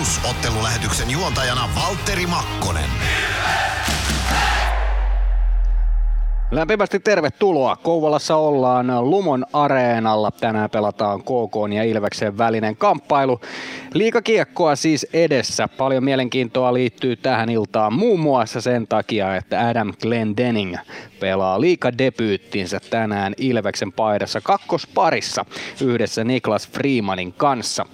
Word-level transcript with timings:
Plus 0.00 0.20
ottelulähetyksen 0.30 1.10
juontajana 1.10 1.68
Valtteri 1.74 2.26
Makkonen. 2.26 2.90
Lämpimästi 6.50 7.00
tervetuloa. 7.00 7.76
Kouvolassa 7.76 8.36
ollaan 8.36 9.10
Lumon 9.10 9.44
areenalla. 9.52 10.30
Tänään 10.30 10.70
pelataan 10.70 11.20
KK 11.20 11.74
ja 11.74 11.84
Ilveksen 11.84 12.38
välinen 12.38 12.76
kamppailu. 12.76 13.40
Liikakiekkoa 13.94 14.76
siis 14.76 15.06
edessä. 15.12 15.68
Paljon 15.68 16.04
mielenkiintoa 16.04 16.74
liittyy 16.74 17.16
tähän 17.16 17.50
iltaan 17.50 17.92
muun 17.92 18.20
muassa 18.20 18.60
sen 18.60 18.86
takia, 18.86 19.36
että 19.36 19.68
Adam 19.68 19.92
Glendening 20.02 20.76
pelaa 21.20 21.60
liikadebyyttinsä 21.60 22.80
tänään 22.90 23.34
Ilveksen 23.36 23.92
paidassa 23.92 24.40
kakkosparissa 24.40 25.44
yhdessä 25.80 26.24
Niklas 26.24 26.68
Freemanin 26.68 27.32
kanssa. 27.32 27.86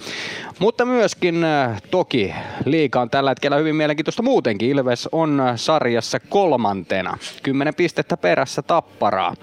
Mutta 0.59 0.85
myöskin 0.85 1.45
äh, 1.45 1.83
toki 1.91 2.35
liika 2.65 3.01
on 3.01 3.11
tällä 3.11 3.31
hetkellä 3.31 3.57
hyvin 3.57 3.77
mielenkiintoista 3.77 4.23
muutenkin. 4.23 4.71
Ilves 4.71 5.09
on 5.13 5.43
sarjassa 5.57 6.21
kolmantena. 6.21 7.19
Kymmenen 7.43 7.75
pistettä 7.75 8.17
perässä 8.17 8.63
tapparaa 8.63 9.35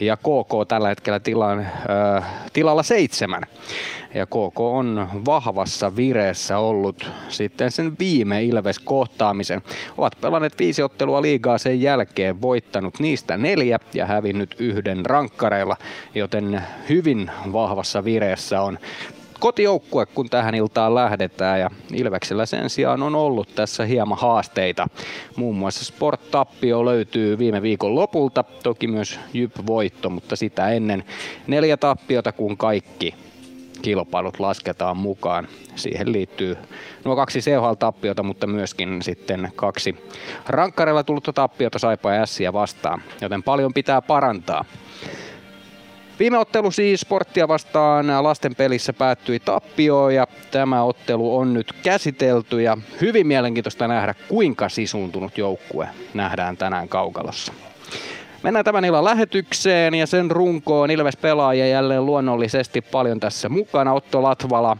ja 0.00 0.16
KK 0.16 0.68
tällä 0.68 0.88
hetkellä 0.88 1.20
tilan, 1.20 1.60
äh, 1.60 2.24
tilalla 2.52 2.82
seitsemän. 2.82 3.42
Ja 4.14 4.26
KK 4.26 4.60
on 4.60 5.08
vahvassa 5.24 5.96
vireessä 6.02 6.58
ollut 6.58 7.10
sitten 7.28 7.70
sen 7.70 7.92
viime 7.98 8.44
Ilves-kohtaamisen. 8.44 9.62
Ovat 9.98 10.16
pelanneet 10.20 10.58
viisi 10.58 10.82
ottelua 10.82 11.22
liigaa 11.22 11.58
sen 11.58 11.82
jälkeen, 11.82 12.42
voittanut 12.42 13.00
niistä 13.00 13.36
neljä 13.36 13.78
ja 13.94 14.06
hävinnyt 14.06 14.56
yhden 14.58 15.06
rankkareilla, 15.06 15.76
joten 16.14 16.62
hyvin 16.88 17.30
vahvassa 17.52 18.04
vireessä 18.04 18.62
on 18.62 18.78
kotijoukkue, 19.40 20.06
kun 20.06 20.30
tähän 20.30 20.54
iltaan 20.54 20.94
lähdetään 20.94 21.60
ja 21.60 21.70
Ilveksellä 21.92 22.46
sen 22.46 22.70
sijaan 22.70 23.02
on 23.02 23.14
ollut 23.14 23.54
tässä 23.54 23.84
hieman 23.84 24.18
haasteita. 24.18 24.88
Muun 25.36 25.56
muassa 25.56 25.84
Sport-tappio 25.84 26.84
löytyy 26.84 27.38
viime 27.38 27.62
viikon 27.62 27.94
lopulta, 27.94 28.44
toki 28.62 28.86
myös 28.86 29.20
Jyp-voitto, 29.34 30.10
mutta 30.10 30.36
sitä 30.36 30.68
ennen 30.68 31.04
neljä 31.46 31.76
tappiota 31.76 32.32
kuin 32.32 32.56
kaikki 32.56 33.14
kilpailut 33.82 34.40
lasketaan 34.40 34.96
mukaan. 34.96 35.48
Siihen 35.74 36.12
liittyy 36.12 36.56
nuo 37.04 37.16
kaksi 37.16 37.40
CHL-tappiota, 37.40 38.22
mutta 38.22 38.46
myöskin 38.46 39.02
sitten 39.02 39.52
kaksi 39.56 39.96
rankkareilla 40.46 41.04
tullutta 41.04 41.32
tappiota 41.32 41.78
Saipa 41.78 42.12
ja 42.12 42.22
Ässiä 42.22 42.52
vastaan, 42.52 43.02
joten 43.20 43.42
paljon 43.42 43.74
pitää 43.74 44.02
parantaa. 44.02 44.64
Viime 46.18 46.38
ottelu 46.38 46.70
siis 46.70 47.00
sporttia 47.00 47.48
vastaan 47.48 48.06
lasten 48.20 48.54
pelissä 48.54 48.92
päättyi 48.92 49.40
tappioon 49.40 50.14
ja 50.14 50.26
tämä 50.50 50.82
ottelu 50.82 51.36
on 51.36 51.54
nyt 51.54 51.72
käsitelty 51.82 52.62
ja 52.62 52.78
hyvin 53.00 53.26
mielenkiintoista 53.26 53.88
nähdä 53.88 54.14
kuinka 54.28 54.68
sisuuntunut 54.68 55.38
joukkue 55.38 55.88
nähdään 56.14 56.56
tänään 56.56 56.88
Kaukalossa. 56.88 57.52
Mennään 58.42 58.64
tämän 58.64 58.84
illan 58.84 59.04
lähetykseen 59.04 59.94
ja 59.94 60.06
sen 60.06 60.30
runkoon 60.30 60.90
Ilves 60.90 61.16
pelaajia 61.16 61.66
jälleen 61.66 62.06
luonnollisesti 62.06 62.80
paljon 62.80 63.20
tässä 63.20 63.48
mukana. 63.48 63.92
Otto 63.92 64.22
Latvala, 64.22 64.76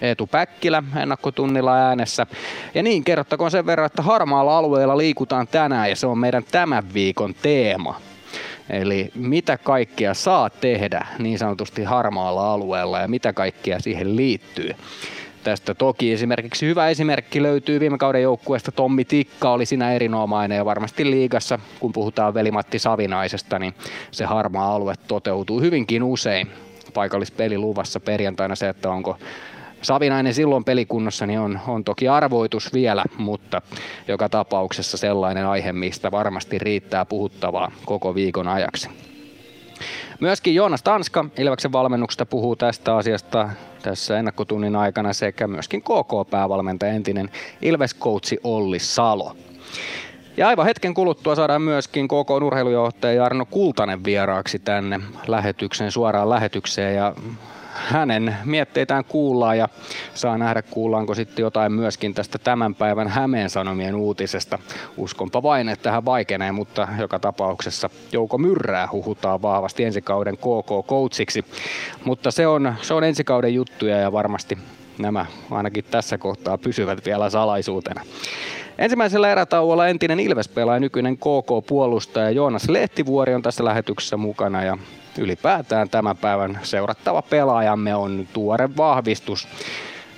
Eetu 0.00 0.26
Päkkilä 0.26 0.82
ennakkotunnilla 1.02 1.74
äänessä. 1.74 2.26
Ja 2.74 2.82
niin, 2.82 3.04
kerrottakoon 3.04 3.50
sen 3.50 3.66
verran, 3.66 3.86
että 3.86 4.02
harmaalla 4.02 4.58
alueella 4.58 4.98
liikutaan 4.98 5.48
tänään 5.48 5.90
ja 5.90 5.96
se 5.96 6.06
on 6.06 6.18
meidän 6.18 6.44
tämän 6.52 6.94
viikon 6.94 7.34
teema. 7.42 8.00
Eli 8.70 9.10
mitä 9.14 9.58
kaikkea 9.58 10.14
saa 10.14 10.50
tehdä 10.50 11.06
niin 11.18 11.38
sanotusti 11.38 11.84
harmaalla 11.84 12.52
alueella 12.52 12.98
ja 12.98 13.08
mitä 13.08 13.32
kaikkea 13.32 13.80
siihen 13.80 14.16
liittyy. 14.16 14.70
Tästä 15.48 15.74
toki 15.74 16.12
esimerkiksi 16.12 16.66
hyvä 16.66 16.88
esimerkki 16.88 17.42
löytyy 17.42 17.80
viime 17.80 17.98
kauden 17.98 18.22
joukkueesta. 18.22 18.72
Tommi 18.72 19.04
Tikka 19.04 19.50
oli 19.50 19.66
siinä 19.66 19.92
erinomainen 19.92 20.56
ja 20.56 20.64
varmasti 20.64 21.10
liigassa, 21.10 21.58
kun 21.80 21.92
puhutaan 21.92 22.34
velimatti 22.34 22.78
Savinaisesta, 22.78 23.58
niin 23.58 23.74
se 24.10 24.24
harmaa 24.24 24.74
alue 24.74 24.94
toteutuu 25.08 25.60
hyvinkin 25.60 26.02
usein 26.02 26.50
paikallispeliluvassa 26.94 28.00
perjantaina 28.00 28.54
se, 28.54 28.68
että 28.68 28.90
onko 28.90 29.18
Savinainen 29.82 30.34
silloin 30.34 30.64
pelikunnossa 30.64 31.26
niin 31.26 31.40
on, 31.40 31.60
on 31.66 31.84
toki 31.84 32.08
arvoitus 32.08 32.72
vielä, 32.74 33.04
mutta 33.18 33.62
joka 34.08 34.28
tapauksessa 34.28 34.96
sellainen 34.96 35.46
aihe, 35.46 35.72
mistä 35.72 36.10
varmasti 36.10 36.58
riittää 36.58 37.04
puhuttavaa 37.04 37.72
koko 37.84 38.14
viikon 38.14 38.48
ajaksi. 38.48 38.88
Myöskin 40.20 40.54
Joonas 40.54 40.82
Tanska 40.82 41.24
Ilveksen 41.38 41.72
valmennuksesta 41.72 42.26
puhuu 42.26 42.56
tästä 42.56 42.96
asiasta 42.96 43.48
tässä 43.82 44.18
ennakkotunnin 44.18 44.76
aikana 44.76 45.12
sekä 45.12 45.46
myöskin 45.46 45.82
KK-päävalmentaja 45.82 46.92
entinen 46.92 47.30
Ilves-coachi 47.62 48.38
Olli 48.44 48.78
Salo. 48.78 49.36
Ja 50.36 50.48
aivan 50.48 50.66
hetken 50.66 50.94
kuluttua 50.94 51.34
saadaan 51.34 51.62
myöskin 51.62 52.08
KK 52.08 52.30
urheilujohtaja 52.30 53.12
Jarno 53.12 53.46
Kultanen 53.46 54.04
vieraaksi 54.04 54.58
tänne 54.58 55.00
lähetykseen, 55.26 55.92
suoraan 55.92 56.30
lähetykseen 56.30 56.96
ja 56.96 57.14
hänen 57.86 58.36
mietteitään 58.44 59.04
kuullaan 59.04 59.58
ja 59.58 59.68
saa 60.14 60.38
nähdä 60.38 60.62
kuullaanko 60.62 61.14
sitten 61.14 61.42
jotain 61.42 61.72
myöskin 61.72 62.14
tästä 62.14 62.38
tämän 62.38 62.74
päivän 62.74 63.08
Hämeen 63.08 63.50
Sanomien 63.50 63.94
uutisesta. 63.94 64.58
Uskonpa 64.96 65.42
vain, 65.42 65.68
että 65.68 65.90
hän 65.90 66.04
vaikenee, 66.04 66.52
mutta 66.52 66.88
joka 66.98 67.18
tapauksessa 67.18 67.90
Jouko 68.12 68.38
Myrrää 68.38 68.88
huhutaan 68.92 69.42
vahvasti 69.42 69.84
ensi 69.84 70.02
kauden 70.02 70.36
KK-coachiksi. 70.36 71.44
Mutta 72.04 72.30
se 72.30 72.46
on, 72.46 72.74
se 72.82 72.94
on 72.94 73.04
ensi 73.04 73.24
kauden 73.24 73.54
juttuja 73.54 73.96
ja 73.96 74.12
varmasti 74.12 74.58
nämä 74.98 75.26
ainakin 75.50 75.84
tässä 75.84 76.18
kohtaa 76.18 76.58
pysyvät 76.58 77.04
vielä 77.04 77.30
salaisuutena. 77.30 78.00
Ensimmäisellä 78.78 79.32
erätauolla 79.32 79.88
entinen 79.88 80.20
Ilves-pelaaja, 80.20 80.80
nykyinen 80.80 81.16
KK-puolustaja 81.16 82.30
Joonas 82.30 82.68
Lehtivuori 82.68 83.34
on 83.34 83.42
tässä 83.42 83.64
lähetyksessä 83.64 84.16
mukana 84.16 84.64
ja 84.64 84.78
ylipäätään 85.18 85.90
tämän 85.90 86.16
päivän 86.16 86.58
seurattava 86.62 87.22
pelaajamme 87.22 87.94
on 87.94 88.28
tuore 88.32 88.68
vahvistus. 88.76 89.48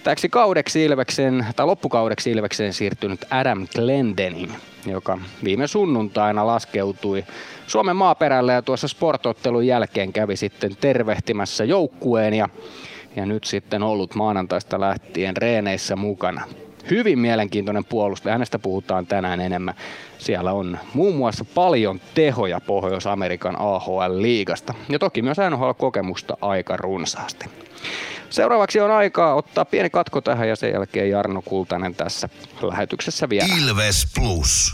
Täksi 0.05 0.29
kaudeksi 0.29 0.85
Ilveksen, 0.85 1.47
tai 1.57 1.67
loppukaudeksi 1.67 2.31
Ilvekseen 2.31 2.73
siirtynyt 2.73 3.25
Adam 3.31 3.67
Glendening, 3.75 4.53
joka 4.87 5.19
viime 5.45 5.67
sunnuntaina 5.67 6.47
laskeutui 6.47 7.25
Suomen 7.67 7.97
maaperälle 7.97 8.53
ja 8.53 8.63
tuossa 8.63 8.89
sportottelun 8.89 9.67
jälkeen 9.67 10.13
kävi 10.13 10.37
sitten 10.37 10.77
tervehtimässä 10.81 11.65
joukkueen 11.65 12.35
ja, 12.35 12.49
ja 13.17 13.27
nyt 13.27 13.45
sitten 13.45 13.83
ollut 13.83 14.15
maanantaista 14.15 14.81
lähtien 14.81 15.37
reeneissä 15.37 15.97
mukana 15.97 16.45
hyvin 16.91 17.19
mielenkiintoinen 17.19 17.85
puolustaja. 17.85 18.33
Hänestä 18.33 18.59
puhutaan 18.59 19.07
tänään 19.07 19.41
enemmän. 19.41 19.75
Siellä 20.19 20.53
on 20.53 20.79
muun 20.95 21.17
muassa 21.17 21.45
paljon 21.45 22.01
tehoja 22.15 22.61
Pohjois-Amerikan 22.61 23.57
AHL-liigasta 23.59 24.75
ja 24.89 24.99
toki 24.99 25.23
myös 25.23 25.37
NHL-kokemusta 25.51 26.37
aika 26.41 26.77
runsaasti. 26.77 27.47
Seuraavaksi 28.31 28.81
on 28.81 28.91
aikaa 28.91 29.35
ottaa 29.35 29.65
pieni 29.65 29.91
katko 29.91 30.21
tähän 30.21 30.49
ja 30.49 30.57
sen 30.57 30.73
jälkeen 30.73 31.11
Jarno 31.11 31.43
Kultanen 31.43 31.95
tässä 31.95 32.29
lähetyksessä 32.63 33.29
vielä. 33.29 33.55
Ilves 33.59 34.07
Plus. 34.15 34.73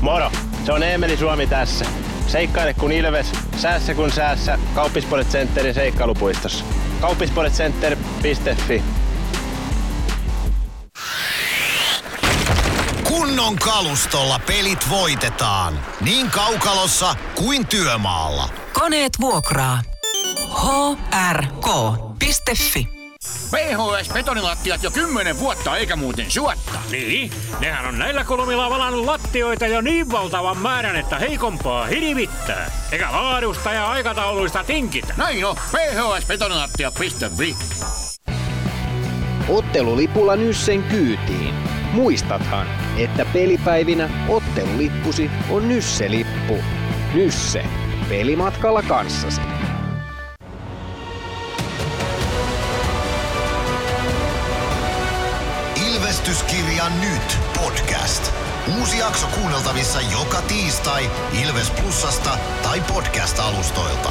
Moro, 0.00 0.30
se 0.64 0.72
on 0.72 0.82
Eemeli 0.82 1.16
Suomi 1.16 1.46
tässä. 1.46 1.86
Seikkaile 2.26 2.74
kun 2.74 2.92
Ilves, 2.92 3.32
säässä 3.56 3.94
kun 3.94 4.10
säässä. 4.10 4.58
Kauppispoilet 4.74 5.28
Centerin 5.28 5.74
seikkailupuistossa. 5.74 6.64
Kauppispoiletcenter.fi 7.00 8.82
Kunnon 13.04 13.56
kalustolla 13.56 14.38
pelit 14.38 14.90
voitetaan. 14.90 15.80
Niin 16.00 16.30
kaukalossa 16.30 17.14
kuin 17.34 17.66
työmaalla. 17.66 18.48
Koneet 18.72 19.12
vuokraa. 19.20 19.82
hrk.fi 21.32 22.88
PHS-betonilattiat 23.50 24.82
jo 24.82 24.90
kymmenen 24.90 25.38
vuotta 25.38 25.76
eikä 25.76 25.96
muuten 25.96 26.30
suotta. 26.30 26.78
Niin, 26.90 27.32
nehän 27.60 27.86
on 27.86 27.98
näillä 27.98 28.24
kolmilla 28.24 28.70
valannut 28.70 29.04
lattioita 29.04 29.66
jo 29.66 29.80
niin 29.80 30.10
valtavan 30.10 30.58
määrän, 30.58 30.96
että 30.96 31.18
heikompaa 31.18 31.86
hirvittää. 31.86 32.70
Eikä 32.92 33.12
laadusta 33.12 33.72
ja 33.72 33.90
aikatauluista 33.90 34.64
tinkitä. 34.64 35.14
Näin 35.16 35.44
on, 35.44 35.56
phsbetonilattia.fi 35.56 37.56
Ottelulipulla 39.48 40.36
Nyssen 40.36 40.82
kyytiin. 40.82 41.54
Muistathan, 41.92 42.66
että 42.96 43.24
pelipäivinä 43.32 44.10
ottelulippusi 44.28 45.30
on 45.50 45.68
Nysse-lippu. 45.68 46.58
Nysse. 47.14 47.64
Pelimatkalla 48.08 48.82
kanssasi. 48.82 49.40
Ilvestyskirja 55.92 56.84
nyt 57.00 57.38
podcast. 57.56 58.32
Uusi 58.78 58.98
jakso 58.98 59.26
kuunneltavissa 59.26 60.00
joka 60.00 60.42
tiistai 60.48 61.10
Ilves 61.42 61.70
Plusasta 61.70 62.38
tai 62.62 62.80
podcast-alustoilta. 62.80 64.10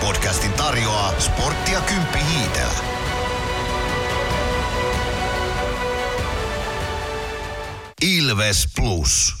Podcastin 0.00 0.52
tarjoaa 0.52 1.12
sporttia 1.18 1.80
Kymppi 1.80 2.18
Hiitellä. 2.18 2.96
Ilves 8.06 8.68
Plus. 8.76 9.34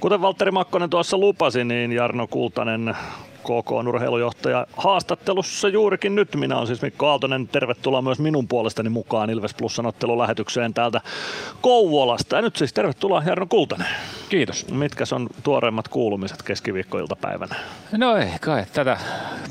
Kuten 0.00 0.20
Valtteri 0.20 0.50
Makkonen 0.50 0.90
tuossa 0.90 1.18
lupasi, 1.18 1.64
niin 1.64 1.92
Jarno 1.92 2.26
Kultanen 2.26 2.96
KK 3.48 3.70
urheilujohtaja 3.70 4.66
haastattelussa 4.76 5.68
juurikin 5.68 6.14
nyt. 6.14 6.36
Minä 6.36 6.56
olen 6.56 6.66
siis 6.66 6.82
Mikko 6.82 7.06
Aaltonen. 7.06 7.48
Tervetuloa 7.48 8.02
myös 8.02 8.18
minun 8.18 8.48
puolestani 8.48 8.88
mukaan 8.88 9.30
Ilves 9.30 9.54
Plusan 9.54 9.86
ottelulähetykseen 9.86 10.74
täältä 10.74 11.00
Kouvolasta. 11.60 12.36
Ja 12.36 12.42
nyt 12.42 12.56
siis 12.56 12.72
tervetuloa 12.72 13.22
Jarno 13.26 13.46
Kultanen. 13.46 13.86
Kiitos. 14.28 14.66
Mitkä 14.70 15.04
on 15.12 15.28
tuoreimmat 15.42 15.88
kuulumiset 15.88 16.42
keskiviikkoiltapäivänä? 16.42 17.56
No 17.96 18.16
ei 18.16 18.28
kai, 18.40 18.64
tätä, 18.72 18.96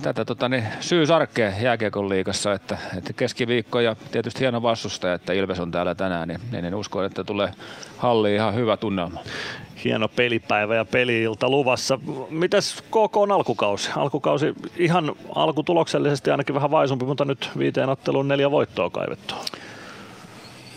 tätä 0.01 0.25
tota, 0.25 0.49
niin, 0.49 0.63
syysarkkea 0.79 1.51
jääkiekon 1.61 2.09
liigassa, 2.09 2.53
että, 2.53 2.77
että 2.97 3.13
keskiviikko 3.13 3.79
ja 3.79 3.95
tietysti 4.11 4.39
hieno 4.39 4.61
vastustaja, 4.61 5.13
että 5.13 5.33
Ilves 5.33 5.59
on 5.59 5.71
täällä 5.71 5.95
tänään, 5.95 6.27
niin, 6.27 6.39
niin, 6.51 6.63
niin 6.63 6.75
uskon, 6.75 7.05
että 7.05 7.23
tulee 7.23 7.51
halli 7.97 8.35
ihan 8.35 8.55
hyvä 8.55 8.77
tunnelma 8.77 9.19
hieno 9.87 10.07
pelipäivä 10.07 10.75
ja 10.75 10.85
peliilta 10.85 11.49
luvassa. 11.49 11.99
Mitäs 12.29 12.81
KK 12.81 13.17
on 13.17 13.31
alkukausi? 13.31 13.89
Alkukausi 13.95 14.53
ihan 14.77 15.15
alkutuloksellisesti 15.35 16.31
ainakin 16.31 16.55
vähän 16.55 16.71
vaisumpi, 16.71 17.05
mutta 17.05 17.25
nyt 17.25 17.49
viiteen 17.57 17.89
otteluun 17.89 18.27
neljä 18.27 18.51
voittoa 18.51 18.89
kaivettu. 18.89 19.35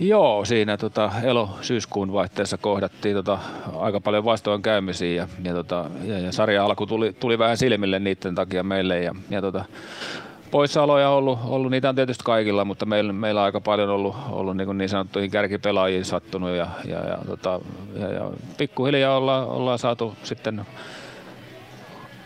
Joo, 0.01 0.45
siinä 0.45 0.77
tota, 0.77 1.11
elo-syyskuun 1.23 2.13
vaihteessa 2.13 2.59
kohdattiin 2.59 3.17
tota, 3.17 3.39
aika 3.79 4.01
paljon 4.01 4.25
vastoinkäymisiä 4.25 5.15
ja, 5.15 5.29
ja, 5.45 5.55
tota, 5.55 5.91
ja, 6.05 6.19
ja 6.19 6.33
sarja 6.33 6.65
alku 6.65 6.87
tuli, 6.87 7.13
tuli 7.13 7.39
vähän 7.39 7.57
silmille 7.57 7.99
niiden 7.99 8.35
takia 8.35 8.63
meille 8.63 9.03
ja, 9.03 9.15
ja 9.31 9.41
tota, 9.41 9.65
poissaoloja 10.51 11.11
ollut, 11.11 11.39
ollut, 11.45 11.71
niitä 11.71 11.89
on 11.89 11.95
tietysti 11.95 12.25
kaikilla, 12.25 12.65
mutta 12.65 12.87
meillä, 12.87 13.13
meillä 13.13 13.41
on 13.41 13.45
aika 13.45 13.61
paljon 13.61 13.89
ollut, 13.89 14.17
ollut 14.31 14.57
niin, 14.57 14.79
niin 14.79 14.89
sanottuihin 14.89 15.31
kärkipelaajiin 15.31 16.05
sattunut 16.05 16.51
ja, 16.51 16.67
ja, 16.85 16.99
ja, 16.99 17.19
tota, 17.27 17.61
ja, 17.99 18.13
ja 18.13 18.31
pikkuhiljaa 18.59 19.17
ollaan, 19.17 19.49
ollaan 19.49 19.79
saatu 19.79 20.15
sitten 20.23 20.67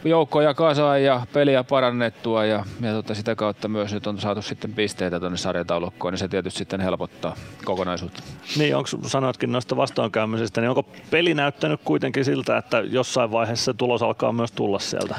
joukkoja 0.04 0.54
kasaan 0.54 1.02
ja 1.02 1.26
peliä 1.32 1.64
parannettua 1.64 2.44
ja, 2.44 2.64
ja 2.80 2.92
tota, 2.92 3.14
sitä 3.14 3.34
kautta 3.34 3.68
myös 3.68 3.94
nyt 3.94 4.06
on 4.06 4.20
saatu 4.20 4.42
sitten 4.42 4.72
pisteitä 4.72 5.20
tuonne 5.20 5.38
sarjataulukkoon, 5.38 6.12
niin 6.12 6.18
se 6.18 6.28
tietysti 6.28 6.58
sitten 6.58 6.80
helpottaa 6.80 7.34
kokonaisuutta. 7.64 8.22
Niin, 8.58 8.76
onko 8.76 8.88
sanoitkin 9.06 9.52
noista 9.52 9.76
vastoinkäymisistä, 9.76 10.60
niin 10.60 10.68
onko 10.68 10.84
peli 11.10 11.34
näyttänyt 11.34 11.80
kuitenkin 11.84 12.24
siltä, 12.24 12.56
että 12.56 12.80
jossain 12.80 13.30
vaiheessa 13.30 13.74
tulos 13.74 14.02
alkaa 14.02 14.32
myös 14.32 14.52
tulla 14.52 14.78
sieltä? 14.78 15.14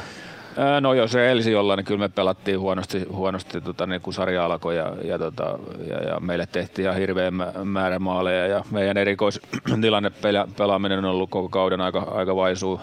No 0.81 0.93
jos 0.93 1.11
se 1.11 1.31
elsi 1.31 1.51
jollain, 1.51 1.77
niin 1.77 1.85
kyllä 1.85 1.99
me 1.99 2.09
pelattiin 2.09 2.59
huonosti, 2.59 3.03
huonosti 3.03 3.61
tota, 3.61 3.85
niin 3.85 4.01
kun 4.01 4.13
sarja 4.13 4.45
alkoi 4.45 4.77
ja, 4.77 4.93
ja, 5.03 5.19
tota, 5.19 5.59
ja, 5.89 5.97
ja, 5.97 6.19
meille 6.19 6.47
tehtiin 6.51 6.83
ihan 6.83 6.97
hirveän 6.97 7.33
määrä 7.63 7.99
maaleja 7.99 8.47
ja 8.47 8.63
meidän 8.71 8.97
erikoistilanne 8.97 10.11
pelaaminen 10.57 10.99
on 10.99 11.05
ollut 11.05 11.29
koko 11.29 11.49
kauden 11.49 11.81
aika, 11.81 11.99
aika 11.99 12.35
vaisuu. 12.35 12.79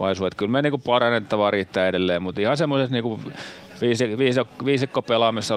vaisu. 0.00 0.26
Että 0.26 0.36
kyllä 0.36 0.52
me 0.52 0.62
niin 0.62 0.80
parannettavaa 0.80 1.50
riittää 1.50 1.88
edelleen, 1.88 2.22
mutta 2.22 2.40
ihan 2.40 2.56
semmoiset 2.56 2.90
niin 2.90 3.20
viisi, 3.80 4.18
viisi, 4.18 4.40
viisikko 4.64 5.02
pelaamissa 5.02 5.56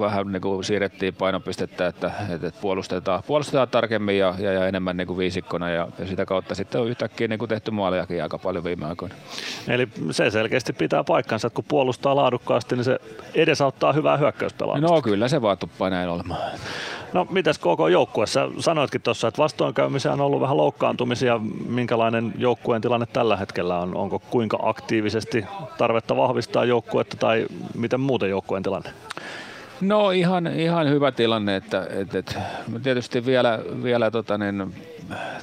vähän 0.00 0.32
niin 0.32 0.42
kuin 0.42 0.64
siirrettiin 0.64 1.14
painopistettä, 1.14 1.86
että, 1.86 2.10
että 2.28 2.52
puolustetaan, 2.60 3.22
puolustetaan 3.26 3.68
tarkemmin 3.68 4.18
ja, 4.18 4.34
ja, 4.38 4.52
ja 4.52 4.68
enemmän 4.68 4.96
niin 4.96 5.06
kuin 5.06 5.18
viisikkona 5.18 5.70
ja, 5.70 5.88
ja, 5.98 6.06
sitä 6.06 6.26
kautta 6.26 6.54
sitten 6.54 6.80
on 6.80 6.88
yhtäkkiä 6.88 7.28
niin 7.28 7.38
kuin 7.38 7.48
tehty 7.48 7.70
maalejakin 7.70 8.22
aika 8.22 8.38
paljon 8.38 8.64
viime 8.64 8.86
aikoina. 8.86 9.14
Eli 9.68 9.88
se 10.10 10.30
selkeästi 10.30 10.72
pitää 10.72 11.04
paikkansa, 11.04 11.46
että 11.46 11.54
kun 11.54 11.64
puolustaa 11.68 12.16
laadukkaasti, 12.16 12.76
niin 12.76 12.84
se 12.84 12.98
edesauttaa 13.34 13.92
hyvää 13.92 14.16
hyökkäyspelaamista. 14.16 14.94
No 14.94 15.02
kyllä 15.02 15.28
se 15.28 15.42
vaan 15.42 15.58
tuppaa 15.58 15.90
näin 15.90 16.08
olemaan. 16.08 16.40
No 17.12 17.26
mitäs 17.30 17.58
koko 17.58 17.88
joukkuessa? 17.88 18.50
Sanoitkin 18.58 19.02
tuossa, 19.02 19.28
että 19.28 19.42
vastoinkäymisiä 19.42 20.12
on 20.12 20.20
ollut 20.20 20.40
vähän 20.40 20.56
loukkaantumisia. 20.56 21.40
Minkälainen 21.68 22.32
joukkueen 22.38 22.82
tilanne 22.82 23.06
tällä 23.12 23.36
hetkellä 23.36 23.78
on? 23.78 23.96
Onko 23.96 24.18
kuinka 24.18 24.58
aktiivisesti 24.62 25.44
tarvetta 25.78 26.16
vahvistaa 26.16 26.64
joukkuetta 26.64 27.16
tai 27.16 27.46
miten 27.74 28.00
muuten 28.00 28.30
joukkueen 28.30 28.62
tilanne? 28.62 28.90
No 29.80 30.10
ihan, 30.10 30.46
ihan 30.46 30.88
hyvä 30.88 31.12
tilanne, 31.12 31.56
että, 31.56 31.86
että, 31.90 32.18
että 32.18 32.34
tietysti 32.82 33.26
vielä, 33.26 33.58
vielä 33.82 34.10
tota 34.10 34.38
niin, 34.38 34.74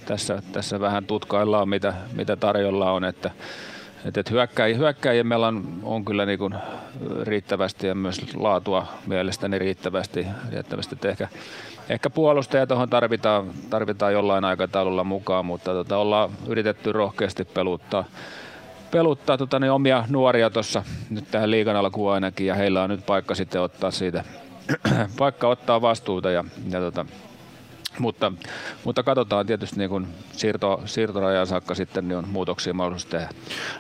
tässä, 0.06 0.42
tässä 0.52 0.80
vähän 0.80 1.06
tutkaillaan 1.06 1.70
mitä, 1.70 1.94
mitä 2.14 2.36
tarjolla 2.36 2.92
on, 2.92 3.04
että 3.04 3.32
et, 4.06 4.18
et 4.18 4.32
hyökkäjien, 4.32 4.80
hyökkäjien 4.80 5.28
meillä 5.28 5.48
on, 5.48 5.80
on 5.84 6.06
kyllä 6.06 6.26
niin 6.26 6.40
kuin 6.40 6.56
riittävästi 7.24 7.88
ja 7.88 7.96
myös 7.96 8.36
laatua 8.36 8.88
mielestäni 9.06 9.60
riittävästi. 9.60 10.28
riittävästi. 10.52 10.96
Ehkä, 11.08 11.28
ehkä 11.90 12.10
puolustaja 12.10 12.68
tuohon 12.68 12.90
tarvitaan, 12.90 13.52
tarvitaan 13.70 14.14
jollain 14.14 14.46
aikataululla 14.46 15.04
mukaan, 15.04 15.46
mutta 15.46 15.72
tota, 15.72 15.98
ollaan 15.98 16.30
yritetty 16.48 16.92
rohkeasti 16.92 17.46
peluttaa, 17.46 18.06
peluttaa 18.92 19.38
tota, 19.38 19.60
niin 19.60 19.72
omia 19.72 20.06
nuoria 20.10 20.50
tuossa 20.50 20.84
nyt 21.10 21.32
tähän 21.32 21.52
liigan 21.52 21.76
alkuun 21.76 22.14
ainakin 22.14 22.48
ja 22.48 22.56
heillä 22.56 22.84
on 22.84 22.90
nyt 22.90 23.06
paikka 23.06 23.36
sitten 23.36 23.62
ottaa 23.62 23.92
siitä 23.92 24.24
paikka 25.20 25.48
ottaa 25.48 25.82
vastuuta 25.82 26.32
ja, 26.32 26.44
ja 26.70 26.80
tota, 26.80 27.06
mutta, 28.00 28.32
mutta 28.84 29.04
katsotaan 29.04 29.46
tietysti 29.46 29.78
niin 29.78 29.90
kun 29.90 30.08
siirto, 30.32 30.82
siirtorajan 30.86 31.48
saakka 31.48 31.76
sitten 31.76 32.08
niin 32.08 32.18
on 32.18 32.28
muutoksia 32.28 32.74
mahdollisuus 32.74 33.12
tehdä. 33.12 33.30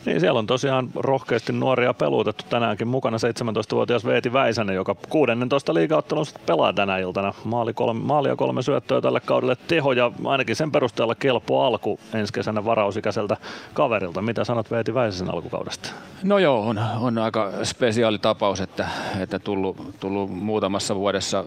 Niin 0.06 0.19
siellä 0.19 0.39
on 0.39 0.47
tosiaan 0.47 0.89
rohkeasti 0.95 1.53
nuoria 1.53 1.94
peluutettu 1.94 2.45
tänäänkin 2.50 2.88
mukana 2.88 3.17
17-vuotias 3.17 4.06
Veeti 4.06 4.33
Väisänen, 4.33 4.75
joka 4.75 4.95
16 5.09 5.73
liigaottelun 5.73 6.25
pelaa 6.45 6.73
tänä 6.73 6.97
iltana. 6.97 7.33
Maali, 7.44 7.73
kolme, 7.73 8.03
maali 8.03 8.29
ja 8.29 8.35
kolme 8.35 8.62
syöttöä 8.62 9.01
tälle 9.01 9.19
kaudelle 9.19 9.57
teho 9.67 9.91
ja 9.91 10.12
ainakin 10.23 10.56
sen 10.56 10.71
perusteella 10.71 11.15
kelpo 11.15 11.63
alku 11.63 12.00
ensi 12.13 12.33
kesänä 12.33 12.65
varausikäiseltä 12.65 13.38
kaverilta. 13.73 14.21
Mitä 14.21 14.44
sanot 14.44 14.71
Veeti 14.71 14.94
Väisäsen 14.94 15.33
alkukaudesta? 15.33 15.89
No 16.23 16.39
joo, 16.39 16.67
on, 16.67 16.79
on 17.00 17.17
aika 17.17 17.51
spesiaali 17.63 18.19
tapaus, 18.19 18.62
että, 18.62 18.88
että 19.19 19.39
tullut, 19.39 20.00
tullut 20.00 20.29
muutamassa 20.31 20.95
vuodessa, 20.95 21.45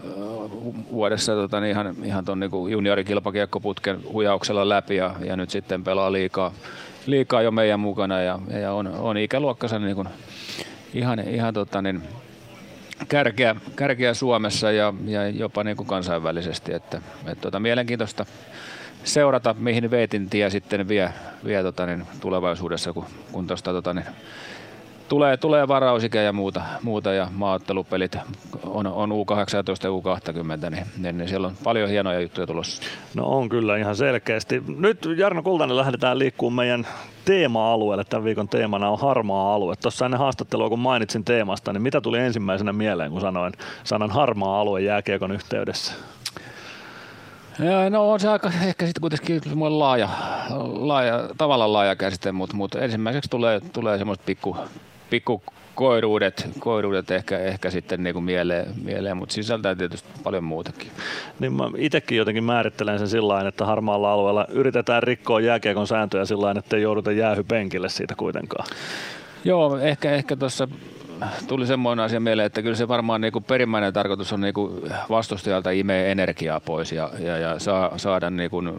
vuodessa 0.91 1.33
tota, 1.33 1.59
niin 1.59 1.71
ihan, 1.71 1.95
ihan 2.03 2.25
ton 2.25 2.39
niin 2.39 2.51
juniorikilpakiekkoputken 2.67 3.99
hujauksella 4.13 4.69
läpi 4.69 4.95
ja, 4.95 5.15
ja 5.25 5.35
nyt 5.35 5.49
sitten 5.49 5.83
pelaa 5.83 6.11
liikaa, 6.11 6.53
liikaa 7.05 7.41
jo 7.41 7.51
meidän 7.51 7.79
mukana 7.79 8.21
ja, 8.21 8.39
ja 8.61 8.73
on, 8.73 8.87
on 8.87 9.17
ikäluokkansa 9.17 9.79
niin 9.79 9.95
kuin 9.95 10.07
ihan, 10.93 11.19
ihan 11.19 11.53
tota 11.53 11.81
niin, 11.81 12.03
kärkeä, 13.07 13.55
kärkeä 13.75 14.13
Suomessa 14.13 14.71
ja, 14.71 14.93
ja 15.05 15.29
jopa 15.29 15.63
niin 15.63 15.77
kuin 15.77 15.87
kansainvälisesti. 15.87 16.73
Että, 16.73 17.01
että 17.25 17.41
tota, 17.41 17.59
mielenkiintoista 17.59 18.25
seurata, 19.03 19.55
mihin 19.59 19.91
Veetin 19.91 20.29
tie 20.29 20.49
sitten 20.49 20.87
vie, 20.87 21.13
vie 21.45 21.63
tota, 21.63 21.85
niin, 21.85 22.07
tulevaisuudessa, 22.21 22.93
kun, 22.93 23.05
kun 23.31 23.47
tuosta 23.47 23.71
tota, 23.71 23.93
niin, 23.93 24.05
tulee, 25.09 25.37
tulee 25.37 25.67
varausike 25.67 26.23
ja 26.23 26.33
muuta, 26.33 26.61
muuta 26.83 27.13
ja 27.13 27.27
maaottelupelit 27.31 28.17
on, 28.65 28.87
on 28.87 29.11
U18 29.11 29.13
ja 29.83 29.89
U20, 29.89 30.69
niin, 30.69 30.85
niin, 30.97 31.17
niin 31.17 31.29
siellä 31.29 31.47
on 31.47 31.53
paljon 31.63 31.89
hienoja 31.89 32.19
juttuja 32.19 32.47
tulossa. 32.47 32.83
No 33.15 33.25
on 33.25 33.49
kyllä 33.49 33.77
ihan 33.77 33.95
selkeästi. 33.95 34.63
Nyt 34.77 35.07
Jarno 35.17 35.43
Kultanen 35.43 35.77
lähdetään 35.77 36.19
liikkumaan 36.19 36.55
meidän 36.55 36.87
teema-alueelle. 37.25 38.03
Tämän 38.03 38.23
viikon 38.23 38.49
teemana 38.49 38.89
on 38.89 38.99
harmaa 38.99 39.55
alue. 39.55 39.75
Tuossa 39.75 40.05
ennen 40.05 40.19
haastattelua, 40.19 40.69
kun 40.69 40.79
mainitsin 40.79 41.25
teemasta, 41.25 41.73
niin 41.73 41.81
mitä 41.81 42.01
tuli 42.01 42.19
ensimmäisenä 42.19 42.73
mieleen, 42.73 43.11
kun 43.11 43.21
sanoin 43.21 43.53
sanan 43.83 44.11
harmaa 44.11 44.61
alue 44.61 44.81
jääkiekon 44.81 45.31
yhteydessä? 45.31 45.93
No 47.89 48.11
on 48.11 48.19
se 48.19 48.27
aika 48.27 48.51
ehkä 48.65 48.85
sitten 48.85 49.01
kuitenkin 49.01 49.41
laaja, 49.79 50.09
laaja, 50.73 51.29
tavallaan 51.37 51.73
laaja 51.73 51.95
käsite, 51.95 52.31
mutta, 52.31 52.55
mutta 52.55 52.79
ensimmäiseksi 52.79 53.29
tulee, 53.29 53.61
tulee 53.73 53.97
semmoista 53.97 54.23
pikku, 54.25 54.57
pikku 55.09 55.43
koiruudet, 55.75 56.49
koiruudet 56.59 57.11
ehkä, 57.11 57.39
ehkä 57.39 57.69
sitten 57.69 58.03
niin 58.03 58.13
kuin 58.13 58.25
mieleen, 58.25 58.67
mieleen, 58.83 59.17
mutta 59.17 59.33
sisältää 59.33 59.75
tietysti 59.75 60.09
paljon 60.23 60.43
muutakin. 60.43 60.91
Niin 61.39 61.53
mä 61.53 61.63
itsekin 61.77 62.17
jotenkin 62.17 62.43
määrittelen 62.43 62.99
sen 62.99 63.07
sillä 63.07 63.47
että 63.47 63.65
harmaalla 63.65 64.13
alueella 64.13 64.45
yritetään 64.49 65.03
rikkoa 65.03 65.39
jääkiekon 65.39 65.87
sääntöjä 65.87 66.25
sillä 66.25 66.51
että 66.51 66.75
ei 66.75 66.81
jouduta 66.81 67.11
jäähypenkille 67.11 67.89
siitä 67.89 68.15
kuitenkaan. 68.15 68.65
Joo, 69.43 69.77
ehkä, 69.77 70.11
ehkä 70.11 70.35
tuossa 70.35 70.67
tuli 71.47 71.67
semmoinen 71.67 72.05
asia 72.05 72.19
mieleen, 72.19 72.45
että 72.45 72.61
kyllä 72.61 72.75
se 72.75 72.87
varmaan 72.87 73.21
niin 73.21 73.31
kuin 73.33 73.43
perimmäinen 73.43 73.93
tarkoitus 73.93 74.33
on 74.33 74.41
niin 74.41 74.53
kuin 74.53 74.81
vastustajalta 75.09 75.71
imee 75.71 76.11
energiaa 76.11 76.59
pois 76.59 76.91
ja, 76.91 77.09
ja, 77.19 77.37
ja 77.37 77.59
saa, 77.59 77.97
saada 77.97 78.29
niin 78.29 78.49
kuin 78.49 78.69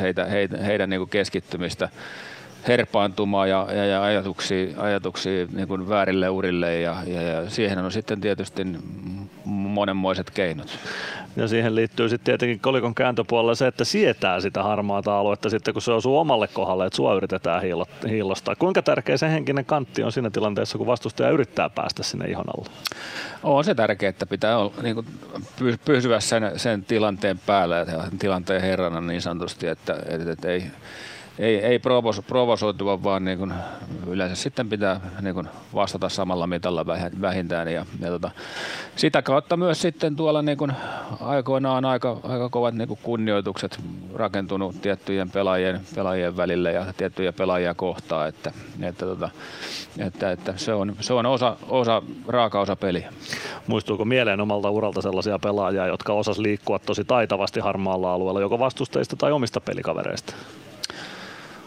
heitä, 0.00 0.24
heitä, 0.24 0.56
heidän 0.56 0.90
niin 0.90 1.00
kuin 1.00 1.10
keskittymistä 1.10 1.88
herpaantumaan 2.68 3.48
ja, 3.48 3.66
ja, 3.74 3.84
ja 3.84 4.02
ajatuksia, 4.02 4.82
ajatuksia 4.82 5.46
niin 5.52 5.68
kuin 5.68 5.88
väärille 5.88 6.28
urille 6.28 6.80
ja, 6.80 6.96
ja, 7.06 7.22
ja 7.22 7.50
siihen 7.50 7.78
on 7.78 7.92
sitten 7.92 8.20
tietysti 8.20 8.66
monenmoiset 9.44 10.30
keinot. 10.30 10.78
Ja 11.36 11.48
siihen 11.48 11.74
liittyy 11.74 12.08
sitten 12.08 12.24
tietenkin 12.24 12.60
kolikon 12.60 12.94
kääntöpuolella 12.94 13.54
se, 13.54 13.66
että 13.66 13.84
sietää 13.84 14.40
sitä 14.40 14.62
harmaata 14.62 15.18
aluetta 15.18 15.50
sitten, 15.50 15.74
kun 15.74 15.82
se 15.82 15.92
osuu 15.92 16.18
omalle 16.18 16.48
kohdalle, 16.48 16.86
että 16.86 16.96
sua 16.96 17.14
yritetään 17.14 17.62
hiillostaa. 18.08 18.56
Kuinka 18.56 18.82
tärkeä 18.82 19.16
se 19.16 19.30
henkinen 19.30 19.64
kantti 19.64 20.02
on 20.02 20.12
siinä 20.12 20.30
tilanteessa, 20.30 20.78
kun 20.78 20.86
vastustaja 20.86 21.30
yrittää 21.30 21.70
päästä 21.70 22.02
sinne 22.02 22.26
ihon 22.26 22.44
alle? 22.56 22.68
On 23.42 23.64
se 23.64 23.74
tärkeää, 23.74 24.10
että 24.10 24.26
pitää 24.26 24.58
olla, 24.58 24.72
niin 24.82 24.94
kuin, 24.94 25.06
pysyä 25.84 26.20
sen, 26.20 26.52
sen 26.56 26.84
tilanteen 26.84 27.40
päällä 27.46 27.76
ja 27.76 27.86
tilanteen 28.18 28.62
herrana 28.62 29.00
niin 29.00 29.22
sanotusti, 29.22 29.66
että, 29.66 29.96
että, 30.08 30.32
että 30.32 30.48
ei, 30.48 30.62
ei, 31.38 31.56
ei 31.56 31.78
provos, 31.78 32.22
provosoitua, 32.26 33.02
vaan 33.02 33.24
niin 33.24 33.38
kuin 33.38 33.54
yleensä 34.06 34.42
sitten 34.42 34.68
pitää 34.68 35.00
niin 35.20 35.34
kuin 35.34 35.48
vastata 35.74 36.08
samalla 36.08 36.46
mitalla 36.46 36.86
vähintään. 37.20 37.68
Ja, 37.68 37.86
ja 38.00 38.08
tota, 38.08 38.30
sitä 38.96 39.22
kautta 39.22 39.56
myös 39.56 39.82
sitten 39.82 40.16
tuolla 40.16 40.42
niin 40.42 40.58
kuin 40.58 40.72
aikoinaan 41.20 41.84
aika, 41.84 42.20
aika 42.22 42.48
kovat 42.48 42.74
niin 42.74 42.88
kuin 42.88 43.00
kunnioitukset 43.02 43.80
rakentunut 44.14 44.82
tiettyjen 44.82 45.30
pelaajien, 45.30 45.80
pelaajien 45.94 46.36
välille 46.36 46.72
ja 46.72 46.86
tiettyjä 46.96 47.32
pelaajia 47.32 47.74
kohtaan, 47.74 48.28
että, 48.28 48.52
että, 48.82 49.06
tota, 49.06 49.30
että, 49.98 50.32
että 50.32 50.54
se 50.56 50.74
on, 50.74 50.96
se 51.00 51.12
on 51.12 51.26
osa, 51.26 51.56
osa, 51.68 52.02
raaka 52.28 52.60
osa 52.60 52.76
peliä. 52.76 53.12
Muistuuko 53.66 54.04
mieleen 54.04 54.40
omalta 54.40 54.70
uralta 54.70 55.02
sellaisia 55.02 55.38
pelaajia, 55.38 55.86
jotka 55.86 56.12
osas 56.12 56.38
liikkua 56.38 56.78
tosi 56.78 57.04
taitavasti 57.04 57.60
harmaalla 57.60 58.12
alueella, 58.12 58.40
joko 58.40 58.58
vastustajista 58.58 59.16
tai 59.16 59.32
omista 59.32 59.60
pelikavereista? 59.60 60.34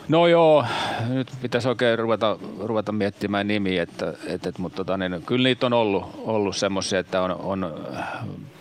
No 0.08 0.28
joo, 0.28 0.66
nyt 1.10 1.28
pitäisi 1.42 1.68
oikein 1.68 2.00
ruveta, 2.00 2.38
ruveta 2.60 2.92
miettimään 2.92 3.48
nimiä, 3.48 3.84
että, 3.84 4.14
että, 4.28 4.52
mutta 4.58 4.76
tota, 4.76 4.98
niin, 4.98 5.24
kyllä 5.26 5.44
niitä 5.44 5.66
on 5.66 5.74
ollut, 5.74 6.06
ollut 6.18 6.56
semmoisia, 6.56 7.00
että 7.00 7.22
on, 7.22 7.32
on 7.32 7.88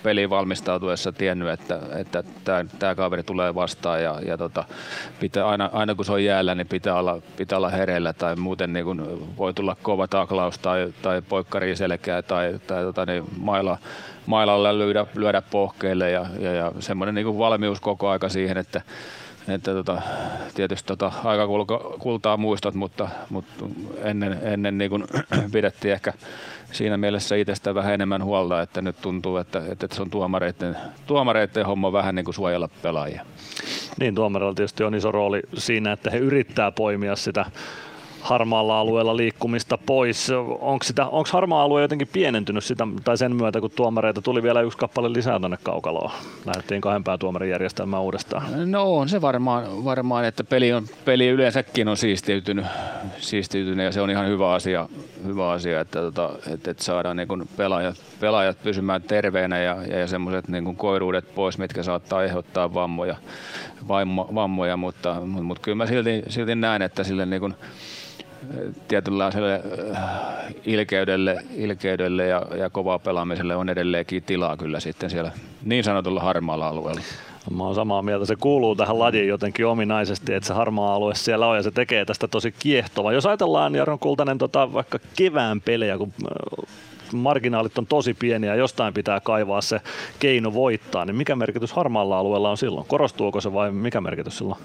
peliin 0.02 0.30
valmistautuessa 0.30 1.12
tiennyt, 1.12 1.48
että, 1.48 1.80
että 1.96 2.24
tämä, 2.44 2.64
tämä 2.78 2.94
kaveri 2.94 3.22
tulee 3.22 3.54
vastaan 3.54 4.02
ja, 4.02 4.20
ja 4.26 4.38
tota, 4.38 4.64
pitää 5.20 5.48
aina, 5.48 5.70
aina, 5.72 5.94
kun 5.94 6.04
se 6.04 6.12
on 6.12 6.24
jäällä, 6.24 6.54
niin 6.54 6.68
pitää 6.68 6.94
olla, 6.94 7.22
pitää 7.36 7.58
olla 7.58 7.70
hereillä 7.70 8.12
tai 8.12 8.36
muuten 8.36 8.72
niin 8.72 8.84
kuin 8.84 9.02
voi 9.36 9.54
tulla 9.54 9.76
kova 9.82 10.08
taklaus 10.08 10.58
tai, 10.58 10.92
tai 11.02 11.22
poikkari 11.22 11.76
selkeä 11.76 12.22
tai, 12.22 12.60
tai 12.66 12.82
tota, 12.82 13.06
niin 13.06 13.24
maila, 13.36 13.78
mailalla 14.26 14.78
lyödä, 14.78 15.06
lyödä 15.14 15.42
pohkeille 15.42 16.10
ja, 16.10 16.26
ja, 16.38 16.52
ja 16.52 16.72
semmoinen 16.80 17.14
niin 17.14 17.38
valmius 17.38 17.80
koko 17.80 18.08
aika 18.08 18.28
siihen, 18.28 18.56
että 18.56 18.82
että 19.48 19.72
tota, 19.74 20.02
tietysti 20.54 20.86
tota, 20.86 21.12
aika 21.24 21.48
kultaa 21.98 22.36
muistot, 22.36 22.74
mutta, 22.74 23.08
mutta 23.30 23.64
ennen, 24.02 24.38
ennen 24.42 24.78
niin 24.78 24.90
kun 24.90 25.06
pidettiin 25.52 25.94
ehkä 25.94 26.12
siinä 26.72 26.96
mielessä 26.96 27.36
itsestä 27.36 27.74
vähän 27.74 27.94
enemmän 27.94 28.24
huolta, 28.24 28.62
että 28.62 28.82
nyt 28.82 28.96
tuntuu, 29.00 29.36
että, 29.36 29.62
että 29.68 29.86
se 29.92 30.02
on 30.02 30.10
tuomareiden, 30.10 30.76
tuomareiden 31.06 31.66
homma 31.66 31.92
vähän 31.92 32.14
niin 32.14 32.24
kuin 32.24 32.34
suojella 32.34 32.68
pelaajia. 32.82 33.26
Niin, 34.00 34.14
tuomarilla 34.14 34.54
tietysti 34.54 34.84
on 34.84 34.94
iso 34.94 35.12
rooli 35.12 35.42
siinä, 35.54 35.92
että 35.92 36.10
he 36.10 36.18
yrittää 36.18 36.70
poimia 36.70 37.16
sitä 37.16 37.44
harmaalla 38.24 38.80
alueella 38.80 39.16
liikkumista 39.16 39.78
pois. 39.78 40.30
Onko, 40.60 40.84
sitä, 40.84 41.06
onko 41.06 41.28
harmaa 41.32 41.62
alue 41.62 41.82
jotenkin 41.82 42.08
pienentynyt 42.12 42.64
sitä, 42.64 42.88
tai 43.04 43.18
sen 43.18 43.36
myötä, 43.36 43.60
kun 43.60 43.70
tuomareita 43.70 44.22
tuli 44.22 44.42
vielä 44.42 44.60
yksi 44.60 44.78
kappale 44.78 45.12
lisää 45.12 45.38
tuonne 45.38 45.58
kaukaloon? 45.62 46.10
Lähdettiin 46.46 46.80
kahden 46.80 47.18
tuomarin 47.18 47.50
järjestelmään 47.50 48.02
uudestaan. 48.02 48.70
No 48.70 48.94
on 48.94 49.08
se 49.08 49.20
varmaan, 49.20 49.84
varmaan 49.84 50.24
että 50.24 50.44
peli, 50.44 50.72
on, 50.72 50.86
peli 51.04 51.28
yleensäkin 51.28 51.88
on 51.88 51.96
siistiytynyt, 51.96 52.66
siistiytynyt 53.18 53.84
ja 53.84 53.92
se 53.92 54.00
on 54.00 54.10
ihan 54.10 54.28
hyvä 54.28 54.52
asia, 54.52 54.88
hyvä 55.24 55.50
asia 55.50 55.80
että, 55.80 56.00
tota, 56.00 56.30
että, 56.52 56.70
että 56.70 56.84
saadaan 56.84 57.16
niin 57.16 57.48
pelaajat, 57.56 57.96
pelaajat 58.20 58.62
pysymään 58.62 59.02
terveenä 59.02 59.58
ja, 59.58 59.76
ja, 59.88 59.98
ja 59.98 60.06
semmoiset 60.06 60.48
niin 60.48 60.76
koiruudet 60.76 61.34
pois, 61.34 61.58
mitkä 61.58 61.82
saattaa 61.82 62.18
aiheuttaa 62.18 62.74
vammoja, 62.74 63.16
vammoja 64.34 64.76
mutta, 64.76 65.14
mutta, 65.14 65.42
mutta 65.42 65.62
kyllä 65.62 65.76
mä 65.76 65.86
silti, 65.86 66.22
silti 66.28 66.54
näen, 66.54 66.82
että 66.82 67.04
sille 67.04 67.26
niin 67.26 67.40
kuin, 67.40 67.54
tietynlaiselle 68.88 69.62
äh, 69.96 70.02
ilkeydelle, 70.64 71.44
ilkeydelle 71.56 72.26
ja, 72.26 72.42
ja 72.58 72.70
kovaa 72.70 72.98
pelaamiselle 72.98 73.56
on 73.56 73.68
edelleenkin 73.68 74.22
tilaa 74.22 74.56
kyllä 74.56 74.80
sitten 74.80 75.10
siellä 75.10 75.30
niin 75.64 75.84
sanotulla 75.84 76.20
harmaalla 76.20 76.68
alueella. 76.68 77.00
Mä 77.50 77.64
oon 77.64 77.74
samaa 77.74 78.02
mieltä, 78.02 78.26
se 78.26 78.36
kuuluu 78.36 78.76
tähän 78.76 78.98
lajiin 78.98 79.28
jotenkin 79.28 79.66
ominaisesti, 79.66 80.34
että 80.34 80.46
se 80.46 80.54
harmaa 80.54 80.94
alue 80.94 81.14
siellä 81.14 81.46
on 81.46 81.56
ja 81.56 81.62
se 81.62 81.70
tekee 81.70 82.04
tästä 82.04 82.28
tosi 82.28 82.54
kiehtova. 82.58 83.12
Jos 83.12 83.26
ajatellaan 83.26 83.74
Jaron 83.74 83.98
Kultanen 83.98 84.38
tota, 84.38 84.72
vaikka 84.72 84.98
kevään 85.16 85.60
pelejä, 85.60 85.98
kun 85.98 86.12
äh, 86.24 86.66
marginaalit 87.12 87.78
on 87.78 87.86
tosi 87.86 88.14
pieniä 88.14 88.50
ja 88.50 88.56
jostain 88.56 88.94
pitää 88.94 89.20
kaivaa 89.20 89.60
se 89.60 89.80
keino 90.18 90.54
voittaa, 90.54 91.04
niin 91.04 91.16
mikä 91.16 91.36
merkitys 91.36 91.72
harmaalla 91.72 92.18
alueella 92.18 92.50
on 92.50 92.56
silloin? 92.56 92.86
Korostuuko 92.86 93.40
se 93.40 93.52
vai 93.52 93.72
mikä 93.72 94.00
merkitys 94.00 94.38
silloin? 94.38 94.60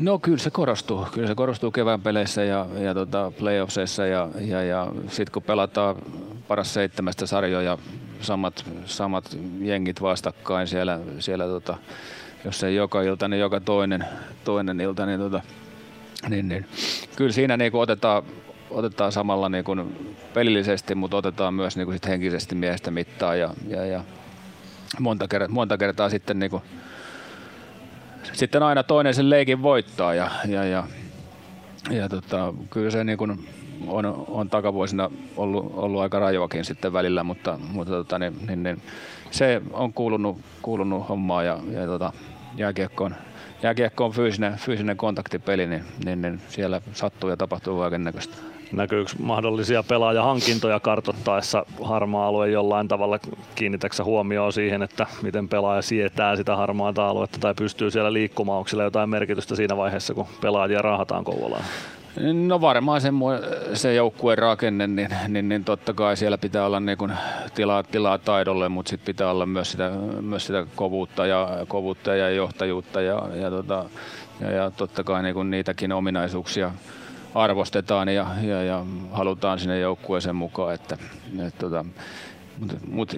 No 0.00 0.18
kyllä 0.18 0.38
se 0.38 0.50
korostuu. 0.50 1.06
Kyllä 1.12 1.28
se 1.28 1.34
korostuu 1.34 1.70
kevään 1.70 2.00
peleissä 2.00 2.44
ja, 2.44 2.66
ja 2.78 2.94
tota 2.94 3.32
playoffseissa 3.38 4.06
ja, 4.06 4.28
ja, 4.40 4.62
ja 4.62 4.92
sitten 5.08 5.32
kun 5.32 5.42
pelataan 5.42 5.96
paras 6.48 6.74
seitsemästä 6.74 7.26
sarjoja, 7.26 7.78
samat, 8.20 8.64
samat 8.84 9.38
jengit 9.60 10.02
vastakkain 10.02 10.68
siellä, 10.68 11.00
siellä 11.18 11.44
tota, 11.46 11.76
jos 12.44 12.64
ei 12.64 12.74
joka 12.74 13.02
ilta, 13.02 13.28
niin 13.28 13.40
joka 13.40 13.60
toinen, 13.60 14.04
toinen 14.44 14.80
ilta, 14.80 15.06
niin, 15.06 15.20
tota, 15.20 15.40
niin, 16.28 16.48
niin 16.48 16.66
kyllä 17.16 17.32
siinä 17.32 17.56
niin 17.56 17.74
otetaan, 17.74 18.22
otetaan 18.70 19.12
samalla 19.12 19.48
niin 19.48 19.64
kuin 19.64 20.16
pelillisesti, 20.34 20.94
mutta 20.94 21.16
otetaan 21.16 21.54
myös 21.54 21.76
niin 21.76 21.86
kuin 21.86 21.94
sit 21.94 22.06
henkisesti 22.06 22.54
miestä 22.54 22.90
mittaa 22.90 23.34
ja, 23.34 23.54
ja, 23.68 23.86
ja 23.86 24.04
monta, 25.00 25.28
kertaa, 25.28 25.54
monta 25.54 25.78
kertaa 25.78 26.10
sitten 26.10 26.38
niin 26.38 26.50
sitten 28.32 28.62
aina 28.62 28.82
toinen 28.82 29.14
sen 29.14 29.30
leikin 29.30 29.62
voittaa 29.62 30.14
ja, 30.14 30.30
ja, 30.48 30.64
ja, 30.64 30.84
ja 31.90 32.08
tota, 32.08 32.54
kyllä 32.70 32.90
se 32.90 33.04
niin 33.04 33.18
kuin 33.18 33.48
on, 33.86 34.24
on 34.28 34.50
takavuosina 34.50 35.10
ollut, 35.36 35.72
ollut 35.76 36.00
aika 36.00 36.18
rajoakin 36.18 36.64
sitten 36.64 36.92
välillä, 36.92 37.24
mutta, 37.24 37.58
mutta 37.72 37.92
tota, 37.92 38.18
niin, 38.18 38.36
niin, 38.46 38.62
niin, 38.62 38.82
se 39.30 39.62
on 39.72 39.92
kuulunut, 39.92 40.38
kuulunut 40.62 41.08
hommaa 41.08 41.42
ja, 41.42 41.58
ja 41.72 41.86
tota, 41.86 42.12
jääkiekko 42.56 43.04
on, 43.04 43.14
jääkiekko 43.62 44.04
on 44.04 44.12
fyysinen, 44.12 44.54
fyysinen 44.54 44.96
kontaktipeli, 44.96 45.66
niin, 45.66 45.84
niin, 46.04 46.22
niin 46.22 46.40
siellä 46.48 46.80
sattuu 46.92 47.30
ja 47.30 47.36
tapahtuu 47.36 47.78
kaiken 47.78 48.04
näköistä 48.04 48.36
näkyykö 48.72 49.12
mahdollisia 49.18 49.82
pelaajahankintoja 49.82 50.80
kartottaessa 50.80 51.66
harmaa 51.82 52.26
alue 52.26 52.50
jollain 52.50 52.88
tavalla? 52.88 53.18
Kiinnitäksä 53.54 54.04
huomioon 54.04 54.52
siihen, 54.52 54.82
että 54.82 55.06
miten 55.22 55.48
pelaaja 55.48 55.82
sietää 55.82 56.36
sitä 56.36 56.56
harmaata 56.56 57.08
aluetta 57.08 57.38
tai 57.38 57.54
pystyy 57.54 57.90
siellä 57.90 58.12
liikkumaan? 58.12 58.58
Onko 58.58 58.82
jotain 58.82 59.10
merkitystä 59.10 59.56
siinä 59.56 59.76
vaiheessa, 59.76 60.14
kun 60.14 60.26
pelaajia 60.40 60.82
rahataan 60.82 61.24
Kouvolaan? 61.24 61.64
No 62.32 62.60
varmaan 62.60 63.00
se, 63.00 63.08
se 63.74 63.94
joukkueen 63.94 64.38
rakenne, 64.38 64.86
niin, 64.86 65.08
niin, 65.28 65.48
niin, 65.48 65.64
totta 65.64 65.92
kai 65.92 66.16
siellä 66.16 66.38
pitää 66.38 66.66
olla 66.66 66.80
niin 66.80 66.98
kuin 66.98 67.12
tilaa, 67.54 67.82
tilaa 67.82 68.18
taidolle, 68.18 68.68
mutta 68.68 68.90
sitten 68.90 69.06
pitää 69.06 69.30
olla 69.30 69.46
myös 69.46 69.70
sitä, 69.70 69.90
myös 70.20 70.46
sitä 70.46 70.66
kovuutta, 70.76 71.26
ja, 71.26 71.48
kovuutta 71.68 72.14
ja 72.14 72.30
johtajuutta 72.30 73.00
ja, 73.00 73.28
ja, 73.34 73.50
tota, 73.50 73.84
ja, 74.40 74.50
ja 74.50 74.70
totta 74.70 75.04
kai 75.04 75.22
niin 75.22 75.34
kuin 75.34 75.50
niitäkin 75.50 75.92
ominaisuuksia 75.92 76.72
arvostetaan 77.34 78.08
ja, 78.08 78.26
ja, 78.42 78.62
ja 78.62 78.84
halutaan 79.12 79.58
sinne 79.58 79.78
joukkueeseen 79.78 80.36
mukaan. 80.36 80.74
Että, 80.74 80.96
et, 81.46 81.58
tota, 81.58 81.84
mutta 82.58 82.76
mut, 82.88 83.16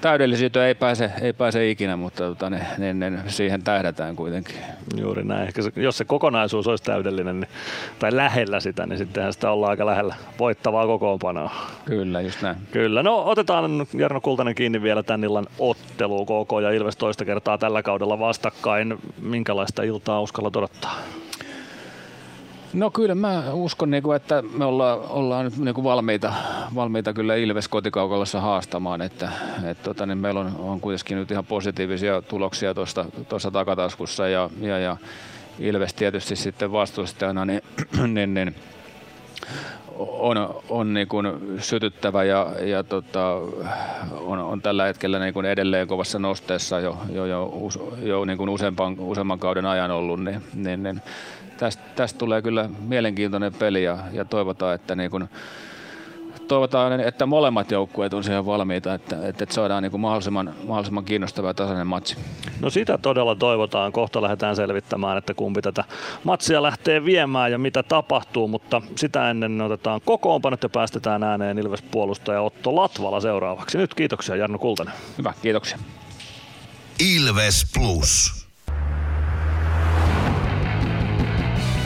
täydellisyyteen 0.00 0.66
ei 0.66 0.74
pääse, 0.74 1.12
ei 1.20 1.32
pääse 1.32 1.70
ikinä, 1.70 1.96
mutta 1.96 2.24
tota, 2.24 2.50
ne, 2.50 2.66
ne, 2.78 2.92
ne, 2.92 3.18
siihen 3.26 3.62
tähdätään 3.62 4.16
kuitenkin. 4.16 4.56
Juuri 4.96 5.24
näin. 5.24 5.46
Ehkä 5.46 5.62
se, 5.62 5.72
jos 5.76 5.98
se 5.98 6.04
kokonaisuus 6.04 6.66
olisi 6.66 6.84
täydellinen 6.84 7.40
niin, 7.40 7.50
tai 7.98 8.16
lähellä 8.16 8.60
sitä, 8.60 8.86
niin 8.86 8.98
sittenhän 8.98 9.32
sitä 9.32 9.50
ollaan 9.50 9.70
aika 9.70 9.86
lähellä 9.86 10.14
voittavaa 10.38 10.86
kokoonpanoa. 10.86 11.50
Kyllä, 11.84 12.20
just 12.20 12.42
näin. 12.42 12.56
Kyllä. 12.70 13.02
No 13.02 13.22
otetaan 13.26 13.86
Jarno 13.94 14.20
Kultanen 14.20 14.54
kiinni 14.54 14.82
vielä 14.82 15.02
tämän 15.02 15.24
illan 15.24 15.46
otteluun. 15.58 16.26
KK 16.26 16.62
ja 16.62 16.70
Ilves 16.70 16.96
toista 16.96 17.24
kertaa 17.24 17.58
tällä 17.58 17.82
kaudella 17.82 18.18
vastakkain. 18.18 18.98
Minkälaista 19.20 19.82
iltaa 19.82 20.20
uskallat 20.20 20.56
odottaa? 20.56 20.98
No 22.74 22.90
kyllä 22.90 23.14
mä 23.14 23.52
uskon, 23.52 23.90
niin 23.90 24.02
kuin, 24.02 24.16
että 24.16 24.42
me 24.42 24.64
ollaan, 24.64 24.98
ollaan 25.08 25.44
nyt 25.44 25.56
niin 25.56 25.74
kuin 25.74 25.84
valmiita, 25.84 26.32
valmiita 26.74 27.12
kyllä 27.12 27.34
Ilves 27.34 27.68
kotikaukalossa 27.68 28.40
haastamaan, 28.40 29.02
että, 29.02 29.28
että 29.64 29.84
tota, 29.84 30.06
niin 30.06 30.18
meillä 30.18 30.40
on, 30.40 30.56
on 30.58 30.80
kuitenkin 30.80 31.16
nyt 31.16 31.30
ihan 31.30 31.46
positiivisia 31.46 32.22
tuloksia 32.22 32.74
tuossa 33.28 33.50
takataskussa 33.52 34.28
ja, 34.28 34.50
ja, 34.60 34.78
ja 34.78 34.96
Ilves 35.58 35.94
tietysti 35.94 36.36
sitten 36.36 36.72
vastustajana 36.72 37.44
niin, 37.44 37.62
niin, 38.14 38.34
niin 38.34 38.54
on, 39.98 40.62
on 40.68 40.94
niin 40.94 41.08
kuin 41.08 41.26
sytyttävä 41.58 42.24
ja, 42.24 42.52
ja 42.60 42.84
tota, 42.84 43.34
on, 44.20 44.38
on, 44.38 44.62
tällä 44.62 44.84
hetkellä 44.84 45.18
niin 45.18 45.34
kuin 45.34 45.46
edelleen 45.46 45.88
kovassa 45.88 46.18
nosteessa 46.18 46.80
jo, 46.80 46.98
jo, 47.12 47.26
jo, 47.26 47.50
jo 48.02 48.24
niin 48.24 48.38
kuin 48.38 48.50
useamman, 48.50 48.96
useamman 48.98 49.38
kauden 49.38 49.66
ajan 49.66 49.90
ollut, 49.90 50.24
niin, 50.24 50.42
niin, 50.54 50.82
niin 50.82 51.02
tästä, 51.56 51.82
tästä 51.96 52.18
tulee 52.18 52.42
kyllä 52.42 52.70
mielenkiintoinen 52.78 53.54
peli 53.54 53.84
ja, 53.84 53.98
ja 54.12 54.24
toivotaan, 54.24 54.74
että 54.74 54.94
niin 54.94 55.10
kun 55.10 55.28
toivotaan, 56.48 57.00
että 57.00 57.26
molemmat 57.26 57.70
joukkueet 57.70 58.14
on 58.14 58.24
siihen 58.24 58.46
valmiita, 58.46 58.94
että, 58.94 59.28
että 59.28 59.46
saadaan 59.50 59.82
niin 59.82 59.90
kuin 59.90 60.00
mahdollisimman, 60.00 60.54
mahdollisimman 60.66 61.04
kiinnostava 61.04 61.48
ja 61.48 61.54
tasainen 61.54 61.86
matsi. 61.86 62.16
No 62.60 62.70
sitä 62.70 62.98
todella 62.98 63.34
toivotaan. 63.34 63.92
Kohta 63.92 64.22
lähdetään 64.22 64.56
selvittämään, 64.56 65.18
että 65.18 65.34
kumpi 65.34 65.62
tätä 65.62 65.84
matsia 66.24 66.62
lähtee 66.62 67.04
viemään 67.04 67.52
ja 67.52 67.58
mitä 67.58 67.82
tapahtuu, 67.82 68.48
mutta 68.48 68.82
sitä 68.96 69.30
ennen 69.30 69.60
otetaan 69.60 70.00
kokoonpanot 70.04 70.62
ja 70.62 70.68
päästetään 70.68 71.22
ääneen 71.22 71.58
Ilves 71.58 71.82
puolustaja 71.82 72.40
Otto 72.40 72.76
Latvala 72.76 73.20
seuraavaksi. 73.20 73.78
Nyt 73.78 73.94
kiitoksia 73.94 74.36
Jarno 74.36 74.58
Kultanen. 74.58 74.94
Hyvä, 75.18 75.34
kiitoksia. 75.42 75.78
Ilves 77.00 77.66
Plus. 77.74 78.43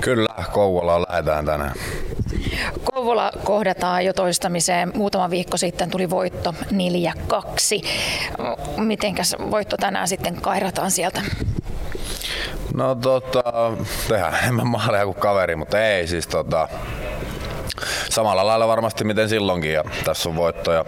Kyllä, 0.00 0.44
Kouvolaan 0.52 1.04
lähdetään 1.08 1.46
tänään. 1.46 1.74
Kouvola 2.84 3.30
kohdataan 3.44 4.04
jo 4.04 4.12
toistamiseen. 4.12 4.92
Muutama 4.94 5.30
viikko 5.30 5.56
sitten 5.56 5.90
tuli 5.90 6.10
voitto 6.10 6.54
4-2. 6.70 7.86
Mitenkäs 8.76 9.36
voitto 9.50 9.76
tänään 9.76 10.08
sitten 10.08 10.34
kairataan 10.34 10.90
sieltä? 10.90 11.22
No 12.74 12.94
tota, 12.94 13.42
tehdään 14.08 14.34
enemmän 14.42 14.66
maaleja 14.66 15.04
kuin 15.04 15.16
kaveri, 15.16 15.56
mutta 15.56 15.84
ei 15.84 16.06
siis 16.06 16.26
tota, 16.26 16.68
samalla 18.10 18.46
lailla 18.46 18.68
varmasti 18.68 19.04
miten 19.04 19.28
silloinkin 19.28 19.72
ja 19.72 19.84
tässä 20.04 20.28
on 20.28 20.36
voittoja, 20.36 20.84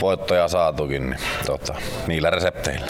voittoja 0.00 0.48
saatukin, 0.48 1.10
niin 1.10 1.20
tota, 1.46 1.74
niillä 2.06 2.30
resepteillä. 2.30 2.86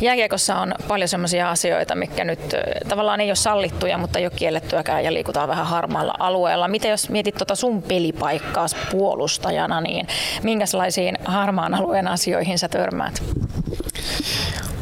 Jääkiekossa 0.00 0.56
on 0.56 0.74
paljon 0.88 1.08
sellaisia 1.08 1.50
asioita, 1.50 1.94
mikä 1.94 2.24
nyt 2.24 2.54
tavallaan 2.88 3.20
ei 3.20 3.28
ole 3.28 3.34
sallittuja, 3.34 3.98
mutta 3.98 4.18
ei 4.18 4.24
ole 4.24 4.32
kiellettyäkään 4.36 5.04
ja 5.04 5.12
liikutaan 5.12 5.48
vähän 5.48 5.66
harmaalla 5.66 6.14
alueella. 6.18 6.68
Miten 6.68 6.90
jos 6.90 7.10
mietit 7.10 7.34
tuota 7.34 7.54
sun 7.54 7.82
pelipaikkaa 7.82 8.66
puolustajana, 8.90 9.80
niin 9.80 10.06
minkälaisiin 10.42 11.18
harmaan 11.24 11.74
alueen 11.74 12.08
asioihin 12.08 12.58
sä 12.58 12.68
törmäät? 12.68 13.22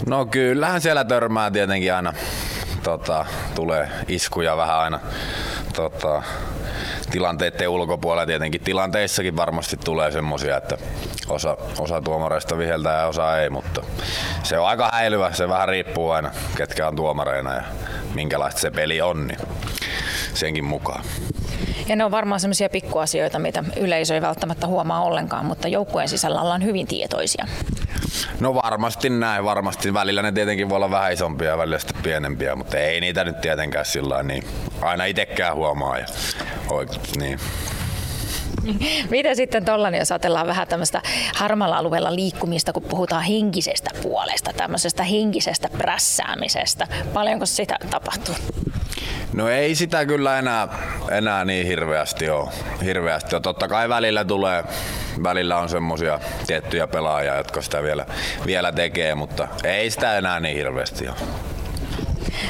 No 0.07 0.27
kyllähän 0.27 0.81
siellä 0.81 1.05
törmää 1.05 1.51
tietenkin 1.51 1.95
aina. 1.95 2.13
Tota, 2.83 3.27
tulee 3.55 3.89
iskuja 4.09 4.57
vähän 4.57 4.79
aina 4.79 5.01
tota, 5.75 6.23
tilanteiden 7.11 7.69
ulkopuolella 7.69 8.27
tietenkin. 8.27 8.61
Tilanteissakin 8.61 9.37
varmasti 9.37 9.77
tulee 9.77 10.11
semmosia, 10.11 10.57
että 10.57 10.79
osa, 11.29 11.57
osa 11.79 12.01
tuomareista 12.01 12.59
viheltää 12.59 13.01
ja 13.01 13.07
osa 13.07 13.39
ei, 13.39 13.51
mutta 13.51 13.83
se 14.43 14.59
on 14.59 14.69
aika 14.69 14.91
häilyvä. 14.93 15.33
Se 15.33 15.49
vähän 15.49 15.69
riippuu 15.69 16.11
aina, 16.11 16.31
ketkä 16.57 16.89
on 16.89 16.97
tuomareina 16.97 17.55
ja 17.55 17.63
minkälaista 18.15 18.61
se 18.61 18.71
peli 18.71 19.01
on, 19.01 19.27
niin 19.27 19.39
senkin 20.35 20.65
mukaan. 20.65 21.05
Ja 21.89 21.97
ne 21.97 22.05
on 22.05 22.11
varmaan 22.11 22.41
semmoisia 22.41 22.69
pikkuasioita, 22.69 23.39
mitä 23.39 23.65
yleisö 23.77 24.15
ei 24.15 24.23
välttämättä 24.23 24.67
huomaa 24.67 25.03
ollenkaan, 25.03 25.47
mutta 25.47 25.69
joukkueen 25.69 26.09
sisällä 26.09 26.41
ollaan 26.41 26.65
hyvin 26.65 26.87
tietoisia. 26.87 27.47
No 28.41 28.55
varmasti 28.55 29.11
näin, 29.11 29.45
varmasti. 29.45 29.95
Välillä 29.95 30.23
ne 30.23 30.33
tietenkin 30.33 30.69
voi 30.69 30.77
olla 30.77 30.91
vähän 30.91 31.13
isompia 31.13 31.49
ja 31.49 31.59
välillä 31.59 31.79
sitten 31.79 32.03
pienempiä, 32.03 32.57
mutta 32.57 32.79
ei 32.79 33.01
niitä 33.01 33.25
nyt 33.25 33.41
tietenkään 33.41 33.85
sillä 33.85 34.23
niin 34.23 34.45
aina 34.83 35.05
itsekään 35.05 35.57
huomaa. 35.57 35.99
Ja, 35.99 36.07
niin. 37.19 37.39
Miten 39.11 39.37
sitten 39.37 39.65
tollanen, 39.65 39.99
jos 39.99 40.13
ajatellaan 40.13 40.47
vähän 40.47 40.69
tämmöistä 40.69 41.03
harmalla 41.35 41.77
alueella 41.77 42.15
liikkumista, 42.15 42.73
kun 42.73 42.83
puhutaan 42.83 43.23
henkisestä 43.23 43.91
puolesta, 44.03 44.53
tämmöisestä 44.57 45.03
henkisestä 45.03 45.69
prässäämisestä. 45.79 46.87
Paljonko 47.13 47.47
sitä 47.47 47.77
tapahtuu? 47.91 48.35
No 49.33 49.49
ei 49.49 49.75
sitä 49.75 50.07
kyllä 50.07 50.39
enää, 50.39 50.69
enää 51.11 51.45
niin 51.45 51.67
hirveästi 51.67 52.31
ole. 52.31 52.51
hirveästi 52.85 53.35
ole. 53.35 53.43
Totta 53.43 53.69
kai 53.69 53.89
välillä 53.89 54.25
tulee, 54.25 54.65
välillä 55.23 55.57
on 55.57 55.69
semmosia 55.69 56.21
tiettyjä 56.47 56.87
pelaajia, 56.87 57.37
jotka 57.37 57.63
sitä 57.63 57.83
vielä, 57.83 58.07
vielä 58.47 58.73
tekee, 58.73 59.15
mutta 59.15 59.49
ei 59.65 59.91
sitä 59.91 60.19
enää 60.19 60.41
niin 60.41 60.57
hirveästi 60.57 61.09
ole. 61.09 61.17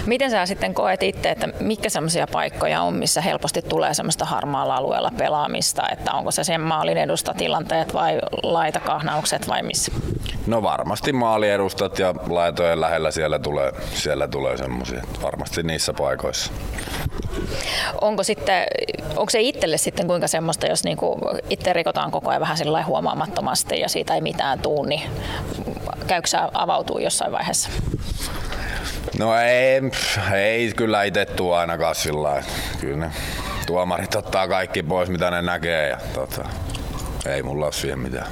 Miten 0.07 0.31
sä 0.31 0.47
sitten 0.47 0.75
koet 0.75 1.03
itse, 1.03 1.31
että 1.31 1.49
mitkä 1.61 1.89
sellaisia 1.89 2.27
paikkoja 2.27 2.83
on, 2.83 2.95
missä 2.95 3.21
helposti 3.21 3.63
tulee 3.63 3.95
semmoista 3.95 4.25
harmaalla 4.25 4.77
alueella 4.77 5.13
pelaamista, 5.19 5.89
että 5.93 6.13
onko 6.13 6.31
se 6.31 6.45
sen 6.45 6.61
maalin 6.61 6.97
edustatilanteet 6.97 7.95
vai 7.95 8.19
laitakahnaukset 8.43 9.49
vai 9.49 9.63
missä? 9.63 9.93
No 10.47 10.63
varmasti 10.63 11.13
maaliedustat 11.13 11.99
ja 11.99 12.15
laitojen 12.29 12.81
lähellä 12.81 13.11
siellä 13.11 13.39
tulee, 13.39 13.73
siellä 13.95 14.29
tulee 14.29 14.57
semmoisia, 14.57 15.03
varmasti 15.23 15.63
niissä 15.63 15.93
paikoissa. 15.93 16.53
Onko, 18.01 18.23
sitten, 18.23 18.67
onko 19.17 19.31
se 19.31 19.41
itselle 19.41 19.79
sitten 19.79 20.07
kuinka 20.07 20.29
semmoista, 20.29 20.67
jos 20.67 20.85
niinku 20.85 21.19
itse 21.51 21.73
rikotaan 21.73 22.11
koko 22.11 22.31
ajan 22.31 22.41
vähän 22.41 22.57
sillä 22.57 22.85
huomaamattomasti 22.85 23.81
ja 23.81 23.89
siitä 23.89 24.15
ei 24.15 24.21
mitään 24.21 24.59
tuu, 24.59 24.85
niin 24.85 25.03
käykö 26.07 26.29
avautuu 26.53 26.99
jossain 26.99 27.33
vaiheessa? 27.33 27.71
No 29.19 29.37
ei, 29.37 29.81
ei 30.35 30.73
kyllä 30.77 31.03
itse 31.03 31.25
tuo 31.25 31.57
ainakaan 31.57 31.95
sillä 31.95 32.43
Kyllä 32.81 32.97
ne 32.97 33.13
tuomarit 33.67 34.15
ottaa 34.15 34.49
kaikki 34.49 34.83
pois, 34.83 35.09
mitä 35.09 35.31
ne 35.31 35.43
näkee 35.43 35.89
ja 35.89 35.99
tota, 36.15 36.49
ei 37.27 37.43
mulla 37.43 37.65
ole 37.65 37.73
siihen 37.73 37.99
mitään. 37.99 38.27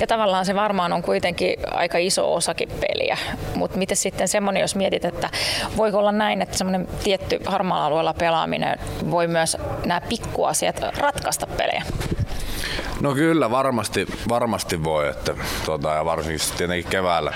Ja 0.00 0.06
tavallaan 0.06 0.46
se 0.46 0.54
varmaan 0.54 0.92
on 0.92 1.02
kuitenkin 1.02 1.54
aika 1.70 1.98
iso 1.98 2.34
osakin 2.34 2.68
peliä. 2.68 3.18
Mutta 3.54 3.78
miten 3.78 3.96
sitten 3.96 4.28
semmoinen, 4.28 4.60
jos 4.60 4.76
mietit, 4.76 5.04
että 5.04 5.30
voiko 5.76 5.98
olla 5.98 6.12
näin, 6.12 6.42
että 6.42 6.58
semmoinen 6.58 6.88
tietty 7.04 7.40
harmaalla 7.44 7.86
alueella 7.86 8.14
pelaaminen 8.14 8.78
voi 9.10 9.26
myös 9.26 9.56
nämä 9.84 10.00
pikkuasiat 10.00 10.80
ratkaista 10.96 11.46
pelejä? 11.46 11.82
No 13.02 13.14
kyllä, 13.14 13.50
varmasti, 13.50 14.06
varmasti 14.28 14.84
voi. 14.84 15.08
Että, 15.08 15.34
tota, 15.66 15.88
ja 15.88 16.04
varsinkin 16.04 16.56
tietenkin 16.56 16.90
keväällä 16.90 17.32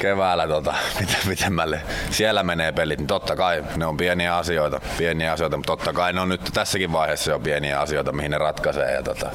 keväällä 0.00 0.48
tota, 0.48 0.74
pitemmälle 1.28 1.80
siellä 2.10 2.42
menee 2.42 2.72
pelit, 2.72 2.98
niin 2.98 3.06
totta 3.06 3.36
kai 3.36 3.64
ne 3.76 3.86
on 3.86 3.96
pieniä 3.96 4.36
asioita, 4.36 4.80
pieniä 4.98 5.32
asioita, 5.32 5.56
mutta 5.56 5.76
totta 5.76 5.92
kai 5.92 6.12
ne 6.12 6.20
on 6.20 6.28
nyt 6.28 6.50
tässäkin 6.54 6.92
vaiheessa 6.92 7.30
jo 7.30 7.38
pieniä 7.38 7.80
asioita, 7.80 8.12
mihin 8.12 8.30
ne 8.30 8.38
ratkaisee. 8.38 8.92
Ja 8.92 9.02
tota, 9.02 9.30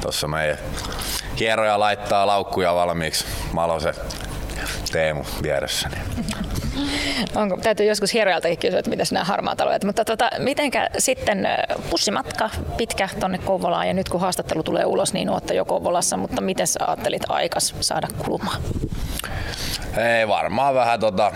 tossa 0.00 0.28
meidän 0.28 0.58
hieroja 1.38 1.80
laittaa 1.80 2.26
laukkuja 2.26 2.74
valmiiksi. 2.74 3.24
Malo 3.52 3.80
se 3.80 3.94
Teemu 4.92 5.24
vieressä. 5.42 5.88
Onko, 7.40 7.56
täytyy 7.56 7.86
joskus 7.86 8.14
hierojaltakin 8.14 8.58
kysyä, 8.58 8.78
että 8.78 8.90
mitä 8.90 9.04
nämä 9.12 9.24
harmaat 9.24 9.60
alueet. 9.60 9.84
Mutta 9.84 10.04
tota, 10.04 10.30
mitenkä 10.38 10.90
sitten 10.98 11.48
bussimatka 11.90 12.50
pitkä 12.76 13.08
tuonne 13.20 13.38
Kouvolaan 13.38 13.88
ja 13.88 13.94
nyt 13.94 14.08
kun 14.08 14.20
haastattelu 14.20 14.62
tulee 14.62 14.84
ulos, 14.84 15.12
niin 15.12 15.28
olette 15.28 15.54
jo 15.54 15.64
Kouvolassa, 15.64 16.16
mutta 16.16 16.40
miten 16.40 16.66
sä 16.66 16.80
ajattelit 16.86 17.22
aikas 17.28 17.74
saada 17.80 18.08
kulumaan? 18.18 18.62
Ei 19.96 20.28
varmaan 20.28 20.74
vähän 20.74 21.00
tota, 21.00 21.32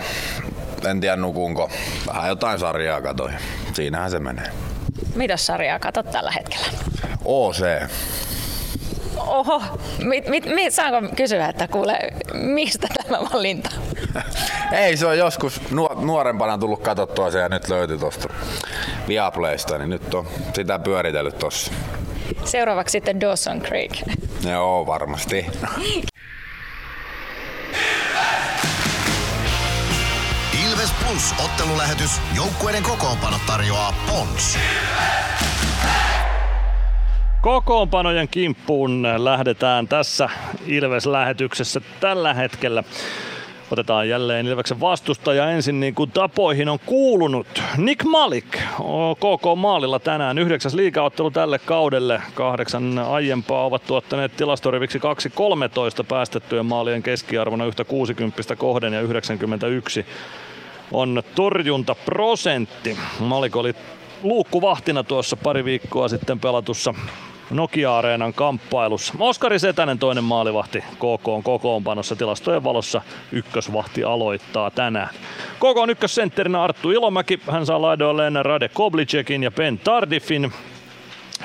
en 0.89 1.01
tiedä 1.01 1.15
nukunko, 1.15 1.69
vähän 2.07 2.29
jotain 2.29 2.59
sarjaa 2.59 3.01
katoi. 3.01 3.31
Siinähän 3.73 4.11
se 4.11 4.19
menee. 4.19 4.51
Mitä 5.15 5.37
sarjaa 5.37 5.79
katsot 5.79 6.11
tällä 6.11 6.31
hetkellä? 6.31 6.67
OC. 7.25 7.59
Oho, 9.17 9.61
mit, 10.03 10.29
mit, 10.29 10.45
mit, 10.45 10.73
saanko 10.73 11.15
kysyä, 11.15 11.47
että 11.47 11.67
kuule, 11.67 11.99
mistä 12.33 12.87
tämä 13.03 13.17
valinta? 13.33 13.69
Ei, 14.71 14.97
se 14.97 15.05
on 15.05 15.17
joskus 15.17 15.61
nuorempana 16.01 16.57
tullut 16.57 16.81
katsottua 16.81 17.31
se 17.31 17.39
ja 17.39 17.49
nyt 17.49 17.69
löytyi 17.69 17.97
tuosta 17.97 18.33
Viaplaysta, 19.07 19.77
niin 19.77 19.89
nyt 19.89 20.13
on 20.13 20.27
sitä 20.53 20.79
pyöritellyt 20.79 21.39
tossa. 21.39 21.71
Seuraavaksi 22.45 22.91
sitten 22.91 23.21
Dawson 23.21 23.61
Creek. 23.61 23.91
Joo, 24.49 24.85
varmasti. 24.85 25.45
Ilves 30.65 30.91
Plus 31.03 31.33
ottelulähetys. 31.45 32.11
Joukkueiden 32.35 32.83
kokoonpano 32.83 33.37
tarjoaa 33.47 33.93
Pons. 34.07 34.57
Kokoonpanojen 37.45 38.27
kimppuun 38.27 39.07
lähdetään 39.17 39.87
tässä 39.87 40.29
Ilves-lähetyksessä 40.67 41.81
tällä 41.99 42.33
hetkellä. 42.33 42.83
Otetaan 43.71 44.09
jälleen 44.09 44.47
Ilveksen 44.47 44.79
vastustaja 44.79 45.51
ensin 45.51 45.79
niin 45.79 45.95
kuin 45.95 46.11
tapoihin 46.11 46.69
on 46.69 46.79
kuulunut. 46.85 47.47
Nick 47.77 48.03
Malik 48.03 48.45
KK 49.15 49.57
Maalilla 49.57 49.99
tänään 49.99 50.37
yhdeksäs 50.37 50.73
liigaottelu 50.73 51.31
tälle 51.31 51.59
kaudelle. 51.59 52.21
Kahdeksan 52.33 52.99
aiempaa 52.99 53.65
ovat 53.65 53.85
tuottaneet 53.87 54.37
tilastoriviksi 54.37 54.99
2.13 54.99 55.03
päästettyjen 56.07 56.65
maalien 56.65 57.03
keskiarvona 57.03 57.65
yhtä 57.65 57.83
60 57.83 58.55
kohden 58.55 58.93
ja 58.93 59.01
91 59.01 60.05
on 60.91 61.23
torjuntaprosentti. 61.35 62.97
Malik 63.19 63.55
oli 63.55 63.75
luukkuvahtina 64.23 65.03
tuossa 65.03 65.37
pari 65.37 65.65
viikkoa 65.65 66.07
sitten 66.07 66.39
pelatussa 66.39 66.93
Nokia-areenan 67.51 68.33
kamppailussa. 68.33 69.13
Oskari 69.19 69.59
Setänen 69.59 69.99
toinen 69.99 70.23
maalivahti 70.23 70.83
KK 70.95 71.27
on 71.27 71.43
kokoonpanossa 71.43 72.15
tilastojen 72.15 72.63
valossa 72.63 73.01
ykkösvahti 73.31 74.03
aloittaa 74.03 74.71
tänään. 74.71 75.09
KK 75.55 75.77
on 75.77 75.89
ykkössentterinä 75.89 76.63
Arttu 76.63 76.91
Ilomäki, 76.91 77.39
hän 77.51 77.65
saa 77.65 77.81
laidoilleen 77.81 78.45
Rade 78.45 78.69
Koblicekin 78.69 79.43
ja 79.43 79.51
Ben 79.51 79.79
Tardifin. 79.79 80.53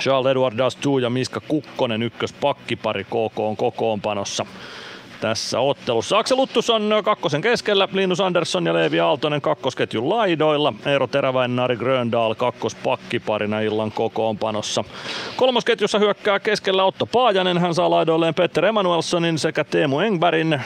Charles 0.01 0.31
Edward 0.31 0.59
Dastu 0.59 0.99
ja 0.99 1.11
Miska 1.11 1.41
Kukkonen 1.49 2.03
ykköspakkipari 2.03 3.05
KK 3.05 3.39
on 3.39 3.57
kokoonpanossa 3.57 4.47
tässä 5.21 5.61
ottelussa. 5.61 6.19
Aksel 6.19 6.37
Luttus 6.37 6.71
on 6.71 6.91
kakkosen 7.05 7.41
keskellä, 7.41 7.89
Linus 7.93 8.21
Andersson 8.21 8.67
ja 8.67 8.75
Leevi 8.75 9.01
Aaltonen 9.01 9.41
kakkosketjun 9.41 10.09
laidoilla, 10.09 10.73
Eero 10.87 11.07
Teräväinen, 11.07 11.57
Nari 11.57 11.77
Gröndal 11.77 12.35
kakkospakkiparina 12.35 13.61
illan 13.61 13.93
kokoonpanossa. 13.93 14.85
Kolmosketjussa 15.37 15.99
hyökkää 15.99 16.41
keskellä 16.41 16.85
Otto 16.85 17.07
Paajanen, 17.07 17.59
hän 17.59 17.75
saa 17.75 17.91
laidoilleen 17.91 18.35
Petter 18.35 18.65
Emanuelssonin 18.65 19.39
sekä 19.39 19.65
Teemu 19.65 20.01
Engbergin. 20.01 20.61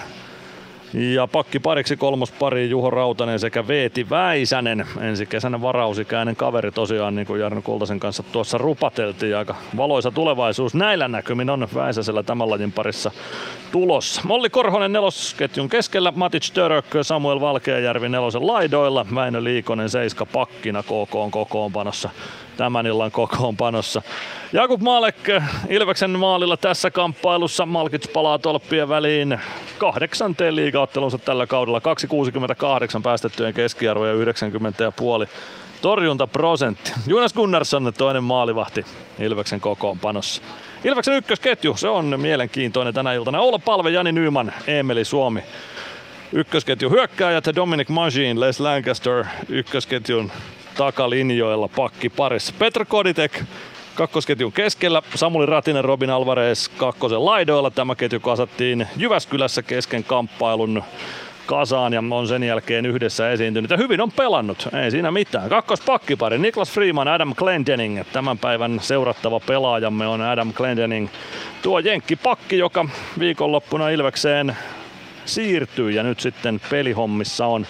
Ja 0.94 1.26
pakki 1.26 1.60
pariksi 1.60 1.96
kolmospari 1.96 2.70
Juho 2.70 2.90
Rautanen 2.90 3.38
sekä 3.38 3.68
Veeti 3.68 4.10
Väisänen. 4.10 4.86
Ensi 5.00 5.26
kesänä 5.26 5.62
varausikäinen 5.62 6.36
kaveri 6.36 6.70
tosiaan, 6.70 7.14
niin 7.14 7.26
kuin 7.26 7.40
Jarno 7.40 7.62
Kultasen 7.62 8.00
kanssa 8.00 8.22
tuossa 8.22 8.58
rupateltiin. 8.58 9.36
Aika 9.36 9.56
valoisa 9.76 10.10
tulevaisuus 10.10 10.74
näillä 10.74 11.08
näkymin 11.08 11.50
on 11.50 11.68
Väisäsellä 11.74 12.22
tämän 12.22 12.50
lajin 12.50 12.72
parissa 12.72 13.10
tulossa. 13.72 14.22
Molli 14.24 14.50
Korhonen 14.50 14.92
nelosketjun 14.92 15.68
keskellä, 15.68 16.12
Matic 16.16 16.50
Török, 16.50 16.86
Samuel 17.02 17.40
Valkeajärvi 17.40 18.08
nelosen 18.08 18.46
laidoilla, 18.46 19.06
Väinö 19.14 19.44
Liikonen 19.44 19.90
seiska 19.90 20.26
pakkina 20.26 20.82
KK 20.82 21.14
on 21.14 21.30
kokoonpanossa 21.30 22.10
tämän 22.56 22.86
illan 22.86 23.10
kokoonpanossa. 23.10 24.02
Jakub 24.52 24.80
Malek 24.80 25.16
Ilveksen 25.68 26.10
maalilla 26.10 26.56
tässä 26.56 26.90
kamppailussa. 26.90 27.66
Malkits 27.66 28.08
palaa 28.08 28.38
tolppien 28.38 28.88
väliin 28.88 29.40
kahdeksanteen 29.78 30.56
liigaottelunsa 30.56 31.18
tällä 31.18 31.46
kaudella. 31.46 31.78
2,68 31.78 33.02
päästettyjen 33.02 33.54
keskiarvo 33.54 34.06
ja 34.06 34.14
90,5 34.14 35.28
torjuntaprosentti. 35.82 36.92
Jonas 37.06 37.32
Gunnarsson 37.34 37.92
toinen 37.98 38.24
maalivahti 38.24 38.84
Ilveksen 39.18 39.60
kokoonpanossa. 39.60 40.42
Ilveksen 40.84 41.14
ykkösketju, 41.14 41.76
se 41.76 41.88
on 41.88 42.20
mielenkiintoinen 42.20 42.94
tänä 42.94 43.12
iltana. 43.12 43.40
Olla 43.40 43.58
Palve, 43.58 43.90
Jani 43.90 44.12
Nyman, 44.12 44.52
Emeli 44.66 45.04
Suomi. 45.04 45.42
Ykkösketju 46.32 46.90
hyökkääjät 46.90 47.44
Dominic 47.56 47.88
Magin, 47.88 48.40
Les 48.40 48.60
Lancaster 48.60 49.24
ykkösketjun 49.48 50.32
takalinjoilla 50.76 51.68
pakki 51.68 52.08
parissa. 52.08 52.54
Petr 52.58 52.84
Koditek 52.84 53.42
kakkosketjun 53.94 54.52
keskellä, 54.52 55.02
Samuli 55.14 55.46
Ratinen, 55.46 55.84
Robin 55.84 56.10
Alvarez 56.10 56.68
kakkosen 56.68 57.24
laidoilla. 57.24 57.70
Tämä 57.70 57.94
ketju 57.94 58.20
kasattiin 58.20 58.88
Jyväskylässä 58.96 59.62
kesken 59.62 60.04
kamppailun 60.04 60.82
kasaan 61.46 61.92
ja 61.92 62.02
on 62.10 62.28
sen 62.28 62.42
jälkeen 62.42 62.86
yhdessä 62.86 63.30
esiintynyt 63.30 63.70
ja 63.70 63.76
hyvin 63.76 64.00
on 64.00 64.12
pelannut, 64.12 64.68
ei 64.82 64.90
siinä 64.90 65.10
mitään. 65.10 65.48
Kakkos 65.48 65.80
pakkipari, 65.80 66.38
Niklas 66.38 66.70
Freeman, 66.70 67.08
Adam 67.08 67.34
Glendening. 67.34 68.02
Tämän 68.12 68.38
päivän 68.38 68.80
seurattava 68.80 69.40
pelaajamme 69.40 70.06
on 70.06 70.22
Adam 70.22 70.52
Glendening. 70.52 71.08
Tuo 71.62 71.78
Jenkki 71.78 72.16
pakki, 72.16 72.58
joka 72.58 72.84
viikonloppuna 73.18 73.88
Ilvekseen 73.88 74.56
siirtyy 75.24 75.90
ja 75.90 76.02
nyt 76.02 76.20
sitten 76.20 76.60
pelihommissa 76.70 77.46
on 77.46 77.66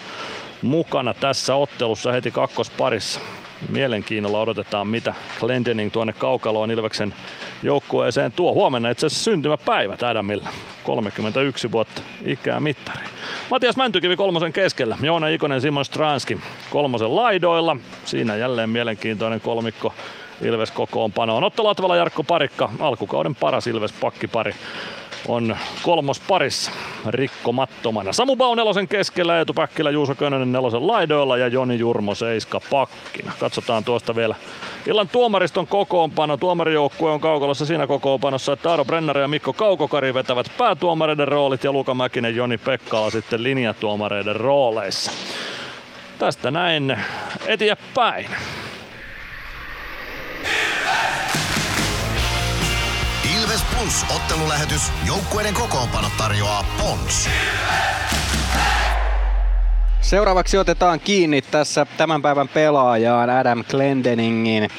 mukana 0.61 1.13
tässä 1.13 1.55
ottelussa 1.55 2.11
heti 2.11 2.31
kakkosparissa. 2.31 3.19
Mielenkiinnolla 3.69 4.41
odotetaan, 4.41 4.87
mitä 4.87 5.13
Glendening 5.39 5.91
tuonne 5.91 6.13
kaukaloon 6.13 6.71
Ilveksen 6.71 7.13
joukkueeseen 7.63 8.31
tuo. 8.31 8.53
Huomenna 8.53 8.89
itse 8.89 9.05
asiassa 9.05 9.23
syntymäpäivät 9.23 10.03
Adamilla. 10.03 10.49
31 10.83 11.71
vuotta 11.71 12.01
ikää 12.25 12.59
mittari. 12.59 13.05
Matias 13.51 13.77
Mäntykivi 13.77 14.15
kolmosen 14.15 14.53
keskellä. 14.53 14.97
Joona 15.01 15.27
Ikonen, 15.27 15.61
Simon 15.61 15.85
Stranski 15.85 16.39
kolmosen 16.69 17.15
laidoilla. 17.15 17.77
Siinä 18.05 18.35
jälleen 18.35 18.69
mielenkiintoinen 18.69 19.41
kolmikko 19.41 19.93
Ilves 20.41 20.71
kokoonpanoon. 20.71 21.43
Otto 21.43 21.63
Latvala, 21.63 21.95
Jarkko 21.95 22.23
Parikka, 22.23 22.69
alkukauden 22.79 23.35
paras 23.35 23.67
Ilves 23.67 23.93
pakkipari 23.93 24.55
on 25.27 25.57
kolmos 25.83 26.19
parissa 26.19 26.71
rikkomattomana. 27.07 28.13
Samu 28.13 28.35
Bau 28.35 28.55
nelosen 28.55 28.87
keskellä, 28.87 29.37
Eetu 29.37 29.53
Päkkilä, 29.53 29.91
Juuso 29.91 30.15
Könönen 30.15 30.51
nelosen 30.51 30.87
laidoilla 30.87 31.37
ja 31.37 31.47
Joni 31.47 31.79
Jurmo 31.79 32.15
seiska 32.15 32.61
pakkina. 32.69 33.31
Katsotaan 33.39 33.83
tuosta 33.83 34.15
vielä 34.15 34.35
illan 34.87 35.09
tuomariston 35.09 35.67
kokoonpano. 35.67 36.37
Tuomarijoukkue 36.37 37.11
on 37.11 37.19
kaukalossa 37.19 37.65
siinä 37.65 37.87
kokoonpanossa, 37.87 38.53
että 38.53 38.69
Aaro 38.69 38.85
Brennari 38.85 39.21
ja 39.21 39.27
Mikko 39.27 39.53
Kaukokari 39.53 40.13
vetävät 40.13 40.51
päätuomareiden 40.57 41.27
roolit 41.27 41.63
ja 41.63 41.71
Luka 41.71 41.93
Mäkinen, 41.93 42.35
Joni 42.35 42.57
Pekkala 42.57 43.09
sitten 43.09 43.43
linjatuomareiden 43.43 44.35
rooleissa. 44.35 45.11
Tästä 46.19 46.51
näin 46.51 46.97
eteenpäin. 47.47 48.27
Plus 53.79 54.05
ottelulähetys. 54.15 54.91
Joukkueiden 55.07 55.53
kokoonpano 55.53 56.07
tarjoaa 56.17 56.65
Pons. 56.81 57.29
Seuraavaksi 60.01 60.57
otetaan 60.57 60.99
kiinni 60.99 61.41
tässä 61.41 61.85
tämän 61.97 62.21
päivän 62.21 62.47
pelaajaan 62.47 63.29
Adam 63.29 63.63
Glendeningin. 63.69 64.69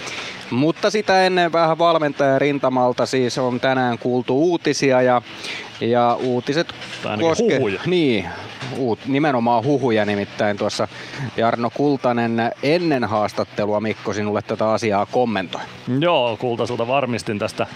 Mutta 0.50 0.90
sitä 0.90 1.26
ennen 1.26 1.52
vähän 1.52 1.78
valmentaja 1.78 2.38
rintamalta 2.38 3.06
siis 3.06 3.38
on 3.38 3.60
tänään 3.60 3.98
kuultu 3.98 4.38
uutisia 4.38 5.02
ja, 5.02 5.22
ja 5.80 6.16
uutiset 6.20 6.74
koske... 7.20 7.56
huhuja. 7.56 7.80
Niin, 7.86 8.28
uut, 8.76 8.98
nimenomaan 9.06 9.64
huhuja 9.64 10.04
nimittäin 10.04 10.56
tuossa 10.56 10.88
Jarno 11.36 11.70
Kultanen 11.70 12.52
ennen 12.62 13.04
haastattelua 13.04 13.80
Mikko 13.80 14.12
sinulle 14.12 14.42
tätä 14.42 14.70
asiaa 14.70 15.06
kommentoi. 15.06 15.60
Joo, 16.00 16.36
Kultaselta 16.36 16.86
varmistin 16.86 17.38
tästä 17.38 17.66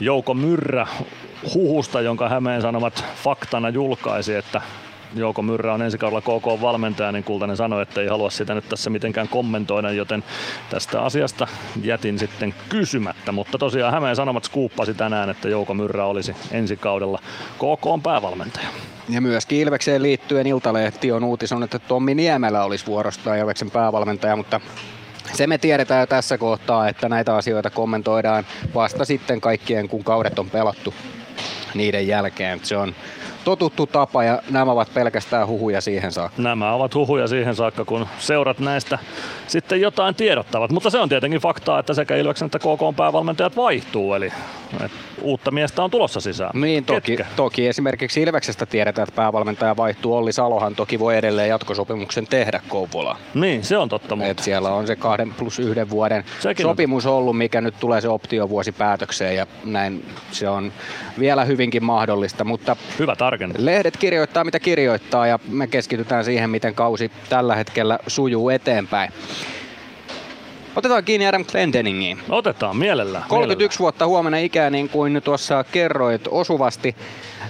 Jouko 0.00 0.34
Myrrä 0.34 0.86
huhusta, 1.54 2.00
jonka 2.00 2.28
Hämeen 2.28 2.62
Sanomat 2.62 3.04
faktana 3.24 3.68
julkaisi, 3.68 4.34
että 4.34 4.60
Jouko 5.14 5.42
Myrrä 5.42 5.74
on 5.74 5.82
ensi 5.82 5.98
kaudella 5.98 6.20
KK-valmentaja, 6.20 7.12
niin 7.12 7.24
Kultanen 7.24 7.56
sanoi, 7.56 7.82
että 7.82 8.00
ei 8.00 8.08
halua 8.08 8.30
sitä 8.30 8.54
nyt 8.54 8.68
tässä 8.68 8.90
mitenkään 8.90 9.28
kommentoida, 9.28 9.92
joten 9.92 10.24
tästä 10.70 11.02
asiasta 11.02 11.48
jätin 11.82 12.18
sitten 12.18 12.54
kysymättä. 12.68 13.32
Mutta 13.32 13.58
tosiaan 13.58 13.92
Hämeen 13.92 14.16
Sanomat 14.16 14.44
skuuppasi 14.44 14.94
tänään, 14.94 15.30
että 15.30 15.48
Jouko 15.48 15.74
Myrrä 15.74 16.06
olisi 16.06 16.36
ensi 16.50 16.76
kaudella 16.76 17.18
KK 17.56 18.02
päävalmentaja. 18.02 18.68
Ja 19.08 19.20
myöskin 19.20 19.60
Ilvekseen 19.60 20.02
liittyen 20.02 20.46
Iltalehti 20.46 21.12
on 21.12 21.24
uutisoinut, 21.24 21.74
että 21.74 21.88
Tommi 21.88 22.14
Niemelä 22.14 22.64
olisi 22.64 22.86
vuorostaan 22.86 23.38
Ilveksen 23.38 23.70
päävalmentaja, 23.70 24.36
mutta 24.36 24.60
se 25.32 25.46
me 25.46 25.58
tiedetään 25.58 26.00
jo 26.00 26.06
tässä 26.06 26.38
kohtaa, 26.38 26.88
että 26.88 27.08
näitä 27.08 27.36
asioita 27.36 27.70
kommentoidaan 27.70 28.46
vasta 28.74 29.04
sitten 29.04 29.40
kaikkien, 29.40 29.88
kun 29.88 30.04
kaudet 30.04 30.38
on 30.38 30.50
pelattu 30.50 30.94
niiden 31.74 32.06
jälkeen. 32.06 32.60
Se 32.62 32.76
on 32.76 32.94
totuttu 33.56 33.86
tapa 33.86 34.24
ja 34.24 34.42
nämä 34.50 34.72
ovat 34.72 34.94
pelkästään 34.94 35.46
huhuja 35.46 35.80
siihen 35.80 36.12
saakka. 36.12 36.42
Nämä 36.42 36.72
ovat 36.72 36.94
huhuja 36.94 37.28
siihen 37.28 37.54
saakka, 37.54 37.84
kun 37.84 38.06
seurat 38.18 38.58
näistä 38.58 38.98
sitten 39.46 39.80
jotain 39.80 40.14
tiedottavat. 40.14 40.70
Mutta 40.70 40.90
se 40.90 40.98
on 40.98 41.08
tietenkin 41.08 41.40
faktaa, 41.40 41.78
että 41.78 41.94
sekä 41.94 42.16
Ilveksen 42.16 42.46
että 42.46 42.58
KK 42.58 42.96
päävalmentajat 42.96 43.56
vaihtuu, 43.56 44.14
eli 44.14 44.32
uutta 45.22 45.50
miestä 45.50 45.82
on 45.82 45.90
tulossa 45.90 46.20
sisään. 46.20 46.50
Niin, 46.60 46.84
toki, 46.84 47.18
toki 47.36 47.66
esimerkiksi 47.66 48.22
Ilveksestä 48.22 48.66
tiedetään, 48.66 49.08
että 49.08 49.16
päävalmentaja 49.16 49.76
vaihtuu. 49.76 50.16
Olli 50.16 50.32
Salohan 50.32 50.74
toki 50.74 50.98
voi 50.98 51.16
edelleen 51.16 51.48
jatkosopimuksen 51.48 52.26
tehdä 52.26 52.60
Kouvolaan. 52.68 53.16
Niin, 53.34 53.64
se 53.64 53.76
on 53.76 53.88
totta. 53.88 54.16
Mutta. 54.16 54.30
Et 54.30 54.38
siellä 54.38 54.70
on 54.70 54.86
se 54.86 54.96
kahden 54.96 55.34
plus 55.34 55.58
yhden 55.58 55.90
vuoden 55.90 56.24
Sekin 56.40 56.64
sopimus 56.64 57.06
on. 57.06 57.14
ollut, 57.14 57.38
mikä 57.38 57.60
nyt 57.60 57.74
tulee 57.80 58.00
se 58.00 58.08
optiovuosi 58.08 58.72
päätökseen 58.72 59.36
ja 59.36 59.46
näin 59.64 60.06
se 60.32 60.48
on 60.48 60.72
vielä 61.18 61.44
hyvinkin 61.44 61.84
mahdollista. 61.84 62.44
Mutta 62.44 62.76
Hyvä 62.98 63.16
rakennettu. 63.30 63.64
Lehdet 63.64 63.96
kirjoittaa 63.96 64.44
mitä 64.44 64.58
kirjoittaa 64.58 65.26
ja 65.26 65.38
me 65.48 65.66
keskitytään 65.66 66.24
siihen, 66.24 66.50
miten 66.50 66.74
kausi 66.74 67.10
tällä 67.28 67.56
hetkellä 67.56 67.98
sujuu 68.06 68.48
eteenpäin. 68.48 69.12
Otetaan 70.76 71.04
kiinni 71.04 71.26
Adam 71.26 71.44
Glendeningiin. 71.44 72.18
Otetaan 72.28 72.76
mielellään. 72.76 73.24
31 73.28 73.58
mielellään. 73.58 73.78
vuotta 73.78 74.06
huomenna 74.06 74.38
ikää, 74.38 74.70
niin 74.70 74.88
kuin 74.88 75.20
tuossa 75.24 75.64
kerroit 75.72 76.22
osuvasti. 76.28 76.96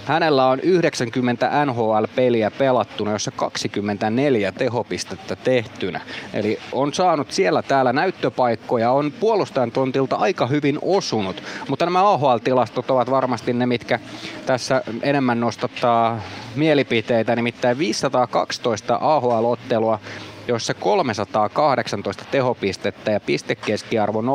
Hänellä 0.05 0.47
on 0.47 0.61
90 0.61 1.67
NHL-peliä 1.67 2.51
pelattuna, 2.51 3.13
jossa 3.13 3.31
24 3.31 4.53
tehopistettä 4.53 5.37
tehtynä. 5.37 6.01
Eli 6.35 6.59
on 6.73 6.95
saanut 6.95 7.33
siellä 7.33 7.63
täällä 7.63 7.93
näyttöpaikkoja, 7.93 8.91
on 8.91 9.13
puolustajan 9.21 9.73
tontilta 9.73 10.17
aika 10.17 10.47
hyvin 10.47 10.79
osunut. 10.83 11.43
Mutta 11.69 11.85
nämä 11.85 12.11
AHL-tilastot 12.11 12.91
ovat 12.91 13.11
varmasti 13.11 13.53
ne, 13.53 13.67
mitkä 13.67 14.01
tässä 14.47 14.83
enemmän 15.03 15.41
nostattaa 15.41 16.21
mielipiteitä. 16.57 17.37
Nimittäin 17.37 17.79
512 17.79 18.99
AHL-ottelua 19.01 19.99
joissa 20.51 20.75
318 20.75 22.25
tehopistettä 22.31 23.11
ja 23.11 23.21
pistekeskiarvo 23.21 24.23
0,62 24.23 24.27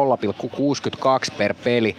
per 1.38 1.54
peli. 1.63 1.95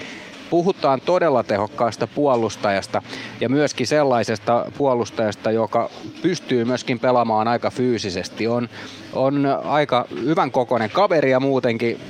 Puhutaan 0.50 1.00
todella 1.00 1.42
tehokkaasta 1.42 2.06
puolustajasta 2.06 3.02
ja 3.40 3.48
myöskin 3.48 3.86
sellaisesta 3.86 4.66
puolustajasta, 4.78 5.50
joka 5.50 5.90
pystyy 6.22 6.64
myöskin 6.64 6.98
pelaamaan 6.98 7.48
aika 7.48 7.70
fyysisesti. 7.70 8.48
On, 8.48 8.68
on 9.12 9.46
aika 9.64 10.06
hyvän 10.24 10.50
kokoinen 10.50 10.90
kaveri 10.90 11.30
ja 11.30 11.40
muutenkin 11.40 12.00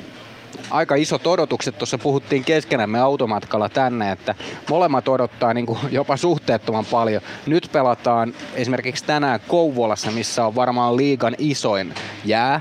aika 0.70 0.94
isot 0.94 1.26
odotukset. 1.26 1.79
Tuossa 1.79 1.98
puhuttiin 1.98 2.44
keskenämme 2.44 3.00
automatkalla 3.00 3.68
tänne, 3.68 4.12
että 4.12 4.35
molemmat 4.70 5.09
odottaa 5.09 5.55
niin 5.55 5.66
kuin 5.66 5.79
jopa 5.90 6.16
suhteettoman 6.16 6.85
paljon. 6.85 7.22
Nyt 7.46 7.68
pelataan 7.72 8.35
esimerkiksi 8.55 9.05
tänään 9.05 9.40
Kouvolassa, 9.48 10.11
missä 10.11 10.46
on 10.46 10.55
varmaan 10.55 10.96
liigan 10.96 11.35
isoin 11.38 11.94
jää. 12.24 12.61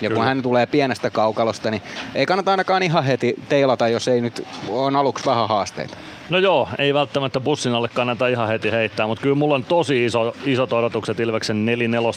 Ja 0.00 0.08
kun 0.08 0.14
Kyllä. 0.14 0.28
hän 0.28 0.42
tulee 0.42 0.66
pienestä 0.66 1.10
kaukalosta, 1.10 1.70
niin 1.70 1.82
ei 2.14 2.26
kannata 2.26 2.50
ainakaan 2.50 2.82
ihan 2.82 3.04
heti 3.04 3.34
teilata, 3.48 3.88
jos 3.88 4.08
ei 4.08 4.20
nyt 4.20 4.46
on 4.68 4.96
aluksi 4.96 5.26
vähän 5.26 5.48
haasteita. 5.48 5.96
No 6.30 6.38
joo, 6.38 6.68
ei 6.78 6.94
välttämättä 6.94 7.40
bussin 7.40 7.74
alle 7.74 7.88
kannata 7.88 8.28
ihan 8.28 8.48
heti 8.48 8.70
heittää, 8.70 9.06
mutta 9.06 9.22
kyllä 9.22 9.34
mulla 9.34 9.54
on 9.54 9.64
tosi 9.64 10.04
iso, 10.04 10.34
isot 10.44 10.72
odotukset 10.72 11.20
Ilveksen 11.20 11.66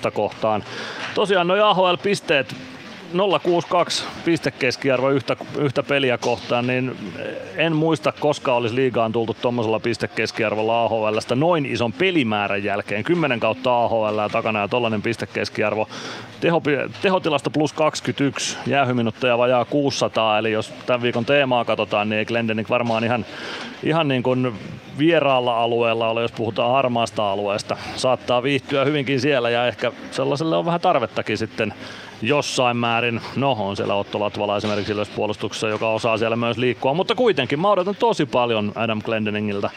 4-4 0.08 0.12
kohtaan. 0.12 0.64
Tosiaan 1.16 1.48
noin 1.48 1.64
AHL-pisteet 1.64 2.56
062 3.14 4.06
pistekeskiarvo 4.26 5.10
yhtä, 5.10 5.36
yhtä 5.58 5.84
peliä 5.84 6.18
kohtaan, 6.18 6.68
niin 6.68 6.98
en 7.56 7.76
muista 7.76 8.14
koskaan 8.20 8.58
olisi 8.58 8.76
liigaan 8.76 9.12
tultu 9.12 9.34
tuommoisella 9.42 9.80
pistekeskiarvolla 9.80 10.84
AHLstä 10.84 11.36
noin 11.36 11.66
ison 11.66 11.94
pelimäärän 11.94 12.64
jälkeen. 12.64 13.04
10 13.04 13.40
kautta 13.40 13.84
AHL 13.84 14.20
takana 14.32 14.60
ja 14.60 14.68
tollainen 14.68 15.02
pistekeskiarvo. 15.02 15.88
Teho, 16.42 16.62
tehotilasta 17.02 17.50
plus 17.50 17.74
21, 17.74 18.58
jäähyminutteja 18.68 19.38
vajaa 19.38 19.66
600, 19.66 20.38
eli 20.38 20.52
jos 20.52 20.74
tämän 20.86 21.02
viikon 21.02 21.26
teemaa 21.26 21.66
katsotaan, 21.66 22.10
niin 22.10 22.20
ei 22.20 22.26
Glendening 22.26 22.70
varmaan 22.70 23.04
ihan, 23.04 23.26
ihan 23.84 24.08
niin 24.08 24.24
kuin 24.24 24.54
vieraalla 24.98 25.64
alueella 25.64 26.10
ole, 26.10 26.22
jos 26.22 26.32
puhutaan 26.32 26.72
harmaasta 26.72 27.32
alueesta. 27.32 27.78
Saattaa 27.96 28.44
viihtyä 28.44 28.86
hyvinkin 28.86 29.22
siellä 29.22 29.50
ja 29.50 29.68
ehkä 29.68 29.92
sellaiselle 30.12 30.58
on 30.58 30.66
vähän 30.66 30.82
tarvettakin 30.82 31.38
sitten 31.38 31.74
jossain 32.22 32.78
määrin. 32.78 33.22
No 33.36 33.52
on 33.52 33.76
siellä 33.76 33.96
Otto 33.96 34.20
Latvala 34.20 34.58
esimerkiksi 34.58 34.94
puolustuksessa, 35.16 35.70
joka 35.70 35.90
osaa 35.90 36.18
siellä 36.18 36.36
myös 36.36 36.58
liikkua, 36.58 36.94
mutta 36.94 37.16
kuitenkin 37.16 37.60
mä 37.60 37.70
odotan 37.70 37.96
tosi 37.96 38.26
paljon 38.26 38.72
Adam 38.76 39.02
Glendeningiltä. 39.06 39.70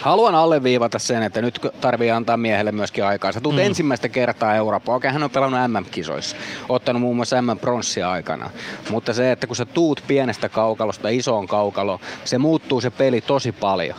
Haluan 0.00 0.34
alleviivata 0.34 0.98
sen, 0.98 1.22
että 1.22 1.42
nyt 1.42 1.60
tarvii 1.80 2.10
antaa 2.10 2.36
miehelle 2.36 2.72
myöskin 2.72 3.04
aikaa. 3.04 3.32
Sä 3.32 3.40
tulet 3.40 3.56
Mm. 3.56 3.62
mm. 3.62 3.66
ensimmäistä 3.66 4.08
kertaa 4.08 4.54
Eurooppaan. 4.54 4.96
Okei, 4.96 5.10
hän 5.10 5.22
on 5.22 5.30
pelannut 5.30 5.60
MM-kisoissa, 5.70 6.36
ottanut 6.68 7.02
muun 7.02 7.16
muassa 7.16 7.42
MM-pronssia 7.42 8.10
aikana. 8.10 8.50
Mutta 8.90 9.12
se, 9.12 9.32
että 9.32 9.46
kun 9.46 9.56
sä 9.56 9.64
tuut 9.64 10.02
pienestä 10.06 10.48
kaukalosta 10.48 11.08
isoon 11.08 11.46
kaukaloon, 11.46 11.98
se 12.24 12.38
muuttuu 12.38 12.80
se 12.80 12.90
peli 12.90 13.20
tosi 13.20 13.52
paljon. 13.52 13.96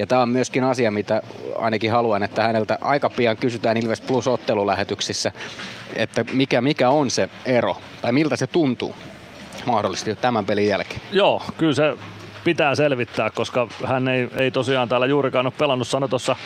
Ja 0.00 0.06
tämä 0.06 0.22
on 0.22 0.28
myöskin 0.28 0.64
asia, 0.64 0.90
mitä 0.90 1.22
ainakin 1.58 1.92
haluan, 1.92 2.22
että 2.22 2.42
häneltä 2.42 2.78
aika 2.80 3.10
pian 3.10 3.36
kysytään 3.36 3.76
Ilves 3.76 4.00
Plus 4.00 4.28
ottelulähetyksissä, 4.28 5.32
että 5.96 6.24
mikä, 6.32 6.60
mikä 6.60 6.90
on 6.90 7.10
se 7.10 7.28
ero, 7.44 7.76
tai 8.02 8.12
miltä 8.12 8.36
se 8.36 8.46
tuntuu 8.46 8.94
mahdollisesti 9.66 10.16
tämän 10.16 10.46
pelin 10.46 10.68
jälkeen. 10.68 11.00
Joo, 11.12 11.42
kyllä 11.58 11.74
se 11.74 11.96
pitää 12.44 12.74
selvittää, 12.74 13.30
koska 13.30 13.68
hän 13.86 14.08
ei, 14.08 14.28
ei 14.36 14.50
tosiaan 14.50 14.88
täällä 14.88 15.06
juurikaan 15.06 15.46
ole 15.46 15.52
pelannut. 15.58 15.88
Sano 15.88 16.08
tuossa 16.08 16.36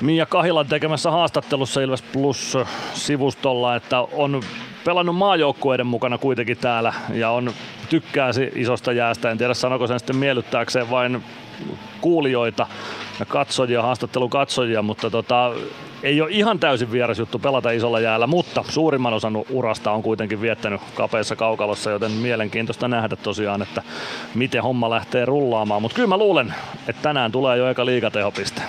Mia 0.00 0.26
Kahilan 0.26 0.66
tekemässä 0.66 1.10
haastattelussa 1.10 1.80
Ilves 1.80 2.02
Plus 2.02 2.58
sivustolla, 2.94 3.76
että 3.76 4.00
on 4.00 4.42
pelannut 4.84 5.16
maajoukkueiden 5.16 5.86
mukana 5.86 6.18
kuitenkin 6.18 6.56
täällä 6.56 6.94
ja 7.14 7.30
on 7.30 7.52
tykkääsi 7.88 8.50
isosta 8.54 8.92
jäästä. 8.92 9.30
En 9.30 9.38
tiedä 9.38 9.54
sanoko 9.54 9.86
sen 9.86 9.98
sitten 9.98 10.16
miellyttääkseen 10.16 10.90
vain 10.90 11.22
kuulijoita 12.00 12.66
ja 13.20 13.26
katsojia, 13.26 13.82
haastattelun 13.82 14.30
katsojia, 14.30 14.82
mutta 14.82 15.10
tota, 15.10 15.52
ei 16.02 16.20
ole 16.20 16.30
ihan 16.30 16.58
täysin 16.58 16.92
vieras 16.92 17.18
juttu 17.18 17.38
pelata 17.38 17.70
isolla 17.70 18.00
jäällä, 18.00 18.26
mutta 18.26 18.64
suurimman 18.68 19.14
osan 19.14 19.36
urasta 19.50 19.92
on 19.92 20.02
kuitenkin 20.02 20.40
viettänyt 20.40 20.80
kapeassa 20.94 21.36
kaukalossa, 21.36 21.90
joten 21.90 22.12
mielenkiintoista 22.12 22.88
nähdä 22.88 23.16
tosiaan, 23.16 23.62
että 23.62 23.82
miten 24.34 24.62
homma 24.62 24.90
lähtee 24.90 25.24
rullaamaan. 25.24 25.82
Mutta 25.82 25.94
kyllä 25.94 26.08
mä 26.08 26.16
luulen, 26.16 26.54
että 26.88 27.02
tänään 27.02 27.32
tulee 27.32 27.58
jo 27.58 27.70
eka 27.70 27.86
liigatehopiste. 27.86 28.62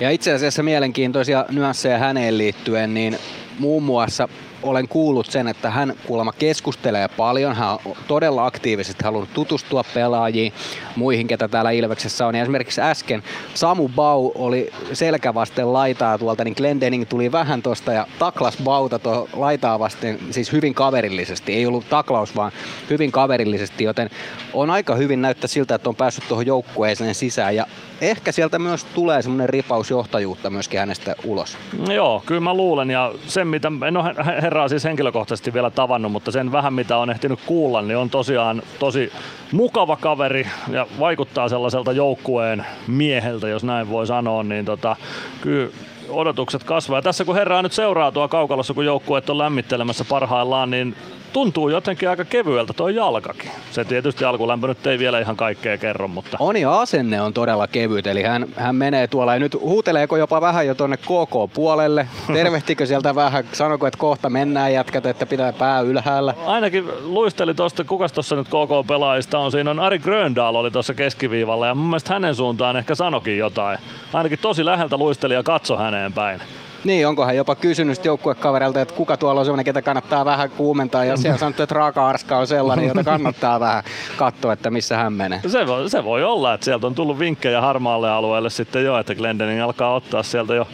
Ja 0.00 0.10
itse 0.10 0.32
asiassa 0.32 0.62
mielenkiintoisia 0.62 1.44
nyansseja 1.50 1.98
häneen 1.98 2.38
liittyen, 2.38 2.94
niin 2.94 3.18
muun 3.58 3.82
muassa 3.82 4.28
olen 4.62 4.88
kuullut 4.88 5.26
sen, 5.26 5.48
että 5.48 5.70
hän 5.70 5.94
kuulemma 6.06 6.32
keskustelee 6.32 7.08
paljon. 7.08 7.56
Hän 7.56 7.68
on 7.68 7.78
todella 8.08 8.46
aktiivisesti 8.46 9.04
halunnut 9.04 9.34
tutustua 9.34 9.84
pelaajiin, 9.94 10.52
muihin, 10.96 11.26
ketä 11.26 11.48
täällä 11.48 11.70
Ilveksessä 11.70 12.26
on. 12.26 12.34
Ja 12.34 12.42
esimerkiksi 12.42 12.80
äsken 12.80 13.22
Samu 13.54 13.88
Bau 13.88 14.32
oli 14.34 14.70
selkävasten 14.92 15.72
laitaa 15.72 16.18
tuolta, 16.18 16.44
niin 16.44 16.54
Glendening 16.56 17.08
tuli 17.08 17.32
vähän 17.32 17.62
tosta 17.62 17.92
ja 17.92 18.06
taklas 18.18 18.56
Bauta 18.64 18.98
tuohon 18.98 19.28
laitaa 19.32 19.78
vasten, 19.78 20.18
siis 20.30 20.52
hyvin 20.52 20.74
kaverillisesti. 20.74 21.52
Ei 21.52 21.66
ollut 21.66 21.88
taklaus, 21.88 22.36
vaan 22.36 22.52
hyvin 22.90 23.12
kaverillisesti, 23.12 23.84
joten 23.84 24.10
on 24.52 24.70
aika 24.70 24.94
hyvin 24.94 25.22
näyttää 25.22 25.48
siltä, 25.48 25.74
että 25.74 25.88
on 25.88 25.96
päässyt 25.96 26.24
tuohon 26.28 26.46
joukkueeseen 26.46 27.14
sisään. 27.14 27.56
Ja 27.56 27.66
ehkä 28.00 28.32
sieltä 28.32 28.58
myös 28.58 28.84
tulee 28.84 29.22
semmoinen 29.22 29.48
ripaus 29.48 29.90
johtajuutta 29.90 30.50
myöskin 30.50 30.80
hänestä 30.80 31.14
ulos. 31.24 31.58
Joo, 31.88 32.22
kyllä 32.26 32.40
mä 32.40 32.54
luulen 32.54 32.90
ja 32.90 33.12
sen 33.26 33.46
mitä, 33.46 33.72
en 33.86 33.96
ole 33.96 34.14
herraa 34.42 34.68
siis 34.68 34.84
henkilökohtaisesti 34.84 35.52
vielä 35.52 35.70
tavannut, 35.70 36.12
mutta 36.12 36.30
sen 36.30 36.52
vähän 36.52 36.74
mitä 36.74 36.96
on 36.96 37.10
ehtinyt 37.10 37.40
kuulla, 37.46 37.82
niin 37.82 37.96
on 37.96 38.10
tosiaan 38.10 38.62
tosi 38.78 39.12
mukava 39.52 39.96
kaveri 39.96 40.46
ja 40.70 40.86
vaikuttaa 40.98 41.48
sellaiselta 41.48 41.92
joukkueen 41.92 42.66
mieheltä, 42.86 43.48
jos 43.48 43.64
näin 43.64 43.90
voi 43.90 44.06
sanoa, 44.06 44.42
niin 44.42 44.64
tota, 44.64 44.96
kyllä 45.40 45.70
odotukset 46.08 46.64
kasvaa. 46.64 46.98
Ja 46.98 47.02
tässä 47.02 47.24
kun 47.24 47.34
herraa 47.34 47.62
nyt 47.62 47.72
seuraa 47.72 48.12
tuo 48.12 48.28
kaukalossa, 48.28 48.74
kun 48.74 48.84
joukkueet 48.84 49.30
on 49.30 49.38
lämmittelemässä 49.38 50.04
parhaillaan, 50.04 50.70
niin 50.70 50.96
tuntuu 51.32 51.68
jotenkin 51.68 52.08
aika 52.08 52.24
kevyeltä 52.24 52.72
tuo 52.72 52.88
jalkakin. 52.88 53.50
Se 53.70 53.84
tietysti 53.84 54.24
alkulämpö 54.24 54.66
nyt 54.66 54.86
ei 54.86 54.98
vielä 54.98 55.20
ihan 55.20 55.36
kaikkea 55.36 55.78
kerro, 55.78 56.08
mutta... 56.08 56.36
On 56.40 56.56
ja 56.56 56.80
asenne 56.80 57.20
on 57.20 57.32
todella 57.32 57.66
kevyt, 57.66 58.06
eli 58.06 58.22
hän, 58.22 58.46
hän 58.56 58.76
menee 58.76 59.06
tuolla 59.06 59.34
ja 59.34 59.40
nyt 59.40 59.54
huuteleeko 59.60 60.16
jopa 60.16 60.40
vähän 60.40 60.66
jo 60.66 60.74
tonne 60.74 60.96
KK-puolelle? 60.96 62.08
Tervehtikö 62.32 62.86
sieltä 62.86 63.14
vähän? 63.14 63.44
Sanoko, 63.52 63.86
että 63.86 63.98
kohta 63.98 64.30
mennään 64.30 64.72
jätkät, 64.72 65.06
että 65.06 65.26
pitää 65.26 65.52
pää 65.52 65.80
ylhäällä? 65.80 66.34
Ainakin 66.46 66.88
luisteli 67.02 67.54
tuosta, 67.54 67.84
kukas 67.84 68.12
tuossa 68.12 68.36
nyt 68.36 68.48
KK-pelaajista 68.48 69.38
on. 69.38 69.52
Siinä 69.52 69.70
on 69.70 69.80
Ari 69.80 69.98
Gröndal 69.98 70.54
oli 70.54 70.70
tuossa 70.70 70.94
keskiviivalla 70.94 71.66
ja 71.66 71.74
mun 71.74 71.86
mielestä 71.86 72.14
hänen 72.14 72.34
suuntaan 72.34 72.76
ehkä 72.76 72.94
sanokin 72.94 73.38
jotain. 73.38 73.78
Ainakin 74.12 74.38
tosi 74.38 74.64
läheltä 74.64 74.96
luisteli 74.96 75.34
ja 75.34 75.42
katso 75.42 75.76
häneen 75.76 76.12
päin. 76.12 76.40
Niin, 76.84 77.08
onko 77.08 77.24
hän 77.24 77.36
jopa 77.36 77.54
kysynyt 77.54 78.04
joukkuekavereilta, 78.04 78.80
että 78.80 78.94
kuka 78.94 79.16
tuolla 79.16 79.40
on 79.40 79.44
sellainen, 79.44 79.64
ketä 79.64 79.82
kannattaa 79.82 80.24
vähän 80.24 80.50
kuumentaa, 80.50 81.04
ja 81.04 81.16
siellä 81.16 81.34
on 81.34 81.38
sanottu, 81.38 81.62
että 81.62 81.74
Raaka-Arska 81.74 82.38
on 82.38 82.46
sellainen, 82.46 82.88
jota 82.88 83.04
kannattaa 83.04 83.60
vähän 83.60 83.82
katsoa, 84.16 84.52
että 84.52 84.70
missä 84.70 84.96
hän 84.96 85.12
menee. 85.12 85.40
Se 85.46 85.66
voi, 85.66 85.90
se 85.90 86.04
voi 86.04 86.24
olla, 86.24 86.54
että 86.54 86.64
sieltä 86.64 86.86
on 86.86 86.94
tullut 86.94 87.18
vinkkejä 87.18 87.60
harmaalle 87.60 88.10
alueelle 88.10 88.50
sitten 88.50 88.84
jo, 88.84 88.98
että 88.98 89.14
Glendening 89.14 89.62
alkaa 89.62 89.94
ottaa 89.94 90.22
sieltä 90.22 90.54
jo 90.54 90.66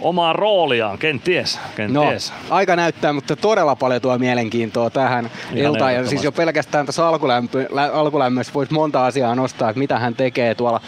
omaa 0.00 0.32
rooliaan, 0.32 0.98
kenties. 0.98 1.58
kenties. 1.76 2.32
No, 2.50 2.56
aika 2.56 2.76
näyttää, 2.76 3.12
mutta 3.12 3.36
todella 3.36 3.76
paljon 3.76 4.00
tuo 4.00 4.18
mielenkiintoa 4.18 4.90
tähän 4.90 5.30
Ihan 5.52 5.58
iltaan. 5.58 5.94
Ja 5.94 6.06
siis 6.06 6.24
jo 6.24 6.32
pelkästään 6.32 6.86
tässä 6.86 7.08
alkulämpö, 7.08 7.66
lä- 7.70 7.92
alkulämmössä 7.92 8.54
voisi 8.54 8.72
monta 8.72 9.06
asiaa 9.06 9.34
nostaa, 9.34 9.70
että 9.70 9.78
mitä 9.78 9.98
hän 9.98 10.14
tekee 10.14 10.54
tuolla, 10.54 10.80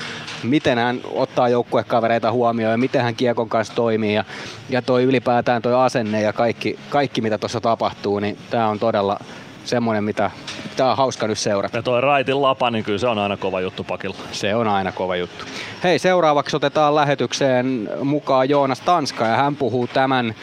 miten 0.42 0.79
hän 0.79 1.01
ottaa 1.14 1.49
joukkuekavereita 1.49 2.33
huomioon 2.33 2.73
ja 2.73 2.79
miten 2.79 3.03
hän 3.03 3.16
kiekon 3.16 3.49
kanssa 3.49 3.75
toimii. 3.75 4.14
Ja, 4.14 4.25
ja 4.69 4.83
toi 4.83 5.05
ylipäätään 5.05 5.62
toi 5.62 5.75
asenne 5.75 6.21
ja 6.23 6.33
kaikki, 6.33 6.79
kaikki 6.90 7.21
mitä 7.21 7.38
tuossa 7.38 7.61
tapahtuu, 7.61 8.19
niin 8.19 8.38
tämä 8.51 8.69
on 8.69 8.79
todella 8.79 9.19
semmoinen, 9.66 10.05
mitä 10.05 10.31
tää 10.76 10.90
on 10.90 10.96
hauska 10.96 11.26
nyt 11.29 11.38
seurata. 11.38 11.76
Ja 11.76 11.83
toi 11.83 12.00
Raitin 12.00 12.42
lapa, 12.42 12.70
niin 12.70 12.85
kyllä 12.85 12.98
se 12.98 13.07
on 13.07 13.18
aina 13.18 13.37
kova 13.37 13.61
juttu 13.61 13.85
pakilla. 13.85 14.16
Se 14.33 14.55
on 14.55 14.68
aina 14.68 14.92
kova 14.92 15.16
juttu. 15.16 15.44
Hei, 15.85 15.98
seuraavaksi 15.98 16.57
otetaan 16.57 16.94
lähetykseen 16.94 17.90
mukaan 18.05 18.48
Joonas 18.48 18.81
Tanska 18.81 19.26
ja 19.26 19.37
hän 19.37 19.57
puhuu 19.57 19.87
tämän 19.87 20.35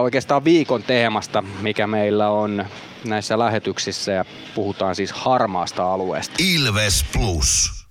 oikeastaan 0.00 0.44
viikon 0.44 0.82
teemasta, 0.82 1.42
mikä 1.60 1.86
meillä 1.86 2.28
on 2.28 2.64
näissä 3.04 3.38
lähetyksissä 3.38 4.12
ja 4.12 4.24
puhutaan 4.54 4.94
siis 4.94 5.12
harmaasta 5.12 5.92
alueesta. 5.92 6.34
Ilves 6.38 7.04
Plus. 7.12 7.82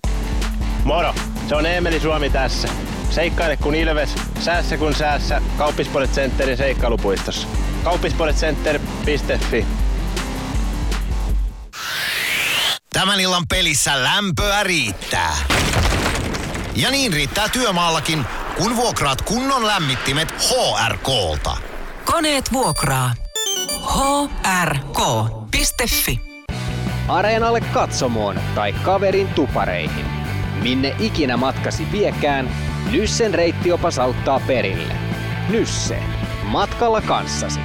Moro, 0.84 1.14
se 1.50 1.56
on 1.56 1.66
Eemeli 1.66 2.00
Suomi 2.00 2.30
tässä. 2.30 2.68
Seikkaile 3.10 3.58
kun 3.58 3.76
Ilves, 3.76 4.16
säässä 4.40 4.78
kun 4.78 4.96
säässä. 4.96 5.42
Kauppispoilet 5.58 6.12
Centerin 6.12 6.58
seikkailupuistossa. 6.58 7.48
Kauppispoiletcenter.fi 7.84 9.66
Tämän 12.94 13.20
illan 13.20 13.48
pelissä 13.50 14.04
lämpöä 14.04 14.64
riittää. 14.64 15.38
Ja 16.76 16.92
niin 16.92 17.14
riittää 17.14 17.50
työmaallakin, 17.50 18.26
kun 18.58 18.76
vuokraat 18.76 19.22
kunnon 19.22 19.68
lämmittimet 19.68 20.32
HRKlta. 20.32 21.58
Koneet 22.06 22.54
vuokraa. 22.54 23.14
hrk.fi 24.64 26.22
Areenalle 27.08 27.62
katsomoon 27.62 28.40
tai 28.56 28.74
kaverin 28.74 29.28
tupareihin. 29.28 30.06
Minne 30.62 30.96
ikinä 31.00 31.38
matkasi 31.38 31.92
viekään, 31.92 32.56
Nyssen 32.92 33.34
reittiopas 33.34 34.00
auttaa 34.00 34.40
perille. 34.40 34.96
Nysse. 35.50 36.04
Matkalla 36.44 37.02
kanssasi. 37.02 37.60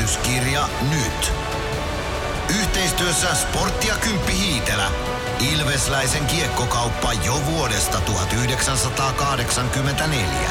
Ilvestyskirja 0.00 0.68
nyt. 0.90 1.32
Yhteistyössä 2.60 3.34
Sportti 3.34 3.86
ja 3.86 3.94
Kymppi 3.94 4.32
Hiitelä. 4.32 4.90
Ilvesläisen 5.52 6.26
kiekkokauppa 6.26 7.12
jo 7.12 7.42
vuodesta 7.46 8.00
1984. 8.00 10.50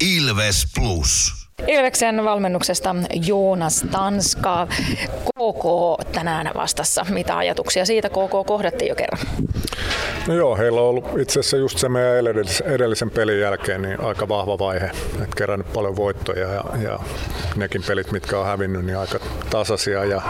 Ilves 0.00 0.66
Plus. 0.74 1.41
Ilveksen 1.66 2.24
valmennuksesta 2.24 2.96
Joonas 3.26 3.84
Tanska. 3.90 4.68
KK 5.24 5.64
tänään 6.12 6.50
vastassa. 6.54 7.06
Mitä 7.10 7.36
ajatuksia 7.36 7.84
siitä 7.84 8.08
KK 8.08 8.46
kohdattiin 8.46 8.88
jo 8.88 8.94
kerran? 8.94 9.20
No 10.26 10.34
joo, 10.34 10.56
heillä 10.56 10.80
on 10.80 10.86
ollut 10.86 11.04
itse 11.18 11.40
asiassa 11.40 11.56
just 11.56 11.78
se 11.78 11.88
meidän 11.88 12.34
edellisen 12.64 13.10
pelin 13.10 13.40
jälkeen 13.40 13.82
niin 13.82 14.00
aika 14.00 14.28
vahva 14.28 14.58
vaihe. 14.58 14.90
Et 15.22 15.34
kerännyt 15.34 15.72
paljon 15.72 15.96
voittoja 15.96 16.48
ja, 16.48 16.64
ja 16.82 16.98
nekin 17.56 17.82
pelit, 17.86 18.12
mitkä 18.12 18.38
on 18.38 18.46
hävinnyt, 18.46 18.84
niin 18.84 18.98
aika 18.98 19.18
tasaisia 19.50 20.04
ja 20.04 20.22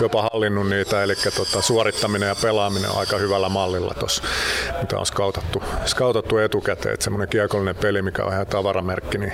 jopa 0.00 0.22
hallinnut 0.32 0.68
niitä. 0.68 1.02
Eli 1.02 1.14
tota, 1.36 1.62
suorittaminen 1.62 2.28
ja 2.28 2.36
pelaaminen 2.42 2.90
on 2.90 2.98
aika 2.98 3.16
hyvällä 3.16 3.48
mallilla 3.48 3.94
tuossa, 3.98 4.22
mitä 4.80 4.98
on 4.98 5.06
skautattu, 5.06 5.62
skautattu 5.86 6.38
etukäteen. 6.38 6.94
Että 6.94 7.04
semmoinen 7.04 7.28
kiekollinen 7.28 7.76
peli, 7.76 8.02
mikä 8.02 8.24
on 8.24 8.32
ihan 8.32 8.46
tavaramerkki, 8.46 9.18
niin 9.18 9.32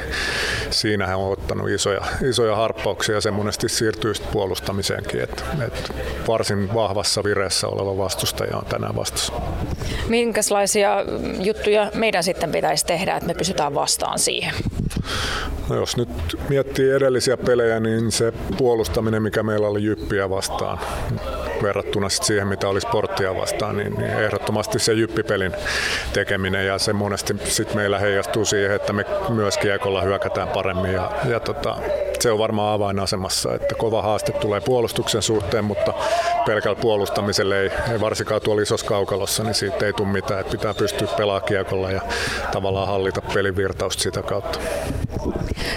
siinä 0.71 1.07
he 1.07 1.15
on 1.15 1.37
ottanut 1.47 1.71
isoja, 1.71 2.01
isoja 2.29 2.57
harppauksia 2.57 3.15
ja 3.15 3.21
se 3.21 3.31
monesti 3.31 3.69
siirtyy 3.69 4.13
puolustamiseenkin. 4.33 5.21
Et, 5.21 5.45
et 5.67 5.93
varsin 6.29 6.75
vahvassa 6.75 7.25
vireessä 7.25 7.69
oleva 7.69 7.99
vastustaja 7.99 8.57
on 8.57 8.65
tänään 8.65 8.97
vastassa. 8.97 9.33
Minkälaisia 10.09 11.05
juttuja 11.39 11.91
meidän 11.95 12.25
sitten 12.25 12.53
pitäisi 12.53 12.87
tehdä, 12.87 13.17
että 13.17 13.27
me 13.27 13.35
pysytään 13.35 13.75
vastaan 13.75 14.19
siihen? 14.19 14.55
No 15.69 15.77
jos 15.77 15.97
nyt 15.97 16.09
miettii 16.49 16.91
edellisiä 16.91 17.37
pelejä, 17.37 17.81
niin 17.81 18.13
se 18.13 18.33
puolustaminen, 18.59 19.23
mikä 19.23 19.43
meillä 19.43 19.69
oli 19.69 19.85
Jyppiä 19.85 20.31
vastaan, 20.31 20.79
verrattuna 21.63 22.09
sit 22.09 22.23
siihen, 22.23 22.49
mitä 22.49 22.69
oli 22.69 22.81
sporttia 22.81 23.37
vastaan, 23.37 23.77
niin, 23.77 23.95
niin 23.95 24.11
ehdottomasti 24.11 24.79
se 24.79 24.93
Jyppipelin 24.93 25.53
tekeminen 26.13 26.67
ja 26.67 26.79
se 26.79 26.93
monesti 26.93 27.37
sit 27.45 27.75
meillä 27.75 27.99
heijastuu 27.99 28.45
siihen, 28.45 28.77
että 28.77 28.93
me 28.93 29.05
myös 29.29 29.59
kiekolla 29.59 30.03
hyökätään 30.03 30.49
paremmin 30.49 30.93
ja, 30.93 31.11
ja 31.29 31.36
tota, 31.41 31.77
se 32.21 32.31
on 32.31 32.39
varmaan 32.39 32.75
avainasemassa, 32.75 33.55
että 33.55 33.75
kova 33.75 34.03
haaste 34.03 34.33
tulee 34.33 34.61
puolustuksen 34.61 35.23
suhteen, 35.23 35.65
mutta 35.65 35.93
pelkällä 36.47 36.81
puolustamiselle 36.81 37.61
ei, 37.61 37.71
ei 37.93 38.01
varsinkaan 38.01 38.41
tuolla 38.41 38.63
isossa 38.63 38.87
kaukalossa, 38.87 39.43
niin 39.43 39.55
siitä 39.55 39.87
ei 39.87 39.93
tule 39.93 40.09
mitään, 40.09 40.41
että 40.41 40.53
pitää 40.53 40.75
pystyä 40.75 41.09
pelaamaan 41.17 41.49
kiekolla 41.49 41.91
ja 41.91 42.01
tavallaan 42.53 42.89
hallita 42.89 43.23
pelin 43.35 43.57
virtausta 43.57 44.03
sitä 44.03 44.23
kautta. 44.23 44.59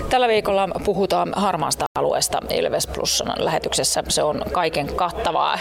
Tällä 0.09 0.27
viikolla 0.27 0.69
puhutaan 0.85 1.33
harmaasta 1.35 1.85
alueesta 1.99 2.39
Ilves 2.49 2.87
Plusan 2.87 3.33
lähetyksessä. 3.37 4.03
Se 4.07 4.23
on 4.23 4.41
kaiken 4.51 4.87
kattavaa, 4.95 5.59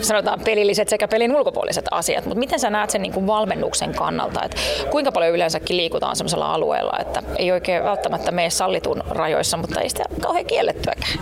sanotaan 0.00 0.40
pelilliset 0.44 0.88
sekä 0.88 1.08
pelin 1.08 1.36
ulkopuoliset 1.36 1.84
asiat. 1.90 2.24
Mutta 2.24 2.38
miten 2.38 2.60
sä 2.60 2.70
näet 2.70 2.90
sen 2.90 3.02
niin 3.02 3.12
kuin 3.12 3.26
valmennuksen 3.26 3.94
kannalta, 3.94 4.44
että 4.44 4.56
kuinka 4.90 5.12
paljon 5.12 5.34
yleensäkin 5.34 5.76
liikutaan 5.76 6.16
sellaisella 6.16 6.54
alueella, 6.54 6.98
että 7.00 7.22
ei 7.36 7.52
oikein 7.52 7.84
välttämättä 7.84 8.30
mene 8.30 8.50
sallitun 8.78 9.16
rajoissa, 9.16 9.56
mutta 9.56 9.80
ei 9.80 9.88
sitä 9.88 10.04
kauhean 10.22 10.46
kiellettyäkään? 10.46 11.18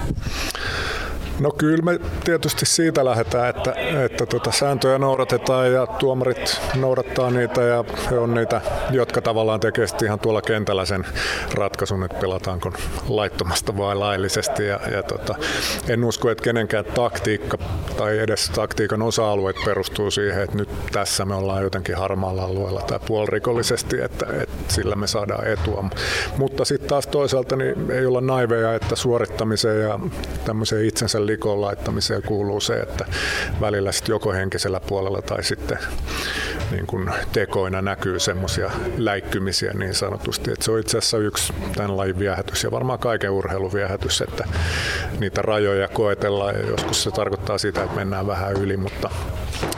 No 1.40 1.50
kyllä 1.50 1.82
me 1.82 2.00
tietysti 2.24 2.66
siitä 2.66 3.04
lähdetään, 3.04 3.48
että, 3.50 3.74
että 4.04 4.26
tota 4.26 4.52
sääntöjä 4.52 4.98
noudatetaan 4.98 5.72
ja 5.72 5.86
tuomarit 5.86 6.60
noudattaa 6.74 7.30
niitä 7.30 7.62
ja 7.62 7.84
he 8.10 8.18
on 8.18 8.34
niitä, 8.34 8.60
jotka 8.90 9.20
tavallaan 9.20 9.60
tekee 9.60 9.86
ihan 10.04 10.20
tuolla 10.20 10.42
kentällä 10.42 10.84
sen 10.84 11.06
ratkaisun, 11.54 12.04
että 12.04 12.18
pelataanko 12.18 12.72
laittomasta 13.08 13.76
vai 13.76 13.96
laillisesti. 13.96 14.66
Ja, 14.66 14.80
ja 14.92 15.02
tota, 15.02 15.34
en 15.88 16.04
usko, 16.04 16.30
että 16.30 16.44
kenenkään 16.44 16.84
taktiikka 16.84 17.58
tai 17.96 18.18
edes 18.18 18.50
taktiikan 18.50 19.02
osa-alueet 19.02 19.56
perustuu 19.64 20.10
siihen, 20.10 20.42
että 20.42 20.56
nyt 20.56 20.68
tässä 20.92 21.24
me 21.24 21.34
ollaan 21.34 21.62
jotenkin 21.62 21.96
harmaalla 21.96 22.44
alueella 22.44 22.82
tai 22.82 23.00
puolirikollisesti, 23.06 24.00
että, 24.00 24.26
että 24.42 24.74
sillä 24.74 24.96
me 24.96 25.06
saadaan 25.06 25.46
etua. 25.46 25.84
Mutta 26.38 26.64
sitten 26.64 26.88
taas 26.88 27.06
toisaalta 27.06 27.56
niin 27.56 27.90
ei 27.90 28.06
olla 28.06 28.20
naiveja, 28.20 28.74
että 28.74 28.96
suorittamiseen 28.96 29.82
ja 29.82 30.00
tämmöiseen 30.44 30.84
itsensä 30.84 31.25
likoon 31.26 31.60
laittamiseen 31.60 32.22
kuuluu 32.22 32.60
se, 32.60 32.74
että 32.74 33.04
välillä 33.60 33.92
sitten 33.92 34.12
joko 34.12 34.32
henkisellä 34.32 34.80
puolella 34.80 35.22
tai 35.22 35.44
sitten 35.44 35.78
niin 36.70 36.86
kuin 36.86 37.10
tekoina 37.32 37.82
näkyy 37.82 38.18
semmoisia 38.18 38.70
läikkymisiä 38.96 39.72
niin 39.72 39.94
sanotusti. 39.94 40.52
Että 40.52 40.64
se 40.64 40.70
on 40.70 40.80
itse 40.80 40.98
asiassa 40.98 41.18
yksi 41.18 41.52
tämän 41.74 41.96
lajin 41.96 42.18
viehätys 42.18 42.64
ja 42.64 42.70
varmaan 42.70 42.98
kaiken 42.98 43.30
urheilun 43.30 43.72
viehätys, 43.72 44.20
että 44.20 44.44
niitä 45.20 45.42
rajoja 45.42 45.88
koetellaan 45.88 46.54
ja 46.54 46.66
joskus 46.66 47.02
se 47.02 47.10
tarkoittaa 47.10 47.58
sitä, 47.58 47.82
että 47.82 47.96
mennään 47.96 48.26
vähän 48.26 48.52
yli, 48.52 48.76
mutta 48.76 49.10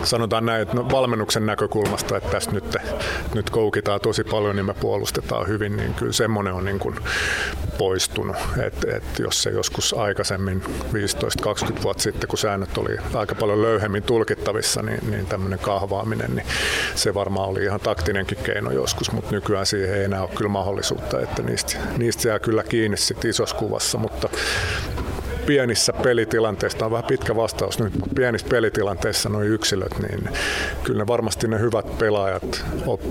sanotaan 0.04 0.46
näin, 0.46 0.62
että 0.62 0.74
no 0.74 0.90
valmennuksen 0.90 1.46
näkökulmasta, 1.46 2.16
että 2.16 2.30
tässä 2.30 2.50
nyt, 2.50 2.76
nyt 3.34 3.50
koukitaan 3.50 4.00
tosi 4.00 4.24
paljon, 4.24 4.56
niin 4.56 4.66
me 4.66 4.74
puolustetaan 4.74 5.48
hyvin, 5.48 5.76
niin 5.76 5.94
kyllä 5.94 6.12
semmoinen 6.12 6.52
on 6.52 6.64
niin 6.64 6.78
kuin 6.78 6.96
poistunut. 7.78 8.36
Että 8.66 8.96
et 8.96 9.18
jos 9.18 9.42
se 9.42 9.50
joskus 9.50 9.94
aikaisemmin 9.98 10.62
15-20 11.74 11.82
vuotta 11.82 12.02
sitten, 12.02 12.28
kun 12.28 12.38
säännöt 12.38 12.78
oli 12.78 12.96
aika 13.14 13.34
paljon 13.34 13.62
löyhemmin 13.62 14.02
tulkittavissa, 14.02 14.82
niin, 14.82 15.10
niin 15.10 15.26
tämmöinen 15.26 15.58
kahvaaminen, 15.58 16.34
niin 16.34 16.46
se 16.94 17.14
varmaan 17.14 17.48
oli 17.48 17.64
ihan 17.64 17.80
taktinenkin 17.80 18.38
keino 18.38 18.70
joskus, 18.70 19.12
mutta 19.12 19.34
nykyään 19.34 19.66
siihen 19.66 19.94
ei 19.94 20.04
enää 20.04 20.22
ole 20.22 20.30
kyllä 20.36 20.50
mahdollisuutta, 20.50 21.20
että 21.20 21.42
niistä, 21.42 21.78
niistä 21.96 22.28
jää 22.28 22.38
kyllä 22.38 22.62
kiinni 22.62 22.96
sitten 22.96 23.30
isossa 23.30 23.56
kuvassa, 23.56 23.98
mutta 23.98 24.28
pienissä 25.48 25.92
pelitilanteissa, 25.92 26.84
on 26.84 26.90
vähän 26.90 27.04
pitkä 27.04 27.36
vastaus 27.36 27.78
nyt, 27.78 27.92
mutta 27.92 28.14
pienissä 28.14 28.46
pelitilanteissa 28.50 29.28
nuo 29.28 29.42
yksilöt, 29.42 29.98
niin 29.98 30.28
kyllä 30.82 30.98
ne 30.98 31.06
varmasti 31.06 31.48
ne 31.48 31.60
hyvät 31.60 31.98
pelaajat 31.98 32.64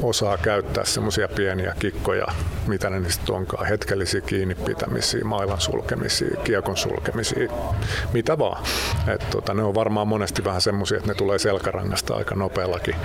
osaa 0.04 0.38
käyttää 0.38 0.86
semmoisia 0.86 1.28
pieniä 1.28 1.76
kikkoja, 1.80 2.26
mitä 2.68 2.90
ne 2.90 3.10
sitten 3.10 3.36
onkaan, 3.36 3.66
hetkellisiä 3.66 4.22
kiinni 4.22 4.56
pitämisiä, 4.56 5.24
mailan 5.24 5.62
sulkemisia, 5.62 6.38
kiekon 6.44 6.78
sulkemisia, 6.78 7.50
mitä 8.14 8.38
vaan. 8.38 8.64
Et 9.08 9.30
tota, 9.30 9.54
ne 9.54 9.64
on 9.64 9.76
varmaan 9.76 10.08
monesti 10.08 10.44
vähän 10.44 10.62
semmoisia, 10.62 10.98
että 10.98 11.10
ne 11.10 11.16
tulee 11.16 11.40
selkärangasta 11.40 12.16
aika 12.16 12.36
nopeallakin 12.36 12.96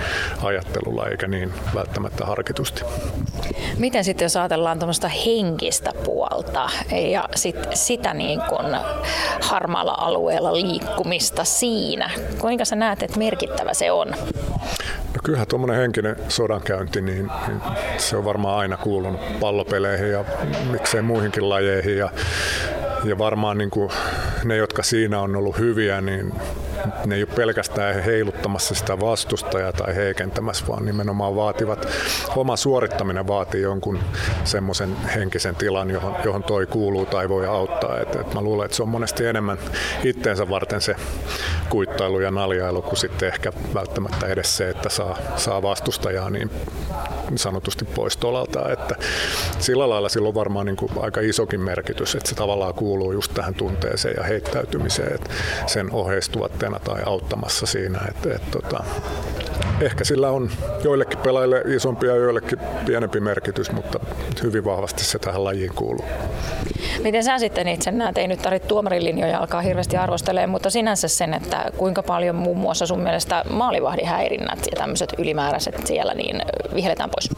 ajattelulla, 0.43 1.07
eikä 1.07 1.27
niin 1.27 1.53
välttämättä 1.75 2.25
harkitusti. 2.25 2.83
Miten 3.77 4.03
sitten 4.03 4.25
jos 4.25 4.37
ajatellaan 4.37 4.79
tuommoista 4.79 5.07
henkistä 5.07 5.91
puolta 6.03 6.69
ja 7.11 7.29
sit, 7.35 7.55
sitä 7.73 8.13
niin 8.13 8.41
kuin 8.49 8.65
harmaalla 9.41 9.95
alueella 9.97 10.53
liikkumista 10.53 11.43
siinä? 11.43 12.09
Kuinka 12.39 12.65
sä 12.65 12.75
näet, 12.75 13.03
että 13.03 13.19
merkittävä 13.19 13.73
se 13.73 13.91
on? 13.91 14.07
No 15.13 15.19
kyllähän 15.23 15.47
tuommoinen 15.47 15.77
henkinen 15.77 16.15
sodankäynti, 16.27 17.01
niin, 17.01 17.31
niin 17.47 17.61
se 17.97 18.17
on 18.17 18.25
varmaan 18.25 18.59
aina 18.59 18.77
kuulunut 18.77 19.39
pallopeleihin 19.39 20.11
ja 20.11 20.25
miksei 20.71 21.01
muihinkin 21.01 21.49
lajeihin. 21.49 21.97
Ja, 21.97 22.09
ja 23.03 23.17
varmaan 23.17 23.57
niin 23.57 23.69
kuin 23.69 23.91
ne, 24.43 24.57
jotka 24.57 24.83
siinä 24.83 25.19
on 25.19 25.35
ollut 25.35 25.59
hyviä, 25.59 26.01
niin 26.01 26.33
ne 27.05 27.15
ei 27.15 27.23
ole 27.23 27.35
pelkästään 27.35 28.03
heiluttamassa 28.03 28.75
sitä 28.75 28.99
vastustajaa 28.99 29.73
tai 29.73 29.95
heikentämässä, 29.95 30.65
vaan 30.67 30.85
nimenomaan 30.85 31.35
vaativat, 31.35 31.87
oma 32.35 32.55
suorittaminen 32.55 33.27
vaatii 33.27 33.61
jonkun 33.61 33.99
semmoisen 34.43 34.95
henkisen 35.15 35.55
tilan, 35.55 35.89
johon, 35.89 36.15
johon 36.23 36.43
toi 36.43 36.65
kuuluu 36.67 37.05
tai 37.05 37.29
voi 37.29 37.47
auttaa. 37.47 37.99
Et, 37.99 38.15
et 38.15 38.33
mä 38.33 38.41
luulen, 38.41 38.65
että 38.65 38.77
se 38.77 38.83
on 38.83 38.89
monesti 38.89 39.25
enemmän 39.25 39.57
itteensä 40.03 40.49
varten 40.49 40.81
se 40.81 40.95
kuittailu 41.69 42.19
ja 42.19 42.31
naljailu 42.31 42.81
kuin 42.81 42.97
sitten 42.97 43.27
ehkä 43.27 43.53
välttämättä 43.73 44.27
edes 44.27 44.57
se, 44.57 44.69
että 44.69 44.89
saa, 44.89 45.17
saa 45.35 45.61
vastustajaa 45.61 46.29
niin 46.29 46.49
sanotusti 47.35 47.85
pois 47.85 48.17
tolalta. 48.17 48.71
Että 48.71 48.95
sillä 49.59 49.89
lailla 49.89 50.09
sillä 50.09 50.27
on 50.27 50.33
varmaan 50.33 50.65
niin 50.65 50.75
kuin 50.75 50.91
aika 50.99 51.21
isokin 51.21 51.61
merkitys, 51.61 52.15
että 52.15 52.29
se 52.29 52.35
tavallaan 52.35 52.73
kuuluu 52.73 52.92
just 53.01 53.33
tähän 53.33 53.53
tunteeseen 53.53 54.15
ja 54.17 54.23
heittäytymiseen, 54.23 55.15
että 55.15 55.29
sen 55.67 55.91
oheistuotteena 55.91 56.79
tai 56.79 57.01
auttamassa 57.05 57.65
siinä. 57.65 57.99
Että, 58.09 58.35
että, 58.35 58.51
tota, 58.51 58.83
ehkä 59.81 60.03
sillä 60.03 60.29
on 60.29 60.49
joillekin 60.83 61.19
pelaajille 61.19 61.61
isompi 61.75 62.07
ja 62.07 62.15
joillekin 62.15 62.59
pienempi 62.85 63.19
merkitys, 63.19 63.71
mutta 63.71 63.99
hyvin 64.43 64.65
vahvasti 64.65 65.03
se 65.03 65.19
tähän 65.19 65.43
lajiin 65.43 65.73
kuuluu. 65.75 66.05
Miten 67.03 67.23
sä 67.23 67.39
sitten 67.39 67.67
itse 67.67 67.91
näet, 67.91 68.17
ei 68.17 68.27
nyt 68.27 68.41
tarvitse 68.41 68.67
tuomarilinjoja 68.67 69.39
alkaa 69.39 69.61
hirveästi 69.61 69.97
arvostelemaan, 69.97 70.49
mutta 70.49 70.69
sinänsä 70.69 71.07
sen, 71.07 71.33
että 71.33 71.65
kuinka 71.77 72.03
paljon 72.03 72.35
muun 72.35 72.57
muassa 72.57 72.85
sun 72.85 72.99
mielestä 72.99 73.43
maalivahdin 73.49 74.07
häirinnät 74.07 74.59
ja 74.71 74.77
tämmöiset 74.77 75.13
ylimääräiset 75.17 75.87
siellä 75.87 76.13
niin 76.13 76.41
vihelletään 76.75 77.09
pois? 77.09 77.29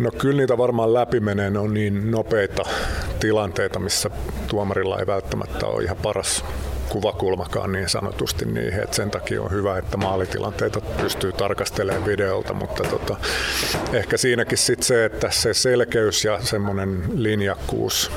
No 0.00 0.10
kyllä 0.10 0.36
niitä 0.36 0.58
varmaan 0.58 0.94
läpi 0.94 1.20
menee, 1.20 1.50
ne 1.50 1.58
on 1.58 1.74
niin 1.74 2.10
nopeita 2.10 2.62
tilanteita, 3.20 3.78
missä 3.78 4.10
tuomarilla 4.48 4.98
ei 4.98 5.06
välttämättä 5.06 5.66
ole 5.66 5.84
ihan 5.84 5.96
paras 5.96 6.44
kuvakulmakaan 6.88 7.72
niin 7.72 7.88
sanotusti 7.88 8.44
niihin, 8.44 8.82
että 8.82 8.96
sen 8.96 9.10
takia 9.10 9.42
on 9.42 9.50
hyvä, 9.50 9.78
että 9.78 9.96
maalitilanteita 9.96 10.80
pystyy 10.80 11.32
tarkastelemaan 11.32 12.06
videolta, 12.06 12.54
mutta 12.54 12.82
tota, 12.82 13.16
ehkä 13.92 14.16
siinäkin 14.16 14.58
sitten 14.58 14.86
se, 14.86 15.04
että 15.04 15.30
se 15.30 15.54
selkeys 15.54 16.24
ja 16.24 16.38
semmoinen 16.42 17.04
linjakkuus 17.14 18.10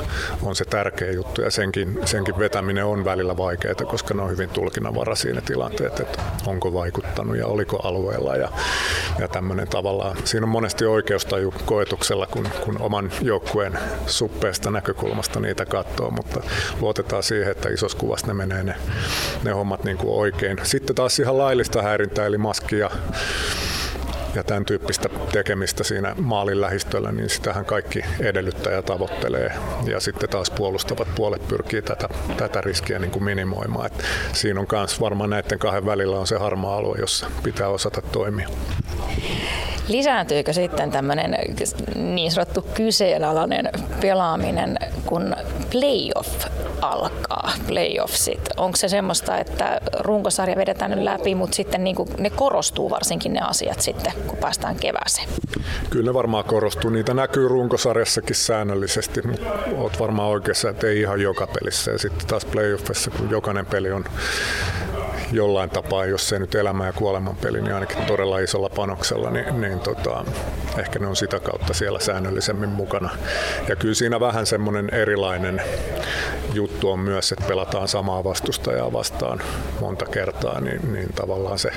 on 0.43 0.55
se 0.55 0.65
tärkeä 0.65 1.11
juttu 1.11 1.41
ja 1.41 1.51
senkin, 1.51 1.99
senkin 2.05 2.39
vetäminen 2.39 2.85
on 2.85 3.05
välillä 3.05 3.37
vaikeaa, 3.37 3.75
koska 3.75 4.13
ne 4.13 4.21
on 4.21 4.29
hyvin 4.29 4.49
tulkinnanvaraisia 4.49 5.33
ne 5.33 5.41
tilanteet, 5.41 5.99
että 5.99 6.21
onko 6.45 6.73
vaikuttanut 6.73 7.37
ja 7.37 7.47
oliko 7.47 7.79
alueella 7.83 8.35
ja, 8.35 8.49
ja 9.19 9.27
tämmöinen 9.27 9.67
tavallaan. 9.67 10.17
Siinä 10.23 10.45
on 10.45 10.49
monesti 10.49 10.85
oikeustaju 10.85 11.53
koetuksella, 11.65 12.27
kun, 12.27 12.47
kun 12.65 12.81
oman 12.81 13.11
joukkueen 13.21 13.79
suppeesta 14.07 14.71
näkökulmasta 14.71 15.39
niitä 15.39 15.65
katsoo, 15.65 16.09
mutta 16.09 16.41
luotetaan 16.81 17.23
siihen, 17.23 17.51
että 17.51 17.69
isossa 17.69 17.97
kuvassa 17.97 18.27
ne 18.27 18.33
menee 18.33 18.63
ne, 18.67 18.75
ne 19.43 19.51
hommat 19.51 19.83
niin 19.83 19.97
kuin 19.97 20.19
oikein. 20.19 20.57
Sitten 20.63 20.95
taas 20.95 21.19
ihan 21.19 21.37
laillista 21.37 21.81
häirintää, 21.81 22.25
eli 22.25 22.37
maskia 22.37 22.89
ja 24.37 24.43
tämän 24.43 24.65
tyyppistä 24.65 25.09
tekemistä 25.31 25.83
siinä 25.83 26.15
maalin 26.21 26.61
lähistöllä, 26.61 27.11
niin 27.11 27.29
sitähän 27.29 27.65
kaikki 27.65 28.01
edellyttää 28.19 28.73
ja 28.73 28.81
tavoittelee. 28.81 29.51
Ja 29.85 29.99
sitten 29.99 30.29
taas 30.29 30.49
puolustavat 30.49 31.07
puolet 31.15 31.47
pyrkii 31.47 31.81
tätä, 31.81 32.09
tätä 32.37 32.61
riskiä 32.61 32.99
niin 32.99 33.11
kuin 33.11 33.23
minimoimaan. 33.23 33.85
Et 33.85 34.03
siinä 34.33 34.59
on 34.59 34.67
myös 34.71 35.01
varmaan 35.01 35.29
näiden 35.29 35.59
kahden 35.59 35.85
välillä 35.85 36.19
on 36.19 36.27
se 36.27 36.37
harmaa 36.37 36.77
alue, 36.77 36.97
jossa 36.99 37.27
pitää 37.43 37.67
osata 37.67 38.01
toimia. 38.01 38.49
Lisääntyykö 39.87 40.53
sitten 40.53 40.91
tämmöinen 40.91 41.37
niin 41.95 42.31
sanottu 42.31 42.65
kyseenalainen 42.73 43.69
pelaaminen, 44.01 44.77
kun 45.05 45.35
playoff 45.71 46.45
alkaa, 46.81 47.51
playoffsit? 47.67 48.49
Onko 48.57 48.77
se 48.77 48.87
semmoista, 48.89 49.37
että 49.37 49.81
runkosarja 49.99 50.55
vedetään 50.55 51.05
läpi, 51.05 51.35
mutta 51.35 51.55
sitten 51.55 51.83
niin 51.83 51.95
ne 52.17 52.29
korostuu 52.29 52.89
varsinkin 52.89 53.33
ne 53.33 53.39
asiat 53.41 53.81
sitten, 53.81 54.13
kun 54.27 54.37
päästään 54.37 54.75
kevääseen? 54.75 55.29
Kyllä 55.89 56.05
ne 56.05 56.13
varmaan 56.13 56.43
korostuu. 56.43 56.89
Niitä 56.89 57.13
näkyy 57.13 57.47
runkosarjassakin 57.47 58.35
säännöllisesti, 58.35 59.21
mutta 59.21 59.49
olet 59.77 59.99
varmaan 59.99 60.29
oikeassa, 60.29 60.69
että 60.69 60.87
ei 60.87 60.99
ihan 61.01 61.21
joka 61.21 61.47
pelissä. 61.47 61.91
Ja 61.91 61.97
sitten 61.97 62.27
taas 62.27 62.45
playoffissa, 62.45 63.11
kun 63.11 63.29
jokainen 63.29 63.65
peli 63.65 63.91
on 63.91 64.05
jollain 65.31 65.69
tapaa, 65.69 66.05
jos 66.05 66.29
se 66.29 66.39
nyt 66.39 66.55
elämä 66.55 66.85
ja 66.85 66.93
kuoleman 66.93 67.35
peli, 67.35 67.61
niin 67.61 67.73
ainakin 67.73 68.05
todella 68.05 68.39
isolla 68.39 68.69
panoksella, 68.69 69.29
niin, 69.29 69.61
niin 69.61 69.79
tota, 69.79 70.25
ehkä 70.77 70.99
ne 70.99 71.07
on 71.07 71.15
sitä 71.15 71.39
kautta 71.39 71.73
siellä 71.73 71.99
säännöllisemmin 71.99 72.69
mukana. 72.69 73.09
Ja 73.67 73.75
kyllä 73.75 73.95
siinä 73.95 74.19
vähän 74.19 74.45
semmoinen 74.45 74.89
erilainen 74.93 75.61
juttu 76.53 76.91
on 76.91 76.99
myös, 76.99 77.31
että 77.31 77.45
pelataan 77.47 77.87
samaa 77.87 78.23
vastustajaa 78.23 78.93
vastaan 78.93 79.41
monta 79.81 80.05
kertaa, 80.05 80.61
niin, 80.61 80.93
niin 80.93 81.13
tavallaan 81.13 81.59
se 81.59 81.69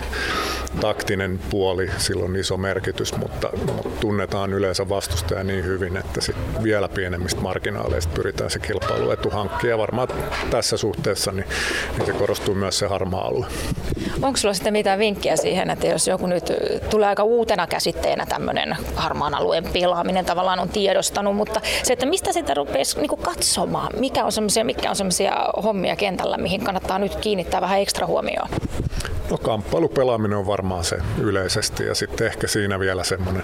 taktinen 0.80 1.40
puoli, 1.50 1.90
sillä 1.98 2.24
on 2.24 2.36
iso 2.36 2.56
merkitys, 2.56 3.16
mutta, 3.16 3.50
mutta 3.66 3.88
tunnetaan 4.00 4.52
yleensä 4.52 4.88
vastustaja 4.88 5.44
niin 5.44 5.64
hyvin, 5.64 5.96
että 5.96 6.20
sit 6.20 6.36
vielä 6.62 6.88
pienemmistä 6.88 7.40
marginaaleista 7.40 8.12
pyritään 8.14 8.50
se 8.50 8.58
kilpailuetu 8.58 9.30
hankkia. 9.30 9.70
Ja 9.70 9.78
varmaan 9.78 10.08
tässä 10.50 10.76
suhteessa 10.76 11.32
niin, 11.32 11.46
niin 11.98 12.06
se 12.06 12.12
korostuu 12.12 12.54
myös 12.54 12.78
se 12.78 12.86
harmaa 12.86 13.26
alue. 13.26 13.39
Onko 14.22 14.36
sulla 14.36 14.54
sitten 14.54 14.72
mitään 14.72 14.98
vinkkiä 14.98 15.36
siihen, 15.36 15.70
että 15.70 15.86
jos 15.86 16.08
joku 16.08 16.26
nyt 16.26 16.52
tulee 16.90 17.08
aika 17.08 17.22
uutena 17.22 17.66
käsitteenä 17.66 18.26
tämmöinen 18.26 18.76
harmaan 18.94 19.34
alueen 19.34 19.64
pelaaminen 19.72 20.24
tavallaan 20.24 20.58
on 20.58 20.68
tiedostanut, 20.68 21.36
mutta 21.36 21.60
se, 21.82 21.92
että 21.92 22.06
mistä 22.06 22.32
sitä 22.32 22.54
rupeaisi 22.54 23.00
niin 23.00 23.18
katsomaan, 23.22 23.92
mikä 23.98 24.24
on 24.24 24.32
semmoisia, 24.32 24.64
mikä 24.64 24.90
on 24.90 24.96
semmoisia 24.96 25.32
hommia 25.62 25.96
kentällä, 25.96 26.36
mihin 26.36 26.64
kannattaa 26.64 26.98
nyt 26.98 27.14
kiinnittää 27.14 27.60
vähän 27.60 27.80
ekstra 27.80 28.06
huomioon? 28.06 28.48
No 29.30 29.38
kamppailupelaaminen 29.38 30.38
on 30.38 30.46
varmaan 30.46 30.84
se 30.84 30.96
yleisesti 31.20 31.86
ja 31.86 31.94
sitten 31.94 32.26
ehkä 32.26 32.46
siinä 32.46 32.80
vielä 32.80 33.04
semmoinen 33.04 33.42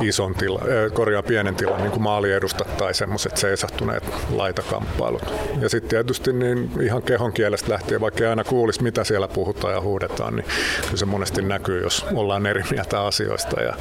ison 0.00 0.34
tila, 0.34 0.60
korjaa 0.94 1.22
pienen 1.22 1.54
tilan 1.54 1.80
niin 1.80 1.90
kuin 1.90 2.02
maaliedustat 2.02 2.76
tai 2.76 2.94
semmoiset 2.94 3.36
seisahtuneet 3.36 4.04
laitakamppailut. 4.30 5.34
Ja 5.60 5.68
sitten 5.68 5.90
tietysti 5.90 6.32
niin 6.32 6.70
ihan 6.82 7.02
kehon 7.02 7.32
kielestä 7.32 7.72
lähtien, 7.72 8.00
vaikka 8.00 8.24
ei 8.24 8.30
aina 8.30 8.44
kuulisi 8.44 8.82
mitä 8.82 9.04
siellä 9.04 9.19
puhutaan 9.28 9.74
ja 9.74 9.80
huudetaan, 9.80 10.36
niin 10.36 10.46
kyllä 10.82 10.96
se 10.96 11.06
monesti 11.06 11.42
näkyy, 11.42 11.82
jos 11.82 12.06
ollaan 12.14 12.46
eri 12.46 12.64
mieltä 12.70 13.02
asioista 13.02 13.62
ja 13.62 13.74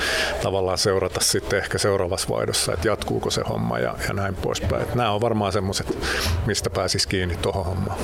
tavallaan 0.43 0.77
seurata 0.77 1.19
sitten 1.19 1.59
ehkä 1.59 1.77
seuraavassa 1.77 2.29
vaihdossa, 2.29 2.73
että 2.73 2.87
jatkuuko 2.87 3.29
se 3.29 3.41
homma 3.49 3.79
ja, 3.79 3.95
ja 4.07 4.13
näin 4.13 4.35
poispäin. 4.35 4.81
Et 4.81 4.95
nämä 4.95 5.11
on 5.11 5.21
varmaan 5.21 5.51
semmoiset, 5.51 5.97
mistä 6.45 6.69
pääsisi 6.69 7.07
kiinni 7.07 7.37
tuohon 7.41 7.65
hommaan. 7.65 7.99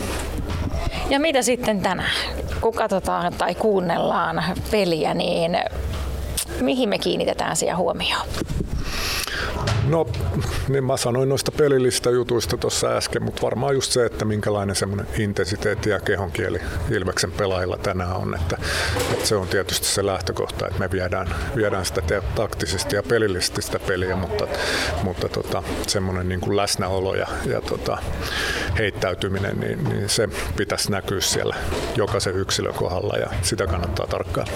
Ja 1.10 1.20
mitä 1.20 1.42
sitten 1.42 1.82
tänään? 1.82 2.12
Kun 2.62 2.74
katsotaan 2.74 3.34
tai 3.34 3.56
kuunnellaan 3.56 4.44
peliä, 4.72 5.14
niin 5.14 5.58
mihin 6.62 6.90
me 6.90 7.00
kiinnitetään 7.00 7.56
siihen 7.56 7.78
huomioon? 7.78 8.28
No, 9.88 10.08
niin 10.70 10.84
mä 10.84 10.98
sanoin 10.98 11.30
noista 11.30 11.52
pelillisistä 11.52 12.10
jutuista 12.10 12.58
tuossa 12.58 12.88
äsken, 12.88 13.24
mutta 13.24 13.42
varmaan 13.42 13.74
just 13.74 13.92
se, 13.92 14.06
että 14.06 14.26
minkälainen 14.26 14.76
semmoinen 14.76 15.08
intensiteetti 15.18 15.90
ja 15.90 16.00
kehonkieli 16.00 16.60
Ilveksen 16.92 17.32
pelaajilla 17.32 17.78
tänään 17.78 18.16
on, 18.16 18.36
että, 18.36 18.58
että 19.14 19.28
se 19.28 19.36
on 19.36 19.48
tietysti 19.48 19.86
se 19.86 20.06
lähtökohta, 20.06 20.68
että 20.68 20.80
me 20.80 20.92
viedään, 20.92 21.36
viedään 21.56 21.86
sitä 21.86 22.22
taktisesti 22.36 22.96
ja 22.96 23.04
pelillisesti 23.04 23.62
sitä 23.62 23.80
peliä, 23.80 24.16
mutta, 24.16 24.48
mutta 25.04 25.30
tota, 25.30 25.64
semmoinen 25.88 26.30
niin 26.30 26.42
kuin 26.42 26.58
läsnäolo 26.58 27.16
ja, 27.16 27.28
ja 27.46 27.62
tota, 27.62 27.98
heittäytyminen, 28.78 29.60
niin, 29.60 29.84
niin 29.84 30.10
se 30.10 30.30
pitäisi 30.58 30.92
näkyä 30.92 31.22
siellä 31.22 31.56
jokaisen 31.96 32.36
yksilön 32.36 32.74
kohdalla 32.74 33.18
ja 33.18 33.30
sitä 33.42 33.68
kannattaa 33.68 34.08
tarkkaan. 34.08 34.48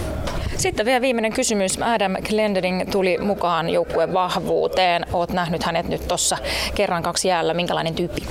Sitten 0.60 0.86
vielä 0.86 1.02
viimeinen 1.02 1.34
kysymys. 1.34 1.82
Adam 1.82 2.16
Glendering 2.30 2.92
tuli 2.92 3.18
mukaan 3.18 3.70
joukkueen 3.70 4.14
vahvuuteen. 4.14 4.69
Oot 5.14 5.34
nähnyt 5.34 5.64
hänet 5.64 5.88
nyt 5.88 6.08
tuossa 6.08 6.38
kerran 6.76 7.04
kaksi 7.04 7.28
jäällä. 7.28 7.54
Minkälainen 7.54 7.96
tyyppi? 7.96 8.28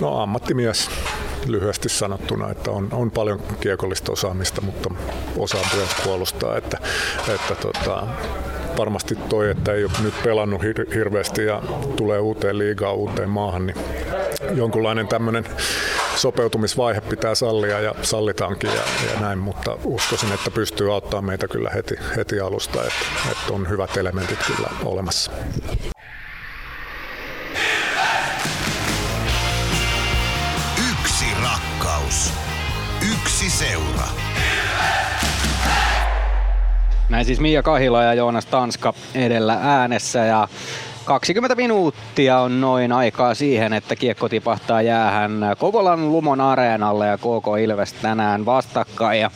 No 0.00 0.20
ammattimies 0.20 0.90
lyhyesti 1.46 1.88
sanottuna, 1.88 2.50
että 2.50 2.70
on, 2.70 2.88
on 2.92 3.10
paljon 3.10 3.42
kiekollista 3.60 4.12
osaamista, 4.12 4.60
mutta 4.60 4.90
osaa 5.36 5.60
myös 5.74 5.88
puolustaa, 6.04 6.56
että, 6.56 6.78
että 7.34 7.54
tota, 7.54 8.06
varmasti 8.76 9.14
toi, 9.14 9.50
että 9.50 9.72
ei 9.72 9.84
ole 9.84 9.92
nyt 10.02 10.14
pelannut 10.24 10.62
hir- 10.62 10.94
hirveästi 10.94 11.44
ja 11.44 11.62
tulee 11.96 12.18
uuteen 12.18 12.58
liigaan, 12.58 12.94
uuteen 12.94 13.28
maahan, 13.28 13.66
niin 13.66 13.76
jonkunlainen 14.54 15.08
tämmöinen 15.08 15.44
sopeutumisvaihe 16.16 17.00
pitää 17.00 17.34
sallia 17.34 17.80
ja 17.80 17.94
sallitaankin 18.02 18.70
ja, 18.70 18.82
ja 19.12 19.20
näin, 19.20 19.38
mutta 19.38 19.78
uskoisin, 19.84 20.32
että 20.32 20.50
pystyy 20.50 20.94
auttamaan 20.94 21.24
meitä 21.24 21.48
kyllä 21.48 21.70
heti, 21.70 21.94
heti 22.16 22.40
alusta, 22.40 22.80
että, 22.82 23.06
että 23.32 23.52
on 23.52 23.68
hyvät 23.68 23.96
elementit 23.96 24.38
kyllä 24.46 24.68
olemassa. 24.84 25.30
Yksi 30.90 31.24
rakkaus. 31.42 32.32
Yksi 33.12 33.50
seura. 33.50 34.06
Näin 37.12 37.24
siis 37.24 37.40
Mia 37.40 37.62
Kahila 37.62 38.02
ja 38.02 38.14
Joonas 38.14 38.46
Tanska 38.46 38.94
edellä 39.14 39.58
äänessä 39.62 40.18
ja 40.18 40.48
20 41.04 41.54
minuuttia 41.54 42.38
on 42.38 42.60
noin 42.60 42.92
aikaa 42.92 43.34
siihen, 43.34 43.72
että 43.72 43.96
kiekko 43.96 44.28
tipahtaa 44.28 44.82
jäähän 44.82 45.40
Kovolan 45.58 46.12
Lumon 46.12 46.40
areenalle 46.40 47.06
ja 47.06 47.18
KK 47.18 47.46
Ilves 47.62 47.92
tänään 47.92 48.46
vastakkain. 48.46 49.20
Ja 49.20 49.30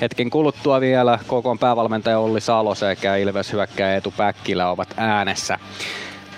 hetken 0.00 0.30
kuluttua 0.30 0.80
vielä 0.80 1.18
KK 1.22 1.60
päävalmentaja 1.60 2.18
Olli 2.18 2.40
Salo 2.40 2.74
sekä 2.74 3.16
Ilves 3.16 3.52
hyökkäjä 3.52 3.96
Etu 3.96 4.14
Päkkilä 4.16 4.68
ovat 4.68 4.88
äänessä. 4.96 5.58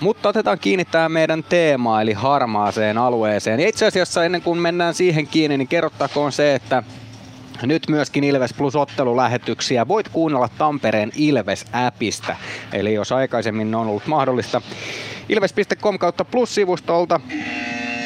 Mutta 0.00 0.28
otetaan 0.28 0.58
kiinni 0.58 0.84
tähän 0.84 1.12
meidän 1.12 1.44
teemaan, 1.44 2.02
eli 2.02 2.12
harmaaseen 2.12 2.98
alueeseen. 2.98 3.60
Ja 3.60 3.68
itse 3.68 3.86
asiassa 3.86 4.24
ennen 4.24 4.42
kuin 4.42 4.58
mennään 4.58 4.94
siihen 4.94 5.26
kiinni, 5.26 5.58
niin 5.58 5.68
kerrottakoon 5.68 6.32
se, 6.32 6.54
että 6.54 6.82
nyt 7.62 7.88
myöskin 7.88 8.24
Ilves 8.24 8.54
Plus 8.54 8.76
ottelulähetyksiä 8.76 9.88
voit 9.88 10.08
kuunnella 10.08 10.48
Tampereen 10.58 11.12
Ilves-äpistä. 11.16 12.36
Eli 12.72 12.94
jos 12.94 13.12
aikaisemmin 13.12 13.74
on 13.74 13.86
ollut 13.86 14.06
mahdollista 14.06 14.62
ilves.com 15.28 15.98
kautta 15.98 16.24
plus-sivustolta 16.24 17.20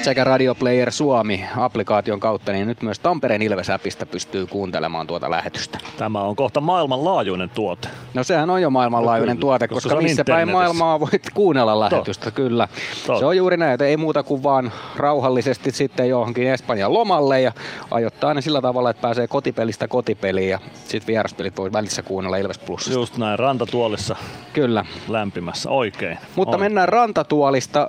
sekä 0.02 0.24
Radio 0.24 0.54
Player 0.54 0.92
Suomi-applikaation 0.92 2.20
kautta, 2.20 2.52
niin 2.52 2.66
nyt 2.66 2.82
myös 2.82 2.98
Tampereen 2.98 3.42
Ilves-appista 3.42 4.06
pystyy 4.06 4.46
kuuntelemaan 4.46 5.06
tuota 5.06 5.30
lähetystä. 5.30 5.78
Tämä 5.96 6.20
on 6.20 6.36
kohta 6.36 6.60
maailmanlaajuinen 6.60 7.50
tuote. 7.50 7.88
No 8.14 8.24
sehän 8.24 8.50
on 8.50 8.62
jo 8.62 8.70
maailmanlaajuinen 8.70 9.36
No, 9.36 9.40
tuote, 9.40 9.68
koska 9.68 9.88
koska 9.88 10.02
missä 10.02 10.24
päin 10.24 10.50
maailmaa 10.50 11.00
voit 11.00 11.30
kuunnella 11.34 11.80
lähetystä, 11.80 12.30
kyllä. 12.30 12.68
Totta. 13.06 13.18
Se 13.18 13.26
on 13.26 13.36
juuri 13.36 13.56
näin, 13.56 13.72
että 13.72 13.86
ei 13.86 13.96
muuta 13.96 14.22
kuin 14.22 14.42
vaan 14.42 14.72
rauhallisesti 14.96 15.70
sitten 15.70 16.08
johonkin 16.08 16.48
Espanjan 16.48 16.92
lomalle 16.94 17.40
ja 17.40 17.52
ajoittaa 17.90 18.34
ne 18.34 18.40
sillä 18.40 18.62
tavalla, 18.62 18.90
että 18.90 19.00
pääsee 19.02 19.28
kotipelistä 19.28 19.88
kotipeliin 19.88 20.48
ja 20.50 20.58
sitten 20.74 21.06
vieraspelit 21.06 21.56
voi 21.56 21.72
välissä 21.72 22.02
kuunnella 22.02 22.36
Ilves 22.36 22.58
Plus. 22.58 22.88
Just 22.90 23.16
näin, 23.16 23.38
rantatuolissa 23.38 24.16
Kyllä. 24.52 24.84
lämpimässä, 25.08 25.70
oikein. 25.70 26.18
Mutta 26.36 26.56
On. 26.56 26.60
mennään 26.60 26.88
rantatuolista 26.88 27.88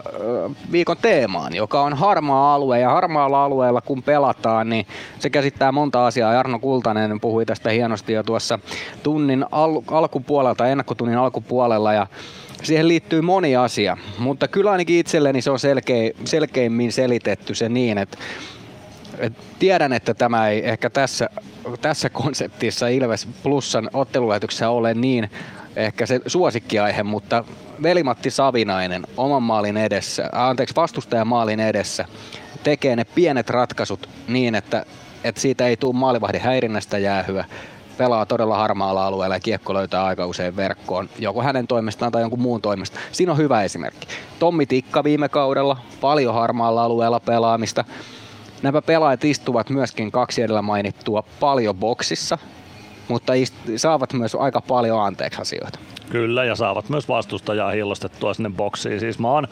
viikon 0.71 0.97
teemaan, 1.01 1.55
joka 1.55 1.81
on 1.81 1.93
harmaa 2.01 2.55
alue. 2.55 2.79
Ja 2.79 2.89
harmaalla 2.89 3.45
alueella 3.45 3.81
kun 3.81 4.03
pelataan, 4.03 4.69
niin 4.69 4.87
se 5.19 5.29
käsittää 5.29 5.71
monta 5.71 6.07
asiaa. 6.07 6.33
Jarno 6.33 6.59
Kultanen 6.59 7.19
puhui 7.19 7.45
tästä 7.45 7.69
hienosti 7.69 8.13
jo 8.13 8.23
tuossa 8.23 8.59
tunnin 9.03 9.45
al- 9.51 9.81
alkupuolella 9.87 10.55
tai 10.55 10.71
ennakkotunnin 10.71 11.17
alkupuolella. 11.17 11.93
Ja 11.93 12.07
siihen 12.63 12.87
liittyy 12.87 13.21
moni 13.21 13.55
asia, 13.55 13.97
mutta 14.19 14.47
kyllä 14.47 14.71
ainakin 14.71 14.99
itselleni 14.99 15.41
se 15.41 15.51
on 15.51 15.59
selkeä, 15.59 16.11
selkeimmin 16.25 16.91
selitetty 16.91 17.55
se 17.55 17.69
niin, 17.69 17.97
että 17.97 18.17
et 19.17 19.33
tiedän, 19.59 19.93
että 19.93 20.13
tämä 20.13 20.49
ei 20.49 20.69
ehkä 20.69 20.89
tässä, 20.89 21.29
tässä 21.81 22.09
konseptissa 22.09 22.87
Ilves 22.87 23.27
Plussan 23.43 23.89
ottelulähetyksessä 23.93 24.69
ole 24.69 24.93
niin 24.93 25.29
ehkä 25.75 26.05
se 26.05 26.19
suosikkiaihe, 26.27 27.03
mutta 27.03 27.43
Velimatti 27.83 28.31
Savinainen 28.31 29.03
oman 29.17 29.43
maalin 29.43 29.77
edessä, 29.77 30.23
äh, 30.23 30.41
anteeksi 30.41 30.75
vastustajan 30.75 31.27
maalin 31.27 31.59
edessä 31.59 32.05
tekee 32.63 32.95
ne 32.95 33.03
pienet 33.03 33.49
ratkaisut 33.49 34.09
niin, 34.27 34.55
että, 34.55 34.85
että 35.23 35.41
siitä 35.41 35.67
ei 35.67 35.77
tule 35.77 35.95
maalivahdin 35.95 36.41
häirinnästä 36.41 36.97
jäähyä, 36.97 37.45
pelaa 37.97 38.25
todella 38.25 38.57
harmaalla 38.57 39.07
alueella 39.07 39.35
ja 39.35 39.39
kiekko 39.39 39.73
löytää 39.73 40.05
aika 40.05 40.25
usein 40.25 40.55
verkkoon, 40.55 41.09
joko 41.19 41.41
hänen 41.41 41.67
toimestaan 41.67 42.11
tai 42.11 42.21
jonkun 42.21 42.41
muun 42.41 42.61
toimesta. 42.61 42.99
Siinä 43.11 43.31
on 43.31 43.37
hyvä 43.37 43.63
esimerkki. 43.63 44.07
Tommi 44.39 44.65
Tikka 44.65 45.03
viime 45.03 45.29
kaudella, 45.29 45.77
paljon 46.01 46.33
harmaalla 46.33 46.83
alueella 46.83 47.19
pelaamista. 47.19 47.85
Nämä 48.61 48.81
pelaajat 48.81 49.25
istuvat 49.25 49.69
myöskin 49.69 50.11
kaksi 50.11 50.41
edellä 50.41 50.61
mainittua 50.61 51.23
paljon 51.39 51.75
boksissa, 51.75 52.37
mutta 53.07 53.33
ist- 53.33 53.77
saavat 53.77 54.13
myös 54.13 54.35
aika 54.35 54.61
paljon 54.61 55.01
anteeksi 55.01 55.41
asioita. 55.41 55.79
Kyllä, 56.11 56.45
ja 56.45 56.55
saavat 56.55 56.89
myös 56.89 57.07
vastustajaa 57.07 57.71
hillostettua 57.71 58.33
sinne 58.33 58.51
boksiin. 58.57 58.99
Siis 58.99 59.19
mä 59.19 59.31
oon 59.31 59.47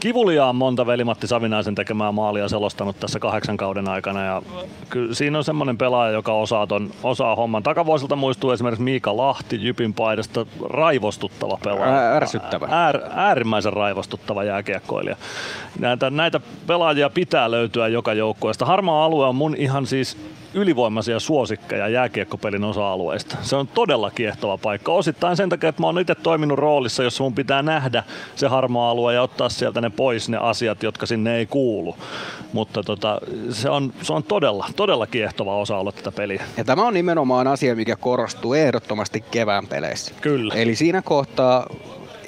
kivuliaan 0.00 0.56
monta 0.56 0.86
Veli-Matti 0.86 1.26
Savinaisen 1.26 1.74
tekemää 1.74 2.12
maalia 2.12 2.48
selostanut 2.48 3.00
tässä 3.00 3.18
kahdeksan 3.18 3.56
kauden 3.56 3.88
aikana. 3.88 4.24
Ja 4.24 4.42
kyllä 4.88 5.14
siinä 5.14 5.38
on 5.38 5.44
semmoinen 5.44 5.78
pelaaja, 5.78 6.12
joka 6.12 6.32
osaa, 6.32 6.66
ton, 6.66 6.90
osaa 7.02 7.36
homman. 7.36 7.62
Takavuosilta 7.62 8.16
muistuu 8.16 8.50
esimerkiksi 8.50 8.82
Miika 8.82 9.16
Lahti 9.16 9.58
Jypin 9.60 9.94
paidasta 9.94 10.46
raivostuttava 10.68 11.58
pelaaja. 11.64 12.16
Ärsyttävä. 12.16 12.68
Äär, 12.70 13.00
äärimmäisen 13.14 13.72
raivostuttava 13.72 14.44
jääkiekkoilija. 14.44 15.16
Näitä, 15.78 16.10
näitä 16.10 16.40
pelaajia 16.66 17.10
pitää 17.10 17.50
löytyä 17.50 17.88
joka 17.88 18.14
joukkueesta. 18.14 18.66
Harmaa 18.66 19.04
alue 19.04 19.26
on 19.26 19.34
mun 19.34 19.54
ihan 19.56 19.86
siis 19.86 20.16
ylivoimaisia 20.56 21.20
suosikkeja 21.20 21.88
jääkiekkopelin 21.88 22.64
osa-alueista. 22.64 23.36
Se 23.42 23.56
on 23.56 23.68
todella 23.68 24.10
kiehtova 24.10 24.58
paikka. 24.58 24.92
Osittain 24.92 25.36
sen 25.36 25.48
takia, 25.48 25.68
että 25.68 25.82
mä 25.82 25.86
oon 25.86 26.00
itse 26.00 26.14
toiminut 26.14 26.58
roolissa, 26.58 27.02
jossa 27.02 27.24
mun 27.24 27.34
pitää 27.34 27.62
nähdä 27.62 28.04
se 28.36 28.46
harmaa 28.46 28.90
alue 28.90 29.14
ja 29.14 29.22
ottaa 29.22 29.48
sieltä 29.48 29.80
ne 29.80 29.90
pois 29.90 30.28
ne 30.28 30.36
asiat, 30.36 30.82
jotka 30.82 31.06
sinne 31.06 31.36
ei 31.36 31.46
kuulu. 31.46 31.96
Mutta 32.52 32.82
tota, 32.82 33.20
se, 33.50 33.70
on, 33.70 33.92
se 34.02 34.12
on 34.12 34.22
todella, 34.22 34.66
todella 34.76 35.06
kiehtova 35.06 35.56
osa-alue 35.56 35.92
tätä 35.92 36.12
peliä. 36.12 36.44
Ja 36.56 36.64
tämä 36.64 36.86
on 36.86 36.94
nimenomaan 36.94 37.46
asia, 37.46 37.76
mikä 37.76 37.96
korostuu 37.96 38.54
ehdottomasti 38.54 39.24
kevään 39.30 39.66
peleissä. 39.66 40.14
Kyllä. 40.20 40.54
Eli 40.54 40.76
siinä 40.76 41.02
kohtaa 41.02 41.66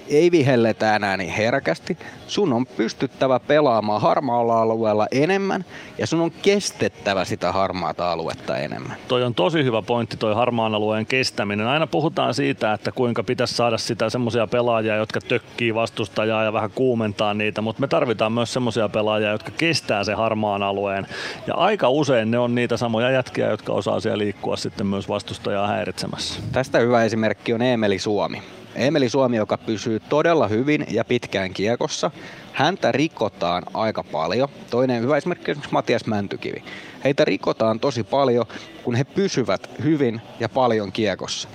ei 0.08 0.30
vihelletä 0.30 0.96
enää 0.96 1.16
niin 1.16 1.32
herkästi. 1.32 1.98
Sun 2.26 2.52
on 2.52 2.66
pystyttävä 2.66 3.40
pelaamaan 3.40 4.00
harmaalla 4.00 4.62
alueella 4.62 5.06
enemmän 5.10 5.64
ja 5.98 6.06
sun 6.06 6.20
on 6.20 6.30
kestettävä 6.30 7.24
sitä 7.24 7.52
harmaata 7.52 8.12
aluetta 8.12 8.58
enemmän. 8.58 8.96
Toi 9.08 9.24
on 9.24 9.34
tosi 9.34 9.64
hyvä 9.64 9.82
pointti 9.82 10.16
toi 10.16 10.34
harmaan 10.34 10.74
alueen 10.74 11.06
kestäminen. 11.06 11.66
Aina 11.66 11.86
puhutaan 11.86 12.34
siitä, 12.34 12.72
että 12.72 12.92
kuinka 12.92 13.22
pitäisi 13.22 13.54
saada 13.54 13.78
sitä 13.78 14.10
semmoisia 14.10 14.46
pelaajia, 14.46 14.96
jotka 14.96 15.20
tökkii 15.20 15.74
vastustajaa 15.74 16.44
ja 16.44 16.52
vähän 16.52 16.70
kuumentaa 16.70 17.34
niitä, 17.34 17.60
mutta 17.60 17.80
me 17.80 17.88
tarvitaan 17.88 18.32
myös 18.32 18.52
semmoisia 18.52 18.88
pelaajia, 18.88 19.30
jotka 19.30 19.50
kestää 19.58 20.04
se 20.04 20.14
harmaan 20.14 20.62
alueen. 20.62 21.06
Ja 21.46 21.54
aika 21.54 21.88
usein 21.88 22.30
ne 22.30 22.38
on 22.38 22.54
niitä 22.54 22.76
samoja 22.76 23.10
jätkiä, 23.10 23.50
jotka 23.50 23.72
osaa 23.72 24.00
siellä 24.00 24.18
liikkua 24.18 24.56
sitten 24.56 24.86
myös 24.86 25.08
vastustajaa 25.08 25.66
häiritsemässä. 25.66 26.40
Tästä 26.52 26.78
hyvä 26.78 27.04
esimerkki 27.04 27.54
on 27.54 27.62
Emeli 27.62 27.98
Suomi. 27.98 28.42
Emeli 28.78 29.08
Suomi, 29.08 29.36
joka 29.36 29.58
pysyy 29.58 30.00
todella 30.00 30.48
hyvin 30.48 30.86
ja 30.90 31.04
pitkään 31.04 31.54
kiekossa. 31.54 32.10
Häntä 32.52 32.92
rikotaan 32.92 33.62
aika 33.74 34.04
paljon. 34.04 34.48
Toinen 34.70 35.02
hyvä 35.02 35.16
esimerkki 35.16 35.50
on 35.50 35.56
Matias 35.70 36.06
Mäntykivi. 36.06 36.62
Heitä 37.04 37.24
rikotaan 37.24 37.80
tosi 37.80 38.04
paljon, 38.04 38.46
kun 38.84 38.94
he 38.94 39.04
pysyvät 39.04 39.70
hyvin 39.84 40.20
ja 40.40 40.48
paljon 40.48 40.92
kiekossa. 40.92 41.48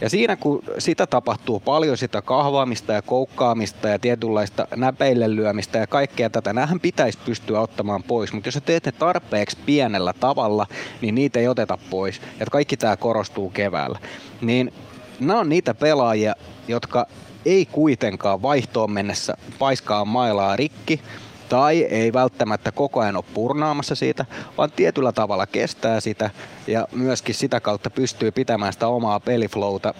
Ja 0.00 0.10
siinä 0.10 0.36
kun 0.36 0.62
sitä 0.78 1.06
tapahtuu 1.06 1.60
paljon, 1.60 1.96
sitä 1.96 2.22
kahvaamista 2.22 2.92
ja 2.92 3.02
koukkaamista 3.02 3.88
ja 3.88 3.98
tietynlaista 3.98 4.68
näpeille 4.76 5.36
lyömistä 5.36 5.78
ja 5.78 5.86
kaikkea 5.86 6.30
tätä, 6.30 6.52
näähän 6.52 6.80
pitäisi 6.80 7.18
pystyä 7.24 7.60
ottamaan 7.60 8.02
pois. 8.02 8.32
Mutta 8.32 8.46
jos 8.48 8.54
sä 8.54 8.60
teet 8.60 8.86
ne 8.86 8.92
tarpeeksi 8.92 9.58
pienellä 9.66 10.12
tavalla, 10.20 10.66
niin 11.00 11.14
niitä 11.14 11.40
ei 11.40 11.48
oteta 11.48 11.78
pois. 11.90 12.20
Ja 12.40 12.46
kaikki 12.46 12.76
tämä 12.76 12.96
korostuu 12.96 13.50
keväällä. 13.50 13.98
Niin 14.40 14.72
nämä 15.20 15.40
on 15.40 15.48
niitä 15.48 15.74
pelaajia, 15.74 16.34
jotka 16.68 17.06
ei 17.44 17.66
kuitenkaan 17.66 18.42
vaihtoon 18.42 18.90
mennessä 18.90 19.36
paiskaa 19.58 20.04
mailaa 20.04 20.56
rikki, 20.56 21.00
tai 21.48 21.82
ei 21.82 22.12
välttämättä 22.12 22.72
koko 22.72 23.00
ajan 23.00 23.16
ole 23.16 23.24
purnaamassa 23.34 23.94
siitä, 23.94 24.26
vaan 24.58 24.70
tietyllä 24.70 25.12
tavalla 25.12 25.46
kestää 25.46 26.00
sitä 26.00 26.30
ja 26.66 26.88
myöskin 26.92 27.34
sitä 27.34 27.60
kautta 27.60 27.90
pystyy 27.90 28.30
pitämään 28.30 28.72
sitä 28.72 28.88
omaa 28.88 29.20
peliflowta 29.20 29.94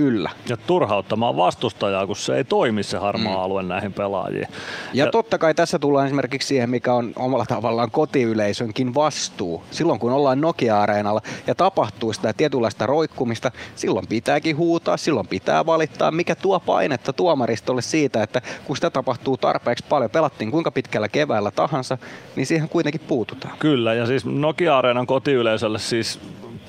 yllä. 0.00 0.30
Ja 0.48 0.56
turhauttamaan 0.56 1.36
vastustajaa, 1.36 2.06
kun 2.06 2.16
se 2.16 2.36
ei 2.36 2.44
toimi 2.44 2.82
se 2.82 2.98
harmaa 2.98 3.36
mm. 3.36 3.42
alue 3.42 3.62
näihin 3.62 3.92
pelaajiin. 3.92 4.40
Ja, 4.40 5.04
ja 5.04 5.10
totta 5.10 5.38
kai 5.38 5.54
tässä 5.54 5.78
tullaan 5.78 6.06
esimerkiksi 6.06 6.48
siihen, 6.48 6.70
mikä 6.70 6.94
on 6.94 7.12
omalla 7.16 7.46
tavallaan 7.46 7.90
kotiyleisönkin 7.90 8.94
vastuu. 8.94 9.62
Silloin 9.70 9.98
kun 9.98 10.12
ollaan 10.12 10.40
Nokia-areenalla 10.40 11.20
ja 11.46 11.54
tapahtuu 11.54 12.12
sitä 12.12 12.32
tietynlaista 12.32 12.86
roikkumista, 12.86 13.50
silloin 13.74 14.06
pitääkin 14.06 14.56
huutaa, 14.56 14.96
silloin 14.96 15.28
pitää 15.28 15.66
valittaa, 15.66 16.10
mikä 16.10 16.34
tuo 16.34 16.60
painetta 16.60 17.12
tuomaristolle 17.12 17.82
siitä, 17.82 18.22
että 18.22 18.42
kun 18.64 18.76
sitä 18.76 18.90
tapahtuu 18.90 19.36
tarpeeksi 19.36 19.84
paljon, 19.88 20.10
pelattiin 20.10 20.50
kuinka 20.50 20.70
pitkällä 20.70 21.08
keväällä 21.08 21.50
tahansa, 21.50 21.98
niin 22.36 22.46
siihen 22.46 22.68
kuitenkin 22.68 23.00
puututaan. 23.08 23.54
Kyllä, 23.58 23.94
ja 23.94 24.06
siis 24.06 24.24
Nokia-areenan 24.26 25.06
kotiyleisölle 25.06 25.78
siis 25.78 26.20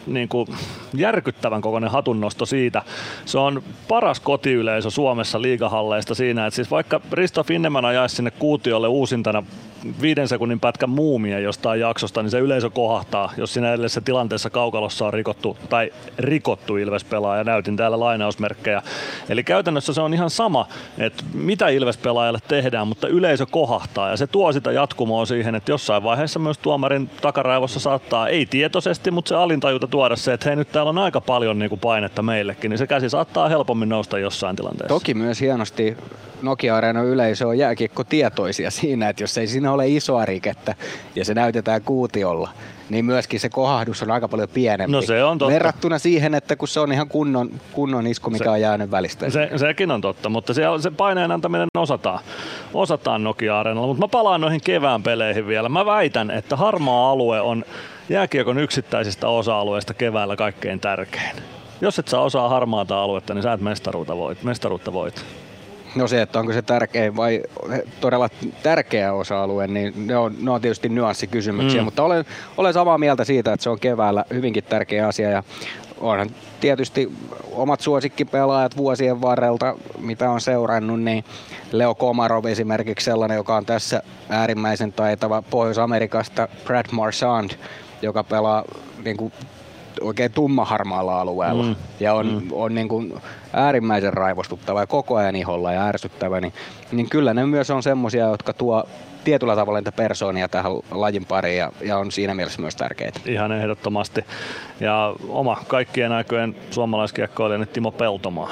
niin 0.07 0.29
kuin 0.29 0.47
järkyttävän 0.93 1.61
kokoinen 1.61 1.91
hatunnosto 1.91 2.45
siitä. 2.45 2.81
Se 3.25 3.37
on 3.37 3.63
paras 3.87 4.19
kotiyleisö 4.19 4.89
Suomessa 4.89 5.41
liigahalleista 5.41 6.15
siinä, 6.15 6.45
että 6.45 6.55
siis 6.55 6.71
vaikka 6.71 7.01
Risto 7.11 7.43
Finneman 7.43 7.85
ajaisi 7.85 8.15
sinne 8.15 8.31
kuutiolle 8.31 8.87
uusintana 8.87 9.43
viiden 10.01 10.27
sekunnin 10.27 10.59
pätkän 10.59 10.89
muumia 10.89 11.39
jostain 11.39 11.79
jaksosta, 11.79 12.21
niin 12.21 12.31
se 12.31 12.39
yleisö 12.39 12.69
kohahtaa, 12.69 13.31
jos 13.37 13.53
siinä 13.53 13.69
edellisessä 13.69 14.01
tilanteessa 14.01 14.49
kaukalossa 14.49 15.05
on 15.05 15.13
rikottu 15.13 15.57
tai 15.69 15.93
rikottu 16.17 16.77
Ilves-pelaaja. 16.77 17.43
Näytin 17.43 17.77
täällä 17.77 17.99
lainausmerkkejä. 17.99 18.81
Eli 19.29 19.43
käytännössä 19.43 19.93
se 19.93 20.01
on 20.01 20.13
ihan 20.13 20.29
sama, 20.29 20.67
että 20.97 21.23
mitä 21.33 21.69
Ilves-pelaajalle 21.69 22.39
tehdään, 22.47 22.87
mutta 22.87 23.07
yleisö 23.07 23.45
kohahtaa 23.45 24.09
ja 24.09 24.17
se 24.17 24.27
tuo 24.27 24.53
sitä 24.53 24.71
jatkumoa 24.71 25.25
siihen, 25.25 25.55
että 25.55 25.71
jossain 25.71 26.03
vaiheessa 26.03 26.39
myös 26.39 26.57
tuomarin 26.57 27.09
takaraivossa 27.21 27.79
saattaa, 27.79 28.27
ei 28.27 28.45
tietoisesti, 28.45 29.11
mutta 29.11 29.29
se 29.29 29.35
alintajuta 29.35 29.87
tuoda 29.87 30.15
se, 30.15 30.33
että 30.33 30.49
hei 30.49 30.55
nyt 30.55 30.71
täällä 30.71 30.89
on 30.89 30.97
aika 30.97 31.21
paljon 31.21 31.59
niin 31.59 31.69
kuin 31.69 31.79
painetta 31.79 32.21
meillekin, 32.21 32.69
niin 32.69 32.77
se 32.77 32.87
käsi 32.87 33.09
saattaa 33.09 33.49
helpommin 33.49 33.89
nousta 33.89 34.19
jossain 34.19 34.55
tilanteessa. 34.55 34.93
Toki 34.93 35.13
myös 35.13 35.41
hienosti 35.41 35.97
Nokia 36.41 36.75
Areenan 36.75 37.05
yleisö 37.05 37.47
on 37.47 37.57
jääkiekko 37.57 38.03
tietoisia 38.03 38.71
siinä, 38.71 39.09
että 39.09 39.23
jos 39.23 39.37
ei 39.37 39.47
siinä 39.47 39.70
ole 39.71 39.87
isoa 39.89 40.25
rikettä 40.25 40.75
ja 41.15 41.25
se 41.25 41.33
näytetään 41.33 41.81
kuutiolla, 41.81 42.49
niin 42.89 43.05
myöskin 43.05 43.39
se 43.39 43.49
kohahdus 43.49 44.03
on 44.03 44.11
aika 44.11 44.27
paljon 44.27 44.49
pienempi. 44.49 44.91
No 44.91 45.01
se 45.01 45.23
on 45.23 45.37
totta. 45.37 45.53
Verrattuna 45.53 45.99
siihen, 45.99 46.35
että 46.35 46.55
kun 46.55 46.67
se 46.67 46.79
on 46.79 46.91
ihan 46.91 47.07
kunnon, 47.07 47.49
kunnon 47.71 48.07
isku, 48.07 48.29
mikä 48.29 48.43
Se- 48.43 48.49
on 48.49 48.61
jäänyt 48.61 48.91
välistä. 48.91 49.29
Se, 49.29 49.49
sekin 49.57 49.91
on 49.91 50.01
totta, 50.01 50.29
mutta 50.29 50.53
se, 50.53 50.63
se 50.79 50.91
paineen 50.91 51.31
antaminen 51.31 51.67
osataan, 51.77 52.19
osataan 52.73 53.23
Nokia 53.23 53.59
Areenalla. 53.59 53.87
Mutta 53.87 54.03
mä 54.03 54.07
palaan 54.07 54.41
noihin 54.41 54.61
kevään 54.63 55.03
peleihin 55.03 55.47
vielä. 55.47 55.69
Mä 55.69 55.85
väitän, 55.85 56.31
että 56.31 56.55
harmaa 56.55 57.11
alue 57.11 57.41
on 57.41 57.65
jääkiekon 58.09 58.57
yksittäisistä 58.57 59.27
osa-alueista 59.27 59.93
keväällä 59.93 60.35
kaikkein 60.35 60.79
tärkein. 60.79 61.35
Jos 61.81 61.99
et 61.99 62.07
saa 62.07 62.21
osaa 62.21 62.49
harmaata 62.49 63.03
aluetta, 63.03 63.33
niin 63.33 63.43
sä 63.43 63.53
et 63.53 63.61
mestaruutta 63.61 64.17
voit. 64.17 64.43
Mestaruutta 64.43 64.93
voit. 64.93 65.25
No 65.95 66.07
se, 66.07 66.21
että 66.21 66.39
onko 66.39 66.53
se 66.53 66.61
tärkein 66.61 67.15
vai 67.15 67.43
todella 68.01 68.29
tärkeä 68.63 69.13
osa-alue, 69.13 69.67
niin 69.67 70.07
ne 70.07 70.17
on, 70.17 70.35
ne 70.41 70.51
on 70.51 70.61
tietysti 70.61 70.89
nyanssikysymyksiä, 70.89 71.81
Mm. 71.81 71.85
mutta 71.85 72.03
olen, 72.03 72.25
olen 72.57 72.73
samaa 72.73 72.97
mieltä 72.97 73.23
siitä, 73.23 73.53
että 73.53 73.63
se 73.63 73.69
on 73.69 73.79
keväällä 73.79 74.25
hyvinkin 74.33 74.63
tärkeä 74.63 75.07
asia 75.07 75.29
ja 75.29 75.43
onhan 75.97 76.29
tietysti 76.59 77.11
omat 77.51 77.81
suosikkipelaajat 77.81 78.77
vuosien 78.77 79.21
varrelta, 79.21 79.75
mitä 79.99 80.29
on 80.31 80.41
seurannut, 80.41 81.01
niin 81.01 81.23
Leo 81.71 81.95
Komarov 81.95 82.45
esimerkiksi 82.45 83.05
sellainen, 83.05 83.35
joka 83.35 83.55
on 83.55 83.65
tässä 83.65 84.03
äärimmäisen 84.29 84.93
taitava 84.93 85.41
Pohjois-Amerikasta, 85.41 86.47
Brad 86.65 86.85
Marchand, 86.91 87.51
joka 88.01 88.23
pelaa 88.23 88.63
niin 89.05 89.17
kuin 89.17 89.33
oikein 90.01 90.31
tummaharmaalla 90.31 91.21
alueella 91.21 91.63
Mm. 91.63 91.75
ja 91.99 92.13
on, 92.13 92.27
mm. 92.27 92.47
on 92.51 92.75
niin 92.75 92.87
kuin 92.87 93.13
äärimmäisen 93.53 94.13
raivostuttava 94.13 94.79
ja 94.79 94.87
koko 94.87 95.15
ajan 95.15 95.35
iholla 95.35 95.73
ja 95.73 95.85
ärsyttävä, 95.85 96.41
niin, 96.41 96.53
niin 96.91 97.09
kyllä 97.09 97.33
ne 97.33 97.45
myös 97.45 97.69
on 97.69 97.83
semmosia, 97.83 98.25
jotka 98.25 98.53
tuo 98.53 98.83
tietyllä 99.23 99.55
tavalla 99.55 99.79
niitä 99.79 99.91
persoonia 99.91 100.49
tähän 100.49 100.71
lajin 100.91 101.25
pariin 101.25 101.57
ja, 101.57 101.71
ja 101.81 101.97
on 101.97 102.11
siinä 102.11 102.33
mielessä 102.33 102.61
myös 102.61 102.75
tärkeitä. 102.75 103.19
Ihan 103.25 103.51
ehdottomasti. 103.51 104.25
Ja 104.79 105.15
oma 105.27 105.63
kaikkien 105.67 106.11
aikojen 106.11 106.55
suomalaiskiekkoilija 106.71 107.57
niin 107.57 107.67
Timo 107.67 107.91
Peltomaa. 107.91 108.51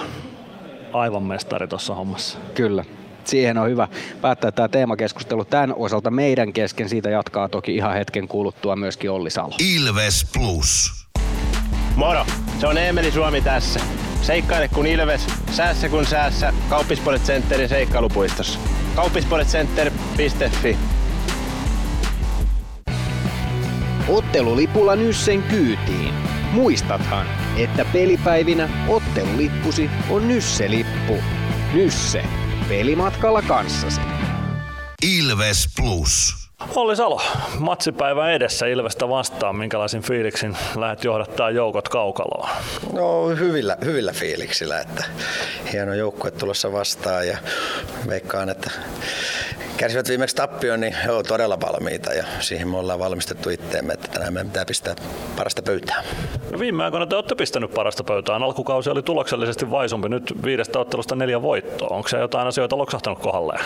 Aivan 0.93 1.23
mestari 1.23 1.67
tuossa 1.67 1.95
hommassa. 1.95 2.37
Kyllä. 2.53 2.85
Siihen 3.23 3.57
on 3.57 3.69
hyvä 3.69 3.87
päättää 4.21 4.51
tämä 4.51 4.67
teemakeskustelu 4.67 5.45
tämän 5.45 5.73
osalta 5.75 6.11
meidän 6.11 6.53
kesken. 6.53 6.89
Siitä 6.89 7.09
jatkaa 7.09 7.49
toki 7.49 7.75
ihan 7.75 7.93
hetken 7.93 8.27
kuluttua 8.27 8.75
myöskin 8.75 9.11
Olli 9.11 9.29
Salo. 9.29 9.55
Ilves 9.59 10.25
Plus. 10.33 10.91
Moro! 11.95 12.25
Se 12.59 12.67
on 12.67 12.77
Eemeli 12.77 13.11
Suomi 13.11 13.41
tässä. 13.41 13.79
Seikkaile 14.21 14.67
kun 14.67 14.87
Ilves, 14.87 15.27
säässä 15.51 15.89
kun 15.89 16.05
säässä. 16.05 16.53
Kauppispoilet 16.69 17.21
Centerin 17.21 17.69
seikkailupuistossa. 17.69 18.59
Kauppispoiletcenter.fi 18.95 20.77
Ottelulipulla 24.07 24.95
Nyssen 24.95 25.43
kyytiin. 25.43 26.13
Muistathan, 26.51 27.27
että 27.57 27.85
pelipäivinä 27.85 28.69
ottelulippusi 28.87 29.89
on 30.09 30.27
Nysse-lippu. 30.27 31.23
Nysse. 31.73 32.23
Pelimatkalla 32.67 33.41
kanssasi. 33.41 34.01
Ilves 35.01 35.69
Plus. 35.75 36.38
Olli 36.75 36.95
Salo, 36.95 37.21
matsipäivä 37.59 38.31
edessä 38.31 38.65
Ilvestä 38.65 39.09
vastaan. 39.09 39.55
Minkälaisin 39.55 40.01
fiiliksin 40.01 40.57
lähdet 40.75 41.03
johdattaa 41.03 41.51
joukot 41.51 41.89
kaukaloon? 41.89 42.49
No 42.93 43.27
hyvillä, 43.27 43.77
hyvillä 43.85 44.11
fiiliksillä, 44.11 44.79
että 44.79 45.03
hieno 45.73 45.93
joukkue 45.93 46.31
tulossa 46.31 46.71
vastaan 46.71 47.27
ja 47.27 47.37
veikkaan, 48.07 48.49
että 48.49 48.71
kärsivät 49.79 50.09
viimeksi 50.09 50.35
tappion, 50.35 50.79
niin 50.79 50.93
he 50.93 51.11
ovat 51.11 51.27
todella 51.27 51.57
valmiita 51.61 52.13
ja 52.13 52.25
siihen 52.39 52.67
me 52.67 52.77
ollaan 52.77 52.99
valmistettu 52.99 53.49
itteemme, 53.49 53.93
että 53.93 54.07
tänään 54.07 54.33
meidän 54.33 54.47
pitää 54.47 54.65
pistää 54.65 54.95
parasta 55.35 55.61
pöytään. 55.61 56.03
No 56.51 56.59
viime 56.59 56.83
aikoina 56.83 57.05
te 57.05 57.15
olette 57.15 57.35
pistänyt 57.35 57.73
parasta 57.73 58.03
pöytään. 58.03 58.43
Alkukausi 58.43 58.89
oli 58.89 59.01
tuloksellisesti 59.01 59.71
vaisumpi. 59.71 60.09
Nyt 60.09 60.33
viidestä 60.45 60.79
ottelusta 60.79 61.15
neljä 61.15 61.41
voittoa. 61.41 61.87
Onko 61.91 62.07
se 62.07 62.17
jotain 62.17 62.47
asioita 62.47 62.77
loksahtanut 62.77 63.19
kohdalleen? 63.19 63.65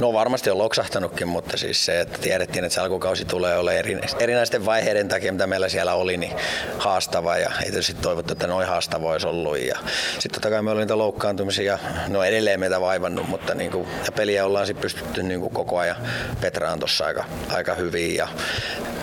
No 0.00 0.12
varmasti 0.12 0.50
on 0.50 0.58
loksahtanutkin, 0.58 1.28
mutta 1.28 1.56
siis 1.56 1.84
se, 1.84 2.00
että 2.00 2.18
tiedettiin, 2.18 2.64
että 2.64 2.74
se 2.74 2.80
alkukausi 2.80 3.24
tulee 3.24 3.58
olemaan 3.58 3.78
eri, 3.78 3.98
erinäisten 4.18 4.66
vaiheiden 4.66 5.08
takia, 5.08 5.32
mitä 5.32 5.46
meillä 5.46 5.68
siellä 5.68 5.94
oli, 5.94 6.16
niin 6.16 6.32
haastava 6.78 7.36
ja 7.36 7.50
ei 7.58 7.70
tietysti 7.70 7.94
toivottu, 7.94 8.32
että 8.32 8.46
noin 8.46 8.66
haastava 8.66 9.12
olisi 9.12 9.26
ollut. 9.26 9.58
Ja 9.58 9.78
sitten 10.12 10.32
totta 10.32 10.50
kai 10.50 10.62
meillä 10.62 10.78
oli 10.78 10.80
niitä 10.80 10.98
loukkaantumisia, 10.98 11.78
no 12.08 12.22
edelleen 12.22 12.60
meitä 12.60 12.80
vaivannut, 12.80 13.28
mutta 13.28 13.54
niin 13.54 13.70
kuin, 13.70 13.88
ja 14.06 14.12
peliä 14.12 14.46
ollaan 14.46 14.63
sitten 14.66 14.82
pystytty 14.82 15.22
niin 15.22 15.40
kuin 15.40 15.54
koko 15.54 15.78
ajan 15.78 15.96
petraan 16.40 16.78
tuossa 16.78 17.04
aika, 17.06 17.24
aika 17.48 17.74
hyvin 17.74 18.14
ja 18.14 18.28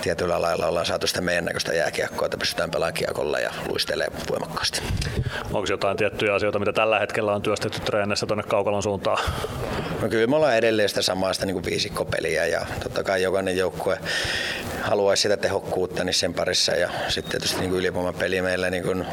tietyllä 0.02 0.42
lailla 0.42 0.66
ollaan 0.66 0.86
saatu 0.86 1.06
sitä 1.06 1.20
meidän 1.20 1.44
näköistä 1.44 1.74
jääkiekkoa, 1.74 2.26
että 2.26 2.36
pystytään 2.36 2.70
pelaamaan 2.70 2.94
kiekolla 2.94 3.38
ja 3.38 3.50
luistelemaan 3.68 4.22
voimakkaasti. 4.30 4.82
Onko 5.52 5.66
jotain 5.70 5.96
tiettyjä 5.96 6.34
asioita, 6.34 6.58
mitä 6.58 6.72
tällä 6.72 6.98
hetkellä 6.98 7.32
on 7.32 7.42
työstetty 7.42 7.80
treenissä 7.80 8.26
tuonne 8.26 8.42
kaukalon 8.42 8.82
suuntaan? 8.82 9.18
No 10.02 10.08
kyllä 10.08 10.26
me 10.26 10.36
ollaan 10.36 10.56
edelleen 10.56 10.88
sitä 10.88 11.02
samaa 11.02 11.32
sitä 11.32 11.46
niin 11.46 11.54
kuin 11.54 11.64
viisikkopeliä 11.64 12.46
ja 12.46 12.66
totta 12.82 13.04
kai 13.04 13.22
jokainen 13.22 13.56
joukkue 13.56 13.98
haluaisi 14.82 15.22
sitä 15.22 15.36
tehokkuutta 15.36 16.04
niin 16.04 16.14
sen 16.14 16.34
parissa 16.34 16.72
ja 16.72 16.90
sitten 17.08 17.30
tietysti 17.30 17.60
niin 17.60 17.72
ylivoimapeli 17.72 18.42
meillä 18.42 18.70
niin 18.70 18.82
kuin 18.82 19.06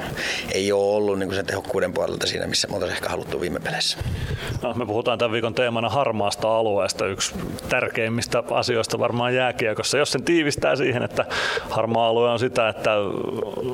ei 0.51 0.71
ole 0.71 0.95
ollut 0.95 1.19
niin 1.19 1.29
kuin 1.29 1.35
sen 1.35 1.45
tehokkuuden 1.45 1.93
puolelta 1.93 2.27
siinä, 2.27 2.47
missä 2.47 2.67
me 2.67 2.73
oltaisiin 2.73 2.95
ehkä 2.95 3.09
haluttu 3.09 3.41
viime 3.41 3.59
peleissä. 3.59 3.97
No, 4.61 4.73
me 4.73 4.85
puhutaan 4.85 5.17
tämän 5.17 5.31
viikon 5.31 5.53
teemana 5.53 5.89
harmaasta 5.89 6.38
alueesta. 6.47 7.05
Yksi 7.05 7.35
tärkeimmistä 7.69 8.43
asioista 8.51 8.99
varmaan 8.99 9.35
jääkiekossa. 9.35 9.97
Jos 9.97 10.11
sen 10.11 10.23
tiivistää 10.23 10.75
siihen, 10.75 11.03
että 11.03 11.25
harmaa 11.69 12.07
alue 12.07 12.29
on 12.29 12.39
sitä, 12.39 12.69
että 12.69 12.91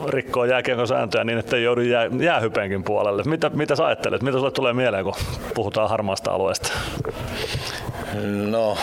rikkoo 0.07 0.45
jääkiekon 0.45 0.88
sääntöjä 0.88 1.24
niin, 1.24 1.38
että 1.38 1.55
ei 1.55 1.63
joudu 1.63 1.82
jää, 1.82 2.09
jäähypeenkin 2.20 2.84
puolelle. 2.84 3.24
Mitä, 3.26 3.49
mitä 3.49 3.76
sä 3.76 3.86
ajattelet? 3.86 4.22
Mitä 4.22 4.38
sulle 4.38 4.51
tulee 4.51 4.74
mieleen, 4.74 5.03
kun 5.03 5.13
puhutaan 5.53 5.89
harmaasta 5.89 6.32
alueesta? 6.32 6.74
No 8.51 8.78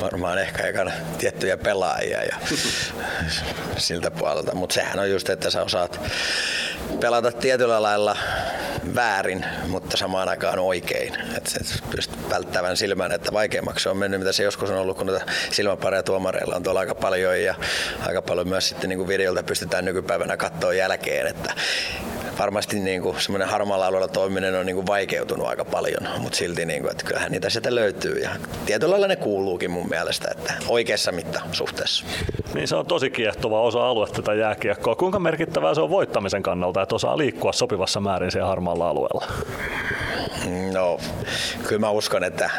varmaan 0.00 0.38
ehkä 0.38 0.62
ekana 0.62 0.90
tiettyjä 1.18 1.56
pelaajia 1.56 2.22
ja 2.22 2.36
siltä 3.76 4.10
puolelta, 4.10 4.54
mutta 4.54 4.74
sehän 4.74 4.98
on 4.98 5.10
just, 5.10 5.30
että 5.30 5.50
sä 5.50 5.62
osaat 5.62 6.00
pelata 7.00 7.32
tietyllä 7.32 7.82
lailla 7.82 8.16
väärin, 8.94 9.44
mutta 9.66 9.96
samaan 9.96 10.28
aikaan 10.28 10.58
oikein. 10.58 11.14
Että 11.36 11.50
sä 11.50 11.78
pystyt 11.90 12.30
välttämään 12.30 12.76
silmän, 12.76 13.12
että 13.12 13.32
vaikeammaksi 13.32 13.88
on 13.88 13.96
mennyt, 13.96 14.20
mitä 14.20 14.32
se 14.32 14.42
joskus 14.42 14.70
on 14.70 14.78
ollut, 14.78 14.98
kun 14.98 15.06
noita 15.06 15.26
silmäpareja 15.50 16.02
tuomareilla 16.02 16.56
on 16.56 16.62
tuolla 16.62 16.80
aika 16.80 16.94
paljon 16.94 17.42
ja 17.42 17.54
aika 18.06 18.22
paljon 18.22 18.48
myös 18.48 18.68
sitten 18.68 18.88
niin 18.88 18.98
kuin 18.98 19.08
videolta 19.08 19.42
pystytään 19.42 19.84
nykypäivänä 19.84 20.36
katsoa 20.36 20.72
jälkeen, 20.72 21.26
että 21.26 21.54
varmasti 22.38 22.80
niin 22.80 23.02
kuin 23.02 23.20
semmoinen 23.20 23.48
harmaalla 23.48 23.86
alueella 23.86 24.08
toiminen 24.08 24.54
on 24.54 24.66
niin 24.66 24.76
kuin 24.76 24.86
vaikeutunut 24.86 25.46
aika 25.46 25.64
paljon, 25.64 26.08
mutta 26.18 26.38
silti 26.38 26.66
niin 26.66 26.82
kuin, 26.82 26.90
että 26.90 27.04
kyllähän 27.04 27.32
niitä 27.32 27.50
sieltä 27.50 27.74
löytyy 27.74 28.18
ja 28.18 28.30
tietyllä 28.66 28.90
lailla 28.90 29.06
ne 29.08 29.16
kuuluukin 29.16 29.70
mun 29.70 29.88
mielestä, 29.88 30.28
että 30.30 30.54
oikeassa 30.68 31.12
mittasuhteessa. 31.12 32.04
Niin 32.54 32.68
se 32.68 32.76
on 32.76 32.86
tosi 32.86 33.10
kiehtova 33.10 33.60
osa 33.60 33.88
aluetta 33.88 34.22
tätä 34.22 34.34
jääkiekkoa. 34.34 34.94
Kuinka 34.94 35.18
merkittävää 35.18 35.74
se 35.74 35.80
on 35.80 35.90
voittamisen 35.90 36.42
kannalta, 36.42 36.82
että 36.82 36.94
osaa 36.94 37.18
liikkua 37.18 37.52
sopivassa 37.52 38.00
määrin 38.00 38.30
siellä 38.30 38.48
harmaalla 38.48 38.88
alueella? 38.88 39.26
No, 40.72 40.98
kyllä 41.68 41.80
mä 41.80 41.90
uskon, 41.90 42.24
että, 42.24 42.50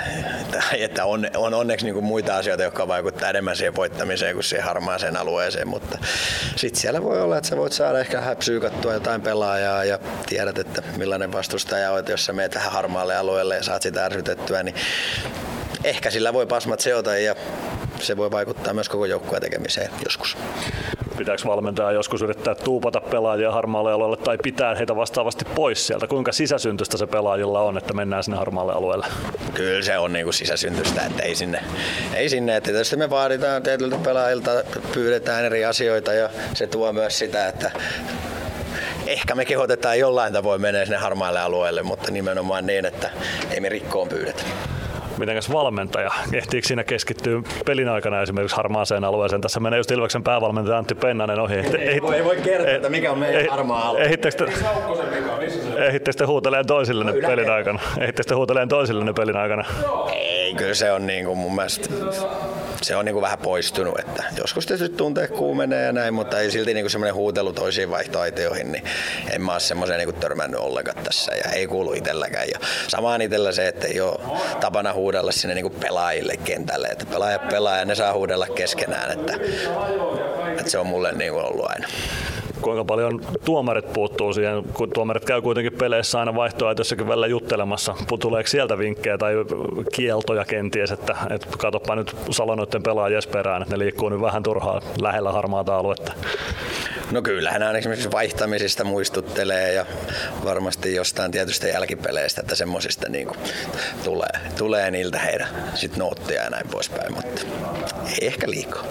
että, 0.42 0.64
että 0.78 1.06
on, 1.06 1.28
on 1.36 1.54
onneksi 1.54 1.86
niin 1.86 1.94
kuin 1.94 2.06
muita 2.06 2.38
asioita, 2.38 2.64
jotka 2.64 2.88
vaikuttaa 2.88 3.30
enemmän 3.30 3.56
siihen 3.56 3.76
voittamiseen 3.76 4.34
kuin 4.34 4.44
siihen 4.44 4.66
harmaaseen 4.66 5.18
alueeseen, 5.18 5.68
mutta 5.68 5.98
sitten 6.56 6.82
siellä 6.82 7.04
voi 7.04 7.22
olla, 7.22 7.38
että 7.38 7.50
sä 7.50 7.58
voit 7.58 7.74
saada 7.74 8.00
ehkä 8.00 8.18
vähän 8.18 8.38
psyykattua 8.38 8.94
jotain 8.94 9.22
pelaajaa 9.22 9.63
ja 9.64 10.00
tiedät, 10.26 10.58
että 10.58 10.84
millainen 10.98 11.32
vastustaja 11.32 11.92
on, 11.92 12.00
että 12.00 12.12
jos 12.12 12.26
sä 12.26 12.34
menet 12.34 12.52
tähän 12.52 12.72
harmaalle 12.72 13.16
alueelle 13.16 13.56
ja 13.56 13.64
saat 13.64 13.82
sitä 13.82 14.06
ärsytettyä, 14.06 14.64
niin 14.64 14.76
ehkä 15.84 16.12
sillä 16.12 16.34
voi 16.34 16.46
pasmat 16.46 16.80
seota 16.80 17.18
ja 17.18 17.36
se 18.00 18.18
voi 18.18 18.32
vaikuttaa 18.32 18.74
myös 18.74 18.90
koko 18.90 19.06
joukkueen 19.06 19.42
tekemiseen 19.42 19.92
joskus. 20.06 20.38
Pitääkö 21.18 21.42
valmentaja 21.46 21.92
joskus 21.92 22.22
yrittää 22.22 22.56
tuupata 22.56 23.02
pelaajia 23.02 23.52
harmaalle 23.52 23.92
alueelle 23.92 24.18
tai 24.18 24.38
pitää 24.44 24.76
heitä 24.76 24.96
vastaavasti 24.96 25.46
pois 25.46 25.88
sieltä? 25.88 26.08
Kuinka 26.08 26.32
sisäsyntystä 26.32 26.98
se 26.98 27.08
pelaajilla 27.08 27.62
on, 27.62 27.78
että 27.78 27.94
mennään 27.94 28.24
sinne 28.24 28.38
harmaalle 28.38 28.74
alueelle? 28.74 29.06
Kyllä 29.54 29.82
se 29.82 29.98
on 29.98 30.14
niin 30.14 30.26
kuin 30.26 30.34
sisäsyntystä, 30.34 31.02
että 31.06 31.24
ei 31.24 31.36
sinne, 31.36 31.64
ei 32.14 32.30
sinne. 32.30 32.56
Että 32.56 32.72
tietysti 32.72 32.96
me 32.96 33.10
vaaditaan 33.10 33.64
tietyiltä 33.64 33.98
pelaajilta, 34.04 34.52
pyydetään 34.94 35.46
eri 35.46 35.66
asioita 35.66 36.14
ja 36.14 36.30
se 36.54 36.68
tuo 36.68 36.94
myös 36.94 37.20
sitä, 37.20 37.48
että 37.48 37.72
ehkä 39.08 39.36
me 39.36 39.46
kehotetaan 39.46 40.00
jollain 40.00 40.34
tavoin 40.34 40.62
menee 40.62 40.86
sinne 40.86 40.98
harmaalle 40.98 41.40
alueelle, 41.40 41.84
mutta 41.84 42.12
nimenomaan 42.12 42.66
niin, 42.66 42.86
että 42.86 43.10
ei 43.52 43.60
me 43.60 43.70
rikkoon 43.70 44.10
pyydetä. 44.10 44.44
Mitenkäs 45.18 45.52
valmentaja? 45.52 46.12
Ehtiikö 46.34 46.68
siinä 46.68 46.84
keskittyä 46.84 47.42
pelin 47.66 47.90
aikana 47.90 48.22
esimerkiksi 48.22 48.56
harmaaseen 48.56 49.04
alueeseen? 49.04 49.42
Tässä 49.42 49.60
menee 49.60 49.78
just 49.78 49.92
Ilveksen 49.92 50.24
päävalmentaja 50.24 50.78
Antti 50.78 50.96
Pennanen 50.96 51.40
ohi. 51.40 51.56
Ei, 51.56 51.78
ei, 51.78 52.02
voi, 52.02 52.16
ei 52.16 52.24
voi 52.24 52.38
kertoa, 52.38 52.72
että 52.72 52.90
mikä 52.90 53.12
on 53.12 53.20
meidän 53.20 53.46
harmaa 53.50 53.88
alue. 53.88 54.02
Ehittekö 54.02 54.52
te 56.18 56.26
huuteleen 56.26 56.68
toisillenne 56.68 57.14
pelin 57.28 57.50
aikana? 57.50 57.80
Ehittekö 58.00 58.30
te 58.30 58.36
huuteleen 58.36 58.70
toisillenne 58.70 59.14
pelin 59.14 59.38
aikana? 59.38 59.66
Ei, 60.14 60.54
kyllä 60.54 60.74
se 60.74 60.92
on 60.92 61.08
niin 61.08 61.26
kuin 61.26 61.38
mun 61.38 61.56
mielestä 61.56 61.90
se 62.84 62.96
on 62.96 63.06
niin 63.06 63.14
kuin 63.14 63.22
vähän 63.22 63.40
poistunut, 63.40 64.00
että 64.00 64.24
joskus 64.38 64.66
tietysti 64.66 64.98
tuntee 64.98 65.28
kuumenee 65.28 65.86
ja 65.86 65.92
näin, 65.92 66.14
mutta 66.14 66.40
ei 66.40 66.52
silti 66.52 66.74
niin 66.74 66.84
kuin 66.84 66.92
semmoinen 66.92 67.16
huutelu 67.16 67.54
toisiin 67.54 67.90
vaihtoaitoihin, 67.90 68.72
niin 68.72 68.84
en 69.32 69.42
mä 69.42 69.52
ole 69.52 69.60
semmoiseen 69.60 69.98
niin 69.98 70.10
kuin 70.10 70.20
törmännyt 70.20 70.60
ollenkaan 70.60 71.04
tässä 71.04 71.36
ja 71.36 71.52
ei 71.52 71.68
kuulu 71.68 71.94
itselläkään. 71.94 72.50
Ja 72.50 72.60
samaan 72.88 73.22
itsellä 73.22 73.52
se, 73.52 73.68
että 73.68 73.88
ei 73.88 74.02
ole 74.02 74.20
tapana 74.60 74.94
huudella 75.04 75.32
sinne 75.32 75.56
niin 75.56 75.70
kuin 75.70 75.80
pelaajille 75.80 76.38
kentälle, 76.38 76.88
että 76.88 77.06
pelaaja 77.06 77.40
pelaa 77.40 77.78
ja 77.78 77.86
ne 77.86 77.96
saa 77.96 78.14
huudella 78.14 78.48
keskenään, 78.48 79.12
että, 79.12 79.34
että 80.60 80.72
se 80.72 80.78
on 80.78 80.88
mulle 80.88 81.12
niin 81.12 81.34
kuin 81.34 81.46
ollut 81.46 81.66
aina 81.70 81.88
kuinka 82.64 82.86
paljon 82.86 83.22
tuomarit 83.46 83.94
puuttuu 83.94 84.34
siihen, 84.34 84.64
kun 84.74 84.90
tuomarit 84.90 85.26
käy 85.26 85.42
kuitenkin 85.42 85.74
peleissä 85.74 86.20
aina 86.20 86.36
vaihtoehtoissakin 86.36 87.08
välillä 87.08 87.28
juttelemassa. 87.28 87.96
Tuleeko 88.20 88.48
sieltä 88.48 88.78
vinkkejä 88.78 89.18
tai 89.18 89.34
kieltoja 89.94 90.46
kenties, 90.46 90.92
että, 90.92 91.16
että 91.30 91.48
katsopa 91.58 91.96
nyt 91.96 92.16
Salonoiden 92.32 92.84
pelaajia 92.84 93.20
perään, 93.32 93.62
että 93.62 93.76
ne 93.76 93.80
liikkuu 93.80 94.10
nyt 94.10 94.22
vähän 94.22 94.44
turhaa 94.44 94.82
lähellä 95.02 95.32
harmaata 95.32 95.78
aluetta? 95.78 96.14
No 97.12 97.22
kyllähän 97.22 97.62
hän 97.64 97.76
esimerkiksi 97.76 98.12
vaihtamisista 98.12 98.84
muistuttelee 98.84 99.74
ja 99.74 99.86
varmasti 100.46 100.96
jostain 100.96 101.32
tietystä 101.32 101.68
jälkipeleistä, 101.68 102.42
että 102.42 102.56
semmoisista 102.56 103.10
niin 103.10 103.30
tulee, 104.04 104.40
tulee 104.58 104.92
niiltä 104.92 105.20
heidän 105.20 105.48
sit 105.76 105.98
noottia 105.98 106.44
ja 106.44 106.50
näin 106.50 106.68
poispäin, 106.72 107.14
mutta 107.14 107.42
ei 108.22 108.28
ehkä 108.28 108.50
liikaa. 108.50 108.84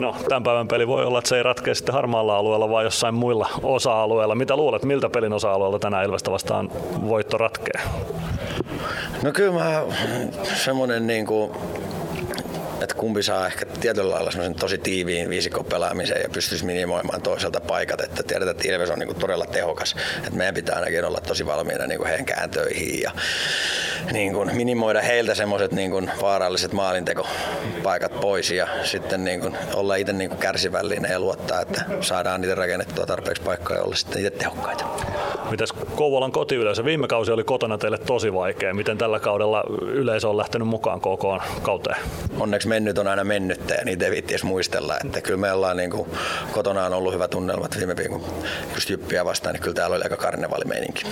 No, 0.00 0.16
tämän 0.28 0.42
päivän 0.42 0.68
peli 0.68 0.86
voi 0.88 1.04
olla, 1.04 1.18
että 1.18 1.28
se 1.28 1.36
ei 1.36 1.42
ratkea 1.42 1.74
sitten 1.74 1.94
harmaalla 1.94 2.36
alueella, 2.36 2.70
vaan 2.70 2.84
jossain 2.84 3.14
muilla 3.18 3.48
osa-alueilla. 3.62 4.34
Mitä 4.34 4.56
luulet, 4.56 4.84
miltä 4.84 5.08
pelin 5.08 5.32
osa-alueella 5.32 5.78
tänään 5.78 6.04
Ilvestä 6.04 6.30
vastaan 6.30 6.70
voitto 7.08 7.38
ratkeaa? 7.38 7.82
No 9.22 9.32
kyllä 9.32 9.52
mä 9.52 9.82
semmonen 10.64 11.06
niin 11.06 11.26
kuin 11.26 11.50
että 12.82 12.94
kumpi 12.94 13.22
saa 13.22 13.46
ehkä 13.46 13.66
tietyllä 13.66 14.14
lailla 14.14 14.30
semmoisen 14.30 14.54
tosi 14.54 14.78
tiiviin 14.78 15.30
viisikon 15.30 15.64
pelaamiseen 15.64 16.22
ja 16.22 16.28
pystyisi 16.28 16.64
minimoimaan 16.64 17.22
toiselta 17.22 17.60
paikat. 17.60 18.00
Että 18.00 18.22
tiedetään, 18.22 18.56
että 18.56 18.68
Ilves 18.68 18.90
on 18.90 18.98
niin 18.98 19.06
kuin 19.06 19.18
todella 19.18 19.46
tehokas. 19.46 19.96
Että 20.16 20.38
meidän 20.38 20.54
pitää 20.54 20.76
ainakin 20.76 21.04
olla 21.04 21.20
tosi 21.26 21.46
valmiina 21.46 21.86
niin 21.86 21.98
kuin 21.98 22.08
heidän 22.08 22.26
kääntöihin 22.26 23.02
ja 23.02 23.10
niin 24.12 24.32
kuin 24.32 24.56
minimoida 24.56 25.00
heiltä 25.00 25.34
semmoiset 25.34 25.72
niin 25.72 25.90
kuin 25.90 26.10
vaaralliset 26.22 26.72
maalintekopaikat 26.72 28.20
pois 28.20 28.50
ja 28.50 28.68
sitten 28.82 29.24
niin 29.24 29.40
kuin 29.40 29.56
olla 29.74 29.94
itse 29.94 30.12
niin 30.12 30.30
kuin 30.30 30.38
kärsivällinen 30.38 31.10
ja 31.10 31.20
luottaa, 31.20 31.60
että 31.60 31.84
saadaan 32.00 32.40
niitä 32.40 32.54
rakennettua 32.54 33.06
tarpeeksi 33.06 33.42
paikkaa 33.42 33.76
ja 33.76 33.82
olla 33.82 33.94
sitten 33.94 34.26
itse 34.26 34.38
tehokkaita. 34.38 34.84
Mitäs 35.50 35.72
Kouvolan 35.72 36.32
kotiyleisö? 36.32 36.84
Viime 36.84 37.08
kausi 37.08 37.32
oli 37.32 37.44
kotona 37.44 37.78
teille 37.78 37.98
tosi 37.98 38.32
vaikea. 38.32 38.74
Miten 38.74 38.98
tällä 38.98 39.20
kaudella 39.20 39.64
yleisö 39.80 40.28
on 40.28 40.36
lähtenyt 40.36 40.68
mukaan 40.68 41.00
KK 41.00 41.44
kauteen? 41.62 41.96
Onneksi 42.40 42.67
mennyt 42.68 42.98
on 42.98 43.06
aina 43.06 43.24
mennyttä 43.24 43.74
ja 43.74 43.84
niitä 43.84 44.04
ei 44.04 44.10
viittiisi 44.10 44.46
muistella. 44.46 44.96
Että 45.04 45.20
kyllä 45.20 45.40
me 45.40 45.52
ollaan 45.52 45.76
niin 45.76 45.90
kuin, 45.90 46.08
kotona 46.52 46.86
on 46.86 46.92
ollut 46.92 47.14
hyvä 47.14 47.28
tunnelmat 47.28 47.76
viime 47.76 47.96
viikon 47.96 48.24
just 48.74 48.90
Jyppiä 48.90 49.24
vastaan, 49.24 49.52
niin 49.52 49.62
kyllä 49.62 49.74
täällä 49.74 49.96
oli 49.96 50.04
aika 50.04 50.16
karnevalimeininki. 50.16 51.04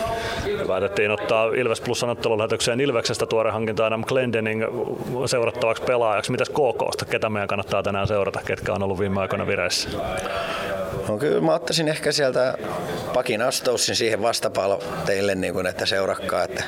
Päätettiin 0.66 1.10
ottaa 1.10 1.46
Ilves 1.46 1.80
Plus 1.80 2.02
ottelulähetykseen 2.04 2.80
Ilveksestä 2.80 3.26
tuore 3.26 3.50
hankinta 3.50 3.86
Adam 3.86 4.04
Glendening 4.04 4.64
seurattavaksi 5.26 5.82
pelaajaksi. 5.82 6.32
Mitäs 6.32 6.48
KKsta? 6.48 7.04
Ketä 7.04 7.30
meidän 7.30 7.48
kannattaa 7.48 7.82
tänään 7.82 8.06
seurata? 8.06 8.40
Ketkä 8.46 8.72
on 8.72 8.82
ollut 8.82 8.98
viime 8.98 9.20
aikoina 9.20 9.46
vireissä? 9.46 9.88
No 11.08 11.18
kyllä 11.18 11.40
mä 11.40 11.54
ottaisin 11.54 11.88
ehkä 11.88 12.12
sieltä 12.12 12.58
Pakin 13.14 13.42
Astoussin 13.42 13.96
siihen 13.96 14.22
vastapalo 14.22 14.82
teille, 15.06 15.34
niin 15.34 15.52
kuin, 15.52 15.66
että 15.66 15.86
seurakkaa, 15.86 16.44
että 16.44 16.64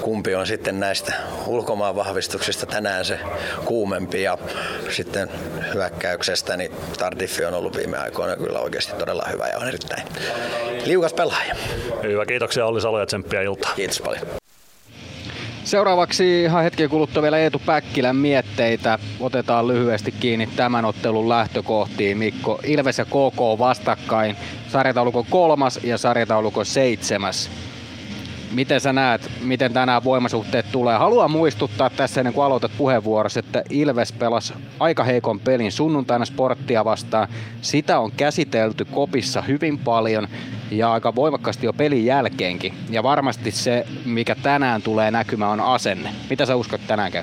kumpi 0.00 0.34
on 0.34 0.46
sitten 0.46 0.80
näistä 0.80 1.14
ulkomaan 1.46 1.96
vahvistuksista 1.96 2.66
tänään 2.66 3.04
se 3.04 3.18
kuumempi 3.64 4.22
ja 4.24 4.38
sitten 4.90 5.28
hyökkäyksestä, 5.74 6.56
niin 6.56 6.72
Tardiffi 6.98 7.44
on 7.44 7.54
ollut 7.54 7.76
viime 7.76 7.98
aikoina 7.98 8.36
kyllä 8.36 8.58
oikeasti 8.58 8.92
todella 8.92 9.24
hyvä 9.32 9.48
ja 9.48 9.58
on 9.58 9.68
erittäin 9.68 10.02
liukas 10.84 11.12
pelaaja. 11.12 11.54
Hyvä, 12.02 12.26
kiitoksia 12.26 12.66
Olli 12.66 12.80
Salo 12.80 13.00
ja 13.00 13.06
tsemppiä 13.06 13.42
iltaa. 13.42 13.72
Kiitos 13.76 14.00
paljon. 14.00 14.26
Seuraavaksi 15.64 16.42
ihan 16.42 16.64
hetken 16.64 16.90
kuluttua 16.90 17.22
vielä 17.22 17.38
Eetu 17.38 17.62
Päkkilän 17.66 18.16
mietteitä. 18.16 18.98
Otetaan 19.20 19.68
lyhyesti 19.68 20.12
kiinni 20.12 20.46
tämän 20.56 20.84
ottelun 20.84 21.28
lähtökohtiin. 21.28 22.18
Mikko, 22.18 22.60
Ilves 22.64 22.98
ja 22.98 23.04
KK 23.04 23.58
vastakkain. 23.58 24.36
Sarjataulukon 24.68 25.26
kolmas 25.30 25.80
ja 25.82 25.98
sarjataulukon 25.98 26.66
seitsemäs. 26.66 27.50
Miten 28.54 28.80
sä 28.80 28.92
näet, 28.92 29.30
miten 29.40 29.72
tänään 29.72 30.04
voimasuhteet 30.04 30.66
tulee? 30.72 30.96
Haluan 30.96 31.30
muistuttaa 31.30 31.90
tässä 31.90 32.20
ennen 32.20 32.34
kuin 32.34 32.44
aloitat 32.44 32.70
puheenvuorossa, 32.78 33.40
että 33.40 33.62
Ilves 33.70 34.12
pelasi 34.12 34.54
aika 34.80 35.04
heikon 35.04 35.40
pelin 35.40 35.72
sunnuntaina 35.72 36.24
sporttia 36.24 36.84
vastaan. 36.84 37.28
Sitä 37.62 37.98
on 37.98 38.12
käsitelty 38.12 38.84
kopissa 38.84 39.42
hyvin 39.42 39.78
paljon 39.78 40.28
ja 40.70 40.92
aika 40.92 41.14
voimakkaasti 41.14 41.66
jo 41.66 41.72
pelin 41.72 42.06
jälkeenkin. 42.06 42.74
Ja 42.90 43.02
varmasti 43.02 43.50
se, 43.50 43.86
mikä 44.04 44.34
tänään 44.34 44.82
tulee 44.82 45.10
näkymään, 45.10 45.52
on 45.52 45.60
asenne. 45.60 46.10
Mitä 46.30 46.46
sä 46.46 46.56
uskot 46.56 46.80
tänään 46.86 47.12
käy? 47.12 47.22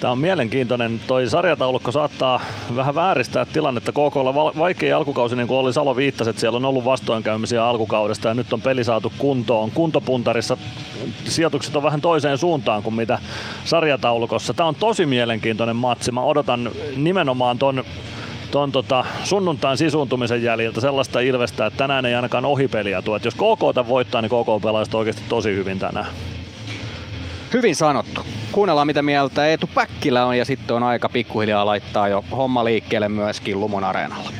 Tämä 0.00 0.12
on 0.12 0.18
mielenkiintoinen. 0.18 1.00
Toi 1.06 1.28
sarjataulukko 1.28 1.92
saattaa 1.92 2.40
vähän 2.76 2.94
vääristää 2.94 3.44
tilannetta. 3.44 3.92
KKlla 3.92 4.34
vaikea 4.34 4.96
alkukausi, 4.96 5.36
niin 5.36 5.48
kuin 5.48 5.58
oli 5.58 5.72
Salo 5.72 5.96
viittasi, 5.96 6.30
että 6.30 6.40
siellä 6.40 6.56
on 6.56 6.64
ollut 6.64 6.84
vastoinkäymisiä 6.84 7.66
alkukaudesta 7.66 8.28
ja 8.28 8.34
nyt 8.34 8.52
on 8.52 8.62
peli 8.62 8.84
saatu 8.84 9.12
kuntoon. 9.18 9.70
Kuntopuntarissa 9.70 10.56
sijoitukset 11.24 11.76
on 11.76 11.82
vähän 11.82 12.00
toiseen 12.00 12.38
suuntaan 12.38 12.82
kuin 12.82 12.94
mitä 12.94 13.18
sarjataulukossa. 13.64 14.54
Tämä 14.54 14.68
on 14.68 14.74
tosi 14.74 15.06
mielenkiintoinen 15.06 15.76
matsi. 15.76 16.12
Mä 16.12 16.22
odotan 16.22 16.70
nimenomaan 16.96 17.58
ton 17.58 17.84
ton 18.50 18.72
tota, 18.72 19.04
sunnuntain 19.24 19.78
sisuuntumisen 19.78 20.42
jäljiltä 20.42 20.80
sellaista 20.80 21.20
ilvestä, 21.20 21.66
että 21.66 21.76
tänään 21.76 22.06
ei 22.06 22.14
ainakaan 22.14 22.44
ohipeliä 22.44 23.02
tuo. 23.02 23.16
Et 23.16 23.24
jos 23.24 23.34
KK 23.34 23.88
voittaa, 23.88 24.22
niin 24.22 24.30
KK 24.30 24.62
pelaa 24.62 24.84
oikeasti 24.92 25.22
tosi 25.28 25.54
hyvin 25.54 25.78
tänään. 25.78 26.06
Hyvin 27.54 27.76
sanottu. 27.76 28.26
Kuunnellaan 28.52 28.86
mitä 28.86 29.02
mieltä 29.02 29.46
Eetu 29.46 29.70
Päkkilä 29.74 30.26
on 30.26 30.38
ja 30.38 30.44
sitten 30.44 30.76
on 30.76 30.82
aika 30.82 31.08
pikkuhiljaa 31.08 31.66
laittaa 31.66 32.08
jo 32.08 32.24
homma 32.30 32.64
liikkeelle 32.64 33.08
myöskin 33.08 33.60
Lumon 33.60 33.84
areenalla. 33.84 34.30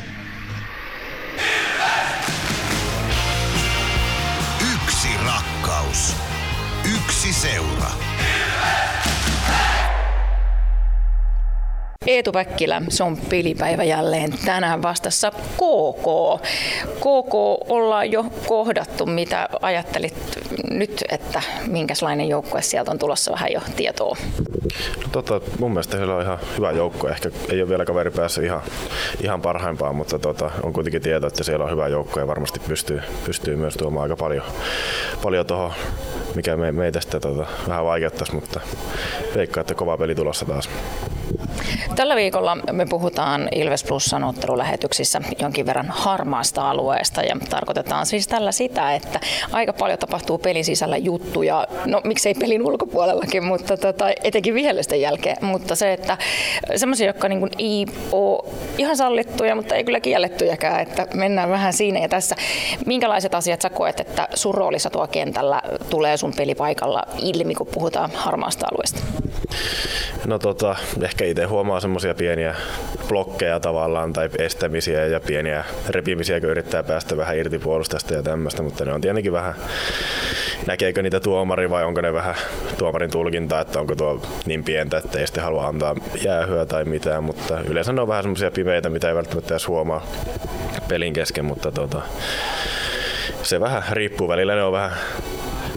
Eetu 12.07 12.33
Päkkilä, 12.33 12.83
se 12.89 13.05
on 13.05 13.17
pelipäivä 13.17 13.85
jälleen 13.85 14.31
tänään 14.45 14.83
vastassa 14.83 15.31
KK. 15.31 16.07
KK 16.97 17.35
ollaan 17.69 18.13
jo 18.13 18.25
kohdattu, 18.47 19.07
mitä 19.07 19.49
ajattelit 19.63 20.15
nyt, 20.71 21.05
että 21.09 21.43
minkälainen 21.67 22.29
joukkue 22.29 22.63
sieltä 22.63 22.91
on 22.91 22.99
tulossa 22.99 23.33
vähän 23.33 23.53
jo 23.53 23.61
tietoa? 23.77 24.17
No, 24.97 25.09
tota, 25.13 25.41
mun 25.59 25.71
mielestä 25.71 25.97
heillä 25.97 26.17
on 26.17 26.23
ihan 26.23 26.39
hyvä 26.57 26.71
joukko. 26.71 27.09
Ehkä 27.09 27.31
ei 27.49 27.63
ole 27.63 27.69
vielä 27.69 27.85
kaveri 27.85 28.11
päässyt 28.11 28.45
ihan, 28.45 28.63
ihan 29.21 29.43
parhaimpaan, 29.43 29.97
mutta 29.97 30.19
tota, 30.19 30.51
on 30.63 30.73
kuitenkin 30.73 31.03
tieto, 31.03 31.27
että 31.27 31.45
siellä 31.45 31.65
on 31.65 31.71
hyvä 31.71 31.89
joukko 31.89 32.21
ja 32.21 32.27
varmasti 32.27 32.61
pystyy, 32.69 33.03
pystyy 33.27 33.57
myös 33.57 33.75
tuomaan 33.75 34.03
aika 34.03 34.17
paljon, 34.17 34.45
paljon 35.23 35.47
tuohon, 35.47 35.73
mikä 36.35 36.57
me, 36.57 36.73
meitä 36.73 37.01
sitten 37.01 37.21
tota, 37.21 37.47
vähän 37.69 37.85
vaikeuttaisi, 37.85 38.35
mutta 38.35 38.61
veikkaa, 39.37 39.61
että 39.61 39.75
kova 39.75 39.99
peli 39.99 40.15
tulossa 40.15 40.45
taas. 40.45 40.69
Tällä 41.97 42.17
viikolla 42.17 42.57
me 42.73 42.87
puhutaan 42.87 43.49
Ilves 43.55 43.85
Plusan 43.85 44.25
ottelulähetyksissä 44.25 45.21
jonkin 45.39 45.67
verran 45.67 45.87
harmaasta 45.89 46.71
alueesta 46.71 47.23
ja 47.23 47.37
tarkoitetaan 47.51 48.07
siis 48.07 48.29
tällä 48.29 48.53
sitä, 48.53 48.95
että 48.95 49.21
aika 49.53 49.73
paljon 49.73 49.99
tapahtuu 49.99 50.39
pelin 50.39 50.65
sisällä 50.65 50.97
juttuja, 50.97 51.67
no 51.87 52.01
miksei 52.05 52.35
pelin 52.35 52.67
ulkopuolellakin, 52.67 53.45
mutta 53.45 53.77
tota, 53.77 54.05
etenkin 54.25 54.55
vihellysten 54.55 55.01
jälkeen, 55.01 55.37
mutta 55.41 55.77
se, 55.77 55.93
että 55.93 56.19
semmoisia, 56.77 57.07
jotka 57.07 57.29
niin 57.29 57.51
ei 57.59 57.87
ole 58.13 58.45
ihan 58.79 58.97
sallittuja, 58.97 59.55
mutta 59.55 59.75
ei 59.75 59.85
kyllä 59.85 60.01
kiellettyjäkään, 60.01 60.81
että 60.81 61.07
mennään 61.15 61.51
vähän 61.51 61.73
siinä 61.73 62.01
ja 62.01 62.09
tässä. 62.09 62.37
Minkälaiset 62.87 63.35
asiat 63.35 63.63
sä 63.63 63.71
koet, 63.71 64.01
että 64.01 64.29
sun 64.35 64.55
roolissa 64.55 64.91
tuo 64.91 65.07
kentällä 65.07 65.63
tulee 65.91 66.17
sun 66.17 66.33
pelipaikalla 66.37 67.03
ilmi, 67.23 67.55
kun 67.55 67.67
puhutaan 67.67 68.11
harmaasta 68.15 68.67
alueesta? 68.73 69.01
No 70.27 70.39
tota, 70.39 70.77
ehkä 71.03 71.25
itse 71.25 71.45
huomaa 71.45 71.81
semmoisia 71.85 72.15
pieniä 72.15 72.55
blokkeja 73.09 73.61
tavallaan 73.61 74.13
tai 74.13 74.29
estämisiä 74.39 75.07
ja 75.07 75.21
pieniä 75.21 75.65
repimisiä, 75.89 76.41
kun 76.41 76.49
yrittää 76.49 76.83
päästä 76.83 77.17
vähän 77.17 77.37
irti 77.39 77.59
puolustasta 77.59 78.15
ja 78.15 78.23
tämmöistä, 78.23 78.63
mutta 78.63 78.85
ne 78.85 78.93
on 78.93 79.01
tietenkin 79.01 79.33
vähän, 79.33 79.55
näkeekö 80.67 81.03
niitä 81.03 81.21
tuomari 81.21 81.71
vai 81.71 81.85
onko 81.85 82.01
ne 82.01 82.13
vähän 82.13 82.35
tuomarin 82.79 83.11
tulkinta, 83.11 83.61
että 83.61 83.81
onko 83.81 83.95
tuo 83.95 84.23
niin 84.47 84.65
pientä, 84.65 84.99
että 84.99 85.19
ei 85.19 85.27
sitten 85.27 85.45
halua 85.45 85.67
antaa 85.67 85.97
jäähyä 86.25 86.67
tai 86.67 86.85
mitään, 86.85 87.25
mutta 87.25 87.61
yleensä 87.61 87.93
ne 87.93 88.01
on 88.01 88.09
vähän 88.09 88.23
semmoisia 88.23 88.51
pimeitä, 88.51 88.91
mitä 88.91 89.09
ei 89.09 89.15
välttämättä 89.15 89.55
edes 89.55 89.69
huomaa 89.69 90.07
pelin 90.89 91.13
kesken, 91.13 91.45
mutta 91.45 91.73
tota, 91.73 92.03
se 93.43 93.61
vähän 93.61 93.83
riippuu. 93.91 94.29
Välillä 94.29 94.55
ne 94.55 94.63
on 94.63 94.73
vähän 94.73 94.93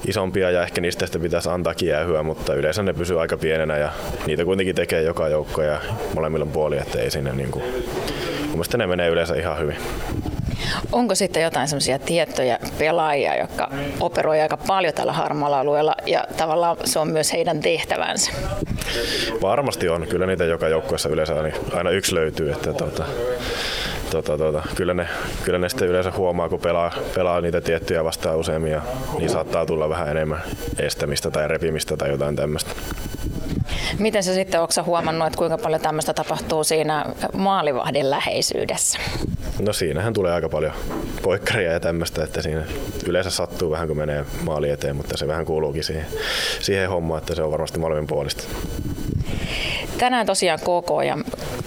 isompia 0.08 0.52
ja 0.52 0.64
ehkä 0.64 0.82
niistä 0.82 1.06
sitten 1.06 1.22
pitäisi 1.22 1.50
antaa 1.50 1.74
jäähyä, 1.82 2.24
mutta 2.24 2.54
yleensä 2.54 2.84
ne 2.84 2.94
pysyy 2.94 3.22
aika 3.22 3.38
pienenä 3.38 3.78
ja 3.78 3.92
niitä 4.28 4.46
kuitenkin 4.46 4.76
tekee 4.76 5.02
joka 5.02 5.28
joukko 5.28 5.62
ja 5.62 5.82
molemmilla 6.16 6.46
puoli, 6.46 6.78
että 6.78 7.00
ei 7.00 7.12
sinne 7.12 7.34
niin 7.34 7.52
kuin, 7.52 7.64
mun 8.42 8.52
mielestä 8.52 8.78
ne 8.78 8.88
menee 8.88 9.10
yleensä 9.10 9.36
ihan 9.36 9.60
hyvin. 9.60 9.78
Onko 10.92 11.16
sitten 11.16 11.44
jotain 11.44 11.68
semmoisia 11.68 12.00
tiettyjä 12.00 12.60
pelaajia, 12.78 13.38
jotka 13.38 13.70
operoi 14.00 14.42
aika 14.42 14.58
paljon 14.58 14.94
tällä 14.94 15.14
harmaalla 15.14 15.60
alueella 15.60 15.96
ja 16.06 16.24
tavallaan 16.38 16.78
se 16.86 17.00
on 17.00 17.08
myös 17.08 17.34
heidän 17.34 17.60
tehtävänsä? 17.60 18.32
Varmasti 19.42 19.90
on. 19.90 20.08
Kyllä 20.08 20.26
niitä 20.26 20.46
joka 20.46 20.68
joukkueessa 20.68 21.10
yleensä 21.10 21.34
aina 21.74 21.90
yksi 21.90 22.16
löytyy. 22.16 22.52
Että 22.52 22.74
tuota, 22.74 23.06
tota, 24.10 24.38
tota, 24.38 24.64
kyllä, 24.76 24.94
ne, 24.94 25.08
kyllä 25.44 25.60
ne 25.60 25.70
sitten 25.70 25.88
yleensä 25.88 26.12
huomaa, 26.12 26.50
kun 26.50 26.60
pelaa, 26.60 26.92
pelaa 27.16 27.42
niitä 27.42 27.62
tiettyjä 27.62 28.04
vastaan 28.04 28.38
useammin 28.38 28.72
ja 28.72 28.82
niin 29.18 29.30
saattaa 29.30 29.66
tulla 29.66 29.90
vähän 29.90 30.08
enemmän 30.08 30.42
estämistä 30.80 31.32
tai 31.32 31.48
repimistä 31.48 31.98
tai 31.98 32.10
jotain 32.10 32.36
tämmöistä. 32.36 32.72
Miten 34.00 34.24
sä 34.24 34.34
sitten, 34.34 34.62
onko 34.62 34.74
huomannut, 34.86 35.28
että 35.28 35.38
kuinka 35.38 35.58
paljon 35.58 35.82
tämmöistä 35.82 36.14
tapahtuu 36.14 36.64
siinä 36.64 37.06
maalivahdin 37.34 38.10
läheisyydessä? 38.10 39.00
No 39.60 39.74
siinähän 39.74 40.14
tulee 40.14 40.34
aika 40.34 40.50
paljon 40.50 40.74
poikkaria 41.22 41.72
ja 41.72 41.80
tämmöistä, 41.80 42.24
että 42.24 42.42
siinä 42.42 42.64
yleensä 43.06 43.30
sattuu 43.30 43.72
vähän 43.72 43.88
kun 43.88 43.98
menee 43.98 44.26
maali 44.44 44.70
eteen, 44.70 44.96
mutta 44.96 45.18
se 45.18 45.28
vähän 45.28 45.46
kuuluukin 45.46 45.84
siihen, 45.84 46.06
siihen 46.60 46.90
hommaan, 46.90 47.18
että 47.18 47.36
se 47.36 47.44
on 47.44 47.52
varmasti 47.52 47.80
molemmin 47.80 48.08
puolista. 48.08 48.44
Tänään 49.98 50.26
tosiaan 50.26 50.60
KK 50.60 51.06
ja 51.08 51.18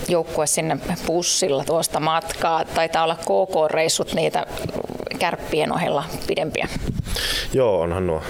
joukkue 0.08 0.46
sinne 0.46 0.78
bussilla 1.06 1.64
tuosta 1.64 2.00
matkaa. 2.00 2.64
Taitaa 2.64 3.04
olla 3.04 3.16
KK-reissut 3.16 4.14
niitä 4.14 4.46
kärppien 5.18 5.72
ohella 5.72 6.04
pidempiä. 6.26 6.68
Joo, 7.52 7.80
onhan 7.80 8.06
nuo 8.06 8.22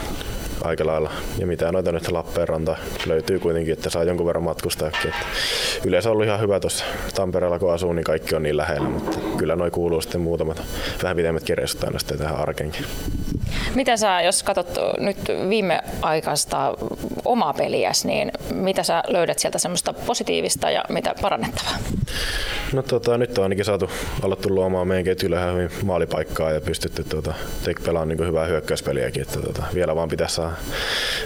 aika 0.64 0.86
lailla. 0.86 1.10
Ja 1.38 1.46
mitä 1.46 1.72
noita 1.72 1.92
nyt 1.92 2.10
Lappeenranta 2.10 2.76
löytyy 3.06 3.38
kuitenkin, 3.38 3.72
että 3.72 3.90
saa 3.90 4.04
jonkun 4.04 4.26
verran 4.26 4.44
matkustajakin. 4.44 5.12
yleensä 5.84 6.08
on 6.08 6.12
ollut 6.12 6.26
ihan 6.26 6.40
hyvä 6.40 6.60
tuossa 6.60 6.84
Tampereella 7.14 7.58
kun 7.58 7.72
asuu, 7.72 7.92
niin 7.92 8.04
kaikki 8.04 8.34
on 8.34 8.42
niin 8.42 8.56
lähellä, 8.56 8.88
mutta 8.88 9.18
kyllä 9.36 9.56
noin 9.56 9.72
kuuluu 9.72 10.00
sitten 10.00 10.20
muutamat 10.20 10.62
vähän 11.02 11.16
pidemmät 11.16 11.48
reissut 11.48 11.84
aina 11.84 11.98
sitten 11.98 12.18
tähän 12.18 12.36
arkenkin. 12.36 12.84
Mitä 13.74 13.96
sä, 13.96 14.20
jos 14.20 14.42
katsot 14.42 14.78
nyt 14.98 15.18
viimeaikaista 15.48 16.74
omaa 17.24 17.52
peliäsi, 17.52 18.06
niin 18.06 18.32
mitä 18.54 18.82
sä 18.82 19.02
löydät 19.08 19.38
sieltä 19.38 19.58
semmoista 19.58 19.92
positiivista 19.92 20.70
ja 20.70 20.84
mitä 20.88 21.14
parannettavaa? 21.22 21.78
No 22.72 22.82
tota, 22.82 23.18
nyt 23.18 23.38
on 23.38 23.42
ainakin 23.44 23.64
saatu 23.64 23.90
alettu 24.22 24.54
luomaan 24.54 24.88
meidän 24.88 25.04
ketjulle 25.04 25.36
ihan 25.36 25.54
hyvin 25.54 25.70
maalipaikkaa 25.84 26.50
ja 26.50 26.60
pystytty 26.60 27.04
tuota, 27.04 27.34
pelaamaan 27.84 28.08
niin 28.08 28.26
hyvää 28.26 28.46
hyökkäyspeliäkin. 28.46 29.22
Että, 29.22 29.40
tota, 29.40 29.62
vielä 29.74 29.96
vaan 29.96 30.08
pitäisi 30.08 30.34
saada 30.34 30.49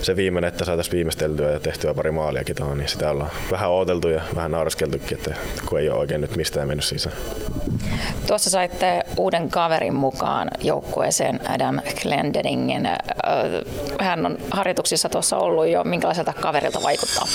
se 0.02 0.16
viimeinen, 0.16 0.48
että 0.48 0.64
saataisiin 0.64 0.92
viimeisteltyä 0.92 1.50
ja 1.50 1.60
tehtyä 1.60 1.94
pari 1.94 2.10
maaliakin 2.10 2.56
tuohon, 2.56 2.78
niin 2.78 2.88
sitä 2.88 3.10
ollaan 3.10 3.30
vähän 3.50 3.70
odoteltu 3.70 4.08
ja 4.08 4.22
vähän 4.34 4.50
naureskeltukin, 4.50 5.18
että 5.18 5.34
kun 5.68 5.80
ei 5.80 5.90
ole 5.90 5.98
oikein 5.98 6.20
nyt 6.20 6.36
mistään 6.36 6.68
mennyt 6.68 6.84
sisään. 6.84 7.16
Tuossa 8.26 8.50
saitte 8.50 9.02
uuden 9.16 9.50
kaverin 9.50 9.94
mukaan 9.94 10.48
joukkueeseen 10.60 11.40
Adam 11.50 11.80
Glendeningen. 12.02 12.88
Hän 14.00 14.26
on 14.26 14.38
harjoituksissa 14.50 15.08
tuossa 15.08 15.36
ollut 15.36 15.68
jo. 15.68 15.84
Minkälaiselta 15.84 16.32
kaverilta 16.32 16.82
vaikuttaa? 16.82 17.26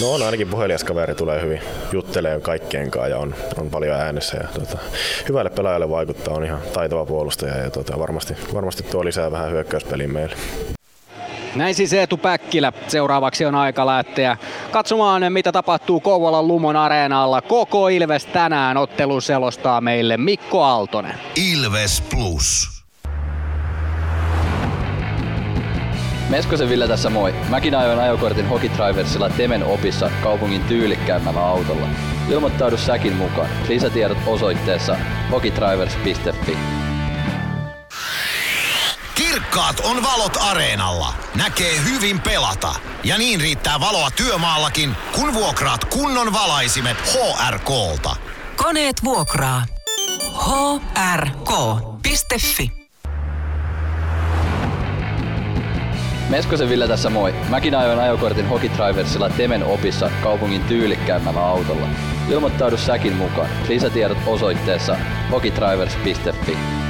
No 0.00 0.12
on 0.12 0.22
ainakin 0.22 0.48
puhelias 0.48 0.84
kaveri, 0.84 1.14
tulee 1.14 1.42
hyvin, 1.42 1.60
juttelee 1.92 2.40
kaikkien 2.40 2.90
kanssa 2.90 3.08
ja 3.08 3.18
on, 3.18 3.34
on 3.58 3.70
paljon 3.70 3.96
äänessä. 3.96 4.36
Ja, 4.36 4.48
tuota, 4.54 4.78
hyvälle 5.28 5.50
pelaajalle 5.50 5.90
vaikuttaa, 5.90 6.34
on 6.34 6.44
ihan 6.44 6.60
taitava 6.72 7.06
puolustaja 7.06 7.56
ja 7.56 7.70
tuota, 7.70 7.98
varmasti, 7.98 8.34
varmasti 8.54 8.82
tuo 8.82 9.04
lisää 9.04 9.32
vähän 9.32 9.50
hyökkäyspeliin 9.50 10.12
meille. 10.12 10.36
Näin 11.54 11.74
siis 11.74 11.92
Eetu 11.92 12.16
Päkkilä. 12.16 12.72
Seuraavaksi 12.88 13.44
on 13.44 13.54
aika 13.54 13.86
lähteä 13.86 14.36
katsomaan, 14.70 15.32
mitä 15.32 15.52
tapahtuu 15.52 16.00
Kouvolan 16.00 16.48
Lumon 16.48 16.76
areenalla. 16.76 17.42
Koko 17.42 17.88
Ilves 17.88 18.26
tänään 18.26 18.76
ottelu 18.76 19.20
selostaa 19.20 19.80
meille 19.80 20.16
Mikko 20.16 20.62
Aaltonen. 20.62 21.14
Ilves 21.52 22.02
Plus. 22.10 22.80
Meskosen 26.28 26.68
Ville 26.68 26.88
tässä 26.88 27.10
moi. 27.10 27.34
Mäkin 27.48 27.74
ajoin 27.74 27.98
ajokortin 27.98 28.48
Hokitriversilla 28.48 29.30
Temen 29.30 29.64
opissa 29.64 30.10
kaupungin 30.22 30.62
tyylikkäämmällä 30.64 31.46
autolla. 31.46 31.86
Ilmoittaudu 32.30 32.76
säkin 32.76 33.16
mukaan. 33.16 33.48
Lisätiedot 33.68 34.18
osoitteessa 34.26 34.96
hokitrivers.fi. 35.30 36.56
Kirkkaat 39.50 39.80
on 39.80 40.02
valot 40.02 40.36
areenalla. 40.40 41.14
Näkee 41.34 41.84
hyvin 41.84 42.20
pelata. 42.20 42.74
Ja 43.04 43.18
niin 43.18 43.40
riittää 43.40 43.80
valoa 43.80 44.10
työmaallakin, 44.10 44.96
kun 45.14 45.34
vuokraat 45.34 45.84
kunnon 45.84 46.32
valaisimet 46.32 46.96
HRKlta. 46.98 48.16
Koneet 48.56 49.04
vuokraa. 49.04 49.64
hrk.fi 51.16 52.72
Meskosen 56.28 56.68
Ville 56.68 56.88
tässä 56.88 57.10
moi. 57.10 57.34
Mäkin 57.48 57.74
ajoin 57.74 57.98
ajokortin 57.98 58.48
Hokitriversilla 58.48 59.30
Temen 59.30 59.64
opissa 59.64 60.10
kaupungin 60.22 60.64
tyylikkäämmällä 60.64 61.46
autolla. 61.46 61.88
Ilmoittaudu 62.28 62.76
säkin 62.76 63.16
mukaan. 63.16 63.48
Lisätiedot 63.68 64.18
osoitteessa 64.26 64.96
hokitrivers.fi. 65.30 66.89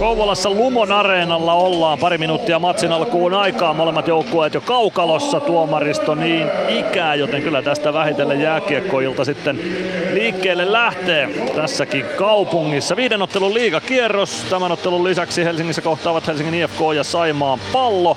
Kouvolassa 0.00 0.50
Lumon 0.50 0.92
areenalla 0.92 1.54
ollaan 1.54 1.98
pari 1.98 2.18
minuuttia 2.18 2.58
matsin 2.58 2.92
alkuun 2.92 3.34
aikaa. 3.34 3.74
Molemmat 3.74 4.08
joukkueet 4.08 4.54
jo 4.54 4.60
kaukalossa 4.60 5.40
tuomaristo 5.40 6.14
niin 6.14 6.46
ikää, 6.68 7.14
joten 7.14 7.42
kyllä 7.42 7.62
tästä 7.62 7.92
vähitellen 7.92 8.40
jääkiekkoilta 8.40 9.24
sitten 9.24 9.60
liikkeelle 10.12 10.72
lähtee 10.72 11.28
tässäkin 11.54 12.04
kaupungissa. 12.18 12.96
Viiden 12.96 13.22
ottelun 13.22 13.54
liigakierros. 13.54 14.46
Tämän 14.50 14.72
ottelun 14.72 15.04
lisäksi 15.04 15.44
Helsingissä 15.44 15.82
kohtaavat 15.82 16.26
Helsingin 16.26 16.54
IFK 16.54 16.80
ja 16.96 17.04
Saimaan 17.04 17.58
pallo. 17.72 18.16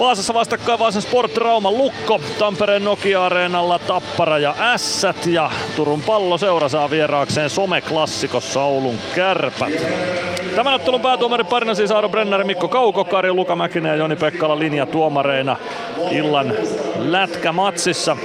Vaasassa 0.00 0.34
vastakkain 0.34 0.78
Vaasan 0.78 1.02
Sport 1.02 1.36
Rauman 1.36 1.78
Lukko, 1.78 2.20
Tampereen 2.38 2.84
Nokia-areenalla 2.84 3.78
Tappara 3.78 4.38
ja 4.38 4.54
Ässät 4.58 5.26
ja 5.26 5.50
Turun 5.76 6.02
pallo 6.02 6.38
seura 6.38 6.68
saa 6.68 6.90
vieraakseen 6.90 7.50
someklassikossa 7.50 8.62
Oulun 8.62 8.98
kärpät. 9.14 9.72
Tämän 10.56 10.74
ottelun 10.74 11.00
päätuomari 11.00 11.44
parina 11.44 11.74
siis 11.74 11.90
Aaro 11.90 12.08
Brenner, 12.08 12.44
Mikko 12.44 12.68
Kaukokari, 12.68 13.32
Luka 13.32 13.56
Mäkinen 13.56 13.90
ja 13.90 13.96
Joni 13.96 14.16
Pekkala 14.16 14.58
linja 14.58 14.86
tuomareina 14.86 15.56
illan 16.10 16.54
lätkämatsissa 16.98 18.16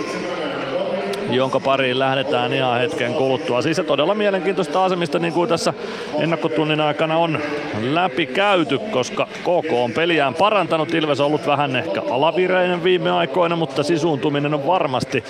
jonka 1.32 1.60
pariin 1.60 2.00
lähdetään 2.00 2.54
ihan 2.54 2.80
hetken 2.80 3.14
kuluttua. 3.14 3.62
Siis 3.62 3.78
se 3.78 3.84
todella 3.84 4.16
mielenkiintoista 4.16 4.86
asemista 4.86 5.20
niin 5.20 5.34
kuin 5.34 5.50
tässä 5.50 5.74
ennakkotunnin 6.20 6.82
aikana 6.82 7.18
on 7.18 7.40
läpi 7.82 8.26
käyty, 8.26 8.80
koska 8.80 9.26
KK 9.26 9.74
on 9.74 9.92
peliään 9.92 10.34
parantanut. 10.34 10.94
Ilves 10.94 11.20
on 11.20 11.26
ollut 11.26 11.48
vähän 11.48 11.76
ehkä 11.76 12.02
alavireinen 12.12 12.84
viime 12.84 13.12
aikoina, 13.12 13.56
mutta 13.56 13.84
sisuuntuminen 13.84 14.54
on 14.54 14.68
varmasti, 14.68 15.24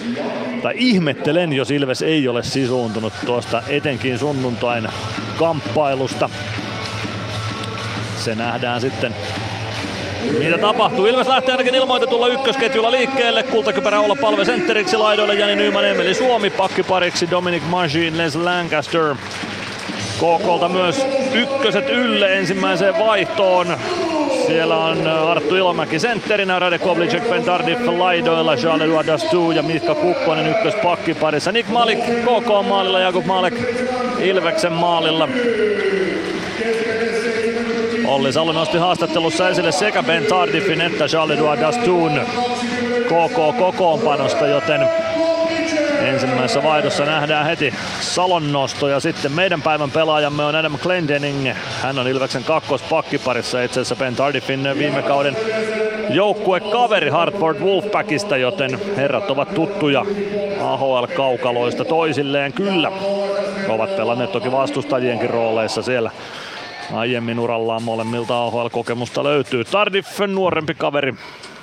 tai 0.62 0.74
ihmettelen, 0.78 1.54
jos 1.54 1.72
Ilves 1.72 2.02
ei 2.02 2.28
ole 2.28 2.44
sisuuntunut 2.44 3.14
tuosta 3.26 3.64
etenkin 3.68 4.20
sunnuntain 4.20 4.88
kamppailusta 5.38 6.30
se 8.22 8.36
nähdään 8.36 8.82
sitten 8.82 9.16
mitä 10.40 10.58
tapahtuu? 10.58 11.06
Ilves 11.06 11.28
lähtee 11.28 11.52
ainakin 11.52 11.76
ilmoitetulla 11.76 12.28
ykkösketjulla 12.28 12.92
liikkeelle. 12.92 13.44
Kultakypärä 13.44 14.00
olla 14.00 14.16
palve 14.22 14.46
sentteriksi 14.46 14.98
laidoille 14.98 15.34
Jani 15.34 15.56
Nyman, 15.56 15.86
Emeli 15.86 16.14
Suomi, 16.14 16.50
pakkipariksi 16.50 17.32
Dominic 17.32 17.64
Magin, 17.70 18.18
Les 18.18 18.36
Lancaster. 18.36 19.16
KKlta 20.18 20.70
myös 20.70 21.06
ykköset 21.34 21.90
ylle 21.90 22.38
ensimmäiseen 22.38 23.00
vaihtoon. 23.00 23.78
Siellä 24.48 24.78
on 24.78 25.08
Arttu 25.08 25.56
Ilomäki 25.56 26.00
sentterinä, 26.00 26.60
Rade 26.60 26.80
Kovlicek, 26.80 27.30
Ben 27.30 27.44
Tardif 27.44 27.80
laidoilla, 27.88 29.06
Dastu 29.08 29.52
ja 29.52 29.64
Mitka 29.64 29.96
Kukkonen 29.96 30.48
ykköspakkiparissa. 30.48 31.52
Nick 31.52 31.70
Malik 31.70 32.00
KK 32.00 32.68
maalilla, 32.68 33.00
Jakub 33.00 33.26
Malek 33.26 33.54
Ilveksen 34.20 34.74
maalilla. 34.74 35.30
Olli 38.12 38.34
Salo 38.34 38.52
nosti 38.52 38.78
haastattelussa 38.78 39.50
esille 39.50 39.72
sekä 39.72 40.04
Ben 40.04 40.26
Tardifin 40.26 40.82
että 40.82 41.08
Charles 41.08 41.40
Dastun 41.62 42.22
KK 43.06 43.58
kokoonpanosta, 43.58 44.48
joten 44.48 44.88
ensimmäisessä 46.02 46.64
vaihdossa 46.64 47.06
nähdään 47.06 47.46
heti 47.46 47.74
Salon 48.02 48.52
nosto 48.52 48.88
ja 48.88 49.00
sitten 49.00 49.32
meidän 49.32 49.62
päivän 49.62 49.92
pelaajamme 49.92 50.44
on 50.44 50.56
Adam 50.56 50.78
Glendening. 50.78 51.50
Hän 51.82 52.00
on 52.00 52.08
Ilveksen 52.08 52.44
kakkospakkiparissa 52.44 53.62
itse 53.62 53.80
asiassa 53.80 53.96
Ben 53.96 54.16
Tardifin 54.16 54.68
viime 54.78 55.02
kauden 55.02 55.38
joukkuekaveri 56.10 57.10
Hartford 57.10 57.60
Wolfpackista, 57.60 58.38
joten 58.38 58.80
herrat 58.96 59.32
ovat 59.32 59.54
tuttuja 59.54 60.06
AHL-kaukaloista 60.62 61.86
toisilleen 61.86 62.54
kyllä. 62.54 62.92
Ovat 63.70 63.96
pelanneet 63.96 64.32
toki 64.32 64.52
vastustajienkin 64.52 65.30
rooleissa 65.30 65.82
siellä 65.82 66.12
aiemmin 66.94 67.40
urallaan 67.40 67.84
molemmilta 67.84 68.44
AHL-kokemusta 68.44 69.24
löytyy. 69.24 69.64
Tardif 69.64 70.20
nuorempi 70.28 70.74
kaveri, 70.74 71.14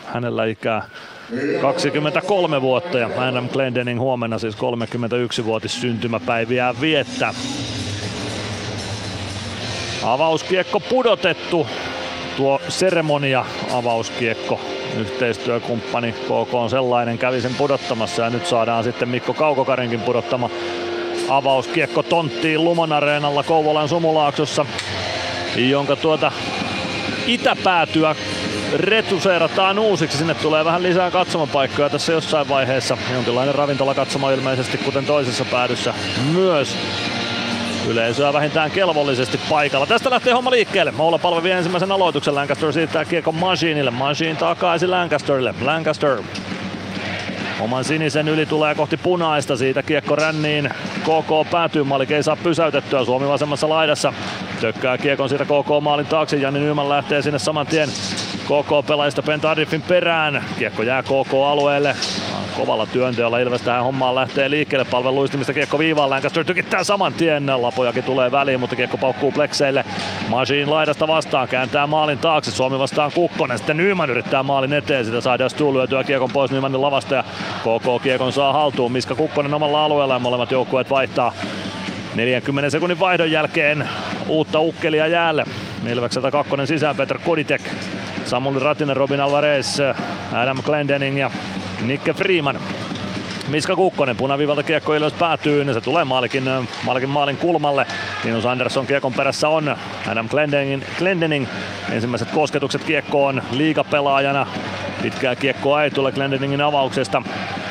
hänellä 0.06 0.44
ikää 0.44 0.82
23 1.60 2.62
vuotta 2.62 2.98
ja 2.98 3.10
Adam 3.28 3.48
Glendening 3.48 4.00
huomenna 4.00 4.38
siis 4.38 4.56
31-vuotis 4.56 5.80
syntymäpäiviä 5.80 6.74
viettää. 6.80 7.34
Avauskiekko 10.02 10.80
pudotettu. 10.80 11.66
Tuo 12.36 12.60
seremonia 12.68 13.44
avauskiekko 13.72 14.60
yhteistyökumppani 14.98 16.12
KK 16.12 16.54
on 16.54 16.70
sellainen, 16.70 17.18
kävi 17.18 17.40
sen 17.40 17.54
pudottamassa 17.54 18.22
ja 18.22 18.30
nyt 18.30 18.46
saadaan 18.46 18.84
sitten 18.84 19.08
Mikko 19.08 19.34
Kaukokarinkin 19.34 20.00
pudottama 20.00 20.50
avauskiekko 21.28 22.02
tonttiin 22.02 22.64
Lumon 22.64 22.92
areenalla 22.92 23.42
Kouvolan 23.42 23.88
Sumulaaksossa, 23.88 24.66
jonka 25.58 25.96
tuota 25.96 26.32
itäpäätyä 27.26 28.16
retuseerataan 28.76 29.78
uusiksi. 29.78 30.18
Sinne 30.18 30.34
tulee 30.34 30.64
vähän 30.64 30.82
lisää 30.82 31.10
katsomapaikkoja 31.10 31.90
tässä 31.90 32.12
jossain 32.12 32.48
vaiheessa. 32.48 32.98
Jonkinlainen 33.12 33.54
ravintolakatsoma 33.54 34.30
ilmeisesti, 34.30 34.78
kuten 34.78 35.06
toisessa 35.06 35.44
päädyssä 35.44 35.94
myös. 36.32 36.76
Yleisöä 37.88 38.32
vähintään 38.32 38.70
kelvollisesti 38.70 39.40
paikalla. 39.48 39.86
Tästä 39.86 40.10
lähtee 40.10 40.32
homma 40.32 40.50
liikkeelle. 40.50 40.90
Moula 40.90 41.18
palvelee 41.18 41.52
ensimmäisen 41.52 41.92
aloituksen. 41.92 42.34
Lancaster 42.34 42.72
siirtää 42.72 43.04
kiekon 43.04 43.34
Machineille. 43.34 43.90
Machine 43.90 44.34
takaisin 44.34 44.90
Lancasterille. 44.90 45.54
Lancaster 45.60 46.22
Oman 47.60 47.84
sinisen 47.84 48.28
yli 48.28 48.46
tulee 48.46 48.74
kohti 48.74 48.96
punaista, 48.96 49.56
siitä 49.56 49.82
kiekko 49.82 50.16
ränniin. 50.16 50.70
KK 51.00 51.50
päätyy, 51.50 51.84
Malik 51.84 52.10
ei 52.10 52.22
saa 52.22 52.36
pysäytettyä, 52.36 53.04
Suomi 53.04 53.28
vasemmassa 53.28 53.68
laidassa. 53.68 54.12
Tökkää 54.60 54.98
kiekon 54.98 55.28
siitä 55.28 55.44
KK 55.44 55.82
maalin 55.82 56.06
taakse, 56.06 56.36
Jani 56.36 56.58
Nyman 56.58 56.88
lähtee 56.88 57.22
sinne 57.22 57.38
saman 57.38 57.66
tien 57.66 57.88
KK-pelaajista 58.44 59.22
Ben 59.22 59.40
Tardifin 59.40 59.82
perään. 59.82 60.44
Kiekko 60.58 60.82
jää 60.82 61.02
KK-alueelle. 61.02 61.96
Kovalla 62.56 62.86
työnteolla 62.86 63.38
Ilves 63.38 63.62
tähän 63.62 63.84
hommaan 63.84 64.14
lähtee 64.14 64.50
liikkeelle. 64.50 64.84
Palvelu 64.84 65.14
luistimista 65.14 65.54
kiekko 65.54 65.78
viivaan. 65.78 66.10
Lancaster 66.10 66.44
tykittää 66.44 66.84
saman 66.84 67.12
tien. 67.12 67.62
Lapojakin 67.62 68.04
tulee 68.04 68.32
väliin, 68.32 68.60
mutta 68.60 68.76
kiekko 68.76 68.96
paukkuu 68.96 69.32
plekseille. 69.32 69.84
Machine 70.28 70.66
laidasta 70.66 71.08
vastaan. 71.08 71.48
Kääntää 71.48 71.86
maalin 71.86 72.18
taakse. 72.18 72.50
Suomi 72.50 72.78
vastaan 72.78 73.12
Kukkonen. 73.14 73.58
Sitten 73.58 73.76
Nyman 73.76 74.10
yrittää 74.10 74.42
maalin 74.42 74.72
eteen. 74.72 75.04
Sitä 75.04 75.20
saadaan 75.20 75.50
Stu 75.50 75.74
lyötyä 75.74 76.04
kiekon 76.04 76.30
pois 76.32 76.50
Nymanin 76.50 76.82
lavasta. 76.82 77.14
Ja 77.14 77.24
KK 77.60 78.02
kiekon 78.02 78.32
saa 78.32 78.52
haltuun. 78.52 78.92
Miska 78.92 79.14
Kukkonen 79.14 79.54
omalla 79.54 79.84
alueella 79.84 80.14
ja 80.14 80.18
molemmat 80.18 80.50
joukkueet 80.50 80.90
vaihtaa 80.90 81.32
40 82.14 82.70
sekunnin 82.70 83.00
vaihdon 83.00 83.30
jälkeen 83.30 83.88
uutta 84.28 84.60
ukkelia 84.60 85.06
jäälle. 85.06 85.44
Ilvekseltä 85.88 86.30
kakkonen 86.30 86.66
sisään 86.66 86.96
Petr 86.96 87.18
Koditek, 87.18 87.62
Samuli 88.24 88.58
Ratinen, 88.58 88.96
Robin 88.96 89.20
Alvarez, 89.20 89.80
Adam 90.32 90.58
Glendening 90.62 91.18
ja 91.18 91.30
Nikke 91.80 92.14
Freeman. 92.14 92.60
Miska 93.48 93.76
Kukkonen 93.76 94.16
punaviivalta 94.16 94.62
kiekko 94.62 94.94
ylös 94.94 95.12
päätyy, 95.12 95.64
niin 95.64 95.74
se 95.74 95.80
tulee 95.80 96.04
maalikin, 96.04 96.44
maalikin 96.84 97.08
maalin 97.08 97.36
kulmalle. 97.36 97.86
Linus 98.24 98.46
Andersson 98.46 98.86
kiekon 98.86 99.12
perässä 99.12 99.48
on 99.48 99.76
Adam 100.08 100.28
Glendening, 100.28 100.82
Glendening. 100.98 101.46
Ensimmäiset 101.90 102.30
kosketukset 102.30 102.84
kiekkoon 102.84 103.42
liigapelaajana. 103.50 104.46
Pitkää 105.02 105.36
kiekkoa 105.36 105.84
ei 105.84 105.90
tule 105.90 106.12
Glendeningin 106.12 106.60
avauksesta. 106.60 107.22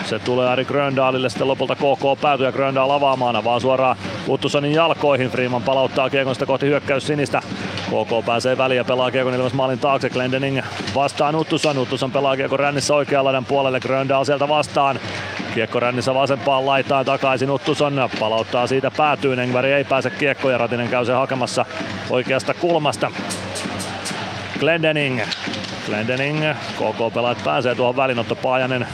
Se 0.05 0.19
tulee 0.19 0.49
Ari 0.49 0.65
Gröndalille 0.65 1.29
sitten 1.29 1.47
lopulta 1.47 1.75
KK 1.75 2.21
päätyy 2.21 2.45
ja 2.45 2.51
Gröndal 2.51 2.89
avaamaan 2.89 3.43
vaan 3.43 3.61
suoraan 3.61 3.97
Uttusonin 4.29 4.73
jalkoihin. 4.73 5.29
Freeman 5.29 5.63
palauttaa 5.63 6.09
kiekon 6.09 6.35
sitä 6.35 6.45
kohti 6.45 6.65
hyökkäys 6.65 7.07
sinistä. 7.07 7.41
KK 7.85 8.25
pääsee 8.25 8.57
väliin 8.57 8.77
ja 8.77 8.85
pelaa 8.85 9.11
kiekon 9.11 9.33
ilmas 9.33 9.53
maalin 9.53 9.79
taakse. 9.79 10.09
Glendening 10.09 10.61
vastaan 10.95 11.35
Uttuson. 11.35 11.77
Uttuson 11.77 12.11
pelaa 12.11 12.35
kiekon 12.35 12.59
rännissä 12.59 12.95
oikealla 12.95 13.43
puolelle. 13.47 13.79
Gröndal 13.79 14.23
sieltä 14.23 14.47
vastaan. 14.47 14.99
Kiekko 15.53 15.79
rännissä 15.79 16.13
vasempaan 16.13 16.65
laitaan 16.65 17.05
takaisin 17.05 17.51
Uttuson 17.51 18.09
palauttaa 18.19 18.67
siitä 18.67 18.91
päätyyn. 18.97 19.39
Engberg 19.39 19.69
ei 19.69 19.83
pääse 19.83 20.09
kiekkoon 20.09 20.51
ja 20.51 20.57
Ratinen 20.57 20.89
käy 20.89 21.05
sen 21.05 21.15
hakemassa 21.15 21.65
oikeasta 22.09 22.53
kulmasta. 22.53 23.11
Glendening. 24.59 25.21
Glendening. 25.85 26.39
KK 26.75 27.13
pelaat 27.13 27.43
pääsee 27.43 27.75
tuohon 27.75 27.95
välinotto 27.95 28.35
Paajanen 28.35 28.87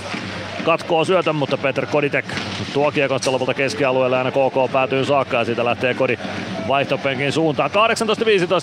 katkoo 0.64 1.06
syötön, 1.06 1.36
mutta 1.36 1.58
Peter 1.58 1.86
Koditek 1.86 2.26
tuo 2.74 2.92
kiekosta 2.92 3.32
lopulta 3.32 3.54
keskialueelle 3.54 4.18
aina 4.18 4.32
KK 4.32 4.72
päätyy 4.72 5.06
saakka 5.06 5.38
ja 5.38 5.46
siitä 5.46 5.66
lähtee 5.66 5.94
Kodi 5.94 6.18
vaihtopenkin 6.68 7.32
suuntaan. 7.32 7.72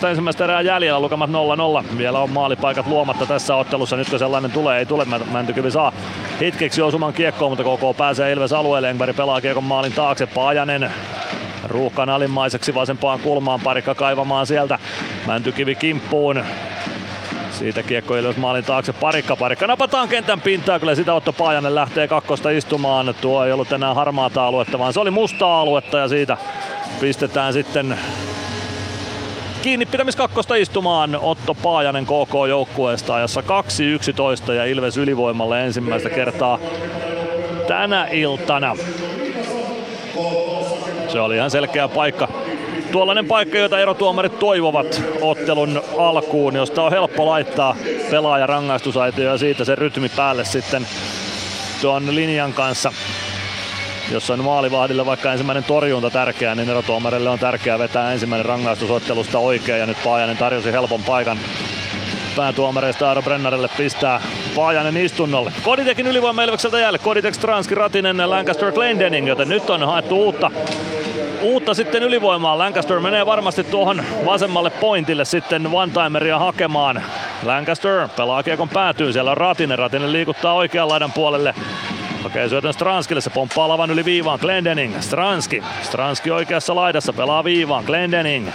18-15 0.04 0.06
ensimmäistä 0.06 0.44
erää 0.44 0.60
jäljellä, 0.60 1.00
lukemat 1.00 1.30
0-0. 1.30 1.98
Vielä 1.98 2.18
on 2.18 2.30
maalipaikat 2.30 2.86
luomatta 2.86 3.26
tässä 3.26 3.56
ottelussa. 3.56 3.96
Nytkö 3.96 4.18
sellainen 4.18 4.50
tulee, 4.50 4.78
ei 4.78 4.86
tule. 4.86 5.04
Mäntykivi 5.32 5.70
saa 5.70 5.92
hetkeksi 6.40 6.82
osuman 6.82 7.12
kiekkoon, 7.12 7.52
mutta 7.52 7.64
KK 7.64 7.96
pääsee 7.96 8.32
Ilves 8.32 8.52
alueelle. 8.52 8.90
Engberg 8.90 9.16
pelaa 9.16 9.40
kiekon 9.40 9.64
maalin 9.64 9.92
taakse. 9.92 10.26
Paajanen 10.26 10.90
ruuhkan 11.64 12.08
alimmaiseksi 12.08 12.74
vasempaan 12.74 13.20
kulmaan, 13.20 13.60
parikka 13.60 13.94
kaivamaan 13.94 14.46
sieltä. 14.46 14.78
Mäntykivi 15.26 15.74
kimppuun, 15.74 16.44
siitä 17.60 17.82
kiekko 17.82 18.16
Ilves 18.16 18.36
maalin 18.36 18.64
taakse 18.64 18.92
parikka 18.92 19.36
parikka. 19.36 19.66
Napataan 19.66 20.08
kentän 20.08 20.40
pintaa, 20.40 20.78
kyllä 20.78 20.94
sitä 20.94 21.14
Otto 21.14 21.32
Paajanen 21.32 21.74
lähtee 21.74 22.08
kakkosta 22.08 22.50
istumaan. 22.50 23.14
Tuo 23.20 23.44
ei 23.44 23.52
ollut 23.52 23.72
enää 23.72 23.94
harmaata 23.94 24.46
aluetta, 24.46 24.78
vaan 24.78 24.92
se 24.92 25.00
oli 25.00 25.10
mustaa 25.10 25.60
aluetta 25.60 25.98
ja 25.98 26.08
siitä 26.08 26.36
pistetään 27.00 27.52
sitten 27.52 27.98
kiinni 29.62 29.86
pitämiskakkosta 29.86 30.54
istumaan 30.54 31.18
Otto 31.22 31.54
Paajanen 31.54 32.06
KK-joukkueesta 32.06 33.14
ajassa 33.14 33.42
2-11 34.48 34.52
ja 34.52 34.64
Ilves 34.64 34.96
ylivoimalle 34.96 35.64
ensimmäistä 35.64 36.10
kertaa 36.10 36.58
tänä 37.68 38.08
iltana. 38.10 38.76
Se 41.08 41.20
oli 41.20 41.36
ihan 41.36 41.50
selkeä 41.50 41.88
paikka 41.88 42.28
tuollainen 42.92 43.26
paikka, 43.26 43.58
jota 43.58 43.78
erotuomarit 43.78 44.38
toivovat 44.38 45.02
ottelun 45.20 45.82
alkuun, 45.98 46.56
josta 46.56 46.82
on 46.82 46.92
helppo 46.92 47.26
laittaa 47.26 47.76
pelaaja 48.10 48.46
rangaistusaitio 48.46 49.30
ja 49.30 49.38
siitä 49.38 49.64
se 49.64 49.74
rytmi 49.74 50.08
päälle 50.08 50.44
sitten 50.44 50.86
tuon 51.80 52.14
linjan 52.14 52.52
kanssa. 52.52 52.92
Jos 54.12 54.30
on 54.30 54.44
maalivahdille 54.44 55.06
vaikka 55.06 55.32
ensimmäinen 55.32 55.64
torjunta 55.64 56.10
tärkeä, 56.10 56.54
niin 56.54 56.70
erotuomarille 56.70 57.30
on 57.30 57.38
tärkeää 57.38 57.78
vetää 57.78 58.12
ensimmäinen 58.12 58.46
rangaistusottelusta 58.46 59.38
oikein 59.38 59.80
ja 59.80 59.86
nyt 59.86 59.96
Paajanen 60.04 60.36
tarjosi 60.36 60.72
helpon 60.72 61.02
paikan 61.02 61.38
päätuomareista 62.36 63.08
Aaro 63.08 63.22
Brennarille 63.22 63.68
pistää 63.76 64.20
Paajanen 64.54 64.96
istunnolle. 64.96 65.52
Koditekin 65.62 66.06
ylivoima 66.06 66.42
Ilvekseltä 66.42 66.78
jäälle. 66.78 66.98
Koditek, 66.98 67.34
Stranski, 67.34 67.74
Ratinen, 67.74 68.30
Lancaster, 68.30 68.72
Glendening, 68.72 69.28
joten 69.28 69.48
nyt 69.48 69.70
on 69.70 69.86
haettu 69.86 70.22
uutta 70.22 70.50
uutta 71.42 71.74
sitten 71.74 72.02
ylivoimaa. 72.02 72.58
Lancaster 72.58 73.00
menee 73.00 73.26
varmasti 73.26 73.64
tuohon 73.64 74.02
vasemmalle 74.26 74.70
pointille 74.70 75.24
sitten 75.24 75.66
one-timeria 75.66 76.38
hakemaan. 76.38 77.02
Lancaster 77.42 78.08
pelaa 78.16 78.42
kiekon 78.42 78.68
päätyy, 78.68 79.12
siellä 79.12 79.30
on 79.30 79.36
Ratinen. 79.36 79.78
Ratinen 79.78 80.12
liikuttaa 80.12 80.54
oikean 80.54 80.88
laidan 80.88 81.12
puolelle. 81.12 81.54
Hakee 82.22 82.48
syötön 82.48 82.72
Stranskille, 82.72 83.20
se 83.20 83.30
pomppaa 83.30 83.68
lavan 83.68 83.90
yli 83.90 84.04
viivaan. 84.04 84.38
Glendening, 84.42 85.00
Stranski. 85.00 85.62
Stranski 85.82 86.30
oikeassa 86.30 86.74
laidassa 86.74 87.12
pelaa 87.12 87.44
viivaan. 87.44 87.84
Glendening. 87.84 88.48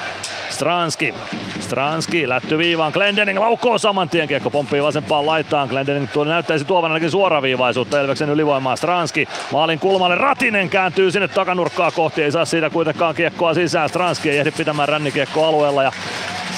Stranski. 0.50 1.14
Stranski 1.60 2.30
lätty 2.30 2.58
viivaan. 2.58 2.92
Glendening 2.92 3.40
laukkoo 3.40 3.78
saman 3.78 4.10
tien. 4.10 4.28
Kiekko 4.28 4.50
pomppii 4.50 4.84
vasempaan 4.84 5.26
laitaan. 5.26 5.68
Glendening 5.68 6.08
tuo 6.14 6.24
näyttäisi 6.24 6.66
tuovan 6.66 6.92
ainakin 6.92 7.12
suoraviivaisuutta 7.12 8.02
Ilveksen 8.02 8.30
ylivoimaa. 8.30 8.76
Stranski 8.76 9.28
maalin 9.52 9.80
kulmalle. 9.80 10.16
Ratinen 10.16 10.70
kääntyy 10.70 11.12
sinne 11.12 11.28
takanurkkaa 11.28 11.92
kohti. 11.92 12.24
Ei 12.24 12.32
saa 12.32 12.46
siitä 12.46 12.70
kuitenkaan 12.70 13.16
kiekkoa 13.16 13.54
sisään. 13.54 13.90
Stranski 13.90 14.30
ei 14.30 14.38
ehdi 14.38 14.52
pitämään 14.52 14.90
rännikiekko 14.90 15.46
alueella 15.46 15.84
ja 15.84 15.92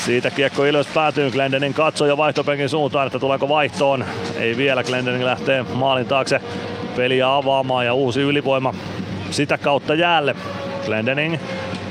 siitä 0.06 0.32
kiekko 0.32 0.66
Ilves 0.66 0.88
päätyy. 0.88 1.32
Glendening 1.32 1.76
katsoo 1.76 2.08
jo 2.08 2.18
vaihtopenkin 2.18 2.70
suuntaan, 2.70 3.08
että 3.08 3.20
tuleeko 3.20 3.50
vaihtoon. 3.50 4.06
Ei 4.36 4.58
vielä. 4.58 4.84
Glendening 4.84 5.24
lähtee 5.24 5.66
maalin 5.74 6.06
taakse 6.06 6.42
peliä 6.98 7.36
avaamaan 7.36 7.86
ja 7.86 7.94
uusi 7.94 8.22
ylivoima 8.22 8.74
sitä 9.32 9.58
kautta 9.58 9.96
jäälle. 9.96 10.36
Glendening 10.86 11.38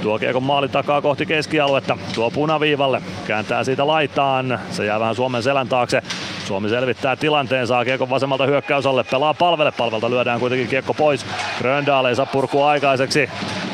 tuo 0.03 0.19
kiekon 0.19 0.43
maalin 0.43 0.71
takaa 0.71 1.03
kohti 1.03 1.27
keskialuetta, 1.27 1.99
tuo 2.15 2.31
punaviivalle, 2.31 3.03
kääntää 3.27 3.65
siitä 3.65 3.87
laitaan, 3.87 4.61
se 4.71 4.85
jää 4.85 5.01
vähän 5.01 5.15
Suomen 5.15 5.43
selän 5.43 5.69
taakse. 5.69 6.03
Suomi 6.47 6.69
selvittää 6.69 7.17
tilanteen, 7.17 7.67
saa 7.67 7.85
kiekon 7.85 8.11
vasemmalta 8.11 8.47
hyökkäysalle, 8.47 9.05
pelaa 9.05 9.35
palvelle, 9.35 9.73
palvelta 9.73 10.11
lyödään 10.11 10.41
kuitenkin 10.41 10.69
kiekko 10.69 10.95
pois. 10.95 11.27
Gröndal 11.59 12.05
ei 12.05 12.15
saa 12.15 12.27
purkua 12.27 12.71
aikaiseksi, 12.71 13.31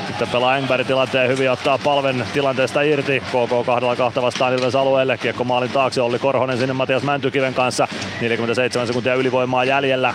sitten 0.07 0.29
pelaa 0.29 0.57
Engberg 0.57 0.87
tilanteen 0.87 1.29
hyvin 1.29 1.51
ottaa 1.51 1.79
palven 1.79 2.25
tilanteesta 2.33 2.83
irti. 2.83 3.21
KK 3.21 3.67
kahdella 3.67 3.97
kahta 3.97 4.23
vastaan 4.23 4.55
Ilves 4.55 4.75
alueelle. 4.75 5.19
Kiekko 5.19 5.45
maalin 5.45 5.71
taakse 5.71 6.03
Olli 6.03 6.19
Korhonen 6.19 6.59
sinne 6.59 6.73
Matias 6.73 7.03
Mäntykiven 7.03 7.55
kanssa. 7.55 7.89
47 8.21 8.87
sekuntia 8.87 9.15
ylivoimaa 9.15 9.65
jäljellä. 9.65 10.15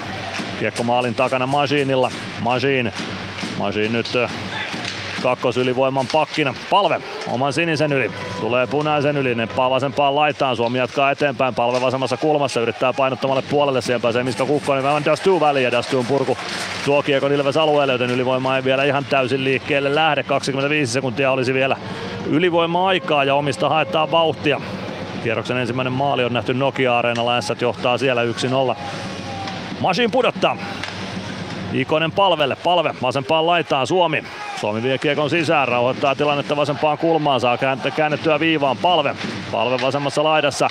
Kiekko 0.60 0.84
maalin 0.84 1.16
takana 1.16 1.48
Masiinilla. 1.48 2.12
Masiin. 2.42 2.94
Masiin 3.58 3.94
nyt 3.94 4.08
kakkosylivoiman 5.22 6.06
pakkina. 6.12 6.54
Palve 6.70 7.02
oman 7.28 7.54
sinisen 7.54 7.94
yli. 7.94 8.12
Tulee 8.40 8.68
punaisen 8.68 9.18
yli. 9.18 9.36
Neppaa 9.36 9.70
vasempaan 9.70 10.16
laitaan. 10.16 10.56
Suomi 10.56 10.78
jatkaa 10.78 11.12
eteenpäin. 11.12 11.56
Palve 11.56 11.82
vasemmassa 11.82 12.18
kulmassa. 12.18 12.62
Yrittää 12.62 12.94
painottamalle 12.94 13.42
puolelle. 13.42 13.82
Siihen 13.82 14.02
pääsee 14.02 14.24
Miska 14.24 14.46
Kukkonen. 14.46 14.84
Vähän 14.84 15.06
Dastu 15.06 15.40
väliin. 15.40 15.64
Ja 15.64 15.84
purku 16.08 16.38
tuo 16.86 17.04
kiekon 17.04 17.34
Ilves 17.34 17.58
alueelle. 17.58 17.94
Joten 17.94 18.10
ylivoima 18.12 18.56
ei 18.56 18.64
vielä 18.64 18.84
ihan 18.84 19.06
täysin 19.06 19.44
liikkeelle 19.44 19.96
lähde. 19.96 20.24
25 20.24 20.94
sekuntia 20.94 21.32
olisi 21.32 21.54
vielä 21.54 21.78
ylivoima-aikaa 22.30 23.24
ja 23.24 23.36
omista 23.36 23.70
haetaan 23.70 24.12
vauhtia. 24.12 24.62
Kierroksen 25.24 25.58
ensimmäinen 25.58 25.94
maali 25.94 26.24
on 26.24 26.34
nähty 26.34 26.54
Nokia-areenalla. 26.54 27.38
Ässät 27.38 27.62
johtaa 27.62 27.98
siellä 27.98 28.24
1-0. 28.24 28.76
Masin 29.80 30.12
pudottaa. 30.12 30.58
Ikonen 31.74 32.12
palvelle, 32.12 32.56
palve 32.56 32.96
vasempaan 33.02 33.48
laitaan 33.48 33.88
Suomi. 33.88 34.24
Suomi 34.60 34.84
vie 34.84 34.98
kiekon 34.98 35.30
sisään, 35.30 35.68
rauhoittaa 35.68 36.16
tilannetta 36.16 36.56
vasempaan 36.56 36.98
kulmaan, 36.98 37.40
saa 37.40 37.58
käännettyä 37.96 38.40
viivaan 38.40 38.78
palve. 38.78 39.16
Palve 39.52 39.82
vasemmassa 39.82 40.24
laidassa. 40.24 40.70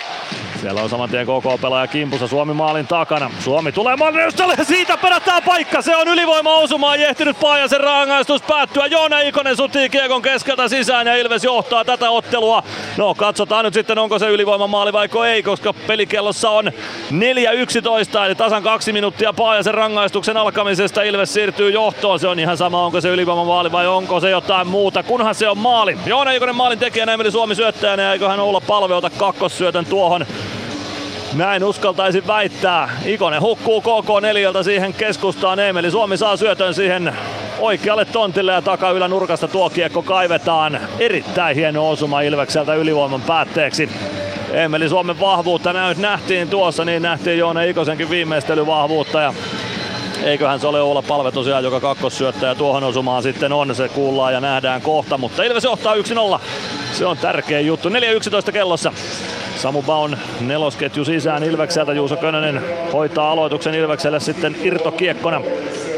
Siellä 0.61 0.83
on 0.83 0.89
saman 0.89 1.11
tien 1.11 1.27
KK-pelaaja 1.27 1.87
kimpussa 1.87 2.27
Suomi 2.27 2.55
maalin 2.55 2.87
takana. 2.87 3.31
Suomi 3.41 3.73
tulee 3.73 3.97
maalin 3.97 4.21
ja 4.59 4.65
siitä 4.65 4.97
perätään 4.97 5.43
paikka. 5.43 5.83
Se 5.83 5.97
on 5.97 6.09
ylivoima 6.09 6.55
osumaan 6.55 7.01
jehtinyt 7.01 7.41
Paajasen 7.41 7.81
rangaistus 7.81 8.43
päättyä. 8.43 8.87
Joona 8.87 9.21
Ikonen 9.21 9.57
sutii 9.57 9.89
kiekon 9.89 10.23
keskeltä 10.23 10.69
sisään 10.69 11.07
ja 11.07 11.17
Ilves 11.17 11.45
johtaa 11.45 11.85
tätä 11.85 12.11
ottelua. 12.11 12.63
No 12.97 13.15
katsotaan 13.15 13.65
nyt 13.65 13.75
sitten 13.75 13.99
onko 13.99 14.19
se 14.19 14.29
ylivoima 14.29 14.67
maali 14.67 14.93
vai 14.93 15.09
ei, 15.29 15.43
koska 15.43 15.73
pelikellossa 15.73 16.51
on 16.51 16.67
4-11 16.67 18.27
eli 18.27 18.35
tasan 18.35 18.63
kaksi 18.63 18.93
minuuttia 18.93 19.33
Paajasen 19.33 19.75
rangaistuksen 19.75 20.37
alkamisesta. 20.37 20.86
Ilves 21.03 21.35
siirtyy 21.35 21.71
johtoon. 21.71 22.21
Se 22.21 22.29
on 22.29 22.39
ihan 22.39 22.57
sama 22.57 22.85
onko 22.85 23.01
se 23.01 23.09
ylivoima 23.09 23.45
maali 23.45 23.73
vai 23.73 23.87
onko 23.87 24.21
se 24.21 24.31
jotain 24.31 24.67
muuta, 24.67 25.03
kunhan 25.03 25.35
se 25.35 25.49
on 25.49 25.59
maali. 25.59 25.99
Joona 26.07 26.33
Ikonen 26.33 26.57
maalin 26.57 26.79
tekijänä 26.79 27.13
Emeli 27.13 27.31
Suomi 27.31 27.55
syöttäjänä 27.55 28.03
ja 28.03 28.13
eiköhän 28.13 28.41
olla 28.41 28.61
palveota 28.61 29.11
kakkossyötön 29.11 29.87
tuohon 29.87 30.27
näin 31.35 31.65
uskaltaisin 31.65 32.27
väittää. 32.27 32.91
Ikonen 33.05 33.41
hukkuu 33.41 33.81
KK4 33.81 34.65
siihen 34.65 34.95
keskustaan. 34.95 35.59
Emeli 35.59 35.91
Suomi 35.91 36.17
saa 36.17 36.37
syötön 36.37 36.75
siihen 36.75 37.15
oikealle 37.59 38.05
tontille 38.05 38.53
ja 38.53 38.63
takaylä 38.63 39.09
nurkasta 39.09 39.49
tuo 39.49 39.71
kiekko 39.71 40.03
kaivetaan. 40.03 40.81
Erittäin 40.99 41.57
hieno 41.57 41.91
osuma 41.91 42.21
Ilvekseltä 42.21 42.75
ylivoiman 42.75 43.23
päätteeksi. 43.23 43.89
Emeli 44.53 44.89
Suomen 44.89 45.21
vahvuutta 45.21 45.73
nyt 45.73 45.99
nähtiin 45.99 46.49
tuossa, 46.49 46.85
niin 46.85 47.03
nähtiin 47.03 47.39
Joona 47.39 47.63
Ikosenkin 47.63 48.11
viimeistelyvahvuutta 48.11 49.21
ja 49.21 49.35
eiköhän 50.25 50.61
se 50.61 50.67
ole 50.67 50.81
olla 50.81 51.03
palve 51.03 51.33
tosiaan, 51.33 51.65
joka 51.65 51.81
kakkossyöttäjä 51.81 52.55
tuohon 52.55 52.85
osumaan 52.85 53.23
sitten 53.23 53.53
on. 53.53 53.75
Se 53.75 53.89
kuullaan 53.89 54.33
ja 54.33 54.41
nähdään 54.41 54.83
kohta, 54.83 55.19
mutta 55.19 55.43
Ilves 55.43 55.65
johtaa 55.65 55.95
1-0. 55.95 55.99
Se 56.93 57.07
on 57.07 57.17
tärkeä 57.17 57.61
juttu. 57.61 57.89
4-11 57.89 58.53
kellossa. 58.53 58.93
Samu 59.57 59.83
Baun 59.83 60.17
nelosketju 60.41 61.05
sisään 61.05 61.45
Ilvekseltä. 61.45 61.93
Juuso 61.93 62.17
Könönen 62.17 62.63
hoitaa 62.93 63.31
aloituksen 63.31 63.75
Ilvekselle 63.75 64.21
sitten 64.21 64.57
irtokiekkona. 64.63 65.41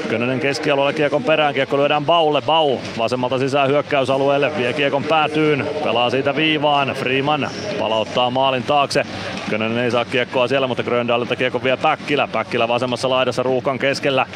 Könönen 0.09 0.41
keskialueelle 0.41 0.93
kiekon 0.93 1.25
perään, 1.25 1.55
kiekko 1.55 1.77
lyödään 1.77 2.07
Baulle, 2.07 2.43
Bau 2.43 2.77
vasemmalta 2.99 3.39
sisään 3.39 3.69
hyökkäysalueelle, 3.69 4.57
vie 4.59 4.73
kiekon 4.73 5.05
päätyyn, 5.05 5.67
pelaa 5.85 6.11
siitä 6.11 6.37
viivaan, 6.37 6.89
Freeman 6.89 7.51
palauttaa 7.79 8.31
maalin 8.31 8.63
taakse, 8.63 9.03
Könönen 9.51 9.79
ei 9.79 9.91
saa 9.91 10.05
kiekkoa 10.05 10.49
siellä, 10.49 10.67
mutta 10.67 10.83
Gröndalilta 10.83 11.37
kiekko 11.37 11.65
vie 11.65 11.77
Päkkilä, 11.77 12.29
Päkkilä 12.29 12.69
vasemmassa 12.69 13.11
laidassa 13.11 13.43
ruuhkan 13.43 13.79
keskellä, 13.79 14.27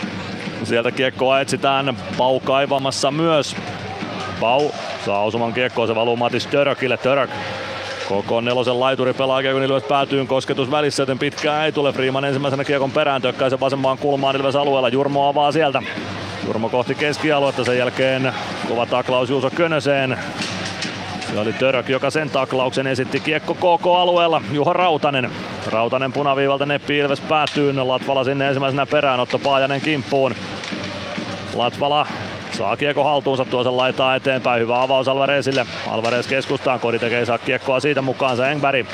sieltä 0.64 0.90
kiekkoa 0.90 1.40
etsitään, 1.40 1.96
Bau 2.18 2.40
kaivamassa 2.40 3.10
myös, 3.10 3.56
Bau 4.40 4.70
saa 5.04 5.22
osuman 5.22 5.52
kiekkoa, 5.52 5.86
se 5.86 5.94
valuu 5.94 6.16
Matis 6.16 6.46
Törökille, 6.46 6.96
Török 6.96 7.30
KK 8.12 8.30
nelosen 8.42 8.80
laituri 8.80 9.14
pelaa 9.14 9.42
kun 9.42 9.62
Ilves 9.62 9.82
päätyy 9.82 10.26
kosketus 10.26 10.70
välissä, 10.70 11.02
joten 11.02 11.18
pitkään 11.18 11.64
ei 11.64 11.72
tule. 11.72 11.92
Freeman 11.92 12.24
ensimmäisenä 12.24 12.64
kiekon 12.64 12.90
perään 12.90 13.22
tökkäisen 13.22 13.60
vasempaan 13.60 13.98
kulmaan 13.98 14.36
Ilves 14.36 14.56
alueella. 14.56 14.88
Jurmo 14.88 15.28
avaa 15.28 15.52
sieltä. 15.52 15.82
Jurmo 16.46 16.68
kohti 16.68 16.94
keskialuetta, 16.94 17.64
sen 17.64 17.78
jälkeen 17.78 18.32
kova 18.68 18.86
taklaus 18.86 19.30
Juuso 19.30 19.50
Könöseen. 19.50 20.18
Se 21.32 21.38
oli 21.38 21.52
Török, 21.52 21.88
joka 21.88 22.10
sen 22.10 22.30
taklauksen 22.30 22.86
esitti 22.86 23.20
kiekko 23.20 23.54
KK-alueella. 23.54 24.42
Juha 24.52 24.72
Rautanen. 24.72 25.30
Rautanen 25.66 26.12
punaviivalta 26.12 26.66
neppi 26.66 26.98
Ilves 26.98 27.20
päätyy. 27.20 27.72
Latvala 27.72 28.24
sinne 28.24 28.48
ensimmäisenä 28.48 28.86
perään, 28.86 29.20
Otto 29.20 29.38
Paajanen 29.38 29.80
kimppuun. 29.80 30.34
Latvala 31.54 32.06
Saa 32.52 32.76
kiekko 32.76 33.04
haltuunsa 33.04 33.44
tuo 33.44 33.64
sen 33.64 33.76
laitaa 33.76 34.16
eteenpäin. 34.16 34.62
Hyvä 34.62 34.82
avaus 34.82 35.08
Alvarezille. 35.08 35.66
Alvarez 35.90 36.26
keskustaan. 36.28 36.80
Kodi 36.80 36.98
tekee 36.98 37.24
saa 37.24 37.38
kiekkoa 37.38 37.80
siitä 37.80 38.02
mukaansa 38.02 38.48
Engberg. 38.48 38.86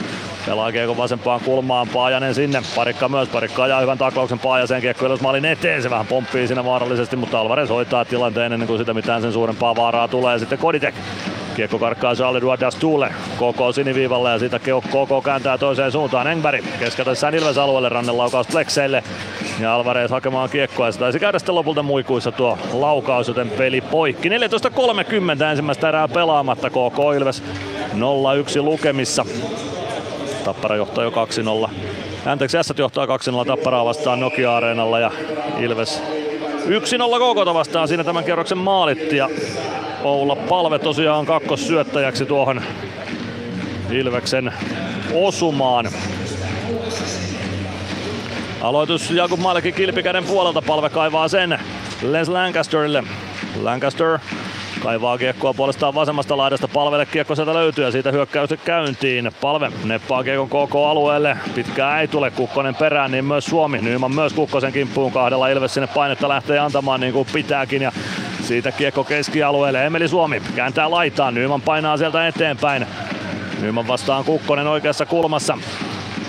Pelaa 0.47 0.73
kiekko 0.73 0.97
vasempaan 0.97 1.41
kulmaan. 1.41 1.89
Paajanen 1.89 2.35
sinne. 2.35 2.63
Parikka 2.77 3.09
myös. 3.09 3.29
Parikka 3.29 3.63
ajaa 3.63 3.81
hyvän 3.81 3.99
taklauksen 3.99 4.39
Paajaseen. 4.39 4.81
Kiekko 4.81 5.17
maalin 5.23 5.45
eteen. 5.45 5.83
Se 5.83 5.91
vähän 5.91 6.07
pomppii 6.07 6.47
siinä 6.47 6.65
vaarallisesti, 6.65 7.17
mutta 7.17 7.41
Alvarez 7.41 7.69
hoitaa 7.69 8.05
tilanteen 8.05 8.53
ennen 8.53 8.67
kuin 8.67 8.79
sitä 8.79 8.95
mitään 8.95 9.23
sen 9.23 9.33
suurempaa 9.33 9.77
vaaraa 9.77 10.09
tulee. 10.09 10.39
Sitten 10.39 10.59
Koditek 10.59 10.95
Kiekko 11.59 11.79
karkkaa 11.79 12.15
Charlie 12.15 12.41
Duadastulle. 12.41 13.15
KK 13.35 13.75
siniviivalle 13.75 14.31
ja 14.31 14.39
siitä 14.39 14.59
KK 14.59 15.25
kääntää 15.25 15.59
toiseen 15.59 15.93
suuntaan. 15.93 16.27
Engberg 16.27 16.65
keskellä 16.79 17.13
Ilves 17.39 17.59
alueelle 17.59 17.89
rannelaukaus 17.89 18.47
Plexeille. 18.47 19.05
Ja 19.61 19.75
Alvarez 19.75 20.11
hakemaan 20.11 20.51
kiekkoa 20.51 20.87
ja 20.87 20.93
se 20.93 20.99
taisi 20.99 21.21
käydä 21.21 21.39
sitten 21.39 21.55
lopulta 21.55 21.83
muikuissa 21.83 22.33
tuo 22.33 22.59
laukaus, 22.73 23.29
joten 23.29 23.51
peli 23.51 23.81
poikki. 23.81 24.29
14.30 24.29 25.43
ensimmäistä 25.51 25.89
erää 25.89 26.09
pelaamatta 26.09 26.71
KK 26.71 26.99
Ilves 27.17 27.43
0-1 27.95 28.63
lukemissa. 28.63 29.25
Tappara 30.45 30.77
johtaa 30.77 31.05
jo 31.05 31.11
2-0. 31.67 31.71
Anteeksi, 32.27 32.59
S 32.63 32.73
johtaa 32.79 33.07
2-0 33.07 33.11
Tapparaa 33.47 33.85
vastaan 33.85 34.21
Nokia-areenalla 34.21 35.01
ja 35.01 35.11
Ilves 35.61 36.03
1-0 36.69 36.71
KK 36.71 37.55
vastaan 37.55 37.89
siinä 37.89 38.05
tämän 38.05 38.25
kierroksen 38.25 38.59
maalitti 38.59 39.17
ja 39.17 39.29
Oula 40.03 40.37
Palve 40.37 40.79
tosiaan 40.79 41.27
kakkossyöttäjäksi 41.27 42.27
tuohon 42.27 42.63
Ilveksen 43.91 44.53
osumaan. 45.15 45.89
Aloitus 48.61 49.11
Jakub 49.11 49.41
Malekin 49.41 49.75
kilpikäden 49.75 50.25
puolelta 50.25 50.63
palve 50.63 50.91
kaivaa 50.91 51.29
sen 51.29 51.59
Les 52.03 52.29
Lancasterille. 52.29 53.05
Lancaster 53.63 54.19
kaivaa 54.83 55.19
kiekkoa 55.19 55.55
puolestaan 55.55 55.95
vasemmasta 55.95 56.37
laidasta 56.37 56.69
palvelle 56.69 57.07
kiekko 57.07 57.35
sieltä 57.35 57.55
löytyy 57.55 57.85
ja 57.85 57.91
siitä 57.91 58.13
hyökkäys 58.13 58.51
käyntiin. 58.65 59.33
Palve 59.41 59.73
neppaa 59.85 60.25
kiekon 60.25 60.49
KK-alueelle. 60.49 61.37
Pitkää 61.55 62.01
ei 62.01 62.09
tule 62.09 62.31
Kukkonen 62.31 62.75
perään, 62.75 63.11
niin 63.11 63.25
myös 63.25 63.45
Suomi. 63.45 63.79
Nyman 63.79 64.15
myös 64.15 64.33
Kukkosen 64.33 64.73
kimppuun 64.73 65.13
kahdella 65.13 65.49
Ilves 65.49 65.75
sinne 65.75 65.87
painetta 65.87 66.29
lähtee 66.29 66.59
antamaan 66.59 67.01
niin 67.01 67.13
kuin 67.13 67.29
pitääkin 67.33 67.83
ja 67.83 67.93
siitä 68.43 68.73
kiekko 68.73 69.05
keskialueelle. 69.05 69.87
Emeli 69.87 70.09
Suomi 70.09 70.43
kääntää 70.57 70.91
laitaan. 70.91 71.35
Nyman 71.35 71.61
painaa 71.61 71.97
sieltä 71.97 72.29
eteenpäin. 72.29 72.87
Nyman 73.61 73.89
vastaan 73.89 74.25
Kukkonen 74.25 74.67
oikeassa 74.67 75.07
kulmassa. 75.07 75.59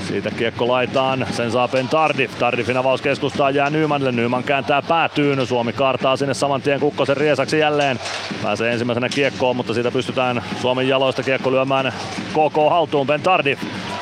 Siitä 0.09 0.31
kiekko 0.31 0.67
laitaan, 0.67 1.27
sen 1.31 1.51
saa 1.51 1.67
Ben 1.67 1.87
Tardif. 1.87 2.39
Tardifin 2.39 2.77
avaus 2.77 3.01
keskustaan 3.01 3.55
jää 3.55 3.69
Nymanille. 3.69 4.11
Nyman 4.11 4.43
kääntää 4.43 4.81
päätyyn. 4.81 5.47
Suomi 5.47 5.73
kaartaa 5.73 6.17
sinne 6.17 6.33
saman 6.33 6.61
tien 6.61 6.79
Kukkosen 6.79 7.17
riesaksi 7.17 7.59
jälleen. 7.59 7.99
Pääsee 8.43 8.71
ensimmäisenä 8.71 9.09
kiekkoon, 9.09 9.55
mutta 9.55 9.73
siitä 9.73 9.91
pystytään 9.91 10.43
Suomen 10.61 10.87
jaloista 10.87 11.23
kiekko 11.23 11.51
lyömään 11.51 11.93
KK 12.31 12.69
haltuun. 12.69 13.07
Ben 13.07 13.21
Tardif 13.21 13.59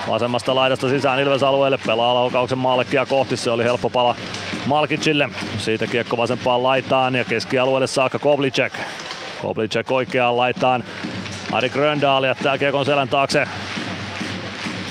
vasemmasta 0.07 0.55
laidasta 0.55 0.89
sisään 0.89 1.19
Ilves 1.19 1.43
alueelle. 1.43 1.79
Pelaa 1.85 2.13
laukauksen 2.13 2.57
maallekia 2.57 3.05
kohti. 3.05 3.37
Se 3.37 3.51
oli 3.51 3.63
helppo 3.63 3.89
pala 3.89 4.15
Malkicille. 4.65 5.29
Siitä 5.57 5.87
kiekko 5.87 6.17
vasempaan 6.17 6.63
laitaan 6.63 7.15
ja 7.15 7.25
keskialueelle 7.25 7.87
saakka 7.87 8.19
Koblicek. 8.19 8.73
Koblicek 9.41 9.91
oikeaan 9.91 10.37
laitaan. 10.37 10.83
Ari 11.51 11.69
Gröndal 11.69 12.23
jättää 12.23 12.57
kiekon 12.57 12.85
selän 12.85 13.09
taakse. 13.09 13.47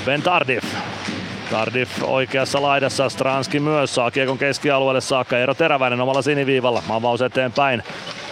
Ben 0.04 0.22
Tardif. 0.22 0.64
Tardif 1.50 2.02
oikeassa 2.02 2.62
laidassa, 2.62 3.08
Stranski 3.08 3.60
myös 3.60 3.94
saa 3.94 4.10
kiekon 4.10 4.38
keskialueelle 4.38 5.00
saakka. 5.00 5.38
Eero 5.38 5.54
Teräväinen 5.54 6.00
omalla 6.00 6.22
siniviivalla, 6.22 6.82
avaus 6.88 7.22
eteenpäin. 7.22 7.82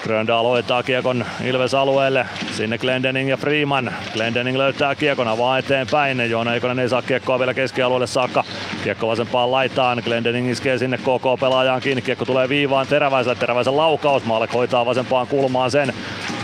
Gröndal 0.02 0.44
hoitaa 0.44 0.82
kiekon 0.82 1.24
Ilves 1.44 1.74
alueelle. 1.74 2.26
Sinne 2.52 2.78
Glendening 2.78 3.30
ja 3.30 3.36
Freeman. 3.36 3.92
Glendening 4.12 4.56
löytää 4.56 4.94
kiekon 4.94 5.28
avaa 5.28 5.58
eteenpäin. 5.58 6.30
Joona 6.30 6.54
Ikonen 6.54 6.78
ei 6.78 6.88
saa 6.88 7.02
kiekkoa 7.02 7.38
vielä 7.38 7.54
keskialueelle 7.54 8.06
saakka. 8.06 8.44
Kiekko 8.84 9.08
vasempaan 9.08 9.50
laitaan. 9.50 10.02
Glendening 10.04 10.50
iskee 10.50 10.78
sinne 10.78 10.98
KK 10.98 11.40
pelaajaan 11.40 11.80
kiinni. 11.80 12.02
Kiekko 12.02 12.24
tulee 12.24 12.48
viivaan 12.48 12.86
Teräväiselle. 12.86 13.38
Teräväisen 13.38 13.76
laukaus. 13.76 14.24
Maalek 14.24 14.52
hoitaa 14.52 14.86
vasempaan 14.86 15.26
kulmaan 15.26 15.70
sen. 15.70 15.92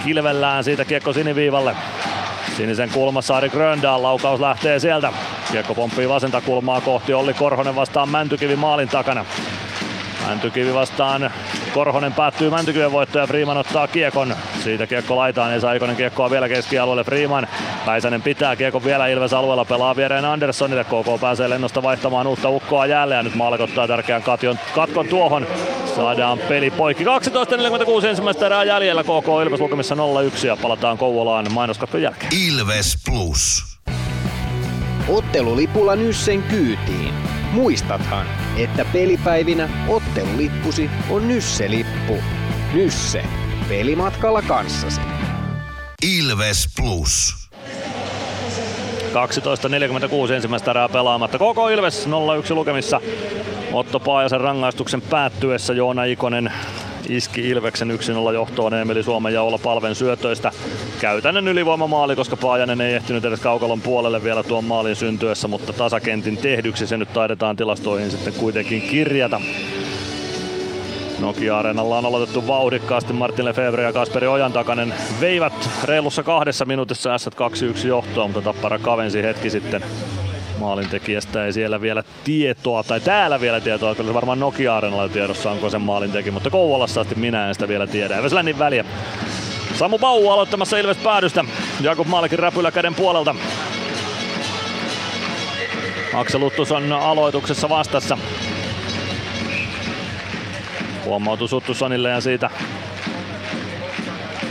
Kilvellään 0.05 0.65
siitä 0.65 0.85
kiekko 0.85 1.13
siniviivalle. 1.13 1.77
Sinisen 2.57 2.91
kulmassa 2.91 3.37
Ari 3.37 3.49
Gröndal, 3.49 4.03
laukaus 4.03 4.41
lähtee 4.41 4.79
sieltä. 4.79 5.13
Kiekko 5.53 5.75
pomppii 5.75 6.09
vasenta 6.09 6.41
kulmaa 6.41 6.81
kohti 6.81 7.15
Olli 7.15 7.35
Korhonen 7.35 7.75
vastaan 7.77 8.09
Mäntykivi 8.09 8.57
maalin 8.57 8.89
takana. 8.89 9.25
Mäntykivi 10.27 10.75
vastaan 10.75 11.31
Korhonen 11.75 12.13
päättyy 12.13 12.51
Mäntykiven 12.51 12.93
voitto 12.93 13.19
ja 13.19 13.27
Freeman 13.27 13.57
ottaa 13.57 13.89
kiekon. 13.89 14.35
Siitä 14.65 14.87
kiekko 14.87 15.17
laitaan, 15.17 15.53
ei 15.53 15.61
saa 15.61 15.73
Ikonen 15.73 15.97
kiekkoa 15.97 16.31
vielä 16.31 16.49
keskialueelle. 16.49 17.05
Freeman, 17.05 17.49
Väisänen 17.87 18.23
pitää 18.23 18.57
kiekon 18.57 18.85
vielä 18.85 19.07
Ilves 19.07 19.33
alueella, 19.33 19.65
pelaa 19.65 19.97
viereen 19.97 20.25
Anderssonille. 20.25 20.85
KK 20.85 21.21
pääsee 21.21 21.51
lennosta 21.51 21.83
vaihtamaan 21.83 22.27
uutta 22.27 22.49
ukkoa 22.49 22.87
jälleen 22.87 23.19
ja 23.19 23.23
nyt 23.23 23.35
Maalek 23.35 23.61
ottaa 23.61 23.89
tärkeän 23.89 24.23
katjon, 24.23 24.59
katkon 24.75 25.09
tuohon. 25.09 25.47
Saadaan 25.97 26.39
peli 26.39 26.71
poikki. 26.71 27.05
12.46 27.05 28.07
ensimmäistä 28.07 28.47
erää 28.47 28.65
jäljellä 28.65 29.03
KK 29.03 29.27
Ilves 29.45 29.61
lukemissa 29.61 29.95
0-1 29.95 30.47
ja 30.47 30.57
palataan 30.57 30.99
Kouvolaan 30.99 31.53
mainoskatkon 31.53 32.03
jälkeen. 32.03 32.33
Ilves 32.49 32.97
Plus. 33.07 33.65
Ottelulipulla 35.09 35.97
Nyssen 35.97 36.43
kyytiin. 36.43 37.40
Muistathan, 37.53 38.27
että 38.57 38.85
pelipäivinä 38.93 39.69
ottelulippusi 39.89 40.91
on 41.11 41.29
Nysse-lippu. 41.29 42.17
Nysse. 42.75 43.25
Pelimatkalla 43.69 44.43
kanssasi. 44.43 45.01
Ilves 46.19 46.69
Plus. 46.77 47.35
12.46 50.29 50.33
ensimmäistä 50.33 50.71
erää 50.71 50.89
pelaamatta. 50.89 51.39
Koko 51.39 51.69
Ilves 51.69 52.07
0-1 52.07 52.11
lukemissa. 52.55 53.01
Otto 53.73 54.01
Paajasen 54.01 54.41
rangaistuksen 54.41 55.03
päättyessä 55.03 55.73
Joona 55.73 56.05
Ikonen 56.05 56.53
iski 57.09 57.49
Ilveksen 57.49 57.91
1-0 58.31 58.35
johtoon 58.35 58.75
Emeli 58.75 59.03
Suomen 59.03 59.35
ja 59.35 59.43
Olla 59.43 59.59
Palven 59.59 59.95
syötöistä. 59.95 60.53
Käytännön 61.01 61.49
ylivoimamaali, 61.49 62.17
koska 62.17 62.37
Paajanen 62.37 62.81
ei 62.81 62.95
ehtinyt 62.95 63.25
edes 63.25 63.41
kaukalon 63.41 63.81
puolelle 63.81 64.25
vielä 64.25 64.43
tuon 64.43 64.65
maalin 64.65 64.97
syntyessä, 64.97 65.49
mutta 65.49 65.73
tasakentin 65.73 66.37
tehdyksi 66.37 66.87
se 66.87 66.97
nyt 66.97 67.13
taidetaan 67.13 67.57
tilastoihin 67.57 68.11
sitten 68.11 68.33
kuitenkin 68.33 68.83
kirjata. 68.83 69.41
Nokia-areenalla 71.21 71.99
on 71.99 72.07
aloitettu 72.07 72.47
vauhdikkaasti. 72.47 73.13
Martin 73.13 73.45
Lefebvre 73.45 73.83
ja 73.83 73.93
Kasperi 73.93 74.27
Ojantakanen 74.27 74.95
veivät 75.21 75.71
reilussa 75.85 76.23
kahdessa 76.23 76.65
minuutissa 76.65 77.17
S2-1 77.17 77.87
johtoon, 77.87 78.31
mutta 78.31 78.53
Tappara 78.53 78.79
kavensi 78.79 79.23
hetki 79.23 79.51
sitten 79.51 79.83
maalintekijästä 80.61 81.45
ei 81.45 81.53
siellä 81.53 81.81
vielä 81.81 82.03
tietoa, 82.25 82.83
tai 82.83 83.01
täällä 83.01 83.41
vielä 83.41 83.61
tietoa, 83.61 83.95
kyllä 83.95 84.09
se 84.09 84.15
varmaan 84.15 84.41
nokia 84.41 84.77
areenalla 84.77 85.09
tiedossa 85.09 85.51
onko 85.51 85.71
sen 85.71 85.81
maalin 85.81 86.13
teki, 86.13 86.31
mutta 86.31 86.51
Kouvolassa 86.51 87.01
asti 87.01 87.15
minä 87.15 87.49
en 87.49 87.55
sitä 87.55 87.69
vielä 87.69 87.87
tiedä. 87.87 88.17
Eveslännin 88.17 88.59
väliä. 88.59 88.85
Samu 89.75 89.99
Bau 89.99 90.29
aloittamassa 90.29 90.79
Ilves 90.79 90.97
päädystä. 90.97 91.45
Jakub 91.81 92.07
Maalikin 92.07 92.39
räpylä 92.39 92.71
käden 92.71 92.95
puolelta. 92.95 93.35
Aksel 96.15 96.43
Uttus 96.43 96.73
on 96.73 96.93
aloituksessa 96.93 97.69
vastassa. 97.69 98.19
Huomautus 101.05 101.53
Uttusonille 101.53 102.11
ja 102.11 102.21
siitä 102.21 102.51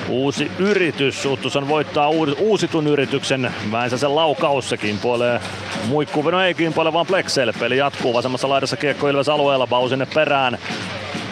uusi 0.09 0.51
yritys. 0.59 1.25
Uttuson 1.25 1.67
voittaa 1.67 2.09
uusitun 2.39 2.87
yrityksen. 2.87 3.53
Väisäsen 3.71 4.15
laukaus 4.15 4.69
se 4.69 4.77
kimpoilee 4.77 5.41
muikku, 5.87 6.21
no 6.21 6.41
ei 6.41 6.53
kimpoile 6.53 6.93
vaan 6.93 7.05
Plexeille. 7.05 7.53
Peli 7.59 7.77
jatkuu 7.77 8.13
vasemmassa 8.13 8.49
laidassa 8.49 8.77
kiekko 8.77 9.07
Ilves 9.07 9.29
alueella. 9.29 9.67
Bau 9.67 9.89
sinne 9.89 10.07
perään. 10.13 10.57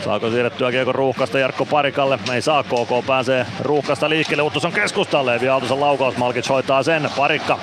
Saako 0.03 0.29
siirrettyä 0.29 0.71
kiekko 0.71 0.91
ruuhkasta 0.91 1.39
Jarkko 1.39 1.65
Parikalle? 1.65 2.19
Ei 2.33 2.41
saa, 2.41 2.63
KK 2.63 3.07
pääsee 3.07 3.45
ruuhkasta 3.59 4.09
liikkeelle. 4.09 4.43
Uttuson 4.43 4.71
keskustalle. 4.71 5.35
Evi 5.35 5.49
Aaltosen 5.49 5.79
laukaus, 5.79 6.17
Malkic 6.17 6.49
hoitaa 6.49 6.83
sen. 6.83 7.09
Parikka 7.17 7.59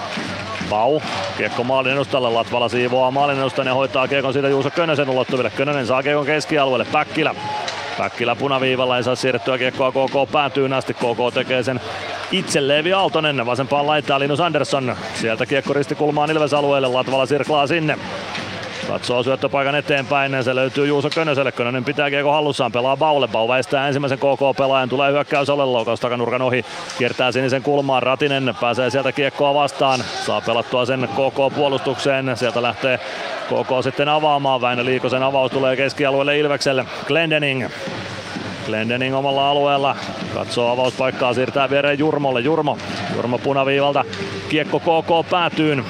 Pau, 0.70 1.00
kiekko 1.36 1.64
maalin 1.64 1.92
edustalle, 1.92 2.30
Latvala 2.30 2.68
siivoaa 2.68 3.10
maalin 3.10 3.38
edustan 3.38 3.66
ja 3.66 3.74
hoitaa 3.74 4.08
kiekon 4.08 4.32
siitä 4.32 4.48
Juuso 4.48 4.70
Könösen 4.70 5.08
ulottuville. 5.08 5.50
Könönen 5.50 5.86
saa 5.86 6.02
kiekon 6.02 6.26
keskialueelle, 6.26 6.86
Päkkilä. 6.92 7.34
Päkkilä 7.98 8.36
punaviivalla 8.36 8.96
ei 8.96 9.02
saa 9.02 9.14
siirrettyä 9.14 9.58
kiekkoa 9.58 9.92
KK 9.92 10.32
päätyy 10.32 10.74
asti. 10.74 10.94
KK 10.94 11.34
tekee 11.34 11.62
sen 11.62 11.80
itse 12.32 12.68
Leevi 12.68 12.92
Aaltonen. 12.92 13.46
Vasempaan 13.46 13.86
laittaa 13.86 14.18
Linus 14.18 14.40
Andersson. 14.40 14.96
Sieltä 15.14 15.46
kiekko 15.46 15.72
ristikulmaan 15.72 16.30
Ilves 16.30 16.54
alueelle. 16.54 16.88
Latvala 16.88 17.26
sirklaa 17.26 17.66
sinne. 17.66 17.98
Katsoo 18.88 19.22
syöttöpaikan 19.22 19.74
eteenpäin, 19.74 20.44
se 20.44 20.54
löytyy 20.54 20.86
Juuso 20.86 21.10
Könöselle. 21.10 21.52
Könönen 21.52 21.84
pitää 21.84 22.10
kiekko 22.10 22.32
hallussaan, 22.32 22.72
pelaa 22.72 22.96
Baulle. 22.96 23.28
Bau 23.28 23.48
väistää 23.48 23.86
ensimmäisen 23.86 24.18
KK-pelaajan, 24.18 24.88
tulee 24.88 25.12
hyökkäys 25.12 25.50
ole 25.50 25.64
loukaus 25.64 26.00
takanurkan 26.00 26.42
ohi. 26.42 26.64
Kiertää 26.98 27.32
sinisen 27.32 27.62
kulmaan, 27.62 28.02
Ratinen 28.02 28.54
pääsee 28.60 28.90
sieltä 28.90 29.12
kiekkoa 29.12 29.54
vastaan. 29.54 30.00
Saa 30.00 30.40
pelattua 30.40 30.86
sen 30.86 31.08
KK-puolustukseen, 31.12 32.36
sieltä 32.36 32.62
lähtee 32.62 32.98
KK 33.46 33.82
sitten 33.82 34.08
avaamaan. 34.08 34.60
Väinö 34.60 34.84
Liikosen 34.84 35.22
avaus 35.22 35.50
tulee 35.50 35.76
keskialueelle 35.76 36.38
Ilvekselle. 36.38 36.84
Glendening 37.06 37.66
Glendening 38.66 39.16
omalla 39.16 39.50
alueella. 39.50 39.96
Katsoo 40.34 40.72
avauspaikkaa, 40.72 41.34
siirtää 41.34 41.70
viereen 41.70 41.98
Jurmolle. 41.98 42.40
Jurmo, 42.40 42.78
Jurmo 43.16 43.38
punaviivalta. 43.38 44.04
Kiekko 44.48 44.80
KK 44.80 45.30
päätyyn. 45.30 45.84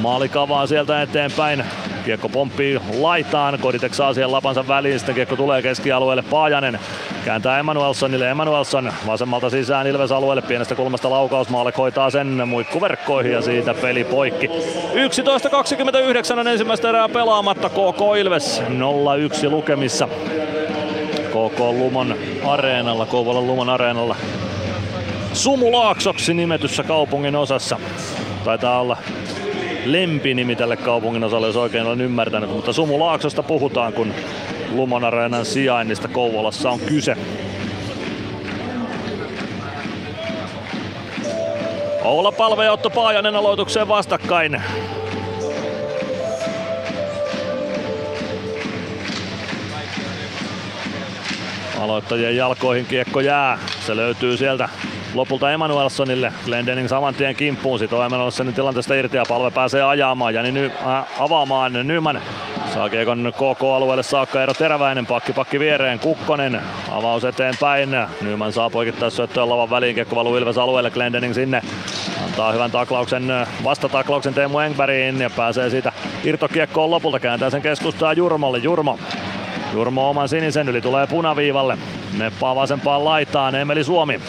Maali 0.00 0.28
kavaa 0.28 0.66
sieltä 0.66 1.02
eteenpäin. 1.02 1.64
Kiekko 2.04 2.28
pomppii 2.28 2.80
laitaan, 3.00 3.58
Koditek 3.58 3.94
saa 3.94 4.14
siihen 4.14 4.32
lapansa 4.32 4.68
väliin, 4.68 4.98
sitten 4.98 5.14
kiekko 5.14 5.36
tulee 5.36 5.62
keskialueelle, 5.62 6.22
Paajanen 6.22 6.78
kääntää 7.24 7.58
Emanuelsonille, 7.58 8.30
Emanuelson 8.30 8.92
vasemmalta 9.06 9.50
sisään 9.50 9.86
Ilves 9.86 10.12
alueelle, 10.12 10.42
pienestä 10.42 10.74
kulmasta 10.74 11.10
laukausmaalle 11.10 11.72
hoitaa 11.78 12.10
sen 12.10 12.48
muikkuverkkoihin 12.48 13.32
ja 13.32 13.42
siitä 13.42 13.74
peli 13.74 14.04
poikki. 14.04 14.46
11.29 14.46 16.38
on 16.38 16.48
ensimmäistä 16.48 16.88
erää 16.88 17.08
pelaamatta, 17.08 17.68
KK 17.68 18.00
Ilves 18.20 18.62
0-1 19.46 19.50
lukemissa. 19.50 20.08
KK 21.28 21.58
Lumon 21.58 22.14
areenalla, 22.46 23.06
Kouvolan 23.06 23.46
Lumon 23.46 23.68
areenalla. 23.68 24.16
Sumulaaksoksi 25.32 26.34
nimetyssä 26.34 26.82
kaupungin 26.82 27.36
osassa. 27.36 27.78
Taitaa 28.44 28.80
olla 28.80 28.96
lempinimi 29.84 30.56
tälle 30.56 30.76
kaupungin 30.76 31.24
osalle, 31.24 31.46
jos 31.46 31.56
oikein 31.56 31.86
olen 31.86 32.00
ymmärtänyt. 32.00 32.50
Mutta 32.50 32.72
Sumulaaksosta 32.72 33.42
puhutaan, 33.42 33.92
kun 33.92 34.14
Lumon 34.72 35.04
Areenan 35.04 35.44
sijainnista 35.44 36.08
Kouvolassa 36.08 36.70
on 36.70 36.80
kyse. 36.80 37.16
Oula 42.02 42.32
Palve 42.32 42.64
ja 42.64 42.72
Otto 42.72 42.90
Paajanen 42.90 43.36
aloitukseen 43.36 43.88
vastakkain. 43.88 44.62
Aloittajien 51.80 52.36
jalkoihin 52.36 52.86
kiekko 52.86 53.20
jää. 53.20 53.58
Se 53.86 53.96
löytyy 53.96 54.36
sieltä 54.36 54.68
lopulta 55.14 55.52
Emanuelssonille. 55.52 56.32
Glendening 56.44 56.88
saman 56.88 57.14
tien 57.14 57.36
kimppuun. 57.36 57.78
Sitten 57.78 58.02
Emanuelssonin 58.02 58.54
tilanteesta 58.54 58.94
irti 58.94 59.16
ja 59.16 59.24
palve 59.28 59.50
pääsee 59.50 59.82
ajamaan. 59.82 60.34
Jani 60.34 60.52
ny, 60.52 60.72
äh, 60.86 61.22
avaamaan. 61.22 61.72
Nyman 61.72 62.20
Saa 62.74 62.88
kiekon 62.88 63.32
KK-alueelle 63.36 64.02
saakka 64.02 64.40
Eero 64.40 64.54
Teräväinen, 64.54 65.06
pakki 65.06 65.32
pakki 65.32 65.60
viereen, 65.60 65.98
Kukkonen, 65.98 66.60
avaus 66.90 67.24
eteenpäin. 67.24 67.96
Nyman 68.20 68.52
saa 68.52 68.70
poikittaa 68.70 69.10
syöttöön 69.10 69.48
lavan 69.48 69.70
väliin, 69.70 69.94
kiekko 69.94 70.16
valuu 70.16 70.36
Ilves 70.36 70.58
alueelle, 70.58 70.90
Glendening 70.90 71.34
sinne. 71.34 71.62
Antaa 72.24 72.52
hyvän 72.52 72.70
taklauksen, 72.70 73.24
vastataklauksen 73.64 74.34
Teemu 74.34 74.58
Engbergiin 74.58 75.20
ja 75.20 75.30
pääsee 75.30 75.70
siitä 75.70 75.92
irtokiekkoon 76.24 76.90
lopulta, 76.90 77.20
kääntää 77.20 77.50
sen 77.50 77.62
keskustaa 77.62 78.12
Jurmolle. 78.12 78.58
Jurmo 78.58 78.98
Jurmo 79.74 80.10
oman 80.10 80.28
sinisen 80.28 80.68
yli 80.68 80.80
tulee 80.80 81.06
punaviivalle. 81.06 81.78
Neppaa 82.18 82.54
vasempaan 82.54 83.04
laitaan 83.04 83.54
Emeli 83.54 83.84
Suomi. 83.84 84.20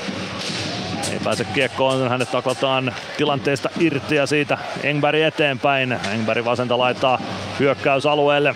Ei 1.11 1.19
pääse 1.23 1.45
kiekkoon, 1.53 2.10
hänet 2.10 2.32
taklataan 2.32 2.94
tilanteesta 3.18 3.69
irti 3.80 4.15
ja 4.15 4.26
siitä 4.26 4.57
Engberg 4.84 5.19
eteenpäin. 5.19 5.98
Engberg 6.14 6.45
vasenta 6.45 6.77
laittaa 6.77 7.19
hyökkäysalueelle. 7.60 8.56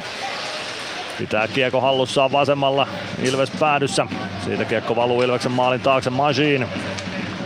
Pitää 1.17 1.47
kiekko 1.47 1.81
hallussaan 1.81 2.31
vasemmalla 2.31 2.88
Ilves 3.23 3.51
päädyssä. 3.59 4.07
Siitä 4.45 4.65
kiekko 4.65 4.95
valuu 4.95 5.21
Ilveksen 5.21 5.51
maalin 5.51 5.81
taakse 5.81 6.09
Majin. 6.09 6.67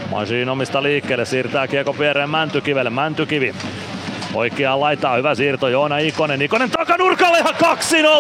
Majin 0.10 0.50
omista 0.50 0.84
liikkeelle, 0.84 1.26
siirtää 1.26 1.68
kiekko 1.68 2.00
viereen 2.00 2.30
Mäntykivelle. 2.30 2.90
Mäntykivi 2.90 3.56
Oikeaan 4.34 4.80
laitaa 4.80 5.16
hyvä 5.16 5.36
siirto 5.36 5.68
Joona 5.68 5.98
Ikonen. 5.98 6.42
Ikonen 6.42 6.72
takanurkalle 6.72 7.40
ihan 7.40 7.56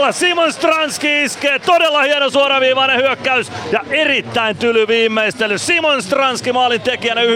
2-0. 0.09 0.13
Simon 0.13 0.53
Stranski 0.53 1.23
iskee. 1.23 1.59
Todella 1.59 2.01
hieno 2.01 2.29
suoraviivainen 2.29 2.97
hyökkäys 2.97 3.51
ja 3.71 3.79
erittäin 3.89 4.57
tyly 4.57 4.87
viimeistely. 4.87 5.57
Simon 5.57 6.03
Stranski 6.03 6.53
maalin 6.53 6.81
tekijänä 6.81 7.21
9,5 7.21 7.27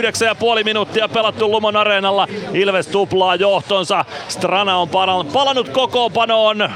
minuuttia 0.64 1.08
pelattu 1.10 1.52
Lumon 1.52 1.76
areenalla. 1.76 2.28
Ilves 2.54 2.88
tuplaa 2.88 3.36
johtonsa. 3.36 4.06
Strana 4.28 4.78
on 4.78 4.90
palannut 5.34 5.70
kokoonpanoon 5.70 6.70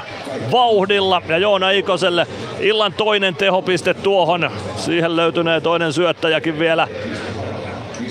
vauhdilla 0.52 1.22
ja 1.28 1.38
Joona 1.38 1.70
Ikoselle 1.70 2.26
illan 2.60 2.92
toinen 2.92 3.34
tehopiste 3.34 3.94
tuohon. 3.94 4.50
Siihen 4.76 5.16
löytynee 5.16 5.60
toinen 5.60 5.92
syöttäjäkin 5.92 6.58
vielä 6.58 6.88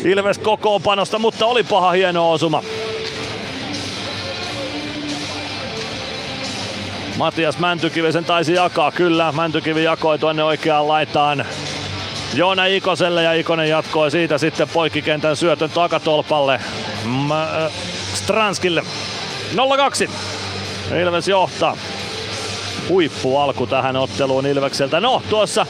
Ilves 0.05 0.37
kokoonpanosta, 0.37 1.19
mutta 1.19 1.45
oli 1.45 1.63
paha 1.63 1.91
hieno 1.91 2.31
osuma. 2.31 2.63
Matias 7.17 7.57
Mäntykivi 7.59 8.11
sen 8.11 8.25
taisi 8.25 8.53
jakaa, 8.53 8.91
kyllä. 8.91 9.31
Mäntykivi 9.31 9.83
jakoi 9.83 10.19
tuonne 10.19 10.43
oikeaan 10.43 10.87
laitaan 10.87 11.45
Joona 12.33 12.65
Ikoselle 12.65 13.23
ja 13.23 13.33
Ikonen 13.33 13.69
jatkoi 13.69 14.11
siitä 14.11 14.37
sitten 14.37 14.69
poikkikentän 14.69 15.35
syötön 15.35 15.69
takatolpalle 15.69 16.59
M- 17.05 17.31
äh, 17.31 17.71
Stranskille. 18.13 18.83
0-2. 19.55 20.09
Ilves 21.01 21.27
johtaa. 21.27 21.77
Huippu 22.89 23.37
alku 23.37 23.67
tähän 23.67 23.95
otteluun 23.95 24.45
Ilvekseltä. 24.45 24.99
No 24.99 25.21
tuossa 25.29 25.65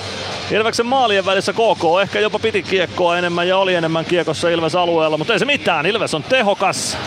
Ilveksen 0.52 0.86
maalien 0.86 1.26
välissä 1.26 1.54
KK 1.54 2.02
ehkä 2.02 2.20
jopa 2.20 2.40
piti 2.40 2.64
kiekkoa 2.64 3.18
enemmän 3.18 3.48
ja 3.48 3.58
oli 3.58 3.76
enemmän 3.76 4.06
kiekossa 4.06 4.50
Ilves 4.50 4.76
alueella, 4.76 5.18
mutta 5.18 5.34
ei 5.34 5.40
se 5.40 5.46
mitään. 5.46 5.86
Ilves 5.86 6.14
on 6.14 6.24
tehokas. 6.24 6.98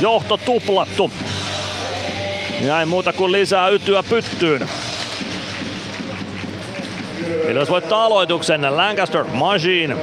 Johto 0.00 0.36
tuplattu. 0.36 1.10
Ja 2.62 2.80
ei 2.80 2.86
muuta 2.86 3.12
kuin 3.12 3.32
lisää 3.32 3.68
ytyä 3.68 4.02
pyttyyn. 4.02 4.68
Ilves 7.48 7.70
voittaa 7.70 8.04
aloituksen. 8.04 8.76
Lancaster, 8.76 9.24
Majin. 9.24 9.96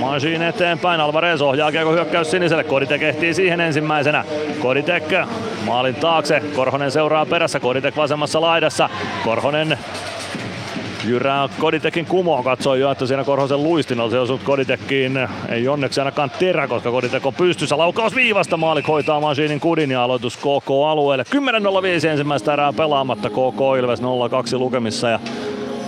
Majin 0.00 0.42
eteenpäin. 0.42 1.00
Alvarez 1.00 1.40
ohjaa 1.40 1.72
kiekko 1.72 1.92
hyökkäys 1.92 2.30
siniselle. 2.30 2.64
Koditek 2.64 3.02
ehtii 3.02 3.34
siihen 3.34 3.60
ensimmäisenä. 3.60 4.24
Koditek 4.62 5.04
maalin 5.64 5.94
taakse. 5.94 6.42
Korhonen 6.56 6.90
seuraa 6.90 7.26
perässä. 7.26 7.60
Koditek 7.60 7.96
vasemmassa 7.96 8.40
laidassa. 8.40 8.90
Korhonen 9.24 9.78
Jyrää 11.06 11.48
Koditekin 11.58 12.06
kumoon 12.06 12.44
katsoi 12.44 12.80
jo, 12.80 12.90
että 12.90 13.06
siinä 13.06 13.24
Korhosen 13.24 13.62
luistin 13.62 14.00
olisi 14.00 14.16
osunut 14.16 14.42
Koditekkiin. 14.42 15.28
Ei 15.48 15.68
onneksi 15.68 16.00
ainakaan 16.00 16.30
terä, 16.38 16.68
koska 16.68 16.90
Koditek 16.90 17.26
on 17.26 17.34
pystyssä. 17.34 17.78
Laukaus 17.78 18.14
viivasta 18.14 18.56
maalik 18.56 18.88
hoitaa 18.88 19.20
Masiinin 19.20 19.60
kudin 19.60 19.90
ja 19.90 20.04
aloitus 20.04 20.36
KK-alueelle. 20.36 21.24
10.05 22.02 22.06
ensimmäistä 22.06 22.52
erää 22.52 22.72
pelaamatta 22.72 23.30
KK 23.30 23.60
Ilves 23.78 24.00
0-2 24.02 24.04
lukemissa 24.58 25.08
ja 25.08 25.20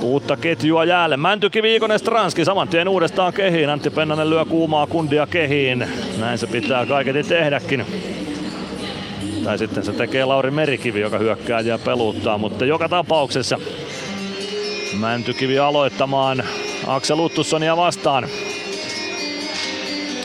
Uutta 0.02 0.36
ketjua 0.36 0.84
jäälle. 0.84 1.16
Mäntyki 1.16 1.62
Viikonen 1.62 1.98
Stranski 1.98 2.44
saman 2.44 2.68
tien 2.68 2.88
uudestaan 2.88 3.32
kehiin. 3.32 3.70
Antti 3.70 3.90
Pennanen 3.90 4.30
lyö 4.30 4.44
kuumaa 4.44 4.86
kundia 4.86 5.26
kehiin. 5.26 5.88
Näin 6.20 6.38
se 6.38 6.46
pitää 6.46 6.86
kaiketi 6.86 7.22
tehdäkin. 7.22 7.86
Tai 9.44 9.58
sitten 9.58 9.84
se 9.84 9.92
tekee 9.92 10.24
Lauri 10.24 10.50
Merikivi, 10.50 11.00
joka 11.00 11.18
hyökkää 11.18 11.60
ja 11.60 11.78
peluuttaa. 11.78 12.38
Mutta 12.38 12.64
joka 12.64 12.88
tapauksessa 12.88 13.58
Mäntykivi 15.00 15.58
aloittamaan 15.58 16.44
Aksel 16.86 17.18
Uttussonia 17.18 17.76
vastaan. 17.76 18.28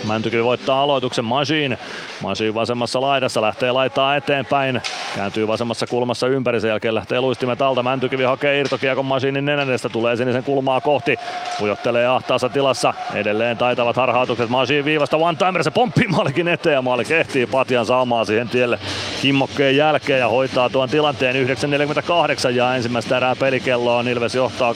Mäntykivi 0.08 0.44
voittaa 0.44 0.84
aloituksen 0.84 1.26
Machine. 1.26 1.78
Machine 2.22 2.54
vasemmassa 2.54 3.02
laidassa 3.02 3.42
lähtee 3.42 3.72
laittaa 3.72 4.16
eteenpäin. 4.16 4.82
Kääntyy 5.16 5.48
vasemmassa 5.48 5.88
kulmassa 5.88 6.28
ympäri, 6.28 6.62
sen 6.62 6.68
jälkeen 6.70 6.96
lähtee 6.96 7.22
luistimet 7.22 7.62
alta. 7.62 7.84
Mäntykivi 7.84 8.24
hakee 8.24 8.60
irtokiekon 8.60 9.06
Machinin 9.06 9.46
nenänestä, 9.46 9.90
tulee 9.90 10.16
sinisen 10.16 10.44
kulmaa 10.44 10.82
kohti. 10.82 11.16
Pujottelee 11.60 12.08
ahtaassa 12.08 12.50
tilassa. 12.50 12.94
Edelleen 13.14 13.58
taitavat 13.58 13.96
harhautukset. 13.96 14.50
Machine 14.50 14.86
viivasta 14.86 15.18
one 15.18 15.38
timer, 15.38 15.64
se 15.64 15.72
pomppii 15.72 16.08
maalikin 16.08 16.48
eteen 16.48 16.74
ja 16.74 16.82
maali 16.82 17.06
kehtii 17.06 17.46
Patjan 17.46 17.86
saamaan 17.86 18.26
siihen 18.26 18.50
tielle 18.50 18.80
kimmokkeen 19.22 19.78
jälkeen 19.78 20.20
ja 20.20 20.28
hoitaa 20.28 20.70
tuon 20.70 20.90
tilanteen 20.90 21.48
9.48 21.48 22.50
ja 22.50 22.76
ensimmäistä 22.76 23.18
erää 23.18 23.36
pelikelloa. 23.36 24.02
Ilves 24.02 24.36
johtaa 24.36 24.74
2-0 24.74 24.76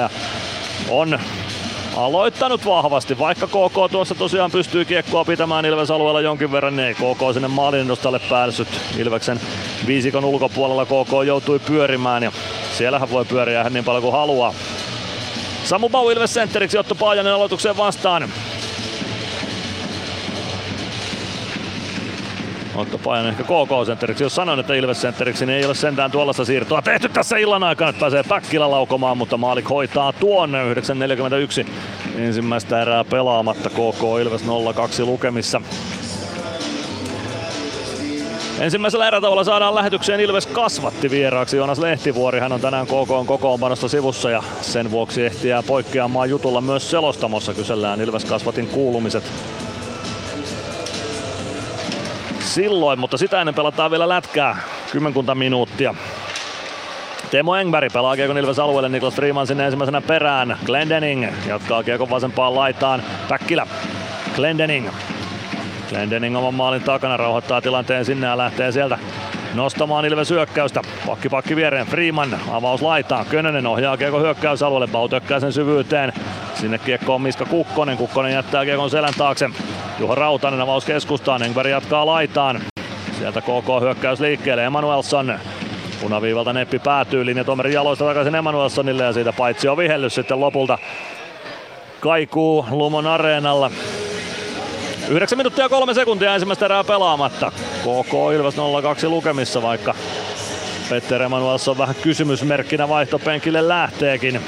ja 0.00 0.10
on 0.90 1.18
aloittanut 1.96 2.66
vahvasti, 2.66 3.18
vaikka 3.18 3.46
KK 3.46 3.90
tuossa 3.90 4.14
tosiaan 4.14 4.50
pystyy 4.50 4.84
kiekkoa 4.84 5.24
pitämään 5.24 5.64
Ilves 5.64 5.90
alueella 5.90 6.20
jonkin 6.20 6.52
verran, 6.52 6.76
niin 6.76 6.88
ei 6.88 6.94
KK 6.94 7.32
sinne 7.32 7.48
maalinnostalle 7.48 8.18
päässyt. 8.18 8.68
Ilveksen 8.98 9.40
viisikon 9.86 10.24
ulkopuolella 10.24 10.84
KK 10.84 11.26
joutui 11.26 11.58
pyörimään 11.58 12.22
ja 12.22 12.32
siellähän 12.72 13.10
voi 13.10 13.24
pyöriä 13.24 13.70
niin 13.70 13.84
paljon 13.84 14.02
kuin 14.02 14.12
haluaa. 14.12 14.54
Samu 15.64 15.88
Bau 15.88 16.10
Ilves 16.10 16.34
sentteriksi 16.34 16.78
Otto 16.78 16.94
Paajanen 16.94 17.34
aloitukseen 17.34 17.76
vastaan. 17.76 18.32
Otto 22.76 22.98
Pajan 22.98 23.26
ehkä 23.26 23.42
KK-sentteriksi. 23.42 24.24
Jos 24.24 24.34
sanon, 24.34 24.60
että 24.60 24.74
Ilves-sentteriksi, 24.74 25.46
niin 25.46 25.58
ei 25.58 25.64
ole 25.64 25.74
sentään 25.74 26.10
tuollaista 26.10 26.44
siirtoa 26.44 26.82
tehty 26.82 27.08
tässä 27.08 27.36
illan 27.36 27.62
aikana, 27.62 27.88
että 27.90 28.00
pääsee 28.00 28.22
Päkkilä 28.22 28.70
laukomaan, 28.70 29.18
mutta 29.18 29.36
Maalik 29.36 29.68
hoitaa 29.70 30.12
tuonne 30.12 30.74
9.41 30.74 31.66
ensimmäistä 32.16 32.82
erää 32.82 33.04
pelaamatta. 33.04 33.70
KK 33.70 34.02
Ilves 34.22 34.44
0-2 34.44 34.46
lukemissa. 35.04 35.60
Ensimmäisellä 38.60 39.06
erätauolla 39.06 39.44
saadaan 39.44 39.74
lähetykseen 39.74 40.20
Ilves 40.20 40.46
kasvatti 40.46 41.10
vieraaksi 41.10 41.56
Joonas 41.56 41.78
Lehtivuori. 41.78 42.40
Hän 42.40 42.52
on 42.52 42.60
tänään 42.60 42.86
KK 42.86 43.26
kokoonpanosta 43.26 43.88
sivussa 43.88 44.30
ja 44.30 44.42
sen 44.60 44.90
vuoksi 44.90 45.24
ehtiää 45.24 45.62
poikkeamaan 45.62 46.30
jutulla 46.30 46.60
myös 46.60 46.90
selostamossa. 46.90 47.54
Kysellään 47.54 48.00
Ilves 48.00 48.24
kasvatin 48.24 48.66
kuulumiset 48.66 49.24
silloin, 52.54 52.98
mutta 52.98 53.18
sitä 53.18 53.40
ennen 53.40 53.54
pelataan 53.54 53.90
vielä 53.90 54.08
lätkää 54.08 54.56
kymmenkunta 54.92 55.34
minuuttia. 55.34 55.94
Teemo 57.30 57.56
Engberg 57.56 57.92
pelaa 57.92 58.16
Kiekon 58.16 58.38
Ilves 58.38 58.58
alueelle, 58.58 58.88
Niklas 58.88 59.14
Freeman 59.14 59.46
sinne 59.46 59.64
ensimmäisenä 59.64 60.00
perään. 60.00 60.58
Glendening 60.66 61.26
jatkaa 61.48 61.82
Kiekon 61.82 62.10
vasempaan 62.10 62.54
laitaan. 62.54 63.02
Päkkilä. 63.28 63.66
Glendening. 64.36 64.88
Glendening 65.88 66.36
oman 66.36 66.54
maalin 66.54 66.82
takana 66.82 67.16
rauhoittaa 67.16 67.60
tilanteen 67.60 68.04
sinne 68.04 68.26
ja 68.26 68.38
lähtee 68.38 68.72
sieltä 68.72 68.98
nostamaan 69.54 70.04
Ilves 70.04 70.30
hyökkäystä. 70.30 70.80
Pakki 71.06 71.28
pakki 71.28 71.56
viereen 71.56 71.86
Freeman 71.86 72.40
avaus 72.50 72.82
laitaan. 72.82 73.26
Könönen 73.26 73.66
ohjaa 73.66 73.96
Kiekon 73.96 74.22
hyökkäysalueelle. 74.22 74.86
Bau 74.86 75.08
tökkää 75.08 75.40
sen 75.40 75.52
syvyyteen. 75.52 76.12
Sinne 76.54 76.78
kiekko 76.78 77.14
on 77.14 77.22
Miska 77.22 77.44
Kukkonen. 77.44 77.96
Kukkonen 77.96 78.32
jättää 78.32 78.64
Kiekon 78.64 78.90
selän 78.90 79.14
taakse. 79.18 79.50
Juho 79.98 80.14
Rautanen 80.14 80.60
avaus 80.60 80.84
keskustaan. 80.84 81.42
Engberg 81.42 81.70
jatkaa 81.70 82.06
laitaan. 82.06 82.60
Sieltä 83.18 83.40
KK 83.40 83.80
hyökkäys 83.80 84.20
liikkeelle. 84.20 84.64
Emanuelsson 84.64 85.38
Punaviivalta 86.00 86.52
neppi 86.52 86.78
päätyy 86.78 87.26
linjatomeri 87.26 87.74
jaloista 87.74 88.04
takaisin 88.04 88.34
Emanuelssonille 88.34 89.04
ja 89.04 89.12
siitä 89.12 89.32
paitsi 89.32 89.68
on 89.68 89.76
vihellys 89.76 90.14
sitten 90.14 90.40
lopulta 90.40 90.78
kaikuu 92.00 92.66
Lumon 92.70 93.06
areenalla. 93.06 93.70
9 95.08 95.38
minuuttia 95.38 95.68
3 95.68 95.94
sekuntia 95.94 96.34
ensimmäistä 96.34 96.64
erää 96.64 96.84
pelaamatta. 96.84 97.52
KK 97.80 98.12
Ilves 98.34 98.54
0-2 98.54 98.58
lukemissa, 99.08 99.62
vaikka 99.62 99.94
Petter 100.90 101.22
Emanuelsson 101.22 101.78
vähän 101.78 101.94
kysymysmerkkinä 102.02 102.88
vaihtopenkille 102.88 103.68
lähteekin. 103.68 104.40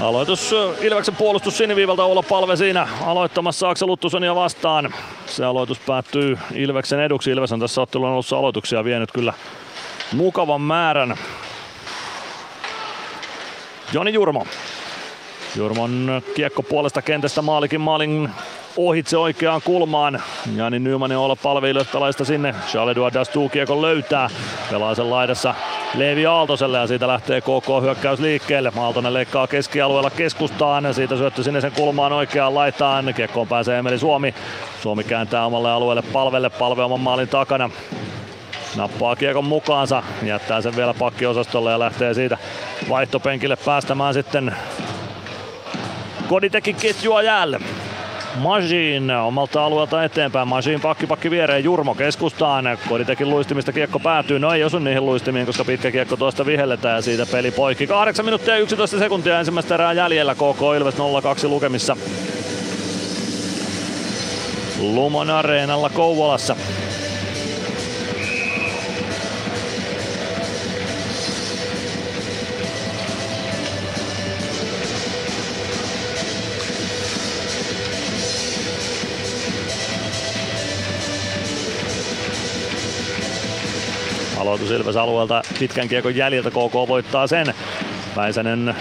Aloitus 0.00 0.54
Ilveksen 0.80 1.16
puolustus 1.16 1.58
siniviivalta 1.58 2.04
olla 2.04 2.22
palve 2.22 2.56
siinä 2.56 2.88
aloittamassa 3.06 3.68
Aksel 3.68 3.88
Luttusonia 3.88 4.34
vastaan. 4.34 4.94
Se 5.26 5.44
aloitus 5.44 5.78
päättyy 5.78 6.38
Ilveksen 6.54 7.00
eduksi. 7.00 7.30
Ilves 7.30 7.52
on 7.52 7.60
tässä 7.60 7.80
ottelun 7.80 8.08
alussa 8.08 8.38
aloituksia 8.38 8.84
vienyt 8.84 9.12
kyllä 9.12 9.34
mukavan 10.12 10.60
määrän. 10.60 11.18
Joni 13.92 14.12
Jurmo. 14.12 14.46
Jurmon 15.56 16.22
kiekko 16.34 16.62
puolesta 16.62 17.02
kentästä 17.02 17.42
maalikin 17.42 17.80
maalin 17.80 18.30
ohitse 18.76 19.16
oikeaan 19.16 19.62
kulmaan. 19.64 20.22
Jani 20.56 20.78
Nymanen 20.78 21.18
olla 21.18 21.36
palvelijoittalaista 21.36 22.24
sinne. 22.24 22.54
Charles-Edouard 22.72 23.14
Dastu 23.14 23.48
kiekon 23.48 23.82
löytää. 23.82 24.30
Pelaa 24.70 24.94
sen 24.94 25.10
laidassa 25.10 25.54
Leevi 25.94 26.26
Aaltoselle 26.26 26.78
ja 26.78 26.86
siitä 26.86 27.08
lähtee 27.08 27.40
KK 27.40 27.82
hyökkäys 27.82 28.20
liikkeelle. 28.20 28.72
Aaltonen 28.78 29.14
leikkaa 29.14 29.46
keskialueella 29.46 30.10
keskustaan. 30.10 30.94
Siitä 30.94 31.16
syöttö 31.16 31.42
sinne 31.42 31.60
sen 31.60 31.72
kulmaan 31.72 32.12
oikeaan 32.12 32.54
laitaan. 32.54 33.14
Kiekkoon 33.14 33.48
pääsee 33.48 33.78
Emeli 33.78 33.98
Suomi. 33.98 34.34
Suomi 34.82 35.04
kääntää 35.04 35.46
omalle 35.46 35.70
alueelle 35.70 36.02
palvelle. 36.02 36.50
Palve 36.50 36.82
oman 36.82 37.00
maalin 37.00 37.28
takana. 37.28 37.70
Nappaa 38.76 39.16
kiekon 39.16 39.44
mukaansa, 39.44 40.02
jättää 40.22 40.60
sen 40.60 40.76
vielä 40.76 40.94
pakkiosastolle 40.94 41.70
ja 41.70 41.78
lähtee 41.78 42.14
siitä 42.14 42.38
vaihtopenkille 42.88 43.56
päästämään 43.56 44.14
sitten 44.14 44.54
Koditekin 46.28 46.76
ketjua 46.76 47.22
jäälle. 47.22 47.60
Majin 48.34 49.10
omalta 49.10 49.64
alueelta 49.64 50.04
eteenpäin. 50.04 50.48
Majin 50.48 50.80
pakki 50.80 51.06
pakki 51.06 51.30
viereen 51.30 51.64
Jurmo 51.64 51.94
keskustaan. 51.94 52.78
Koditekin 52.88 53.30
luistimista 53.30 53.72
kiekko 53.72 53.98
päätyy. 53.98 54.38
No 54.38 54.52
ei 54.52 54.64
osu 54.64 54.78
niihin 54.78 55.06
luistimiin, 55.06 55.46
koska 55.46 55.64
pitkä 55.64 55.90
kiekko 55.90 56.16
tuosta 56.16 56.46
vihelletään 56.46 56.96
ja 56.96 57.02
siitä 57.02 57.26
peli 57.26 57.50
poikki. 57.50 57.86
8 57.86 58.24
minuuttia 58.24 58.56
11 58.56 58.98
sekuntia 58.98 59.38
ensimmäistä 59.38 59.74
erää 59.74 59.92
jäljellä. 59.92 60.34
KK 60.34 60.60
Ilves 60.76 60.94
0-2 60.94 60.98
lukemissa. 61.48 61.96
Lumon 64.80 65.30
areenalla 65.30 65.90
Kouvolassa. 65.90 66.56
Aloitus 84.40 84.70
Ilves 84.70 84.96
alueelta 84.96 85.42
pitkän 85.58 85.88
kiekon 85.88 86.16
jäljiltä 86.16 86.50
KK 86.50 86.74
voittaa 86.88 87.26
sen. 87.26 87.54
Väisänen 88.16 88.74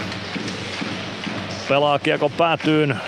pelaa 1.69 1.99
kiekon 1.99 2.31
päätyyn 2.31 2.99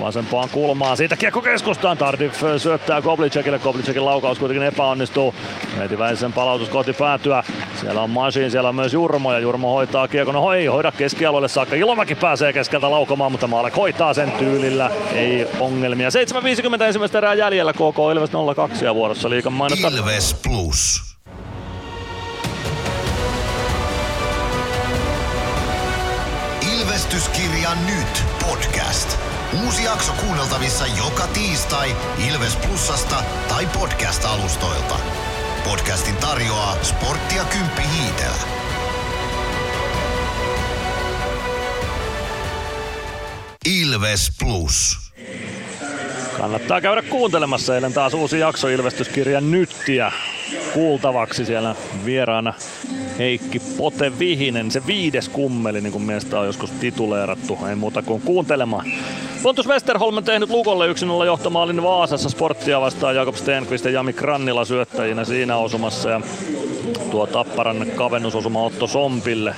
vasempaan 0.00 0.48
kulmaan. 0.48 0.96
Siitä 0.96 1.16
kiekko 1.16 1.42
keskustaan. 1.42 1.98
Tardif 1.98 2.34
syöttää 2.56 3.02
Koblicekille. 3.02 3.58
Koblicekin 3.58 4.04
laukaus 4.04 4.38
kuitenkin 4.38 4.66
epäonnistuu. 4.66 5.34
Meiti 5.76 5.98
Väisen 5.98 6.32
palautus 6.32 6.68
kohti 6.68 6.92
päätyä. 6.92 7.42
Siellä 7.80 8.02
on 8.02 8.10
Masin, 8.10 8.50
siellä 8.50 8.68
on 8.68 8.74
myös 8.74 8.92
Jurmo 8.92 9.32
ja 9.32 9.38
Jurmo 9.38 9.72
hoitaa 9.72 10.08
kiekon. 10.08 10.34
No 10.34 10.52
ei 10.52 10.66
hoida 10.66 10.92
keskialueelle 10.92 11.48
saakka. 11.48 11.76
Ilomäki 11.76 12.14
pääsee 12.14 12.52
keskeltä 12.52 12.90
laukomaan, 12.90 13.32
mutta 13.32 13.46
Maalek 13.46 13.76
hoitaa 13.76 14.14
sen 14.14 14.32
tyylillä. 14.32 14.90
Ei 15.12 15.48
ongelmia. 15.60 16.08
7.50 16.78 16.82
ensimmäistä 16.82 17.18
erää 17.18 17.34
jäljellä. 17.34 17.72
KK 17.72 17.98
Ilves 18.12 18.30
02 18.56 18.84
ja 18.84 18.94
vuorossa 18.94 19.30
liikan 19.30 19.52
mainostaa. 19.52 19.90
Ilves 19.90 20.36
Plus. 20.42 21.07
Ilvestyskirja 27.08 27.74
nyt 27.74 28.24
podcast. 28.46 29.18
Uusi 29.64 29.84
jakso 29.84 30.12
kuunneltavissa 30.12 30.86
joka 30.86 31.26
tiistai 31.26 31.96
Ilves 32.28 32.56
Plusasta 32.56 33.22
tai 33.48 33.66
podcast-alustoilta. 33.66 35.00
Podcastin 35.64 36.16
tarjoaa 36.16 36.76
sporttia 36.84 37.44
Kymppi 37.44 37.82
Hiitellä. 37.82 38.42
Ilves 43.64 44.32
Plus. 44.38 45.07
Kannattaa 46.38 46.80
käydä 46.80 47.02
kuuntelemassa 47.02 47.74
eilen 47.74 47.92
taas 47.92 48.14
uusi 48.14 48.38
jakso 48.38 48.68
Ilvestyskirja 48.68 49.40
Nyttiä 49.40 50.12
kuultavaksi 50.74 51.44
siellä 51.44 51.74
vieraana 52.04 52.54
Heikki 53.18 53.60
Pote 53.76 54.18
Vihinen, 54.18 54.70
se 54.70 54.82
viides 54.86 55.28
kummeli, 55.28 55.80
niin 55.80 55.92
kuin 55.92 56.02
miestä 56.02 56.40
on 56.40 56.46
joskus 56.46 56.70
tituleerattu, 56.70 57.58
ei 57.68 57.74
muuta 57.74 58.02
kuin 58.02 58.22
kuuntelemaan. 58.22 58.86
Pontus 59.42 59.68
Westerholm 59.68 60.16
on 60.16 60.24
tehnyt 60.24 60.50
Lukolle 60.50 60.92
1-0 60.92 61.26
johtomaalin 61.26 61.82
Vaasassa 61.82 62.28
sporttia 62.28 62.80
vastaan 62.80 63.16
Jakob 63.16 63.34
Stenqvist 63.34 63.84
ja 63.84 63.90
Jami 63.90 64.12
Krannila 64.12 64.64
syöttäjinä 64.64 65.24
siinä 65.24 65.56
osumassa. 65.56 66.10
Ja 66.10 66.20
tuo 67.10 67.26
Tapparan 67.26 67.86
kavennusosuma 67.94 68.62
Otto 68.62 68.86
Sompille, 68.86 69.54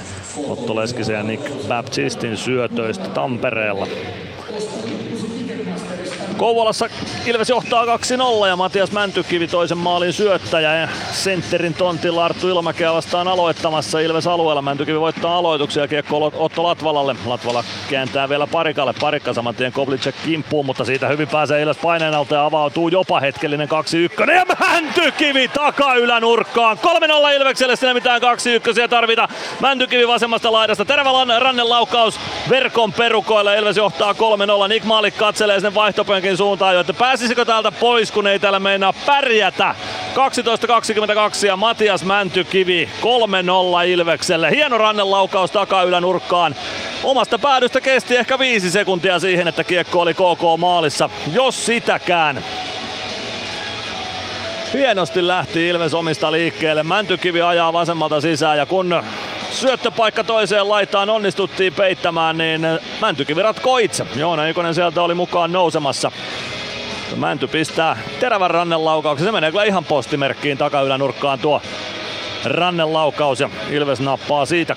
Otto 0.48 0.77
Leskisen 0.77 1.16
ja 1.16 1.23
Nick 1.23 1.69
Baptistin 1.69 2.36
syötöistä 2.36 3.09
Tampereella. 3.09 3.86
Kouvolassa 6.41 6.89
Ilves 7.27 7.49
johtaa 7.49 7.85
2-0 7.85 8.47
ja 8.49 8.57
Matias 8.57 8.93
Mäntykivi 8.93 9.49
toisen 9.49 9.79
maalin 9.79 10.12
syöttäjä 10.12 10.77
ja 10.77 10.89
sentterin 11.12 11.75
tontilla 11.75 12.25
Arttu 12.25 12.49
Ilmäkeä 12.49 12.93
vastaan 12.93 13.29
aloittamassa 13.29 14.01
Ilves 14.01 14.27
alueella. 14.27 14.62
Mäntykivi 14.62 15.01
voittaa 15.01 15.37
aloituksia 15.37 15.89
kiekko 15.89 16.33
Otto 16.35 16.62
Latvalalle. 16.62 17.17
Latvala 17.27 17.65
kääntää 17.91 18.29
vielä 18.29 18.47
parikalle. 18.47 18.95
Parikka 19.01 19.33
saman 19.33 19.55
tien 19.55 19.73
Koblicek 19.73 20.15
kimppuun, 20.25 20.67
mutta 20.67 20.85
siitä 20.85 21.09
hyvin 21.09 21.29
pääsee 21.29 21.62
Ilves 21.62 21.77
paineen 21.77 22.15
alta 22.15 22.35
ja 22.35 22.45
avautuu 22.45 22.89
jopa 22.89 23.21
hetkellinen 23.21 23.69
2-1. 23.69 24.31
Ja 24.31 24.47
Mäntykivi 24.61 25.49
takaylänurkkaan. 25.49 26.79
3-0 26.79 27.37
Ilvekselle, 27.37 27.77
sinne 27.77 27.95
mitään 27.95 28.21
2-1 28.23 28.25
tarvita. 28.91 29.29
Mäntykivi 29.61 30.09
vasemmasta 30.09 30.53
laidasta. 30.53 30.85
Terävä 30.85 31.11
rannen 31.39 31.69
laukaus 31.69 32.21
verkon 32.51 32.93
perukoille. 32.93 33.59
Ilves 33.59 33.77
johtaa 33.77 34.12
3-0. 34.12 34.69
Nick 34.69 34.87
Maalik 34.87 35.17
katselee 35.17 35.61
sen 35.61 35.75
vaihtopenkin 35.75 36.30
suuntaan 36.36 36.74
jo, 36.74 36.81
että 36.81 36.94
pääsisikö 36.94 37.44
täältä 37.44 37.73
pois, 37.73 38.12
kun 38.12 38.27
ei 38.27 38.39
täällä 38.39 38.61
meinaa 38.61 38.93
pärjätä. 39.07 39.74
12.22 41.43 41.47
ja 41.47 41.57
Matias 41.57 42.05
Mäntykivi 42.05 42.89
3-0 43.01 43.86
Ilvekselle. 43.86 44.51
Hieno 44.51 44.78
rannenlaukaus 44.78 45.51
takaylänurkkaan. 45.51 46.55
Omasta 47.05 47.39
päädystä 47.39 47.81
kesti 47.81 48.16
ehkä 48.16 48.39
viisi 48.39 48.70
sekuntia 48.70 49.19
siihen, 49.19 49.48
että 49.48 49.65
kiekko 49.65 50.01
oli 50.01 50.15
KK 50.15 50.59
maalissa, 50.59 51.11
jos 51.32 51.66
sitäkään. 51.66 52.44
Hienosti 54.73 55.27
lähti 55.27 55.69
Ilves 55.69 55.95
omista 55.95 56.33
liikkeelle. 56.33 56.83
Mäntykivi 56.83 57.43
ajaa 57.43 57.73
vasemmalta 57.73 58.21
sisään 58.21 58.59
ja 58.59 58.67
kun 58.67 59.03
syöttöpaikka 59.51 60.25
toiseen 60.25 60.69
laitaan 60.69 61.11
onnistuttiin 61.11 61.75
peittämään, 61.75 62.39
niin 62.39 62.61
Mäntykivi 63.01 63.43
ratkoo 63.43 63.79
itse. 63.79 64.07
Joona 64.17 64.47
Ikonen 64.47 64.75
sieltä 64.75 65.03
oli 65.03 65.15
mukaan 65.15 65.53
nousemassa. 65.53 66.13
Mänty 67.17 67.47
pistää 67.47 67.99
terävän 68.21 68.51
rannenlaukauksen. 68.51 69.27
Se 69.27 69.33
menee 69.33 69.51
kyllä 69.51 69.65
ihan 69.65 69.85
postimerkkiin 69.85 70.59
takaylänurkkaan 70.59 71.39
tuo 71.39 71.63
rannenlaukaus 72.45 73.41
ja 73.41 73.51
Ilves 73.71 74.01
nappaa 74.01 74.47
siitä 74.47 74.77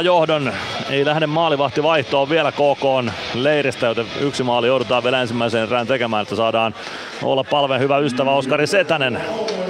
3-0 0.00 0.04
johdon. 0.04 0.52
Ei 0.90 1.04
lähde 1.04 1.26
maalivahti 1.26 1.82
vaihtoon 1.82 2.28
vielä 2.28 2.52
KK 2.52 3.12
leiristä, 3.34 3.86
joten 3.86 4.06
yksi 4.20 4.42
maali 4.42 4.66
joudutaan 4.66 5.02
vielä 5.04 5.20
ensimmäiseen 5.20 5.62
erään 5.62 5.86
tekemään, 5.86 6.22
että 6.22 6.36
saadaan 6.36 6.74
olla 7.22 7.44
palven 7.44 7.80
hyvä 7.80 7.98
ystävä 7.98 8.30
Oskari 8.30 8.66
Setänen 8.66 9.20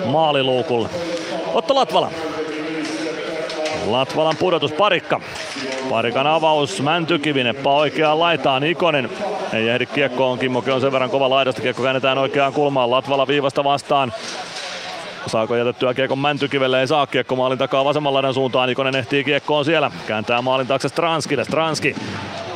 maaliluukulle. 0.05 0.89
Otto 1.55 1.74
Latvala. 1.74 2.10
Latvalan 3.86 4.36
pudotus 4.36 4.73
parikka. 4.73 5.20
Parikan 5.90 6.27
avaus 6.27 6.82
Mäntykivi 6.82 7.44
neppaa 7.44 7.74
oikeaan 7.74 8.20
laitaan 8.20 8.65
Ikonen. 8.65 9.10
Ei 9.52 9.69
ehdi 9.69 9.86
kiekkoon, 9.86 10.39
Kimmoke 10.39 10.73
on 10.73 10.81
sen 10.81 10.93
verran 10.93 11.10
kova 11.10 11.31
laidasta, 11.31 11.62
kiekko 11.62 11.82
käännetään 11.82 12.19
oikeaan 12.19 12.52
kulmaan. 12.52 12.90
Latvala 12.90 13.27
viivasta 13.27 13.65
vastaan. 13.65 14.12
Saako 15.28 15.56
jätettyä 15.56 15.94
kiekon 15.94 16.18
Mäntykivelle? 16.18 16.80
Ei 16.80 16.86
saa 16.86 17.06
kiekko 17.06 17.36
maalin 17.36 17.59
takaa 17.59 17.84
vasemman 17.84 18.14
laidan 18.14 18.34
suuntaan. 18.34 18.70
Ikonen 18.70 18.96
ehtii 18.96 19.24
kiekkoon 19.24 19.64
siellä. 19.64 19.90
Kääntää 20.06 20.42
maalin 20.42 20.66
taakse 20.66 20.88
Stranskille. 20.88 21.44
Stranski. 21.44 21.96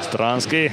Stranski 0.01 0.73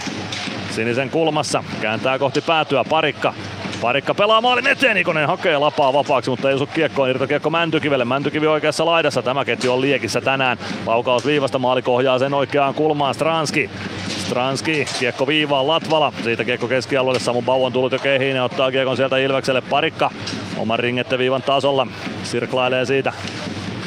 sinisen 0.80 1.10
kulmassa. 1.10 1.64
Kääntää 1.81 2.19
kohti 2.19 2.41
päätyä. 2.41 2.84
Parikka. 2.89 3.34
Parikka 3.81 4.14
pelaa 4.14 4.41
maalin 4.41 4.68
eteen, 4.68 4.97
Ikonen 4.97 5.27
hakee 5.27 5.57
lapaa 5.57 5.93
vapaaksi, 5.93 6.30
mutta 6.30 6.49
ei 6.49 6.56
osu 6.56 6.65
kiekkoon, 6.65 7.10
irto 7.10 7.27
kiekko 7.27 7.49
Mäntykivelle. 7.49 8.06
Mäntykivi 8.06 8.47
oikeassa 8.47 8.85
laidassa, 8.85 9.22
tämä 9.22 9.45
ketju 9.45 9.73
on 9.73 9.81
liekissä 9.81 10.22
tänään. 10.22 10.57
Laukaus 10.85 11.26
viivasta, 11.26 11.60
maali 11.60 11.81
kohjaa 11.81 12.19
sen 12.19 12.34
oikeaan 12.34 12.73
kulmaan, 12.73 13.14
Stranski. 13.14 13.69
Stranski, 14.07 14.85
kiekko 14.99 15.27
viivaan 15.27 15.68
Latvala, 15.68 16.14
siitä 16.23 16.45
kiekko 16.45 16.68
keskialueelle, 16.68 17.19
Samu 17.19 17.41
Bau 17.41 17.65
on 17.65 17.73
tullut 17.73 17.91
jo 17.91 17.99
kehiin 17.99 18.35
ja 18.35 18.43
ottaa 18.43 18.72
kiekon 18.72 18.97
sieltä 18.97 19.18
Ilvekselle. 19.18 19.61
Parikka 19.61 20.11
oman 20.57 20.80
ringetteviivan 20.80 21.41
tasolla, 21.41 21.88
sirklailee 22.23 22.85
siitä 22.85 23.14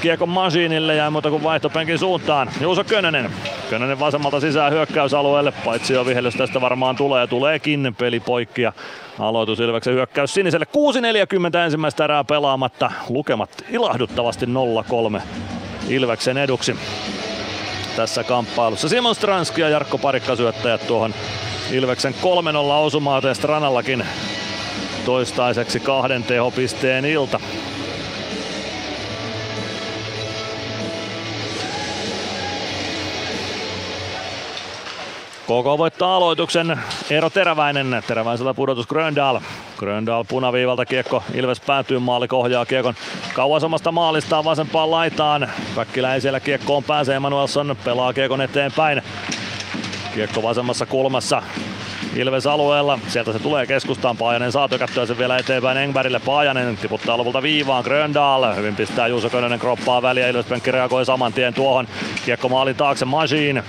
kiekon 0.03 0.29
masiinille 0.29 0.95
ja 0.95 1.11
muuta 1.11 1.31
kuin 1.31 1.43
vaihtopenkin 1.43 1.99
suuntaan. 1.99 2.51
Juuso 2.61 2.85
Könönen 2.85 3.31
Könönen 3.71 4.01
vasemmalta 4.01 4.41
sisään 4.41 4.73
hyökkäysalueelle, 4.73 5.53
paitsi 5.65 5.93
jo 5.93 6.07
vihellys 6.07 6.35
tästä 6.35 6.61
varmaan 6.61 6.97
tulee, 6.97 7.27
tuleekin 7.27 7.95
peli 7.99 8.21
poikki 8.21 8.63
aloitus 9.19 9.61
Ilveksen 9.61 9.95
hyökkäys 9.95 10.35
siniselle. 10.35 10.67
6.40 11.53 11.57
ensimmäistä 11.57 12.05
erää 12.05 12.25
pelaamatta, 12.25 12.91
lukemat 13.09 13.65
ilahduttavasti 13.71 14.47
0-3 15.17 15.21
Ilveksen 15.89 16.39
eduksi 16.39 16.77
tässä 17.97 18.25
kamppailussa. 18.25 18.89
Simon 18.89 19.15
Stranski 19.15 19.61
ja 19.61 19.69
Jarkko 19.69 19.99
Parikka 19.99 20.37
syöttäjät 20.37 20.87
tuohon 20.87 21.15
Ilveksen 21.73 22.15
3-0 22.15 22.17
osumaateen 22.73 23.35
Stranallakin 23.35 24.07
toistaiseksi 25.05 25.81
kahden 25.81 26.23
tehopisteen 26.23 27.05
ilta. 27.05 27.41
KK 35.53 35.79
voittaa 35.79 36.17
aloituksen. 36.17 36.81
Eero 37.11 37.31
Teräväinen. 37.31 38.03
Teräväisellä 38.07 38.55
pudotus 38.55 38.87
Gröndal. 38.87 39.41
Gröndal 39.79 40.25
punaviivalta 40.29 40.87
kiekko. 40.87 41.23
Ilves 41.35 41.61
päätyy 41.61 41.99
maali 41.99 42.29
kohjaa 42.29 42.67
kiekon 42.67 42.95
kauas 43.35 43.65
omasta 43.65 43.93
maalistaan 43.93 44.45
vasempaan 44.45 44.91
laitaan. 44.91 45.51
Päkkilä 45.75 46.15
ei 46.15 46.21
siellä 46.21 46.41
kiekkoon 46.41 46.85
pääse. 46.85 47.15
Emanuelson 47.15 47.77
pelaa 47.85 48.13
kiekon 48.13 48.41
eteenpäin. 48.41 49.03
Kiekko 50.15 50.43
vasemmassa 50.43 50.87
kulmassa. 50.87 51.43
Ilves 52.17 52.47
alueella. 52.47 52.99
Sieltä 53.09 53.33
se 53.33 53.39
tulee 53.39 53.67
keskustaan. 53.67 54.17
Paajanen 54.17 54.53
saa 54.53 54.69
tökättyä 54.69 55.07
sen 55.07 55.19
vielä 55.19 55.39
eteenpäin 55.39 55.79
Engbergille. 55.79 56.21
Paajanen 56.21 56.77
tiputtaa 56.77 57.19
lopulta 57.19 57.43
viivaan. 57.43 57.85
Gröndal. 57.85 58.55
Hyvin 58.55 58.77
pistää 58.77 59.09
Juuso 59.09 59.31
Könönen 59.31 59.61
kroppaa 59.61 60.03
väliä. 60.03 60.29
Ilves 60.29 60.47
penkki 60.47 60.71
reagoi 60.71 61.05
saman 61.05 61.33
tien 61.33 61.55
tuohon. 61.55 61.89
Kiekko 62.25 62.49
maalin 62.49 62.77
taakse. 62.77 63.05
Machine. 63.05 63.65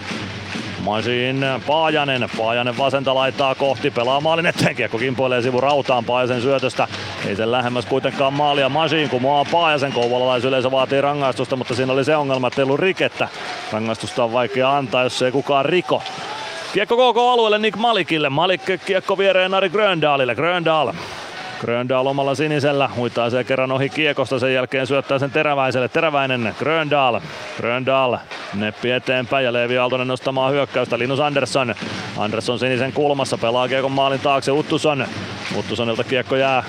Masin 0.84 1.46
Paajanen. 1.68 2.30
Paajanen 2.38 2.78
vasenta 2.78 3.16
laittaa 3.16 3.56
kohti. 3.56 3.92
Pelaa 3.92 4.22
maalin 4.22 4.46
eteen. 4.46 4.76
Kiekko 4.76 4.98
kimpoilee 4.98 5.42
sivu 5.42 5.62
rautaan 5.62 6.06
Paajasen 6.06 6.42
syötöstä. 6.42 6.88
Ei 7.28 7.36
sen 7.36 7.52
lähemmäs 7.52 7.86
kuitenkaan 7.86 8.34
maalia. 8.34 8.70
Masin 8.70 9.10
kumoaa 9.10 9.46
Paajasen. 9.52 9.92
Kouvolalaisyleisö 9.92 10.72
vaatii 10.72 11.02
rangaistusta, 11.02 11.56
mutta 11.56 11.76
siinä 11.76 11.94
oli 11.94 12.04
se 12.04 12.16
ongelma, 12.16 12.48
että 12.48 12.62
ei 12.62 12.64
ollut 12.64 12.80
rikettä. 12.80 13.28
Rangaistusta 13.72 14.24
on 14.24 14.34
vaikea 14.34 14.78
antaa, 14.78 15.04
jos 15.04 15.22
ei 15.22 15.32
kukaan 15.32 15.66
riko. 15.66 16.04
Kiekko 16.74 16.98
koko 16.98 17.32
alueelle 17.32 17.60
Nick 17.60 17.78
Malikille. 17.78 18.30
Malik 18.30 18.62
kiekko 18.86 19.18
viereen 19.18 19.52
Nari 19.52 19.70
Gröndalille. 19.70 20.36
Gröndal 20.36 20.94
Gröndal 21.64 22.08
omalla 22.08 22.36
sinisellä 22.36 22.90
huitaa 22.96 23.30
se 23.30 23.44
kerran 23.44 23.72
ohi 23.72 23.90
kiekosta, 23.90 24.40
sen 24.40 24.54
jälkeen 24.54 24.88
syöttää 24.88 25.20
sen 25.20 25.32
Teräväiselle. 25.32 25.88
Teräväinen, 25.88 26.56
Gröndal, 26.60 27.20
Gröndal 27.58 28.18
neppi 28.54 28.92
eteenpäin 28.92 29.46
ja 29.46 29.54
Leevi 29.54 29.78
Aaltonen 29.78 30.08
nostamaan 30.08 30.54
hyökkäystä. 30.54 31.00
Linus 31.00 31.20
Andersson, 31.20 31.76
Andersson 32.18 32.60
sinisen 32.60 32.94
kulmassa 32.94 33.38
pelaa 33.38 33.68
kiekon 33.68 33.92
maalin 33.92 34.20
taakse. 34.20 34.52
Uttuson, 34.52 35.08
Uttusonilta 35.58 36.04
kiekko 36.04 36.36
jää 36.36 36.64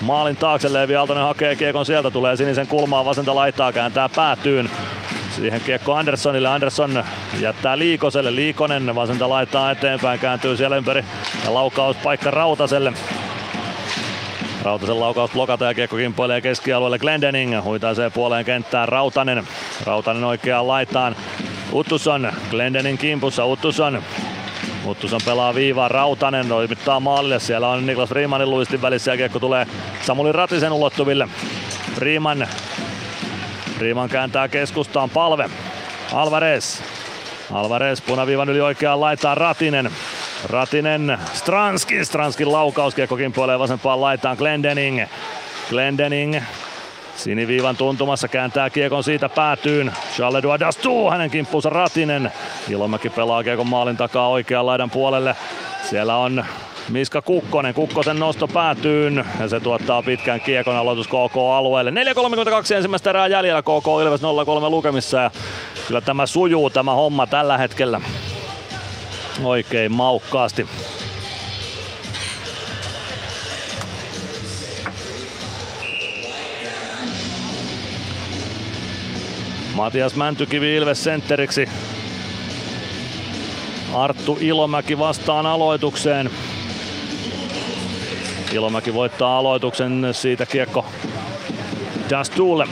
maalin 0.00 0.36
taakse. 0.36 0.72
Leevi 0.72 0.96
Aaltonen 0.96 1.24
hakee 1.24 1.56
kiekon 1.56 1.86
sieltä, 1.86 2.10
tulee 2.10 2.36
sinisen 2.36 2.66
kulmaa 2.66 3.04
vasenta 3.04 3.34
laittaa, 3.34 3.72
kääntää 3.72 4.08
päätyyn. 4.08 4.70
Siihen 5.30 5.60
kiekko 5.60 5.94
Anderssonille. 5.94 6.48
Andersson 6.48 7.04
jättää 7.40 7.78
Liikoselle. 7.78 8.34
Liikonen 8.34 8.94
vasenta 8.94 9.28
laittaa 9.28 9.70
eteenpäin, 9.70 10.20
kääntyy 10.20 10.56
siellä 10.56 10.76
ympäri 10.76 11.04
ja 11.44 11.54
laukaus 11.54 11.96
paikka 11.96 12.30
Rautaselle. 12.30 12.92
Rautasen 14.66 15.00
laukaus 15.00 15.30
blokata 15.30 15.64
ja 15.64 15.74
kiekko 15.74 15.96
kimpoilee 15.96 16.40
keskialueelle 16.40 16.98
Glendening. 16.98 17.62
Huitaisee 17.62 18.10
puoleen 18.10 18.44
kenttään 18.44 18.88
Rautanen. 18.88 19.44
Rautanen 19.84 20.24
oikeaan 20.24 20.68
laitaan. 20.68 21.16
Uttusson 21.72 22.32
Glendening 22.50 22.98
kimpussa. 22.98 23.44
Uttusson 23.44 24.02
Uttusson 24.86 25.20
pelaa 25.24 25.54
viivaa, 25.54 25.88
Rautanen 25.88 26.48
toimittaa 26.48 27.00
maalille. 27.00 27.40
Siellä 27.40 27.68
on 27.68 27.86
Niklas 27.86 28.10
Riimanin 28.10 28.50
luistin 28.50 28.82
välissä 28.82 29.10
ja 29.10 29.16
kiekko 29.16 29.38
tulee 29.38 29.66
Samuli 30.02 30.32
Ratisen 30.32 30.72
ulottuville. 30.72 31.28
Riiman, 31.98 32.48
Riiman 33.78 34.08
kääntää 34.08 34.48
keskustaan 34.48 35.10
palve. 35.10 35.50
Alvarez. 36.12 36.80
Alvarez 37.52 38.00
punaviivan 38.00 38.48
yli 38.48 38.60
oikeaan 38.60 39.00
laittaa 39.00 39.34
Ratinen. 39.34 39.90
Ratinen, 40.44 41.18
Stranski, 41.32 42.04
Stranskin 42.04 42.52
laukaus, 42.52 42.94
kiekko 42.94 43.16
kimpoilee 43.16 43.58
vasempaan 43.58 44.00
laitaan 44.00 44.36
Glendening. 44.36 45.04
Glendening 45.70 46.36
Siniviivan 47.16 47.76
tuntumassa 47.76 48.28
kääntää 48.28 48.70
kiekon 48.70 49.04
siitä 49.04 49.28
päätyyn. 49.28 49.92
Charles 50.16 50.38
Edouard 50.38 50.62
astuu 50.62 51.10
hänen 51.10 51.30
kimppuunsa 51.30 51.70
Ratinen. 51.70 52.32
Ilomäki 52.68 53.10
pelaa 53.10 53.42
kiekon 53.42 53.68
maalin 53.68 53.96
takaa 53.96 54.28
oikean 54.28 54.66
laidan 54.66 54.90
puolelle. 54.90 55.36
Siellä 55.90 56.16
on 56.16 56.44
Miska 56.88 57.22
Kukkonen. 57.22 57.74
Kukkosen 57.74 58.18
nosto 58.18 58.48
päätyyn 58.48 59.24
ja 59.40 59.48
se 59.48 59.60
tuottaa 59.60 60.02
pitkän 60.02 60.40
kiekon 60.40 60.76
aloitus 60.76 61.08
KK-alueelle. 61.08 61.90
4.32 61.90 62.74
ensimmäistä 62.76 63.10
erää 63.10 63.26
jäljellä 63.26 63.62
KK 63.62 63.86
Ilves 64.02 64.22
0-3 64.22 64.24
lukemissa 64.70 65.18
ja 65.18 65.30
kyllä 65.86 66.00
tämä 66.00 66.26
sujuu 66.26 66.70
tämä 66.70 66.94
homma 66.94 67.26
tällä 67.26 67.58
hetkellä 67.58 68.00
oikein 69.42 69.92
maukkaasti. 69.92 70.66
Matias 79.74 80.14
Mäntykivi 80.16 80.76
Ilves 80.76 81.04
sentteriksi. 81.04 81.68
Arttu 83.94 84.38
Ilomäki 84.40 84.98
vastaan 84.98 85.46
aloitukseen. 85.46 86.30
Ilomäki 88.52 88.94
voittaa 88.94 89.38
aloituksen 89.38 90.08
siitä 90.12 90.46
kiekko 90.46 90.86
Dastulle. 92.10 92.66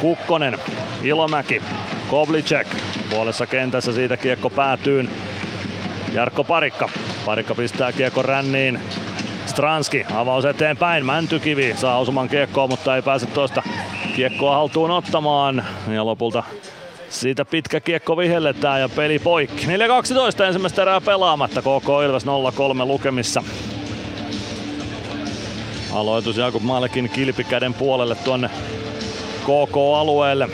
Kukkonen, 0.00 0.58
Ilomäki, 1.02 1.62
Koblicek 2.10 2.68
puolessa 3.10 3.46
kentässä 3.46 3.92
siitä 3.92 4.16
kiekko 4.16 4.50
päätyyn. 4.50 5.10
Jarkko 6.18 6.44
Parikka. 6.44 6.88
Parikka 7.26 7.54
pistää 7.54 7.92
kiekko 7.92 8.22
ränniin. 8.22 8.80
Stranski 9.46 10.04
avaus 10.14 10.44
eteenpäin. 10.44 11.06
Mäntykivi 11.06 11.74
saa 11.76 11.98
osuman 11.98 12.28
kiekkoa, 12.28 12.66
mutta 12.66 12.96
ei 12.96 13.02
pääse 13.02 13.26
tuosta 13.26 13.62
kiekkoa 14.16 14.54
haltuun 14.54 14.90
ottamaan. 14.90 15.64
Ja 15.90 16.06
lopulta 16.06 16.42
siitä 17.08 17.44
pitkä 17.44 17.80
kiekko 17.80 18.16
vihelletään 18.16 18.80
ja 18.80 18.88
peli 18.88 19.18
poikki. 19.18 19.66
4-12 19.66 20.42
ensimmäistä 20.42 20.82
erää 20.82 21.00
pelaamatta. 21.00 21.60
KK 21.62 21.88
Ilves 22.06 22.26
0-3 22.26 22.28
lukemissa. 22.86 23.42
Aloitus 25.92 26.36
Jakub 26.36 26.62
Malkin 26.62 27.10
kilpikäden 27.10 27.74
puolelle 27.74 28.14
tuonne 28.14 28.50
KK-alueelle. 29.42 30.48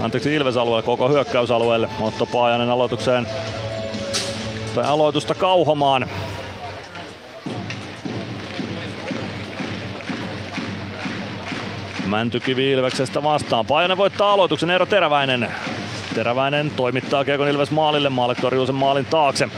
Anteeksi 0.00 0.34
Ilves-alueelle, 0.34 0.82
koko 0.82 1.08
hyökkäysalueelle. 1.08 1.88
Otto 2.00 2.26
Paajanen 2.26 2.70
aloitukseen 2.70 3.26
tai 4.74 4.84
aloitusta 4.84 5.34
kauhomaan. 5.34 6.06
Mäntykivi 12.06 12.70
Ilveksestä 12.70 13.22
vastaan. 13.22 13.66
Paajanen 13.66 13.96
voittaa 13.96 14.32
aloituksen, 14.32 14.70
Eero 14.70 14.86
Teräväinen. 14.86 15.48
Teräväinen 16.14 16.70
toimittaa 16.70 17.24
Kiekon 17.24 17.48
Ilves 17.48 17.70
maalille, 17.70 18.08
maalle 18.08 18.34
torjuu 18.34 18.66
maalin 18.72 19.04
taakse. 19.04 19.48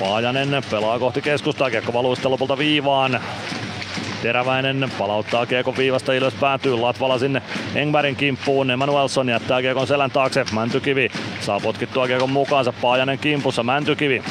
Paajanen 0.00 0.62
pelaa 0.70 0.98
kohti 0.98 1.22
keskustaa, 1.22 1.70
kiekko 1.70 1.92
valuu 1.92 2.14
sitten 2.14 2.30
lopulta 2.30 2.58
viivaan. 2.58 3.20
Teräväinen 4.22 4.90
palauttaa 4.98 5.46
Kiekon 5.46 5.76
viivasta 5.76 6.12
Ilves 6.12 6.34
päätyy 6.34 6.76
Latvala 6.76 7.18
sinne 7.18 7.42
Engbergin 7.74 8.16
kimppuun. 8.16 8.70
Emanuelson 8.70 9.28
jättää 9.28 9.60
Kiekon 9.60 9.86
selän 9.86 10.10
taakse. 10.10 10.44
Mäntykivi 10.52 11.10
saa 11.40 11.60
potkittua 11.60 12.06
Kiekon 12.06 12.30
mukaansa. 12.30 12.72
Paajanen 12.72 13.18
kimpussa. 13.18 13.62
Mäntykivi 13.62 14.22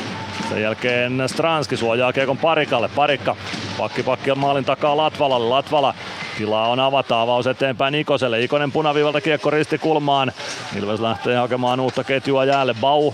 sen 0.49 0.61
jälkeen 0.61 1.23
Stranski 1.27 1.77
suojaa 1.77 2.13
Kiekon 2.13 2.37
Parikalle. 2.37 2.89
Parikka 2.95 3.35
pakki 3.77 4.03
pakki 4.03 4.35
maalin 4.35 4.65
takaa 4.65 4.97
Latvalalle. 4.97 5.49
Latvala 5.49 5.93
Tilaa 6.37 6.67
on 6.67 6.79
avata, 6.79 7.21
avaus 7.21 7.47
eteenpäin 7.47 7.95
Ikoselle. 7.95 8.43
Ikonen 8.43 8.71
punaviivalta 8.71 9.21
kiekko 9.21 9.49
ristikulmaan. 9.49 10.31
Ilves 10.77 10.99
lähtee 10.99 11.35
hakemaan 11.35 11.79
uutta 11.79 12.03
ketjua 12.03 12.45
jäälle. 12.45 12.75
Bau 12.81 13.13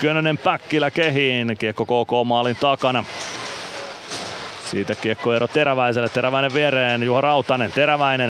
Könönen 0.00 0.38
Päkkilä 0.38 0.90
kehiin. 0.90 1.56
Kiekko 1.58 1.84
KK 1.84 2.10
maalin 2.24 2.56
takana. 2.56 3.04
Siitä 4.74 4.94
kiekko 4.94 5.32
ero 5.32 5.48
Teräväiselle. 5.48 6.08
Teräväinen 6.08 6.54
viereen. 6.54 7.02
Juha 7.02 7.20
Rautanen. 7.20 7.72
Teräväinen. 7.72 8.28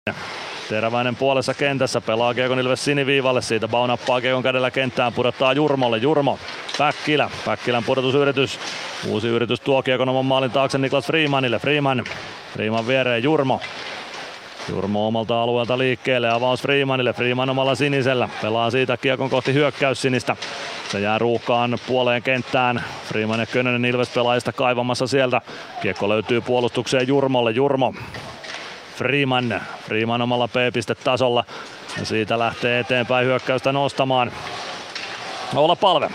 Teräväinen 0.68 1.16
puolessa 1.16 1.54
kentässä 1.54 2.00
pelaa 2.00 2.34
Kiekon 2.34 2.58
Ilves 2.58 2.84
siniviivalle. 2.84 3.42
Siitä 3.42 3.68
Bau 3.68 3.86
nappaa 3.86 4.20
Kiekon 4.20 4.42
kädellä 4.42 4.70
kenttään. 4.70 5.12
Pudottaa 5.12 5.52
Jurmolle. 5.52 5.98
Jurmo. 5.98 6.38
Päkkilä. 6.78 7.30
Päkkilän 7.44 7.84
pudotusyritys. 7.84 8.60
Uusi 9.08 9.28
yritys 9.28 9.60
tuo 9.60 9.82
Kiekon 9.82 10.08
oman 10.08 10.24
maalin 10.24 10.50
taakse 10.50 10.78
Niklas 10.78 11.06
Freemanille. 11.06 11.58
Freeman. 11.58 12.04
Freeman 12.52 12.86
viereen 12.86 13.22
Jurmo. 13.22 13.60
Jurmo 14.69 15.07
omalta 15.07 15.43
alueelta 15.43 15.78
liikkeelle, 15.78 16.31
avaus 16.31 16.62
Freemanille, 16.62 17.12
Freeman 17.12 17.51
omalla 17.51 17.74
sinisellä, 17.74 18.28
pelaa 18.43 18.70
siitä 18.70 18.97
kiekon 18.97 19.31
kohti 19.31 19.55
hyökkäyssinistä. 19.55 20.36
Se 20.89 21.01
jää 21.01 21.19
ruuhkaan 21.19 21.78
puoleen 21.86 22.23
kenttään. 22.23 22.85
Freeman 23.09 23.41
ja 23.41 23.47
Könönen 23.47 23.85
Ilves 23.85 24.09
pelaajista 24.09 24.53
kaivamassa 24.53 25.07
sieltä. 25.07 25.41
Kiekko 25.82 26.09
löytyy 26.09 26.41
puolustukseen 26.41 27.09
Jurmolle, 27.09 27.51
Jurmo. 27.51 27.95
Freeman, 28.97 29.61
Freeman 29.86 30.23
omalla 30.23 30.49
P-pistetasolla. 30.49 31.45
Ja 31.99 32.07
siitä 32.07 32.39
lähtee 32.39 32.81
eteenpäin 32.81 33.27
hyökkäystä 33.27 33.73
nostamaan. 33.73 34.32
Olla 35.55 35.77
palve. 35.77 36.11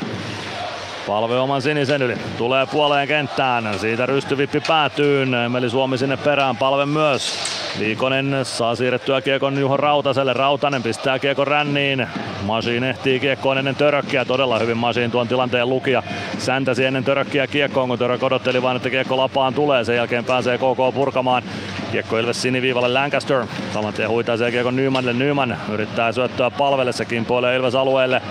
Palve 1.10 1.40
oman 1.40 1.62
sinisen 1.62 2.02
yli. 2.02 2.18
Tulee 2.38 2.66
puoleen 2.66 3.08
kenttään. 3.08 3.80
Siitä 3.80 4.06
rystyvippi 4.06 4.62
päätyy. 4.68 5.22
Emeli 5.46 5.70
Suomi 5.70 5.98
sinne 5.98 6.18
perään. 6.18 6.58
Palve 6.58 6.86
myös. 6.86 7.40
Liikonen 7.80 8.36
saa 8.44 8.76
siirrettyä 8.76 9.22
kiekon 9.22 9.60
Juho 9.60 9.78
Rautaselle. 9.78 10.34
Rautanen 10.34 10.84
pistää 10.84 11.20
kiekon 11.20 11.48
ränniin. 11.48 12.08
Masiin 12.42 12.84
ehtii 12.84 13.20
kiekkoon 13.20 13.58
ennen 13.58 13.76
törökkiä. 13.76 14.26
Todella 14.26 14.60
hyvin 14.60 14.78
Masiin 14.78 15.12
tuon 15.12 15.28
tilanteen 15.28 15.70
lukija. 15.70 16.04
Säntäsi 16.38 16.86
ennen 16.86 17.04
törökkiä 17.04 17.48
kiekkoon, 17.48 17.90
kun 17.90 18.00
török 18.00 18.24
odotteli 18.24 18.62
vain, 18.62 18.78
että 18.78 18.90
kiekko 18.90 19.18
lapaan 19.18 19.54
tulee. 19.54 19.84
Sen 19.84 19.96
jälkeen 19.96 20.26
pääsee 20.26 20.58
KK 20.58 20.96
purkamaan. 20.96 21.44
Kiekko 21.92 22.18
Ilves 22.18 22.42
siniviivalle 22.42 22.94
Lancaster. 22.94 23.46
Saman 23.74 23.94
tien 23.94 24.10
huitaa 24.10 24.38
se 24.38 24.52
kiekko 24.52 24.72
Nymanille. 24.72 25.14
Nyman 25.14 25.58
yrittää 25.72 26.12
syöttöä 26.12 26.50
palvelle. 26.50 26.92
Se 26.92 27.06
kimpoilee 27.06 27.56
Ilves 27.56 27.76
alueelle. 27.76 28.22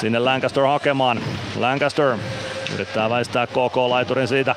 Sinne 0.00 0.18
Lancaster 0.18 0.64
hakemaan. 0.64 1.20
Lancaster 1.56 2.16
yrittää 2.74 3.10
väistää 3.10 3.46
KK-laiturin 3.46 4.28
siitä. 4.28 4.54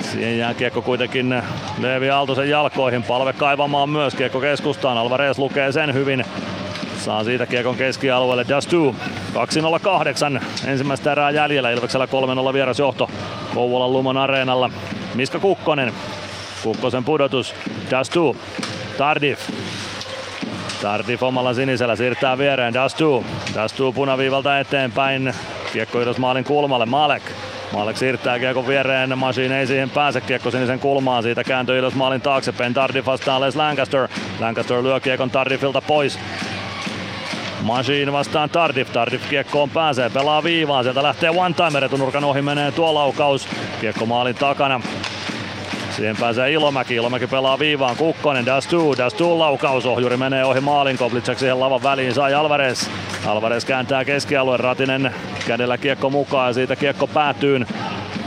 Siihen 0.00 0.38
jää 0.38 0.54
kiekko 0.54 0.82
kuitenkin 0.82 1.42
Leevi 1.78 2.10
Aaltosen 2.10 2.50
jalkoihin. 2.50 3.02
Palve 3.02 3.32
kaivamaan 3.32 3.90
myös 3.90 4.14
kiekko 4.14 4.40
keskustaan. 4.40 4.98
Alvarez 4.98 5.38
lukee 5.38 5.72
sen 5.72 5.94
hyvin. 5.94 6.24
Saa 6.98 7.24
siitä 7.24 7.46
kiekon 7.46 7.76
keskialueelle 7.76 8.44
Dastu. 8.48 8.96
2.08 9.34 10.42
ensimmäistä 10.66 11.12
erää 11.12 11.30
jäljellä. 11.30 11.70
Ilveksellä 11.70 12.06
3-0 12.50 12.52
vierasjohto 12.52 13.10
Kouvolan 13.54 13.92
Lumon 13.92 14.16
areenalla. 14.16 14.70
Miska 15.14 15.38
Kukkonen. 15.38 15.92
Kukkosen 16.62 17.04
pudotus. 17.04 17.54
Dastu. 17.90 18.36
Tardif. 18.98 19.50
Tardif 20.82 21.22
omalla 21.22 21.54
sinisellä 21.54 21.96
siirtää 21.96 22.38
viereen 22.38 22.74
Dastu. 22.74 23.24
Dastu 23.54 23.92
punaviivalta 23.92 24.58
eteenpäin. 24.58 25.34
Kiekko 25.72 26.00
ylös 26.00 26.18
maalin 26.18 26.44
kulmalle. 26.44 26.86
Malek. 26.86 27.22
Malek 27.72 27.96
siirtää 27.96 28.38
kiekon 28.38 28.66
viereen, 28.66 29.18
Machine 29.18 29.60
ei 29.60 29.66
siihen 29.66 29.90
pääse, 29.90 30.20
kiekko 30.20 30.50
sinisen 30.50 30.78
kulmaan, 30.78 31.22
siitä 31.22 31.44
kääntyy 31.44 31.78
ylös 31.78 31.94
maalin 31.94 32.20
taakse, 32.20 32.52
Ben 32.52 32.74
Tardif 32.74 33.06
vastaan 33.06 33.40
Les 33.40 33.56
Lancaster. 33.56 34.08
Lancaster 34.40 34.82
lyö 34.82 35.00
kiekon 35.00 35.30
Tardifilta 35.30 35.80
pois. 35.80 36.18
Machine 37.62 38.12
vastaan 38.12 38.50
Tardif, 38.50 38.92
Tardif 38.92 39.28
kiekkoon 39.28 39.70
pääsee, 39.70 40.10
pelaa 40.10 40.44
viivaan, 40.44 40.84
sieltä 40.84 41.02
lähtee 41.02 41.30
one-timer, 41.30 41.84
etunurkan 41.84 42.24
ohi 42.24 42.42
menee 42.42 42.72
tuo 42.72 42.94
laukaus, 42.94 43.48
kiekko 43.80 44.06
maalin 44.06 44.34
takana. 44.34 44.80
Siihen 45.98 46.16
pääsee 46.16 46.52
Ilomäki, 46.52 46.94
Ilomäki 46.94 47.26
pelaa 47.26 47.58
viivaan, 47.58 47.96
Kukkonen, 47.96 48.46
Dastu, 48.46 48.94
Dastu 48.98 49.38
laukaus, 49.38 49.86
ohjuri 49.86 50.16
menee 50.16 50.44
ohi 50.44 50.60
maalin, 50.60 50.98
Koblitsak 50.98 51.38
siihen 51.38 51.60
lavan 51.60 51.82
väliin, 51.82 52.14
sai 52.14 52.34
Alvarez. 52.34 52.88
Alvarez 53.26 53.64
kääntää 53.64 54.04
keskialueen, 54.04 54.60
Ratinen 54.60 55.14
kädellä 55.46 55.78
kiekko 55.78 56.10
mukaan 56.10 56.48
ja 56.48 56.52
siitä 56.52 56.76
kiekko 56.76 57.06
päätyy. 57.06 57.66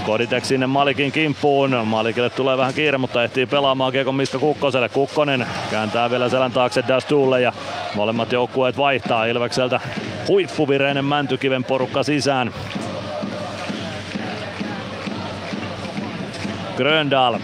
Koditek 0.05 0.45
sinne 0.45 0.67
Malikin 0.67 1.11
kimppuun. 1.11 1.87
Malikille 1.87 2.29
tulee 2.29 2.57
vähän 2.57 2.73
kiire, 2.73 2.97
mutta 2.97 3.23
ehtii 3.23 3.45
pelaamaan 3.45 3.91
kiekon 3.91 4.15
Miska 4.15 4.39
Kukkoselle. 4.39 4.89
Kukkonen 4.89 5.45
kääntää 5.71 6.11
vielä 6.11 6.29
selän 6.29 6.51
taakse 6.51 6.83
Dastulle 6.87 7.41
ja 7.41 7.53
molemmat 7.95 8.31
joukkueet 8.31 8.77
vaihtaa 8.77 9.25
Ilvekseltä 9.25 9.79
huippuvireinen 10.27 11.05
Mäntykiven 11.05 11.63
porukka 11.63 12.03
sisään. 12.03 12.53
Gröndal. 16.77 17.39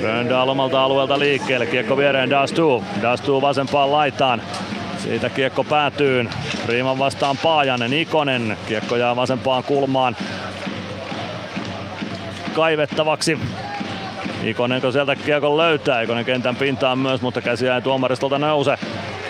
Gröndal 0.00 0.48
omalta 0.48 0.84
alueelta 0.84 1.18
liikkeelle. 1.18 1.66
Kiekko 1.66 1.96
viereen 1.96 2.30
Dastu. 2.30 2.84
Dastu 3.02 3.42
vasempaan 3.42 3.92
laitaan. 3.92 4.42
Siitä 4.98 5.30
kiekko 5.30 5.64
päätyy. 5.64 6.28
Riiman 6.66 6.98
vastaan 6.98 7.36
Paajanen, 7.42 7.92
Ikonen. 7.92 8.56
Kiekko 8.68 8.96
jää 8.96 9.16
vasempaan 9.16 9.64
kulmaan 9.64 10.16
kaivettavaksi. 12.54 13.38
Ikonen 14.44 14.92
sieltä 14.92 15.16
kiekon 15.16 15.56
löytää, 15.56 16.02
Ikonen 16.02 16.24
kentän 16.24 16.56
pintaan 16.56 16.98
myös, 16.98 17.20
mutta 17.20 17.40
käsi 17.40 17.68
ei 17.68 17.82
tuomaristolta 17.82 18.38
nouse. 18.38 18.78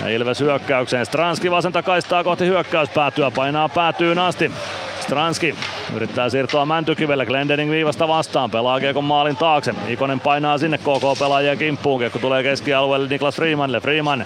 Ilves 0.09 0.41
hyökkäykseen. 0.41 1.07
Stranski 1.07 1.51
vasenta 1.51 1.83
kaistaa 1.83 2.25
kohti 2.25 2.47
hyökkäyspäätyä, 2.47 3.31
painaa 3.31 3.69
päätyyn 3.69 4.19
asti. 4.19 4.53
Stranski 5.01 5.55
yrittää 5.95 6.29
siirtoa 6.29 6.67
Mäntykivelle, 6.67 7.27
Glendening 7.27 7.71
viivasta 7.71 8.09
vastaan, 8.09 8.51
pelaa 8.51 8.81
kiekon 8.81 9.05
maalin 9.05 9.37
taakse. 9.37 9.75
Ikonen 9.89 10.21
painaa 10.21 10.59
sinne 10.59 10.79
KK-pelaajien 10.79 11.59
kimppuun, 11.59 12.01
kiekko 12.01 12.19
tulee 12.19 12.43
keskialueelle 12.43 13.09
Niklas 13.09 13.37
Freemanille. 13.37 13.81
Freeman, 13.81 14.25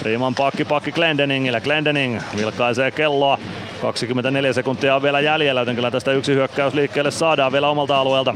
Freeman 0.00 0.34
pakki 0.34 0.64
pakki 0.64 0.92
Glendeningille, 0.92 1.60
Glendening 1.60 2.20
vilkaisee 2.36 2.90
kelloa. 2.90 3.38
24 3.82 4.52
sekuntia 4.52 4.96
on 4.96 5.02
vielä 5.02 5.20
jäljellä, 5.20 5.60
joten 5.60 5.74
kyllä 5.74 5.90
tästä 5.90 6.12
yksi 6.12 6.34
hyökkäys 6.34 6.74
liikkeelle 6.74 7.10
saadaan 7.10 7.52
vielä 7.52 7.68
omalta 7.68 7.96
alueelta. 7.96 8.34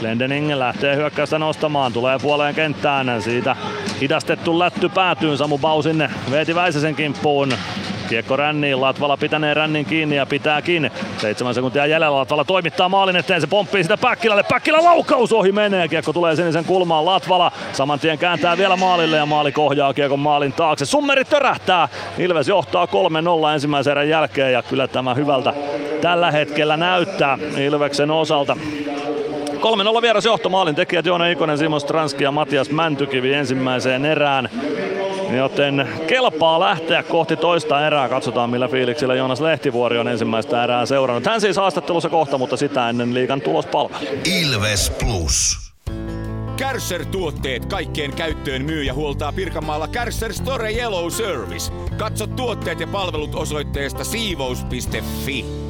Glendening 0.00 0.54
lähtee 0.54 0.96
hyökkäystä 0.96 1.38
nostamaan, 1.38 1.92
tulee 1.92 2.18
puoleen 2.22 2.54
kenttään. 2.54 3.22
Siitä 3.22 3.56
hidastettu 4.00 4.58
lätty 4.58 4.88
päätyy 4.88 5.36
Samu 5.36 5.58
Bau 5.58 5.82
sinne 5.82 6.10
Veeti 6.30 6.54
Väisäsen 6.54 6.94
kimppuun. 6.94 7.52
Kiekko 8.08 8.36
ränniin, 8.36 8.80
Latvala 8.80 9.16
pitänee 9.16 9.54
rännin 9.54 9.84
kiinni 9.84 10.16
ja 10.16 10.26
pitääkin. 10.26 10.90
Seitsemän 11.18 11.54
sekuntia 11.54 11.86
jäljellä 11.86 12.16
Latvala 12.16 12.44
toimittaa 12.44 12.88
maalin 12.88 13.16
eteen, 13.16 13.40
se 13.40 13.46
pomppii 13.46 13.82
sitä 13.82 13.96
Päkkilälle. 13.96 14.42
Päkkilä 14.42 14.84
laukaus 14.84 15.32
ohi 15.32 15.52
menee, 15.52 15.88
kiekko 15.88 16.12
tulee 16.12 16.36
sinisen 16.36 16.64
kulmaan. 16.64 17.04
Latvala 17.04 17.52
saman 17.72 17.98
tien 17.98 18.18
kääntää 18.18 18.56
vielä 18.56 18.76
maalille 18.76 19.16
ja 19.16 19.26
maali 19.26 19.52
kohjaa 19.52 19.94
kiekon 19.94 20.18
maalin 20.18 20.52
taakse. 20.52 20.84
Summeri 20.84 21.24
törähtää, 21.24 21.88
Ilves 22.18 22.48
johtaa 22.48 22.86
3-0 22.86 23.54
ensimmäisen 23.54 23.90
erän 23.90 24.08
jälkeen 24.08 24.52
ja 24.52 24.62
kyllä 24.62 24.88
tämä 24.88 25.14
hyvältä 25.14 25.54
tällä 26.00 26.30
hetkellä 26.30 26.76
näyttää 26.76 27.38
Ilveksen 27.56 28.10
osalta. 28.10 28.56
3-0 29.60 30.02
vieras 30.02 30.24
johto 30.24 30.48
maalin 30.48 30.74
tekijät 30.74 31.06
Joona 31.06 31.26
Ikonen, 31.26 31.58
Simon 31.58 31.80
Stranski 31.80 32.24
ja 32.24 32.32
Matias 32.32 32.70
Mäntykivi 32.70 33.34
ensimmäiseen 33.34 34.04
erään. 34.04 34.48
Joten 35.36 35.88
kelpaa 36.06 36.60
lähteä 36.60 37.02
kohti 37.02 37.36
toista 37.36 37.86
erää. 37.86 38.08
Katsotaan 38.08 38.50
millä 38.50 38.68
fiiliksillä 38.68 39.14
Joonas 39.14 39.40
Lehtivuori 39.40 39.98
on 39.98 40.08
ensimmäistä 40.08 40.64
erää 40.64 40.86
seurannut. 40.86 41.26
Hän 41.26 41.40
siis 41.40 41.56
haastattelussa 41.56 42.08
kohta, 42.08 42.38
mutta 42.38 42.56
sitä 42.56 42.88
ennen 42.88 43.14
liikan 43.14 43.40
tulospalvelu. 43.40 44.00
Ilves 44.40 44.92
Plus. 45.04 45.70
Kärsser-tuotteet 46.56 47.66
kaikkeen 47.66 48.12
käyttöön 48.12 48.64
myy 48.64 48.82
ja 48.82 48.94
huoltaa 48.94 49.32
Pirkanmaalla 49.32 49.88
Kärsser 49.88 50.32
Store 50.32 50.72
Yellow 50.72 51.10
Service. 51.10 51.72
Katso 51.98 52.26
tuotteet 52.26 52.80
ja 52.80 52.86
palvelut 52.86 53.34
osoitteesta 53.34 54.04
siivous.fi. 54.04 55.69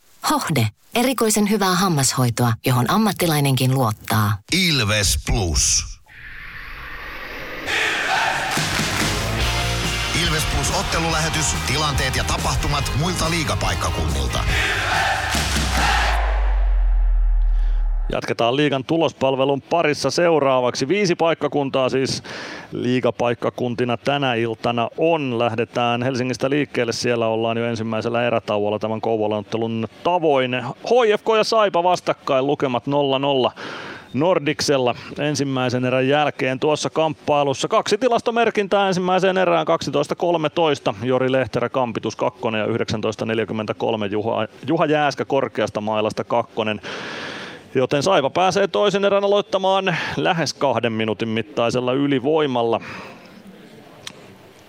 Hohde. 0.29 0.67
Erikoisen 0.95 1.49
hyvää 1.49 1.75
hammashoitoa, 1.75 2.53
johon 2.65 2.89
ammattilainenkin 2.89 3.73
luottaa. 3.73 4.37
Ilves 4.51 5.19
Plus. 5.25 5.85
Ilves 10.23 10.43
Plus 10.55 10.71
ottelulähetys, 10.79 11.45
tilanteet 11.67 12.15
ja 12.15 12.23
tapahtumat 12.23 12.91
muilta 12.99 13.29
liigapaikkakunnilta. 13.29 14.43
Jatketaan 18.11 18.55
liigan 18.55 18.83
tulospalvelun 18.83 19.61
parissa 19.61 20.11
seuraavaksi. 20.11 20.87
Viisi 20.87 21.15
paikkakuntaa 21.15 21.89
siis 21.89 22.23
liigapaikkakuntina 22.71 23.97
tänä 23.97 24.33
iltana 24.33 24.89
on. 24.97 25.39
Lähdetään 25.39 26.03
Helsingistä 26.03 26.49
liikkeelle. 26.49 26.93
Siellä 26.93 27.27
ollaan 27.27 27.57
jo 27.57 27.65
ensimmäisellä 27.65 28.27
erätauolla 28.27 28.79
tämän 28.79 29.01
Kouvolan 29.01 29.39
ottelun 29.39 29.87
tavoin. 30.03 30.63
HFK 30.63 31.27
ja 31.37 31.43
Saipa 31.43 31.83
vastakkain 31.83 32.47
lukemat 32.47 32.83
0-0. 32.87 33.51
Nordiksella 34.13 34.95
ensimmäisen 35.19 35.85
erän 35.85 36.07
jälkeen 36.07 36.59
tuossa 36.59 36.89
kamppailussa. 36.89 37.67
Kaksi 37.67 37.97
tilastomerkintää 37.97 38.87
ensimmäiseen 38.87 39.37
erään 39.37 39.67
12.13. 40.91 41.05
Jori 41.05 41.31
Lehterä 41.31 41.69
kampitus 41.69 42.15
kakkonen 42.15 42.59
ja 42.59 42.65
19.43 42.65 42.73
Juha, 44.11 44.47
Juha 44.67 44.85
Jääskä 44.85 45.25
korkeasta 45.25 45.81
mailasta 45.81 46.23
kakkonen. 46.23 46.81
Joten 47.75 48.03
Saiva 48.03 48.29
pääsee 48.29 48.67
toisen 48.67 49.05
erän 49.05 49.23
aloittamaan 49.23 49.97
lähes 50.17 50.53
kahden 50.53 50.93
minuutin 50.93 51.29
mittaisella 51.29 51.93
ylivoimalla. 51.93 52.81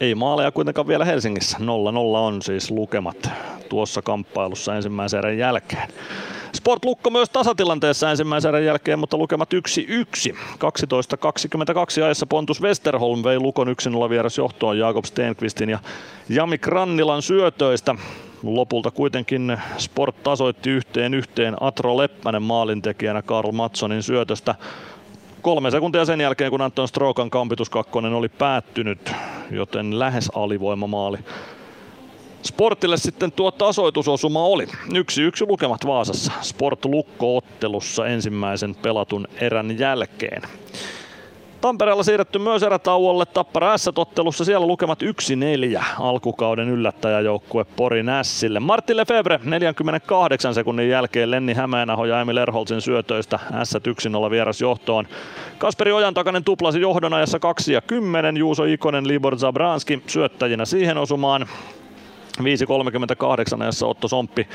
Ei 0.01 0.15
maaleja 0.15 0.53
kuitenkaan 0.53 0.87
vielä 0.89 1.05
Helsingissä. 1.05 1.59
0-0 1.59 1.63
on 2.17 2.43
siis 2.43 2.71
lukemat 2.71 3.31
tuossa 3.69 4.03
kamppailussa 4.03 4.75
ensimmäisen 4.75 5.19
erän 5.19 5.39
jälkeen. 5.39 5.89
Sport 6.55 6.85
Lukko 6.85 7.11
myös 7.11 7.31
tasatilanteessa 7.31 8.11
ensimmäisen 8.11 8.49
erän 8.49 8.65
jälkeen, 8.65 8.99
mutta 8.99 9.17
lukemat 9.17 9.51
1-1. 9.55 10.37
12.22 11.99 12.03
ajassa 12.05 12.27
Pontus 12.27 12.63
Westerholm 12.63 13.25
vei 13.25 13.39
Lukon 13.39 13.69
1-0 14.07 14.11
vieras 14.11 14.39
johtoon 14.39 14.79
Jakob 14.79 15.05
Stenqvistin 15.05 15.69
ja 15.69 15.79
Jami 16.29 16.59
Krannilan 16.59 17.23
syötöistä. 17.23 17.95
Lopulta 18.43 18.91
kuitenkin 18.91 19.59
Sport 19.79 20.23
tasoitti 20.23 20.71
yhteen 20.71 21.15
yhteen 21.15 21.57
Atro 21.61 21.97
Leppänen 21.97 22.43
maalintekijänä 22.43 23.23
Karl 23.23 23.53
Matsonin 23.53 24.03
syötöstä. 24.03 24.55
Kolme 25.43 25.71
sekuntia 25.71 26.05
sen 26.05 26.21
jälkeen, 26.21 26.51
kun 26.51 26.61
Anton 26.61 26.89
Strokan 26.89 27.31
kampitus 27.31 27.71
kakkonen 27.71 28.13
oli 28.13 28.29
päättynyt, 28.29 29.13
joten 29.51 29.99
lähes 29.99 30.31
alivoimamaali. 30.35 31.19
Sportille 32.43 32.97
sitten 32.97 33.33
tuo 33.33 33.51
tasoitusosuma 33.51 34.45
oli. 34.45 34.67
Yksi 34.95 35.23
yksi 35.23 35.47
lukemat 35.49 35.87
Vaasassa. 35.87 36.33
Sport 36.41 36.85
Lukko-ottelussa 36.85 38.07
ensimmäisen 38.07 38.75
pelatun 38.75 39.29
erän 39.41 39.79
jälkeen. 39.79 40.43
Tampereella 41.63 42.03
siirretty 42.03 42.39
myös 42.39 42.63
erätauolle 42.63 43.27
Tappara 43.27 43.79
S-ottelussa. 43.79 44.45
Siellä 44.45 44.67
lukemat 44.67 45.03
1-4 45.03 45.85
alkukauden 46.01 46.69
yllättäjäjoukkue 46.69 47.65
Pori 47.77 48.03
Nässille. 48.03 48.61
Martti 48.61 48.97
Lefebvre 48.97 49.41
48 49.45 50.55
sekunnin 50.55 50.89
jälkeen 50.89 51.31
Lenni 51.31 51.55
Hämeenaho 51.55 52.05
ja 52.05 52.21
Emil 52.21 52.37
Erholtsin 52.37 52.81
syötöistä 52.81 53.39
S 53.65 53.75
1-0 54.27 54.31
vieras 54.31 54.61
johtoon. 54.61 55.09
Kasperi 55.59 55.93
Ojan 55.93 56.15
takainen 56.15 56.45
tuplasi 56.45 56.81
johdon 56.81 57.15
ajassa 57.15 57.39
2 57.39 57.73
ja 57.73 57.81
10. 57.81 58.37
Juuso 58.37 58.65
Ikonen, 58.65 59.09
Libor 59.09 59.39
Zabranski 59.39 60.03
syöttäjinä 60.07 60.65
siihen 60.65 60.99
osumaan. 60.99 61.47
5.38 62.39 63.63
ajassa 63.63 63.87
Otto 63.87 64.09
Somppi 64.09 64.49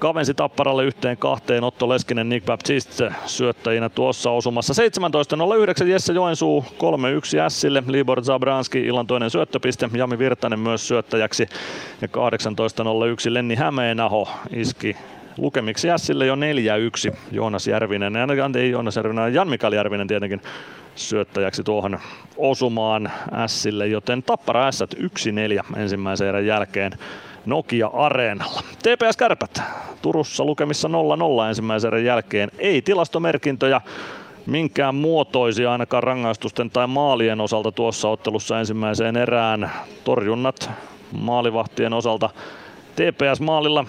kavensi 0.00 0.34
Tapparalle 0.34 0.84
yhteen 0.84 1.16
kahteen 1.16 1.64
Otto 1.64 1.88
Leskinen, 1.88 2.28
Nick 2.28 2.46
Baptiste 2.46 3.12
syöttäjinä 3.26 3.88
tuossa 3.88 4.30
osumassa. 4.30 4.74
17.09 5.82 5.86
Jesse 5.86 6.12
Joensuu 6.12 6.64
3-1 6.68 6.74
Sille, 7.48 7.82
Libor 7.86 8.22
Zabranski 8.22 8.86
illan 8.86 9.06
toinen 9.06 9.30
syöttöpiste, 9.30 9.90
Jami 9.92 10.18
Virtanen 10.18 10.58
myös 10.58 10.88
syöttäjäksi 10.88 11.46
ja 12.00 12.08
18.01 12.08 13.34
Lenni 13.34 13.54
Hämeenaho 13.54 14.28
iski 14.50 14.96
lukemiksi 15.36 15.88
Jässille 15.88 16.26
jo 16.26 16.34
4-1. 16.34 17.16
Joonas 17.32 17.66
Järvinen, 17.66 18.16
ei 18.56 18.70
Joonas 18.70 18.96
Järvinen, 18.96 19.34
Jan 19.34 19.48
Mikael 19.48 19.72
Järvinen 19.72 20.08
tietenkin 20.08 20.42
syöttäjäksi 20.94 21.62
tuohon 21.62 21.98
osumaan 22.36 23.12
Sille, 23.46 23.86
joten 23.86 24.22
Tappara 24.22 24.72
S 24.72 24.82
1-4 24.82 25.76
ensimmäisen 25.76 26.28
erän 26.28 26.46
jälkeen. 26.46 26.92
Nokia 27.46 27.90
Areenalla. 27.92 28.60
TPS 28.82 29.16
Kärpät 29.16 29.62
Turussa 30.02 30.44
lukemissa 30.44 30.88
0-0 30.88 31.48
ensimmäisen 31.48 32.04
jälkeen. 32.04 32.50
Ei 32.58 32.82
tilastomerkintöjä 32.82 33.80
minkään 34.46 34.94
muotoisia 34.94 35.72
ainakaan 35.72 36.02
rangaistusten 36.02 36.70
tai 36.70 36.86
maalien 36.86 37.40
osalta 37.40 37.72
tuossa 37.72 38.08
ottelussa 38.08 38.58
ensimmäiseen 38.58 39.16
erään. 39.16 39.70
Torjunnat 40.04 40.70
maalivahtien 41.12 41.92
osalta 41.92 42.30
TPS 42.96 43.40
maalilla 43.40 43.84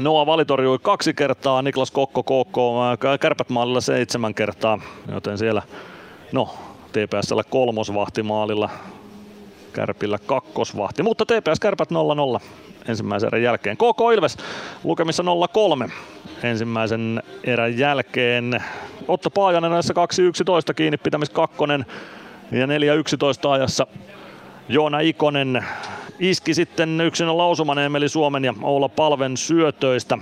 Noa 0.00 0.26
valitorjui 0.26 0.78
kaksi 0.82 1.14
kertaa, 1.14 1.62
Niklas 1.62 1.90
Kokko 1.90 2.22
KK 2.22 3.20
Kärpät 3.20 3.50
maalilla 3.50 3.80
seitsemän 3.80 4.34
kertaa, 4.34 4.78
joten 5.12 5.38
siellä 5.38 5.62
no 6.32 6.48
TPSllä 6.92 7.42
kolmosvahti 7.44 8.22
maalilla 8.22 8.70
Kärpillä 9.74 10.18
kakkosvahti, 10.26 11.02
mutta 11.02 11.26
TPS 11.26 11.60
Kärpät 11.60 11.88
0-0 11.90 12.40
ensimmäisen 12.88 13.28
erän 13.28 13.42
jälkeen. 13.42 13.76
KK 13.76 14.00
Ilves 14.14 14.36
lukemissa 14.84 15.22
0-3 15.86 15.90
ensimmäisen 16.42 17.22
erän 17.44 17.78
jälkeen. 17.78 18.64
Otto 19.08 19.30
Paajanen 19.30 19.70
näissä 19.70 19.94
2-11 20.70 20.74
kiinni 20.74 20.96
pitämis 20.96 21.30
kakkonen 21.30 21.86
ja 22.52 22.66
4-11 22.66 22.70
ajassa 23.50 23.86
Joona 24.68 25.00
Ikonen 25.00 25.64
iski 26.18 26.54
sitten 26.54 27.00
yksin 27.00 27.36
lausuman 27.38 27.78
Emeli 27.78 28.08
Suomen 28.08 28.44
ja 28.44 28.54
Oula 28.62 28.88
Palven 28.88 29.36
syötöistä. 29.36 30.18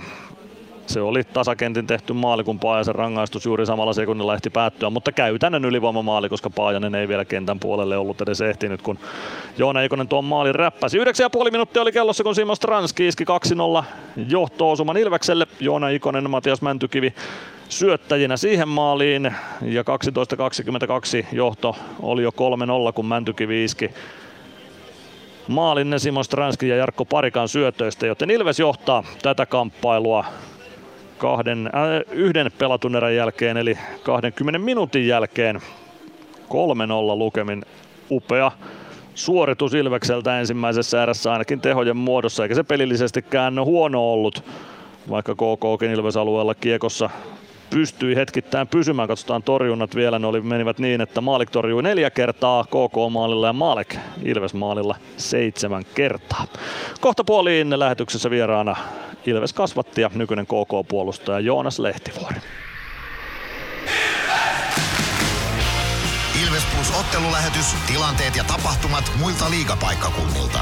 Se 0.87 1.01
oli 1.01 1.23
tasakentin 1.23 1.87
tehty 1.87 2.13
maali, 2.13 2.43
kun 2.43 2.59
Paajasen 2.59 2.95
rangaistus 2.95 3.45
juuri 3.45 3.65
samalla 3.65 3.93
sekunnilla 3.93 4.33
ehti 4.33 4.49
päättyä, 4.49 4.89
mutta 4.89 5.11
käytännön 5.11 5.65
ylivoimamaali, 5.65 6.29
koska 6.29 6.49
Paajanen 6.49 6.95
ei 6.95 7.07
vielä 7.07 7.25
kentän 7.25 7.59
puolelle 7.59 7.97
ollut 7.97 8.21
edes 8.21 8.41
ehtinyt, 8.41 8.81
kun 8.81 8.99
Joona 9.57 9.81
Ikonen 9.81 10.07
tuon 10.07 10.25
maalin 10.25 10.55
räppäsi. 10.55 10.97
9,5 10.97 11.51
minuuttia 11.51 11.81
oli 11.81 11.91
kellossa, 11.91 12.23
kun 12.23 12.35
Simo 12.35 12.55
Stranski 12.55 13.07
iski 13.07 13.25
2-0 13.79 13.83
johto-osuman 14.27 14.97
Ilvekselle. 14.97 15.47
Joona 15.59 15.89
Ikonen, 15.89 16.29
Matias 16.29 16.61
Mäntykivi 16.61 17.13
syöttäjinä 17.69 18.37
siihen 18.37 18.67
maaliin 18.69 19.33
ja 19.61 19.83
12.22 21.21 21.25
johto 21.31 21.75
oli 22.01 22.23
jo 22.23 22.29
3-0, 22.89 22.93
kun 22.93 23.05
Mäntykivi 23.05 23.63
iski 23.63 23.91
maalin 25.47 25.93
Simo 25.97 26.23
Stranski 26.23 26.69
ja 26.69 26.75
Jarkko 26.75 27.05
Parikan 27.05 27.49
syötöistä, 27.49 28.07
joten 28.07 28.31
Ilves 28.31 28.59
johtaa 28.59 29.03
tätä 29.21 29.45
kamppailua 29.45 30.25
kahden, 31.23 31.67
äh, 31.67 32.01
yhden 32.11 32.51
pelatun 32.57 32.95
erän 32.95 33.15
jälkeen, 33.15 33.57
eli 33.57 33.77
20 34.03 34.59
minuutin 34.59 35.07
jälkeen. 35.07 35.61
3-0 36.49 37.17
lukemin 37.17 37.65
upea 38.11 38.51
suoritus 39.15 39.73
Ilvekseltä 39.73 40.39
ensimmäisessä 40.39 41.03
erässä 41.03 41.31
ainakin 41.31 41.61
tehojen 41.61 41.97
muodossa, 41.97 42.43
eikä 42.43 42.55
se 42.55 42.63
pelillisestikään 42.63 43.61
huono 43.65 44.13
ollut, 44.13 44.43
vaikka 45.09 45.35
KKkin 45.35 45.91
Ilves-alueella 45.91 46.55
kiekossa 46.55 47.09
pystyi 47.73 48.15
hetkittäin 48.15 48.67
pysymään. 48.67 49.07
Katsotaan 49.07 49.43
torjunnat 49.43 49.95
vielä. 49.95 50.19
Ne 50.19 50.27
oli, 50.27 50.41
menivät 50.41 50.79
niin, 50.79 51.01
että 51.01 51.21
Maalik 51.21 51.49
torjui 51.49 51.83
neljä 51.83 52.09
kertaa 52.09 52.63
KK-maalilla 52.63 53.47
ja 53.47 53.53
Maalek 53.53 53.95
Ilves-maalilla 54.23 54.95
seitsemän 55.17 55.83
kertaa. 55.95 56.47
Kohta 56.99 57.23
puoliin 57.23 57.79
lähetyksessä 57.79 58.29
vieraana 58.29 58.75
Ilves 59.25 59.53
kasvatti 59.53 60.01
ja 60.01 60.11
nykyinen 60.15 60.45
KK-puolustaja 60.45 61.39
Joonas 61.39 61.79
Lehtivuori. 61.79 62.37
Ilves 66.45 66.63
Plus 66.75 66.99
ottelulähetys, 66.99 67.65
tilanteet 67.87 68.35
ja 68.35 68.43
tapahtumat 68.43 69.11
muilta 69.19 69.49
liigapaikkakunnilta. 69.49 70.59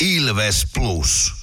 Ilves 0.00 0.66
Plus. 0.74 1.39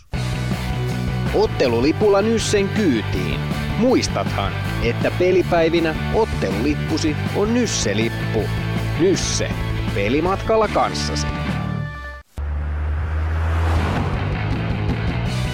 Ottelulipulla 1.34 2.22
Nyssen 2.22 2.70
kyytiin. 2.70 3.40
Muistathan, 3.78 4.54
että 4.84 5.12
pelipäivinä 5.12 5.96
ottelulippusi 6.14 7.16
on 7.36 7.54
Nysse-lippu. 7.54 8.44
Nysse. 9.00 9.50
Pelimatkalla 9.96 10.68
kanssasi. 10.68 11.28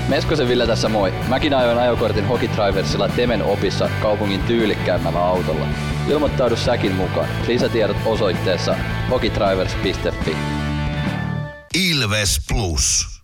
Meskosen 0.08 0.48
Ville 0.48 0.68
tässä 0.68 0.90
moi. 0.90 1.14
Mäkin 1.28 1.54
ajoin 1.54 1.78
ajokortin 1.78 2.28
Hokitriversilla 2.28 3.10
Temen 3.10 3.44
opissa 3.44 3.90
kaupungin 4.02 4.42
tyylikkäämmällä 4.42 5.26
autolla. 5.26 5.66
Ilmoittaudu 6.10 6.56
säkin 6.56 6.96
mukaan. 6.96 7.28
Lisätiedot 7.48 7.98
osoitteessa 8.06 8.76
hokitrivers.fi. 9.10 10.36
Ilves 11.74 12.40
Plus. 12.48 13.23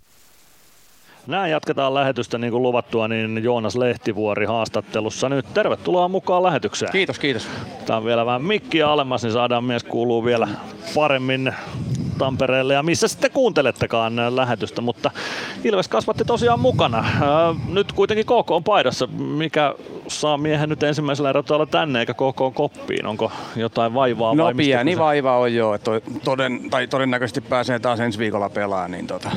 Näin 1.30 1.52
jatketaan 1.52 1.94
lähetystä 1.94 2.38
niin 2.38 2.52
kuin 2.52 2.64
luvattua, 2.64 3.08
niin 3.08 3.44
Joonas 3.44 3.76
Lehtivuori 3.76 4.46
haastattelussa 4.46 5.30
nyt. 5.30 5.46
Tervetuloa 5.54 6.08
mukaan 6.08 6.44
lähetykseen. 6.44 6.92
Kiitos, 6.92 7.20
kiitos. 7.20 7.48
Tämä 7.86 7.98
on 7.98 8.06
vielä 8.06 8.26
vähän 8.26 8.44
mikkiä 8.44 8.90
alemmas, 8.90 9.24
niin 9.24 9.34
saadaan 9.34 9.64
mies 9.64 9.84
kuuluu 9.84 10.26
vielä 10.26 10.48
paremmin 10.96 11.54
Tampereelle 12.20 12.74
ja 12.74 12.84
missä 12.84 13.08
sitten 13.08 13.32
kuuntelettekaan 13.32 14.36
lähetystä, 14.36 14.82
mutta 14.82 15.12
Ilves 15.64 15.88
kasvatti 15.88 16.26
tosiaan 16.26 16.60
mukana. 16.60 17.06
Nyt 17.70 17.92
kuitenkin 17.92 18.26
KK 18.26 18.52
on 18.52 18.64
paidassa, 18.64 19.08
mikä 19.18 19.76
saa 20.08 20.38
miehen 20.38 20.70
nyt 20.70 20.84
ensimmäisellä 20.84 21.30
erotuella 21.30 21.66
tänne 21.66 22.00
eikä 22.00 22.14
KK 22.14 22.54
koppiin? 22.54 23.06
Onko 23.06 23.32
jotain 23.56 23.94
vaivaa 23.94 24.36
No 24.36 24.44
vai 24.44 24.54
pieni 24.54 24.92
kyse? 24.92 25.02
vaiva 25.02 25.38
on 25.38 25.54
jo, 25.54 25.74
että 25.74 25.92
toden, 26.24 26.70
tai 26.70 26.88
todennäköisesti 26.88 27.42
pääsee 27.42 27.80
taas 27.80 28.00
ensi 28.00 28.20
viikolla 28.20 28.50
pelaamaan, 28.50 28.92
niin 28.92 29.08
tota, 29.08 29.30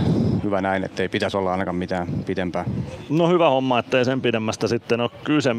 hyvä 0.45 0.61
näin, 0.61 0.85
ettei 0.85 1.09
pitäisi 1.09 1.37
olla 1.37 1.53
ainakaan 1.53 1.77
mitään 1.77 2.09
pitempää. 2.27 2.65
No 3.09 3.29
hyvä 3.29 3.49
homma, 3.51 3.79
ettei 3.79 4.05
sen 4.05 4.21
pidemmästä 4.21 4.69
sitten 4.69 5.01
ole 5.01 5.11
kyse. 5.25 5.51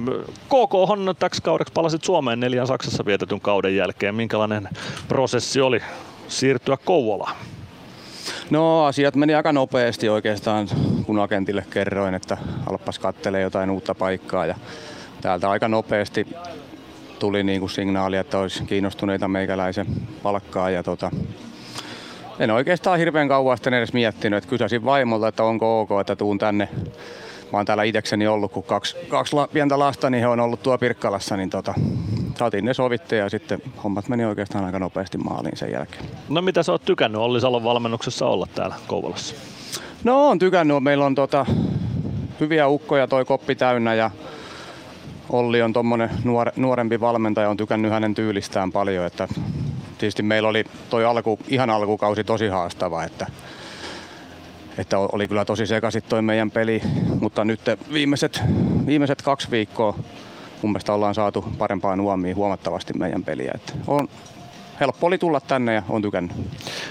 KK 0.46 0.74
on 0.74 1.16
täksi 1.20 1.42
kaudeksi 1.42 1.74
palasit 1.74 2.04
Suomeen 2.04 2.40
neljän 2.40 2.68
Saksassa 2.68 3.06
vietetyn 3.06 3.42
kauden 3.42 3.76
jälkeen. 3.76 4.16
Minkälainen 4.16 4.70
prosessi 5.08 5.62
oli 5.62 5.82
siirtyä 6.28 6.78
Kouvolaan? 6.86 7.36
No 8.50 8.86
asiat 8.86 9.16
meni 9.16 9.36
aika 9.36 9.54
nopeasti 9.54 10.10
oikeastaan, 10.10 10.68
kun 11.06 11.20
agentille 11.20 11.66
kerroin, 11.70 12.14
että 12.14 12.38
alppas 12.66 13.00
kattelee 13.00 13.42
jotain 13.42 13.70
uutta 13.70 13.96
paikkaa 13.96 14.46
ja 14.46 14.56
täältä 15.22 15.50
aika 15.50 15.68
nopeasti 15.68 16.28
tuli 17.20 17.44
niin 17.44 17.60
kuin 17.60 17.70
signaali, 17.70 18.18
että 18.18 18.38
olisi 18.38 18.64
kiinnostuneita 18.64 19.28
meikäläisen 19.28 19.88
palkkaa 20.24 20.70
ja 20.70 20.84
tota, 20.84 21.12
en 22.40 22.52
oikeastaan 22.52 23.00
hirveän 23.00 23.28
kauan 23.28 23.58
sitten 23.58 23.74
edes 23.74 23.94
miettinyt, 23.94 24.38
että 24.38 24.50
kysäsin 24.50 24.86
vaimolta, 24.86 25.28
että 25.28 25.44
onko 25.44 25.82
ok, 25.82 25.90
että 26.02 26.16
tuun 26.16 26.38
tänne. 26.38 26.70
Mä 27.52 27.60
oon 27.60 27.66
täällä 27.66 27.84
itsekseni 27.84 28.28
ollut, 28.28 28.52
kun 28.52 28.64
kaksi, 28.64 28.96
kaksi 29.08 29.36
pientä 29.54 29.80
lasta, 29.80 30.10
niin 30.10 30.22
he 30.22 30.28
on 30.28 30.40
ollut 30.40 30.64
tuo 30.64 30.78
Pirkkalassa, 30.78 31.38
niin 31.38 31.50
tota, 31.50 31.74
saatiin 32.38 32.66
ne 32.66 32.74
sovitteen 32.74 33.20
ja 33.20 33.30
sitten 33.30 33.62
hommat 33.84 34.10
meni 34.10 34.26
oikeastaan 34.26 34.66
aika 34.66 34.80
nopeasti 34.80 35.18
maaliin 35.18 35.58
sen 35.58 35.72
jälkeen. 35.72 36.06
No 36.30 36.42
mitä 36.42 36.64
sä 36.64 36.72
oot 36.72 36.86
tykännyt 36.86 37.22
Olli 37.22 37.42
Salon 37.42 37.64
valmennuksessa 37.64 38.26
olla 38.26 38.48
täällä 38.56 38.76
Kouvolassa? 38.88 39.36
No 40.04 40.30
on 40.30 40.40
tykännyt. 40.40 40.84
Meillä 40.84 41.06
on 41.06 41.16
tota, 41.16 41.46
hyviä 42.40 42.68
ukkoja 42.68 43.08
toi 43.08 43.26
koppi 43.26 43.56
täynnä 43.56 43.94
ja 43.94 44.12
Olli 45.30 45.62
on 45.62 45.74
tommonen 45.74 46.10
nuore, 46.24 46.52
nuorempi 46.56 47.00
valmentaja, 47.00 47.50
on 47.50 47.58
tykännyt 47.58 47.92
hänen 47.92 48.16
tyylistään 48.16 48.72
paljon. 48.72 49.06
Että 49.06 49.28
tietysti 49.98 50.24
meillä 50.24 50.50
oli 50.50 50.64
toi 50.90 51.06
alku, 51.06 51.40
ihan 51.48 51.70
alkukausi 51.70 52.24
tosi 52.24 52.48
haastava, 52.48 53.04
että, 53.04 53.28
että 54.78 54.98
oli 55.00 55.28
kyllä 55.28 55.46
tosi 55.46 55.68
sekaisin 55.68 56.04
toi 56.10 56.22
meidän 56.22 56.52
peli, 56.52 56.82
mutta 57.20 57.46
nyt 57.46 57.60
viimeiset, 57.94 58.42
viimeiset 58.86 59.22
kaksi 59.22 59.52
viikkoa 59.52 59.98
mun 60.64 60.72
mielestä 60.72 60.94
ollaan 60.94 61.16
saatu 61.16 61.46
parempaa 61.58 61.96
nuomia 61.96 62.36
huomattavasti 62.36 62.94
meidän 62.94 63.24
peliä. 63.24 63.52
Että 63.56 63.74
on, 63.88 64.08
helppo 64.80 65.08
oli 65.08 65.18
tulla 65.18 65.42
tänne 65.42 65.74
ja 65.74 65.84
on 65.90 66.02
tykännyt. 66.02 66.38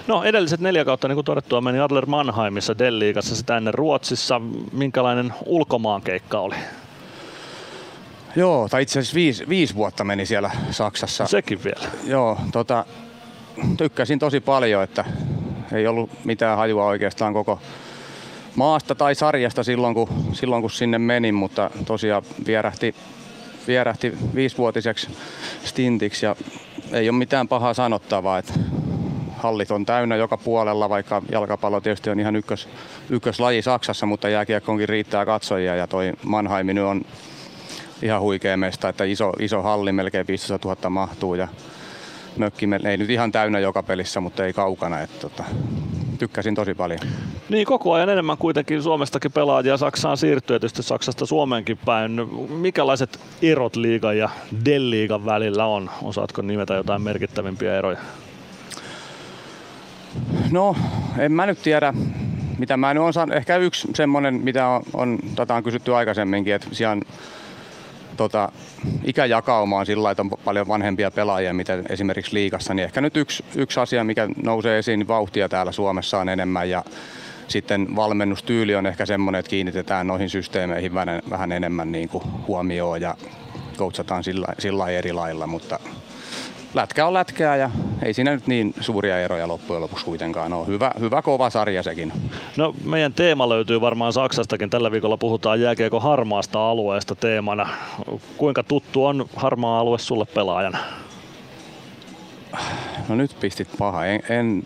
No 0.06 0.22
edelliset 0.22 0.60
neljä 0.60 0.84
kautta, 0.84 1.08
niin 1.08 1.16
kuin 1.16 1.24
todettua, 1.24 1.60
meni 1.60 1.80
Adler 1.80 2.06
Mannheimissa, 2.06 2.78
Delliigassa, 2.78 3.36
sitä 3.36 3.56
ennen 3.56 3.74
Ruotsissa. 3.74 4.40
Minkälainen 4.72 5.34
ulkomaankeikka 5.46 6.40
oli? 6.40 6.54
Joo, 8.36 8.68
tai 8.68 8.82
itse 8.82 8.98
asiassa 8.98 9.14
viisi, 9.14 9.48
viisi 9.48 9.74
vuotta 9.74 10.04
meni 10.04 10.26
siellä 10.26 10.50
Saksassa. 10.70 11.26
Sekin 11.26 11.64
vielä. 11.64 11.86
Joo, 12.04 12.38
tota, 12.52 12.84
tykkäsin 13.76 14.18
tosi 14.18 14.40
paljon, 14.40 14.82
että 14.82 15.04
ei 15.72 15.86
ollut 15.86 16.10
mitään 16.24 16.58
hajua 16.58 16.86
oikeastaan 16.86 17.32
koko 17.32 17.60
maasta 18.56 18.94
tai 18.94 19.14
sarjasta 19.14 19.64
silloin, 19.64 19.94
kun, 19.94 20.08
silloin 20.32 20.62
kun 20.62 20.70
sinne 20.70 20.98
menin, 20.98 21.34
mutta 21.34 21.70
tosiaan 21.86 22.22
vierähti, 22.46 22.94
vierähti 23.66 24.12
viisivuotiseksi 24.34 25.09
stintiksi 25.64 26.26
ja 26.26 26.36
ei 26.93 27.09
ole 27.09 27.18
mitään 27.18 27.48
pahaa 27.48 27.74
sanottavaa. 27.74 28.39
Että 28.39 28.52
hallit 29.36 29.70
on 29.70 29.86
täynnä 29.86 30.16
joka 30.16 30.36
puolella, 30.36 30.89
vaikka 30.89 31.22
jalkapallo 31.32 31.80
tietysti 31.80 32.10
on 32.10 32.20
ihan 32.20 32.36
ykkös, 32.36 32.68
ykköslaji 33.10 33.62
Saksassa, 33.62 34.06
mutta 34.06 34.28
jääkiekkoonkin 34.28 34.89
riittää 34.89 35.26
katsojia 35.26 35.76
ja 35.76 35.86
toi 35.86 36.12
Mannheim 36.24 36.66
nyt 36.66 36.84
on 36.84 37.05
ihan 38.02 38.20
huikea 38.20 38.56
mesta, 38.56 38.89
että 38.89 39.05
iso, 39.05 39.32
iso 39.39 39.62
halli, 39.62 39.93
melkein 39.93 40.26
500 40.26 40.74
000 40.74 40.90
mahtuu 40.90 41.34
ja 41.34 41.48
mökki, 42.36 42.68
ei 42.84 42.96
nyt 42.96 43.10
ihan 43.10 43.32
täynnä 43.32 43.59
joka 43.59 43.82
pelissä, 43.82 44.20
mutta 44.20 44.44
ei 44.44 44.52
kaukana. 44.52 45.00
Että 45.00 45.20
tota, 45.20 45.44
tykkäsin 46.18 46.54
tosi 46.54 46.74
paljon. 46.74 47.00
Niin 47.48 47.66
koko 47.66 47.92
ajan 47.92 48.09
enemmän 48.09 48.38
kuitenkin 48.38 48.82
Suomestakin 48.82 49.32
pelaajia 49.32 49.76
Saksaan 49.76 50.16
siirtyy, 50.16 50.60
tietysti 50.60 50.82
Saksasta 50.82 51.26
Suomeenkin 51.26 51.78
päin. 51.84 52.20
Minkälaiset 52.50 53.20
erot 53.42 53.76
liigan 53.76 54.18
ja 54.18 54.28
Del-liigan 54.64 55.24
välillä 55.24 55.66
on? 55.66 55.90
Osaatko 56.02 56.42
nimetä 56.42 56.74
jotain 56.74 57.02
merkittävimpiä 57.02 57.78
eroja? 57.78 57.98
No, 60.50 60.76
en 61.18 61.32
mä 61.32 61.46
nyt 61.46 61.62
tiedä, 61.62 61.94
mitä 62.59 62.76
mä 62.76 62.94
nyt 62.94 63.02
on 63.02 63.12
saanut. 63.12 63.36
Ehkä 63.36 63.56
yksi 63.56 63.88
semmonen, 63.94 64.34
mitä 64.34 64.68
on, 64.68 64.82
on, 64.94 65.18
tota 65.36 65.54
on 65.54 65.62
kysytty 65.62 65.94
aikaisemminkin, 65.94 66.54
että 66.54 66.68
siellä 66.72 66.92
on 66.92 67.02
tota, 68.16 68.52
ikäjakauma 69.05 69.78
on 69.78 69.86
sillä 69.86 70.10
että 70.10 70.22
on 70.22 70.30
paljon 70.44 70.68
vanhempia 70.68 71.10
pelaajia, 71.10 71.55
mitä 71.55 71.78
esimerkiksi 71.89 72.34
liigassa, 72.34 72.74
niin 72.74 72.84
ehkä 72.84 73.01
nyt 73.01 73.16
yksi, 73.16 73.44
yksi 73.56 73.80
asia, 73.80 74.05
mikä 74.05 74.28
nousee 74.43 74.78
esiin, 74.78 74.98
niin 74.98 75.09
vauhtia 75.09 75.48
täällä 75.48 75.72
Suomessa 75.72 76.18
on 76.18 76.28
enemmän 76.28 76.70
ja 76.70 76.84
sitten 77.48 77.97
valmennustyyli 77.97 78.74
on 78.74 78.86
ehkä 78.86 79.06
semmoinen, 79.06 79.39
että 79.39 79.51
kiinnitetään 79.51 80.06
noihin 80.06 80.30
systeemeihin 80.30 80.94
vähän, 80.94 81.22
vähän 81.30 81.52
enemmän 81.52 81.93
niin 81.93 82.09
kuin 82.09 82.24
huomioon 82.47 83.01
ja 83.01 83.16
coachataan 83.76 84.24
sillä, 84.24 84.47
sillä 84.59 84.89
eri 84.89 85.12
lailla, 85.12 85.47
mutta 85.47 85.80
lätkä 86.74 87.06
on 87.06 87.14
lätkää 87.14 87.56
ja 87.56 87.70
ei 88.02 88.14
siinä 88.14 88.30
nyt 88.30 88.46
niin 88.46 88.74
suuria 88.80 89.20
eroja 89.20 89.48
loppujen 89.48 89.82
lopuksi 89.82 90.04
kuitenkaan 90.04 90.52
ole. 90.52 90.66
Hyvä, 90.66 90.90
hyvä 91.00 91.22
kova 91.22 91.50
sarja 91.50 91.82
sekin. 91.82 92.12
No 92.56 92.74
meidän 92.84 93.12
teema 93.12 93.48
löytyy 93.48 93.80
varmaan 93.80 94.12
Saksastakin. 94.12 94.70
Tällä 94.70 94.92
viikolla 94.92 95.16
puhutaan 95.16 95.60
jääkiekko 95.60 96.00
harmaasta 96.00 96.70
alueesta 96.70 97.14
teemana. 97.14 97.68
Kuinka 98.36 98.62
tuttu 98.62 99.04
on 99.04 99.28
harmaa 99.36 99.80
alue 99.80 99.98
sulle 99.98 100.24
pelaajana? 100.24 100.78
No 103.08 103.14
nyt 103.14 103.36
pistit 103.40 103.68
paha. 103.78 104.06
En, 104.06 104.22
en, 104.28 104.62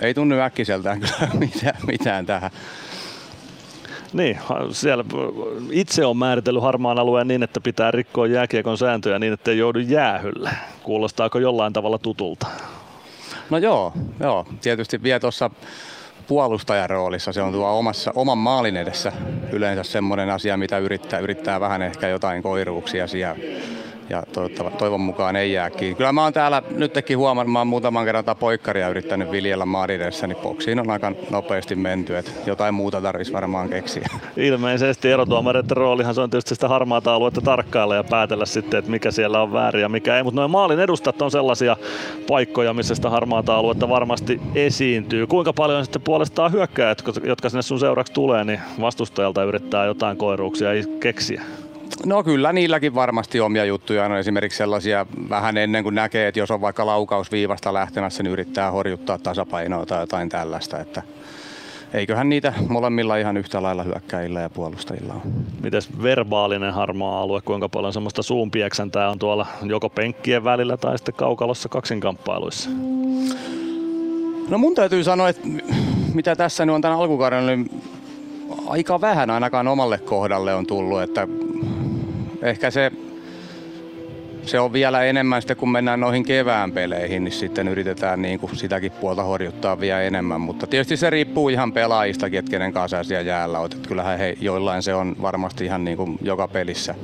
ei 0.00 0.14
tunnu 0.14 0.40
äkkiseltään 0.40 1.00
kyllä 1.00 1.28
mitään, 1.46 1.76
mitään 1.86 2.26
tähän. 2.26 2.50
Niin, 4.12 4.38
siellä 4.70 5.04
itse 5.70 6.06
on 6.06 6.16
määritellyt 6.16 6.62
harmaan 6.62 6.98
alueen 6.98 7.28
niin, 7.28 7.42
että 7.42 7.60
pitää 7.60 7.90
rikkoa 7.90 8.26
jääkiekon 8.26 8.78
sääntöjä 8.78 9.18
niin, 9.18 9.32
että 9.32 9.50
ei 9.50 9.58
joudu 9.58 9.78
jäähylle. 9.78 10.50
Kuulostaako 10.82 11.38
jollain 11.38 11.72
tavalla 11.72 11.98
tutulta? 11.98 12.46
No 13.50 13.58
joo, 13.58 13.92
joo. 14.20 14.46
tietysti 14.60 15.02
vie 15.02 15.20
tuossa 15.20 15.50
puolustajan 16.26 16.90
roolissa. 16.90 17.32
Se 17.32 17.42
on 17.42 17.52
tuo 17.52 17.78
omassa, 17.78 18.12
oman 18.14 18.38
maalin 18.38 18.76
edessä 18.76 19.12
yleensä 19.52 19.82
semmoinen 19.82 20.30
asia, 20.30 20.56
mitä 20.56 20.78
yrittää, 20.78 21.20
yrittää 21.20 21.60
vähän 21.60 21.82
ehkä 21.82 22.08
jotain 22.08 22.42
koiruuksia 22.42 23.06
siellä 23.06 23.36
ja 24.10 24.22
toivon 24.78 25.00
mukaan 25.00 25.36
ei 25.36 25.52
jää 25.52 25.70
kiinni. 25.70 25.94
Kyllä 25.94 26.12
mä 26.12 26.22
oon 26.22 26.32
täällä 26.32 26.62
nytkin 26.70 27.18
huomannut, 27.18 27.52
mä 27.52 27.58
oon 27.58 27.66
muutaman 27.66 28.04
kerran 28.04 28.24
tätä 28.24 28.40
poikkaria 28.40 28.88
yrittänyt 28.88 29.30
viljellä 29.30 29.66
maaridessa, 29.66 30.26
niin 30.26 30.36
boksiin 30.36 30.80
on 30.80 30.90
aika 30.90 31.12
nopeasti 31.30 31.74
menty, 31.74 32.16
että 32.16 32.30
jotain 32.46 32.74
muuta 32.74 33.00
tarvitsisi 33.00 33.32
varmaan 33.32 33.68
keksiä. 33.68 34.08
Ilmeisesti 34.36 35.10
erotuomareiden 35.10 35.76
roolihan 35.76 36.14
se 36.14 36.20
on 36.20 36.30
tietysti 36.30 36.54
sitä 36.54 36.68
harmaata 36.68 37.14
aluetta 37.14 37.40
tarkkailla 37.40 37.94
ja 37.94 38.04
päätellä 38.04 38.46
sitten, 38.46 38.78
että 38.78 38.90
mikä 38.90 39.10
siellä 39.10 39.42
on 39.42 39.52
väärin 39.52 39.82
ja 39.82 39.88
mikä 39.88 40.16
ei, 40.16 40.22
mutta 40.22 40.40
noin 40.40 40.50
maalin 40.50 40.80
edustat 40.80 41.22
on 41.22 41.30
sellaisia 41.30 41.76
paikkoja, 42.28 42.74
missä 42.74 42.94
sitä 42.94 43.10
harmaata 43.10 43.56
aluetta 43.56 43.88
varmasti 43.88 44.40
esiintyy. 44.54 45.26
Kuinka 45.26 45.52
paljon 45.52 45.84
sitten 45.84 46.02
puolestaan 46.02 46.52
hyökkäjät, 46.52 47.02
jotka 47.24 47.48
sinne 47.48 47.62
sun 47.62 47.80
seuraksi 47.80 48.12
tulee, 48.12 48.44
niin 48.44 48.60
vastustajalta 48.80 49.44
yrittää 49.44 49.84
jotain 49.84 50.16
koiruuksia 50.16 50.70
keksiä? 51.00 51.42
No 52.06 52.22
kyllä 52.22 52.52
niilläkin 52.52 52.94
varmasti 52.94 53.40
omia 53.40 53.64
juttuja 53.64 54.04
on 54.04 54.16
esimerkiksi 54.16 54.58
sellaisia 54.58 55.06
vähän 55.28 55.56
ennen 55.56 55.82
kuin 55.82 55.94
näkee, 55.94 56.28
että 56.28 56.40
jos 56.40 56.50
on 56.50 56.60
vaikka 56.60 56.86
laukaus 56.86 57.32
viivasta 57.32 57.74
lähtemässä, 57.74 58.22
niin 58.22 58.32
yrittää 58.32 58.70
horjuttaa 58.70 59.18
tasapainoa 59.18 59.86
tai 59.86 60.00
jotain 60.00 60.28
tällaista. 60.28 60.78
Että 60.78 61.02
eiköhän 61.94 62.28
niitä 62.28 62.52
molemmilla 62.68 63.16
ihan 63.16 63.36
yhtä 63.36 63.62
lailla 63.62 63.82
hyökkäillä 63.82 64.40
ja 64.40 64.50
puolustajilla 64.50 65.14
on. 65.14 65.22
Mites 65.62 66.02
verbaalinen 66.02 66.72
harmaa 66.72 67.20
alue, 67.20 67.40
kuinka 67.40 67.68
paljon 67.68 67.92
semmoista 67.92 68.22
suunpieksäntää 68.22 69.10
on 69.10 69.18
tuolla 69.18 69.46
joko 69.62 69.88
penkkien 69.88 70.44
välillä 70.44 70.76
tai 70.76 70.98
sitten 70.98 71.14
kaukalossa 71.14 71.68
kaksinkamppailuissa? 71.68 72.70
No 74.48 74.58
mun 74.58 74.74
täytyy 74.74 75.04
sanoa, 75.04 75.28
että 75.28 75.48
mitä 76.14 76.36
tässä 76.36 76.66
nyt 76.66 76.74
on 76.74 76.80
tämän 76.80 76.98
alkukauden, 76.98 77.46
niin 77.46 77.82
aika 78.66 79.00
vähän 79.00 79.30
ainakaan 79.30 79.68
omalle 79.68 79.98
kohdalle 79.98 80.54
on 80.54 80.66
tullut, 80.66 81.02
että 81.02 81.28
ehkä 82.42 82.70
se, 82.70 82.92
se 84.42 84.60
on 84.60 84.72
vielä 84.72 85.02
enemmän 85.02 85.42
sitten, 85.42 85.56
kun 85.56 85.70
mennään 85.70 86.00
noihin 86.00 86.24
kevään 86.24 86.72
peleihin, 86.72 87.24
niin 87.24 87.32
sitten 87.32 87.68
yritetään 87.68 88.22
niin 88.22 88.40
kuin 88.40 88.56
sitäkin 88.56 88.92
puolta 88.92 89.22
horjuttaa 89.22 89.80
vielä 89.80 90.02
enemmän. 90.02 90.40
Mutta 90.40 90.66
tietysti 90.66 90.96
se 90.96 91.10
riippuu 91.10 91.48
ihan 91.48 91.72
pelaajista, 91.72 92.26
kenen 92.50 92.72
kanssa 92.72 93.04
siellä 93.04 93.28
jäällä 93.28 93.58
olet. 93.58 93.72
Että 93.72 93.88
kyllähän 93.88 94.18
he, 94.18 94.36
joillain 94.40 94.82
se 94.82 94.94
on 94.94 95.16
varmasti 95.22 95.64
ihan 95.64 95.84
niin 95.84 95.96
kuin 95.96 96.18
joka 96.22 96.48
pelissä 96.48 96.94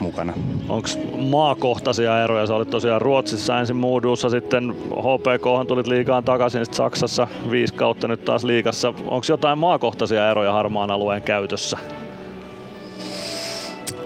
mukana. 0.00 0.32
Onko 0.68 0.88
maakohtaisia 1.16 2.24
eroja? 2.24 2.46
Sä 2.46 2.54
olit 2.54 2.70
tosiaan 2.70 3.00
Ruotsissa 3.00 3.58
ensin 3.58 3.76
Moodussa, 3.76 4.30
sitten 4.30 4.74
HPK 4.90 5.68
tulit 5.68 5.86
liigaan 5.86 6.24
takaisin, 6.24 6.64
sitten 6.64 6.76
Saksassa 6.76 7.28
viisi 7.50 7.74
kautta 7.74 8.08
nyt 8.08 8.24
taas 8.24 8.44
liigassa. 8.44 8.88
Onko 8.88 9.26
jotain 9.28 9.58
maakohtaisia 9.58 10.30
eroja 10.30 10.52
harmaan 10.52 10.90
alueen 10.90 11.22
käytössä? 11.22 11.78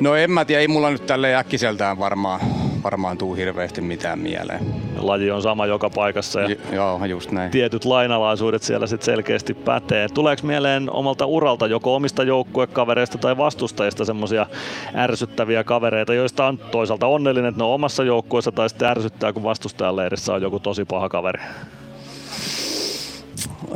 No 0.01 0.15
en 0.15 0.31
mä 0.31 0.45
tiedä, 0.45 0.61
ei 0.61 0.69
mulla 0.69 0.91
nyt 0.91 1.07
tälle 1.07 1.35
äkkiseltään 1.37 1.99
varmaan, 1.99 2.41
varmaan 2.85 3.19
tuu 3.19 3.35
hirveästi 3.35 3.81
mitään 3.81 4.19
mieleen. 4.19 4.67
Laji 4.99 5.31
on 5.31 5.43
sama 5.43 5.67
joka 5.67 5.91
paikassa 5.91 6.41
ja 6.41 6.49
J- 6.49 6.75
joo, 6.75 7.05
just 7.05 7.31
näin. 7.31 7.51
tietyt 7.51 7.85
lainalaisuudet 7.85 8.63
siellä 8.63 8.87
sit 8.87 9.03
selkeästi 9.03 9.55
pätee. 9.55 10.09
Tuleeko 10.09 10.47
mieleen 10.47 10.91
omalta 10.91 11.27
uralta 11.27 11.67
joko 11.67 11.95
omista 11.95 12.23
joukkuekavereista 12.23 13.19
tai 13.19 13.37
vastustajista 13.37 14.05
semmoisia 14.05 14.47
ärsyttäviä 14.95 15.65
kavereita, 15.65 16.15
joista 16.15 16.47
on 16.47 16.59
toisaalta 16.59 17.07
onnellinen, 17.07 17.49
että 17.49 17.59
ne 17.59 17.65
on 17.65 17.75
omassa 17.75 18.05
joukkueessa 18.05 18.53
tai 18.53 18.69
sitten 18.69 18.89
ärsyttää, 18.89 19.33
kun 19.33 19.43
vastustajan 19.43 19.97
leirissä 19.97 20.35
on 20.35 20.43
joku 20.43 20.61
tosi 20.61 20.85
paha 20.85 21.09
kaveri? 21.09 21.43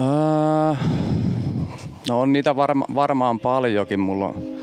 Äh, 0.00 0.78
no 2.08 2.20
on 2.20 2.32
niitä 2.32 2.56
varma, 2.56 2.84
varmaan 2.94 3.40
paljonkin. 3.40 4.00
Mulla 4.00 4.26
on 4.26 4.54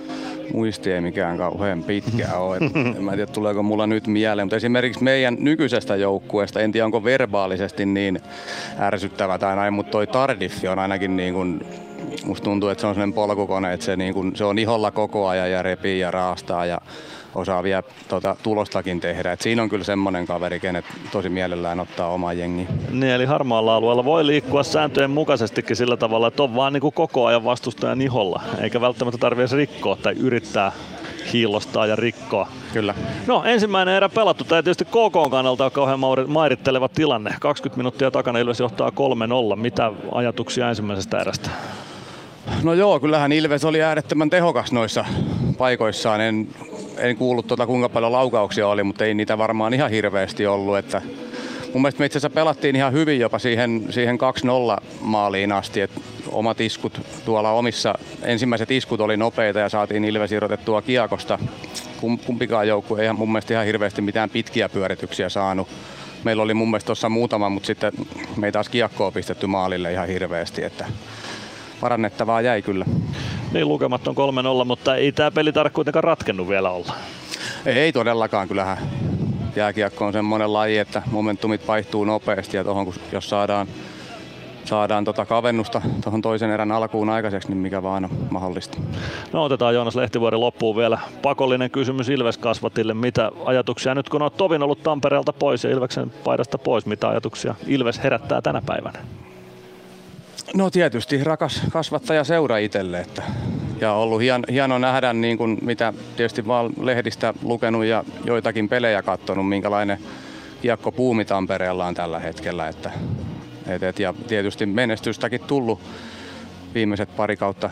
muisti 0.53 0.91
ei 0.91 1.01
mikään 1.01 1.37
kauhean 1.37 1.83
pitkä 1.83 2.37
ole. 2.37 2.57
En 2.97 3.03
mä 3.03 3.11
tiedä, 3.11 3.31
tuleeko 3.31 3.63
mulla 3.63 3.87
nyt 3.87 4.07
mieleen. 4.07 4.45
Mutta 4.45 4.55
esimerkiksi 4.55 5.03
meidän 5.03 5.37
nykyisestä 5.39 5.95
joukkueesta, 5.95 6.59
en 6.59 6.71
tiedä 6.71 6.85
onko 6.85 7.03
verbaalisesti 7.03 7.85
niin 7.85 8.21
ärsyttävä 8.79 9.37
tai 9.37 9.55
näin, 9.55 9.73
mutta 9.73 9.91
toi 9.91 10.07
Tardiffi 10.07 10.67
on 10.67 10.79
ainakin 10.79 11.15
niin 11.15 11.33
kuin, 11.33 11.65
musta 12.25 12.43
tuntuu, 12.43 12.69
että 12.69 12.81
se 12.81 12.87
on 12.87 12.93
sellainen 12.93 13.13
polkukone, 13.13 13.73
että 13.73 13.85
se, 13.85 13.95
niin 13.95 14.13
kuin, 14.13 14.35
se 14.35 14.43
on 14.43 14.59
iholla 14.59 14.91
koko 14.91 15.27
ajan 15.27 15.51
ja 15.51 15.61
repii 15.61 15.99
ja 15.99 16.11
raastaa 16.11 16.65
ja 16.65 16.81
osaa 17.35 17.63
vielä 17.63 17.83
tota, 18.07 18.35
tulostakin 18.43 18.99
tehdä. 18.99 19.31
Et 19.31 19.41
siinä 19.41 19.63
on 19.63 19.69
kyllä 19.69 19.83
semmoinen 19.83 20.25
kaveri, 20.25 20.59
kenet 20.59 20.85
tosi 21.11 21.29
mielellään 21.29 21.79
ottaa 21.79 22.09
oma 22.09 22.33
jengi. 22.33 22.67
Niin, 22.89 23.13
eli 23.13 23.25
harmaalla 23.25 23.75
alueella 23.75 24.05
voi 24.05 24.27
liikkua 24.27 24.63
sääntöjen 24.63 25.11
mukaisestikin 25.11 25.75
sillä 25.75 25.97
tavalla, 25.97 26.27
että 26.27 26.43
on 26.43 26.55
vaan 26.55 26.73
niin 26.73 26.81
kuin 26.81 26.93
koko 26.93 27.25
ajan 27.25 27.43
vastustajan 27.43 28.01
iholla, 28.01 28.41
eikä 28.61 28.81
välttämättä 28.81 29.17
tarvitse 29.17 29.55
rikkoa 29.55 29.95
tai 29.95 30.13
yrittää 30.13 30.71
hiillostaa 31.33 31.85
ja 31.85 31.95
rikkoa. 31.95 32.47
Kyllä. 32.73 32.95
No 33.27 33.43
ensimmäinen 33.43 33.95
erä 33.95 34.09
pelattu. 34.09 34.43
Tämä 34.43 34.63
tietysti 34.63 34.85
KK 34.85 35.31
kannalta 35.31 35.65
on 35.65 35.71
kauhean 35.71 35.99
mairitteleva 36.27 36.89
tilanne. 36.89 37.35
20 37.39 37.77
minuuttia 37.77 38.11
takana 38.11 38.39
Ilves 38.39 38.59
johtaa 38.59 38.89
3-0. 39.53 39.55
Mitä 39.55 39.91
ajatuksia 40.11 40.69
ensimmäisestä 40.69 41.19
erästä? 41.19 41.49
No 42.63 42.73
joo, 42.73 42.99
kyllähän 42.99 43.31
Ilves 43.31 43.65
oli 43.65 43.83
äärettömän 43.83 44.29
tehokas 44.29 44.71
noissa 44.71 45.05
paikoissaan. 45.57 46.21
En, 46.21 46.47
en 46.97 47.17
kuullut 47.17 47.47
tuota, 47.47 47.67
kuinka 47.67 47.89
paljon 47.89 48.11
laukauksia 48.11 48.67
oli, 48.67 48.83
mutta 48.83 49.05
ei 49.05 49.13
niitä 49.13 49.37
varmaan 49.37 49.73
ihan 49.73 49.91
hirveästi 49.91 50.47
ollut. 50.47 50.77
Että 50.77 51.01
mun 51.73 51.81
mielestä 51.81 51.99
me 51.99 52.05
itse 52.05 52.17
asiassa 52.17 52.35
pelattiin 52.35 52.75
ihan 52.75 52.93
hyvin 52.93 53.19
jopa 53.19 53.39
siihen, 53.39 53.85
siihen 53.89 54.17
2-0 54.79 54.83
maaliin 55.01 55.51
asti. 55.51 55.81
Et 55.81 55.91
omat 56.31 56.61
iskut 56.61 57.01
tuolla 57.25 57.51
omissa, 57.51 57.95
ensimmäiset 58.23 58.71
iskut 58.71 59.01
oli 59.01 59.17
nopeita 59.17 59.59
ja 59.59 59.69
saatiin 59.69 60.05
Ilves 60.05 60.31
irrotettua 60.31 60.81
kiekosta. 60.81 61.39
Kum, 62.01 62.19
kumpikaan 62.19 62.67
joukkue 62.67 63.01
ei 63.01 63.13
mun 63.13 63.31
mielestä 63.31 63.53
ihan 63.53 63.65
hirveästi 63.65 64.01
mitään 64.01 64.29
pitkiä 64.29 64.69
pyörityksiä 64.69 65.29
saanut. 65.29 65.67
Meillä 66.23 66.43
oli 66.43 66.53
mun 66.53 66.69
mielestä 66.69 66.85
tuossa 66.85 67.09
muutama, 67.09 67.49
mutta 67.49 67.67
sitten 67.67 67.93
me 68.37 68.47
ei 68.47 68.51
taas 68.51 68.69
kiekkoa 68.69 69.11
pistetty 69.11 69.47
maalille 69.47 69.91
ihan 69.91 70.07
hirveästi. 70.07 70.63
Että 70.63 70.85
parannettavaa 71.81 72.41
jäi 72.41 72.61
kyllä. 72.61 72.85
Niin 73.53 73.67
lukemat 73.67 74.07
on 74.07 74.15
3-0, 74.61 74.65
mutta 74.65 74.95
ei 74.95 75.11
tämä 75.11 75.31
peli 75.31 75.51
tarvitse 75.51 75.75
kuitenkaan 75.75 76.03
ratkennut 76.03 76.47
vielä 76.47 76.69
olla. 76.69 76.93
Ei, 77.65 77.79
ei 77.79 77.91
todellakaan, 77.91 78.47
kyllähän 78.47 78.77
jääkiekko 79.55 80.05
on 80.05 80.13
semmoinen 80.13 80.53
laji, 80.53 80.77
että 80.77 81.01
momentumit 81.11 81.67
vaihtuu 81.67 82.05
nopeasti 82.05 82.57
ja 82.57 82.63
tohon, 82.63 82.85
kun 82.85 82.93
jos 83.11 83.29
saadaan, 83.29 83.67
saadaan 84.65 85.05
tota 85.05 85.25
kavennusta 85.25 85.81
tuohon 86.03 86.21
toisen 86.21 86.51
erän 86.51 86.71
alkuun 86.71 87.09
aikaiseksi, 87.09 87.47
niin 87.47 87.57
mikä 87.57 87.83
vaan 87.83 88.05
on 88.05 88.11
mahdollista. 88.29 88.77
No 89.33 89.43
otetaan 89.43 89.73
Joonas 89.73 89.95
Lehtivuori 89.95 90.37
loppuun 90.37 90.77
vielä 90.77 90.99
pakollinen 91.21 91.71
kysymys 91.71 92.09
Ilves 92.09 92.37
kasvatille. 92.37 92.93
Mitä 92.93 93.31
ajatuksia 93.45 93.95
nyt 93.95 94.09
kun 94.09 94.21
olet 94.21 94.37
tovin 94.37 94.63
ollut 94.63 94.83
Tampereelta 94.83 95.33
pois 95.33 95.63
ja 95.63 95.69
Ilveksen 95.69 96.09
paidasta 96.23 96.57
pois, 96.57 96.85
mitä 96.85 97.09
ajatuksia 97.09 97.55
Ilves 97.67 98.03
herättää 98.03 98.41
tänä 98.41 98.61
päivänä? 98.65 98.99
No 100.53 100.69
tietysti 100.69 101.23
rakas 101.23 101.61
kasvattaja 101.69 102.23
seura 102.23 102.57
itselle, 102.57 102.99
että 102.99 103.23
ja 103.81 103.93
ollut 103.93 104.21
hien, 104.21 104.43
hieno 104.51 104.77
nähdä, 104.77 105.13
niin 105.13 105.37
kuin 105.37 105.57
mitä 105.61 105.93
tietysti 106.15 106.47
vaan 106.47 106.73
lehdistä 106.81 107.33
lukenut 107.43 107.85
ja 107.85 108.03
joitakin 108.25 108.69
pelejä 108.69 109.01
katsonut, 109.01 109.49
minkälainen 109.49 109.97
kiekko 110.61 110.91
puumi 110.91 111.25
Tampereella 111.25 111.85
on 111.85 111.93
tällä 111.93 112.19
hetkellä. 112.19 112.67
Että, 112.67 112.91
et, 113.67 113.83
et, 113.83 113.99
ja 113.99 114.13
tietysti 114.27 114.65
menestystäkin 114.65 115.41
tullut 115.41 115.79
viimeiset 116.73 117.15
pari 117.15 117.37
kautta 117.37 117.69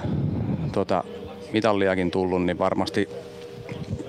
tota, 0.71 1.03
mitalliakin 1.53 2.11
tullut, 2.11 2.43
niin 2.43 2.59
varmasti 2.59 3.09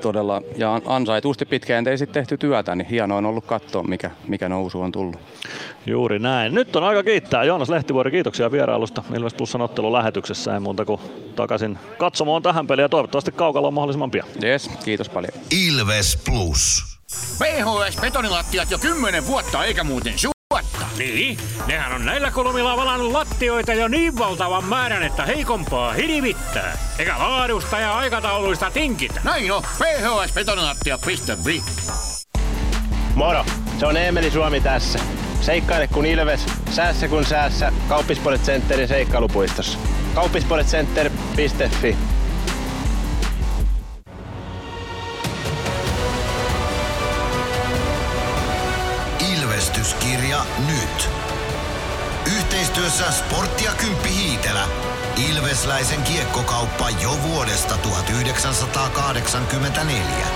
todella 0.00 0.42
ja 0.56 0.80
ansaitusti 0.86 1.44
pitkäjänteisesti 1.44 2.12
tehty 2.12 2.38
työtä, 2.38 2.74
niin 2.74 2.86
hienoa 2.86 3.18
on 3.18 3.26
ollut 3.26 3.46
katsoa, 3.46 3.82
mikä, 3.82 4.10
mikä 4.28 4.48
nousu 4.48 4.80
on 4.80 4.92
tullut. 4.92 5.20
Juuri 5.86 6.18
näin. 6.18 6.54
Nyt 6.54 6.76
on 6.76 6.84
aika 6.84 7.02
kiittää 7.02 7.44
Joonas 7.44 7.68
Lehtivuori. 7.68 8.10
Kiitoksia 8.10 8.52
vierailusta 8.52 9.02
Ilves 9.16 9.34
Plusan 9.34 9.60
ottelun 9.60 9.92
lähetyksessä. 9.92 10.54
Ei 10.54 10.60
muuta 10.60 10.84
kuin 10.84 11.00
takaisin 11.36 11.78
katsomaan 11.98 12.42
tähän 12.42 12.66
peliin 12.66 12.82
ja 12.82 12.88
toivottavasti 12.88 13.32
kaukalla 13.32 13.68
on 13.68 13.74
mahdollisimman 13.74 14.10
pian. 14.10 14.26
Yes, 14.42 14.70
kiitos 14.84 15.08
paljon. 15.08 15.32
Ilves 15.50 16.22
Plus. 16.24 16.90
PHS-betonilattiat 17.38 18.70
jo 18.70 18.78
kymmenen 18.78 19.26
vuotta 19.26 19.64
eikä 19.64 19.84
muuten 19.84 20.18
suotta. 20.18 20.39
Niin, 20.98 21.38
nehän 21.66 21.92
on 21.92 22.06
näillä 22.06 22.30
kolmilla 22.30 22.76
valannut 22.76 23.12
lattioita 23.12 23.74
jo 23.74 23.88
niin 23.88 24.18
valtavan 24.18 24.64
määrän, 24.64 25.02
että 25.02 25.26
heikompaa 25.26 25.92
hirvittää. 25.92 26.78
Eikä 26.98 27.18
laadusta 27.18 27.78
ja 27.78 27.96
aikatauluista 27.96 28.70
tinkitä. 28.70 29.20
Näin 29.24 29.52
on, 29.52 29.62
phsbetonilattia.fi. 29.62 31.62
Moro, 33.14 33.44
se 33.78 33.86
on 33.86 33.96
Eemeli 33.96 34.30
Suomi 34.30 34.60
tässä. 34.60 34.98
Seikkaile 35.40 35.86
kun 35.86 36.06
Ilves, 36.06 36.46
säässä 36.70 37.08
kun 37.08 37.24
säässä. 37.24 37.72
Kauppispoilet 37.88 38.42
Centerin 38.42 38.88
seikkailupuistossa. 38.88 39.78
Kauppispoiletcenter.fi 40.14 41.96
Ilvestyskirja 49.80 50.46
nyt. 50.66 51.08
Yhteistyössä 52.36 53.12
Sportti 53.12 53.64
ja 53.64 53.72
Kymppi 53.72 54.08
Hiitelä. 54.08 54.68
Ilvesläisen 55.30 56.02
kiekkokauppa 56.02 56.90
jo 56.90 57.22
vuodesta 57.22 57.78
1984. 57.78 60.26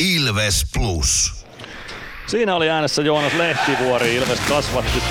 Ilves 0.00 0.66
Plus. 0.74 1.44
Siinä 2.26 2.54
oli 2.54 2.70
äänessä 2.70 3.02
Joonas 3.02 3.34
Lehtivuori. 3.34 4.16
Ilves 4.16 4.40
kasvatti 4.40 5.02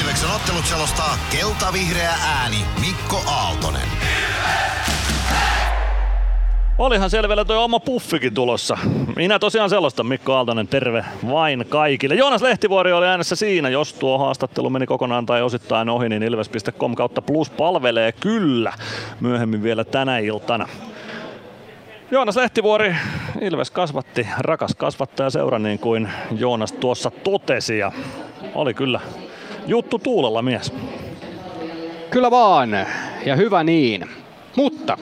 Ilveksen 0.00 0.30
ottelut 0.30 0.66
selostaa 0.66 1.18
kelta-vihreä 1.30 2.14
ääni 2.22 2.64
Mikko 2.80 3.22
Aaltonen. 3.26 3.88
Olihan 6.80 7.10
selvellä 7.10 7.44
tuo 7.44 7.64
oma 7.64 7.80
puffikin 7.80 8.34
tulossa. 8.34 8.78
Minä 9.16 9.38
tosiaan 9.38 9.70
selostan 9.70 10.06
Mikko 10.06 10.34
Aaltonen, 10.34 10.68
terve 10.68 11.04
vain 11.30 11.66
kaikille. 11.68 12.14
Joonas 12.14 12.42
Lehtivuori 12.42 12.92
oli 12.92 13.06
äänessä 13.06 13.36
siinä, 13.36 13.68
jos 13.68 13.92
tuo 13.92 14.18
haastattelu 14.18 14.70
meni 14.70 14.86
kokonaan 14.86 15.26
tai 15.26 15.42
osittain 15.42 15.88
ohi, 15.88 16.08
niin 16.08 16.22
ilves.com 16.22 16.94
kautta 16.94 17.22
plus 17.22 17.50
palvelee 17.50 18.12
kyllä 18.12 18.72
myöhemmin 19.20 19.62
vielä 19.62 19.84
tänä 19.84 20.18
iltana. 20.18 20.68
Joonas 22.10 22.36
Lehtivuori, 22.36 22.96
Ilves 23.40 23.70
kasvatti, 23.70 24.26
rakas 24.38 24.74
kasvattaja 24.74 25.30
seura 25.30 25.58
niin 25.58 25.78
kuin 25.78 26.08
Joonas 26.36 26.72
tuossa 26.72 27.10
totesi 27.10 27.78
ja 27.78 27.92
oli 28.54 28.74
kyllä 28.74 29.00
juttu 29.66 29.98
tuulella 29.98 30.42
mies. 30.42 30.72
Kyllä 32.10 32.30
vaan, 32.30 32.70
ja 33.26 33.36
hyvä 33.36 33.64
niin. 33.64 34.10
Mutta 34.56 34.98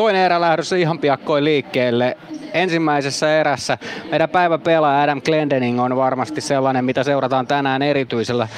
toinen 0.00 0.22
erä 0.22 0.40
lähdössä 0.40 0.76
ihan 0.76 0.98
piakkoin 0.98 1.44
liikkeelle. 1.44 2.16
Ensimmäisessä 2.54 3.40
erässä 3.40 3.78
meidän 4.10 4.28
päiväpelaaja 4.28 5.02
Adam 5.02 5.22
Glendening 5.22 5.80
on 5.80 5.96
varmasti 5.96 6.40
sellainen, 6.40 6.84
mitä 6.84 7.04
seurataan 7.04 7.46
tänään 7.46 7.82
erityisellä 7.82 8.48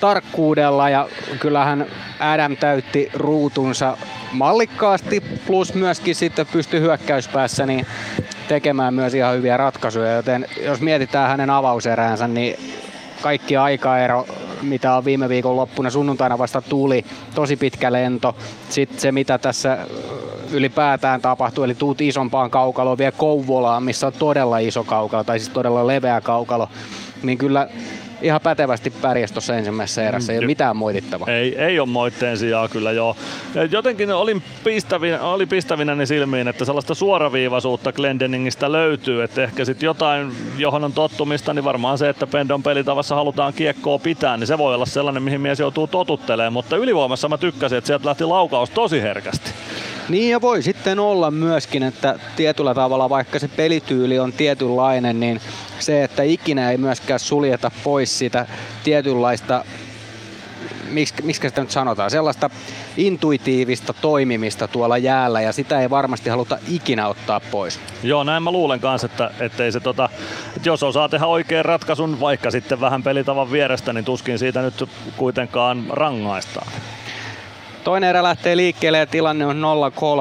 tarkkuudella 0.00 0.90
ja 0.90 1.08
kyllähän 1.40 1.86
Adam 2.20 2.56
täytti 2.56 3.10
ruutunsa 3.14 3.96
mallikkaasti 4.32 5.20
plus 5.46 5.74
myöskin 5.74 6.14
sitten 6.14 6.46
pystyi 6.52 6.80
hyökkäyspäässä 6.80 7.66
niin 7.66 7.86
tekemään 8.48 8.94
myös 8.94 9.14
ihan 9.14 9.36
hyviä 9.36 9.56
ratkaisuja, 9.56 10.12
joten 10.12 10.46
jos 10.64 10.80
mietitään 10.80 11.28
hänen 11.28 11.50
avauseräänsä, 11.50 12.28
niin 12.28 12.58
kaikki 13.20 13.56
aikaero, 13.56 14.26
mitä 14.62 14.96
on 14.96 15.04
viime 15.04 15.28
viikon 15.28 15.56
loppuna 15.56 15.90
sunnuntaina 15.90 16.38
vasta 16.38 16.62
tuli, 16.62 17.04
tosi 17.34 17.56
pitkä 17.56 17.92
lento. 17.92 18.36
Sitten 18.68 19.00
se, 19.00 19.12
mitä 19.12 19.38
tässä 19.38 19.78
ylipäätään 20.52 21.20
tapahtuu, 21.20 21.64
eli 21.64 21.74
tuut 21.74 22.00
isompaan 22.00 22.50
kaukaloon, 22.50 22.98
vielä 22.98 23.12
Kouvolaan, 23.12 23.82
missä 23.82 24.06
on 24.06 24.12
todella 24.12 24.58
iso 24.58 24.84
kaukalo, 24.84 25.24
tai 25.24 25.38
siis 25.38 25.52
todella 25.52 25.86
leveä 25.86 26.20
kaukalo, 26.20 26.68
niin 27.22 27.38
kyllä 27.38 27.68
ihan 28.22 28.40
pätevästi 28.40 28.90
pärjäs 28.90 29.32
tuossa 29.32 29.56
ensimmäisessä 29.56 30.08
erässä, 30.08 30.32
ei 30.32 30.38
ole 30.38 30.46
mitään 30.46 30.76
moitittavaa. 30.76 31.28
Ei, 31.28 31.58
ei 31.58 31.80
ole 31.80 31.88
moitteen 31.88 32.38
sijaa 32.38 32.68
kyllä 32.68 32.92
joo. 32.92 33.16
Jotenkin 33.70 34.12
olin 34.12 34.42
pistävinä, 34.64 35.20
oli 35.20 35.46
pistävinäni 35.46 36.06
silmiin, 36.06 36.48
että 36.48 36.64
sellaista 36.64 36.94
suoraviivaisuutta 36.94 37.92
Glendeningistä 37.92 38.72
löytyy, 38.72 39.22
että 39.22 39.42
ehkä 39.42 39.64
sitten 39.64 39.86
jotain, 39.86 40.32
johon 40.58 40.84
on 40.84 40.92
tottumista, 40.92 41.54
niin 41.54 41.64
varmaan 41.64 41.98
se, 41.98 42.08
että 42.08 42.26
Pendon 42.26 42.62
pelitavassa 42.62 43.14
halutaan 43.14 43.52
kiekkoa 43.52 43.98
pitää, 43.98 44.36
niin 44.36 44.46
se 44.46 44.58
voi 44.58 44.74
olla 44.74 44.86
sellainen, 44.86 45.22
mihin 45.22 45.40
mies 45.40 45.60
joutuu 45.60 45.86
totuttelemaan, 45.86 46.52
mutta 46.52 46.76
ylivoimassa 46.76 47.28
mä 47.28 47.38
tykkäsin, 47.38 47.78
että 47.78 47.86
sieltä 47.86 48.08
lähti 48.08 48.24
laukaus 48.24 48.70
tosi 48.70 49.02
herkästi. 49.02 49.50
Niin 50.08 50.30
ja 50.30 50.40
voi 50.40 50.62
sitten 50.62 50.98
olla 50.98 51.30
myöskin, 51.30 51.82
että 51.82 52.18
tietyllä 52.36 52.74
tavalla 52.74 53.10
vaikka 53.10 53.38
se 53.38 53.48
pelityyli 53.48 54.18
on 54.18 54.32
tietynlainen, 54.32 55.20
niin 55.20 55.40
se, 55.78 56.04
että 56.04 56.22
ikinä 56.22 56.70
ei 56.70 56.76
myöskään 56.78 57.20
suljeta 57.20 57.70
pois 57.84 58.18
sitä 58.18 58.46
tietynlaista 58.84 59.64
miksi 61.22 61.48
sitä 61.48 61.60
nyt 61.60 61.70
sanotaan, 61.70 62.10
sellaista 62.10 62.50
intuitiivista 62.96 63.92
toimimista 63.92 64.68
tuolla 64.68 64.98
jäällä 64.98 65.40
ja 65.40 65.52
sitä 65.52 65.80
ei 65.80 65.90
varmasti 65.90 66.30
haluta 66.30 66.58
ikinä 66.68 67.08
ottaa 67.08 67.40
pois. 67.40 67.80
Joo, 68.02 68.24
näin 68.24 68.42
mä 68.42 68.50
luulen 68.50 68.80
kanssa, 68.80 69.06
että, 69.06 69.30
ettei 69.40 69.72
se 69.72 69.80
tota, 69.80 70.08
että 70.56 70.68
jos 70.68 70.82
osaa 70.82 71.08
tehdä 71.08 71.26
oikean 71.26 71.64
ratkaisun, 71.64 72.20
vaikka 72.20 72.50
sitten 72.50 72.80
vähän 72.80 73.02
pelitavan 73.02 73.52
vierestä, 73.52 73.92
niin 73.92 74.04
tuskin 74.04 74.38
siitä 74.38 74.62
nyt 74.62 74.88
kuitenkaan 75.16 75.84
rangaistaan. 75.90 76.66
Toinen 77.86 78.10
erä 78.10 78.22
lähtee 78.22 78.56
liikkeelle 78.56 78.98
ja 78.98 79.06
tilanne 79.06 79.46
on 79.46 79.62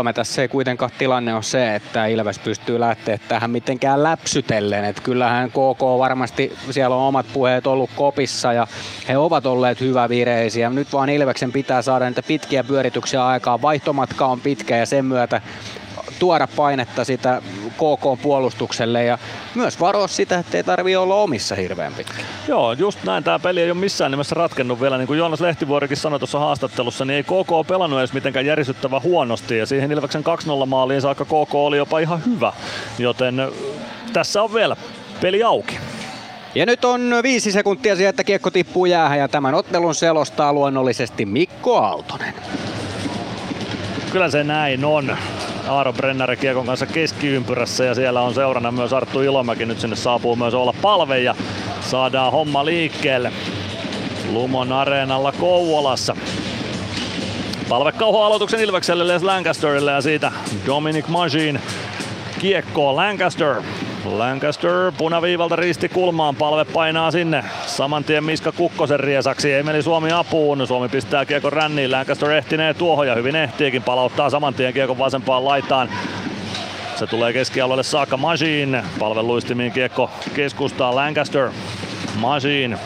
0-3. 0.09 0.13
Tässä 0.13 0.41
ei 0.41 0.47
kuitenkaan 0.47 0.91
tilanne 0.97 1.33
ole 1.33 1.43
se, 1.43 1.75
että 1.75 2.05
Ilves 2.05 2.39
pystyy 2.39 2.79
lähteä 2.79 3.19
tähän 3.27 3.51
mitenkään 3.51 4.03
läpsytellen. 4.03 4.85
Että 4.85 5.01
kyllähän 5.01 5.49
KK 5.49 5.81
varmasti 5.99 6.53
siellä 6.71 6.95
on 6.95 7.07
omat 7.07 7.25
puheet 7.33 7.67
ollut 7.67 7.89
kopissa 7.95 8.53
ja 8.53 8.67
he 9.07 9.17
ovat 9.17 9.45
olleet 9.45 9.81
hyvä 9.81 10.09
vireisiä. 10.09 10.69
Nyt 10.69 10.93
vaan 10.93 11.09
Ilveksen 11.09 11.51
pitää 11.51 11.81
saada 11.81 12.05
niitä 12.05 12.23
pitkiä 12.23 12.63
pyörityksiä 12.63 13.25
aikaan. 13.25 13.61
Vaihtomatka 13.61 14.25
on 14.25 14.41
pitkä 14.41 14.77
ja 14.77 14.85
sen 14.85 15.05
myötä 15.05 15.41
tuoda 16.19 16.47
painetta 16.55 17.03
sitä 17.03 17.41
KK 17.73 18.21
puolustukselle 18.21 19.03
ja 19.03 19.17
myös 19.55 19.79
varoa 19.79 20.07
sitä, 20.07 20.39
että 20.39 20.57
ei 20.57 20.63
tarvi 20.63 20.95
olla 20.95 21.15
omissa 21.15 21.55
hirveän 21.55 21.93
pitkä. 21.93 22.13
Joo, 22.47 22.73
just 22.73 23.03
näin. 23.03 23.23
Tämä 23.23 23.39
peli 23.39 23.61
ei 23.61 23.71
ole 23.71 23.79
missään 23.79 24.11
nimessä 24.11 24.35
ratkennut 24.35 24.81
vielä. 24.81 24.97
Niin 24.97 25.07
kuin 25.07 25.19
Joonas 25.19 25.41
Lehtivuorikin 25.41 25.97
sanoi 25.97 26.19
tuossa 26.19 26.39
haastattelussa, 26.39 27.05
niin 27.05 27.15
ei 27.15 27.23
KK 27.23 27.67
pelannut 27.67 27.99
edes 27.99 28.13
mitenkään 28.13 28.45
järisyttävän 28.45 29.03
huonosti 29.03 29.57
ja 29.57 29.65
siihen 29.65 29.91
Ilveksen 29.91 30.23
2-0 30.63 30.65
maaliin 30.65 31.01
saakka 31.01 31.25
KK 31.25 31.55
oli 31.55 31.77
jopa 31.77 31.99
ihan 31.99 32.25
hyvä. 32.25 32.53
Joten 32.99 33.35
tässä 34.13 34.41
on 34.41 34.53
vielä 34.53 34.75
peli 35.21 35.43
auki. 35.43 35.77
Ja 36.55 36.65
nyt 36.65 36.85
on 36.85 37.13
viisi 37.23 37.51
sekuntia 37.51 37.95
siihen, 37.95 38.09
että 38.09 38.23
kiekko 38.23 38.51
tippuu 38.51 38.85
jäähän 38.85 39.19
ja 39.19 39.27
tämän 39.27 39.55
ottelun 39.55 39.95
selostaa 39.95 40.53
luonnollisesti 40.53 41.25
Mikko 41.25 41.77
Aaltonen. 41.77 42.33
Kyllä 44.15 44.29
se 44.29 44.43
näin 44.43 44.85
on. 44.85 45.17
Aaro 45.67 45.93
Brenner 45.93 46.35
kiekon 46.35 46.65
kanssa 46.65 46.85
keskiympyrässä 46.85 47.85
ja 47.85 47.95
siellä 47.95 48.21
on 48.21 48.33
seurana 48.33 48.71
myös 48.71 48.93
Arttu 48.93 49.21
Ilomäki. 49.21 49.65
Nyt 49.65 49.79
sinne 49.79 49.95
saapuu 49.95 50.35
myös 50.35 50.53
olla 50.53 50.73
palve 50.81 51.19
ja 51.19 51.35
saadaan 51.81 52.31
homma 52.31 52.65
liikkeelle. 52.65 53.31
Lumon 54.31 54.71
areenalla 54.71 55.31
Kouvolassa. 55.31 56.15
Palve 57.69 57.91
kauho 57.91 58.23
aloituksen 58.23 58.59
Ilvekselle 58.59 59.07
Les 59.07 59.23
Lancasterille 59.23 59.91
ja 59.91 60.01
siitä 60.01 60.31
Dominic 60.65 61.07
Magin 61.07 61.59
kiekkoon 62.39 62.95
Lancaster 62.95 63.61
Lancaster 64.05 64.91
punaviivalta 64.97 65.55
risti 65.55 65.89
kulmaan, 65.89 66.35
palve 66.35 66.65
painaa 66.65 67.11
sinne. 67.11 67.43
Saman 67.65 68.03
tien 68.03 68.23
Miska 68.23 68.51
Kukkosen 68.51 68.99
riesaksi, 68.99 69.53
ei 69.53 69.63
meni 69.63 69.81
Suomi 69.81 70.11
apuun. 70.11 70.67
Suomi 70.67 70.89
pistää 70.89 71.25
kiekon 71.25 71.53
ränniin, 71.53 71.91
Lancaster 71.91 72.31
ehtinee 72.31 72.73
tuohon 72.73 73.07
ja 73.07 73.15
hyvin 73.15 73.35
ehtiikin, 73.35 73.83
palauttaa 73.83 74.29
saman 74.29 74.53
tien 74.53 74.73
kiekon 74.73 74.97
vasempaan 74.97 75.45
laitaan. 75.45 75.89
Se 76.95 77.07
tulee 77.07 77.33
keskialueelle 77.33 77.83
saakka 77.83 78.17
Majin. 78.17 78.83
Palveluistimiin 78.99 79.71
kiekko 79.71 80.11
keskustaa 80.35 80.95
Lancaster. 80.95 81.49
Majin. 82.15 82.77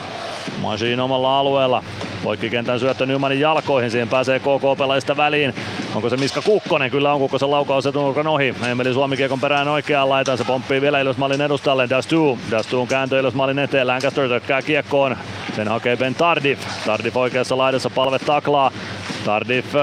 Majin 0.61 0.99
omalla 0.99 1.39
alueella. 1.39 1.83
Poikkikentän 2.23 2.79
syöttö 2.79 3.05
Nymanin 3.05 3.39
jalkoihin, 3.39 3.91
siihen 3.91 4.07
pääsee 4.07 4.39
KK-pelaajista 4.39 5.17
väliin. 5.17 5.53
Onko 5.95 6.09
se 6.09 6.17
Miska 6.17 6.41
Kukkonen? 6.41 6.91
Kyllä 6.91 7.13
on 7.13 7.19
Kukkosen 7.19 7.51
laukaus 7.51 7.85
etunurkan 7.85 8.27
ohi. 8.27 8.55
Emeli 8.67 8.93
Suomi 8.93 9.17
kiekon 9.17 9.39
perään 9.39 9.67
oikeaan 9.67 10.09
laitaan. 10.09 10.37
Se 10.37 10.43
pomppii 10.43 10.81
vielä 10.81 10.99
Ilosmallin 10.99 11.41
edustalle. 11.41 11.89
Dastu. 11.89 12.39
Dastuun 12.51 12.87
kääntö 12.87 13.19
Ilosmallin 13.19 13.59
eteen. 13.59 13.87
Lancaster 13.87 14.29
tökkää 14.29 14.61
kiekkoon. 14.61 15.17
Sen 15.55 15.67
hakee 15.67 15.97
Ben 15.97 16.15
Tardif. 16.15 16.59
Tardif 16.85 17.17
oikeassa 17.17 17.57
laidassa 17.57 17.89
palve 17.89 18.19
taklaa. 18.19 18.71
Tardif 19.25 19.75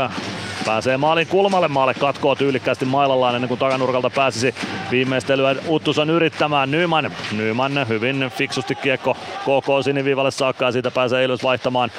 Pääsee 0.66 0.96
maalin 0.96 1.26
kulmalle, 1.26 1.68
maalle 1.68 1.94
katkoo 1.94 2.34
tyylikkäästi 2.34 2.84
mailallaan 2.84 3.34
ennen 3.34 3.48
kuin 3.48 3.60
takanurkalta 3.60 4.10
pääsisi 4.10 4.54
viimeistelyä 4.90 5.56
Uttusan 5.68 6.10
yrittämään. 6.10 6.70
Nyman, 6.70 7.12
Nyman 7.32 7.88
hyvin 7.88 8.30
fiksusti 8.36 8.74
kiekko 8.74 9.14
KK 9.14 9.84
siniviivalle 9.84 10.30
saakka 10.30 10.64
ja 10.64 10.72
siitä 10.72 10.90
pääsee 10.90 11.24
Ilves 11.24 11.42
vaihtamaan 11.42 11.90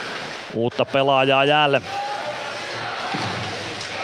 uutta 0.53 0.85
pelaajaa 0.85 1.45
jäälle. 1.45 1.81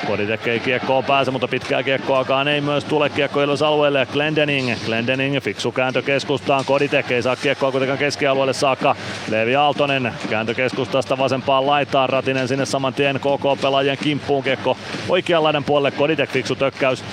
Koditek 0.08 0.48
ei 0.48 0.60
kiekkoon 0.60 1.04
pääse, 1.04 1.32
mutta 1.32 1.48
pitkää 1.48 1.84
kiekkoakaan 1.84 2.48
ei 2.48 2.62
myös 2.62 2.84
tule 2.84 3.10
kiekko 3.10 3.40
alueelle. 3.66 4.08
Glendening, 4.14 4.72
Glendening, 4.86 5.40
fiksu 5.42 5.72
kääntö 5.72 6.02
keskustaan. 6.02 6.66
Koditek 6.66 7.12
ei 7.12 7.22
saa 7.22 7.36
kiekkoa 7.36 7.72
kuitenkaan 7.72 8.00
keskialueelle 8.00 8.54
saakka. 8.54 8.96
Leevi 9.30 9.56
Aaltonen 9.56 10.14
kääntö 10.30 10.54
keskustasta 10.54 11.18
vasempaan 11.18 11.68
laitaan. 11.68 12.10
Ratinen 12.10 12.48
sinne 12.48 12.66
saman 12.66 12.94
tien 12.94 13.20
KK-pelaajien 13.20 13.98
kimppuun 13.98 14.44
kiekko 14.44 14.78
oikeanlainen 15.10 15.64
puolelle. 15.64 15.92
Koditek 15.92 16.30
fiksu 16.30 16.56
tökkäys 16.56 17.04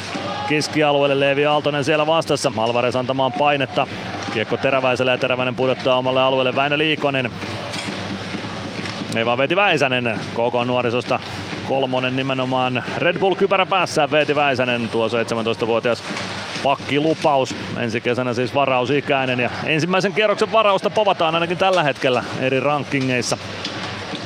keskialueelle. 0.48 1.20
Leevi 1.20 1.46
Aaltonen 1.46 1.84
siellä 1.84 2.06
vastassa. 2.06 2.52
Alvarez 2.56 2.96
antamaan 2.96 3.32
painetta. 3.32 3.86
Kiekko 4.34 4.56
Teräväiselle 4.56 5.10
ja 5.10 5.18
Teräväinen 5.18 5.54
pudottaa 5.54 5.98
omalle 5.98 6.22
alueelle. 6.22 6.56
Väinö 6.56 6.78
Liikonen 6.78 7.30
ei 9.16 9.26
vaan 9.26 9.38
veti 9.38 9.56
Väisänen 9.56 10.20
koko 10.34 10.64
nuorisosta 10.64 11.20
kolmonen 11.70 12.16
nimenomaan 12.16 12.84
Red 12.98 13.18
Bull 13.18 13.34
kypärä 13.34 13.66
päässään 13.66 14.10
Veeti 14.10 14.34
Väisänen, 14.34 14.88
tuo 14.88 15.08
17-vuotias 15.08 16.02
pakkilupaus. 16.62 17.54
Ensi 17.78 18.00
kesänä 18.00 18.34
siis 18.34 18.54
varausikäinen 18.54 19.40
ja 19.40 19.50
ensimmäisen 19.64 20.12
kierroksen 20.12 20.52
varausta 20.52 20.90
povataan 20.90 21.34
ainakin 21.34 21.58
tällä 21.58 21.82
hetkellä 21.82 22.24
eri 22.40 22.60
rankingeissa. 22.60 23.38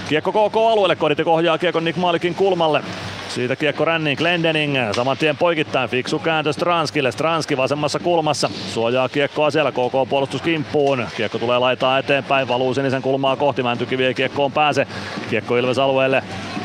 Kiekko 0.08 0.32
KK 0.32 0.56
alueelle, 0.56 0.96
kodit 0.96 1.20
ohjaa 1.20 1.58
kiekon 1.58 1.84
Nick 1.84 1.98
Malikin 1.98 2.34
kulmalle. 2.34 2.82
Siitä 3.28 3.56
kiekko 3.56 3.84
ränniin 3.84 4.16
Glendening, 4.18 4.76
saman 4.92 5.16
tien 5.16 5.36
poikittain 5.36 5.90
fiksu 5.90 6.18
kääntö 6.18 6.52
Stranskille. 6.52 7.12
Stranski 7.12 7.56
vasemmassa 7.56 7.98
kulmassa, 7.98 8.50
suojaa 8.72 9.08
kiekkoa 9.08 9.50
siellä 9.50 9.72
KK 9.72 10.08
puolustuskimppuun. 10.08 11.06
Kiekko 11.16 11.38
tulee 11.38 11.58
laitaa 11.58 11.98
eteenpäin, 11.98 12.48
valuu 12.48 12.74
sinisen 12.74 13.02
kulmaa 13.02 13.36
kohti, 13.36 13.62
Mäntykivi 13.62 14.04
ei 14.04 14.14
kiekkoon 14.14 14.52
pääse. 14.52 14.86
Kiekko 15.30 15.56
Ilves 15.56 15.78
alueelle 15.78 16.22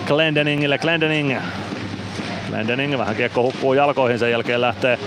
Glendeningille, 0.09 0.77
Glendening. 0.77 1.37
Glendening 2.49 2.97
vähän 2.97 3.15
kiekko 3.15 3.43
hukkuu 3.43 3.73
jalkoihin, 3.73 4.19
sen 4.19 4.31
jälkeen 4.31 4.61
lähtee 4.61 4.99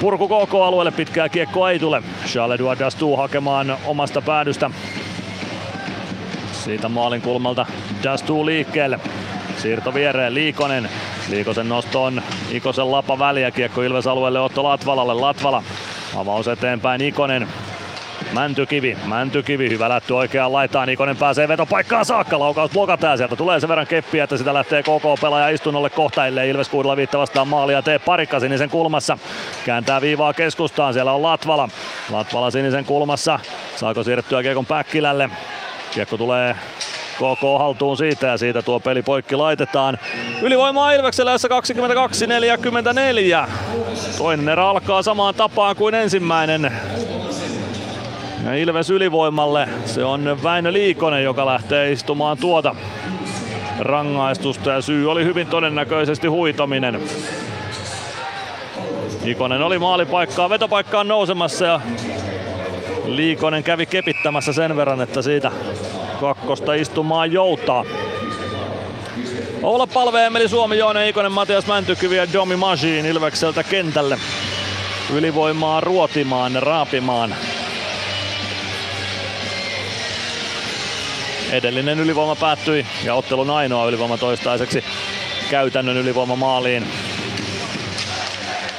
purku 0.00 0.28
KK-alueelle, 0.28 0.90
pitkää 0.90 1.28
kiekkoa 1.28 1.70
ei 1.70 1.78
tule. 1.78 2.02
Charles 2.26 2.60
Dastu 2.78 3.16
hakemaan 3.16 3.76
omasta 3.86 4.22
päädystä. 4.22 4.70
Siitä 6.52 6.88
maalin 6.88 7.22
kulmalta 7.22 7.66
Dastu 8.04 8.46
liikkeelle. 8.46 9.00
Siirto 9.56 9.94
viereen 9.94 10.34
Liikonen. 10.34 10.88
Liikosen 11.28 11.68
nosto 11.68 12.04
on 12.04 12.22
Ikosen 12.50 12.90
lapa 12.90 13.18
väliä. 13.18 13.50
Kiekko 13.50 13.82
Ilves 13.82 14.06
alueelle 14.06 14.40
Otto 14.40 14.64
Latvalalle. 14.64 15.14
Latvala 15.14 15.62
avaus 16.16 16.48
eteenpäin 16.48 17.00
Ikonen. 17.00 17.48
Mäntykivi, 18.34 18.96
Mäntykivi, 19.04 19.70
hyvä 19.70 19.88
lätty 19.88 20.12
oikeaan 20.12 20.52
laitaan, 20.52 20.88
Ikonen 20.88 21.16
pääsee 21.16 21.48
vetopaikkaan 21.48 22.04
saakka, 22.04 22.38
laukaus 22.38 22.70
blokataan 22.70 23.18
sieltä 23.18 23.36
tulee 23.36 23.60
sen 23.60 23.68
verran 23.68 23.86
keppiä, 23.86 24.24
että 24.24 24.36
sitä 24.36 24.54
lähtee 24.54 24.82
KK-pelaaja 24.82 25.48
istunnolle 25.48 25.90
kohta, 25.90 26.26
ellei 26.26 26.50
Ilves 26.50 26.68
kuudella 26.68 26.96
viitta 26.96 27.18
vastaan 27.18 27.48
maalia 27.48 27.82
tee 27.82 27.98
parikka 27.98 28.40
sinisen 28.40 28.70
kulmassa. 28.70 29.18
Kääntää 29.64 30.00
viivaa 30.00 30.32
keskustaan, 30.32 30.92
siellä 30.92 31.12
on 31.12 31.22
Latvala. 31.22 31.68
Latvala 32.10 32.50
sinisen 32.50 32.84
kulmassa, 32.84 33.38
saako 33.76 34.02
siirrettyä 34.02 34.42
Kiekon 34.42 34.66
Päkkilälle. 34.66 35.30
Kiekko 35.90 36.16
tulee 36.16 36.56
KK 37.14 37.58
haltuun 37.58 37.96
siitä 37.96 38.26
ja 38.26 38.38
siitä 38.38 38.62
tuo 38.62 38.80
peli 38.80 39.02
poikki 39.02 39.36
laitetaan. 39.36 39.98
Ylivoimaa 40.42 40.92
Ilveksellä 40.92 41.36
22-44. 43.46 43.48
Toinen 44.18 44.48
erä 44.48 44.68
alkaa 44.68 45.02
samaan 45.02 45.34
tapaan 45.34 45.76
kuin 45.76 45.94
ensimmäinen. 45.94 46.72
Ilves 48.52 48.90
ylivoimalle. 48.90 49.68
Se 49.84 50.04
on 50.04 50.38
Väinö 50.42 50.72
Liikonen, 50.72 51.24
joka 51.24 51.46
lähtee 51.46 51.92
istumaan 51.92 52.38
tuota 52.38 52.74
rangaistusta 53.78 54.70
ja 54.70 54.80
syy 54.80 55.10
oli 55.10 55.24
hyvin 55.24 55.46
todennäköisesti 55.46 56.26
huitominen. 56.26 57.00
Ikonen 59.24 59.62
oli 59.62 59.78
maalipaikkaa, 59.78 60.50
vetopaikkaan 60.50 61.08
nousemassa 61.08 61.64
ja 61.64 61.80
Liikonen 63.04 63.62
kävi 63.62 63.86
kepittämässä 63.86 64.52
sen 64.52 64.76
verran, 64.76 65.00
että 65.00 65.22
siitä 65.22 65.50
kakkosta 66.20 66.74
istumaan 66.74 67.32
joutaa. 67.32 67.84
Olla 69.62 69.86
palve 69.86 70.26
Emeli 70.26 70.48
Suomi, 70.48 70.78
Joone 70.78 71.08
Ikonen, 71.08 71.32
Matias 71.32 71.66
Mäntykivi 71.66 72.16
ja 72.16 72.32
Domi 72.32 72.56
Machine 72.56 73.08
Ilvekseltä 73.08 73.62
kentälle. 73.62 74.18
Ylivoimaa 75.14 75.80
ruotimaan, 75.80 76.52
raapimaan. 76.62 77.34
Edellinen 81.54 82.00
ylivoima 82.00 82.36
päättyi 82.36 82.86
ja 83.04 83.14
ottelun 83.14 83.50
ainoa 83.50 83.86
ylivoima 83.86 84.18
toistaiseksi 84.18 84.84
käytännön 85.50 85.96
ylivoima 85.96 86.36
maaliin. 86.36 86.86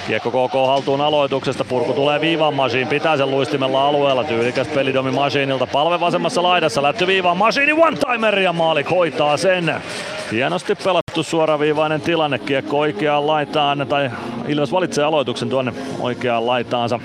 Kiekko 0.07 0.31
KK 0.31 0.53
haltuun 0.53 1.02
aloituksesta, 1.02 1.65
purku 1.65 1.93
tulee 1.93 2.22
viivan 2.22 2.53
Masiin, 2.53 2.88
pitää 2.88 3.18
sen 3.18 3.31
luistimella 3.31 3.88
alueella, 3.88 4.23
tyylikäs 4.23 4.68
pelidomi 4.68 5.11
Masiinilta, 5.11 5.68
palve 5.68 5.99
vasemmassa 5.99 6.43
laidassa, 6.43 6.84
lätty 6.84 7.07
viivaan 7.07 7.38
Masiini. 7.38 7.72
One-timer 7.72 8.39
ja 8.39 8.53
maali 8.53 8.84
hoitaa 8.84 9.38
sen. 9.38 9.76
Hienosti 10.31 10.76
pelattu 10.76 11.23
suoraviivainen 11.23 12.02
tilanne, 12.02 12.39
kiekko 12.39 12.80
oikeaan 12.80 13.27
laitaan, 13.27 13.85
tai 13.89 14.11
Ilves 14.47 14.72
valitsee 14.72 15.03
aloituksen 15.03 15.49
tuonne 15.49 15.73
oikeaan 15.99 16.47
laitaansa 16.47 16.99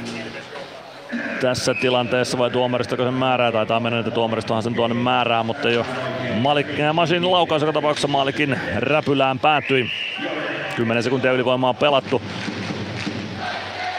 tässä 1.40 1.74
tilanteessa 1.74 2.38
vai 2.38 2.50
tuomaristako 2.50 3.04
sen 3.04 3.14
määrää, 3.14 3.52
taitaa 3.52 3.80
mennä, 3.80 3.98
että 3.98 4.10
tuomaristohan 4.10 4.62
sen 4.62 4.74
tuonne 4.74 4.94
määrää, 4.94 5.42
mutta 5.42 5.70
jo 5.70 5.86
Malik, 6.34 6.66
Masin 6.92 7.30
laukaus 7.30 7.62
joka 7.62 7.72
tapauksessa 7.72 8.08
Malikin 8.08 8.60
räpylään 8.76 9.38
päätyi. 9.38 9.90
10 10.76 11.02
sekuntia 11.02 11.32
ylivoimaa 11.32 11.74
pelattu. 11.74 12.22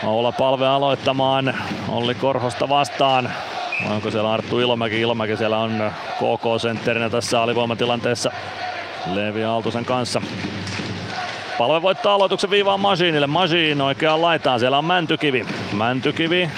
Oula 0.04 0.32
palve 0.32 0.68
aloittamaan 0.68 1.56
Olli 1.88 2.16
Korhosta 2.16 2.70
vastaan. 2.70 3.30
Onko 3.90 4.12
siellä 4.12 4.34
Arttu 4.34 4.60
Ilomäki? 4.60 5.02
Ilomäki 5.02 5.38
siellä 5.38 5.58
on 5.58 5.92
KK-sentterinä 6.18 7.10
tässä 7.10 7.42
alivoimatilanteessa 7.42 8.32
Leevi 9.14 9.44
Aaltosen 9.44 9.86
kanssa. 9.86 10.22
Palve 11.58 11.82
voittaa 11.82 12.14
aloituksen 12.14 12.50
viivaan 12.50 12.80
Masiinille. 12.80 13.28
Masiin 13.28 13.82
oikeaan 13.82 14.22
laitaan. 14.22 14.60
Siellä 14.60 14.78
on 14.78 14.86
Mäntykivi. 14.86 15.46
Mäntykivi 15.74 16.50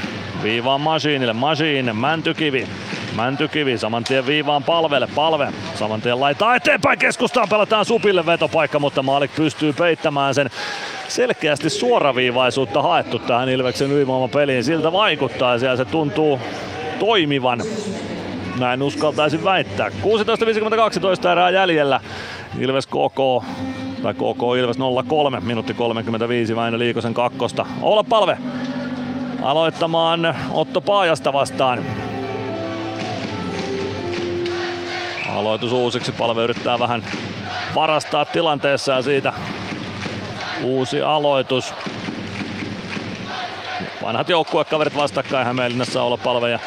viivaan 0.43 0.81
Masiinille. 0.81 1.33
Masiin, 1.33 1.95
Mäntykivi. 1.95 2.67
Mäntykivi 3.15 3.77
saman 3.77 4.03
tien 4.03 4.25
viivaan 4.25 4.63
palvelle. 4.63 5.07
Palve 5.15 5.47
saman 5.75 6.01
tien 6.01 6.19
laittaa 6.19 6.55
eteenpäin 6.55 6.99
keskustaan. 6.99 7.49
Pelataan 7.49 7.85
supille 7.85 8.25
vetopaikka, 8.25 8.79
mutta 8.79 9.03
Maalik 9.03 9.35
pystyy 9.35 9.73
peittämään 9.73 10.33
sen. 10.33 10.49
Selkeästi 11.07 11.69
suoraviivaisuutta 11.69 12.81
haettu 12.81 13.19
tähän 13.19 13.49
Ilveksen 13.49 13.89
peliin. 14.33 14.63
Siltä 14.63 14.91
vaikuttaa 14.91 15.55
ja 15.55 15.75
se 15.75 15.85
tuntuu 15.85 16.39
toimivan. 16.99 17.61
Näin 18.59 18.81
uskaltaisin 18.81 19.43
väittää. 19.43 19.89
16.52 19.89 21.27
erää 21.31 21.49
jäljellä. 21.49 21.99
Ilves 22.59 22.87
KK 22.87 23.45
tai 24.03 24.13
KK 24.13 24.41
Ilves 24.59 24.77
03, 25.07 25.39
minuutti 25.39 25.73
35 25.73 26.55
Väinö 26.55 26.79
Liikosen 26.79 27.13
kakkosta. 27.13 27.65
Olla 27.81 28.03
palve 28.03 28.37
aloittamaan 29.43 30.35
Otto 30.51 30.81
Paajasta 30.81 31.33
vastaan. 31.33 31.85
Aloitus 35.29 35.71
uusiksi, 35.71 36.11
palve 36.11 36.43
yrittää 36.43 36.79
vähän 36.79 37.03
varastaa 37.75 38.25
tilanteessa 38.25 38.91
ja 38.91 39.01
siitä 39.01 39.33
uusi 40.63 41.01
aloitus. 41.01 41.73
Vanhat 44.03 44.29
joukkuekaverit 44.29 44.95
vastakkain 44.95 45.45
Hämeenlinnassa 45.45 46.03
olla 46.03 46.17
palve 46.17 46.49
ja 46.49 46.59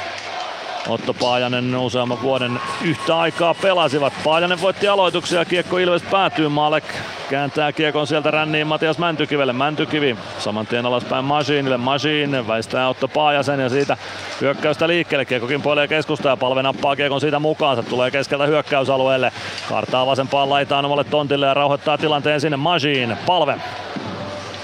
Otto 0.88 1.14
Paajanen 1.14 1.76
useamman 1.76 2.22
vuoden 2.22 2.60
yhtä 2.84 3.18
aikaa 3.18 3.54
pelasivat. 3.54 4.12
Paajanen 4.24 4.60
voitti 4.60 4.88
aloituksia, 4.88 5.44
kiekko 5.44 5.78
Ilves 5.78 6.02
päätyy. 6.02 6.48
Malek 6.48 6.84
kääntää 7.30 7.72
kiekon 7.72 8.06
sieltä 8.06 8.30
ränniin 8.30 8.66
Matias 8.66 8.98
Mäntykivelle. 8.98 9.52
Mäntykivi 9.52 10.16
saman 10.38 10.66
tien 10.66 10.86
alaspäin 10.86 11.24
Masiinille. 11.24 11.76
Masiin 11.76 12.48
väistää 12.48 12.88
Otto 12.88 13.08
Paajasen 13.08 13.60
ja 13.60 13.68
siitä 13.68 13.96
hyökkäystä 14.40 14.88
liikkeelle. 14.88 15.24
Kiekkokin 15.24 15.62
puolee 15.62 15.88
keskusta 15.88 16.28
ja 16.28 16.36
palve 16.36 16.62
nappaa 16.62 16.96
kiekon 16.96 17.20
siitä 17.20 17.38
mukaansa. 17.38 17.82
Tulee 17.82 18.10
keskeltä 18.10 18.46
hyökkäysalueelle. 18.46 19.32
Kartaa 19.68 20.06
vasempaan 20.06 20.50
laitaan 20.50 20.84
omalle 20.84 21.04
tontille 21.04 21.46
ja 21.46 21.54
rauhoittaa 21.54 21.98
tilanteen 21.98 22.40
sinne 22.40 22.56
Masiin. 22.56 23.16
Palve 23.26 23.58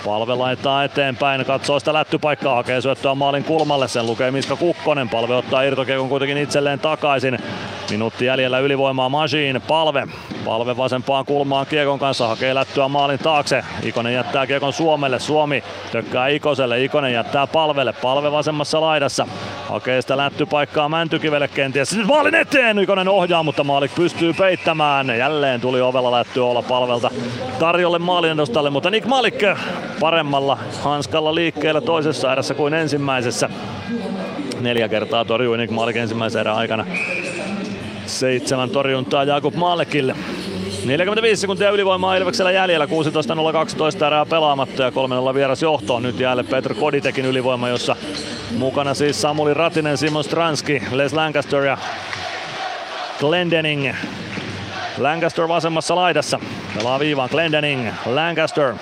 Palve 0.04 0.34
laittaa 0.34 0.84
eteenpäin, 0.84 1.44
katsoo 1.44 1.78
sitä 1.78 1.92
lättypaikkaa, 1.92 2.54
hakee 2.54 2.80
syöttöä 2.80 3.14
maalin 3.14 3.44
kulmalle, 3.44 3.88
sen 3.88 4.06
lukee 4.06 4.30
Miska 4.30 4.56
Kukkonen. 4.56 5.08
Palve 5.08 5.34
ottaa 5.34 5.62
irtokiekon 5.62 6.08
kuitenkin 6.08 6.38
itselleen 6.38 6.80
takaisin. 6.80 7.38
Minuutti 7.90 8.24
jäljellä 8.24 8.58
ylivoimaa 8.58 9.08
Machine, 9.08 9.60
palve. 9.60 10.08
Palve 10.44 10.76
vasempaan 10.76 11.24
kulmaan 11.24 11.66
kiekon 11.66 11.98
kanssa, 11.98 12.28
hakee 12.28 12.54
lättyä 12.54 12.88
maalin 12.88 13.18
taakse. 13.18 13.64
Ikonen 13.82 14.14
jättää 14.14 14.46
kiekon 14.46 14.72
Suomelle, 14.72 15.18
Suomi 15.18 15.64
tökkää 15.92 16.28
Ikoselle, 16.28 16.84
Ikonen 16.84 17.12
jättää 17.12 17.46
palvelle, 17.46 17.92
palve 17.92 18.32
vasemmassa 18.32 18.80
laidassa. 18.80 19.26
Hakee 19.68 20.02
sitä 20.02 20.16
lättypaikkaa 20.16 20.88
Mäntykivelle 20.88 21.48
kenties. 21.48 21.90
Sitten 21.90 22.06
maalin 22.06 22.34
eteen, 22.34 22.78
Ikonen 22.78 23.08
ohjaa, 23.08 23.42
mutta 23.42 23.64
maalik 23.64 23.94
pystyy 23.94 24.32
peittämään. 24.32 25.18
Jälleen 25.18 25.60
tuli 25.60 25.80
ovella 25.80 26.10
lätty 26.10 26.40
olla 26.40 26.62
palvelta 26.62 27.10
tarjolle 27.58 27.98
maalin 27.98 28.30
edustalle, 28.30 28.70
mutta 28.70 28.90
Nick 28.90 29.06
Malik 29.06 29.42
paremmalla 30.02 30.58
hanskalla 30.82 31.34
liikkeellä 31.34 31.80
toisessa 31.80 32.32
erässä 32.32 32.54
kuin 32.54 32.74
ensimmäisessä. 32.74 33.48
Neljä 34.60 34.88
kertaa 34.88 35.24
torjui 35.24 35.58
Nick 35.58 35.72
Malik 35.72 35.96
ensimmäisen 35.96 36.40
erän 36.40 36.56
aikana. 36.56 36.86
Seitsemän 38.06 38.70
torjuntaa 38.70 39.24
Jakub 39.24 39.54
Maalekille. 39.54 40.14
45 40.84 41.40
sekuntia 41.40 41.70
ylivoimaa 41.70 42.16
Ilveksellä 42.16 42.50
jäljellä, 42.50 42.86
16.012 42.86 44.06
erää 44.06 44.26
pelaamatta 44.26 44.82
ja 44.82 44.90
3-0 45.30 45.34
vieras 45.34 45.62
johtoon. 45.62 46.02
Nyt 46.02 46.20
jäälle 46.20 46.42
Petr 46.42 46.74
Koditekin 46.74 47.24
ylivoima, 47.24 47.68
jossa 47.68 47.96
mukana 48.58 48.94
siis 48.94 49.22
Samuli 49.22 49.54
Ratinen, 49.54 49.98
Simon 49.98 50.24
Stranski, 50.24 50.82
Les 50.92 51.12
Lancaster 51.12 51.64
ja 51.64 51.78
Glendening. 53.20 53.94
Lancaster 54.98 55.48
vasemmassa 55.48 55.96
laidassa. 55.96 56.40
Pelaa 56.78 56.98
viivaan 56.98 57.28
Glendening, 57.32 57.88
Lancaster. 58.06 58.74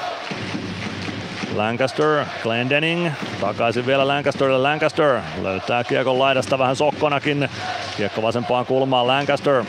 Lancaster, 1.61 2.25
Glendening, 2.43 3.11
takaisin 3.41 3.87
vielä 3.87 4.09
Lancasterille, 4.09 4.59
Lancaster 4.59 5.21
löytää 5.43 5.85
kiekon 5.85 6.19
laidasta 6.19 6.59
vähän 6.59 6.77
sokkonakin, 6.77 7.49
kiekko 7.97 8.23
vasempaan 8.23 8.67
kulmaan, 8.67 9.07
Lancaster 9.07 9.65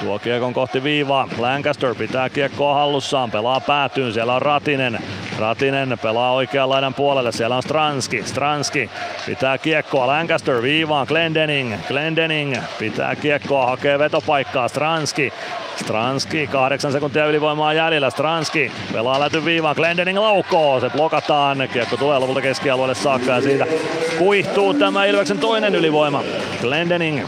Tuo 0.00 0.18
kiekon 0.18 0.54
kohti 0.54 0.82
viivaa. 0.82 1.28
Lancaster 1.38 1.94
pitää 1.94 2.28
kiekkoa 2.28 2.74
hallussaan, 2.74 3.30
pelaa 3.30 3.60
päätyyn. 3.60 4.12
Siellä 4.12 4.34
on 4.34 4.42
Ratinen. 4.42 4.98
Ratinen 5.38 5.98
pelaa 6.02 6.32
oikean 6.32 6.68
laidan 6.68 6.94
puolelle. 6.94 7.32
Siellä 7.32 7.56
on 7.56 7.62
Stranski. 7.62 8.22
Stranski 8.22 8.90
pitää 9.26 9.58
kiekkoa. 9.58 10.06
Lancaster 10.06 10.62
viivaan. 10.62 11.06
Glendening. 11.06 11.74
Glendening 11.88 12.56
pitää 12.78 13.16
kiekkoa, 13.16 13.66
hakee 13.66 13.98
vetopaikkaa. 13.98 14.68
Stranski. 14.68 15.32
Stranski, 15.76 16.46
kahdeksan 16.46 16.92
sekuntia 16.92 17.26
ylivoimaa 17.26 17.72
jäljellä. 17.72 18.10
Stranski 18.10 18.72
pelaa 18.92 19.20
läty 19.20 19.44
viivaan. 19.44 19.76
Glendening 19.76 20.18
laukoo. 20.18 20.80
Se 20.80 20.90
blokataan. 20.90 21.68
Kiekko 21.72 21.96
tulee 21.96 22.18
lopulta 22.18 22.40
keskialueelle 22.40 22.94
saakka 22.94 23.30
ja 23.30 23.40
siitä 23.40 23.66
kuihtuu 24.18 24.74
tämä 24.74 25.04
Ilveksen 25.04 25.38
toinen 25.38 25.74
ylivoima. 25.74 26.22
Glendening 26.60 27.26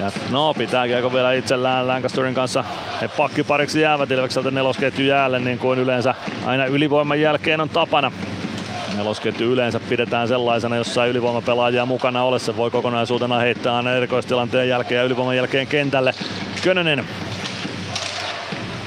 Ja 0.00 0.10
no 0.30 0.54
pitää 0.54 0.86
kiekko 0.86 1.12
vielä 1.12 1.32
itsellään 1.32 1.88
Lancasterin 1.88 2.34
kanssa. 2.34 2.64
He 3.00 3.08
pakkipariksi 3.08 3.80
jäävät 3.80 4.10
Ilvekseltä 4.10 4.50
nelosketju 4.50 5.06
jäälle 5.06 5.38
niin 5.38 5.58
kuin 5.58 5.78
yleensä 5.78 6.14
aina 6.46 6.66
ylivoiman 6.66 7.20
jälkeen 7.20 7.60
on 7.60 7.68
tapana. 7.68 8.12
Nelosketju 8.98 9.52
yleensä 9.52 9.80
pidetään 9.80 10.28
sellaisena, 10.28 10.76
jossa 10.76 11.06
ylivoimapelaajia 11.06 11.86
mukana 11.86 12.22
ole. 12.22 12.38
Se 12.38 12.56
voi 12.56 12.70
kokonaisuutena 12.70 13.38
heittää 13.38 13.76
aina 13.76 13.92
erikoistilanteen 13.92 14.68
jälkeen 14.68 14.98
ja 14.98 15.04
ylivoiman 15.04 15.36
jälkeen 15.36 15.66
kentälle. 15.66 16.14
Könönen 16.62 17.04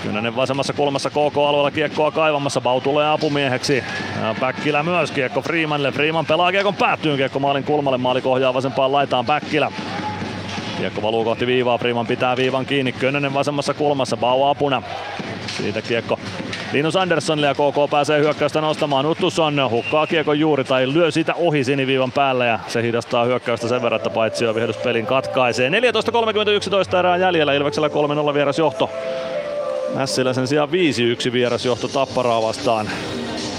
Kynänen 0.03 0.35
vasemmassa 0.35 0.73
kulmassa 0.73 1.09
KK-alueella 1.09 1.71
kiekkoa 1.71 2.11
kaivamassa. 2.11 2.61
Bau 2.61 2.81
tulee 2.81 3.09
apumieheksi. 3.09 3.83
Päkkilä 4.39 4.83
myös 4.83 5.11
kiekko 5.11 5.41
Freemanille. 5.41 5.91
Freeman 5.91 6.25
pelaa 6.25 6.51
kiekon 6.51 6.75
päättyyn 6.75 7.17
kiekko 7.17 7.39
maalin 7.39 7.63
kulmalle. 7.63 7.97
Maali 7.97 8.21
kohjaa 8.21 8.53
vasempaan 8.53 8.91
laitaan 8.91 9.25
Päkkilä. 9.25 9.71
Kiekko 10.77 11.01
valuu 11.01 11.23
kohti 11.23 11.47
viivaa, 11.47 11.77
Freeman 11.77 12.07
pitää 12.07 12.37
viivan 12.37 12.65
kiinni, 12.65 12.91
Könönen 12.91 13.33
vasemmassa 13.33 13.73
kulmassa, 13.73 14.17
Bau 14.17 14.43
apuna. 14.43 14.81
Siitä 15.61 15.81
kiekko 15.81 16.19
Linus 16.73 16.95
Anderssonille 16.95 17.47
ja 17.47 17.53
KK 17.53 17.91
pääsee 17.91 18.19
hyökkäystä 18.19 18.61
nostamaan. 18.61 19.05
Uttusson 19.05 19.69
hukkaa 19.71 20.07
kiekon 20.07 20.39
juuri 20.39 20.63
tai 20.63 20.93
lyö 20.93 21.11
sitä 21.11 21.33
ohi 21.33 21.63
siniviivan 21.63 22.11
päälle 22.11 22.47
ja 22.47 22.59
se 22.67 22.83
hidastaa 22.83 23.25
hyökkäystä 23.25 23.67
sen 23.67 23.81
verran, 23.81 23.97
että 23.97 24.09
paitsi 24.09 24.45
jo 24.45 24.53
pelin 24.83 25.05
katkaisee. 25.05 25.69
14.30-11 25.69 26.97
erää 26.97 27.17
jäljellä 27.17 27.53
Ilveksellä 27.53 27.87
3-0 27.87 28.33
vieras 28.33 28.59
johto. 28.59 28.89
Mässilä 29.95 30.33
sen 30.33 30.47
sijaan 30.47 30.69
5-1 30.69 31.31
vieras 31.31 31.65
johto 31.65 31.87
Tapparaa 31.87 32.41
vastaan. 32.41 32.89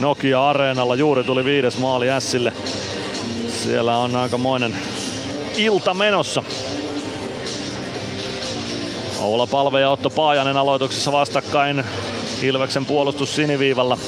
Nokia 0.01 0.49
Areenalla. 0.51 0.95
Juuri 0.95 1.25
tuli 1.25 1.45
viides 1.45 1.79
maali 1.79 2.11
Ässille. 2.11 2.53
Siellä 3.49 3.97
on 3.97 4.17
aikamoinen 4.17 4.75
ilta 5.57 5.95
menossa. 5.95 6.43
Oula 9.23 9.47
Palve 9.47 9.81
ja 9.81 9.91
Otto 9.91 10.11
Paajanen 10.11 10.57
aloituksessa 10.57 11.13
vastakkain. 11.13 11.85
Ilveksen 12.43 12.87
puolustus 12.87 13.37
siniviivalla. 13.37 13.99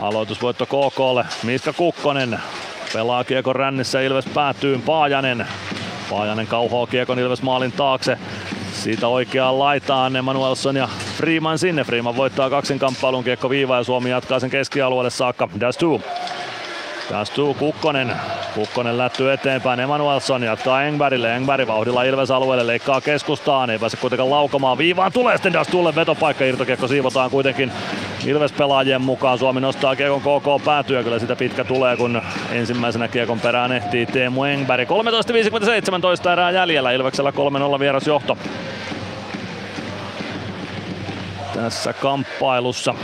Aloitusvoitto 0.00 0.66
KKlle. 0.66 1.24
Miska 1.42 1.72
Kukkonen 1.72 2.40
pelaa 2.92 3.24
kiekon 3.24 3.56
rännissä. 3.56 4.00
Ilves 4.00 4.24
päätyy. 4.34 4.78
Paajanen. 4.86 5.46
Paajanen 6.10 6.46
kauhoo 6.46 6.86
kiekon 6.86 7.18
Ilves 7.18 7.42
maalin 7.42 7.72
taakse. 7.72 8.18
Siitä 8.72 9.08
oikeaan 9.08 9.58
laitaan 9.58 10.16
Emanuelson 10.16 10.76
ja 10.76 10.88
Freeman 11.16 11.58
sinne. 11.58 11.84
Freeman 11.84 12.16
voittaa 12.16 12.50
kaksinkamppailun 12.50 13.24
kiekko 13.24 13.50
viiva 13.50 13.76
ja 13.76 13.84
Suomi 13.84 14.10
jatkaa 14.10 14.40
sen 14.40 14.50
keskialueelle 14.50 15.10
saakka. 15.10 15.48
Dastu. 15.60 16.02
Dastu 17.12 17.54
Kukkonen. 17.54 18.12
Kukkonen 18.54 18.98
lättyy 18.98 19.32
eteenpäin. 19.32 19.80
Emanuelson 19.80 20.42
jatkaa 20.42 20.82
Engbergille. 20.82 21.36
Engberg 21.36 21.68
vauhdilla 21.68 22.02
Ilves 22.02 22.30
alueelle 22.30 22.66
leikkaa 22.66 23.00
keskustaan. 23.00 23.70
Ei 23.70 23.78
pääse 23.78 23.96
kuitenkaan 23.96 24.30
laukomaan. 24.30 24.78
Viivaan 24.78 25.12
tulee 25.12 25.36
sitten 25.36 25.52
Dastulle 25.52 25.94
vetopaikka. 25.94 26.44
Irtokiekko 26.44 26.88
siivotaan 26.88 27.30
kuitenkin 27.30 27.72
Ilves 28.26 28.52
pelaajien 28.52 29.02
mukaan. 29.02 29.38
Suomi 29.38 29.60
nostaa 29.60 29.96
kiekon 29.96 30.20
KK 30.20 30.64
päätyä. 30.64 31.02
Kyllä 31.02 31.18
sitä 31.18 31.36
pitkä 31.36 31.64
tulee, 31.64 31.96
kun 31.96 32.22
ensimmäisenä 32.52 33.08
kiekon 33.08 33.40
perään 33.40 33.72
ehtii 33.72 34.06
Teemu 34.06 34.44
Engberg. 34.44 34.88
13.57 34.88 36.32
erää 36.32 36.50
jäljellä. 36.50 36.92
Ilveksellä 36.92 37.30
3-0 37.76 37.80
vierasjohto 37.80 38.38
tässä 41.54 41.92
kamppailussa. 41.92 42.94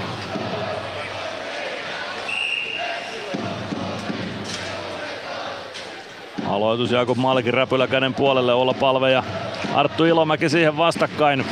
Aloitus 6.48 6.90
Jakub 6.90 7.16
Malkin 7.18 7.54
räpylä 7.54 7.86
käden 7.86 8.14
puolelle 8.14 8.52
olla 8.54 8.74
palve 8.74 9.10
ja 9.10 9.22
Arttu 9.74 10.04
Ilomäki 10.04 10.48
siihen 10.48 10.76
vastakkain. 10.76 11.44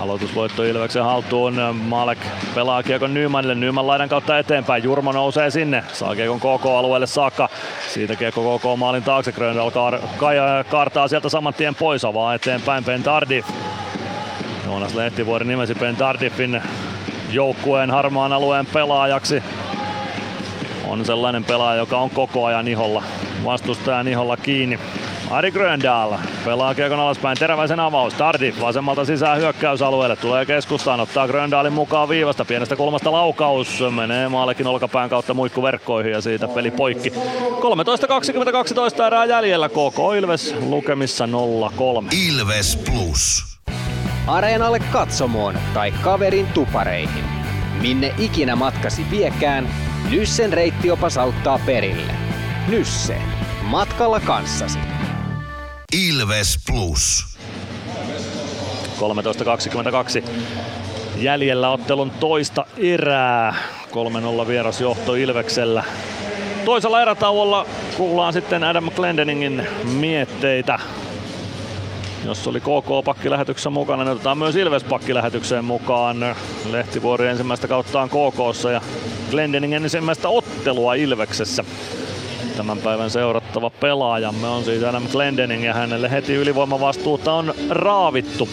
Aloitusvoitto 0.00 0.62
Ilveksen 0.64 1.04
haltuun. 1.04 1.54
Malek 1.88 2.18
pelaa 2.54 2.82
kiekon 2.82 3.14
Nymanille. 3.14 3.54
Nyman 3.54 3.86
laidan 3.86 4.08
kautta 4.08 4.38
eteenpäin. 4.38 4.82
Jurmo 4.84 5.12
nousee 5.12 5.50
sinne. 5.50 5.84
Saa 5.92 6.14
kiekon 6.14 6.40
KK-alueelle 6.40 7.06
saakka. 7.06 7.48
Siitä 7.88 8.16
kiekko 8.16 8.58
KK 8.58 8.78
maalin 8.78 9.02
taakse. 9.02 9.32
Gröndal 9.32 9.70
kaar, 9.70 9.98
ka- 10.16 10.64
kaartaa 10.70 11.08
sieltä 11.08 11.28
saman 11.28 11.54
tien 11.54 11.74
pois. 11.74 12.04
Avaa 12.04 12.34
eteenpäin 12.34 12.84
Ben 12.84 13.02
Tardif. 13.02 13.46
Joonas 14.66 14.94
Lehtivuori 14.94 15.44
nimesi 15.46 15.74
Ben 15.74 15.96
Tardifin 15.96 16.62
joukkueen 17.36 17.90
harmaan 17.90 18.32
alueen 18.32 18.66
pelaajaksi. 18.66 19.42
On 20.86 21.04
sellainen 21.04 21.44
pelaaja, 21.44 21.78
joka 21.78 21.98
on 21.98 22.10
koko 22.10 22.44
ajan 22.44 22.68
iholla, 22.68 23.02
vastustajan 23.44 24.08
iholla 24.08 24.36
kiinni. 24.36 24.78
Ari 25.30 25.50
Gröndal 25.50 26.12
pelaa 26.44 26.74
kiekon 26.74 27.00
alaspäin, 27.00 27.38
teräväisen 27.38 27.80
avaus. 27.80 28.14
Tardif 28.14 28.60
vasemmalta 28.60 29.04
sisään 29.04 29.38
hyökkäysalueelle, 29.38 30.16
tulee 30.16 30.46
keskustaan, 30.46 31.00
ottaa 31.00 31.26
Gröndalin 31.28 31.72
mukaan 31.72 32.08
viivasta, 32.08 32.44
pienestä 32.44 32.76
kulmasta 32.76 33.12
laukaus. 33.12 33.82
Menee 33.90 34.28
maallekin 34.28 34.66
olkapään 34.66 35.10
kautta 35.10 35.34
muikkuverkkoihin 35.34 36.12
ja 36.12 36.20
siitä 36.20 36.48
peli 36.48 36.70
poikki. 36.70 37.10
13.20-12 37.10 39.06
erää 39.06 39.24
jäljellä, 39.24 39.68
KK 39.68 39.98
Ilves 40.18 40.54
lukemissa 40.60 41.26
0-3. 41.26 41.28
Ilves 42.28 42.76
Plus. 42.76 43.55
Areenalle 44.26 44.78
katsomoon 44.78 45.58
tai 45.74 45.92
kaverin 45.92 46.46
tupareihin. 46.46 47.24
Minne 47.80 48.14
ikinä 48.18 48.56
matkasi 48.56 49.06
viekään, 49.10 49.68
Nyssen 50.10 50.52
reittiopas 50.52 51.18
auttaa 51.18 51.60
perille. 51.66 52.12
Nysse. 52.68 53.16
Matkalla 53.62 54.20
kanssasi. 54.20 54.78
Ilves 56.08 56.58
Plus. 56.66 57.36
13.22 60.22 60.28
jäljellä 61.16 61.70
ottelun 61.70 62.10
toista 62.10 62.66
erää. 62.78 63.54
3-0 64.44 64.48
vierasjohto 64.48 65.14
Ilveksellä. 65.14 65.84
Toisella 66.64 67.02
erätauolla 67.02 67.66
kuullaan 67.96 68.32
sitten 68.32 68.64
Adam 68.64 68.90
Glendeningin 68.96 69.66
mietteitä. 69.84 70.78
Jos 72.26 72.48
oli 72.48 72.60
KK-pakki 72.60 73.30
lähetyksessä 73.30 73.70
mukana, 73.70 74.04
niin 74.04 74.12
otetaan 74.12 74.38
myös 74.38 74.56
Ilves-pakki 74.56 75.14
lähetykseen 75.14 75.64
mukaan. 75.64 76.36
Lehtivuori 76.70 77.28
ensimmäistä 77.28 77.68
kauttaan 77.68 78.08
KKssa 78.08 78.70
ja 78.70 78.80
Glendeningin 79.30 79.82
ensimmäistä 79.82 80.28
ottelua 80.28 80.94
Ilveksessä. 80.94 81.64
Tämän 82.56 82.78
päivän 82.78 83.10
seurattava 83.10 83.70
pelaajamme 83.70 84.48
on 84.48 84.64
siis 84.64 84.84
Adam 84.84 85.08
Glendening 85.12 85.64
ja 85.64 85.74
hänelle 85.74 86.10
heti 86.10 86.34
ylivoimavastuuta 86.34 87.32
on 87.32 87.54
raavittu. 87.70 88.48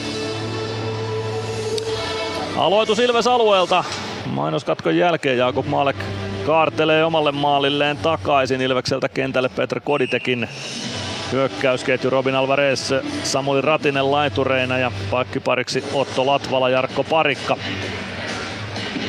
Aloitus 2.58 3.00
Ilves 3.00 3.28
alueelta. 3.28 3.84
Mainoskatkon 4.26 4.98
jälkeen 4.98 5.38
Jakub 5.38 5.66
Maalek 5.66 5.98
kaartelee 6.46 7.06
omalle 7.06 7.32
maalilleen 7.32 7.98
takaisin 7.98 8.62
Ilvekseltä 8.62 9.10
kentälle 9.10 9.50
Petr 9.50 9.80
Koditekin 9.80 10.50
hyökkäysketju 11.32 12.10
Robin 12.10 12.36
Alvarez, 12.36 12.94
Samuli 13.24 13.62
Ratinen 13.62 14.12
laitureina 14.12 14.78
ja 14.78 14.92
pakkipariksi 15.12 15.84
Otto 15.94 16.26
Latvala, 16.26 16.70
Jarkko 16.70 17.04
Parikka. 17.04 17.58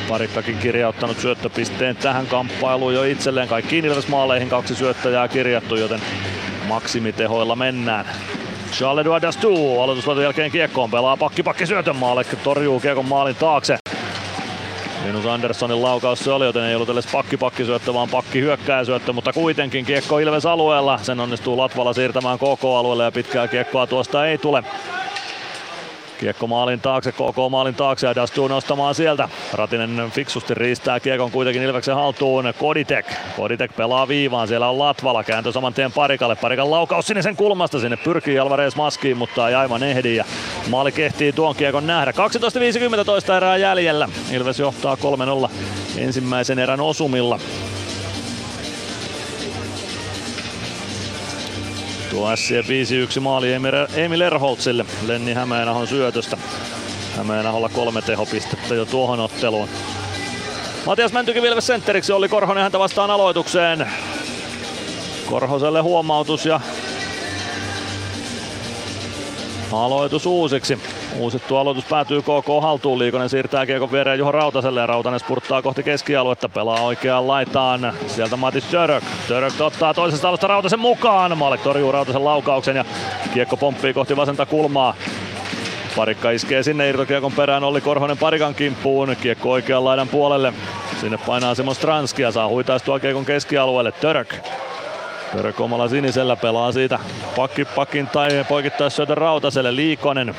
Parikkakin 0.09 0.57
kirjauttanut 0.57 1.19
syöttöpisteen 1.19 1.95
tähän 1.95 2.27
kamppailuun 2.27 2.93
jo 2.93 3.03
itselleen. 3.03 3.47
Kaikkiin 3.47 3.85
Ilves-maaleihin 3.85 4.49
kaksi 4.49 4.75
syöttäjää 4.75 5.27
kirjattu, 5.27 5.75
joten 5.75 6.01
maksimitehoilla 6.67 7.55
mennään. 7.55 8.05
Charles 8.71 9.01
Edouard 9.01 9.21
Dastu 9.21 9.81
aloitusvoiton 9.81 10.23
jälkeen 10.23 10.51
kiekkoon 10.51 10.91
pelaa 10.91 11.17
pakki 11.17 11.43
pakki 11.43 11.65
syötön 11.65 11.95
maalle, 11.95 12.23
torjuu 12.43 12.79
kiekon 12.79 13.05
maalin 13.05 13.35
taakse. 13.35 13.77
Linus 15.05 15.25
Anderssonin 15.25 15.81
laukaus 15.81 16.19
se 16.19 16.31
oli, 16.31 16.45
joten 16.45 16.63
ei 16.63 16.75
ollut 16.75 16.89
edes 16.89 17.07
pakki 17.11 17.37
pakki 17.37 17.65
syöttö, 17.65 17.93
vaan 17.93 18.09
pakki 18.09 18.41
syöttö, 18.83 19.13
mutta 19.13 19.33
kuitenkin 19.33 19.85
kiekko 19.85 20.19
Ilves 20.19 20.45
alueella. 20.45 20.97
Sen 20.97 21.19
onnistuu 21.19 21.57
Latvala 21.57 21.93
siirtämään 21.93 22.37
KK-alueelle 22.37 23.03
ja 23.03 23.11
pitkää 23.11 23.47
kiekkoa 23.47 23.87
tuosta 23.87 24.27
ei 24.27 24.37
tule. 24.37 24.63
Kiekko 26.19 26.47
maalin 26.47 26.79
taakse, 26.79 27.11
KK 27.11 27.37
maalin 27.49 27.75
taakse 27.75 28.07
ja 28.07 28.15
Dastu 28.15 28.47
nostamaan 28.47 28.95
sieltä. 28.95 29.29
Ratinen 29.53 30.11
fiksusti 30.11 30.53
riistää 30.53 30.99
kiekon 30.99 31.31
kuitenkin 31.31 31.63
Ilveksen 31.63 31.95
haltuun. 31.95 32.53
Koditek. 32.59 33.05
Koditek 33.35 33.75
pelaa 33.75 34.07
viivaan, 34.07 34.47
siellä 34.47 34.69
on 34.69 34.79
Latvala, 34.79 35.23
kääntö 35.23 35.51
saman 35.51 35.73
tien 35.73 35.91
Parikalle. 35.91 36.35
Parikan 36.35 36.71
laukaus 36.71 37.07
sinisen 37.07 37.35
kulmasta, 37.35 37.79
sinne 37.79 37.97
pyrkii 37.97 38.39
Alvarez 38.39 38.75
maskiin, 38.75 39.17
mutta 39.17 39.49
ei 39.49 39.55
aivan 39.55 39.83
ehdi. 39.83 40.15
Ja 40.15 40.25
maali 40.69 40.91
kehtii 40.91 41.33
tuon 41.33 41.55
kiekon 41.55 41.87
nähdä. 41.87 42.11
12.50 42.11 43.33
erää 43.37 43.57
jäljellä. 43.57 44.09
Ilves 44.31 44.59
johtaa 44.59 44.97
3-0 45.45 45.49
ensimmäisen 45.97 46.59
erän 46.59 46.79
osumilla. 46.79 47.39
Tuo 52.15 52.35
SC 52.35 52.51
5-1 53.17 53.19
maali 53.19 53.53
Emil 53.95 54.21
Erholtzille 54.21 54.85
Lenni 55.07 55.33
Hämeenahon 55.33 55.87
syötöstä. 55.87 56.37
Hämeenaholla 57.17 57.69
kolme 57.69 58.01
tehopistettä 58.01 58.75
jo 58.75 58.85
tuohon 58.85 59.19
otteluun. 59.19 59.69
Matias 60.85 61.13
Mäntykin 61.13 61.43
Vilves 61.43 61.67
sentteriksi 61.67 62.13
oli 62.13 62.29
Korhonen 62.29 62.63
häntä 62.63 62.79
vastaan 62.79 63.11
aloitukseen. 63.11 63.91
Korhoselle 65.25 65.81
huomautus 65.81 66.45
ja 66.45 66.59
aloitus 69.75 70.25
uusiksi. 70.25 70.79
Uusittu 71.17 71.57
aloitus 71.57 71.85
päätyy 71.85 72.21
KK 72.21 72.61
haltuun. 72.61 72.99
Liikonen 72.99 73.29
siirtää 73.29 73.65
kiekon 73.65 73.91
viereen 73.91 74.19
Juho 74.19 74.31
Rautaselle 74.31 74.79
ja 74.79 74.85
Rautanen 74.87 75.19
spurttaa 75.19 75.61
kohti 75.61 75.83
keskialuetta. 75.83 76.49
Pelaa 76.49 76.81
oikeaan 76.81 77.27
laitaan. 77.27 77.93
Sieltä 78.07 78.37
Matis 78.37 78.63
Török. 78.63 79.03
Török 79.27 79.61
ottaa 79.61 79.93
toisesta 79.93 80.29
alusta 80.29 80.47
Rautasen 80.47 80.79
mukaan. 80.79 81.37
Maalek 81.37 81.61
torjuu 81.61 81.91
Rautasen 81.91 82.25
laukauksen 82.25 82.75
ja 82.75 82.85
kiekko 83.33 83.57
pomppii 83.57 83.93
kohti 83.93 84.15
vasenta 84.15 84.45
kulmaa. 84.45 84.95
Parikka 85.95 86.31
iskee 86.31 86.63
sinne 86.63 86.89
irtokiekon 86.89 87.31
perään 87.31 87.63
Olli 87.63 87.81
Korhonen 87.81 88.17
parikan 88.17 88.55
kimppuun. 88.55 89.15
Kiekko 89.21 89.51
oikean 89.51 89.85
laidan 89.85 90.07
puolelle. 90.07 90.53
Sinne 91.01 91.17
painaa 91.17 91.55
Simon 91.55 91.75
Stranski 91.75 92.21
ja 92.21 92.31
saa 92.31 92.47
huitaistua 92.47 92.99
kiekon 92.99 93.25
keskialueelle. 93.25 93.91
Török. 93.91 94.35
Török 95.35 95.59
omalla 95.59 95.87
sinisellä 95.87 96.35
pelaa 96.35 96.71
siitä 96.71 96.99
pakki 97.35 97.65
pakin 97.65 98.07
tai 98.07 98.45
poikittaissyötön 98.49 99.17
Rautaselle. 99.17 99.75
Liikonen 99.75 100.35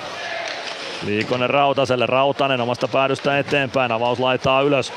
Liikonen 1.07 1.51
Rautaselle, 1.51 2.07
Rautanen 2.07 2.61
omasta 2.61 2.89
päädystä 2.89 3.39
eteenpäin, 3.39 3.93
avaus 3.93 4.19
laitaa 4.19 4.61
ylös. 4.61 4.93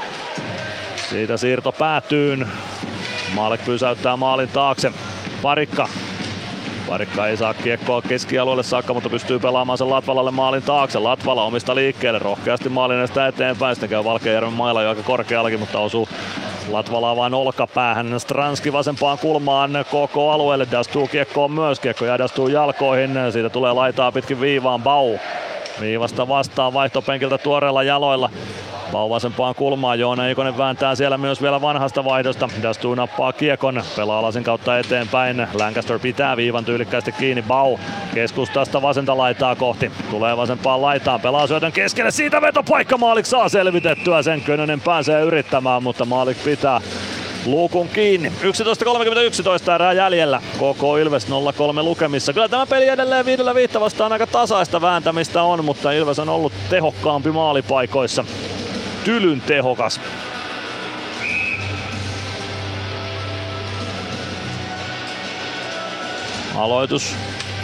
Siitä 1.10 1.38
siirto 1.38 1.72
päätyyn. 1.72 2.48
Maalek 3.34 3.66
pysäyttää 3.66 4.18
maalin 4.18 4.50
taakse. 4.50 4.92
Parikka. 5.42 5.88
Parikka 6.88 7.28
ei 7.28 7.38
saa 7.38 7.54
kiekkoa 7.54 8.02
keskialueelle 8.02 8.64
saakka, 8.64 8.94
mutta 8.94 9.10
pystyy 9.10 9.40
pelaamaan 9.40 9.78
sen 9.78 9.90
Latvalalle 9.90 10.32
maalin 10.32 10.64
taakse. 10.64 11.00
Latvala 11.00 11.44
omista 11.44 11.76
liikkeelle 11.76 12.20
rohkeasti 12.20 12.70
maalin 12.70 12.98
edestä 12.98 13.28
eteenpäin. 13.28 13.76
Sitten 13.76 13.90
käy 13.90 14.04
Valkeajärven 14.04 14.54
mailla 14.54 14.84
jo 14.84 14.90
aika 14.90 15.04
korkeallakin, 15.04 15.60
mutta 15.60 15.80
osuu 15.80 16.10
Latvalaa 16.72 17.16
vain 17.16 17.34
olkapäähän. 17.34 18.20
Stranski 18.20 18.74
vasempaan 18.74 19.18
kulmaan 19.18 19.72
koko 19.92 20.32
alueelle. 20.32 20.68
Dastuu 20.72 21.08
kiekkoon 21.08 21.52
myös. 21.52 21.80
Kiekko 21.80 22.06
jää 22.06 22.18
Dastuu 22.18 22.48
jalkoihin. 22.48 23.12
Siitä 23.32 23.50
tulee 23.50 23.74
laitaa 23.74 24.12
pitkin 24.12 24.42
viivaan 24.42 24.84
Bau. 24.84 25.18
Viivasta 25.82 26.28
vastaan 26.28 26.74
vaihtopenkiltä 26.74 27.38
tuoreilla 27.38 27.84
jaloilla. 27.84 28.30
Pau 28.92 29.10
vasempaan 29.10 29.56
kulmaan, 29.56 30.00
Joona 30.00 30.28
Ikonen 30.28 30.58
vääntää 30.58 30.96
siellä 30.96 31.18
myös 31.18 31.42
vielä 31.42 31.62
vanhasta 31.62 32.06
vaihdosta. 32.06 32.50
Dastu 32.64 32.96
nappaa 32.96 33.34
kiekon, 33.34 33.84
pelaa 33.96 34.22
lasin 34.22 34.44
kautta 34.44 34.80
eteenpäin. 34.80 35.48
Lancaster 35.54 36.00
pitää 36.00 36.38
viivan 36.38 36.66
tyylikkäästi 36.66 37.12
kiinni. 37.12 37.42
Bau 37.42 37.78
keskustasta 38.14 38.82
vasenta 38.82 39.18
laitaa 39.18 39.56
kohti. 39.56 39.92
Tulee 40.12 40.38
vasempaan 40.38 40.82
laitaan, 40.82 41.22
pelaa 41.22 41.48
syötön 41.48 41.72
keskelle. 41.72 42.12
Siitä 42.12 42.42
vetopaikka 42.42 42.98
Maalik 42.98 43.26
saa 43.26 43.50
selvitettyä 43.50 44.22
sen. 44.22 44.42
Könönen 44.42 44.82
pääsee 44.82 45.22
yrittämään, 45.22 45.84
mutta 45.84 46.06
Maalik 46.06 46.38
pitää 46.44 46.82
luukun 47.52 47.90
kiinni. 47.90 48.32
11.31 48.42 49.72
erää 49.76 49.94
jäljellä. 49.94 50.42
Koko 50.60 50.98
Ilves 50.98 51.28
0-3 51.28 51.30
lukemissa. 51.84 52.34
Kyllä 52.34 52.50
tämä 52.50 52.66
peli 52.66 52.88
edelleen 52.88 53.26
viidellä 53.26 53.56
viittä 53.56 53.80
vastaan 53.80 54.12
aika 54.12 54.28
tasaista 54.28 54.82
vääntämistä 54.82 55.44
on, 55.44 55.66
mutta 55.66 55.92
Ilves 55.92 56.20
on 56.20 56.30
ollut 56.30 56.54
tehokkaampi 56.70 57.32
maalipaikoissa 57.32 58.26
tylyn 59.04 59.42
tehokas. 59.42 60.02
Aloitus 66.56 67.16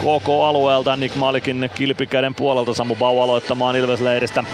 koko 0.04 0.44
alueelta 0.44 0.96
Nick 0.96 1.14
Malikin 1.16 1.70
kilpikäden 1.74 2.34
puolelta 2.34 2.74
Samu 2.74 2.96
Bau 2.96 3.20
aloittamaan 3.20 3.76
Ilves-leiristä. 3.76 4.44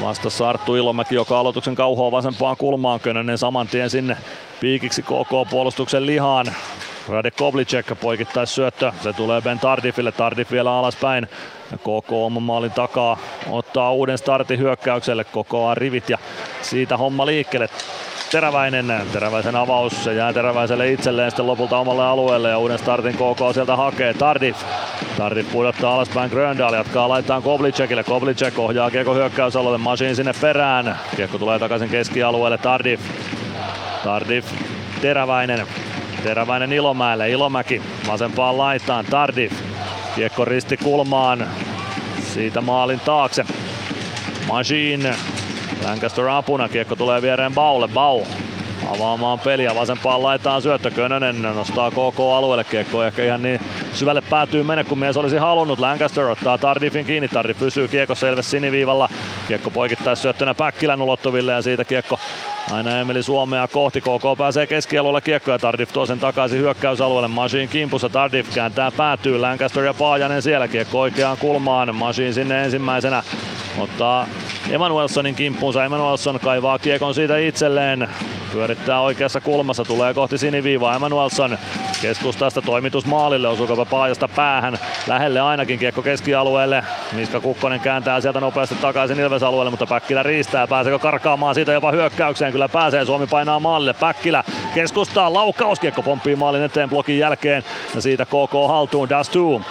Vastassa 0.00 0.48
Arttu 0.48 0.74
Ilomäki, 0.74 1.14
joka 1.14 1.40
aloituksen 1.40 1.74
kauhoa 1.74 2.12
vasempaan 2.12 2.56
kulmaan. 2.56 3.00
Könönen 3.00 3.38
saman 3.38 3.68
tien 3.68 3.90
sinne 3.90 4.16
piikiksi 4.60 5.02
KK 5.02 5.50
puolustuksen 5.50 6.06
lihaan. 6.06 6.46
Rade 7.08 7.30
Koblicek 7.30 7.86
poikittais 8.00 8.54
syöttö. 8.54 8.92
Se 9.02 9.12
tulee 9.12 9.40
Ben 9.40 9.58
Tardifille. 9.58 10.12
Tardif 10.12 10.50
vielä 10.50 10.78
alaspäin. 10.78 11.26
KK 11.76 12.12
oman 12.12 12.42
maalin 12.42 12.70
takaa 12.70 13.18
ottaa 13.50 13.92
uuden 13.92 14.18
startin 14.18 14.58
hyökkäykselle. 14.58 15.24
Kokoaa 15.24 15.74
rivit 15.74 16.10
ja 16.10 16.18
siitä 16.62 16.96
homma 16.96 17.26
liikkeelle. 17.26 17.68
Teräväinen, 18.30 18.92
Teräväisen 19.12 19.56
avaus, 19.56 20.04
se 20.04 20.14
jää 20.14 20.32
Teräväiselle 20.32 20.92
itselleen 20.92 21.30
sitten 21.30 21.46
lopulta 21.46 21.78
omalle 21.78 22.04
alueelle 22.04 22.50
ja 22.50 22.58
uuden 22.58 22.78
startin 22.78 23.14
KK 23.14 23.54
sieltä 23.54 23.76
hakee. 23.76 24.14
Tardif, 24.14 24.56
Tardif 25.16 25.52
pudottaa 25.52 25.94
alaspäin 25.94 26.30
Gröndal, 26.30 26.74
jatkaa 26.74 27.08
laittaa 27.08 27.40
Koblicekille. 27.40 28.04
Koblicek 28.04 28.58
ohjaa 28.58 28.90
Kiekko 28.90 29.14
hyökkäysalueelle, 29.14 29.78
Masin 29.78 30.16
sinne 30.16 30.32
perään. 30.40 30.98
Kiekko 31.16 31.38
tulee 31.38 31.58
takaisin 31.58 31.88
keskialueelle, 31.88 32.58
Tardif. 32.58 33.00
Tardif, 34.04 34.46
Teräväinen, 35.00 35.66
Teräväinen 36.22 36.72
Ilomäelle, 36.72 37.30
Ilomäki 37.30 37.82
vasempaan 38.06 38.58
laitaan, 38.58 39.04
Tardif. 39.04 39.52
Kiekko 40.14 40.44
risti 40.44 40.76
kulmaan, 40.76 41.46
siitä 42.34 42.60
maalin 42.60 43.00
taakse. 43.00 43.44
Machine, 44.48 45.14
Lancaster 45.84 46.28
apuna, 46.28 46.68
kiekko 46.68 46.96
tulee 46.96 47.22
viereen 47.22 47.54
Baulle, 47.54 47.88
Bau 47.88 48.22
avaamaan 48.86 49.38
peliä, 49.38 49.74
vasempaan 49.74 50.22
laitaan 50.22 50.62
syöttö, 50.62 50.90
Könönen 50.90 51.42
nostaa 51.42 51.90
KK 51.90 52.20
alueelle, 52.36 52.64
kiekko 52.64 53.04
ehkä 53.04 53.24
ihan 53.24 53.42
niin 53.42 53.60
syvälle 53.92 54.22
päätyy 54.30 54.62
mene, 54.62 54.84
kun 54.84 54.98
mies 54.98 55.16
olisi 55.16 55.36
halunnut. 55.36 55.78
Lancaster 55.78 56.24
ottaa 56.24 56.58
Tardifin 56.58 57.06
kiinni, 57.06 57.28
Tardif 57.28 57.58
pysyy 57.58 57.88
kiekko 57.88 58.14
selvästi 58.14 58.50
siniviivalla, 58.50 59.08
kiekko 59.48 59.70
poikittaisi 59.70 60.22
syöttönä 60.22 60.54
Päkkilän 60.54 61.02
ulottuville 61.02 61.52
ja 61.52 61.62
siitä 61.62 61.84
kiekko 61.84 62.18
Aina 62.70 62.98
Emeli 63.00 63.22
Suomea 63.22 63.68
kohti. 63.68 64.00
KK 64.00 64.38
pääsee 64.38 64.66
keskialueelle 64.66 65.20
kiekko 65.20 65.50
ja 65.50 65.58
Tardif 65.58 65.92
tuo 65.92 66.06
sen 66.06 66.20
takaisin 66.20 66.58
hyökkäysalueelle. 66.58 67.28
Machine 67.28 67.66
kimpussa. 67.66 68.08
Tardif 68.08 68.54
kääntää 68.54 68.90
päätyy. 68.90 69.38
Lancaster 69.38 69.84
ja 69.84 69.94
Paajanen 69.94 70.42
siellä 70.42 70.68
kiekko 70.68 71.00
oikeaan 71.00 71.36
kulmaan. 71.36 71.94
Machine 71.94 72.32
sinne 72.32 72.64
ensimmäisenä. 72.64 73.22
Ottaa 73.78 74.26
Emanuelsonin 74.70 75.34
kimppuunsa. 75.34 75.84
Emanuelson 75.84 76.40
kaivaa 76.40 76.78
kiekon 76.78 77.14
siitä 77.14 77.38
itselleen. 77.38 78.08
Pyörittää 78.52 79.00
oikeassa 79.00 79.40
kulmassa, 79.40 79.84
tulee 79.84 80.14
kohti 80.14 80.38
siniviivaa. 80.38 80.96
Emanuelson 80.96 81.58
keskustasta 82.02 82.62
toimitus 82.62 83.06
maalille, 83.06 83.48
osuuko 83.48 83.86
Paajasta 83.86 84.28
päähän. 84.28 84.78
Lähelle 85.06 85.40
ainakin 85.40 85.78
kiekko 85.78 86.02
keskialueelle. 86.02 86.84
Miska 87.12 87.40
Kukkonen 87.40 87.80
kääntää 87.80 88.20
sieltä 88.20 88.40
nopeasti 88.40 88.74
takaisin 88.74 89.20
Ilves-alueelle, 89.20 89.70
mutta 89.70 89.86
Päkkilä 89.86 90.22
riistää. 90.22 90.66
Pääseekö 90.66 90.98
karkaamaan 90.98 91.54
siitä 91.54 91.72
jopa 91.72 91.92
hyökkäykseen? 91.92 92.52
Kyllä 92.56 92.68
pääsee, 92.68 93.04
Suomi 93.04 93.26
painaa 93.26 93.60
maalille. 93.60 93.92
Päkkilä 93.92 94.44
keskustaa, 94.74 95.32
laukaus, 95.32 95.80
kiekko 95.80 96.02
pomppii 96.02 96.36
maalin 96.36 96.62
eteen 96.62 96.90
blokin 96.90 97.18
jälkeen. 97.18 97.64
Ja 97.94 98.00
siitä 98.00 98.24
KK 98.24 98.68
haltuun, 98.68 99.08
Dastu 99.08 99.62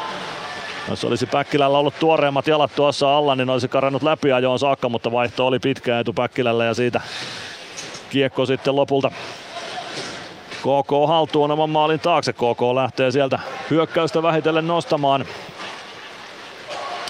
jos 0.89 1.05
olisi 1.05 1.25
Päkkilällä 1.25 1.77
ollut 1.77 1.99
tuoreemmat 1.99 2.47
jalat 2.47 2.75
tuossa 2.75 3.17
alla, 3.17 3.35
niin 3.35 3.49
olisi 3.49 3.67
karannut 3.67 4.03
läpi 4.03 4.31
ajoon 4.31 4.59
saakka, 4.59 4.89
mutta 4.89 5.11
vaihto 5.11 5.47
oli 5.47 5.59
pitkä 5.59 5.99
etu 5.99 6.13
Päkkilällä 6.13 6.65
ja 6.65 6.73
siitä 6.73 7.01
kiekko 8.09 8.45
sitten 8.45 8.75
lopulta 8.75 9.11
KK 10.61 11.07
haltuun 11.07 11.51
oman 11.51 11.69
maalin 11.69 11.99
taakse. 11.99 12.33
KK 12.33 12.61
lähtee 12.75 13.11
sieltä 13.11 13.39
hyökkäystä 13.69 14.23
vähitellen 14.23 14.67
nostamaan. 14.67 15.25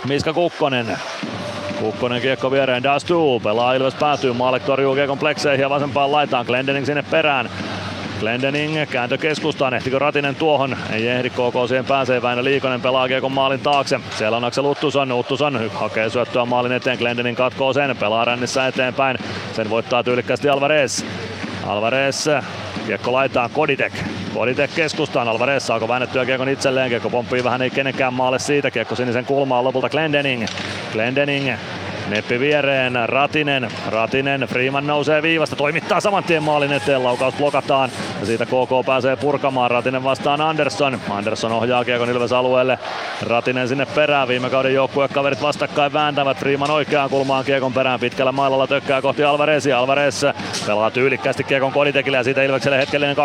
Miska 0.05 0.33
Kukkonen. 0.33 0.97
Kukkonen 1.79 2.21
kiekko 2.21 2.51
viereen, 2.51 2.83
Dastu 2.83 3.41
pelaa 3.43 3.73
Ilves 3.73 3.95
päätyy, 3.95 4.33
Maalek 4.33 4.63
torjuu 4.63 4.95
kiekon 4.95 5.19
plekseihin 5.19 5.61
ja 5.61 5.69
vasempaan 5.69 6.11
laitaan, 6.11 6.45
Glendening 6.45 6.85
sinne 6.85 7.03
perään. 7.11 7.49
Glendening 8.19 8.89
kääntö 8.89 9.17
keskustaan, 9.17 9.73
ehtikö 9.73 9.99
Ratinen 9.99 10.35
tuohon? 10.35 10.77
Ei 10.93 11.07
ehdi 11.07 11.29
KK 11.29 11.67
siihen 11.67 11.85
pääsee, 11.85 12.21
Väinö 12.21 12.43
Liikonen 12.43 12.81
pelaa 12.81 13.07
kiekon 13.07 13.31
maalin 13.31 13.59
taakse. 13.59 13.99
Siellä 14.17 14.37
on 14.37 14.43
Aksel 14.43 14.65
Uttuson, 14.65 15.11
Uttuson 15.11 15.69
hakee 15.73 16.09
syöttöä 16.09 16.45
maalin 16.45 16.71
eteen, 16.71 16.97
Glendening 16.97 17.37
katkoo 17.37 17.73
sen, 17.73 17.97
pelaa 17.97 18.25
rännissä 18.25 18.67
eteenpäin. 18.67 19.17
Sen 19.53 19.69
voittaa 19.69 20.03
tyylikkästi 20.03 20.49
Alvarez. 20.49 21.03
Alvarez, 21.67 22.27
kiekko 22.85 23.13
laitaan 23.13 23.49
Koditek. 23.49 23.93
Koditek 24.33 24.71
keskustaan, 24.75 25.27
Alvarez 25.27 25.63
saako 25.63 25.87
väännettyä 25.87 26.25
kiekon 26.25 26.49
itselleen, 26.49 26.89
kiekko 26.89 27.09
pomppii 27.09 27.43
vähän 27.43 27.61
ei 27.61 27.69
kenenkään 27.69 28.13
maalle 28.13 28.39
siitä, 28.39 28.71
kiekko 28.71 28.95
sinisen 28.95 29.25
kulmaan 29.25 29.63
lopulta 29.63 29.89
Glendening. 29.89 30.45
Glendening 30.93 31.49
Neppi 32.09 32.39
viereen, 32.39 32.93
Ratinen, 33.05 33.67
Ratinen, 33.87 34.41
Freeman 34.41 34.87
nousee 34.87 35.21
viivasta, 35.21 35.55
toimittaa 35.55 35.99
saman 35.99 36.23
tien 36.23 36.43
maalin 36.43 36.73
eteen, 36.73 37.03
laukaus 37.03 37.33
blokataan. 37.33 37.89
Ja 38.19 38.25
siitä 38.25 38.45
KK 38.45 38.85
pääsee 38.85 39.15
purkamaan, 39.15 39.71
Ratinen 39.71 40.03
vastaan 40.03 40.41
Andersson, 40.41 40.99
Andersson 41.09 41.51
ohjaa 41.51 41.85
Kiekon 41.85 42.09
Ilves 42.09 42.33
alueelle, 42.33 42.79
Ratinen 43.21 43.67
sinne 43.67 43.85
perään, 43.85 44.27
viime 44.27 44.49
kauden 44.49 44.73
joukkuekaverit 44.73 45.41
vastakkain 45.41 45.93
vääntävät, 45.93 46.37
Freeman 46.37 46.71
oikeaan 46.71 47.09
kulmaan 47.09 47.45
Kiekon 47.45 47.73
perään, 47.73 47.99
pitkällä 47.99 48.31
mailalla 48.31 48.67
tökkää 48.67 49.01
kohti 49.01 49.23
Alvarezia, 49.23 49.79
Alvarez 49.79 50.23
pelaa 50.67 50.91
tyylikkästi 50.91 51.43
Kiekon 51.43 51.71
Koditekille 51.71 52.17
ja 52.17 52.23
siitä 52.23 52.43
Ilvekselle 52.43 52.77
hetkellinen 52.77 53.17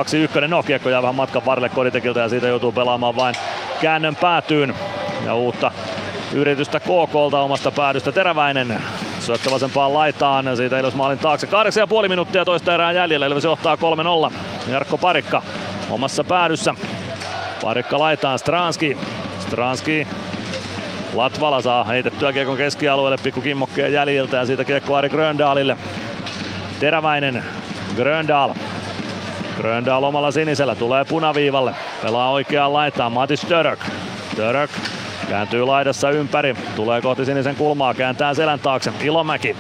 2-1, 0.45 0.49
no 0.49 0.63
Kiekko 0.63 0.91
jää 0.91 1.03
vähän 1.03 1.15
matkan 1.15 1.47
varrelle 1.47 1.69
Koditekiltä 1.69 2.21
ja 2.21 2.29
siitä 2.29 2.49
joutuu 2.49 2.73
pelaamaan 2.73 3.17
vain 3.17 3.35
käännön 3.81 4.17
päätyyn. 4.17 4.75
Ja 5.27 5.35
uutta 5.35 5.73
yritystä 6.33 6.81
KKlta 6.81 7.41
omasta 7.41 7.71
päädystä. 7.71 8.13
Teräväinen 8.13 8.83
syöttö 9.21 9.51
vasempaan 9.51 9.95
laitaan, 9.95 10.57
siitä 10.57 10.79
Ilves 10.79 10.95
maalin 10.95 11.19
taakse. 11.19 11.47
8,5 12.03 12.09
minuuttia 12.09 12.45
toista 12.45 12.75
erää 12.75 12.93
jäljellä, 12.93 13.27
Ilves 13.27 13.45
johtaa 13.45 13.77
3-0. 14.29 14.33
Jarkko 14.69 14.99
Parikka 14.99 15.43
omassa 15.91 16.25
päädyssä. 16.25 16.75
Parikka 17.63 17.99
laitaan 17.99 18.39
Stranski. 18.39 18.99
Stranski 19.39 20.07
Latvala 21.15 21.63
saa 21.63 21.85
heitettyä 21.85 22.33
kiekon 22.33 22.57
keskialueelle 22.57 23.19
pikku 23.23 23.41
kimmokkeen 23.41 23.93
jäljiltä 23.93 24.37
ja 24.37 24.47
siitä 24.47 24.65
kiekko 24.65 24.97
Ari 24.97 25.09
Gröndalille. 25.09 25.77
Teräväinen 26.81 27.45
Gröndal. 27.97 28.55
Gröndal 29.57 30.03
omalla 30.03 30.31
sinisellä 30.31 30.75
tulee 30.75 31.05
punaviivalle. 31.05 31.75
Pelaa 32.03 32.31
oikeaan 32.31 32.73
laitaan 32.73 33.13
Matis 33.13 33.47
Dörök. 33.49 33.81
Dörök 34.37 34.71
Kääntyy 35.31 35.65
laidassa 35.65 36.11
ympäri, 36.11 36.57
tulee 36.77 37.01
kohti 37.01 37.25
sinisen 37.25 37.57
kulmaa, 37.57 37.95
kääntää 37.95 38.35
selän 38.35 38.61
taakse. 38.61 38.93
Ilomäki. 39.01 39.57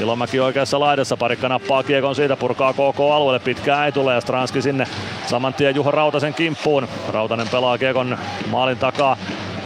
Ilomäki 0.00 0.40
oikeassa 0.40 0.80
laidassa, 0.80 1.16
parikka 1.16 1.48
nappaa 1.48 1.82
kiekon 1.82 2.14
siitä, 2.14 2.36
purkaa 2.36 2.72
KK 2.72 3.00
alueelle, 3.00 3.38
pitkää 3.38 3.86
ei 3.86 3.92
tule. 3.92 4.14
Ja 4.14 4.20
Stranski 4.20 4.62
sinne. 4.62 4.86
Saman 5.26 5.54
tien 5.54 5.74
Juho 5.74 5.90
Rautasen 5.90 6.34
kimppuun. 6.34 6.88
Rautanen 7.08 7.48
pelaa 7.48 7.78
kiekon 7.78 8.18
maalin 8.50 8.78
takaa 8.78 9.16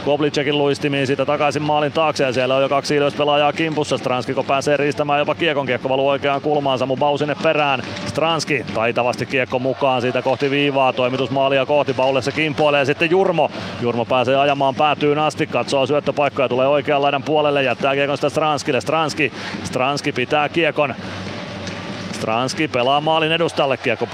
Koblicekin 0.05 0.57
luistimiin 0.57 1.07
siitä 1.07 1.25
takaisin 1.25 1.61
maalin 1.61 1.91
taakse 1.91 2.23
ja 2.23 2.33
siellä 2.33 2.55
on 2.55 2.61
jo 2.61 2.69
kaksi 2.69 2.95
Ilves 2.95 3.13
pelaajaa 3.13 3.53
kimpussa. 3.53 3.97
Stranskiko 3.97 4.43
pääsee 4.43 4.77
riistämään 4.77 5.19
jopa 5.19 5.35
kiekon. 5.35 5.65
Kiekko 5.65 5.89
valuu 5.89 6.07
oikeaan 6.07 6.41
kulmaan. 6.41 6.79
Samu 6.79 6.97
Bau 6.97 7.17
sinne 7.17 7.35
perään. 7.43 7.81
Stranski 8.05 8.65
taitavasti 8.73 9.25
kiekko 9.25 9.59
mukaan 9.59 10.01
siitä 10.01 10.21
kohti 10.21 10.49
viivaa. 10.49 10.93
Toimitusmaalia 10.93 11.65
kohti. 11.65 11.93
Baulle 11.93 12.21
se 12.21 12.31
kimpoilee 12.31 12.85
sitten 12.85 13.09
Jurmo. 13.09 13.51
Jurmo 13.81 14.05
pääsee 14.05 14.35
ajamaan 14.35 14.75
päätyyn 14.75 15.19
asti. 15.19 15.47
Katsoo 15.47 15.85
syöttöpaikkoja. 15.85 16.49
Tulee 16.49 16.67
oikean 16.67 17.01
laidan 17.01 17.23
puolelle. 17.23 17.63
Jättää 17.63 17.93
kiekon 17.93 18.17
sitä 18.17 18.29
Stranskille. 18.29 18.81
Stranski. 18.81 19.33
Stranski 19.63 20.11
pitää 20.11 20.49
kiekon. 20.49 20.95
Stranski 22.11 22.67
pelaa 22.67 23.01
maalin 23.01 23.31
edustalle. 23.31 23.77
Kiekko 23.77 24.07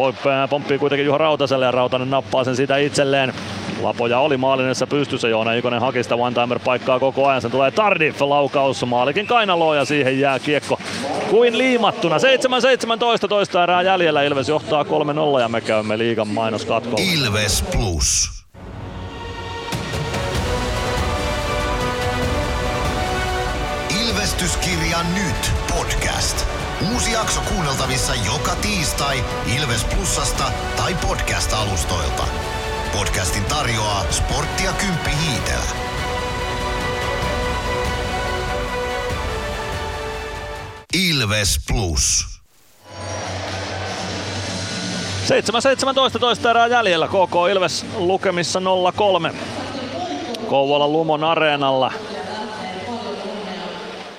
pomppii 0.50 0.78
kuitenkin 0.78 1.06
Juha 1.06 1.18
Rautaselle 1.18 1.66
ja 1.66 1.72
Rautanen 1.72 2.10
nappaa 2.10 2.44
sen 2.44 2.56
siitä 2.56 2.78
itselleen. 2.78 3.34
Lapoja 3.82 4.20
oli 4.20 4.38
maalinessa 4.38 4.88
pystyssä, 4.88 5.28
Joona 5.28 5.54
Ikonen 5.54 5.82
haki 5.82 6.04
sitä 6.04 6.16
one-timer 6.16 6.60
paikkaa 6.66 7.00
koko 7.00 7.28
ajan. 7.28 7.42
Sen 7.42 7.52
tulee 7.52 7.72
Tardif 7.72 8.22
laukaus 8.22 8.86
maalikin 8.86 9.28
kainaloon 9.28 9.78
ja 9.78 9.86
siihen 9.86 10.20
jää 10.20 10.40
kiekko 10.40 10.80
kuin 11.30 11.58
liimattuna. 11.58 12.18
7-17 12.18 13.28
toista 13.30 13.64
erää 13.64 13.82
jäljellä. 13.82 14.24
Ilves 14.24 14.50
johtaa 14.50 14.84
3-0 14.84 15.42
ja 15.42 15.50
me 15.50 15.62
käymme 15.62 15.98
liigan 15.98 16.28
mainoskatkolla. 16.28 17.06
Ilves 17.14 17.64
Plus. 17.72 18.42
Ilvestyskirja 24.08 24.98
nyt 25.14 25.52
podcast. 25.78 26.46
Uusi 26.94 27.12
jakso 27.12 27.42
kuunneltavissa 27.54 28.14
joka 28.26 28.56
tiistai 28.62 29.24
Ilves 29.58 29.86
Plusasta 29.86 30.44
tai 30.78 30.96
podcast-alustoilta. 31.08 32.24
Podcastin 32.94 33.46
tarjoaa 33.46 34.12
Sporttia 34.12 34.74
Kymppi 34.74 35.10
Hiitellä. 35.26 35.72
Ilves 40.94 41.60
Plus. 41.68 42.26
7-17 46.16 46.20
toista 46.20 46.50
erää 46.50 46.68
jäljellä. 46.68 47.08
KK 47.08 47.52
Ilves 47.52 47.86
lukemissa 47.98 48.60
0-3. 49.30 49.34
Kouvolan 50.50 50.92
Lumon 50.92 51.24
areenalla. 51.24 51.94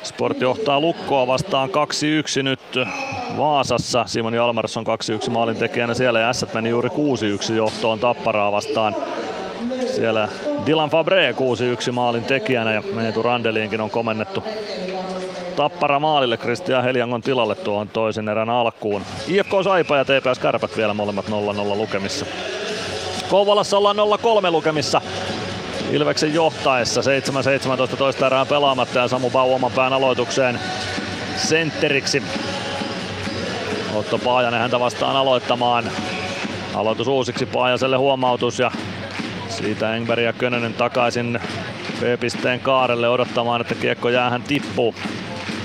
Sport 0.03 0.41
johtaa 0.41 0.81
Lukkoa 0.81 1.27
vastaan 1.27 1.69
2-1 1.69 2.43
nyt 2.43 2.61
Vaasassa. 3.37 4.05
Simon 4.07 4.35
Jalmarsson 4.35 4.85
2-1 5.27 5.31
maalin 5.31 5.57
tekijänä 5.57 5.95
siellä 5.95 6.21
ja 6.21 6.33
S 6.33 6.47
meni 6.55 6.69
juuri 6.69 6.89
6-1 6.89 7.53
johtoon 7.53 7.99
Tapparaa 7.99 8.53
vastaan. 8.53 8.97
Siellä 9.87 10.29
Dylan 10.67 10.91
Fabre 10.91 11.35
6-1 11.89 11.93
maalin 11.93 12.25
tekijänä 12.25 12.73
ja 12.73 12.83
Meetu 12.95 13.23
Randeliinkin 13.23 13.81
on 13.81 13.91
komennettu 13.91 14.45
Tappara 15.57 16.01
maalille 16.01 16.37
Kristian 16.37 16.85
Heliangon 16.85 17.23
tilalle 17.23 17.55
tuohon 17.55 17.89
toisen 17.89 18.29
erän 18.29 18.51
alkuun. 18.51 19.03
IFK 19.29 19.51
Saipa 19.65 19.97
ja 19.97 20.05
TPS 20.05 20.39
Kärpät 20.39 20.77
vielä 20.77 20.95
molemmat 20.95 21.25
0-0 21.29 21.31
lukemissa. 21.77 22.27
Kouvolassa 23.31 23.79
ollaan 23.79 23.97
0-3 23.97 24.51
lukemissa. 24.51 25.01
Ilveksen 25.91 26.35
johtaessa 26.35 27.01
7-17 27.93 27.97
toista 27.97 28.27
erää 28.27 28.47
pelaamatta 28.47 28.99
ja 28.99 29.09
Samu 29.09 29.31
Bau 29.31 29.55
oman 29.55 29.73
pään 29.73 29.93
aloitukseen 29.93 30.61
sentteriksi. 31.37 32.23
Otto 33.95 34.19
Paajanen 34.19 34.61
häntä 34.61 34.81
vastaan 34.81 35.17
aloittamaan. 35.17 35.85
Aloitus 36.75 37.09
uusiksi 37.09 37.47
Paajaselle 37.47 37.97
huomautus 37.97 38.59
ja 38.59 38.71
siitä 39.49 39.95
Engberg 39.95 40.23
ja 40.23 40.33
Könönen 40.33 40.75
takaisin 40.75 41.41
B-pisteen 42.01 42.61
kaarelle 42.61 43.09
odottamaan, 43.09 43.61
että 43.61 43.75
kiekko 43.75 44.09
jäähän 44.09 44.43
tippuu. 44.43 44.95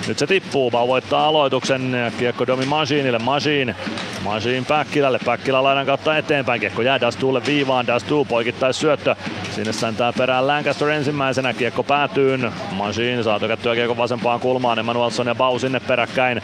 Nyt 0.07 0.19
se 0.19 0.27
tippuu, 0.27 0.71
vaan 0.71 0.87
voittaa 0.87 1.27
aloituksen. 1.27 2.11
Kiekko 2.19 2.47
Domi 2.47 2.65
Masiinille, 2.65 3.19
Masiin. 3.19 3.75
Masiin 4.23 4.65
Päkkilälle, 4.65 5.19
Päkkilä 5.25 5.63
laidan 5.63 5.85
kautta 5.85 6.17
eteenpäin. 6.17 6.59
Kiekko 6.59 6.81
jää 6.81 7.01
Dastuulle 7.01 7.41
viivaan, 7.45 7.87
Dastu 7.87 8.25
poikittais 8.25 8.79
syöttö. 8.79 9.15
Sinne 9.51 9.73
säntää 9.73 10.13
perään 10.13 10.47
Lancaster 10.47 10.89
ensimmäisenä, 10.89 11.53
kiekko 11.53 11.83
päätyyn. 11.83 12.51
Masiin 12.71 13.23
saa 13.23 13.39
tökättyä 13.39 13.75
kiekko 13.75 13.97
vasempaan 13.97 14.39
kulmaan, 14.39 14.79
Emanuelson 14.79 15.27
ja 15.27 15.35
Bau 15.35 15.59
sinne 15.59 15.79
peräkkäin. 15.79 16.41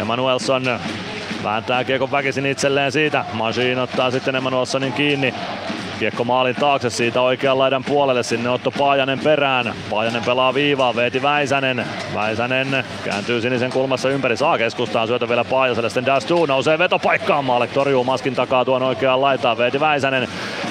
Emanuelson 0.00 0.78
vääntää 1.44 1.84
kiekon 1.84 2.10
väkisin 2.10 2.46
itselleen 2.46 2.92
siitä. 2.92 3.24
Masiin 3.32 3.78
ottaa 3.78 4.10
sitten 4.10 4.36
Emanuelsonin 4.36 4.92
kiinni. 4.92 5.34
Kiekko 5.98 6.24
maalin 6.24 6.54
taakse 6.54 6.90
siitä 6.90 7.20
oikean 7.20 7.58
laidan 7.58 7.84
puolelle, 7.84 8.22
sinne 8.22 8.50
Otto 8.50 8.70
Paajanen 8.70 9.18
perään. 9.18 9.74
Paajanen 9.90 10.24
pelaa 10.24 10.54
viivaa, 10.54 10.96
Veeti 10.96 11.22
Väisänen. 11.22 11.86
Väisänen 12.14 12.84
kääntyy 13.04 13.40
sinisen 13.40 13.70
kulmassa 13.70 14.08
ympäri, 14.08 14.36
saa 14.36 14.58
keskustaan, 14.58 15.08
syötä 15.08 15.28
vielä 15.28 15.44
Paajaselle, 15.44 15.88
sitten 15.88 16.06
Dastu 16.06 16.46
nousee 16.46 16.78
vetopaikkaan, 16.78 17.44
Maalek 17.44 17.70
torjuu 17.70 18.04
maskin 18.04 18.34
takaa 18.34 18.64
tuon 18.64 18.82
oikeaan 18.82 19.20
laitaan, 19.20 19.58
Veeti 19.58 19.80
Väisänen. 19.80 20.28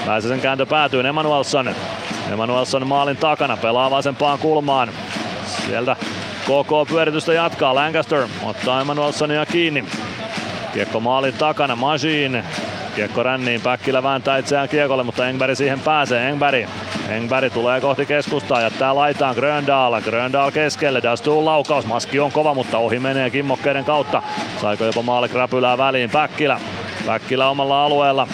Väisäsen 0.08 0.42
kääntö 0.42 0.66
päätyy, 0.66 1.08
Emanuelson. 1.08 1.76
Emanuelson 2.34 2.88
maalin 2.88 3.18
takana, 3.18 3.58
pelaa 3.58 3.92
vasempaan 3.92 4.40
kulmaan. 4.40 4.90
Sieltä 5.46 5.96
KK 6.44 6.90
pyöritystä 6.90 7.34
jatkaa, 7.34 7.76
Lancaster 7.76 8.28
ottaa 8.44 8.82
Emanuelsonia 8.82 9.46
kiinni. 9.46 9.86
Kiekko 10.74 11.00
maalin 11.00 11.34
takana, 11.34 11.76
Machine 11.76 12.44
Kiekko 12.96 13.24
ränniin, 13.24 13.62
Päkkilä 13.62 14.04
vääntää 14.04 14.38
itseään 14.38 14.70
kiekolle, 14.70 15.04
mutta 15.04 15.28
Engberg 15.28 15.58
siihen 15.58 15.80
pääsee. 15.80 16.30
Engberg. 16.30 16.70
Engberg 17.10 17.54
tulee 17.54 17.82
kohti 17.82 18.06
keskustaa, 18.06 18.62
jättää 18.62 18.96
laitaan 18.96 19.36
Gröndal. 19.36 20.02
Gröndal 20.02 20.52
keskelle, 20.52 21.04
Dastuun 21.04 21.46
laukaus. 21.46 21.86
Maski 21.86 22.20
on 22.20 22.32
kova, 22.32 22.54
mutta 22.54 22.78
ohi 22.78 23.00
menee 23.00 23.30
kimmokkeiden 23.30 23.86
kautta. 23.86 24.22
Saiko 24.62 24.84
jopa 24.84 25.02
maalle 25.02 25.30
räpylää 25.34 25.78
väliin. 25.78 26.10
Päkkilä. 26.10 26.60
Päkkilä 27.06 27.50
omalla 27.50 27.86
alueella. 27.86 28.28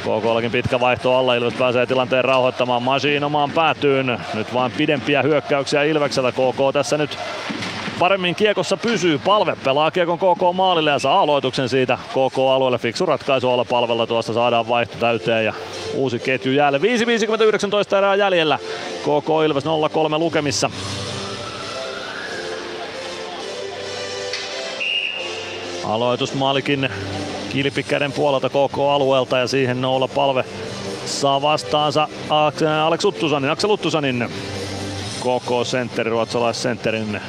KKllakin 0.00 0.50
pitkä 0.50 0.80
vaihto 0.80 1.16
alla, 1.16 1.34
Ilves 1.34 1.54
pääsee 1.54 1.86
tilanteen 1.86 2.24
rauhoittamaan 2.24 2.82
Masiin 2.82 3.24
omaan 3.24 3.50
päätyyn. 3.50 4.18
Nyt 4.34 4.54
vain 4.54 4.72
pidempiä 4.72 5.22
hyökkäyksiä 5.22 5.82
Ilvekseltä. 5.82 6.32
KK 6.32 6.72
tässä 6.72 6.98
nyt 6.98 7.18
paremmin 8.02 8.34
kiekossa 8.34 8.76
pysyy. 8.76 9.18
Palve 9.18 9.56
pelaa 9.64 9.90
kiekon 9.90 10.18
KK 10.18 10.54
maalille 10.54 10.90
ja 10.90 10.98
saa 10.98 11.20
aloituksen 11.20 11.68
siitä 11.68 11.98
KK-alueelle. 12.08 12.78
Fiksu 12.78 13.06
ratkaisu 13.06 13.50
olla 13.50 13.64
palvella 13.64 14.06
tuosta 14.06 14.32
saadaan 14.32 14.68
vaihto 14.68 14.96
täyteen 15.00 15.44
ja 15.44 15.52
uusi 15.94 16.18
ketju 16.18 16.52
jäälle. 16.52 16.78
5.59 16.78 17.96
erää 17.96 18.14
jäljellä. 18.14 18.58
KK 19.02 19.28
Ilves 19.46 19.64
0-3 19.64 19.68
lukemissa. 20.18 20.70
Aloitusmaalikin 25.84 26.88
kilpikäden 27.52 28.12
puolelta 28.12 28.48
KK-alueelta 28.48 29.38
ja 29.38 29.46
siihen 29.46 29.80
Noula 29.80 30.08
Palve 30.08 30.44
saa 31.06 31.42
vastaansa 31.42 32.08
Alex 32.84 33.04
Uttusanin, 33.04 33.50
Aksel 33.50 33.70
Uttusanin 33.70 34.28
KK-sentteri, 35.20 36.10
ruotsalais-sentterin 36.10 37.20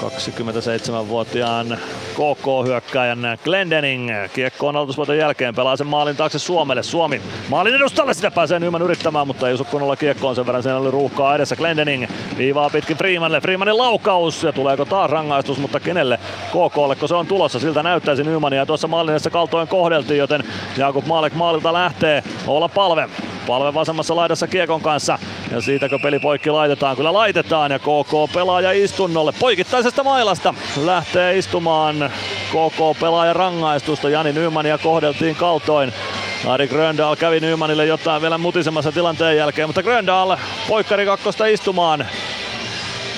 27-vuotiaan 0.00 1.78
KK-hyökkäjän 2.14 3.38
Glendening. 3.44 4.10
Kiekko 4.32 4.68
on 4.68 4.76
aloitusvoiton 4.76 5.18
jälkeen, 5.18 5.54
pelaa 5.54 5.76
sen 5.76 5.86
maalin 5.86 6.16
taakse 6.16 6.38
Suomelle. 6.38 6.82
Suomi 6.82 7.22
maalin 7.48 7.74
edustalle, 7.74 8.14
sitä 8.14 8.30
pääsee 8.30 8.58
Nyman 8.58 8.82
yrittämään, 8.82 9.26
mutta 9.26 9.48
ei 9.48 9.54
osu 9.54 9.64
kunnolla 9.64 9.96
kiekkoon 9.96 10.34
sen 10.34 10.46
verran. 10.46 10.62
Siinä 10.62 10.76
oli 10.76 10.90
ruuhkaa 10.90 11.34
edessä 11.34 11.56
Glendening. 11.56 12.06
Viivaa 12.38 12.70
pitkin 12.70 12.96
Freemanille. 12.96 13.40
Freemanin 13.40 13.78
laukaus 13.78 14.42
ja 14.42 14.52
tuleeko 14.52 14.84
taas 14.84 15.10
rangaistus, 15.10 15.58
mutta 15.58 15.80
kenelle 15.80 16.18
KKlle, 16.48 16.96
kun 16.96 17.08
se 17.08 17.14
on 17.14 17.26
tulossa. 17.26 17.58
Siltä 17.58 17.82
näyttäisi 17.82 18.24
Nymania. 18.24 18.66
Tuossa 18.66 18.88
maalinessa 18.88 19.30
kaltoin 19.30 19.68
kohdeltiin, 19.68 20.18
joten 20.18 20.44
Jakub 20.76 21.06
Maalek 21.06 21.34
maalilta 21.34 21.72
lähtee. 21.72 22.22
Olla 22.46 22.68
palve. 22.68 23.08
Palve 23.46 23.74
vasemmassa 23.74 24.16
laidassa 24.16 24.46
kiekon 24.46 24.80
kanssa. 24.80 25.18
Ja 25.50 25.60
siitäkö 25.60 25.98
peli 25.98 26.18
poikki 26.18 26.50
laitetaan? 26.50 26.96
Kyllä 26.96 27.12
laitetaan 27.12 27.70
ja 27.70 27.78
KK 27.78 28.32
pelaaja 28.34 28.72
istunnolle. 28.72 29.32
Poikittaisesta 29.40 30.04
mailasta 30.04 30.54
lähtee 30.84 31.38
istumaan 31.38 32.12
KK 32.48 33.00
pelaaja 33.00 33.32
rangaistusta. 33.32 34.08
Jani 34.08 34.32
Nymania 34.32 34.78
kohdeltiin 34.78 35.36
kaltoin. 35.36 35.92
Ari 36.46 36.68
Gröndal 36.68 37.16
kävi 37.16 37.40
Nymanille 37.40 37.86
jotain 37.86 38.22
vielä 38.22 38.38
mutisemmassa 38.38 38.92
tilanteen 38.92 39.36
jälkeen, 39.36 39.68
mutta 39.68 39.82
Gröndal 39.82 40.36
poikkari 40.68 41.06
kakkosta 41.06 41.46
istumaan 41.46 42.06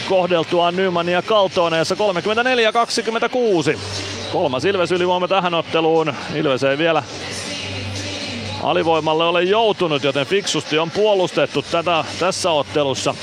kohdeltuaan 0.08 0.76
Nymania 0.76 1.22
kaltoineessa 1.22 1.94
34-26. 3.74 3.78
Kolmas 4.32 4.64
Ilves 4.64 4.92
ylivoima 4.92 5.28
tähän 5.28 5.54
otteluun. 5.54 6.14
Ilves 6.34 6.64
ei 6.64 6.78
vielä 6.78 7.02
alivoimalle 8.62 9.24
ole 9.24 9.42
joutunut, 9.42 10.04
joten 10.04 10.26
fiksusti 10.26 10.78
on 10.78 10.90
puolustettu 10.90 11.62
tätä 11.62 12.04
tässä 12.20 12.50
ottelussa. 12.50 13.14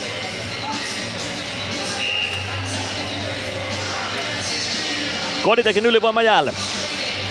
Koditekin 5.44 5.86
ylivoima 5.86 6.22
jäälle. 6.22 6.54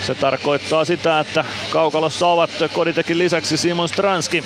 Se 0.07 0.15
tarkoittaa 0.15 0.85
sitä, 0.85 1.19
että 1.19 1.45
kaukalossa 1.69 2.27
ovat 2.27 2.49
Koditekin 2.73 3.17
lisäksi 3.17 3.57
Simon 3.57 3.89
Stranski, 3.89 4.43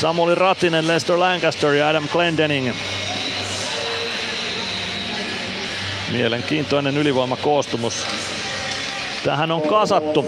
Samuli 0.00 0.34
Ratinen, 0.34 0.88
Lester 0.88 1.18
Lancaster 1.18 1.74
ja 1.74 1.88
Adam 1.88 2.08
Glendening. 2.12 2.72
Mielenkiintoinen 6.12 6.98
ylivoimakoostumus. 6.98 8.06
Tähän 9.24 9.50
on 9.50 9.62
kasattu. 9.62 10.26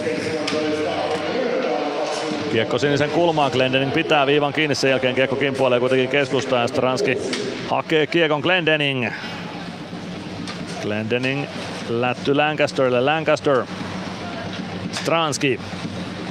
Kiekko 2.52 2.78
sinisen 2.78 3.10
kulmaan, 3.10 3.52
Glendening 3.52 3.92
pitää 3.92 4.26
viivan 4.26 4.52
kiinni, 4.52 4.74
sen 4.74 4.90
jälkeen 4.90 5.14
kiekko 5.14 5.36
kimpoilee 5.36 5.80
kuitenkin 5.80 6.08
keskustaan 6.08 6.62
ja 6.62 6.68
Stranski 6.68 7.18
hakee 7.68 8.06
kiekon 8.06 8.40
Glendening. 8.40 9.08
Glendening 10.82 11.46
lätty 11.88 12.34
Lancasterille, 12.34 13.00
Lancaster. 13.00 13.64
Stranski. 14.92 15.60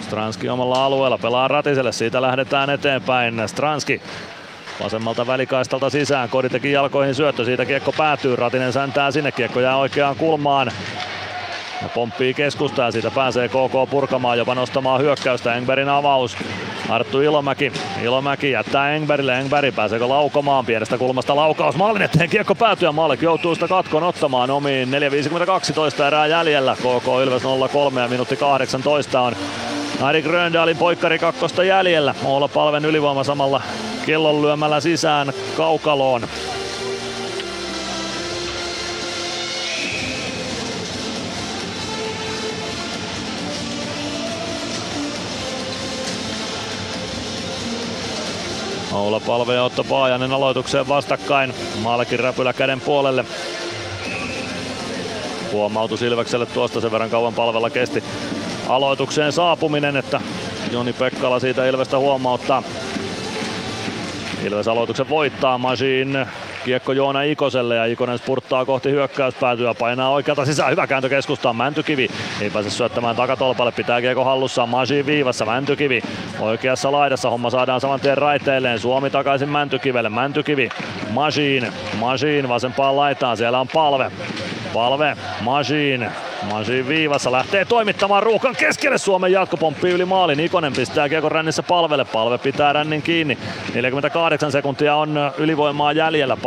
Stranski 0.02 0.50
omalla 0.50 0.86
alueella 0.86 1.18
pelaa 1.18 1.48
Ratiselle, 1.48 1.92
siitä 1.92 2.22
lähdetään 2.22 2.70
eteenpäin. 2.70 3.42
Stranski 3.46 4.02
vasemmalta 4.84 5.28
välikaistalta 5.28 5.90
sisään, 5.90 6.30
Kodi 6.30 6.50
teki 6.50 6.72
jalkoihin 6.72 7.16
syöttö, 7.16 7.46
siitä 7.46 7.66
kiekko 7.66 7.92
päätyy, 7.92 8.36
Ratinen 8.36 8.74
säntää 8.74 9.12
sinne, 9.12 9.32
kiekko 9.32 9.60
jää 9.60 9.78
oikeaan 9.78 10.16
kulmaan. 10.16 10.72
Ja 11.82 11.90
pomppii 11.90 12.34
keskustaa 12.34 12.92
siitä 12.92 13.12
pääsee 13.12 13.48
KK 13.48 13.90
purkamaan, 13.90 14.38
jopa 14.38 14.56
nostamaan 14.56 15.02
hyökkäystä. 15.02 15.56
Engbergin 15.56 15.90
avaus. 15.90 16.38
Arttu 16.90 17.22
Ilomäki. 17.22 17.72
Ilomäki 18.04 18.52
jättää 18.52 18.92
Engbergille. 18.92 19.40
Engberg 19.40 19.76
pääseekö 19.76 20.10
laukomaan 20.10 20.66
pienestä 20.66 20.98
kulmasta 20.98 21.36
laukaus. 21.36 21.76
Maalin 21.76 22.02
eteen 22.02 22.30
kiekko 22.30 22.56
päätyy 22.56 22.88
ja 22.88 22.92
Maalek 22.92 23.22
joutuu 23.22 23.56
sitä 23.56 23.68
katkon 23.68 24.04
ottamaan 24.04 24.52
omiin. 24.52 24.90
4.52 25.98 26.04
erää 26.04 26.28
jäljellä. 26.28 26.76
KK 26.76 27.08
Ilves 27.24 27.44
03 27.72 28.02
ja 28.02 28.08
minuutti 28.08 28.36
18 28.36 29.22
on 29.22 29.36
Ari 30.02 30.22
Gröndalin 30.22 30.78
poikkari 30.78 31.20
kakkosta 31.20 31.64
jäljellä. 31.64 32.16
Moola 32.24 32.48
palven 32.48 32.86
ylivoima 32.86 33.24
samalla 33.24 33.62
kellon 34.06 34.42
lyömällä 34.42 34.80
sisään 34.80 35.34
kaukaloon. 35.58 36.22
Oula 48.94 49.20
Palve 49.20 49.54
ja 49.54 49.64
Otto 49.64 49.84
Paajanen 49.84 50.32
aloitukseen 50.32 50.88
vastakkain. 50.88 51.54
Maalekin 51.82 52.20
räpylä 52.20 52.54
käden 52.54 52.82
puolelle. 52.82 53.26
Huomautus 55.52 56.02
Ilvekselle 56.02 56.46
tuosta 56.46 56.82
sen 56.82 56.92
verran 56.92 57.10
kauan 57.10 57.34
palvella 57.34 57.70
kesti 57.70 58.04
aloitukseen 58.68 59.32
saapuminen, 59.32 59.98
että 59.98 60.22
Joni 60.72 60.94
Pekkala 60.94 61.40
siitä 61.40 61.66
Ilvestä 61.66 61.98
huomauttaa. 61.98 62.64
Ilves 64.44 64.68
aloituksen 64.68 65.10
voittaa 65.10 65.58
Machine. 65.58 66.28
Kiekko 66.66 66.92
Joona 66.92 67.24
Ikoselle 67.24 67.76
ja 67.76 67.86
Ikonen 67.86 68.18
spurttaa 68.18 68.66
kohti 68.66 68.92
hyökkäyspäätyä, 68.92 69.74
painaa 69.74 70.10
oikealta 70.10 70.46
sisään, 70.46 70.72
hyvä 70.72 70.88
kääntö 70.88 71.10
keskustaan, 71.10 71.56
Mäntykivi 71.56 72.10
ei 72.42 72.50
pääse 72.50 72.70
syöttämään 72.70 73.16
takatolpalle, 73.16 73.72
pitää 73.72 74.02
kiekko 74.02 74.24
hallussaan, 74.24 74.70
Machine 74.70 75.06
viivassa, 75.06 75.46
Mäntykivi 75.46 76.02
oikeassa 76.40 76.92
laidassa, 76.92 77.30
homma 77.30 77.50
saadaan 77.50 77.82
saman 77.82 78.00
tien 78.00 78.18
raiteilleen, 78.18 78.80
Suomi 78.80 79.10
takaisin 79.10 79.50
Mäntykivelle, 79.50 80.10
Mäntykivi, 80.10 80.70
Machine, 81.10 81.74
Machine 82.00 82.50
vasempaan 82.50 82.96
laitaan, 82.96 83.38
siellä 83.38 83.60
on 83.60 83.68
palve, 83.68 84.12
palve, 84.74 85.18
Machine, 85.42 86.12
Machine 86.50 86.88
viivassa. 86.88 87.32
Lähtee 87.32 87.66
toimittamaan 87.66 88.24
ruuhkan 88.24 88.56
keskelle. 88.56 88.98
Suomen 88.98 89.32
jatkopomppi 89.32 89.90
yli 89.90 90.06
maalin. 90.06 90.40
Ikonen 90.40 90.74
pistää 90.74 91.10
kiekon 91.10 91.32
rännissä 91.32 91.64
palvelle. 91.64 92.06
Palve 92.06 92.38
pitää 92.38 92.74
rännin 92.74 93.02
kiinni. 93.02 93.38
48 93.76 94.52
sekuntia 94.52 94.96
on 94.96 95.32
ylivoimaa 95.38 95.92
jäljellä. 95.92 96.38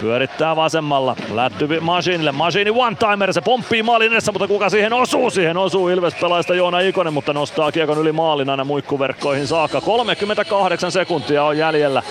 Pyörittää 0.00 0.56
vasemmalla. 0.56 1.16
Lätty 1.34 1.80
Masinille. 1.80 2.32
Masini 2.32 2.70
one-timer. 2.70 3.32
Se 3.32 3.40
pomppii 3.40 3.82
maalin 3.82 4.12
edessä, 4.12 4.32
mutta 4.32 4.48
kuka 4.48 4.68
siihen 4.68 4.92
osuu? 4.92 5.30
Siihen 5.30 5.56
osuu 5.56 5.88
Ilves 5.88 6.14
pelaista 6.14 6.54
Joona 6.54 6.80
Ikonen, 6.80 7.12
mutta 7.12 7.32
nostaa 7.32 7.72
kiekon 7.72 7.98
yli 7.98 8.12
maalin 8.12 8.50
aina 8.50 8.64
muikkuverkkoihin 8.64 9.46
saakka. 9.46 9.80
38 9.80 10.92
sekuntia 10.92 11.44
on 11.44 11.58
jäljellä. 11.58 12.02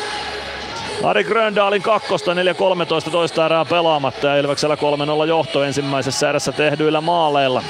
Ari 1.04 1.24
Gröndalin 1.24 1.82
kakkosta 1.82 2.34
4-13 2.34 3.12
toista 3.12 3.46
erää 3.46 3.66
pelaamatta 3.66 4.28
ja 4.28 4.38
Ilveksellä 4.38 4.76
3-0 5.24 5.28
johto 5.28 5.64
ensimmäisessä 5.64 6.30
erässä 6.30 6.52
tehdyillä 6.52 7.02
maaleilla. 7.02 7.64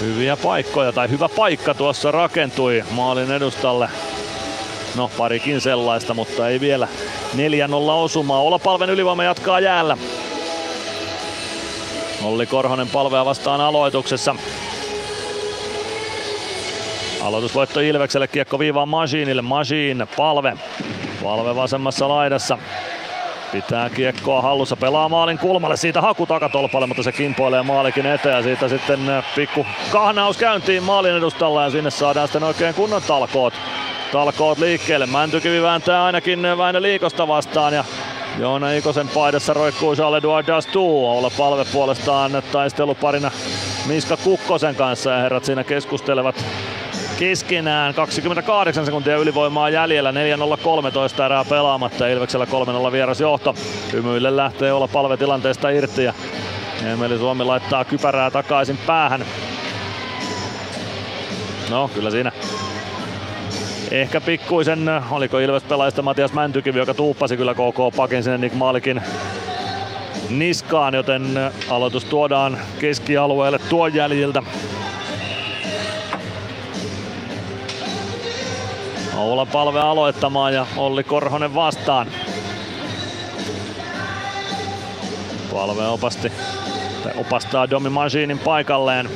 Hyviä 0.00 0.36
paikkoja 0.36 0.92
tai 0.92 1.10
hyvä 1.10 1.28
paikka 1.28 1.74
tuossa 1.74 2.10
rakentui 2.10 2.84
maalin 2.90 3.32
edustalle. 3.32 3.88
No 4.96 5.10
parikin 5.18 5.60
sellaista, 5.60 6.14
mutta 6.14 6.48
ei 6.48 6.60
vielä 6.60 6.88
4-0 7.34 7.38
osumaa. 7.90 8.40
Olla 8.40 8.58
palven 8.58 8.90
ylivoima 8.90 9.24
jatkaa 9.24 9.60
jäällä. 9.60 9.96
Olli 12.22 12.46
Korhonen 12.46 12.88
palvea 12.88 13.24
vastaan 13.24 13.60
aloituksessa. 13.60 14.34
Aloitusvoitto 17.22 17.80
Ilvekselle, 17.80 18.28
kiekko 18.28 18.58
viivaan 18.58 18.88
Masiinille, 18.88 19.42
Masiin, 19.42 20.06
palve. 20.16 20.56
Palve 21.22 21.56
vasemmassa 21.56 22.08
laidassa. 22.08 22.58
Pitää 23.52 23.90
kiekkoa 23.90 24.42
hallussa, 24.42 24.76
pelaa 24.76 25.08
maalin 25.08 25.38
kulmalle, 25.38 25.76
siitä 25.76 26.00
haku 26.00 26.26
takatolpalle, 26.26 26.86
mutta 26.86 27.02
se 27.02 27.12
kimpoilee 27.12 27.62
maalikin 27.62 28.06
eteen 28.06 28.36
ja 28.36 28.42
siitä 28.42 28.68
sitten 28.68 28.98
pikku 29.36 29.66
kahnaus 29.92 30.36
käyntiin 30.36 30.82
maalin 30.82 31.14
edustalla 31.16 31.64
ja 31.64 31.70
sinne 31.70 31.90
saadaan 31.90 32.28
sitten 32.28 32.42
oikein 32.42 32.74
kunnon 32.74 33.02
talkoot. 33.02 33.54
Talkoot 34.12 34.58
liikkeelle, 34.58 35.06
Mäntykivi 35.06 35.62
vääntää 35.62 36.04
ainakin 36.04 36.42
Väinö 36.58 36.82
Liikosta 36.82 37.28
vastaan 37.28 37.74
ja 37.74 37.84
Joona 38.38 38.72
Ikosen 38.72 39.08
paidassa 39.08 39.54
roikkuu 39.54 39.94
Charles-Edouard 39.94 40.46
Dastu. 40.46 41.08
Olla 41.08 41.30
palve 41.38 41.64
puolestaan 41.72 42.42
taisteluparina 42.52 43.30
Miska 43.86 44.16
Kukkosen 44.16 44.74
kanssa 44.74 45.10
ja 45.10 45.18
herrat 45.18 45.44
siinä 45.44 45.64
keskustelevat 45.64 46.44
keskenään. 47.18 47.94
28 47.94 48.84
sekuntia 48.86 49.16
ylivoimaa 49.16 49.70
jäljellä, 49.70 50.12
4-0-13 50.12 51.22
erää 51.24 51.44
pelaamatta. 51.44 52.08
Ilveksellä 52.08 52.46
3-0 52.88 52.92
vieras 52.92 53.20
johto. 53.20 53.54
Hymyille 53.92 54.36
lähtee 54.36 54.72
olla 54.72 54.88
palvetilanteesta 54.88 55.70
irti 55.70 56.04
ja 56.04 56.14
Emeli 56.92 57.18
Suomi 57.18 57.44
laittaa 57.44 57.84
kypärää 57.84 58.30
takaisin 58.30 58.78
päähän. 58.86 59.24
No, 61.70 61.90
kyllä 61.94 62.10
siinä 62.10 62.32
ehkä 63.90 64.20
pikkuisen, 64.20 64.90
oliko 65.10 65.38
Ilves 65.38 65.62
pelaajista 65.62 66.02
Matias 66.02 66.32
Mäntykivi, 66.32 66.78
joka 66.78 66.94
tuuppasi 66.94 67.36
kyllä 67.36 67.54
KK 67.54 67.96
pakin 67.96 68.22
sinne 68.22 68.38
Nick 68.38 68.54
Maalikin 68.54 69.02
niskaan, 70.30 70.94
joten 70.94 71.22
aloitus 71.68 72.04
tuodaan 72.04 72.58
keskialueelle 72.78 73.58
tuon 73.58 73.94
jäljiltä. 73.94 74.42
Oula 79.18 79.46
palve 79.46 79.80
aloittamaan 79.80 80.54
ja 80.54 80.66
Olli 80.76 81.04
Korhonen 81.04 81.54
vastaan. 81.54 82.06
Palve 85.52 85.86
opasti, 85.86 86.32
tai 87.02 87.12
opastaa 87.16 87.70
Domi 87.70 87.88
Machinin 87.88 88.38
paikalleen. 88.38 89.10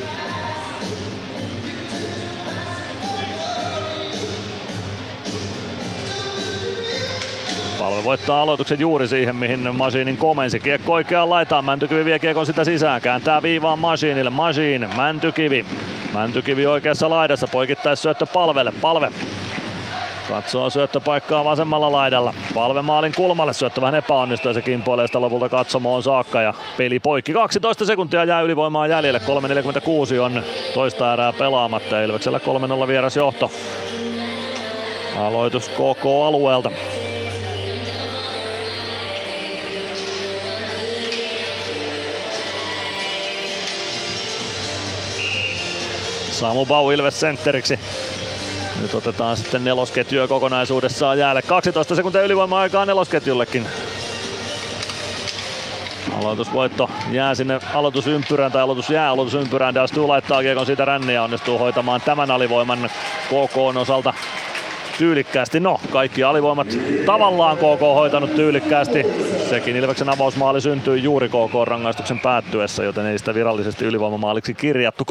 Palve 7.78 8.05
voittaa 8.05 8.42
aloituksen 8.42 8.81
juuri 8.81 9.08
siihen, 9.08 9.36
mihin 9.36 9.76
Machinin 9.76 10.16
komensi. 10.16 10.60
Kiekko 10.60 10.92
oikeaan 10.92 11.31
laitaan, 11.31 11.64
Mäntykivi 11.64 12.05
vie 12.05 12.18
kiekon 12.18 12.47
sitä 12.47 12.64
sisään, 12.64 13.00
kääntää 13.00 13.42
viivaan 13.42 13.78
Machinille, 13.78 14.31
Machine, 14.31 14.89
Mäntykivi. 14.97 15.66
Mäntykivi 16.12 16.66
oikeassa 16.66 17.10
laidassa, 17.10 17.48
poikittais 17.52 18.02
syöttö 18.02 18.26
palvelle, 18.26 18.72
palve 18.81 19.12
Katsoo 20.28 20.70
syöttöpaikkaa 20.70 21.44
vasemmalla 21.44 21.92
laidalla. 21.92 22.34
Palve 22.55 22.83
maalin 22.83 23.12
kulmalle 23.17 23.52
syöttö 23.52 23.81
vähän 23.81 23.94
epäonnistuu 23.94 24.51
ja 24.51 24.55
se 24.55 24.62
kimpoilee 24.62 25.07
sitä 25.07 25.20
lopulta 25.20 25.49
katsomoon 25.49 26.02
saakka 26.02 26.42
ja 26.42 26.55
peli 26.76 27.01
poikki. 27.01 27.33
12 27.33 27.84
sekuntia 27.84 28.25
jää 28.25 28.41
ylivoimaa 28.41 28.86
jäljelle. 28.86 29.18
3.46 29.18 30.20
on 30.20 30.42
toista 30.75 31.12
erää 31.12 31.33
pelaamatta 31.33 32.02
Ilveksellä 32.02 32.41
3-0 32.84 32.86
vieras 32.86 33.17
johto. 33.17 33.51
Aloitus 35.18 35.68
KK 35.68 36.05
alueelta. 36.26 36.70
Samu 46.31 46.67
Bau 46.67 46.91
Ilves 46.91 47.20
sentteriksi. 47.20 47.78
Nyt 48.81 48.94
otetaan 48.94 49.36
sitten 49.36 49.65
nelosketju 49.65 50.28
kokonaisuudessaan 50.28 51.18
jäälle. 51.18 51.42
12 51.42 51.94
sekuntia 51.94 52.23
ylivoima-aikaa 52.23 52.86
nelosketjullekin. 52.86 53.67
Aloitusvoitto 56.23 56.91
jää 57.10 57.34
sinne 57.34 57.60
aloitusympyrään 57.75 58.52
tai 58.52 58.62
aloitus 58.62 58.91
jää 58.91 59.10
aloitusympyrään. 59.10 59.75
Dalstu 59.75 60.09
laittaa 60.09 60.42
kiekon 60.42 60.67
siitä 60.67 60.84
ränniä 60.84 61.15
ja 61.15 61.23
onnistuu 61.23 61.59
hoitamaan 61.59 62.01
tämän 62.01 62.31
alivoiman 62.31 62.91
KK 63.28 63.57
osalta 63.81 64.15
tyylikkäästi. 64.99 65.60
No, 65.60 65.81
kaikki 65.91 66.25
alivoimat 66.25 66.67
tavallaan 67.07 67.57
KK 67.57 67.81
hoitanut 67.81 68.34
tyylikkäästi. 68.34 69.07
Sekin 69.51 69.76
Ilveksen 69.76 70.09
avausmaali 70.09 70.60
syntyi 70.60 71.02
juuri 71.02 71.28
KK 71.28 71.55
rangaistuksen 71.65 72.20
päättyessä, 72.20 72.84
joten 72.84 73.07
ei 73.07 73.18
sitä 73.18 73.34
virallisesti 73.34 73.84
ylivoimamaaliksi 73.84 74.55
kirjattu. 74.55 75.05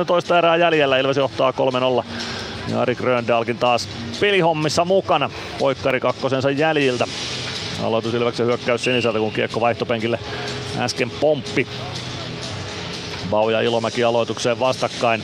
3.29 0.00 0.04
toista 0.04 0.38
erää 0.38 0.56
jäljellä, 0.56 0.98
Ilves 0.98 1.16
johtaa 1.16 1.52
3-0. 2.00 2.04
Ja 2.68 2.80
Ari 2.80 2.94
Gröndalkin 2.94 3.58
taas 3.58 3.88
pelihommissa 4.20 4.84
mukana, 4.84 5.30
poikkari 5.58 6.00
kakkosensa 6.00 6.50
jäljiltä. 6.50 7.04
Aloitus 7.82 8.14
Ilveksen 8.14 8.46
hyökkäys 8.46 8.84
siniseltä, 8.84 9.18
kun 9.18 9.32
kiekko 9.32 9.60
vaihtopenkille 9.60 10.18
äsken 10.78 11.10
pomppi. 11.10 11.66
Bau 13.30 13.50
ja 13.50 13.60
Ilomäki 13.60 14.04
aloitukseen 14.04 14.60
vastakkain. 14.60 15.22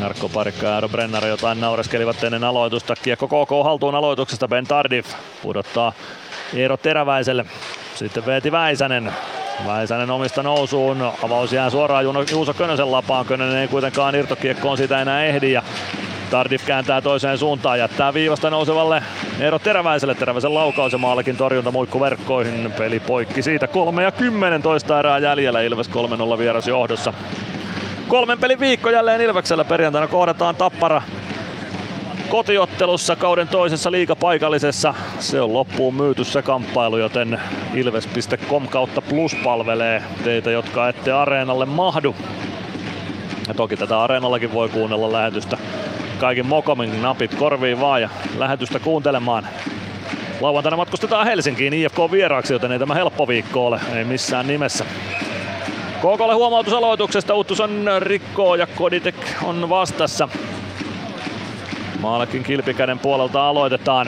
Jarkko 0.00 0.28
Parikka 0.28 0.66
ja 0.66 0.74
Aero 0.74 0.88
Brenner 0.88 1.26
jotain 1.26 1.60
naureskelivat 1.60 2.24
ennen 2.24 2.44
aloitusta. 2.44 2.94
Kiekko 3.02 3.28
KK 3.28 3.50
haltuun 3.64 3.94
aloituksesta. 3.94 4.48
Ben 4.48 4.66
Tardif 4.66 5.06
pudottaa 5.42 5.92
Eero 6.54 6.76
Teräväiselle. 6.76 7.44
Sitten 7.94 8.26
Veeti 8.26 8.52
Väisänen. 8.52 9.12
Väisänen 9.66 10.10
omista 10.10 10.42
nousuun. 10.42 11.12
Avaus 11.22 11.52
jää 11.52 11.70
suoraan 11.70 12.04
Juuso 12.30 12.54
Könösen 12.54 12.92
lapaan. 12.92 13.26
Könönen 13.26 13.56
ei 13.56 13.68
kuitenkaan 13.68 14.14
irtokiekkoon 14.14 14.76
siitä 14.76 15.02
enää 15.02 15.24
ehdi. 15.24 15.52
Ja 15.52 15.62
Tardif 16.30 16.64
kääntää 16.64 17.00
toiseen 17.00 17.38
suuntaan, 17.38 17.78
jättää 17.78 18.14
viivasta 18.14 18.50
nousevalle 18.50 19.02
Eero 19.40 19.58
Teräväiselle. 19.58 20.14
Teräväisen 20.14 20.54
laukaus 20.54 20.92
ja 20.92 20.98
maalikin 20.98 21.36
torjunta 21.36 21.70
muikku 21.70 22.00
verkkoihin. 22.00 22.72
Peli 22.78 23.00
poikki 23.00 23.42
siitä 23.42 23.66
3 23.66 24.02
ja 24.02 24.12
10 24.12 24.62
toista 24.62 24.98
erää 24.98 25.18
jäljellä. 25.18 25.60
Ilves 25.60 25.90
3-0 26.34 26.38
vieras 26.38 26.68
johdossa. 26.68 27.12
Kolmen 28.08 28.38
pelin 28.38 28.60
viikko 28.60 28.90
jälleen 28.90 29.20
Ilveksellä 29.20 29.64
perjantaina 29.64 30.08
kohdataan 30.08 30.56
Tappara 30.56 31.02
kotiottelussa 32.30 33.16
kauden 33.16 33.48
toisessa 33.48 33.92
liigapaikallisessa. 33.92 34.94
Se 35.18 35.40
on 35.40 35.52
loppuun 35.52 35.94
myyty 35.94 36.24
se 36.24 36.42
kamppailu, 36.42 36.98
joten 36.98 37.40
ilves.com 37.74 38.68
kautta 38.68 39.02
plus 39.02 39.34
palvelee 39.44 40.02
teitä, 40.24 40.50
jotka 40.50 40.88
ette 40.88 41.12
areenalle 41.12 41.66
mahdu. 41.66 42.16
Ja 43.48 43.54
toki 43.54 43.76
tätä 43.76 44.02
areenallakin 44.02 44.52
voi 44.52 44.68
kuunnella 44.68 45.12
lähetystä 45.12 45.58
kaikin 46.18 46.46
mokomin 46.46 47.02
napit 47.02 47.34
korviin 47.34 47.80
vaan 47.80 48.02
ja 48.02 48.08
lähetystä 48.38 48.78
kuuntelemaan. 48.78 49.48
Lauantaina 50.40 50.76
matkustetaan 50.76 51.26
Helsinkiin 51.26 51.74
IFK 51.74 51.98
vieraaksi, 52.10 52.52
joten 52.52 52.72
ei 52.72 52.78
tämä 52.78 52.94
helppo 52.94 53.28
viikko 53.28 53.66
ole, 53.66 53.80
ei 53.94 54.04
missään 54.04 54.46
nimessä. 54.46 54.84
KKlle 55.98 56.34
huomautus 56.34 56.74
aloituksesta, 56.74 57.34
Uttuson 57.34 57.84
rikkoo 57.98 58.54
ja 58.54 58.66
Koditek 58.66 59.16
on 59.44 59.68
vastassa. 59.68 60.28
Maalekin 61.98 62.42
kilpikäden 62.42 62.98
puolelta 62.98 63.48
aloitetaan. 63.48 64.06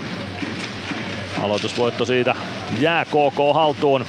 Aloitusvoitto 1.43 2.05
siitä 2.05 2.35
jää 2.81 3.05
KK 3.05 3.55
haltuun. 3.55 4.05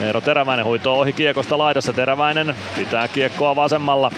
Eero 0.00 0.20
Teräväinen 0.20 0.64
huitoo 0.64 1.00
ohi 1.00 1.12
kiekosta 1.12 1.58
laidassa. 1.58 1.92
Teräväinen 1.92 2.56
pitää 2.76 3.08
kiekkoa 3.08 3.56
vasemmalla. 3.56 4.10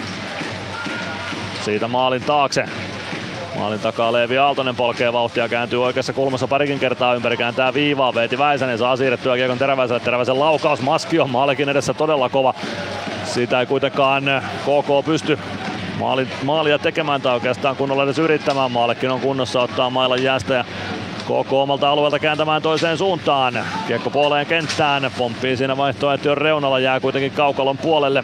Siitä 1.61 1.87
maalin 1.87 2.23
taakse. 2.23 2.65
Maalin 3.55 3.79
takaa 3.79 4.13
Leevi 4.13 4.37
Aaltonen 4.37 4.75
polkee 4.75 5.13
vauhtia, 5.13 5.49
kääntyy 5.49 5.83
oikeassa 5.83 6.13
kulmassa 6.13 6.47
parikin 6.47 6.79
kertaa 6.79 7.15
ympäri, 7.15 7.37
kääntää 7.37 7.73
viivaa. 7.73 8.13
Veeti 8.13 8.37
Väisänen 8.37 8.77
saa 8.77 8.95
siirrettyä 8.95 9.35
kiekon 9.35 9.57
Teräväiselle. 9.57 9.99
Teräväisen 9.99 10.39
laukaus, 10.39 10.81
Maski 10.81 11.19
on 11.19 11.29
maalikin 11.29 11.69
edessä 11.69 11.93
todella 11.93 12.29
kova. 12.29 12.53
Siitä 13.23 13.59
ei 13.59 13.65
kuitenkaan 13.65 14.23
KK 14.61 15.05
pysty 15.05 15.39
maali, 15.99 16.27
maalia 16.43 16.79
tekemään 16.79 17.21
tai 17.21 17.33
oikeastaan 17.33 17.75
kunnolla 17.75 18.03
edes 18.03 18.19
yrittämään. 18.19 18.71
Maalekin 18.71 19.11
on 19.11 19.19
kunnossa 19.19 19.61
ottaa 19.61 19.89
mailan 19.89 20.23
jäästä 20.23 20.53
ja 20.53 20.65
KK 21.23 21.53
omalta 21.53 21.89
alueelta 21.89 22.19
kääntämään 22.19 22.61
toiseen 22.61 22.97
suuntaan. 22.97 23.59
Kiekko 23.87 24.09
puoleen 24.09 24.45
kenttään, 24.45 25.11
pomppii 25.17 25.57
siinä 25.57 25.77
vaihtoehtojen 25.77 26.37
reunalla, 26.37 26.79
jää 26.79 26.99
kuitenkin 26.99 27.31
kaukalon 27.31 27.77
puolelle. 27.77 28.23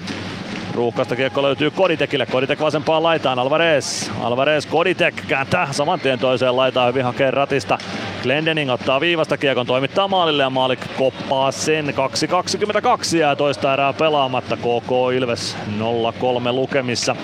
Ruuhkasta 0.73 1.15
kiekko 1.15 1.41
löytyy 1.41 1.71
Koditekille. 1.71 2.25
Koditek 2.25 2.59
vasempaan 2.59 3.03
laitaan. 3.03 3.39
Alvarez. 3.39 4.09
Alvarez 4.21 4.65
Koditek 4.65 5.15
kääntää 5.27 5.73
saman 5.73 5.99
tien 5.99 6.19
toiseen 6.19 6.57
laitaan. 6.57 6.87
Hyvin 6.87 7.03
hakee 7.03 7.31
ratista. 7.31 7.77
Glendening 8.23 8.71
ottaa 8.71 9.01
viivasta 9.01 9.37
kiekon, 9.37 9.65
toimittaa 9.65 10.07
maalille 10.07 10.43
ja 10.43 10.49
maali 10.49 10.77
koppaa 10.97 11.51
sen. 11.51 11.85
2.22 11.85 13.17
jää 13.17 13.35
toista 13.35 13.73
erää 13.73 13.93
pelaamatta. 13.93 14.57
KK 14.57 14.91
Ilves 15.15 15.57
0-3 15.79 16.51
lukemissa. 16.51 17.15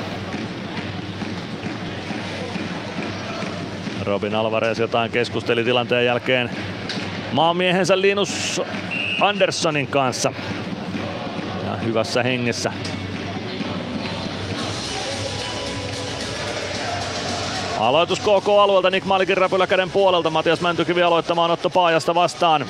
Robin 4.10 4.36
Alvarez 4.36 4.80
jotain 4.80 5.12
keskusteli 5.12 5.64
tilanteen 5.64 6.06
jälkeen 6.06 6.50
maamiehensä 7.32 8.02
Linus 8.02 8.62
Anderssonin 9.22 9.88
kanssa. 9.88 10.34
Ja 11.66 11.76
hyvässä 11.76 12.24
hengessä 12.24 12.72
Aloitus 17.80 18.20
KK 18.20 18.48
alueelta 18.62 18.90
Nick 18.90 19.06
Malikin 19.06 19.38
räpylä 19.38 19.68
käden 19.68 19.92
puolelta. 19.92 20.30
Matias 20.30 20.62
Mäntykivi 20.62 21.04
aloittamaan 21.04 21.52
Otto 21.52 21.70
Paajasta 21.70 22.16
vastaan. 22.16 22.66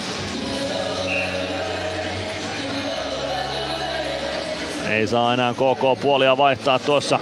Ei 4.89 5.07
saa 5.07 5.33
enää 5.33 5.53
KK 5.53 6.01
puolia 6.01 6.37
vaihtaa 6.37 6.79
tuossa. 6.79 7.19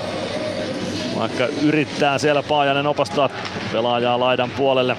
Vaikka 1.19 1.47
yrittää 1.61 2.17
siellä 2.17 2.43
Paajanen 2.43 2.87
opastaa 2.87 3.29
pelaajaa 3.71 4.19
laidan 4.19 4.49
puolelle. 4.49 4.97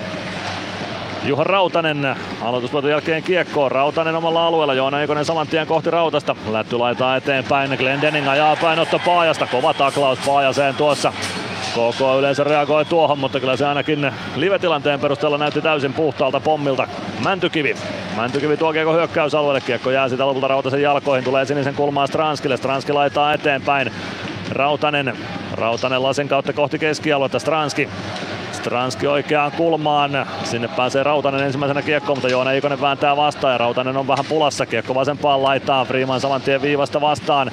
Juha 1.24 1.44
Rautanen 1.44 2.16
aloitusvuoton 2.42 2.90
jälkeen 2.90 3.22
kiekkoon. 3.22 3.72
Rautanen 3.72 4.16
omalla 4.16 4.47
alueella. 4.47 4.74
Joona 4.74 5.00
Eikonen 5.00 5.24
saman 5.24 5.47
tien 5.47 5.66
kohti 5.66 5.90
Rautasta. 5.90 6.36
Lätty 6.52 6.78
laitaa 6.78 7.16
eteenpäin. 7.16 7.70
Glendening 7.78 8.28
ajaa 8.28 8.56
päin 8.56 8.78
Otto 8.78 8.98
Paajasta. 8.98 9.47
Kova 9.47 9.74
taklaus 9.74 10.18
Paajaseen 10.26 10.74
tuossa. 10.74 11.12
KK 11.72 12.18
yleensä 12.18 12.44
reagoi 12.44 12.84
tuohon, 12.84 13.18
mutta 13.18 13.40
kyllä 13.40 13.56
se 13.56 13.66
ainakin 13.66 14.12
live-tilanteen 14.36 15.00
perusteella 15.00 15.38
näytti 15.38 15.60
täysin 15.60 15.92
puhtaalta 15.92 16.40
pommilta. 16.40 16.88
Mäntykivi. 17.24 17.74
Mäntykivi 18.16 18.56
tuo 18.56 18.72
kiekko 18.72 18.92
hyökkäysalueelle. 18.92 19.60
Kiekko 19.60 19.90
jää 19.90 20.08
sitä 20.08 20.26
lopulta 20.26 20.48
Rautasen 20.48 20.82
jalkoihin. 20.82 21.24
Tulee 21.24 21.44
sinisen 21.44 21.74
kulmaan 21.74 22.08
Stranskille. 22.08 22.56
Stranski 22.56 22.92
laitaa 22.92 23.34
eteenpäin. 23.34 23.92
Rautanen. 24.50 25.16
Rautanen 25.52 26.02
lasen 26.02 26.28
kautta 26.28 26.52
kohti 26.52 26.78
keskialuetta. 26.78 27.38
Stranski. 27.38 27.88
Stranski 28.59 29.07
oikeaan 29.07 29.53
kulmaan. 29.53 30.27
Sinne 30.45 30.69
pääsee 30.69 31.03
Rautanen 31.03 31.41
ensimmäisenä 31.41 31.83
kiekkoon, 31.83 32.19
mutta 32.19 32.28
Joona 32.28 32.51
Ikonen 32.53 32.81
vääntää 32.81 33.17
vastaan 33.17 33.53
ja 33.53 33.59
Rautanen 33.59 33.97
on 33.97 34.09
vähän 34.09 34.25
pulassa. 34.28 34.67
Kiekko 34.67 34.95
vasempaan 34.95 35.43
laitaan. 35.43 35.87
Freeman 35.87 36.20
saman 36.20 36.41
tien 36.41 36.62
viivasta 36.62 37.01
vastaan. 37.01 37.51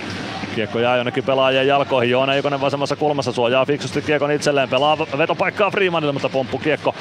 Kiekko 0.56 0.80
jää 0.80 0.98
jonnekin 0.98 1.24
pelaajien 1.24 1.67
jalkoihin. 1.67 2.11
Joona 2.11 2.34
Ikonen 2.34 2.61
vasemmassa 2.61 2.95
kulmassa 2.95 3.32
suojaa 3.32 3.66
fiksusti 3.66 4.01
kiekon 4.01 4.32
itselleen. 4.32 4.69
Pelaa 4.69 4.98
vetopaikkaa 4.98 5.72
Freemanille, 5.72 6.14
mutta 6.14 6.30
pomppu 6.30 6.58
kiekko 6.58 6.95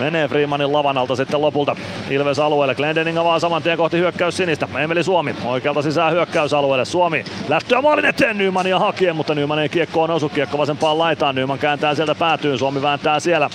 menee 0.00 0.28
Freemanin 0.28 0.72
lavan 0.72 0.98
alta 0.98 1.16
sitten 1.16 1.40
lopulta 1.40 1.76
Ilves 2.10 2.38
alueelle. 2.38 2.74
Glendening 2.74 3.18
avaa 3.18 3.38
saman 3.38 3.62
tien 3.62 3.76
kohti 3.76 3.98
hyökkäys 3.98 4.36
sinistä. 4.36 4.68
Emeli 4.78 5.04
Suomi 5.04 5.34
oikealta 5.44 5.82
sisään 5.82 6.12
hyökkäysalueelle. 6.12 6.84
Suomi 6.84 7.24
lähtöä 7.48 7.82
maalin 7.82 8.04
eteen 8.04 8.38
Nymania 8.38 8.78
hakien, 8.78 9.16
mutta 9.16 9.34
Nyman 9.34 9.58
ei 9.58 9.68
kiekkoon 9.68 10.10
osu. 10.10 10.28
Kiekko 10.28 10.58
vasempaan 10.58 10.98
laitaan. 10.98 11.34
Nyman 11.34 11.58
kääntää 11.58 11.94
sieltä 11.94 12.14
päätyyn. 12.14 12.58
Suomi 12.58 12.82
vääntää 12.82 13.20
siellä. 13.20 13.50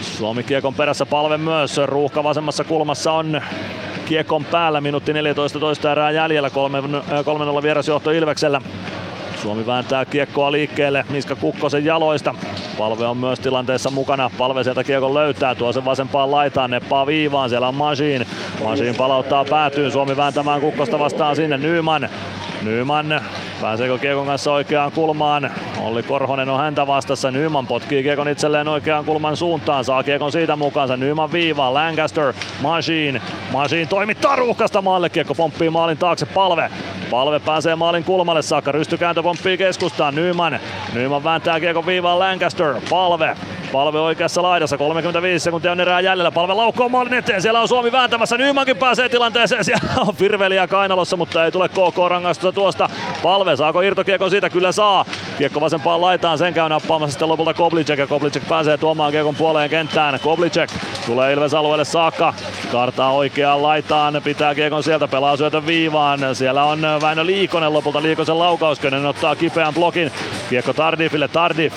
Suomi 0.00 0.42
kiekon 0.42 0.74
perässä 0.74 1.06
palve 1.06 1.38
myös. 1.38 1.76
Ruuhka 1.84 2.24
vasemmassa 2.24 2.64
kulmassa 2.64 3.12
on 3.12 3.42
kiekon 4.06 4.44
päällä. 4.44 4.80
Minuutti 4.80 5.12
14 5.12 5.60
toista 5.60 5.92
erää 5.92 6.10
jäljellä. 6.10 6.48
3-0 7.58 7.62
vierasjohto 7.62 8.10
Ilveksellä. 8.10 8.60
Suomi 9.42 9.66
vääntää 9.66 10.04
kiekkoa 10.04 10.52
liikkeelle 10.52 11.04
Miska 11.10 11.36
Kukkosen 11.36 11.84
jaloista. 11.84 12.34
Palve 12.78 13.06
on 13.06 13.16
myös 13.16 13.40
tilanteessa 13.40 13.90
mukana. 13.90 14.30
Palve 14.38 14.64
sieltä 14.64 14.84
kiekon 14.84 15.14
löytää, 15.14 15.54
tuo 15.54 15.72
sen 15.72 15.84
vasempaan 15.84 16.30
laitaan, 16.30 16.70
neppaa 16.70 17.06
viivaan. 17.06 17.48
Siellä 17.48 17.68
on 17.68 17.74
Machine. 17.74 18.26
Machine 18.64 18.94
palauttaa 18.94 19.44
päätyyn. 19.44 19.92
Suomi 19.92 20.16
vääntämään 20.16 20.60
Kukkosta 20.60 20.98
vastaan 20.98 21.36
sinne. 21.36 21.58
Nyman. 21.58 22.08
Nyman 22.62 23.20
Pääseekö 23.60 23.98
Kiekon 23.98 24.26
kanssa 24.26 24.52
oikeaan 24.52 24.92
kulmaan? 24.92 25.50
Olli 25.80 26.02
Korhonen 26.02 26.48
on 26.48 26.60
häntä 26.60 26.86
vastassa. 26.86 27.30
Nyman 27.30 27.66
potkii 27.66 28.02
Kiekon 28.02 28.28
itselleen 28.28 28.68
oikeaan 28.68 29.04
kulman 29.04 29.36
suuntaan. 29.36 29.84
Saa 29.84 30.02
Kiekon 30.02 30.32
siitä 30.32 30.56
mukaansa. 30.56 30.96
Nyman 30.96 31.32
viivaan. 31.32 31.74
Lancaster. 31.74 32.32
Machine. 32.62 33.22
Machine 33.52 33.86
toimittaa 33.86 34.36
ruuhkasta 34.36 34.82
maalle. 34.82 35.08
Kiekko 35.08 35.34
pomppii 35.34 35.70
maalin 35.70 35.98
taakse. 35.98 36.26
Palve. 36.26 36.70
Palve 37.10 37.38
pääsee 37.38 37.76
maalin 37.76 38.04
kulmalle 38.04 38.42
saakka. 38.42 38.72
Rystykääntö 38.72 39.22
pomppii 39.22 39.58
keskustaan. 39.58 40.14
Nyman. 40.14 40.60
Nyman 40.94 41.24
vääntää 41.24 41.60
Kiekon 41.60 41.86
viivaan 41.86 42.18
Lancaster. 42.18 42.74
Palve. 42.90 43.36
Palve 43.72 44.00
oikeassa 44.00 44.42
laidassa, 44.42 44.78
35 44.78 45.44
sekuntia 45.44 45.72
on 45.72 45.80
erää 45.80 46.00
jäljellä. 46.00 46.30
Palve 46.30 46.54
laukkoo 46.54 46.88
maalin 46.88 47.14
eteen, 47.14 47.42
siellä 47.42 47.60
on 47.60 47.68
Suomi 47.68 47.92
vääntämässä. 47.92 48.38
Nymankin 48.38 48.76
pääsee 48.76 49.08
tilanteeseen, 49.08 49.64
siellä 49.64 49.88
on 49.96 50.16
Firveliä 50.16 50.66
kainalossa, 50.66 51.16
mutta 51.16 51.44
ei 51.44 51.52
tule 51.52 51.68
KK 51.68 52.08
rangaistusta 52.08 52.52
tuosta. 52.52 52.88
Palve, 53.22 53.56
saako 53.56 53.80
irtokiekon 53.80 54.30
siitä? 54.30 54.50
Kyllä 54.50 54.72
saa. 54.72 55.04
Kiekko 55.38 55.60
vasempaan 55.60 56.00
laitaan, 56.00 56.38
sen 56.38 56.54
käy 56.54 56.68
nappaamassa 56.68 57.12
sitten 57.12 57.28
lopulta 57.28 57.54
Koblicek 57.54 57.98
ja 57.98 58.06
Koblicek 58.06 58.48
pääsee 58.48 58.78
tuomaan 58.78 59.12
kiekon 59.12 59.34
puoleen 59.34 59.70
kenttään. 59.70 60.20
Koblicek 60.20 60.70
tulee 61.06 61.32
Ilves 61.32 61.54
alueelle 61.54 61.84
saakka, 61.84 62.34
kartaa 62.72 63.12
oikeaan 63.12 63.62
laitaan, 63.62 64.20
pitää 64.24 64.54
kiekon 64.54 64.82
sieltä, 64.82 65.08
pelaa 65.08 65.36
syötön 65.36 65.66
viivaan. 65.66 66.20
Siellä 66.34 66.64
on 66.64 66.80
Väinö 67.00 67.26
Liikonen 67.26 67.72
lopulta 67.72 68.02
Liikosen 68.02 68.38
laukaus, 68.38 68.80
ottaa 69.08 69.36
kipeän 69.36 69.74
blokin. 69.74 70.12
Kiekko 70.50 70.72
Tardifille, 70.72 71.28
Tardif 71.28 71.74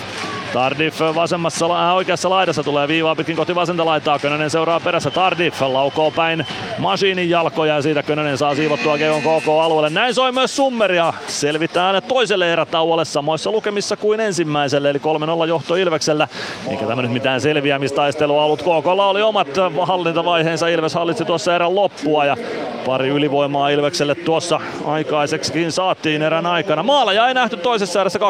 Tardif 0.53 0.99
vasemmassa, 1.15 1.65
äh, 1.65 1.95
oikeassa 1.95 2.29
laidassa 2.29 2.63
tulee 2.63 2.87
viivaa 2.87 3.15
pitkin 3.15 3.35
kohti 3.35 3.55
vasenta 3.55 3.85
laitaa. 3.85 4.19
Könönen 4.19 4.49
seuraa 4.49 4.79
perässä. 4.79 5.11
Tardif 5.11 5.61
laukoo 5.61 6.11
päin 6.11 6.45
Masiinin 6.77 7.29
jalkoja 7.29 7.75
ja 7.75 7.81
siitä 7.81 8.03
Könönen 8.03 8.37
saa 8.37 8.55
siivottua 8.55 8.97
Keon 8.97 9.21
KK-alueelle. 9.21 9.89
Näin 9.89 10.13
soi 10.13 10.31
myös 10.31 10.55
Summeria. 10.55 11.13
Selvitään 11.27 12.03
toiselle 12.07 12.53
erätauolle 12.53 13.05
samoissa 13.05 13.51
lukemissa 13.51 13.97
kuin 13.97 14.19
ensimmäiselle, 14.19 14.89
eli 14.89 14.99
3-0 14.99 15.47
johto 15.47 15.75
Ilveksellä. 15.75 16.27
Eikä 16.69 16.85
tämä 16.85 17.01
nyt 17.01 17.11
mitään 17.11 17.41
selviämistaistelua 17.41 18.43
ollut. 18.43 18.61
KKlla 18.61 19.07
oli 19.07 19.21
omat 19.21 19.47
hallintavaiheensa. 19.81 20.67
Ilves 20.67 20.93
hallitsi 20.93 21.25
tuossa 21.25 21.55
erän 21.55 21.75
loppua 21.75 22.25
ja 22.25 22.37
pari 22.85 23.09
ylivoimaa 23.09 23.69
Ilvekselle 23.69 24.15
tuossa 24.15 24.59
aikaiseksikin 24.85 25.71
saatiin 25.71 26.21
erän 26.21 26.45
aikana. 26.45 26.83
Maala 26.83 27.27
ei 27.27 27.33
nähty 27.33 27.57
toisessa 27.57 28.01
erässä 28.01 28.19
2-2 28.19 28.21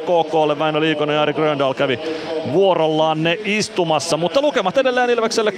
KKlle. 0.00 0.58
Väinö 0.58 0.80
Liikonen 0.80 1.14
ja 1.14 1.22
Ari 1.22 1.34
Gröndal 1.56 1.74
kävi 1.74 1.98
vuorollaan 2.52 3.22
ne 3.22 3.38
istumassa, 3.44 4.16
mutta 4.16 4.42
lukemat 4.42 4.78
edelleen 4.78 5.10
Ilvekselle 5.10 5.52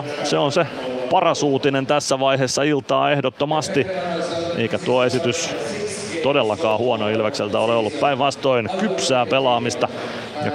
3-0. 0.00 0.24
Se 0.24 0.38
on 0.38 0.52
se 0.52 0.66
paras 1.10 1.42
uutinen 1.42 1.86
tässä 1.86 2.20
vaiheessa 2.20 2.62
iltaa 2.62 3.10
ehdottomasti. 3.10 3.86
Eikä 4.56 4.78
tuo 4.78 5.04
esitys 5.04 5.50
todellakaan 6.22 6.78
huono 6.78 7.08
Ilvekseltä 7.08 7.58
ole 7.58 7.76
ollut 7.76 8.00
päinvastoin 8.00 8.68
kypsää 8.80 9.26
pelaamista 9.26 9.88
ja 10.44 10.50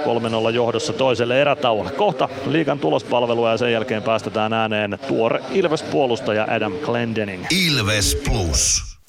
3-0 0.50 0.50
johdossa 0.54 0.92
toiselle 0.92 1.40
erätauolle. 1.40 1.90
Kohta 1.90 2.28
liikan 2.46 2.78
tulospalvelua 2.78 3.50
ja 3.50 3.56
sen 3.56 3.72
jälkeen 3.72 4.02
päästetään 4.02 4.52
ääneen 4.52 4.98
tuore 5.08 5.40
Ilves-puolustaja 5.50 6.46
Adam 6.56 6.72
Glendening. 6.72 7.44
Ilves 7.50 8.22
Plus. 8.28 8.91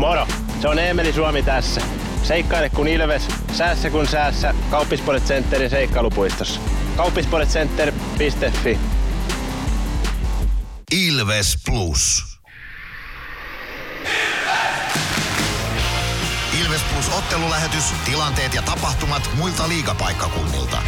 Moro, 0.00 0.26
se 0.60 0.68
on 0.68 0.78
Eemeli 0.78 1.12
Suomi 1.12 1.42
tässä. 1.42 1.80
Seikkaile 2.22 2.70
kun 2.70 2.88
ilves, 2.88 3.28
säässä 3.52 3.90
kun 3.90 4.06
säässä. 4.06 4.54
Kauppispoilet 4.70 5.24
Centerin 5.24 5.70
seikkailupuistossa. 5.70 6.60
Kauppispoiletcenter.fi 6.96 8.78
Ilves 10.92 11.58
Plus. 11.66 12.24
Ilves 16.60 16.80
Plus 16.92 17.08
ottelulähetys, 17.18 17.84
tilanteet 18.04 18.54
ja 18.54 18.62
tapahtumat 18.62 19.30
muilta 19.36 19.68
liigapaikkakunnilta. 19.68 20.82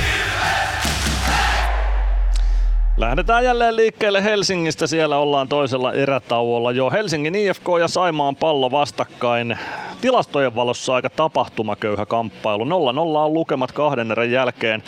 Lähdetään 2.97 3.45
jälleen 3.45 3.77
liikkeelle 3.77 4.25
Helsingistä. 4.25 4.87
Siellä 4.87 5.17
ollaan 5.17 5.49
toisella 5.49 5.93
erätauolla 5.93 6.73
jo. 6.73 6.91
Helsingin 6.91 7.35
IFK 7.35 7.67
ja 7.81 7.89
Saimaan 7.89 8.37
pallo 8.37 8.71
vastakkain. 8.71 9.59
Tilastojen 10.02 10.55
valossa 10.55 10.94
aika 10.94 11.10
tapahtumaköyhä 11.10 12.06
kamppailu. 12.06 12.64
0-0 12.64 12.68
on 12.68 13.34
lukemat 13.34 13.72
kahden 13.72 14.10
erän 14.10 14.31
jälkeen. 14.31 14.82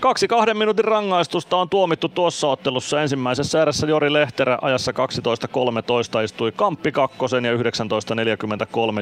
Kaksi 0.00 0.28
kahden 0.28 0.56
minuutin 0.56 0.84
rangaistusta 0.84 1.56
on 1.56 1.68
tuomittu 1.68 2.08
tuossa 2.08 2.48
ottelussa. 2.48 3.02
Ensimmäisessä 3.02 3.62
erässä 3.62 3.86
Jori 3.86 4.12
Lehterä 4.12 4.58
ajassa 4.62 4.92
12.13 4.92 6.24
istui 6.24 6.52
Kamppi 6.56 6.92
kakkosen 6.92 7.44
ja 7.44 7.56
19.43 7.56 7.60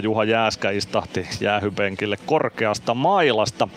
Juha 0.03 0.25
Jääskä 0.25 0.71
istahti 0.71 1.27
jäähypenkille 1.41 2.17
korkeasta 2.27 2.95
mailasta. 2.95 3.69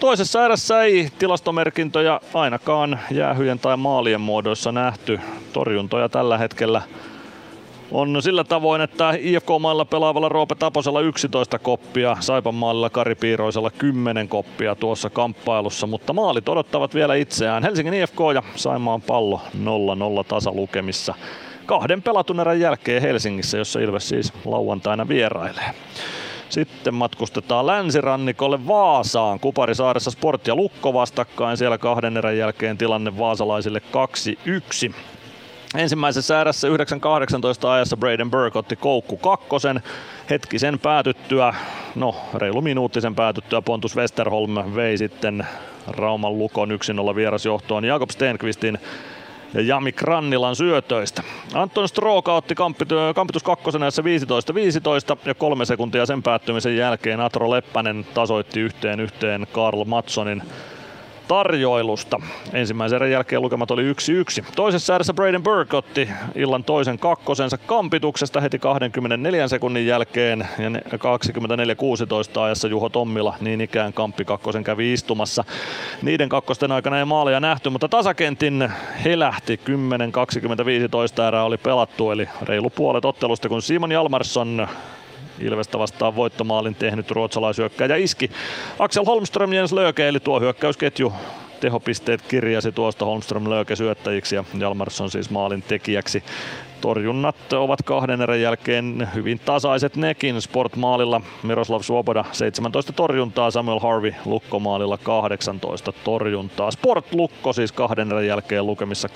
Toisessa 0.00 0.44
erässä 0.44 0.82
ei 0.82 1.08
tilastomerkintöjä 1.18 2.20
ainakaan 2.34 3.00
jäähyjen 3.10 3.58
tai 3.58 3.76
maalien 3.76 4.20
muodoissa 4.20 4.72
nähty. 4.72 5.20
Torjuntoja 5.52 6.08
tällä 6.08 6.38
hetkellä 6.38 6.82
on 7.90 8.22
sillä 8.22 8.44
tavoin, 8.44 8.80
että 8.80 9.14
IFK-mailla 9.18 9.84
pelaavalla 9.84 10.28
Roope 10.28 10.54
Taposella 10.54 11.00
11 11.00 11.58
koppia, 11.58 12.16
Saipan 12.20 12.54
maalilla 12.54 12.90
Kari 12.90 13.14
Piiroisella 13.14 13.70
10 13.70 14.28
koppia 14.28 14.74
tuossa 14.74 15.10
kamppailussa, 15.10 15.86
mutta 15.86 16.12
maalit 16.12 16.48
odottavat 16.48 16.94
vielä 16.94 17.14
itseään. 17.14 17.62
Helsingin 17.62 17.94
IFK 17.94 18.18
ja 18.34 18.42
Saimaan 18.56 19.02
pallo 19.02 19.40
0-0 20.20 20.24
tasalukemissa 20.28 21.14
kahden 21.66 22.02
pelatun 22.02 22.40
erän 22.40 22.60
jälkeen 22.60 23.02
Helsingissä, 23.02 23.58
jossa 23.58 23.80
Ilves 23.80 24.08
siis 24.08 24.32
lauantaina 24.44 25.08
vierailee. 25.08 25.70
Sitten 26.48 26.94
matkustetaan 26.94 27.66
länsirannikolle 27.66 28.66
Vaasaan. 28.66 29.40
Kuparisaaressa 29.40 30.10
Sport 30.10 30.46
ja 30.46 30.56
Lukko 30.56 30.94
vastakkain. 30.94 31.56
Siellä 31.56 31.78
kahden 31.78 32.16
erän 32.16 32.38
jälkeen 32.38 32.78
tilanne 32.78 33.18
vaasalaisille 33.18 33.82
2-1. 34.88 34.94
Ensimmäisessä 35.74 36.40
erässä 36.40 36.68
9.18 36.68 37.68
ajassa 37.68 37.96
Braden 37.96 38.30
Burke 38.30 38.58
otti 38.58 38.76
koukku 38.76 39.16
kakkosen. 39.16 39.82
Hetki 40.30 40.58
sen 40.58 40.78
päätyttyä, 40.78 41.54
no 41.94 42.14
reilu 42.34 42.62
minuutti 42.62 43.00
sen 43.00 43.14
päätyttyä 43.14 43.62
Pontus 43.62 43.96
Westerholm 43.96 44.74
vei 44.74 44.98
sitten 44.98 45.46
Rauman 45.86 46.38
Lukon 46.38 46.70
1-0 47.12 47.16
vierasjohtoon 47.16 47.84
Jakob 47.84 48.10
Stenqvistin 48.10 48.78
ja 49.54 49.60
Jami 49.60 49.92
Krannilan 49.92 50.56
syötöistä. 50.56 51.22
Anton 51.54 51.88
Stroka 51.88 52.34
otti 52.34 52.54
kampitus 53.14 53.42
kakkosen 53.44 53.80
15-15 53.80 53.84
ja 55.24 55.34
kolme 55.34 55.64
sekuntia 55.64 56.06
sen 56.06 56.22
päättymisen 56.22 56.76
jälkeen 56.76 57.20
Atro 57.20 57.50
Leppänen 57.50 58.06
tasoitti 58.14 58.60
yhteen 58.60 59.00
yhteen 59.00 59.46
Karl 59.52 59.84
Matsonin 59.84 60.42
tarjoilusta. 61.28 62.20
Ensimmäisen 62.52 62.96
erän 62.96 63.10
jälkeen 63.10 63.42
lukemat 63.42 63.70
oli 63.70 63.92
1-1. 63.92 63.94
Toisessa 64.56 64.94
erässä 64.94 65.14
Braden 65.14 65.42
Burke 65.42 65.76
otti 65.76 66.08
illan 66.34 66.64
toisen 66.64 66.98
kakkosensa 66.98 67.58
kampituksesta 67.58 68.40
heti 68.40 68.58
24 68.58 69.48
sekunnin 69.48 69.86
jälkeen 69.86 70.48
ja 70.58 70.70
24-16 72.38 72.40
ajassa 72.40 72.68
Juho 72.68 72.88
Tommila 72.88 73.34
niin 73.40 73.60
ikään 73.60 73.92
kamppi 73.92 74.24
kakkosen 74.24 74.64
kävi 74.64 74.92
istumassa. 74.92 75.44
Niiden 76.02 76.28
kakkosten 76.28 76.72
aikana 76.72 76.98
ei 76.98 77.04
maaleja 77.04 77.40
nähty, 77.40 77.70
mutta 77.70 77.88
tasakentin 77.88 78.72
helähti 79.04 79.60
10-25 81.20 81.22
erää 81.28 81.44
oli 81.44 81.56
pelattu 81.56 82.10
eli 82.10 82.28
reilu 82.42 82.70
puolet 82.70 83.04
ottelusta 83.04 83.48
kun 83.48 83.62
Simon 83.62 83.92
Jalmarsson 83.92 84.68
Ilvestä 85.40 85.78
vastaan 85.78 86.16
voittomaalin 86.16 86.74
tehnyt 86.74 87.10
ruotsalaisyökkäjä 87.10 87.96
iski. 87.96 88.30
Axel 88.78 89.04
Holmström, 89.04 89.52
Jens 89.52 89.72
Löke, 89.72 90.08
eli 90.08 90.20
tuo 90.20 90.40
hyökkäysketju 90.40 91.12
tehopisteet 91.60 92.22
kirjasi 92.22 92.72
tuosta 92.72 93.04
Holmström 93.04 93.50
Löke 93.50 93.76
syöttäjiksi 93.76 94.36
ja 94.36 94.44
Jalmarsson 94.58 95.10
siis 95.10 95.30
maalin 95.30 95.62
tekijäksi. 95.62 96.22
Torjunnat 96.80 97.52
ovat 97.52 97.82
kahden 97.82 98.22
erän 98.22 98.40
jälkeen 98.40 99.08
hyvin 99.14 99.40
tasaiset 99.44 99.96
nekin. 99.96 100.42
Sportmaalilla 100.42 101.20
Miroslav 101.42 101.82
Svoboda 101.82 102.24
17 102.32 102.92
torjuntaa, 102.92 103.50
Samuel 103.50 103.78
Harvey 103.78 104.14
Lukkomaalilla 104.24 104.98
18 104.98 105.92
torjuntaa. 105.92 106.70
Sport 106.70 107.14
Lukko 107.14 107.52
siis 107.52 107.72
kahden 107.72 108.12
erän 108.12 108.26
jälkeen 108.26 108.66
lukemissa 108.66 109.08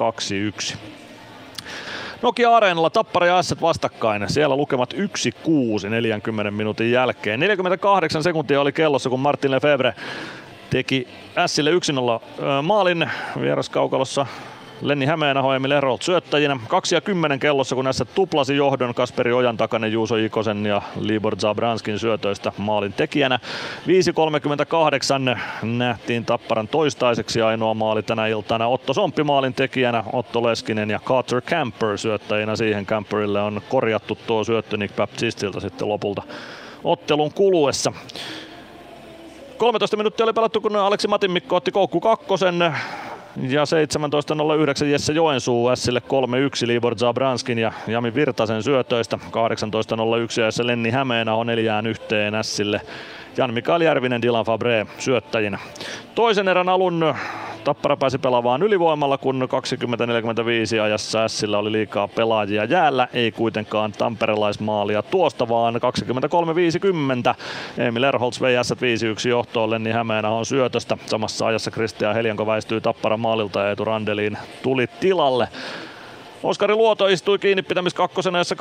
2-1. 0.73 0.77
Nokia 2.23 2.57
Areenalla 2.57 2.91
Tappara 2.91 3.27
ja 3.27 3.39
Asset 3.39 3.63
vastakkain. 3.63 4.29
Siellä 4.29 4.57
lukemat 4.57 4.95
1-6 4.95 5.89
40 5.89 6.51
minuutin 6.51 6.93
jälkeen. 6.93 7.41
48 7.41 8.23
sekuntia 8.23 8.61
oli 8.61 8.73
kellossa, 8.73 9.11
kun 9.11 9.21
Martin 9.21 9.51
Lefebvre 9.51 9.95
teki 10.71 11.09
Sille 11.47 11.71
1-0 11.71 11.77
maalin 12.63 13.11
vieraskaukalossa 13.41 14.27
Lenni 14.83 15.07
Hämeenaho, 15.07 15.55
Emil 15.55 15.71
Erolt 15.71 16.03
syöttäjinä. 16.03 16.57
2 16.69 16.95
ja 16.95 17.01
10 17.01 17.39
kellossa, 17.39 17.75
kun 17.75 17.85
näissä 17.85 18.05
tuplasi 18.05 18.57
johdon 18.57 18.95
Kasperi 18.95 19.33
Ojan 19.33 19.57
takainen 19.57 19.93
Juuso 19.93 20.17
Ikosen 20.17 20.67
ja 20.67 20.83
Libor 21.01 21.37
Zabranskin 21.37 21.99
syötöistä 21.99 22.53
maalin 22.59 22.93
tekijänä. 22.93 23.39
5.38 25.33 25.39
nähtiin 25.63 26.25
Tapparan 26.25 26.69
toistaiseksi 26.69 27.43
ainoa 27.43 27.75
maali 27.75 28.03
tänä 28.03 28.27
iltana. 28.27 28.67
Otto 28.67 28.95
Somppi 28.95 29.23
maalin 29.23 29.55
tekijänä, 29.55 30.05
Otto 30.13 30.43
Leskinen 30.43 30.91
ja 30.91 31.01
Carter 31.05 31.41
Camper 31.41 31.99
syöttäjinä. 31.99 32.57
Siihen 32.57 32.87
Camperille 32.87 33.41
on 33.41 33.61
korjattu 33.69 34.19
tuo 34.27 34.45
syöttö 34.45 34.77
Nick 34.77 34.97
Baptistilta 34.97 35.61
sitten 35.61 35.89
lopulta 35.89 36.23
ottelun 36.85 37.33
kuluessa. 37.33 37.93
13 39.57 39.97
minuuttia 39.97 40.25
oli 40.25 40.33
pelattu, 40.33 40.61
kun 40.61 40.77
Aleksi 40.77 41.09
Matinmikko 41.09 41.57
otti 41.57 41.71
koukku 41.71 42.01
kakkosen 42.01 42.75
ja 43.37 43.65
17.09 43.65 44.87
Jesse 44.87 45.13
Joensuu 45.13 45.71
Sille 45.75 46.03
3-1 46.65 46.67
Libor 46.67 46.97
Zabranskin 46.97 47.59
ja 47.59 47.73
Jami 47.87 48.15
Virtasen 48.15 48.63
syötöistä. 48.63 49.19
18.01 50.37 50.41
Jesse 50.41 50.67
Lenni 50.67 50.91
Hämeenä 50.91 51.35
on 51.35 51.47
neljään 51.47 51.87
yhteen 51.87 52.35
Sille. 52.43 52.81
Jan 53.37 53.55
Mikael 53.55 53.81
Järvinen, 53.81 54.23
Dylan 54.23 54.45
Fabre 54.45 54.87
syöttäjinä. 54.99 55.59
Toisen 56.15 56.49
erän 56.49 56.69
alun 56.69 57.15
Tappara 57.65 57.97
pääsi 57.97 58.19
pelaamaan 58.19 58.63
ylivoimalla, 58.63 59.19
kun 59.19 59.49
20-45 60.79 60.83
ajassa 60.83 61.29
Sillä 61.29 61.59
oli 61.59 61.73
liikaa 61.73 62.09
pelaajia 62.09 62.65
jäällä. 62.65 63.09
Ei 63.13 63.33
kuitenkaan 63.33 63.93
tamperelaismaalia 63.93 65.03
tuosta, 65.03 65.49
vaan 65.49 65.75
23-50. 65.75 67.35
Emil 67.79 68.03
Erholz 68.03 68.41
vei 68.41 68.65
S 68.65 68.73
5-1 68.73 69.29
johtoon 69.29 69.71
Lenni 69.71 69.91
Hämeenahon 69.91 70.47
syötöstä. 70.47 70.99
Samassa 71.07 71.47
ajassa 71.47 71.71
Kristian 71.71 72.15
Helianko 72.15 72.47
väistyi 72.47 72.81
Tapparan 72.81 73.21
maalilta 73.21 73.61
ja 73.61 73.69
Eetu 73.69 73.85
Randeliin 73.85 74.39
tuli 74.63 74.87
tilalle. 75.01 75.49
Oskari 76.43 76.75
Luoto 76.75 77.07
istui 77.07 77.39
kiinni 77.39 77.63
pitämis 77.63 77.95
kakkosena 77.95 78.39
jossa 78.39 78.55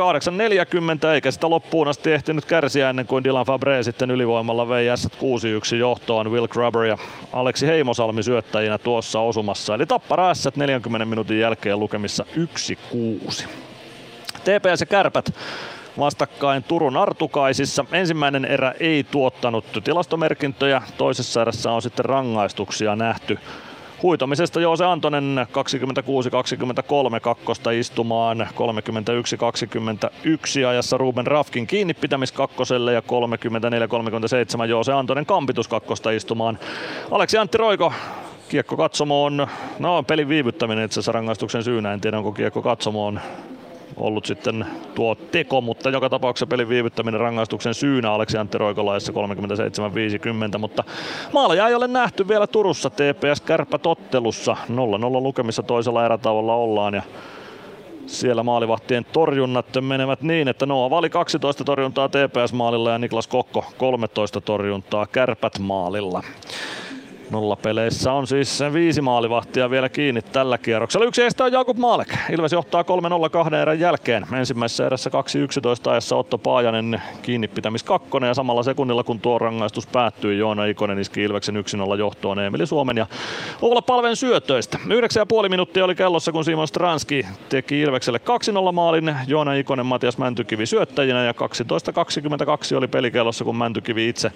8.40 1.03 1.07
eikä 1.07 1.31
sitä 1.31 1.49
loppuun 1.49 1.87
asti 1.87 2.11
ehtinyt 2.11 2.45
kärsiä 2.45 2.89
ennen 2.89 3.07
kuin 3.07 3.23
Dylan 3.23 3.45
Fabre 3.45 3.83
sitten 3.83 4.11
ylivoimalla 4.11 4.69
vei 4.69 4.87
S 4.95 5.07
6-1 5.73 5.75
johtoon 5.75 6.31
Will 6.31 6.47
Grubber 6.47 6.83
ja 6.83 6.97
Aleksi 7.33 7.67
Heimosalmi 7.67 8.23
syöttäjinä 8.23 8.77
tuossa 8.77 9.19
osumassa. 9.19 9.75
Eli 9.75 9.85
Tappara 9.85 10.33
S 10.33 10.49
40 10.55 11.05
minuutin 11.05 11.39
jälkeen 11.39 11.79
lukemissa 11.79 12.25
1-6. 12.35 13.47
TPS 14.43 14.79
ja 14.79 14.85
Kärpät 14.85 15.33
vastakkain 15.99 16.63
Turun 16.63 16.97
Artukaisissa. 16.97 17.85
Ensimmäinen 17.91 18.45
erä 18.45 18.73
ei 18.79 19.03
tuottanut 19.03 19.65
tilastomerkintöjä, 19.83 20.81
toisessa 20.97 21.41
erässä 21.41 21.71
on 21.71 21.81
sitten 21.81 22.05
rangaistuksia 22.05 22.95
nähty 22.95 23.39
huitomisesta 24.03 24.59
Joose 24.59 24.85
Antonen 24.85 25.47
26-23 27.17 27.19
kakkosta 27.19 27.71
istumaan 27.71 28.49
31-21 30.63 30.67
ajassa 30.67 30.97
Ruben 30.97 31.27
Rafkin 31.27 31.67
kiinni 31.67 31.93
pitämis 31.93 32.31
kakkoselle 32.31 32.93
ja 32.93 32.99
34-37 34.65 34.65
Joose 34.65 34.93
Antonen 34.93 35.25
kampitus 35.25 35.67
kakkosta 35.67 36.11
istumaan. 36.11 36.59
Aleksi 37.11 37.37
Antti 37.37 37.57
Roiko 37.57 37.93
kiekko 38.49 38.77
katsomoon, 38.77 39.47
no 39.79 40.03
pelin 40.03 40.29
viivyttäminen 40.29 40.85
itse 40.85 40.93
asiassa 40.93 41.11
rangaistuksen 41.11 41.63
syynä, 41.63 41.93
en 41.93 42.01
tiedä 42.01 42.17
onko 42.17 42.31
kiekko 42.31 42.61
katsomoon 42.61 43.19
ollut 43.99 44.25
sitten 44.25 44.65
tuo 44.95 45.15
teko, 45.15 45.61
mutta 45.61 45.89
joka 45.89 46.09
tapauksessa 46.09 46.47
pelin 46.47 46.69
viivyttäminen 46.69 47.19
rangaistuksen 47.19 47.73
syynä 47.73 48.11
Aleksi 48.11 48.37
Antti 48.37 48.57
Roikolaissa 48.57 49.13
37-50, 50.55 50.57
mutta 50.57 50.83
maaleja 51.33 51.67
ei 51.67 51.75
ole 51.75 51.87
nähty 51.87 52.27
vielä 52.27 52.47
Turussa 52.47 52.89
TPS 52.89 53.41
Kärpät 53.41 53.85
ottelussa. 53.85 54.57
0-0 54.69 54.73
lukemissa 55.21 55.63
toisella 55.63 56.05
erätauolla 56.05 56.55
ollaan 56.55 56.93
ja 56.93 57.01
siellä 58.05 58.43
maalivahtien 58.43 59.05
torjunnat 59.05 59.65
menevät 59.81 60.21
niin, 60.21 60.47
että 60.47 60.65
Noa 60.65 60.89
Vali 60.89 61.09
12 61.09 61.63
torjuntaa 61.63 62.09
TPS-maalilla 62.09 62.91
ja 62.91 62.97
Niklas 62.97 63.27
Kokko 63.27 63.65
13 63.77 64.41
torjuntaa 64.41 65.07
Kärpät 65.07 65.59
maalilla. 65.59 66.23
Nollapeleissä 67.31 68.13
on 68.13 68.27
siis 68.27 68.59
viisi 68.73 69.01
maalivahtia 69.01 69.69
vielä 69.69 69.89
kiinni 69.89 70.21
tällä 70.21 70.57
kierroksella. 70.57 71.05
Yksi 71.05 71.23
estä 71.23 71.43
on 71.43 71.51
Jakub 71.51 71.77
Maalek. 71.77 72.15
Ilves 72.31 72.51
johtaa 72.51 72.81
3-0 73.25 73.29
kahden 73.29 73.59
erän 73.59 73.79
jälkeen. 73.79 74.25
Ensimmäisessä 74.33 74.85
erässä 74.85 75.09
2-11 75.87 75.91
ajassa 75.91 76.15
Otto 76.15 76.37
Paajanen 76.37 77.01
kiinni 77.21 77.47
pitämis 77.47 77.83
kakkonen 77.83 78.27
ja 78.27 78.33
samalla 78.33 78.63
sekunnilla 78.63 79.03
kun 79.03 79.19
tuo 79.19 79.39
rangaistus 79.39 79.87
päättyi 79.87 80.37
Joona 80.37 80.65
Ikonen 80.65 80.99
iski 80.99 81.23
Ilveksen 81.23 81.55
1-0 81.95 81.99
johtoon 81.99 82.39
Emeli 82.39 82.67
Suomen 82.67 82.97
ja 82.97 83.07
Oula 83.61 83.81
Palven 83.81 84.15
syötöistä. 84.15 84.77
9,5 85.43 85.49
minuuttia 85.49 85.85
oli 85.85 85.95
kellossa 85.95 86.31
kun 86.31 86.45
Simon 86.45 86.67
Stranski 86.67 87.25
teki 87.49 87.81
Ilvekselle 87.81 88.19
2-0 88.69 88.71
maalin. 88.71 89.15
Joona 89.27 89.53
Ikonen, 89.53 89.85
Matias 89.85 90.17
Mäntykivi 90.17 90.65
syöttäjinä 90.65 91.23
ja 91.23 91.31
12.22 91.31 92.77
oli 92.77 92.87
pelikellossa 92.87 93.43
kun 93.45 93.57
Mäntykivi 93.57 94.09
itse 94.09 94.31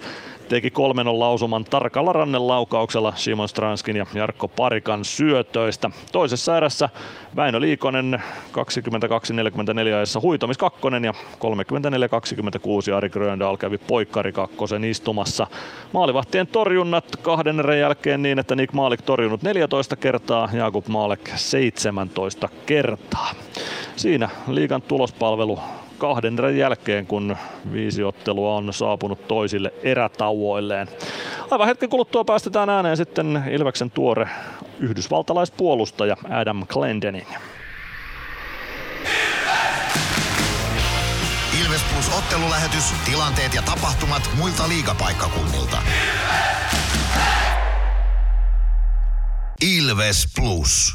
teki 0.48 0.68
3-0 0.68 0.72
lausuman 1.18 1.64
tarkalla 1.64 2.12
rannen 2.12 2.48
laukauksella 2.84 3.12
Simon 3.16 3.48
Stranskin 3.48 3.96
ja 3.96 4.06
Jarkko 4.14 4.48
Parikan 4.48 5.04
syötöistä. 5.04 5.90
Toisessa 6.12 6.56
erässä 6.56 6.88
Väinö 7.36 7.60
Liikonen 7.60 8.22
22-44 8.52 9.94
ajassa 9.96 10.20
huitomis 10.20 10.58
kakkonen 10.58 11.04
ja 11.04 11.12
34-26 11.12 12.94
Ari 12.96 13.08
Gröndal 13.08 13.56
kävi 13.56 13.78
poikkari 13.78 14.32
kakkosen 14.32 14.84
istumassa. 14.84 15.46
Maalivahtien 15.92 16.46
torjunnat 16.46 17.04
kahden 17.22 17.60
erän 17.60 17.78
jälkeen 17.78 18.22
niin, 18.22 18.38
että 18.38 18.54
Nick 18.54 18.72
Maalik 18.72 19.02
torjunut 19.02 19.42
14 19.42 19.96
kertaa, 19.96 20.48
Jakub 20.52 20.86
Maalek 20.88 21.30
17 21.36 22.48
kertaa. 22.66 23.30
Siinä 23.96 24.28
liigan 24.48 24.82
tulospalvelu 24.82 25.58
kahden 26.04 26.38
erän 26.38 26.56
jälkeen, 26.56 27.06
kun 27.06 27.36
viisi 27.72 28.04
ottelua 28.04 28.54
on 28.54 28.72
saapunut 28.72 29.28
toisille 29.28 29.74
erätauoilleen. 29.82 30.88
Aivan 31.50 31.66
hetken 31.66 31.88
kuluttua 31.88 32.24
päästetään 32.24 32.70
ääneen 32.70 32.96
sitten 32.96 33.44
Ilveksen 33.50 33.90
tuore 33.90 34.28
yhdysvaltalaispuolustaja 34.80 36.16
Adam 36.30 36.66
Glendening. 36.68 37.28
Ilves 41.64 41.82
Plus 41.92 42.18
ottelulähetys, 42.18 42.84
tilanteet 43.04 43.54
ja 43.54 43.62
tapahtumat 43.62 44.30
muilta 44.38 44.68
liigapaikkakunnilta. 44.68 45.78
Ilves 49.76 50.26
Plus. 50.36 50.94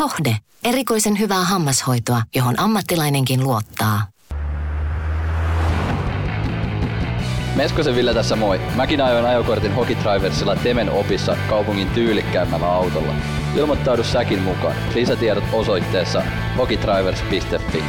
Hohde. 0.00 0.36
Erikoisen 0.64 1.18
hyvää 1.18 1.44
hammashoitoa, 1.44 2.22
johon 2.34 2.60
ammattilainenkin 2.60 3.44
luottaa. 3.44 4.06
Meskosen 7.56 7.94
Ville 7.94 8.14
tässä 8.14 8.36
moi. 8.36 8.60
Mäkin 8.76 9.00
ajoin 9.00 9.24
ajokortin 9.24 9.74
Hokitriversilla 9.74 10.56
Temen 10.56 10.90
opissa 10.90 11.36
kaupungin 11.48 11.88
tyylikkäämmällä 11.88 12.72
autolla. 12.72 13.14
Ilmoittaudu 13.56 14.04
säkin 14.04 14.42
mukaan. 14.42 14.76
Lisätiedot 14.94 15.44
osoitteessa 15.52 16.22
hokitrivers.fi. 16.58 17.84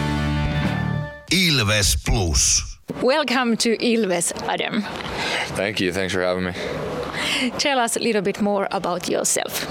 Ilves 1.47 1.97
Plus. 2.05 2.63
Welcome 3.03 3.55
to 3.55 3.69
Ilves, 3.79 4.33
Adam. 4.47 4.83
Thank 5.55 5.81
you. 5.81 5.93
Thanks 5.93 6.13
for 6.13 6.21
having 6.21 6.45
me. 6.45 6.53
Tell 7.63 7.79
us 7.85 7.97
a 7.97 8.03
little 8.03 8.21
bit 8.21 8.41
more 8.41 8.67
about 8.71 9.09
yourself. 9.09 9.67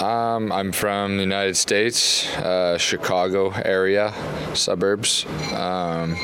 Um, 0.00 0.50
I'm 0.50 0.72
from 0.72 1.16
the 1.18 1.22
United 1.22 1.56
States, 1.56 2.26
uh, 2.38 2.78
Chicago 2.78 3.50
area, 3.50 4.14
suburbs. 4.54 5.26
Um, 5.54 6.16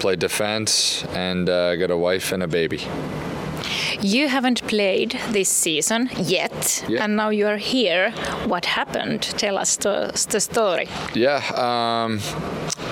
play 0.00 0.16
defense 0.16 1.04
and 1.14 1.48
uh, 1.48 1.76
got 1.76 1.90
a 1.90 1.96
wife 1.96 2.32
and 2.32 2.42
a 2.42 2.48
baby. 2.48 2.80
You 4.00 4.28
haven't 4.28 4.66
played 4.66 5.18
this 5.30 5.48
season 5.48 6.10
yet, 6.18 6.84
Yeah. 6.88 7.04
and 7.04 7.16
now 7.16 7.28
you 7.30 7.46
are 7.46 7.56
here. 7.58 8.10
What 8.46 8.64
happened? 8.66 9.22
Tell 9.22 9.56
us 9.58 9.76
the, 9.76 10.10
the 10.30 10.40
story. 10.40 10.88
Yeah, 11.14 11.40
um, 11.56 12.20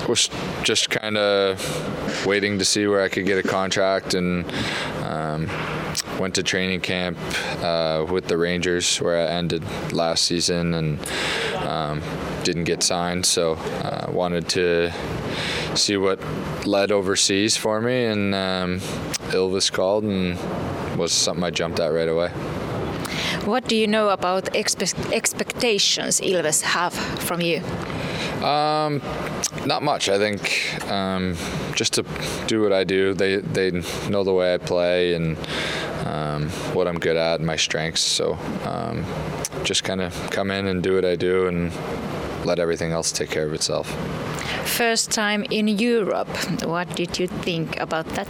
was 0.07 0.29
just 0.63 0.89
kind 0.89 1.17
of 1.17 2.25
waiting 2.25 2.57
to 2.59 2.65
see 2.65 2.87
where 2.87 3.01
I 3.01 3.09
could 3.09 3.25
get 3.25 3.43
a 3.43 3.47
contract 3.47 4.13
and 4.13 4.45
um, 5.03 5.49
went 6.19 6.35
to 6.35 6.43
training 6.43 6.81
camp 6.81 7.17
uh, 7.63 8.05
with 8.09 8.27
the 8.27 8.37
Rangers 8.37 8.97
where 8.97 9.27
I 9.27 9.31
ended 9.31 9.63
last 9.91 10.25
season 10.25 10.73
and 10.73 10.99
um, 11.57 12.01
didn't 12.43 12.65
get 12.65 12.83
signed. 12.83 13.25
So 13.25 13.53
uh, 13.53 14.11
wanted 14.11 14.49
to 14.49 14.91
see 15.75 15.97
what 15.97 16.19
led 16.65 16.91
overseas 16.91 17.57
for 17.57 17.81
me, 17.81 18.05
and 18.05 18.35
um, 18.35 18.79
Ilves 19.31 19.71
called 19.71 20.03
and 20.03 20.37
was 20.97 21.11
something 21.11 21.43
I 21.43 21.49
jumped 21.49 21.79
at 21.79 21.87
right 21.87 22.07
away. 22.07 22.29
What 23.45 23.67
do 23.67 23.75
you 23.75 23.87
know 23.87 24.09
about 24.09 24.45
expe- 24.53 25.11
expectations 25.11 26.21
Ilves 26.21 26.61
have 26.61 26.93
from 26.93 27.41
you? 27.41 27.61
Um, 28.41 29.01
not 29.65 29.83
much. 29.83 30.09
I 30.09 30.17
think 30.17 30.81
um, 30.89 31.35
just 31.75 31.93
to 31.93 32.05
do 32.47 32.61
what 32.61 32.73
I 32.73 32.83
do. 32.83 33.13
They 33.13 33.37
they 33.37 33.71
know 34.09 34.23
the 34.23 34.33
way 34.33 34.53
I 34.53 34.57
play 34.57 35.13
and 35.13 35.37
um, 36.05 36.49
what 36.73 36.87
I'm 36.87 36.99
good 36.99 37.17
at, 37.17 37.41
my 37.41 37.55
strengths. 37.55 38.01
So 38.01 38.37
um, 38.65 39.05
just 39.63 39.83
kind 39.83 40.01
of 40.01 40.13
come 40.31 40.51
in 40.51 40.67
and 40.67 40.83
do 40.83 40.95
what 40.95 41.05
I 41.05 41.15
do, 41.15 41.47
and 41.47 41.71
let 42.45 42.59
everything 42.59 42.91
else 42.91 43.11
take 43.11 43.29
care 43.29 43.45
of 43.45 43.53
itself. 43.53 43.87
First 44.65 45.11
time 45.11 45.43
in 45.49 45.67
Europe. 45.67 46.29
What 46.63 46.95
did 46.95 47.19
you 47.19 47.27
think 47.27 47.79
about 47.79 48.07
that? 48.15 48.29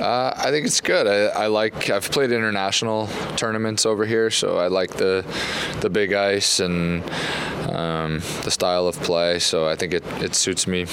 Uh, 0.00 0.32
I 0.36 0.50
think 0.50 0.66
it's 0.66 0.80
good. 0.80 1.06
I, 1.06 1.44
I 1.44 1.46
like. 1.46 1.90
I've 1.90 2.10
played 2.10 2.32
international 2.32 3.08
tournaments 3.36 3.84
over 3.84 4.06
here, 4.06 4.30
so 4.30 4.58
I 4.58 4.68
like 4.68 4.94
the 4.94 5.24
the 5.80 5.90
big 5.90 6.12
ice 6.12 6.60
and 6.60 7.02
um, 7.70 8.20
the 8.44 8.50
style 8.50 8.86
of 8.86 8.96
play. 9.02 9.38
So 9.38 9.68
I 9.68 9.76
think 9.76 9.92
it, 9.92 10.04
it 10.22 10.34
suits 10.34 10.66
me 10.66 10.86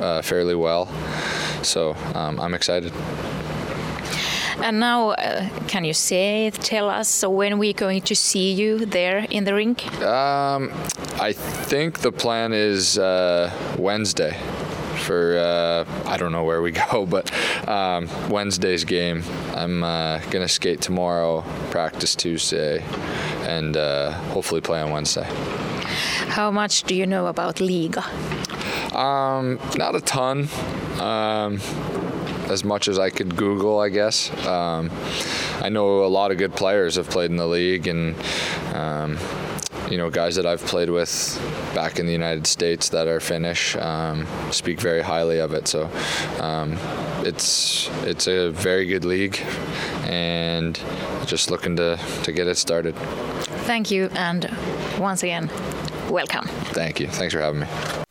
uh, 0.00 0.22
fairly 0.22 0.54
well. 0.54 0.88
So 1.62 1.94
um, 2.14 2.40
I'm 2.40 2.54
excited. 2.54 2.92
And 4.62 4.80
now, 4.80 5.10
uh, 5.10 5.48
can 5.68 5.84
you 5.84 5.94
say, 5.94 6.50
tell 6.50 6.88
us 6.88 7.24
when 7.24 7.58
we're 7.58 7.72
going 7.72 8.02
to 8.02 8.14
see 8.16 8.52
you 8.52 8.86
there 8.86 9.26
in 9.30 9.44
the 9.44 9.54
rink? 9.54 9.86
Um, 10.02 10.72
I 11.20 11.32
think 11.32 12.00
the 12.00 12.12
plan 12.12 12.52
is 12.52 12.98
uh, 12.98 13.52
Wednesday 13.78 14.36
for 14.96 15.38
uh, 15.38 15.84
I 16.08 16.16
don't 16.16 16.32
know 16.32 16.44
where 16.44 16.62
we 16.62 16.72
go, 16.90 17.06
but 17.06 17.30
um, 17.68 18.08
Wednesday's 18.28 18.84
game. 18.84 19.22
I'm 19.54 19.82
uh, 19.84 20.20
gonna 20.30 20.48
skate 20.48 20.80
tomorrow, 20.80 21.44
practice 21.70 22.14
Tuesday, 22.14 22.82
and 23.42 23.76
uh, 23.76 24.12
hopefully 24.32 24.60
play 24.60 24.80
on 24.80 24.90
Wednesday. 24.90 25.28
How 26.28 26.50
much 26.50 26.82
do 26.84 26.94
you 26.94 27.06
know 27.06 27.26
about 27.26 27.60
Liga? 27.60 28.04
Um, 28.94 29.58
not 29.76 29.94
a 29.94 30.00
ton. 30.00 30.48
Um, 31.00 31.60
as 32.48 32.64
much 32.64 32.88
as 32.88 32.98
I 32.98 33.10
could 33.10 33.36
Google, 33.36 33.80
I 33.80 33.88
guess. 33.88 34.30
Um, 34.46 34.90
I 35.60 35.68
know 35.68 36.04
a 36.04 36.06
lot 36.06 36.30
of 36.30 36.38
good 36.38 36.54
players 36.54 36.96
have 36.96 37.08
played 37.08 37.30
in 37.30 37.36
the 37.36 37.46
league, 37.46 37.86
and 37.86 38.14
um, 38.74 39.18
you 39.90 39.98
know, 39.98 40.10
guys 40.10 40.36
that 40.36 40.46
I've 40.46 40.62
played 40.62 40.90
with 40.90 41.40
back 41.74 41.98
in 41.98 42.06
the 42.06 42.12
United 42.12 42.46
States 42.46 42.88
that 42.90 43.06
are 43.06 43.20
Finnish 43.20 43.76
um, 43.76 44.26
speak 44.50 44.80
very 44.80 45.02
highly 45.02 45.38
of 45.38 45.52
it. 45.52 45.68
So 45.68 45.90
um, 46.40 46.76
it's 47.24 47.88
it's 48.04 48.26
a 48.26 48.50
very 48.50 48.86
good 48.86 49.04
league, 49.04 49.38
and 50.04 50.78
just 51.26 51.50
looking 51.50 51.76
to 51.76 51.98
to 52.24 52.32
get 52.32 52.46
it 52.46 52.56
started. 52.56 52.94
Thank 53.66 53.90
you, 53.90 54.08
and 54.14 54.50
once 54.98 55.22
again, 55.22 55.50
welcome. 56.08 56.46
Thank 56.72 57.00
you. 57.00 57.08
Thanks 57.08 57.34
for 57.34 57.40
having 57.40 57.60
me. 57.60 58.05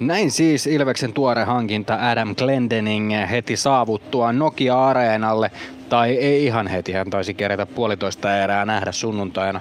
Näin 0.00 0.30
siis 0.30 0.66
Ilveksen 0.66 1.12
tuore 1.12 1.44
hankinta 1.44 2.10
Adam 2.10 2.34
Glendening 2.36 3.12
heti 3.30 3.56
saavuttua 3.56 4.32
Nokia-areenalle, 4.32 5.50
tai 5.88 6.14
ei 6.14 6.44
ihan 6.44 6.66
heti, 6.66 6.92
hän 6.92 7.10
taisi 7.10 7.34
kerätä 7.34 7.66
puolitoista 7.66 8.38
erää 8.38 8.64
nähdä 8.64 8.92
sunnuntaina 8.92 9.60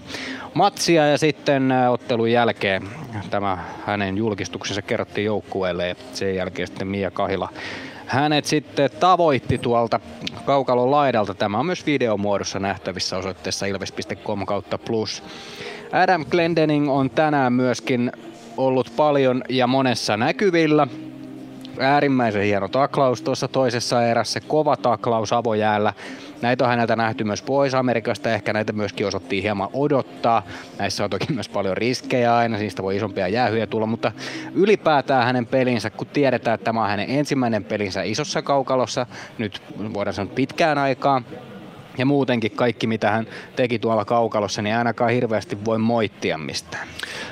matsia 0.53 1.07
ja 1.07 1.17
sitten 1.17 1.73
ottelun 1.89 2.31
jälkeen 2.31 2.83
tämä 3.29 3.57
hänen 3.85 4.17
julkistuksensa 4.17 4.81
kerrottiin 4.81 5.25
joukkueelle 5.25 5.87
ja 5.87 5.95
sen 6.13 6.35
jälkeen 6.35 6.67
sitten 6.67 6.87
Mia 6.87 7.11
Kahila 7.11 7.49
hänet 8.07 8.45
sitten 8.45 8.89
tavoitti 8.99 9.57
tuolta 9.57 9.99
kaukalon 10.45 10.91
laidalta. 10.91 11.33
Tämä 11.33 11.59
on 11.59 11.65
myös 11.65 11.85
videomuodossa 11.85 12.59
nähtävissä 12.59 13.17
osoitteessa 13.17 13.65
ilves.com 13.65 14.45
kautta 14.45 14.77
plus. 14.77 15.23
Adam 15.91 16.25
Glendening 16.25 16.91
on 16.91 17.09
tänään 17.09 17.53
myöskin 17.53 18.11
ollut 18.57 18.93
paljon 18.95 19.43
ja 19.49 19.67
monessa 19.67 20.17
näkyvillä. 20.17 20.87
Äärimmäisen 21.79 22.43
hieno 22.43 22.67
taklaus 22.67 23.21
tuossa 23.21 23.47
toisessa 23.47 24.05
erässä, 24.05 24.39
kova 24.39 24.77
taklaus 24.77 25.33
avojäällä. 25.33 25.93
Näitä 26.41 26.63
on 26.63 26.69
häneltä 26.69 26.95
nähty 26.95 27.23
myös 27.23 27.41
Pohjois-Amerikasta, 27.41 28.33
ehkä 28.33 28.53
näitä 28.53 28.73
myöskin 28.73 29.07
osattiin 29.07 29.43
hieman 29.43 29.69
odottaa. 29.73 30.43
Näissä 30.79 31.03
on 31.03 31.09
toki 31.09 31.33
myös 31.33 31.49
paljon 31.49 31.77
riskejä 31.77 32.35
aina, 32.35 32.57
niistä 32.57 32.83
voi 32.83 32.95
isompia 32.95 33.27
jäähyjä 33.27 33.67
tulla, 33.67 33.85
mutta 33.85 34.11
ylipäätään 34.53 35.25
hänen 35.25 35.45
pelinsä, 35.45 35.89
kun 35.89 36.07
tiedetään, 36.07 36.55
että 36.55 36.65
tämä 36.65 36.83
on 36.83 36.89
hänen 36.89 37.09
ensimmäinen 37.09 37.63
pelinsä 37.63 38.03
isossa 38.03 38.41
kaukalossa, 38.41 39.05
nyt 39.37 39.61
voidaan 39.93 40.13
sanoa 40.13 40.33
pitkään 40.35 40.77
aikaa, 40.77 41.21
ja 41.97 42.05
muutenkin 42.05 42.51
kaikki, 42.51 42.87
mitä 42.87 43.11
hän 43.11 43.27
teki 43.55 43.79
tuolla 43.79 44.05
kaukalossa, 44.05 44.61
niin 44.61 44.75
ainakaan 44.75 45.11
hirveästi 45.11 45.65
voi 45.65 45.77
moittia 45.77 46.37
mistään. 46.37 46.87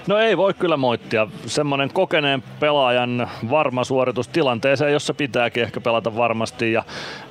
No 0.08 0.18
ei 0.18 0.38
voi 0.38 0.54
kyllä 0.54 0.78
moittia. 0.78 1.28
Semmoinen 1.46 1.90
kokeneen 1.94 2.44
pelaajan 2.60 3.30
varma 3.50 3.84
suoritus 3.84 4.28
tilanteeseen, 4.28 4.94
jossa 4.94 5.14
pitääkin 5.14 5.64
ehkä 5.64 5.82
pelata 5.82 6.16
varmasti 6.16 6.72
ja 6.72 6.84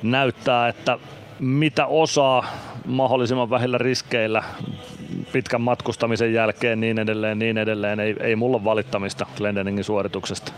näyttää, 0.03 0.67
että 0.67 0.97
mitä 1.39 1.85
osaa 1.85 2.45
mahdollisimman 2.85 3.49
vähillä 3.49 3.77
riskeillä 3.77 4.43
pitkän 5.31 5.61
matkustamisen 5.61 6.33
jälkeen 6.33 6.79
niin 6.79 6.99
edelleen, 6.99 7.39
niin 7.39 7.57
edelleen. 7.57 7.99
Ei, 7.99 8.15
ei 8.19 8.35
mulla 8.35 8.63
valittamista 8.63 9.25
Glendeningin 9.37 9.83
suorituksesta. 9.83 10.51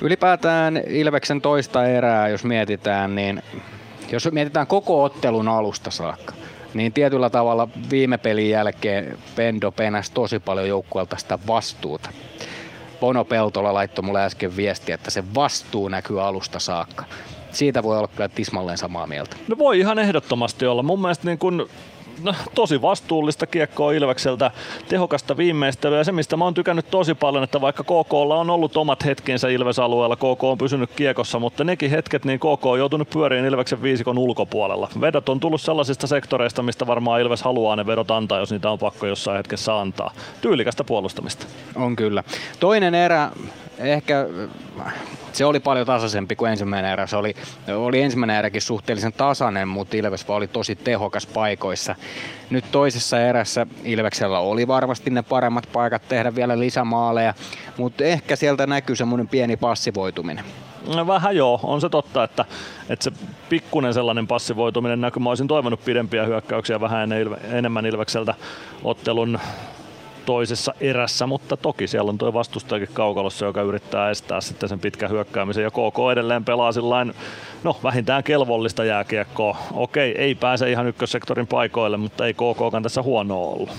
Ylipäätään 0.00 0.82
Ilveksen 0.86 1.40
toista 1.40 1.86
erää, 1.86 2.28
jos 2.28 2.44
mietitään, 2.44 3.14
niin 3.14 3.42
jos 4.12 4.28
mietitään 4.32 4.66
koko 4.66 5.04
ottelun 5.04 5.48
alusta 5.48 5.90
saakka, 5.90 6.34
niin 6.74 6.92
tietyllä 6.92 7.30
tavalla 7.30 7.68
viime 7.90 8.18
pelin 8.18 8.50
jälkeen 8.50 9.18
Pendo 9.36 9.70
penäsi 9.70 10.12
tosi 10.12 10.38
paljon 10.38 10.68
joukkueelta 10.68 11.16
sitä 11.16 11.38
vastuuta. 11.46 12.10
Bono 13.00 13.24
Peltola 13.24 13.74
laittoi 13.74 14.04
mulle 14.04 14.24
äsken 14.24 14.56
viesti, 14.56 14.92
että 14.92 15.10
se 15.10 15.24
vastuu 15.34 15.88
näkyy 15.88 16.22
alusta 16.22 16.58
saakka. 16.58 17.04
Siitä 17.52 17.82
voi 17.82 17.98
olla 17.98 18.08
kyllä 18.08 18.28
tismalleen 18.28 18.78
samaa 18.78 19.06
mieltä. 19.06 19.36
No 19.48 19.58
voi 19.58 19.78
ihan 19.78 19.98
ehdottomasti 19.98 20.66
olla. 20.66 20.82
Mun 20.82 21.00
mielestä 21.00 21.26
niin 21.26 21.38
kun 21.38 21.68
no, 22.22 22.34
tosi 22.54 22.82
vastuullista 22.82 23.46
kiekkoa 23.46 23.92
Ilvekseltä, 23.92 24.50
tehokasta 24.88 25.36
viimeistelyä 25.36 25.98
ja 25.98 26.04
se 26.04 26.12
mistä 26.12 26.36
mä 26.36 26.44
oon 26.44 26.54
tykännyt 26.54 26.90
tosi 26.90 27.14
paljon, 27.14 27.44
että 27.44 27.60
vaikka 27.60 27.82
KKlla 27.82 28.36
on 28.36 28.50
ollut 28.50 28.76
omat 28.76 29.04
hetkensä 29.04 29.48
Ilves-alueella, 29.48 30.16
KK 30.16 30.44
on 30.44 30.58
pysynyt 30.58 30.90
kiekossa, 30.96 31.38
mutta 31.38 31.64
nekin 31.64 31.90
hetket 31.90 32.24
niin 32.24 32.38
KK 32.38 32.66
on 32.66 32.78
joutunut 32.78 33.10
pyöriin 33.10 33.44
Ilveksen 33.44 33.82
viisikon 33.82 34.18
ulkopuolella. 34.18 34.88
Vedot 35.00 35.28
on 35.28 35.40
tullut 35.40 35.60
sellaisista 35.60 36.06
sektoreista, 36.06 36.62
mistä 36.62 36.86
varmaan 36.86 37.20
Ilves 37.20 37.42
haluaa 37.42 37.76
ne 37.76 37.86
vedot 37.86 38.10
antaa, 38.10 38.38
jos 38.38 38.50
niitä 38.50 38.70
on 38.70 38.78
pakko 38.78 39.06
jossain 39.06 39.36
hetkessä 39.36 39.80
antaa. 39.80 40.10
Tyylikästä 40.40 40.84
puolustamista. 40.84 41.46
On 41.74 41.96
kyllä. 41.96 42.24
Toinen 42.60 42.94
erä 42.94 43.30
ehkä 43.78 44.26
se 45.32 45.44
oli 45.44 45.60
paljon 45.60 45.86
tasaisempi 45.86 46.36
kuin 46.36 46.50
ensimmäinen 46.50 46.92
erä. 46.92 47.06
Se 47.06 47.16
oli, 47.16 47.34
oli 47.76 48.02
ensimmäinen 48.02 48.36
eräkin 48.36 48.62
suhteellisen 48.62 49.12
tasainen, 49.12 49.68
mutta 49.68 49.96
Ilves 49.96 50.24
oli 50.28 50.48
tosi 50.48 50.76
tehokas 50.76 51.26
paikoissa. 51.26 51.94
Nyt 52.50 52.64
toisessa 52.72 53.20
erässä 53.20 53.66
Ilveksellä 53.84 54.38
oli 54.38 54.68
varmasti 54.68 55.10
ne 55.10 55.22
paremmat 55.22 55.68
paikat 55.72 56.02
tehdä 56.08 56.34
vielä 56.34 56.58
lisämaaleja, 56.58 57.34
mutta 57.76 58.04
ehkä 58.04 58.36
sieltä 58.36 58.66
näkyy 58.66 58.96
semmoinen 58.96 59.28
pieni 59.28 59.56
passivoituminen. 59.56 60.44
No 60.94 61.06
vähän 61.06 61.36
joo, 61.36 61.60
on 61.62 61.80
se 61.80 61.88
totta, 61.88 62.24
että, 62.24 62.44
että 62.88 63.04
se 63.04 63.12
pikkunen 63.48 63.94
sellainen 63.94 64.26
passivoituminen 64.26 65.00
näkyy. 65.00 65.22
Mä 65.22 65.28
olisin 65.28 65.48
toivonut 65.48 65.84
pidempiä 65.84 66.24
hyökkäyksiä 66.24 66.80
vähän 66.80 67.12
enemmän 67.52 67.86
Ilvekseltä 67.86 68.34
ottelun 68.84 69.38
toisessa 70.26 70.74
erässä, 70.80 71.26
mutta 71.26 71.56
toki 71.56 71.86
siellä 71.86 72.08
on 72.08 72.18
tuo 72.18 72.32
vastustajakin 72.32 72.94
kaukalossa, 72.94 73.46
joka 73.46 73.62
yrittää 73.62 74.10
estää 74.10 74.40
sitten 74.40 74.68
sen 74.68 74.80
pitkän 74.80 75.10
hyökkäämisen 75.10 75.64
ja 75.64 75.70
KK 75.70 76.12
edelleen 76.12 76.44
pelaa 76.44 76.72
sillain, 76.72 77.14
no 77.64 77.76
vähintään 77.82 78.24
kelvollista 78.24 78.84
jääkiekkoa. 78.84 79.56
Okei, 79.72 80.14
ei 80.18 80.34
pääse 80.34 80.70
ihan 80.70 80.86
ykkössektorin 80.86 81.46
paikoille, 81.46 81.96
mutta 81.96 82.26
ei 82.26 82.34
KKkaan 82.34 82.82
tässä 82.82 83.02
huono 83.02 83.42
ollut. 83.42 83.70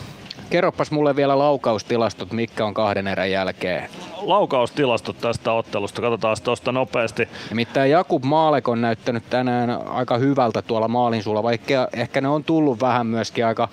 Kerropas 0.49 0.91
mulle 0.91 1.15
vielä 1.15 1.39
laukaustilastot, 1.39 2.31
mitkä 2.31 2.65
on 2.65 2.73
kahden 2.73 3.07
erän 3.07 3.31
jälkeen. 3.31 3.89
Laukaustilastot 4.21 5.17
tästä 5.21 5.53
ottelusta, 5.53 6.01
katsotaan 6.01 6.37
tuosta 6.43 6.71
nopeasti. 6.71 7.27
Nimittäin 7.49 7.91
Jakub 7.91 8.23
Maalek 8.23 8.67
on 8.67 8.81
näyttänyt 8.81 9.23
tänään 9.29 9.87
aika 9.87 10.17
hyvältä 10.17 10.61
tuolla 10.61 10.87
maalin 10.87 11.23
sulla, 11.23 11.43
vaikka 11.43 11.87
ehkä 11.93 12.21
ne 12.21 12.27
on 12.27 12.43
tullut 12.43 12.81
vähän 12.81 13.07
myöskin 13.07 13.45
aika 13.45 13.69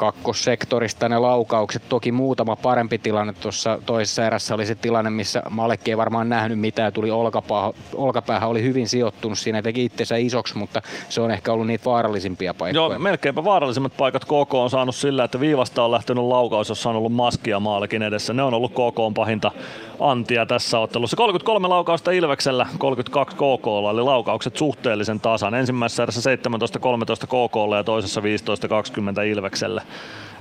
kakkossektorista 0.00 1.08
ne 1.08 1.18
laukaukset. 1.18 1.82
Toki 1.88 2.12
muutama 2.12 2.56
parempi 2.56 2.98
tilanne 2.98 3.32
tuossa 3.32 3.78
toisessa 3.86 4.26
erässä 4.26 4.54
oli 4.54 4.66
se 4.66 4.74
tilanne, 4.74 5.10
missä 5.10 5.42
Malekki 5.50 5.90
ei 5.90 5.96
varmaan 5.96 6.28
nähnyt 6.28 6.60
mitään. 6.60 6.92
Tuli 6.92 7.10
olkapäähän, 7.10 7.72
olkapäähän 7.94 8.48
oli 8.48 8.62
hyvin 8.62 8.88
sijoittunut 8.88 9.38
siinä, 9.38 9.62
teki 9.62 9.84
itsensä 9.84 10.16
isoksi, 10.16 10.58
mutta 10.58 10.82
se 11.08 11.20
on 11.20 11.30
ehkä 11.30 11.52
ollut 11.52 11.66
niitä 11.66 11.84
vaarallisimpia 11.84 12.54
paikkoja. 12.54 12.90
Joo, 12.90 12.98
melkeinpä 12.98 13.44
vaarallisimmat 13.44 13.96
paikat 13.96 14.24
KK 14.24 14.54
on 14.54 14.70
saanut 14.70 14.94
sillä, 14.94 15.24
että 15.24 15.40
viivasta 15.40 15.84
on 15.84 15.90
lähtenyt 15.90 16.24
laukaus, 16.24 16.68
jossa 16.68 16.90
on 16.90 16.96
ollut 16.96 17.12
maskia 17.12 17.60
maalikin 17.60 18.02
edessä. 18.02 18.32
Ne 18.32 18.42
on 18.42 18.54
ollut 18.54 18.72
KK 18.72 18.98
on 18.98 19.14
pahinta 19.14 19.52
antia 20.00 20.46
tässä 20.46 20.78
ottelussa. 20.78 21.16
33 21.16 21.68
laukausta 21.68 22.10
Ilveksellä, 22.10 22.66
32 22.78 23.36
KK, 23.36 23.66
eli 23.92 24.02
laukaukset 24.02 24.56
suhteellisen 24.56 25.20
tasan. 25.20 25.54
Ensimmäisessä 25.54 26.02
erässä 26.02 26.34
17-13 26.34 26.36
KK 27.26 27.76
ja 27.76 27.84
toisessa 27.84 28.20
15-20 28.20 28.24
Ilvekselle 29.26 29.82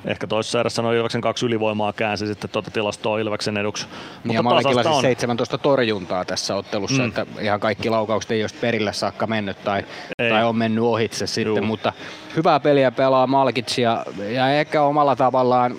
ehkä 0.05 0.27
toisessa 0.27 0.59
erässä 0.59 0.81
noin 0.81 0.97
Ilveksen 0.97 1.21
kaksi 1.21 1.45
ylivoimaa 1.45 1.93
käänsi 1.93 2.27
sitten 2.27 2.49
tuota 2.49 2.71
tilastoa 2.71 3.19
Ilveksen 3.19 3.57
eduksi. 3.57 3.87
Niin 4.23 4.35
ja 4.35 4.43
Malekilla 4.43 4.83
siis 4.83 5.01
17 5.01 5.57
torjuntaa 5.57 6.25
tässä 6.25 6.55
ottelussa, 6.55 7.01
mm. 7.01 7.07
että 7.07 7.25
ihan 7.41 7.59
kaikki 7.59 7.89
laukaukset 7.89 8.31
ei 8.31 8.43
ole 8.43 8.49
perille 8.61 8.93
saakka 8.93 9.27
mennyt 9.27 9.63
tai, 9.63 9.83
tai 10.29 10.45
on 10.45 10.55
mennyt 10.55 10.83
ohitse 10.83 11.27
sitten, 11.27 11.55
Juu. 11.55 11.65
mutta 11.65 11.93
hyvää 12.35 12.59
peliä 12.59 12.91
pelaa 12.91 13.27
Malkic 13.27 13.77
ja, 13.77 14.05
ja 14.29 14.51
ehkä 14.51 14.81
omalla 14.81 15.15
tavallaan 15.15 15.75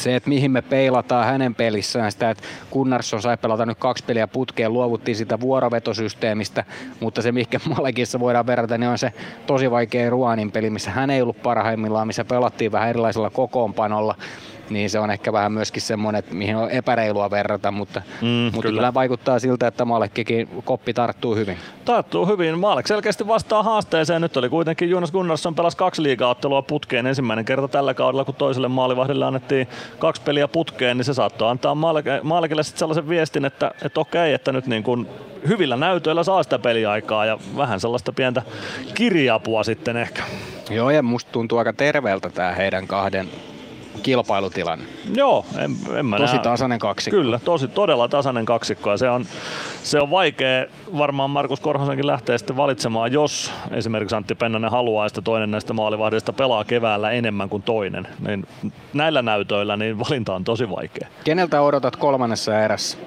se, 0.00 0.16
että 0.16 0.28
mihin 0.28 0.50
me 0.50 0.62
peilataan 0.62 1.26
hänen 1.26 1.54
pelissään 1.54 2.12
sitä, 2.12 2.30
että 2.30 2.42
Gunnarsson 2.72 3.22
sai 3.22 3.36
pelata 3.36 3.66
nyt 3.66 3.78
kaksi 3.78 4.04
peliä 4.04 4.26
putkeen, 4.26 4.72
luovuttiin 4.72 5.16
sitä 5.16 5.40
vuorovetosysteemistä, 5.40 6.64
mutta 7.00 7.22
se 7.22 7.32
mikä 7.32 7.60
Malekissa 7.76 8.20
voidaan 8.20 8.46
verrata, 8.46 8.78
niin 8.78 8.88
on 8.88 8.98
se 8.98 9.12
tosi 9.46 9.70
vaikea 9.70 10.10
Ruanin 10.10 10.52
peli, 10.52 10.70
missä 10.70 10.90
hän 10.90 11.10
ei 11.10 11.22
ollut 11.22 11.42
parhaimmillaan, 11.42 12.06
missä 12.06 12.24
pelattiin 12.24 12.72
vähän 12.72 12.88
erilaisella 12.88 13.30
kokoonpanolla 13.30 14.14
niin 14.70 14.90
se 14.90 14.98
on 14.98 15.10
ehkä 15.10 15.32
vähän 15.32 15.52
myöskin 15.52 15.82
semmoinen, 15.82 16.18
että 16.18 16.34
mihin 16.34 16.56
on 16.56 16.70
epäreilua 16.70 17.30
verrata, 17.30 17.70
mutta, 17.70 18.02
mm, 18.20 18.28
mutta 18.28 18.60
kyllä. 18.62 18.78
kyllä. 18.78 18.94
vaikuttaa 18.94 19.38
siltä, 19.38 19.66
että 19.66 19.84
Malekkikin 19.84 20.48
koppi 20.64 20.94
tarttuu 20.94 21.34
hyvin. 21.34 21.58
Tarttuu 21.84 22.26
hyvin. 22.26 22.58
Maalek 22.58 22.86
selkeästi 22.86 23.26
vastaa 23.26 23.62
haasteeseen. 23.62 24.22
Nyt 24.22 24.36
oli 24.36 24.48
kuitenkin 24.48 24.90
Jonas 24.90 25.12
Gunnarsson 25.12 25.54
pelas 25.54 25.76
kaksi 25.76 26.02
liigaottelua 26.02 26.62
putkeen 26.62 27.06
ensimmäinen 27.06 27.44
kerta 27.44 27.68
tällä 27.68 27.94
kaudella, 27.94 28.24
kun 28.24 28.34
toiselle 28.34 28.68
maalivahdille 28.68 29.24
annettiin 29.24 29.68
kaksi 29.98 30.22
peliä 30.22 30.48
putkeen, 30.48 30.96
niin 30.96 31.04
se 31.04 31.14
saattoi 31.14 31.50
antaa 31.50 31.74
Maalekille 32.22 32.62
sitten 32.62 32.78
sellaisen 32.78 33.08
viestin, 33.08 33.44
että, 33.44 33.70
että 33.82 34.00
okei, 34.00 34.32
että 34.32 34.52
nyt 34.52 34.66
niin 34.66 34.82
kuin 34.82 35.08
hyvillä 35.48 35.76
näytöillä 35.76 36.24
saa 36.24 36.42
sitä 36.42 36.58
peliaikaa 36.58 37.26
ja 37.26 37.38
vähän 37.56 37.80
sellaista 37.80 38.12
pientä 38.12 38.42
kirjapua 38.94 39.64
sitten 39.64 39.96
ehkä. 39.96 40.22
Joo, 40.70 40.90
ja 40.90 41.02
musta 41.02 41.32
tuntuu 41.32 41.58
aika 41.58 41.72
terveeltä 41.72 42.30
tämä 42.30 42.52
heidän 42.52 42.86
kahden 42.86 43.28
kilpailutilanne. 44.02 44.84
Joo, 45.14 45.46
en, 45.58 45.76
en 45.96 46.06
mä 46.06 46.16
Tosi 46.16 46.34
näe. 46.34 46.42
tasainen 46.42 46.78
kaksikko. 46.78 47.16
Kyllä, 47.16 47.40
tosi, 47.44 47.68
todella 47.68 48.08
tasainen 48.08 48.44
kaksikko 48.46 48.90
ja 48.90 48.96
se 48.96 49.10
on, 49.10 49.24
se 49.82 50.00
on 50.00 50.10
vaikea 50.10 50.66
varmaan 50.98 51.30
Markus 51.30 51.60
Korhosenkin 51.60 52.06
lähtee 52.06 52.38
sitten 52.38 52.56
valitsemaan, 52.56 53.12
jos 53.12 53.52
esimerkiksi 53.70 54.16
Antti 54.16 54.34
Pennanen 54.34 54.70
haluaa, 54.70 55.06
että 55.06 55.22
toinen 55.22 55.50
näistä 55.50 55.72
maalivahdeista 55.72 56.32
pelaa 56.32 56.64
keväällä 56.64 57.10
enemmän 57.10 57.48
kuin 57.48 57.62
toinen. 57.62 58.08
Niin 58.26 58.46
näillä 58.92 59.22
näytöillä 59.22 59.76
niin 59.76 59.98
valinta 59.98 60.34
on 60.34 60.44
tosi 60.44 60.70
vaikea. 60.70 61.08
Keneltä 61.24 61.62
odotat 61.62 61.96
kolmannessa 61.96 62.60
erässä? 62.60 62.98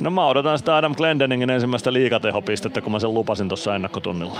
No 0.00 0.10
mä 0.10 0.26
odotan 0.26 0.58
sitä 0.58 0.76
Adam 0.76 0.94
Glendeningin 0.94 1.50
ensimmäistä 1.50 1.92
liikatehopistettä, 1.92 2.80
kun 2.80 2.92
mä 2.92 2.98
sen 2.98 3.14
lupasin 3.14 3.48
tuossa 3.48 3.74
ennakkotunnilla 3.74 4.38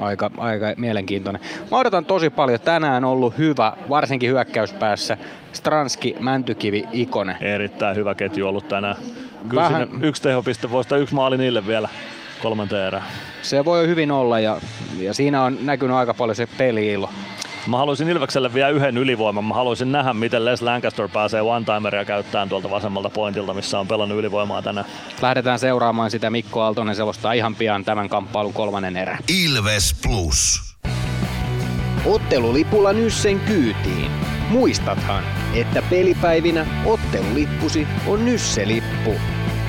aika, 0.00 0.30
aika 0.36 0.66
mielenkiintoinen. 0.76 1.42
Mä 1.70 1.78
odotan 1.78 2.04
tosi 2.04 2.30
paljon. 2.30 2.60
Tänään 2.60 3.04
ollut 3.04 3.38
hyvä, 3.38 3.72
varsinkin 3.88 4.30
hyökkäyspäässä. 4.30 5.16
Stranski, 5.52 6.16
Mäntykivi, 6.20 6.84
Ikone. 6.92 7.36
Erittäin 7.40 7.96
hyvä 7.96 8.14
ketju 8.14 8.48
ollut 8.48 8.68
tänään. 8.68 8.96
Kyllä 9.48 9.62
Vähän... 9.62 9.88
yksi 10.02 10.22
tehopiste 10.22 10.70
voisi 10.70 10.94
yksi 10.94 11.14
maali 11.14 11.38
niille 11.38 11.66
vielä 11.66 11.88
kolmanteen 12.42 12.86
erään. 12.86 13.04
Se 13.42 13.64
voi 13.64 13.88
hyvin 13.88 14.10
olla 14.12 14.40
ja, 14.40 14.60
ja 14.98 15.14
siinä 15.14 15.42
on 15.42 15.58
näkynyt 15.62 15.96
aika 15.96 16.14
paljon 16.14 16.36
se 16.36 16.48
peliilo. 16.58 17.10
Mä 17.66 17.76
haluaisin 17.76 18.08
Ilvekselle 18.08 18.54
vielä 18.54 18.68
yhden 18.68 18.98
ylivoiman. 18.98 19.44
Mä 19.44 19.54
haluaisin 19.54 19.92
nähdä, 19.92 20.14
miten 20.14 20.44
Les 20.44 20.62
Lancaster 20.62 21.08
pääsee 21.08 21.40
one-timeria 21.40 22.04
käyttämään 22.04 22.48
tuolta 22.48 22.70
vasemmalta 22.70 23.10
pointilta, 23.10 23.54
missä 23.54 23.78
on 23.78 23.88
pelannut 23.88 24.18
ylivoimaa 24.18 24.62
tänään. 24.62 24.86
Lähdetään 25.22 25.58
seuraamaan 25.58 26.10
sitä. 26.10 26.30
Mikko 26.30 26.62
Aaltonen 26.62 26.96
selostaa 26.96 27.32
ihan 27.32 27.54
pian 27.54 27.84
tämän 27.84 28.08
kamppailun 28.08 28.52
kolmannen 28.52 28.96
erän. 28.96 29.18
Ilves 29.44 29.96
Plus. 30.02 30.60
Ottelulipulla 32.06 32.92
Nyssen 32.92 33.40
kyytiin. 33.40 34.10
Muistathan, 34.50 35.24
että 35.54 35.82
pelipäivinä 35.90 36.66
ottelulippusi 36.86 37.86
on 38.06 38.24
Nysse-lippu. 38.24 39.14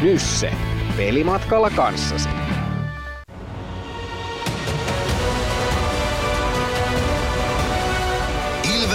Nysse. 0.02 0.54
Pelimatkalla 0.98 1.70
kanssasi. 1.70 2.30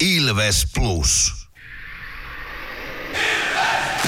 Ilves 0.00 0.66
Plus. 0.74 1.32
Ilves! 3.10 4.02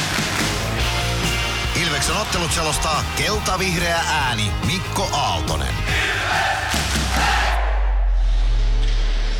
Ilveksen 1.82 2.16
ottelut 2.16 2.52
selostaa 2.52 3.04
kelta-vihreä 3.16 4.00
ääni 4.08 4.50
Mikko 4.66 5.08
Aaltonen. 5.12 5.74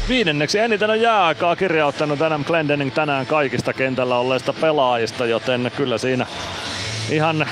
Viidenneksi 0.09 0.59
eniten 0.59 0.91
on 0.91 1.01
jääaikaa 1.01 1.57
kirjauttanut 1.57 2.23
Adam 2.23 2.45
Glendening 2.45 2.95
tänään 2.95 3.27
kaikista 3.27 3.73
kentällä 3.73 4.17
olleista 4.19 4.53
pelaajista, 4.53 5.27
joten 5.27 5.73
kyllä 5.77 5.99
siinä 5.99 6.27
ihan 7.11 7.47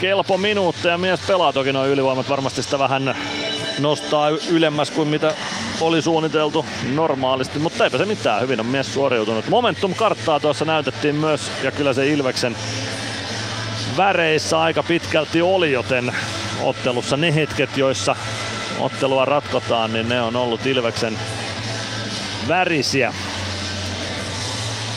kelpo 0.00 0.38
minuutteja 0.38 0.98
mies 0.98 1.20
pelaa. 1.20 1.52
Toki 1.52 1.72
noin 1.72 1.90
ylivoimat 1.90 2.28
varmasti 2.28 2.62
sitä 2.62 2.78
vähän 2.78 3.16
nostaa 3.78 4.28
ylemmäs 4.30 4.90
kuin 4.90 5.08
mitä 5.08 5.34
oli 5.80 6.02
suunniteltu 6.02 6.66
normaalisti, 6.94 7.58
mutta 7.58 7.84
eipä 7.84 7.98
se 7.98 8.04
mitään, 8.04 8.42
hyvin 8.42 8.60
on 8.60 8.66
mies 8.66 8.94
suoriutunut. 8.94 9.48
Momentum-karttaa 9.48 10.40
tuossa 10.40 10.64
näytettiin 10.64 11.14
myös, 11.14 11.50
ja 11.62 11.72
kyllä 11.72 11.92
se 11.92 12.08
Ilveksen 12.08 12.56
väreissä 13.96 14.60
aika 14.60 14.82
pitkälti 14.82 15.42
oli, 15.42 15.72
joten 15.72 16.12
ottelussa 16.62 17.16
ne 17.16 17.34
hetket, 17.34 17.76
joissa 17.76 18.16
ottelua 18.78 19.24
ratkotaan, 19.24 19.92
niin 19.92 20.08
ne 20.08 20.22
on 20.22 20.36
ollut 20.36 20.66
Ilveksen 20.66 21.18
värisiä. 22.48 23.14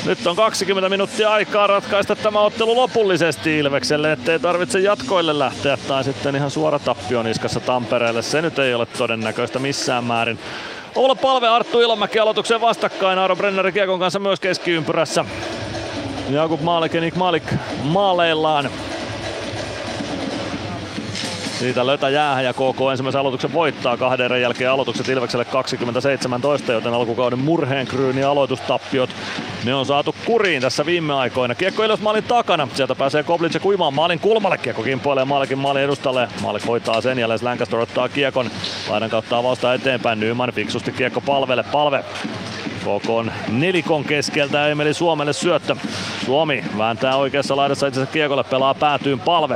Nyt 0.06 0.28
on 0.28 0.36
20 0.36 0.90
minuuttia 0.90 1.30
aikaa 1.30 1.68
ratkaista 1.68 2.16
tämä 2.16 2.42
ottelu 2.42 2.76
lopullisesti 2.76 3.58
Ilvekselle, 3.58 4.12
ettei 4.12 4.40
tarvitse 4.40 4.80
jatkoille 4.80 5.40
lähteä 5.40 5.78
tai 5.88 6.04
sitten 6.04 6.36
ihan 6.36 6.52
suora 6.52 6.80
tappio 6.80 7.24
niskassa 7.24 7.60
Tampereelle. 7.60 8.22
Se 8.22 8.42
nyt 8.42 8.60
ei 8.60 8.74
ole 8.74 8.86
todennäköistä 8.86 9.60
missään 9.60 10.04
määrin. 10.04 10.40
Olla 10.96 11.16
palve 11.16 11.48
Arttu 11.48 11.82
Ilomäki 11.82 12.20
aloituksen 12.20 12.62
vastakkain. 12.62 13.20
Aaro 13.20 13.36
Brenner 13.36 13.72
Kiekon 13.72 14.00
kanssa 14.00 14.20
myös 14.20 14.40
keskiympyrässä. 14.40 15.26
Jakub 16.30 16.62
Malik 16.62 16.94
ja 16.94 17.02
Nick 17.02 17.18
Malik 17.18 17.44
maaleillaan. 17.84 18.70
Siitä 21.60 21.88
lötä 21.88 22.10
jäähän 22.10 22.46
ja 22.46 22.54
KK 22.54 22.92
ensimmäisen 22.92 23.22
aloituksen 23.22 23.54
voittaa. 23.54 23.98
Kahden 23.98 24.26
erän 24.26 24.42
jälkeen 24.42 24.72
aloitukset 24.72 25.10
Ilvekselle 25.10 25.46
2017, 25.46 26.72
joten 26.72 26.94
alkukauden 26.94 27.40
murheenkryyni 27.40 28.24
aloitustappiot 28.24 29.10
ne 29.66 29.76
on 29.76 29.86
saatu 29.86 30.16
kuriin 30.26 30.62
tässä 30.62 30.86
viime 30.86 31.14
aikoina. 31.14 31.56
Kiekko 31.56 31.84
Ilves 31.84 32.02
maalin 32.02 32.24
takana, 32.24 32.68
sieltä 32.74 32.96
pääsee 32.96 33.24
Koblic 33.24 33.54
ja 33.54 33.60
kuimaan 33.60 33.94
maalin 33.94 34.20
kulmalle, 34.20 34.58
kiekko 34.58 34.84
kimpoilee 34.84 35.26
maalikin 35.26 35.58
maalin 35.58 35.84
edustalle. 35.84 36.28
Maalik 36.42 36.68
hoitaa 36.68 37.02
sen 37.02 37.20
jälleen 37.20 37.40
Lancaster 37.44 37.80
ottaa 37.80 38.10
kiekon. 38.10 38.52
Laidan 38.90 39.10
kautta 39.10 39.38
avausta 39.38 39.74
eteenpäin, 39.74 40.20
Nyman 40.20 40.54
fiksusti 40.54 40.92
kiekko 40.92 41.22
palvelle, 41.22 41.64
palve. 41.72 42.04
KK 42.80 43.32
nelikon 43.48 44.04
keskeltä 44.04 44.68
Emeli 44.68 44.94
Suomelle 44.94 45.34
syöttö. 45.34 45.76
Suomi 46.26 46.64
vääntää 46.78 47.16
oikeassa 47.16 47.56
laidassa 47.56 47.88
itse 47.88 48.06
kiekolle, 48.06 48.44
pelaa 48.44 48.74
päätyyn. 48.74 49.20
Palve. 49.20 49.56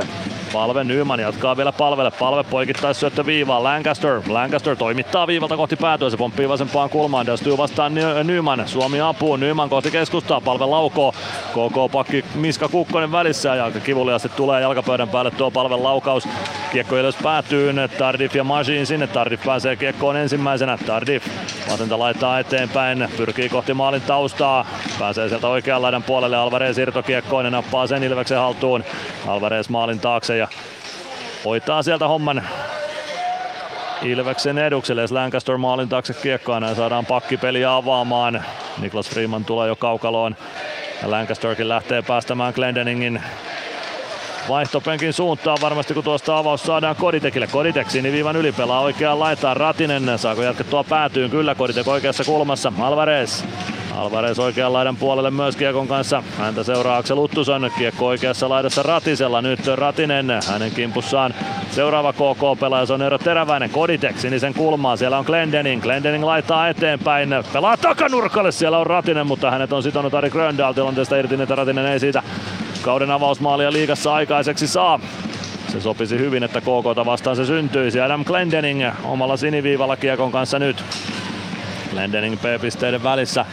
Palve 0.54 0.84
Nyman 0.84 1.20
jatkaa 1.20 1.56
vielä 1.56 1.72
palvelle. 1.72 2.10
Palve 2.10 2.44
poikittais 2.44 3.00
syöttö 3.00 3.26
viivaan. 3.26 3.64
Lancaster. 3.64 4.20
Lancaster 4.28 4.76
toimittaa 4.76 5.26
viivalta 5.26 5.56
kohti 5.56 5.76
päätyä. 5.76 6.10
Se 6.10 6.16
pomppii 6.16 6.48
vasempaan 6.48 6.90
kulmaan. 6.90 7.26
Dastyy 7.26 7.58
vastaan 7.58 7.92
Nyman. 8.24 8.68
Suomi 8.68 9.00
apuun. 9.00 9.40
Nyman 9.40 9.68
kohti 9.68 9.90
keskustaa. 9.90 10.40
Palve 10.40 10.66
laukoo. 10.66 11.12
KK 11.50 11.92
pakki 11.92 12.24
Miska 12.34 12.68
Kukkonen 12.68 13.12
välissä 13.12 13.54
ja 13.54 13.70
kivuliasti 13.84 14.28
tulee 14.28 14.60
jalkapöydän 14.60 15.08
päälle 15.08 15.30
tuo 15.30 15.50
palven 15.50 15.82
laukaus. 15.82 16.28
Kiekko 16.72 16.96
ylös 16.96 17.16
päätyy. 17.22 17.74
Tardif 17.98 18.36
ja 18.36 18.44
Majin 18.44 18.86
sinne. 18.86 19.06
Tardif 19.06 19.44
pääsee 19.44 19.76
kiekkoon 19.76 20.16
ensimmäisenä. 20.16 20.78
Tardif 20.86 21.26
vasenta 21.70 21.98
laittaa 21.98 22.38
eteenpäin. 22.38 23.08
Pyrkii 23.16 23.48
kohti 23.48 23.74
maalin 23.74 24.02
taustaa. 24.02 24.66
Pääsee 24.98 25.28
sieltä 25.28 25.48
oikean 25.48 25.82
laidan 25.82 26.02
puolelle. 26.02 26.36
Alvarez 26.36 26.78
irtokiekkoon 26.78 27.44
ja 27.44 27.50
nappaa 27.50 27.86
sen 27.86 28.02
Ilveksen 28.02 28.38
haltuun. 28.38 28.84
Alvarez 29.26 29.68
maalin 29.68 30.00
taakse 30.00 30.36
ja 30.36 30.43
hoitaa 31.44 31.82
sieltä 31.82 32.08
homman 32.08 32.48
Ilveksen 34.02 34.58
edukselle. 34.58 35.04
Lancaster 35.10 35.56
maalin 35.56 35.88
taakse 35.88 36.14
kiekkoa 36.14 36.58
ja 36.58 36.74
saadaan 36.74 37.06
pakkipeliä 37.06 37.74
avaamaan. 37.74 38.44
Niklas 38.80 39.10
Freeman 39.10 39.44
tulee 39.44 39.68
jo 39.68 39.76
kaukaloon. 39.76 40.36
Ja 41.02 41.10
Lancasterkin 41.10 41.68
lähtee 41.68 42.02
päästämään 42.02 42.54
Glendeningin 42.54 43.22
vaihtopenkin 44.48 45.12
suuntaan 45.12 45.58
varmasti 45.60 45.94
kun 45.94 46.04
tuosta 46.04 46.38
avaus 46.38 46.62
saadaan 46.62 46.96
Koditekille. 46.96 47.46
Koditek 47.46 47.90
siniviivan 47.90 48.36
yli 48.36 48.52
pelaa 48.52 48.80
oikeaan 48.80 49.18
laitaan 49.20 49.56
Ratinen. 49.56 50.18
Saako 50.18 50.42
jatkettua 50.42 50.84
päätyyn? 50.84 51.30
Kyllä 51.30 51.54
Koditek 51.54 51.88
oikeassa 51.88 52.24
kulmassa. 52.24 52.72
Alvarez 52.80 53.44
Alvarez 53.96 54.38
oikean 54.38 54.72
laidan 54.72 54.96
puolelle 54.96 55.30
myös 55.30 55.56
Kiekon 55.56 55.88
kanssa. 55.88 56.22
Häntä 56.38 56.62
seuraa 56.62 56.96
Aksel 56.96 57.18
Uttuson. 57.18 57.70
Kiekko 57.78 58.06
oikeassa 58.06 58.48
laidassa 58.48 58.82
Ratisella. 58.82 59.42
Nyt 59.42 59.66
Ratinen 59.66 60.26
hänen 60.48 60.70
kimpussaan. 60.70 61.34
Seuraava 61.70 62.12
KK-pelaaja 62.12 62.94
on 62.94 63.02
Eero 63.02 63.18
Teräväinen. 63.18 63.70
Koditek 63.70 64.18
sinisen 64.18 64.54
kulmaan. 64.54 64.98
Siellä 64.98 65.18
on 65.18 65.24
Glendening. 65.24 65.82
Glendening 65.82 66.24
laittaa 66.24 66.68
eteenpäin. 66.68 67.28
Pelaa 67.52 67.76
takanurkalle. 67.76 68.52
Siellä 68.52 68.78
on 68.78 68.86
Ratinen, 68.86 69.26
mutta 69.26 69.50
hänet 69.50 69.72
on 69.72 69.82
sitonut 69.82 70.14
Ari 70.14 70.30
Gröndal 70.30 70.72
tilanteesta 70.72 71.16
irti, 71.16 71.42
että 71.42 71.54
Ratinen 71.54 71.86
ei 71.86 72.00
siitä 72.00 72.22
kauden 72.84 73.10
avausmaalia 73.10 73.72
liigassa 73.72 74.14
aikaiseksi 74.14 74.68
saa. 74.68 75.00
Se 75.68 75.80
sopisi 75.80 76.18
hyvin, 76.18 76.42
että 76.42 76.60
KK 76.60 77.06
vastaan 77.06 77.36
se 77.36 77.46
syntyisi. 77.46 78.00
Adam 78.00 78.24
Glendening 78.24 78.82
omalla 79.04 79.36
siniviivalla 79.36 79.96
kiekon 79.96 80.32
kanssa 80.32 80.58
nyt. 80.58 80.84
Glendening 81.90 82.36
P-pisteiden 82.36 83.02
välissä 83.02 83.46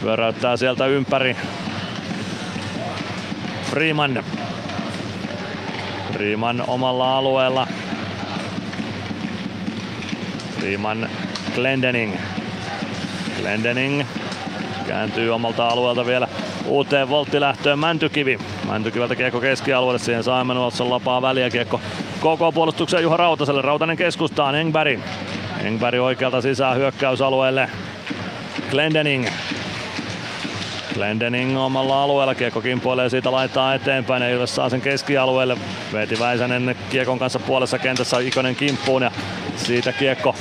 pyöräyttää 0.00 0.56
sieltä 0.56 0.86
ympäri. 0.86 1.36
Freeman. 3.70 4.24
Freeman 6.12 6.64
omalla 6.66 7.18
alueella. 7.18 7.66
Freeman 10.58 11.08
Glendening. 11.54 12.16
Glendening 13.40 14.04
kääntyy 14.88 15.30
omalta 15.30 15.68
alueelta 15.68 16.06
vielä 16.06 16.28
uuteen 16.66 17.08
volttilähtöön 17.08 17.78
Mäntykivi. 17.78 18.38
Mäntykiveltä 18.68 19.16
kiekko 19.16 19.40
keskialueelle, 19.40 19.98
siihen 19.98 20.24
Simon 20.24 20.56
Watson 20.56 20.90
lapaa 20.90 21.22
väliä 21.22 21.50
kiekko 21.50 21.80
koko 22.20 22.52
puolustukseen 22.52 23.02
Juha 23.02 23.16
Rautaselle. 23.16 23.62
Rautanen 23.62 23.96
keskustaan, 23.96 24.54
Engberg. 24.54 25.00
Engberg 25.64 26.00
oikealta 26.00 26.40
sisään 26.40 26.76
hyökkäysalueelle. 26.76 27.70
Glendening. 28.70 29.26
Glendening 30.94 31.58
omalla 31.58 32.02
alueella, 32.02 32.34
kiekko 32.34 32.60
kimpoilee 32.60 33.08
siitä 33.08 33.32
laittaa 33.32 33.74
eteenpäin 33.74 34.22
ja 34.22 34.30
Ilves 34.30 34.54
saa 34.54 34.68
sen 34.68 34.80
keskialueelle. 34.80 35.56
Veeti 35.92 36.18
Väisänen 36.18 36.76
kiekon 36.90 37.18
kanssa 37.18 37.38
puolessa 37.38 37.78
kentässä 37.78 38.18
Ikonen 38.18 38.56
kimppuun 38.56 39.02
ja 39.02 39.10
siitä 39.56 39.92
kiekko 39.92 40.34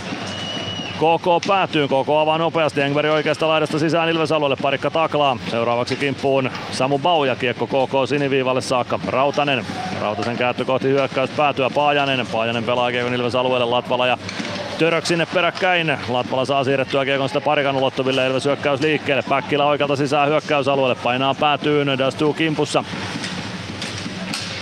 KK 0.97 1.47
päätyy, 1.47 1.87
KK 1.87 2.09
avaa 2.19 2.37
nopeasti, 2.37 2.81
Engberg 2.81 3.11
oikeasta 3.11 3.47
laidasta 3.47 3.79
sisään 3.79 4.09
Ilves 4.09 4.31
alueelle, 4.31 4.57
parikka 4.61 4.91
taklaa. 4.91 5.37
Seuraavaksi 5.51 5.95
kimppuun 5.95 6.49
Samu 6.71 6.99
Bauja, 6.99 7.35
kiekko 7.35 7.67
KK 7.67 8.09
siniviivalle 8.09 8.61
saakka. 8.61 8.99
Rautanen, 9.07 9.65
Rautasen 10.01 10.37
käyttö 10.37 10.65
kohti 10.65 10.87
hyökkäys 10.87 11.29
päätyä, 11.29 11.69
Paajanen, 11.69 12.27
Paajanen 12.31 12.63
pelaa 12.63 12.91
kiekon 12.91 13.13
Ilves 13.13 13.35
alueelle, 13.35 13.65
Latvala 13.65 14.07
ja 14.07 14.17
Török 14.77 15.05
sinne 15.05 15.27
peräkkäin. 15.33 15.97
Latvala 16.09 16.45
saa 16.45 16.63
siirrettyä 16.63 17.05
kiekon 17.05 17.29
sitä 17.29 17.41
parikan 17.41 17.75
ulottuville. 17.75 18.27
Ilves 18.27 18.45
hyökkäys 18.45 18.81
liikkeelle. 18.81 19.23
Päkkilä 19.29 19.65
oikealta 19.65 19.95
sisään 19.95 20.29
hyökkäysalueelle. 20.29 20.95
Painaa 21.03 21.33
päätyyn. 21.33 21.87
Dastuu 21.97 22.33
kimpussa. 22.33 22.83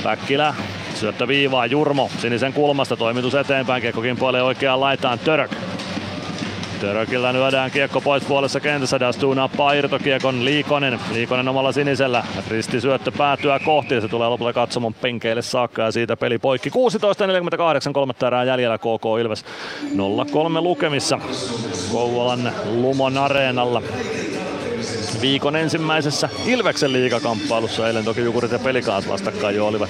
Päkkilä 0.04 0.54
syöttö 0.94 1.28
viivaa. 1.28 1.66
Jurmo 1.66 2.10
sinisen 2.18 2.54
kulmasta. 2.54 2.98
Toimitus 2.98 3.36
eteenpäin. 3.36 3.82
Kiekko 3.82 4.02
kimpoilee 4.02 4.42
oikeaan 4.42 4.80
laitaan. 4.80 5.20
Török. 5.20 5.65
Törökillä 6.82 7.34
lyödään 7.34 7.72
kiekko 7.72 8.02
pois 8.02 8.24
puolessa 8.24 8.60
kentässä. 8.60 9.00
Dastu 9.00 9.34
nappaa 9.34 9.74
irtokiekon 9.74 10.46
Liikonen. 10.46 11.00
Liikonen 11.14 11.48
omalla 11.48 11.72
sinisellä. 11.72 12.24
Risti 12.50 12.82
syöttö 12.82 13.12
päätyä 13.12 13.60
kohti. 13.60 14.02
Se 14.02 14.08
tulee 14.08 14.30
lopulta 14.30 14.54
katsomon 14.54 14.94
penkeille 14.94 15.42
saakka 15.42 15.82
ja 15.82 15.92
siitä 15.92 16.18
peli 16.18 16.38
poikki. 16.38 16.70
16.48, 16.70 16.76
kolmatta 17.94 18.28
erää 18.28 18.44
jäljellä 18.44 18.78
KK 18.78 19.06
Ilves 19.22 19.46
0-3 19.96 20.62
lukemissa 20.62 21.20
Kouvolan 21.92 22.52
Lumon 22.66 23.18
areenalla. 23.18 23.82
Viikon 25.22 25.56
ensimmäisessä 25.56 26.30
Ilveksen 26.46 26.94
liigakamppailussa. 26.94 27.88
Eilen 27.88 28.06
toki 28.06 28.22
Jukurit 28.22 28.52
ja 28.52 28.60
Pelikaas 28.60 29.10
vastakkain 29.10 29.56
jo 29.56 29.68
olivat 29.68 29.90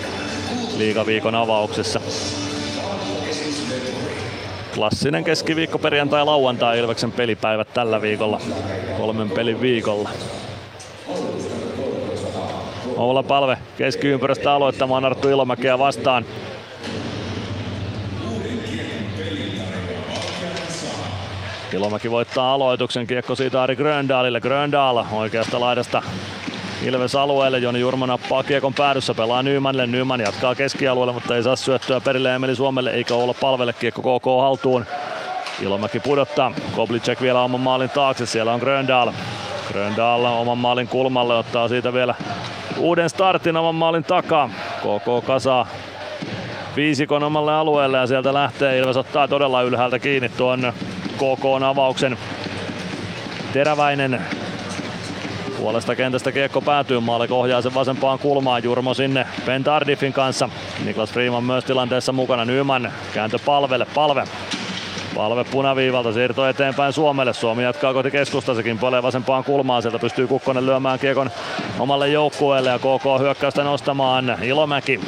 liigaviikon 0.77 1.35
avauksessa 1.35 2.01
klassinen 4.75 5.23
keskiviikko, 5.23 5.79
perjantai, 5.79 6.25
lauantai 6.25 6.79
Ilveksen 6.79 7.11
pelipäivät 7.11 7.73
tällä 7.73 8.01
viikolla. 8.01 8.41
Kolmen 8.97 9.31
pelin 9.31 9.61
viikolla. 9.61 10.09
Oula 12.97 13.23
Palve 13.23 13.57
keskiympyrästä 13.77 14.53
aloittamaan 14.53 15.05
Arttu 15.05 15.29
Ilomäkeä 15.29 15.79
vastaan. 15.79 16.25
Ilomäki 21.73 22.11
voittaa 22.11 22.53
aloituksen, 22.53 23.07
kiekko 23.07 23.35
siitä 23.35 23.63
Ari 23.63 23.75
Gröndalille. 23.75 24.41
Gröndal 24.41 25.03
oikeasta 25.11 25.59
laidasta 25.59 26.03
Ilves 26.83 27.15
alueelle. 27.15 27.59
Joni 27.59 27.79
Jurmo 27.79 28.05
nappaa 28.05 28.43
kiekon 28.43 28.73
päädyssä, 28.73 29.13
pelaa 29.13 29.43
Nymanille. 29.43 29.87
Nyman 29.87 30.19
jatkaa 30.19 30.55
keskialueelle, 30.55 31.13
mutta 31.13 31.35
ei 31.35 31.43
saa 31.43 31.55
syöttöä 31.55 32.01
perille 32.01 32.35
Emeli 32.35 32.55
Suomelle 32.55 32.91
eikä 32.91 33.15
olla 33.15 33.33
palvelle 33.33 33.73
kiekko 33.73 34.19
KK 34.19 34.25
haltuun. 34.41 34.85
Ilomäki 35.61 35.99
pudottaa. 35.99 36.51
Koblicek 36.75 37.21
vielä 37.21 37.41
oman 37.41 37.61
maalin 37.61 37.89
taakse. 37.89 38.25
Siellä 38.25 38.53
on 38.53 38.59
Gröndal. 38.59 39.11
Gröndal 39.71 40.25
oman 40.25 40.57
maalin 40.57 40.87
kulmalle 40.87 41.35
ottaa 41.35 41.67
siitä 41.67 41.93
vielä 41.93 42.15
uuden 42.77 43.09
startin 43.09 43.57
oman 43.57 43.75
maalin 43.75 44.03
takaa. 44.03 44.49
KK 44.79 45.25
kasaa 45.25 45.67
viisikon 46.75 47.23
omalle 47.23 47.53
alueelle 47.53 47.97
ja 47.97 48.07
sieltä 48.07 48.33
lähtee. 48.33 48.77
Ilves 48.77 48.97
ottaa 48.97 49.27
todella 49.27 49.61
ylhäältä 49.61 49.99
kiinni 49.99 50.29
tuon 50.29 50.73
KK-avauksen. 51.15 52.17
Teräväinen 53.53 54.21
Puolesta 55.57 55.95
kentästä 55.95 56.31
kiekko 56.31 56.61
päätyy, 56.61 56.99
maalle 56.99 57.27
ohjaa 57.31 57.61
sen 57.61 57.73
vasempaan 57.73 58.19
kulmaan, 58.19 58.63
Jurmo 58.63 58.93
sinne 58.93 59.27
Ben 59.45 59.63
Tardifin 59.63 60.13
kanssa. 60.13 60.49
Niklas 60.85 61.11
Freeman 61.11 61.43
myös 61.43 61.65
tilanteessa 61.65 62.11
mukana, 62.11 62.45
Nyman 62.45 62.93
kääntö 63.13 63.39
palvelle, 63.45 63.85
palve. 63.95 64.23
Palve 65.15 65.43
punaviivalta, 65.43 66.13
siirto 66.13 66.47
eteenpäin 66.47 66.93
Suomelle. 66.93 67.33
Suomi 67.33 67.63
jatkaa 67.63 67.93
kohti 67.93 68.11
keskusta, 68.11 68.55
sekin 68.55 68.79
puolee 68.79 69.03
vasempaan 69.03 69.43
kulmaan. 69.43 69.81
Sieltä 69.81 69.99
pystyy 69.99 70.27
Kukkonen 70.27 70.65
lyömään 70.65 70.99
kiekon 70.99 71.29
omalle 71.79 72.09
joukkueelle 72.09 72.69
ja 72.69 72.79
KK 72.79 73.19
hyökkäystä 73.19 73.63
nostamaan. 73.63 74.37
Ilomäki 74.41 74.99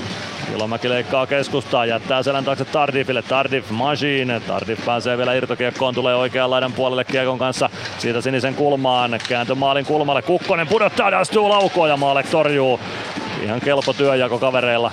Ilomäki 0.55 0.89
leikkaa 0.89 1.27
keskustaa, 1.27 1.85
jättää 1.85 2.23
selän 2.23 2.45
taakse 2.45 2.65
Tardifille. 2.65 3.21
Tardif 3.21 3.69
Machine. 3.69 4.39
Tardif 4.39 4.85
pääsee 4.85 5.17
vielä 5.17 5.33
irtokiekkoon, 5.33 5.95
tulee 5.95 6.15
oikean 6.15 6.51
laidan 6.51 6.73
puolelle 6.73 7.03
kiekon 7.03 7.39
kanssa. 7.39 7.69
Siitä 7.97 8.21
sinisen 8.21 8.55
kulmaan, 8.55 9.19
kääntö 9.29 9.55
maalin 9.55 9.85
kulmalle. 9.85 10.21
Kukkonen 10.21 10.67
pudottaa, 10.67 11.07
astuu 11.07 11.49
laukoon 11.49 11.89
ja 11.89 11.97
Maalek 11.97 12.25
torjuu. 12.25 12.79
Ihan 13.43 13.61
kelpo 13.61 13.93
työjako 13.93 14.39
kavereilla 14.39 14.91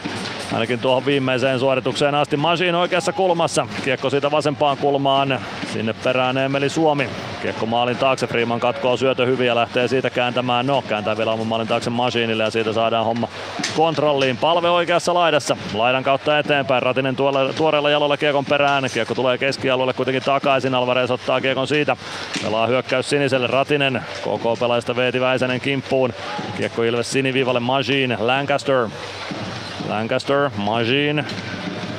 ainakin 0.55 0.78
tuohon 0.78 1.07
viimeiseen 1.07 1.58
suoritukseen 1.58 2.15
asti. 2.15 2.36
Masin 2.36 2.74
oikeassa 2.74 3.12
kulmassa, 3.12 3.66
kiekko 3.84 4.10
siitä 4.10 4.31
vasempaan 4.31 4.76
kulmaan, 4.76 5.41
sinne 5.73 5.92
perään 5.92 6.39
Emeli 6.39 6.68
Suomi. 6.68 7.08
Kiekko 7.42 7.66
maalin 7.66 7.97
taakse, 7.97 8.26
Freeman 8.26 8.60
katkoo 8.60 8.97
syötö 8.97 9.26
hyvin 9.26 9.47
ja 9.47 9.55
lähtee 9.55 9.89
siitä 9.89 10.10
kääntämään, 10.10 10.66
no 10.66 10.83
kääntää 10.89 11.16
vielä 11.16 11.33
oman 11.33 11.47
maalin 11.47 11.68
taakse 11.68 11.91
Masiinille 11.91 12.42
ja 12.42 12.50
siitä 12.50 12.73
saadaan 12.73 13.05
homma 13.05 13.28
kontrolliin. 13.76 14.36
Palve 14.36 14.70
oikeassa 14.70 15.15
laidassa, 15.15 15.57
laidan 15.74 16.05
kautta 16.05 16.39
eteenpäin, 16.39 16.83
Ratinen 16.83 17.16
tuolla, 17.16 17.52
tuoreella 17.52 17.91
jalolla 17.91 18.16
kiekon 18.16 18.44
perään, 18.44 18.84
kiekko 18.94 19.15
tulee 19.15 19.39
keskialueelle 19.39 19.92
kuitenkin 19.92 20.23
takaisin, 20.23 20.74
Alvarez 20.74 21.10
ottaa 21.10 21.41
kiekon 21.41 21.66
siitä, 21.66 21.97
pelaa 22.42 22.66
hyökkäys 22.66 23.10
siniselle, 23.10 23.47
Ratinen, 23.47 24.02
koko 24.24 24.57
pelaajista 24.57 24.97
Veeti 24.97 25.20
Väisänen 25.20 25.60
kimppuun, 25.60 26.12
kiekko 26.57 26.83
Ilves 26.83 27.12
siniviivalle. 27.12 27.60
Masiin, 27.60 28.16
Lancaster 28.18 28.89
Lancaster, 29.89 30.51
Majin. 30.57 31.25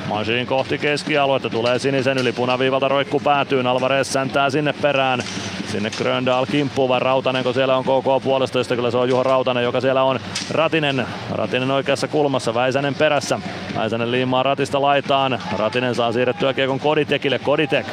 Majin 0.08 0.46
kohti 0.46 0.78
keskialuetta, 0.78 1.50
tulee 1.50 1.78
sinisen 1.78 2.18
yli 2.18 2.32
punaviivalta 2.32 2.88
roikku 2.88 3.20
päätyy, 3.20 3.68
Alvarez 3.68 4.08
säntää 4.08 4.50
sinne 4.50 4.72
perään. 4.72 5.20
Sinne 5.66 5.90
Gröndal 5.90 6.46
kimppuu 6.46 6.88
vai 6.88 7.00
Rautanen, 7.00 7.44
kun 7.44 7.54
siellä 7.54 7.76
on 7.76 7.84
KK 7.84 8.24
puolesta, 8.24 8.58
josta 8.58 8.76
kyllä 8.76 8.90
se 8.90 8.96
on 8.96 9.08
Juho 9.08 9.22
Rautanen, 9.22 9.64
joka 9.64 9.80
siellä 9.80 10.02
on 10.02 10.20
Ratinen. 10.50 11.06
Ratinen 11.30 11.70
oikeassa 11.70 12.08
kulmassa, 12.08 12.54
Väisänen 12.54 12.94
perässä. 12.94 13.40
Väisänen 13.76 14.10
liimaa 14.10 14.42
ratista 14.42 14.82
laitaan. 14.82 15.38
Ratinen 15.58 15.94
saa 15.94 16.12
siirrettyä 16.12 16.54
kiekon 16.54 16.80
Koditekille, 16.80 17.38
Koditek. 17.38 17.86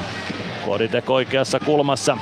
Koditek 0.65 1.09
oikeassa 1.09 1.59
kulmassa. 1.59 2.17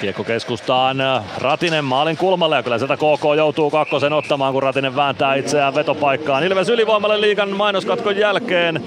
Kiekko 0.00 0.24
keskustaan 0.24 0.96
Ratinen 1.38 1.84
maalin 1.84 2.16
kulmalle 2.16 2.56
ja 2.56 2.62
kyllä 2.62 2.78
sieltä 2.78 2.96
KK 2.96 3.24
joutuu 3.36 3.70
kakkosen 3.70 4.12
ottamaan, 4.12 4.52
kun 4.52 4.62
Ratinen 4.62 4.96
vääntää 4.96 5.34
itseään 5.34 5.74
vetopaikkaan. 5.74 6.44
Ilves 6.44 6.68
ylivoimalle 6.68 7.20
liikan 7.20 7.50
mainoskatkon 7.50 8.16
jälkeen 8.16 8.82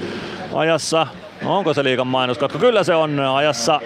ajassa 0.54 1.08
onko 1.46 1.74
se 1.74 1.84
liikan 1.84 2.08
mainoskatko? 2.08 2.60
Kyllä 2.60 2.84
se 2.84 2.96
on 2.96 3.20
ajassa 3.20 3.82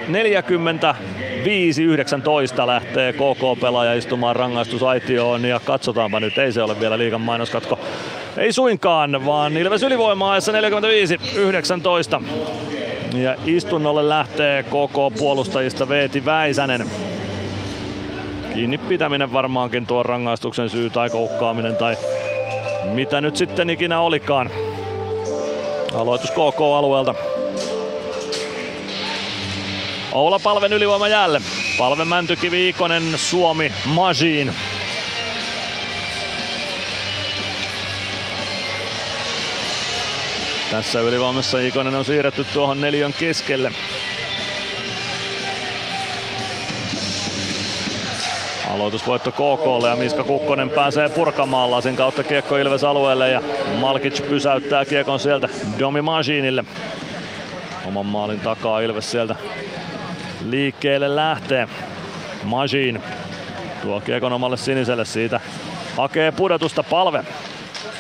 45-19 2.64 2.68
lähtee 2.68 3.14
KK-pelaaja 3.14 3.94
istumaan 3.94 4.36
rangaistusaitioon 4.36 5.46
ja 5.46 5.60
katsotaanpa 5.60 6.20
nyt, 6.20 6.38
ei 6.38 6.52
se 6.52 6.64
ole 6.64 6.80
vielä 6.80 6.98
liikan 6.98 7.22
mainoskatko. 7.22 7.80
Ei 8.38 8.52
suinkaan, 8.52 9.26
vaan 9.26 9.58
Ilves 9.58 9.84
ylivoimaa 9.84 10.32
ajassa 10.32 10.52
45-19. 10.52 10.56
Ja 13.22 13.36
istunnolle 13.46 14.10
lähtee 14.10 14.64
KK 14.64 15.18
puolustajista 15.20 15.90
Veeti 15.90 16.26
Väisänen. 16.26 16.90
Kiinni 18.54 18.78
pitäminen 18.78 19.34
varmaankin 19.34 19.88
tuon 19.88 20.06
rangaistuksen 20.06 20.70
syy 20.70 20.90
tai 20.90 21.10
koukkaaminen 21.10 21.76
tai 21.76 21.98
mitä 22.84 23.22
nyt 23.22 23.36
sitten 23.36 23.70
ikinä 23.70 24.00
olikaan. 24.00 24.50
Aloitus 25.94 26.32
KK-alueelta. 26.32 27.16
Oula 30.12 30.40
Palven 30.40 30.74
ylivoima 30.74 31.08
jälleen. 31.08 31.44
Palve 31.78 32.06
Mäntykivi, 32.06 32.70
Ikonen, 32.70 33.04
Suomi, 33.16 33.72
Majin. 33.86 34.54
Tässä 40.76 41.02
ylivoimassa 41.02 41.60
Ikonen 41.60 41.96
on 41.96 42.06
siirretty 42.06 42.46
tuohon 42.54 42.82
neljön 42.82 43.14
keskelle. 43.14 43.72
Aloitusvoitto 48.74 49.32
KKlle 49.32 49.90
ja 49.90 49.96
Miska 49.96 50.24
Kukkonen 50.24 50.70
pääsee 50.70 51.10
purkamaan 51.10 51.72
lasin 51.72 51.96
kautta 51.96 52.24
kiekko 52.24 52.58
Ilves 52.58 52.84
alueelle 52.84 53.30
ja 53.30 53.42
Malkic 53.80 54.30
pysäyttää 54.30 54.86
kiekon 54.86 55.20
sieltä 55.20 55.50
Domi 55.80 56.02
Majinille. 56.02 56.64
Oman 57.86 58.06
maalin 58.06 58.40
takaa 58.40 58.80
Ilves 58.80 59.12
sieltä 59.12 59.36
liikkeelle 60.46 61.16
lähtee. 61.16 61.68
Majin 62.44 63.02
tuo 63.82 64.02
kiekon 64.02 64.34
omalle 64.34 64.58
siniselle 64.58 65.06
siitä. 65.06 65.40
Hakee 65.98 66.32
pudotusta 66.32 66.84
palve. 66.84 67.24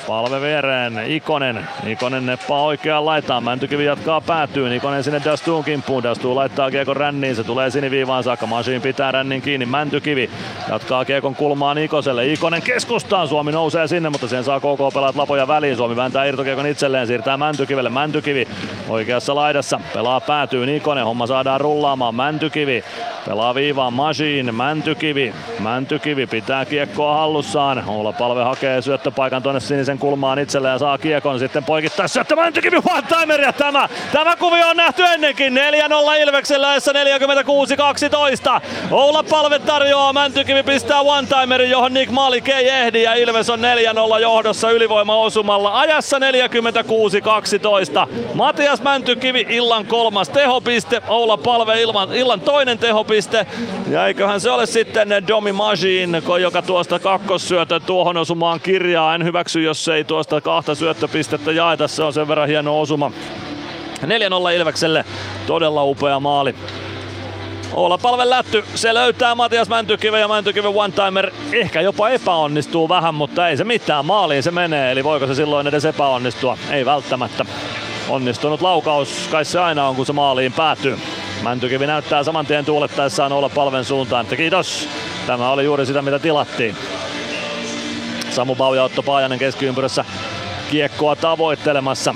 Palve 0.07 0.41
viereen, 0.41 0.93
Ikonen. 1.07 1.67
Ikonen 1.87 2.25
neppaa 2.25 2.63
oikeaan 2.63 3.05
laitaan. 3.05 3.43
Mäntykivi 3.43 3.85
jatkaa 3.85 4.21
päätyy. 4.21 4.75
Ikonen 4.75 5.03
sinne 5.03 5.21
Dastuun 5.25 5.63
kimppuun. 5.63 6.03
Dastuu 6.03 6.35
laittaa 6.35 6.71
kiekon 6.71 6.97
ränniin. 6.97 7.35
Se 7.35 7.43
tulee 7.43 7.69
siniviivaan 7.69 8.23
saakka. 8.23 8.47
Masiin 8.47 8.81
pitää 8.81 9.11
rännin 9.11 9.41
kiinni. 9.41 9.65
Mäntykivi 9.65 10.29
jatkaa 10.69 11.05
kiekon 11.05 11.35
kulmaan 11.35 11.77
Ikoselle. 11.77 12.27
Ikonen 12.27 12.61
keskustaan. 12.61 13.27
Suomi 13.27 13.51
nousee 13.51 13.87
sinne, 13.87 14.09
mutta 14.09 14.27
sen 14.27 14.43
saa 14.43 14.59
KK 14.59 14.93
pelaat 14.93 15.15
lapoja 15.15 15.47
väliin. 15.47 15.77
Suomi 15.77 15.95
vääntää 15.95 16.25
irtokiekon 16.25 16.67
itselleen. 16.67 17.07
Siirtää 17.07 17.37
Mäntykivelle. 17.37 17.89
Mäntykivi 17.89 18.47
oikeassa 18.89 19.35
laidassa. 19.35 19.79
Pelaa 19.93 20.21
päätyy 20.21 20.75
Ikonen. 20.75 21.05
Homma 21.05 21.27
saadaan 21.27 21.61
rullaamaan. 21.61 22.15
Mäntykivi 22.15 22.83
pelaa 23.27 23.55
viivaan 23.55 23.93
Masiin. 23.93 24.55
Mäntykivi. 24.55 25.33
Mäntykivi 25.59 26.27
pitää 26.27 26.65
kiekkoa 26.65 27.13
hallussaan. 27.17 27.83
Olla 27.87 28.11
palve 28.11 28.43
hakee 28.43 28.81
syöttöpaikan 28.81 29.43
tuonne 29.43 29.59
sinisen 29.59 29.94
kulmaan 29.99 30.39
itselleen 30.39 30.71
ja 30.71 30.79
saa 30.79 30.97
kiekon 30.97 31.39
sitten 31.39 31.63
poikittaa 31.63 32.07
syöttö 32.07 32.35
Mäntykivi 32.35 32.77
one 32.77 33.43
ja 33.43 33.53
tämä, 33.53 33.89
tämä 34.11 34.35
kuvio 34.35 34.67
on 34.67 34.77
nähty 34.77 35.03
ennenkin. 35.03 35.53
4-0 35.53 35.59
Ilveksellä 36.21 36.75
46-12. 36.77 38.61
Oula 38.91 39.23
Palve 39.23 39.59
tarjoaa, 39.59 40.13
Mäntykivi 40.13 40.63
pistää 40.63 41.01
one-timerin, 41.01 41.69
johon 41.69 41.93
Nick 41.93 42.11
Malik 42.11 42.49
ei 42.49 42.69
ehdi 42.69 43.03
ja 43.03 43.13
Ilves 43.13 43.49
on 43.49 43.59
4-0 43.59 44.21
johdossa 44.21 44.71
ylivoima-osumalla 44.71 45.79
ajassa 45.79 46.17
46-12. 46.19 46.21
Matias 48.33 48.81
Mäntykivi 48.81 49.45
illan 49.49 49.85
kolmas 49.85 50.29
tehopiste, 50.29 51.01
Oula 51.07 51.37
Palve 51.37 51.81
ilman, 51.81 52.13
illan 52.13 52.41
toinen 52.41 52.77
tehopiste 52.77 53.45
ja 53.89 54.07
eiköhän 54.07 54.41
se 54.41 54.51
ole 54.51 54.65
sitten 54.65 55.09
Domi 55.27 55.51
Majin, 55.51 56.21
joka 56.41 56.61
tuosta 56.61 56.99
kakkossyötön 56.99 57.81
tuohon 57.81 58.17
osumaan 58.17 58.59
kirjaa. 58.59 59.15
En 59.15 59.23
hyväksy, 59.23 59.61
jos 59.61 59.84
ei 59.87 60.03
tuosta 60.03 60.41
kahta 60.41 60.75
syöttöpistettä 60.75 61.51
jaeta, 61.51 61.87
se 61.87 62.03
on 62.03 62.13
sen 62.13 62.27
verran 62.27 62.47
hieno 62.47 62.81
osuma. 62.81 63.11
4-0 64.01 64.55
Ilvekselle, 64.55 65.05
todella 65.47 65.83
upea 65.83 66.19
maali. 66.19 66.55
Olla 67.73 67.97
palve 67.97 68.29
lätty, 68.29 68.63
se 68.75 68.93
löytää 68.93 69.35
Matias 69.35 69.69
Mäntykiven 69.69 70.21
ja 70.21 70.27
Mäntykiven 70.27 70.71
one-timer 70.71 71.31
ehkä 71.53 71.81
jopa 71.81 72.09
epäonnistuu 72.09 72.89
vähän, 72.89 73.15
mutta 73.15 73.49
ei 73.49 73.57
se 73.57 73.63
mitään, 73.63 74.05
maaliin 74.05 74.43
se 74.43 74.51
menee, 74.51 74.91
eli 74.91 75.03
voiko 75.03 75.27
se 75.27 75.35
silloin 75.35 75.67
edes 75.67 75.85
epäonnistua? 75.85 76.57
Ei 76.71 76.85
välttämättä. 76.85 77.45
Onnistunut 78.09 78.61
laukaus, 78.61 79.27
kai 79.31 79.45
se 79.45 79.59
aina 79.59 79.87
on 79.87 79.95
kun 79.95 80.05
se 80.05 80.13
maaliin 80.13 80.53
päätyy. 80.53 80.97
Mäntykivi 81.43 81.87
näyttää 81.87 82.23
saman 82.23 82.45
tien 82.45 82.65
tuulettaessaan 82.65 83.31
olla 83.31 83.49
palven 83.49 83.85
suuntaan, 83.85 84.23
että 84.23 84.35
kiitos. 84.35 84.89
Tämä 85.27 85.49
oli 85.49 85.63
juuri 85.63 85.85
sitä 85.85 86.01
mitä 86.01 86.19
tilattiin. 86.19 86.75
Samu 88.35 88.55
Bau 88.55 88.73
ja 88.73 88.83
Otto 88.83 89.03
Paajanen 89.03 89.39
keskiympyrässä 89.39 90.05
kiekkoa 90.71 91.15
tavoittelemassa. 91.15 92.15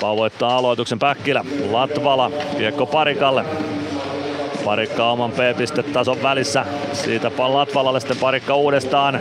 Pau 0.00 0.16
voittaa 0.16 0.56
aloituksen 0.56 0.98
Päkkilä. 0.98 1.44
Latvala, 1.70 2.30
kiekko 2.58 2.86
Parikalle. 2.86 3.44
Parikka 4.64 5.10
oman 5.10 5.32
P-pistetason 5.32 6.22
välissä. 6.22 6.66
Siitä 6.92 7.30
Latvalalle 7.38 8.00
sitten 8.00 8.16
Parikka 8.16 8.54
uudestaan. 8.54 9.20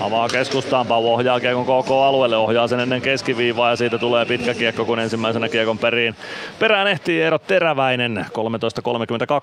Avaa 0.00 0.28
keskustaan, 0.28 0.86
Pau 0.86 1.06
ohjaa 1.06 1.40
kiekon 1.40 1.64
KK-alueelle, 1.64 2.36
ohjaa 2.36 2.68
sen 2.68 2.80
ennen 2.80 3.02
keskiviivaa 3.02 3.70
ja 3.70 3.76
siitä 3.76 3.98
tulee 3.98 4.24
pitkä 4.24 4.54
kiekko, 4.54 4.84
kun 4.84 4.98
ensimmäisenä 4.98 5.48
kiekon 5.48 5.78
periin. 5.78 6.14
Perään 6.58 6.86
ehtii 6.86 7.22
Eero 7.22 7.38
Teräväinen, 7.38 8.26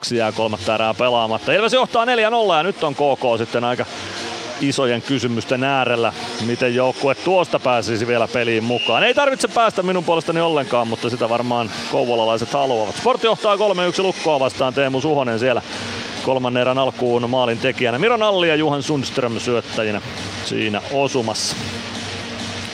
13.32 0.10 0.16
jää 0.16 0.32
kolmatta 0.32 0.76
erää 0.76 0.94
pelaamatta. 0.94 1.54
Ilves 1.54 1.74
johtaa 1.74 2.06
4-0 2.06 2.10
ja 2.58 2.64
nyt 2.64 2.84
on 2.84 2.96
KK 2.96 3.38
sitten 3.38 3.64
aika 3.64 3.86
isojen 4.62 5.02
kysymysten 5.02 5.64
äärellä, 5.64 6.14
miten 6.46 6.76
joukkue 6.76 7.16
tuosta 7.16 7.60
pääsisi 7.60 8.08
vielä 8.08 8.28
peliin 8.28 8.64
mukaan. 8.64 9.04
Ei 9.04 9.14
tarvitse 9.14 9.48
päästä 9.48 9.84
minun 9.84 10.04
puolestani 10.04 10.42
ollenkaan, 10.42 10.88
mutta 10.88 11.10
sitä 11.10 11.30
varmaan 11.30 11.72
kouvolalaiset 11.92 12.54
haluavat. 12.54 12.96
Sport 12.96 13.24
johtaa 13.24 13.56
3-1 13.56 13.60
lukkoa 13.98 14.40
vastaan 14.40 14.74
Teemu 14.74 15.02
Suhonen 15.02 15.40
siellä 15.40 15.62
kolmannen 16.24 16.62
erän 16.62 16.78
alkuun 16.78 17.30
maalin 17.30 17.58
tekijänä. 17.58 18.00
Miro 18.00 18.18
Nalli 18.18 18.50
ja 18.50 18.56
Juhan 18.56 18.84
Sundström 18.84 19.40
syöttäjinä 19.40 20.02
siinä 20.46 20.82
osumassa. 20.94 21.56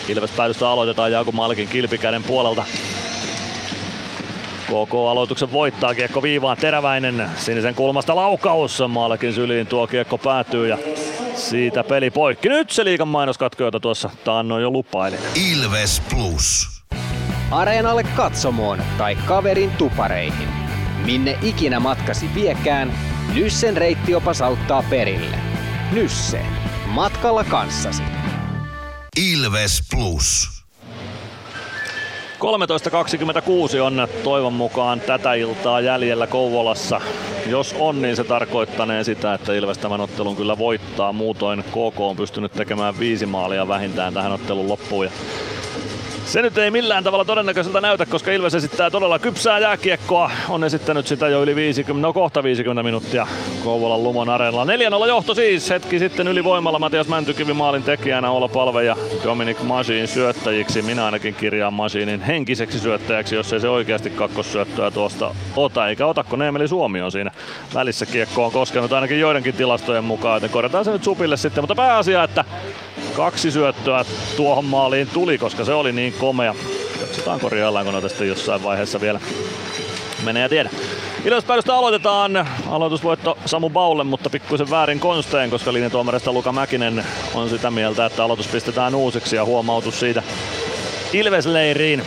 Ilves 0.07 0.32
päädystä 0.32 0.69
aloitetaan 0.69 1.11
Jaaku 1.11 1.32
Malkin 1.32 1.67
kilpikäden 1.67 2.24
puolelta. 2.24 2.64
KK 4.67 4.93
aloituksen 4.93 5.51
voittaa, 5.51 5.95
kiekko 5.95 6.24
viivaan 6.24 6.57
Teräväinen, 6.57 7.30
sinisen 7.35 7.75
kulmasta 7.75 8.16
laukaus, 8.16 8.83
Malkin 8.88 9.33
syliin 9.33 9.67
tuo 9.67 9.88
kiekko 9.88 10.17
päätyy 10.17 10.67
ja 10.67 10.77
siitä 11.50 11.84
peli 11.84 12.09
poikki. 12.09 12.50
Nyt 12.50 12.69
se 12.69 12.85
liikan 12.85 13.08
mainoskatko, 13.08 13.64
jota 13.64 13.80
tuossa 13.80 14.09
taannoin 14.24 14.61
jo 14.64 14.69
lupailin. 14.69 15.19
Ilves 15.51 16.01
Plus. 16.09 16.67
Areenalle 17.51 18.03
katsomoon 18.03 18.82
tai 18.98 19.16
kaverin 19.16 19.72
tupareihin. 19.72 20.50
Minne 21.06 21.38
ikinä 21.42 21.80
matkasi 21.80 22.30
viekään, 22.35 22.93
Nyssen 23.34 23.77
reittiopas 23.77 24.42
auttaa 24.42 24.84
perille. 24.90 25.38
Nysse. 25.92 26.45
Matkalla 26.85 27.43
kanssasi. 27.43 28.03
Ilves 29.32 29.84
Plus. 29.92 30.57
13.26 32.40 33.80
on 33.82 34.07
toivon 34.24 34.53
mukaan 34.53 34.99
tätä 35.01 35.33
iltaa 35.33 35.82
jäljellä 35.82 36.27
Kouvolassa. 36.27 37.01
Jos 37.48 37.75
on, 37.80 38.01
niin 38.01 38.16
se 38.16 38.24
tarkoittanee 38.24 39.03
sitä, 39.03 39.33
että 39.33 39.53
Ilves 39.53 39.77
tämän 39.77 40.01
ottelun 40.01 40.35
kyllä 40.35 40.57
voittaa. 40.57 41.14
Muutoin 41.14 41.64
KK 41.64 41.99
on 41.99 42.16
pystynyt 42.16 42.51
tekemään 42.51 42.99
viisi 42.99 43.25
maalia 43.25 43.67
vähintään 43.67 44.14
tähän 44.14 44.32
ottelun 44.32 44.67
loppuun. 44.67 45.06
Ja 45.06 45.11
Se 46.28 46.42
nyt 46.42 46.58
ei 46.58 46.72
millään 46.72 47.04
tavalla 47.04 47.26
todennäköiseltä 47.26 47.82
näytä, 47.82 48.06
koska 48.06 48.32
Ilves 48.32 48.56
esittää 48.56 48.92
todella 48.92 49.20
kypsää 49.20 49.60
jääkiekkoa. 49.60 50.32
On 50.50 50.64
esittänyt 50.64 51.08
sitä 51.08 51.28
jo 51.28 51.44
yli 51.44 51.56
50, 51.56 52.08
no 52.08 52.14
kohta 52.14 52.44
50 52.44 52.84
minuuttia 52.84 53.28
Kouvolan 53.64 54.04
Lumon 54.04 54.30
areenalla. 54.30 55.06
4-0 55.06 55.08
johto 55.08 55.36
siis, 55.36 55.70
hetki 55.70 56.00
sitten 56.00 56.28
ylivoimalla 56.28 56.80
Matias 56.80 57.08
Mäntykivi 57.08 57.54
maalin 57.54 57.84
tekijänä 57.84 58.32
Ola 58.32 58.48
Palve 58.48 58.84
ja 58.84 58.96
Dominic 59.24 59.62
Masin 59.62 60.08
syöttäjiksi. 60.08 60.82
Minä 60.82 61.06
ainakin 61.06 61.36
kirjaan 61.36 61.74
Masinin 61.74 62.22
henkiseksi 62.22 62.80
syöttäjäksi, 62.80 63.36
jos 63.36 63.54
ei 63.54 63.60
se 63.60 63.70
oikeasti 63.70 64.10
kakkossyöttöä 64.10 64.92
tuosta 64.92 65.36
ota. 65.56 65.88
Eikä 65.88 66.06
otako 66.06 66.36
Neemeli 66.36 66.68
Suomi 66.68 67.02
on 67.02 67.12
siinä 67.12 67.32
välissä 67.74 68.06
kiekko 68.06 68.46
on 68.46 68.52
koskenut 68.52 68.94
ainakin 68.94 69.20
joidenkin 69.20 69.56
tilastojen 69.56 70.04
mukaan, 70.04 70.36
joten 70.36 70.50
korjataan 70.50 70.86
se 70.86 70.92
nyt 70.92 71.04
Supille 71.04 71.38
sitten. 71.38 71.64
Mutta 71.64 71.76
pääasia, 71.76 72.24
että 72.24 72.46
kaksi 73.16 73.52
syöttöä 73.52 74.06
tuohon 74.38 74.66
maaliin 74.66 75.08
tuli, 75.08 75.38
koska 75.38 75.66
se 75.66 75.74
oli 75.74 75.92
niin 75.92 76.14
komea. 76.18 76.56
Katsotaan 77.00 77.40
korjaillaanko 77.40 77.92
noita 77.92 78.10
sitten 78.10 78.28
jossain 78.28 78.64
vaiheessa 78.64 79.02
vielä. 79.02 79.20
Menee 80.24 80.44
ja 80.44 80.50
tiedä. 80.50 80.70
Ilvespäädystä 81.26 81.76
aloitetaan. 81.76 82.48
Aloitusvoitto 82.70 83.38
Samu 83.46 83.70
Baulle, 83.70 84.04
mutta 84.04 84.30
pikkuisen 84.30 84.70
väärin 84.70 85.00
konsteen, 85.00 85.50
koska 85.50 85.74
linjatuomarista 85.74 86.32
Luka 86.32 86.52
Mäkinen 86.52 87.06
on 87.34 87.50
sitä 87.50 87.72
mieltä, 87.72 88.06
että 88.06 88.24
aloitus 88.24 88.48
pistetään 88.48 88.96
uusiksi 88.96 89.36
ja 89.36 89.46
huomautus 89.46 90.00
siitä 90.00 90.24
Ilvesleiriin. 91.14 92.04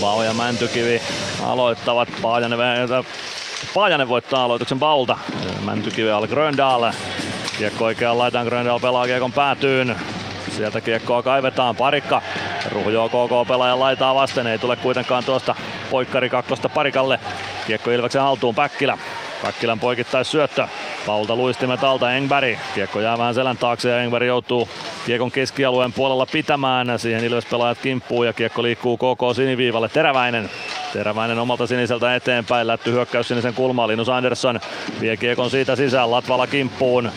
Bau 0.00 0.22
ja 0.22 0.34
Mäntykivi 0.34 1.02
aloittavat. 1.42 2.08
Paajanen, 2.22 2.58
Paajanen 3.74 4.08
voittaa 4.08 4.44
aloituksen 4.44 4.78
Baulta. 4.78 5.18
Mäntykivi 5.64 6.10
al 6.10 6.26
Gröndal. 6.26 6.92
Kiekko 7.58 7.84
oikeaan 7.84 8.18
laitaan, 8.18 8.46
Gröndal 8.46 8.80
pelaa 8.80 9.06
kiekon 9.06 9.32
päätyyn. 9.32 9.96
Sieltä 10.50 10.80
kiekkoa 10.80 11.22
kaivetaan, 11.22 11.76
parikka 11.76 12.22
ruhjoo 12.72 13.08
KK 13.08 13.48
pelaajan 13.48 13.80
laitaa 13.80 14.14
vasten, 14.14 14.46
ei 14.46 14.58
tule 14.58 14.76
kuitenkaan 14.76 15.24
tuosta 15.24 15.54
poikkari 15.90 16.28
kakkosta 16.28 16.68
parikalle. 16.68 17.20
Kiekko 17.66 17.90
Ilveksen 17.90 18.22
haltuun, 18.22 18.54
Päkkilä. 18.54 18.98
Päkkilän 19.42 19.80
poikittais 19.80 20.30
syöttö. 20.30 20.68
Paulta 21.06 21.36
luistimet 21.36 21.84
alta 21.84 22.12
Engberg. 22.12 22.58
Kiekko 22.74 23.00
jää 23.00 23.18
vähän 23.18 23.34
selän 23.34 23.56
taakse 23.56 23.90
ja 23.90 24.02
Engberg 24.02 24.26
joutuu 24.26 24.68
kiekon 25.06 25.30
keskialueen 25.30 25.92
puolella 25.92 26.26
pitämään. 26.26 26.98
Siihen 26.98 27.24
Ilves 27.24 27.46
pelaajat 27.46 27.78
kimppuu 27.78 28.22
ja 28.22 28.32
kiekko 28.32 28.62
liikkuu 28.62 28.96
KK 28.96 29.36
siniviivalle. 29.36 29.88
Teräväinen. 29.88 30.50
Teräväinen 30.92 31.38
omalta 31.38 31.66
siniseltä 31.66 32.14
eteenpäin. 32.14 32.66
Lätty 32.66 32.92
hyökkäys 32.92 33.28
sinisen 33.28 33.54
kulmaan. 33.54 33.88
Linus 33.88 34.08
Andersson 34.08 34.60
vie 35.00 35.16
kiekon 35.16 35.50
siitä 35.50 35.76
sisään. 35.76 36.10
Latvala 36.10 36.46
kimppuun. 36.46 37.10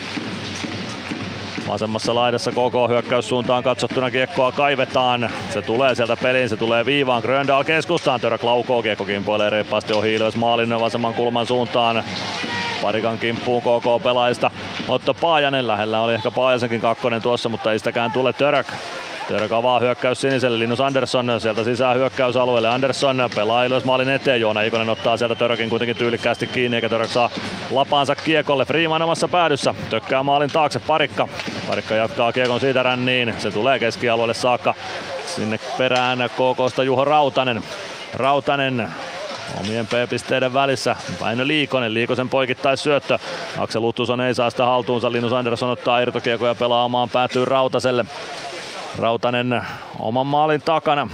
Vasemmassa 1.68 2.14
laidassa 2.14 2.52
koko 2.52 2.88
hyökkäyssuuntaan 2.88 3.62
katsottuna 3.62 4.10
kiekkoa 4.10 4.52
kaivetaan. 4.52 5.30
Se 5.50 5.62
tulee 5.62 5.94
sieltä 5.94 6.16
peliin, 6.16 6.48
se 6.48 6.56
tulee 6.56 6.86
viivaan. 6.86 7.22
Gröndal 7.22 7.64
keskustaan, 7.64 8.20
Török 8.20 8.42
laukoo, 8.42 8.82
kiekko 8.82 9.04
kimpoilee 9.04 9.50
reippaasti 9.50 9.92
ohi 9.92 10.14
Ilves 10.14 10.36
maalin 10.36 10.80
vasemman 10.80 11.14
kulman 11.14 11.46
suuntaan. 11.46 12.04
Parikan 12.82 13.18
kimppuun 13.18 13.62
KK 13.62 14.02
pelaajista. 14.02 14.50
Otto 14.88 15.14
Paajanen 15.14 15.66
lähellä 15.66 16.00
oli 16.00 16.14
ehkä 16.14 16.30
Paajasenkin 16.30 16.80
kakkonen 16.80 17.22
tuossa, 17.22 17.48
mutta 17.48 17.72
ei 17.72 17.78
sitäkään 17.78 18.12
tule 18.12 18.32
Török. 18.32 18.66
Török 19.28 19.52
avaa 19.52 19.80
hyökkäys 19.80 20.20
siniselle, 20.20 20.58
Linus 20.58 20.80
Andersson 20.80 21.40
sieltä 21.40 21.64
sisään 21.64 21.96
hyökkäysalueelle. 21.96 22.68
Andersson 22.68 23.28
pelaa 23.34 23.64
Ilves 23.64 23.84
maalin 23.84 24.08
eteen, 24.08 24.40
Joona 24.40 24.62
Ikonen 24.62 24.88
ottaa 24.88 25.16
sieltä 25.16 25.34
Törökin 25.34 25.70
kuitenkin 25.70 25.96
tyylikkäästi 25.96 26.46
kiinni, 26.46 26.76
eikä 26.76 26.88
Török 26.88 27.10
saa 27.10 27.30
lapaansa 27.70 28.14
kiekolle. 28.14 28.64
Freeman 28.64 29.02
omassa 29.02 29.28
päädyssä, 29.28 29.74
tökkää 29.90 30.22
maalin 30.22 30.50
taakse 30.50 30.78
Parikka. 30.78 31.28
Parikka 31.68 31.94
jatkaa 31.94 32.32
kiekon 32.32 32.60
siitä 32.60 32.82
ränniin, 32.82 33.34
se 33.38 33.50
tulee 33.50 33.78
keskialueelle 33.78 34.34
saakka. 34.34 34.74
Sinne 35.26 35.60
perään 35.78 36.18
KKsta 36.18 36.82
Juho 36.82 37.04
Rautanen. 37.04 37.62
Rautanen 38.14 38.88
omien 39.60 39.86
P-pisteiden 39.86 40.54
välissä. 40.54 40.96
Väinö 41.20 41.46
Liikonen, 41.46 41.94
Liikosen 41.94 42.28
poikittais 42.28 42.82
syöttö. 42.82 43.18
Aksel 43.58 43.82
Luttuson 43.82 44.20
ei 44.20 44.34
saa 44.34 44.50
sitä 44.50 44.64
haltuunsa. 44.64 45.12
Linus 45.12 45.32
Andersson 45.32 45.70
ottaa 45.70 46.00
irtokiekoja 46.00 46.54
pelaamaan, 46.54 47.10
päätyy 47.10 47.44
Rautaselle. 47.44 48.04
Rautanen 48.98 49.62
oman 49.98 50.26
maalin 50.26 50.62
takana. 50.62 51.08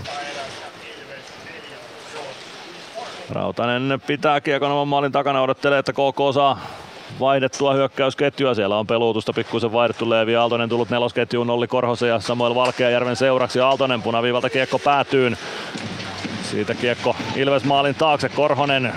Rautanen 3.30 4.00
pitää 4.06 4.40
kiekon 4.40 4.70
oman 4.70 4.88
maalin 4.88 5.12
takana, 5.12 5.42
odottelee, 5.42 5.78
että 5.78 5.92
KK 5.92 6.34
saa 6.34 6.60
vaihdettua 7.20 7.74
hyökkäysketjua. 7.74 8.54
Siellä 8.54 8.78
on 8.78 8.86
peluutusta 8.86 9.32
pikkuisen 9.32 9.72
vaihdettu 9.72 10.10
Leevi 10.10 10.36
Aaltonen 10.36 10.68
tullut 10.68 10.90
nelosketjuun 10.90 11.50
Olli 11.50 11.66
Korhosen 11.66 12.08
ja 12.08 12.20
Samuel 12.20 12.54
Valkeajärven 12.54 13.16
seuraksi. 13.16 13.60
Aaltonen 13.60 14.02
punaviivalta 14.02 14.50
kiekko 14.50 14.78
päätyyn. 14.78 15.36
Siitä 16.42 16.74
kiekko 16.74 17.16
Ilves 17.36 17.64
maalin 17.64 17.94
taakse. 17.94 18.28
Korhonen 18.28 18.92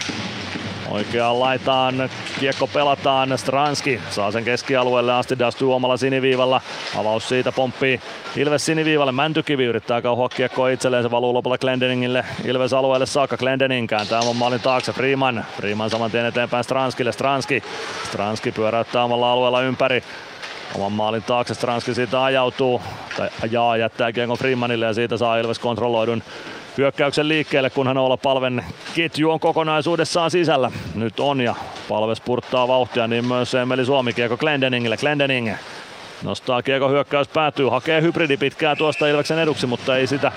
Oikeaan 0.89 1.39
laitaan 1.39 2.09
kiekko 2.39 2.67
pelataan, 2.67 3.37
Stranski 3.37 4.01
saa 4.09 4.31
sen 4.31 4.43
keskialueelle 4.43 5.13
asti, 5.13 5.39
Dastu 5.39 5.73
omalla 5.73 5.97
siniviivalla, 5.97 6.61
avaus 6.97 7.29
siitä 7.29 7.51
pomppii 7.51 8.01
Ilves 8.35 8.65
siniviivalle, 8.65 9.11
Mäntykivi 9.11 9.65
yrittää 9.65 10.01
kauhoa 10.01 10.29
kiekkoa 10.29 10.69
itselleen, 10.69 11.03
se 11.03 11.11
valuu 11.11 11.33
lopulta 11.33 11.57
Glendeningille, 11.57 12.25
Ilves 12.45 12.73
alueelle 12.73 13.05
saakka, 13.05 13.37
Glendening 13.37 13.87
kääntää 13.89 14.19
oman 14.19 14.35
maalin 14.35 14.59
taakse, 14.61 14.93
Freeman, 14.93 15.45
Freeman 15.57 15.89
saman 15.89 16.11
tien 16.11 16.25
eteenpäin 16.25 16.63
Stranskille, 16.63 17.11
Stranski, 17.11 17.63
Stranski 18.03 18.51
pyöräyttää 18.51 19.03
omalla 19.03 19.31
alueella 19.31 19.61
ympäri, 19.61 20.03
oman 20.75 20.91
maalin 20.91 21.23
taakse. 21.23 21.53
Stranski 21.53 21.93
siitä 21.93 22.23
ajautuu, 22.23 22.81
tai 23.17 23.29
ajaa, 23.43 23.77
jättää 23.77 24.11
kiekon 24.11 24.37
Freemanille 24.37 24.85
ja 24.85 24.93
siitä 24.93 25.17
saa 25.17 25.37
Ilves 25.37 25.59
kontrolloidun 25.59 26.23
hyökkäyksen 26.77 27.27
liikkeelle, 27.27 27.69
kunhan 27.69 27.97
olla 27.97 28.17
palven 28.17 28.65
ketju 28.95 29.31
on 29.31 29.39
kokonaisuudessaan 29.39 30.31
sisällä. 30.31 30.71
Nyt 30.95 31.19
on 31.19 31.41
ja 31.41 31.55
palve 31.89 32.15
spurttaa 32.15 32.67
vauhtia, 32.67 33.07
niin 33.07 33.27
myös 33.27 33.55
Emeli 33.55 33.85
Suomi 33.85 34.13
kiekko 34.13 34.37
Glendeningille. 34.37 34.97
Glendening 34.97 35.55
Nostaa 36.23 36.61
kiekko 36.61 36.89
hyökkäys 36.89 37.27
päätyy, 37.27 37.69
hakee 37.69 38.01
hybridi 38.01 38.37
pitkää 38.37 38.75
tuosta 38.75 39.07
Ilveksen 39.07 39.39
eduksi, 39.39 39.67
mutta 39.67 39.97
ei 39.97 40.07
sitä, 40.07 40.31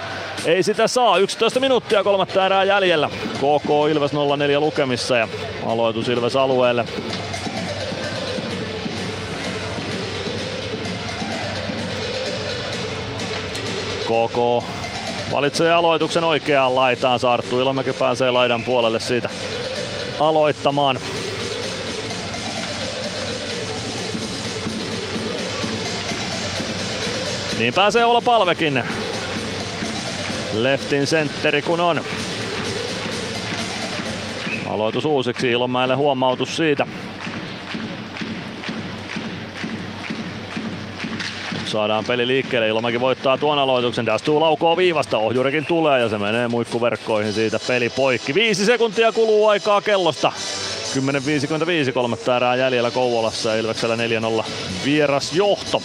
ei 0.44 0.62
sitä 0.62 0.86
saa. 0.88 1.18
11 1.18 1.60
minuuttia 1.60 2.04
kolmatta 2.04 2.46
erää 2.46 2.64
jäljellä. 2.64 3.10
KK 3.34 3.70
Ilves 3.90 4.12
04 4.38 4.60
lukemissa 4.60 5.16
ja 5.16 5.28
aloitus 5.66 6.08
Ilves 6.08 6.36
alueelle. 6.36 6.84
KK 14.04 14.64
valitsee 15.32 15.72
aloituksen 15.72 16.24
oikeaan 16.24 16.74
laitaan. 16.74 17.18
Saarttu 17.18 17.60
Ilomäki 17.60 17.92
pääsee 17.92 18.30
laidan 18.30 18.64
puolelle 18.64 19.00
siitä 19.00 19.28
aloittamaan. 20.20 21.00
Niin 27.58 27.74
pääsee 27.74 28.04
olla 28.04 28.20
palvekin. 28.20 28.84
Leftin 30.52 31.06
sentteri 31.06 31.62
kun 31.62 31.80
on. 31.80 32.00
Aloitus 34.68 35.04
uusiksi 35.04 35.50
Ilomäelle 35.50 35.94
huomautus 35.94 36.56
siitä. 36.56 36.86
Saadaan 41.68 42.04
peli 42.04 42.26
liikkeelle. 42.26 42.68
Ilomäki 42.68 43.00
voittaa 43.00 43.38
tuon 43.38 43.58
aloituksen. 43.58 44.06
Dastu 44.06 44.40
laukoo 44.40 44.76
viivasta. 44.76 45.18
Ohjurikin 45.18 45.66
tulee 45.66 46.00
ja 46.00 46.08
se 46.08 46.18
menee 46.18 46.48
muikkuverkkoihin 46.48 47.32
siitä 47.32 47.60
peli 47.66 47.90
poikki. 47.90 48.34
Viisi 48.34 48.64
sekuntia 48.64 49.12
kuluu 49.12 49.48
aikaa 49.48 49.80
kellosta. 49.80 50.32
10.55 51.86 51.92
kolmatta 51.92 52.36
erää 52.36 52.56
jäljellä 52.56 52.90
Kouvolassa 52.90 53.50
ja 53.50 53.60
Ilveksellä 53.60 53.96
4-0 54.40 54.44
vieras 54.84 55.32
johto. 55.32 55.82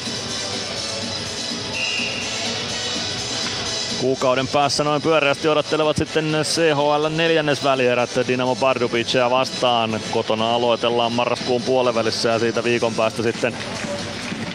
Kuukauden 4.02 4.48
päässä 4.48 4.84
noin 4.84 5.02
pyöreästi 5.02 5.48
odottelevat 5.48 5.98
sitten 5.98 6.26
CHL 6.44 7.08
neljännes 7.16 7.64
välierät 7.64 8.10
Dinamo 8.28 8.56
Pardubicia 8.56 9.30
vastaan. 9.30 10.00
Kotona 10.12 10.56
aloitellaan 10.56 11.12
marraskuun 11.12 11.62
puolivälissä 11.62 12.30
ja 12.30 12.40
siitä 12.40 12.64
viikon 12.64 12.94
päästä 12.94 13.24
sitten 13.24 13.54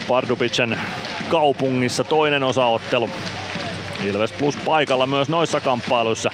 Pardubicen 0.09 0.79
kaupungissa 1.27 2.03
toinen 2.03 2.43
osaottelu. 2.43 3.09
Ilves 4.05 4.31
Plus 4.31 4.57
paikalla 4.65 5.07
myös 5.07 5.29
noissa 5.29 5.61
kamppailuissa. 5.61 6.29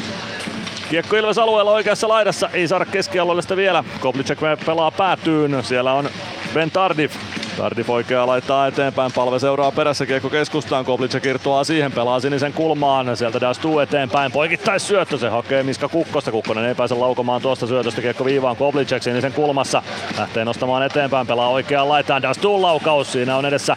Kiekko 0.90 1.16
Ilves 1.16 1.38
alueella 1.38 1.72
oikeassa 1.72 2.08
laidassa, 2.08 2.50
ei 2.54 2.68
saada 2.68 2.86
keskialueelle 2.86 3.42
sitä 3.42 3.56
vielä. 3.56 3.84
Koplicek 4.00 4.40
pelaa 4.66 4.92
päätyyn, 4.92 5.64
siellä 5.64 5.94
on 5.94 6.10
Ben 6.54 6.72
Tardif 6.72 7.16
Tardif 7.58 7.90
oikeaa 7.90 8.28
laittaa 8.28 8.68
eteenpäin, 8.68 9.12
palve 9.16 9.40
seuraa 9.40 9.72
perässä, 9.72 10.06
kiekko 10.06 10.30
keskustaan, 10.30 10.86
Koblicek 10.86 11.26
irtoaa 11.26 11.64
siihen, 11.64 11.92
pelaa 11.92 12.20
sinisen 12.20 12.54
kulmaan, 12.54 13.18
sieltä 13.18 13.42
Dastu 13.42 13.80
eteenpäin, 13.80 14.32
poikittais 14.32 14.88
syöttö, 14.88 15.18
se 15.18 15.30
hakee 15.30 15.64
Miska 15.64 15.90
Kukkosta, 15.90 16.32
Kukkonen 16.32 16.66
ei 16.66 16.76
pääse 16.76 16.96
laukomaan 16.96 17.42
tuosta 17.42 17.68
syötöstä, 17.68 18.02
kiekko 18.02 18.26
viivaan 18.26 18.56
Koblicek 18.56 19.04
sinisen 19.04 19.34
kulmassa, 19.34 19.84
lähtee 20.18 20.46
nostamaan 20.46 20.84
eteenpäin, 20.84 21.28
pelaa 21.28 21.50
oikeaan 21.50 21.90
laitaan, 21.90 22.22
Dastu 22.22 22.62
laukaus, 22.62 23.12
siinä 23.12 23.38
on 23.38 23.46
edessä 23.46 23.76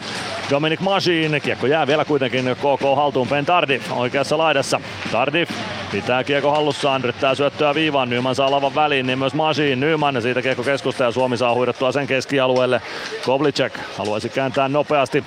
Dominic 0.49 0.79
Machine, 0.79 1.39
kiekko 1.39 1.67
jää 1.67 1.87
vielä 1.87 2.05
kuitenkin 2.05 2.45
KK 2.55 2.95
haltuun, 2.95 3.27
Ben 3.27 3.45
Tardif 3.45 3.91
oikeassa 3.91 4.37
laidassa, 4.37 4.81
Tardif 5.11 5.49
pitää 5.91 6.23
kiekko 6.23 6.51
hallussaan, 6.51 7.01
yrittää 7.03 7.35
syöttöä 7.35 7.75
viivaan, 7.75 8.09
Nyman 8.09 8.35
saa 8.35 8.51
lavan 8.51 8.75
väliin, 8.75 9.07
niin 9.07 9.19
myös 9.19 9.33
Machine, 9.33 9.75
Nyman, 9.75 10.21
siitä 10.21 10.41
kiekko 10.41 10.63
keskusta 10.63 11.03
ja 11.03 11.11
Suomi 11.11 11.37
saa 11.37 11.53
huidettua 11.53 11.91
sen 11.91 12.07
keskialueelle, 12.07 12.81
Koblicek 13.25 13.68
haluaisi 13.97 14.29
kääntää 14.29 14.69
nopeasti 14.69 15.23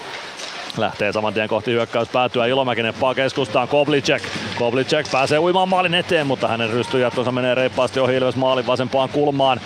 Lähtee 0.76 1.12
saman 1.12 1.34
tien 1.34 1.48
kohti 1.48 1.70
hyökkäys 1.70 2.08
päätyä. 2.08 2.46
Ilomäki 2.46 2.82
neppaa 2.82 3.14
keskustaan. 3.14 3.68
Koblicek. 3.68 4.22
Koblicek 4.58 5.06
pääsee 5.12 5.38
uimaan 5.38 5.68
maalin 5.68 5.94
eteen, 5.94 6.26
mutta 6.26 6.48
hänen 6.48 6.70
rystyjättonsa 6.70 7.32
menee 7.32 7.54
reippaasti 7.54 8.00
ohi 8.00 8.16
Ilves 8.16 8.36
maalin 8.36 8.66
vasempaan 8.66 9.08
kulmaan. 9.08 9.60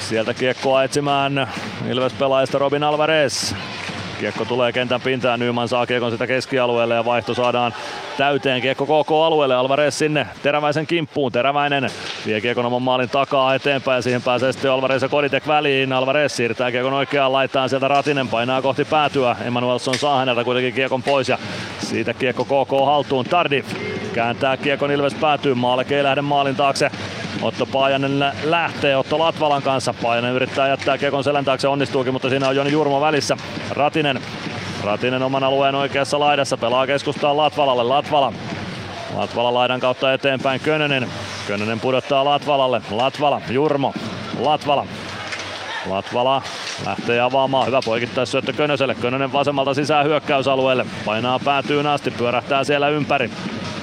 Sieltä 0.00 0.34
kiekkoa 0.34 0.84
etsimään 0.84 1.48
Ilves 1.90 2.12
pelaajista 2.12 2.58
Robin 2.58 2.82
Alvarez. 2.82 3.54
Kiekko 4.22 4.44
tulee 4.44 4.72
kentän 4.72 5.00
pintaan, 5.00 5.40
Nyman 5.40 5.68
saa 5.68 5.86
kiekon 5.86 6.10
sitä 6.10 6.26
keskialueelle 6.26 6.94
ja 6.94 7.04
vaihto 7.04 7.34
saadaan 7.34 7.74
täyteen. 8.16 8.62
Kiekko 8.62 8.86
KK 8.86 9.10
alueelle, 9.10 9.54
Alvarez 9.54 9.94
sinne 9.94 10.26
Teräväisen 10.42 10.86
kimppuun. 10.86 11.32
Teräväinen 11.32 11.90
vie 12.26 12.40
kiekon 12.40 12.66
oman 12.66 12.82
maalin 12.82 13.08
takaa 13.08 13.54
eteenpäin 13.54 13.96
ja 13.96 14.02
siihen 14.02 14.22
pääsee 14.22 14.52
sitten 14.52 14.70
Alvarez 14.70 15.02
ja 15.02 15.08
Koditek 15.08 15.46
väliin. 15.46 15.92
Alvarez 15.92 16.32
siirtää 16.32 16.70
kiekon 16.70 16.92
oikeaan 16.92 17.32
laittaan 17.32 17.68
sieltä 17.68 17.88
Ratinen 17.88 18.28
painaa 18.28 18.62
kohti 18.62 18.84
päätyä. 18.84 19.36
Emanuelson 19.44 19.98
saa 19.98 20.18
häneltä 20.18 20.44
kuitenkin 20.44 20.74
kiekon 20.74 21.02
pois 21.02 21.28
ja 21.28 21.38
siitä 21.78 22.14
kiekko 22.14 22.44
KK 22.44 22.70
haltuun. 22.86 23.24
Tardif 23.24 23.66
kääntää 24.12 24.56
kiekon 24.56 24.90
Ilves 24.90 25.14
päätyy. 25.14 25.54
Maaleke 25.54 25.96
ei 25.96 26.02
lähde 26.02 26.22
maalin 26.22 26.56
taakse. 26.56 26.90
Otto 27.42 27.66
Paajanen 27.66 28.32
lähtee 28.44 28.96
Otto 28.96 29.18
Latvalan 29.18 29.62
kanssa. 29.62 29.94
Paajanen 30.02 30.32
yrittää 30.32 30.68
jättää 30.68 30.98
kiekon 30.98 31.24
selän 31.24 31.44
taakse, 31.44 31.68
onnistuukin, 31.68 32.12
mutta 32.12 32.28
siinä 32.28 32.48
on 32.48 32.56
Joni 32.56 32.72
Jurmo 32.72 33.00
välissä. 33.00 33.36
Ratinen 33.70 34.20
Ratinen 34.84 35.22
oman 35.22 35.44
alueen 35.44 35.74
oikeassa 35.74 36.20
laidassa 36.20 36.56
pelaa 36.56 36.86
keskustaan 36.86 37.36
Latvalalle. 37.36 37.82
Latvala. 37.82 38.32
Latvala 39.16 39.54
laidan 39.54 39.80
kautta 39.80 40.12
eteenpäin 40.12 40.60
Könönen. 40.60 41.08
Könönen 41.46 41.80
pudottaa 41.80 42.24
Latvalalle. 42.24 42.82
Latvala, 42.90 43.40
Jurmo. 43.50 43.94
Latvala. 44.38 44.86
Latvala 45.86 46.42
lähtee 46.86 47.20
avaamaan. 47.20 47.66
Hyvä 47.66 47.80
poikittaisyöttö 47.84 48.52
Könöselle. 48.52 48.94
Könönen 48.94 49.32
vasemmalta 49.32 49.74
sisään 49.74 50.06
hyökkäysalueelle. 50.06 50.86
Painaa 51.04 51.38
päätyyn 51.38 51.86
asti, 51.86 52.10
pyörähtää 52.10 52.64
siellä 52.64 52.88
ympäri. 52.88 53.30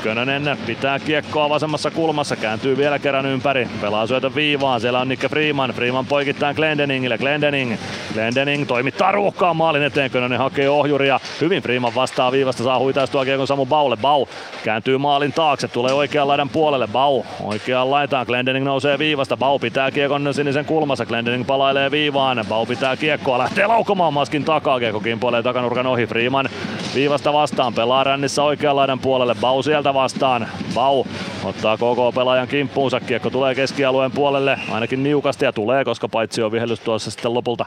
Könönen 0.03 0.58
pitää 0.66 1.00
kiekkoa 1.00 1.50
vasemmassa 1.50 1.92
kulmassa, 1.92 2.36
kääntyy 2.36 2.78
vielä 2.78 3.00
kerran 3.00 3.26
ympäri, 3.26 3.68
pelaa 3.82 4.08
syötön 4.08 4.36
viivaan, 4.36 4.82
siellä 4.82 5.00
on 5.00 5.10
Nikke 5.10 5.30
Freeman, 5.30 5.69
Freeman 5.69 6.06
poikittaa 6.06 6.53
Glendeningille, 6.53 7.18
Glendening, 7.18 7.76
Glendening 8.14 8.68
toimittaa 8.68 9.11
ruuhkaan 9.11 9.56
maalin 9.56 9.84
eteen, 9.84 10.11
Könönen 10.11 10.40
hakee 10.40 10.69
ohjuria, 10.69 11.19
hyvin 11.42 11.64
Freeman 11.64 11.95
vastaa 11.95 12.32
viivasta, 12.32 12.64
saa 12.64 12.80
huitaistua 12.80 13.26
kiekon 13.26 13.48
Samu 13.48 13.66
Baulle, 13.66 13.98
Bau 13.98 14.26
kääntyy 14.64 14.98
maalin 14.98 15.34
taakse, 15.34 15.68
tulee 15.68 15.94
oikean 15.94 16.28
laidan 16.28 16.50
puolelle, 16.50 16.88
Bau 16.88 17.24
oikeaan 17.44 17.92
laitaan, 17.92 18.26
Glendening 18.26 18.66
nousee 18.66 19.00
viivasta, 19.00 19.38
Bau 19.38 19.60
pitää 19.60 19.92
kiekon 19.92 20.34
sinisen 20.34 20.66
kulmassa, 20.66 21.06
Glendening 21.06 21.45
palailee 21.48 21.92
viivaan, 21.92 22.45
Bau 22.50 22.66
pitää 22.66 22.98
kiekkoa, 22.98 23.38
lähtee 23.38 23.68
laukomaan 23.68 24.14
maskin 24.14 24.45
takaa, 24.45 24.80
kiekko 24.80 25.00
kimpoilee 25.00 25.44
takanurkan 25.44 25.88
ohi, 25.88 26.08
Freeman 26.08 26.50
viivasta 26.95 27.34
vastaan, 27.34 27.74
pelaa 27.74 28.03
rännissä 28.03 28.43
oikean 28.43 28.76
laidan 28.76 29.00
puolelle, 29.00 29.35
Bau 29.42 29.64
sieltä 29.64 29.93
vastaan. 29.93 30.48
Bau 30.74 31.03
ottaa 31.43 31.77
koko 31.77 32.11
pelaajan 32.11 32.48
kimppuunsa. 32.48 33.00
Kiekko 33.00 33.30
tulee 33.30 33.56
keskialueen 33.56 34.11
puolelle 34.11 34.59
ainakin 34.72 35.03
niukasti 35.03 35.45
ja 35.45 35.53
tulee, 35.53 35.85
koska 35.85 36.09
paitsi 36.09 36.42
on 36.42 36.51
vihellys 36.51 36.80
tuossa 36.80 37.11
sitten 37.11 37.34
lopulta 37.34 37.66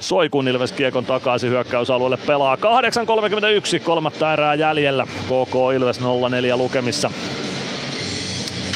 soi, 0.00 0.28
kun 0.28 0.48
Ilves 0.48 0.72
kiekon 0.72 1.04
takaisin 1.04 1.50
hyökkäysalueelle 1.50 2.18
pelaa. 2.26 2.56
8.31, 2.56 2.60
kolmatta 3.84 4.32
erää 4.32 4.54
jäljellä. 4.54 5.06
KK 5.06 5.54
Ilves 5.76 6.00
0-4 6.00 6.56
lukemissa. 6.56 7.10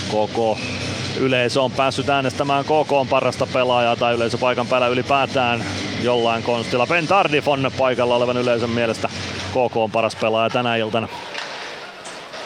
KK 0.09 0.78
yleisö 1.19 1.63
on 1.63 1.71
päässyt 1.71 2.09
äänestämään 2.09 2.65
KK 2.65 2.93
on 2.93 3.09
parasta 3.09 3.47
pelaajaa 3.47 3.97
tai 3.97 4.15
yleisö 4.15 4.39
paikan 4.39 4.67
päällä 4.67 4.87
ylipäätään 4.87 5.65
jollain 6.03 6.43
konstilla. 6.43 6.87
Ben 6.87 7.07
Tardif 7.07 7.49
on 7.49 7.71
paikalla 7.79 8.17
olevan 8.17 8.37
yleisön 8.37 8.71
mielestä 8.71 9.09
KK 9.51 9.77
on 9.77 9.91
paras 9.91 10.17
pelaaja 10.17 10.51
tänä 10.51 10.77
iltana. 10.77 11.09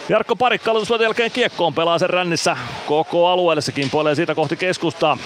Jarkko 0.08 0.36
Parikka 0.36 0.70
aloitusvuoten 0.70 1.04
jälkeen 1.04 1.30
kiekkoon 1.30 1.74
pelaa 1.74 1.98
sen 1.98 2.10
rännissä 2.10 2.56
koko 2.86 3.28
alueelle. 3.28 3.60
Se 3.60 3.72
kimpoilee 3.72 4.14
siitä 4.14 4.34
kohti 4.34 4.56
keskustaa. 4.56 5.18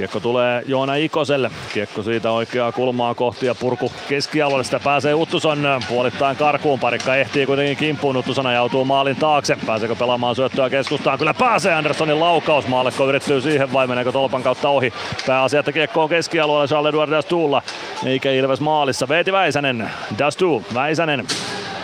Kiekko 0.00 0.20
tulee 0.20 0.62
Joona 0.66 0.94
Ikoselle. 0.94 1.50
Kiekko 1.74 2.02
siitä 2.02 2.30
oikeaa 2.30 2.72
kulmaa 2.72 3.14
kohti 3.14 3.46
ja 3.46 3.54
purku 3.54 3.92
keskialueelle. 4.08 4.64
Sitä 4.64 4.80
pääsee 4.80 5.14
Uttuson 5.14 5.58
puolittain 5.88 6.36
karkuun. 6.36 6.80
Parikka 6.80 7.16
ehtii 7.16 7.46
kuitenkin 7.46 7.76
kimppuun. 7.76 8.16
Uttuson 8.16 8.46
ajautuu 8.46 8.84
maalin 8.84 9.16
taakse. 9.16 9.56
Pääseekö 9.66 9.94
pelaamaan 9.94 10.36
syöttöä 10.36 10.70
keskustaan? 10.70 11.18
Kyllä 11.18 11.34
pääsee 11.34 11.74
Anderssonin 11.74 12.20
laukaus. 12.20 12.66
Maalekko 12.66 13.08
yrittyy 13.08 13.40
siihen 13.40 13.72
vai 13.72 13.86
meneekö 13.86 14.12
tolpan 14.12 14.42
kautta 14.42 14.68
ohi? 14.68 14.92
Pääasia, 15.26 15.60
että 15.60 15.72
kiekko 15.72 16.02
on 16.02 16.08
keskialueella 16.08 16.66
Charles-Edouard 16.66 17.10
Dastulla. 17.10 17.62
Eikä 18.06 18.30
Ilves 18.30 18.60
maalissa. 18.60 19.08
Veeti 19.08 19.32
Väisänen. 19.32 19.90
Dastu. 20.18 20.64
Väisänen 20.74 21.26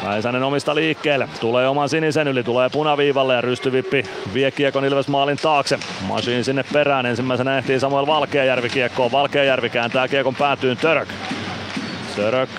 Väisänen 0.07 0.43
omista 0.43 0.75
liikkeelle. 0.75 1.29
Tulee 1.41 1.69
oman 1.69 1.89
sinisen 1.89 2.29
yli, 2.29 2.43
tulee 2.43 2.69
punaviivalle 2.69 3.35
ja 3.35 3.41
rystyvippi 3.41 4.03
vie 4.35 4.51
kiekon 4.51 4.85
Ilves 4.85 5.09
maalin 5.09 5.37
taakse. 5.37 5.79
Masiin 6.09 6.45
sinne 6.45 6.65
perään. 6.73 7.07
Ensimmäisenä 7.07 7.59
ehtii 7.59 7.81
Samuel 7.81 8.07
Valkeajärvi 8.07 8.69
kiekkoon. 8.69 9.13
Valkeajärvi 9.13 9.71
kääntää 9.71 10.09
kiekon 10.09 10.35
päätyyn 10.35 10.77
Török. 10.77 11.09
Török 12.17 12.51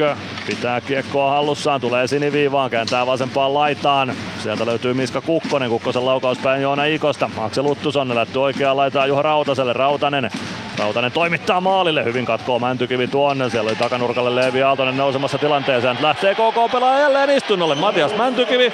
pitää 0.47 0.81
kiekkoa 0.81 1.31
hallussaan, 1.31 1.81
tulee 1.81 2.07
siniviivaan, 2.07 2.69
kääntää 2.69 3.05
vasempaan 3.05 3.53
laitaan. 3.53 4.13
Sieltä 4.43 4.65
löytyy 4.65 4.93
Miska 4.93 5.21
Kukkonen, 5.21 5.69
Kukkosen 5.69 6.05
laukauspäin 6.05 6.61
Joona 6.61 6.83
Ikosta. 6.83 7.29
Aksel 7.37 7.65
Uttuson 7.65 8.15
lähti 8.15 8.37
oikeaan 8.37 8.77
laitaan 8.77 9.09
Juha 9.09 9.21
Rautaselle. 9.21 9.73
Rautanen 9.73 10.29
Rautanen 10.77 11.11
toimittaa 11.11 11.61
maalille, 11.61 12.03
hyvin 12.03 12.25
katkoo 12.25 12.59
Mäntykivi 12.59 13.07
tuonne. 13.07 13.49
Siellä 13.49 13.69
oli 13.69 13.75
takanurkalle 13.75 14.35
Leevi 14.35 14.63
Aaltonen 14.63 14.97
nousemassa 14.97 15.37
tilanteeseen. 15.37 15.97
Lähtee 16.01 16.35
KK 16.35 16.71
pelaa 16.71 16.99
jälleen 16.99 17.29
istunnolle. 17.29 17.75
Matias 17.75 18.15
Mäntykivi 18.15 18.71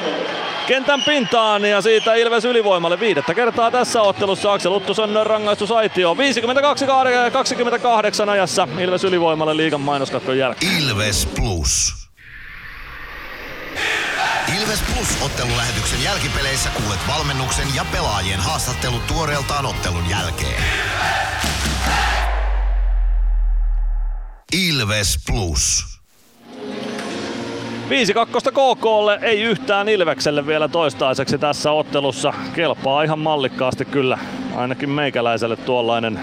kentän 0.68 1.02
pintaan 1.06 1.66
ja 1.66 1.82
siitä 1.82 2.16
Ilves 2.16 2.46
ylivoimalle 2.46 3.00
viidettä 3.00 3.34
kertaa 3.34 3.72
tässä 3.72 4.02
ottelussa. 4.02 4.54
Aksel 4.54 4.72
Uttuson 4.72 5.20
rangaistusaitio 5.24 6.14
52-28 8.26 8.30
ajassa 8.30 8.68
Ilves 8.80 9.04
ylivoimalle 9.04 9.58
liigan 9.58 9.82
mainoskatkon 9.82 10.38
jälkeen. 10.38 10.73
Ilves 10.80 11.26
Plus. 11.26 11.94
Ilves 14.58 14.82
Plus 14.82 15.22
ottelulähetyksen 15.22 16.04
jälkipeleissä 16.04 16.70
kuulet 16.70 17.00
valmennuksen 17.08 17.68
ja 17.76 17.86
pelaajien 17.92 18.40
haastattelut 18.40 19.08
tuoreeltaan 19.08 19.66
ottelun 19.66 20.10
jälkeen. 20.10 20.64
Ilves 24.54 25.20
Plus. 25.28 25.86
5-2 27.90 28.52
KKlle, 28.52 29.20
ei 29.22 29.42
yhtään 29.42 29.90
Ilvekselle 29.90 30.48
vielä 30.48 30.68
toistaiseksi 30.68 31.38
tässä 31.38 31.72
ottelussa. 31.72 32.34
Kelpaa 32.56 33.04
ihan 33.04 33.20
mallikkaasti 33.20 33.86
kyllä, 33.86 34.18
ainakin 34.56 34.90
meikäläiselle 34.90 35.56
tuollainen 35.56 36.20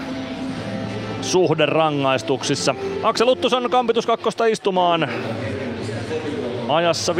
suhde 1.21 1.65
rangaistuksissa. 1.65 2.75
Aksel 3.03 3.27
Uttuson 3.27 3.69
kampitus 3.69 4.05
kakkosta 4.05 4.45
istumaan 4.45 5.09
ajassa 6.69 7.13
52-28. 7.13 7.15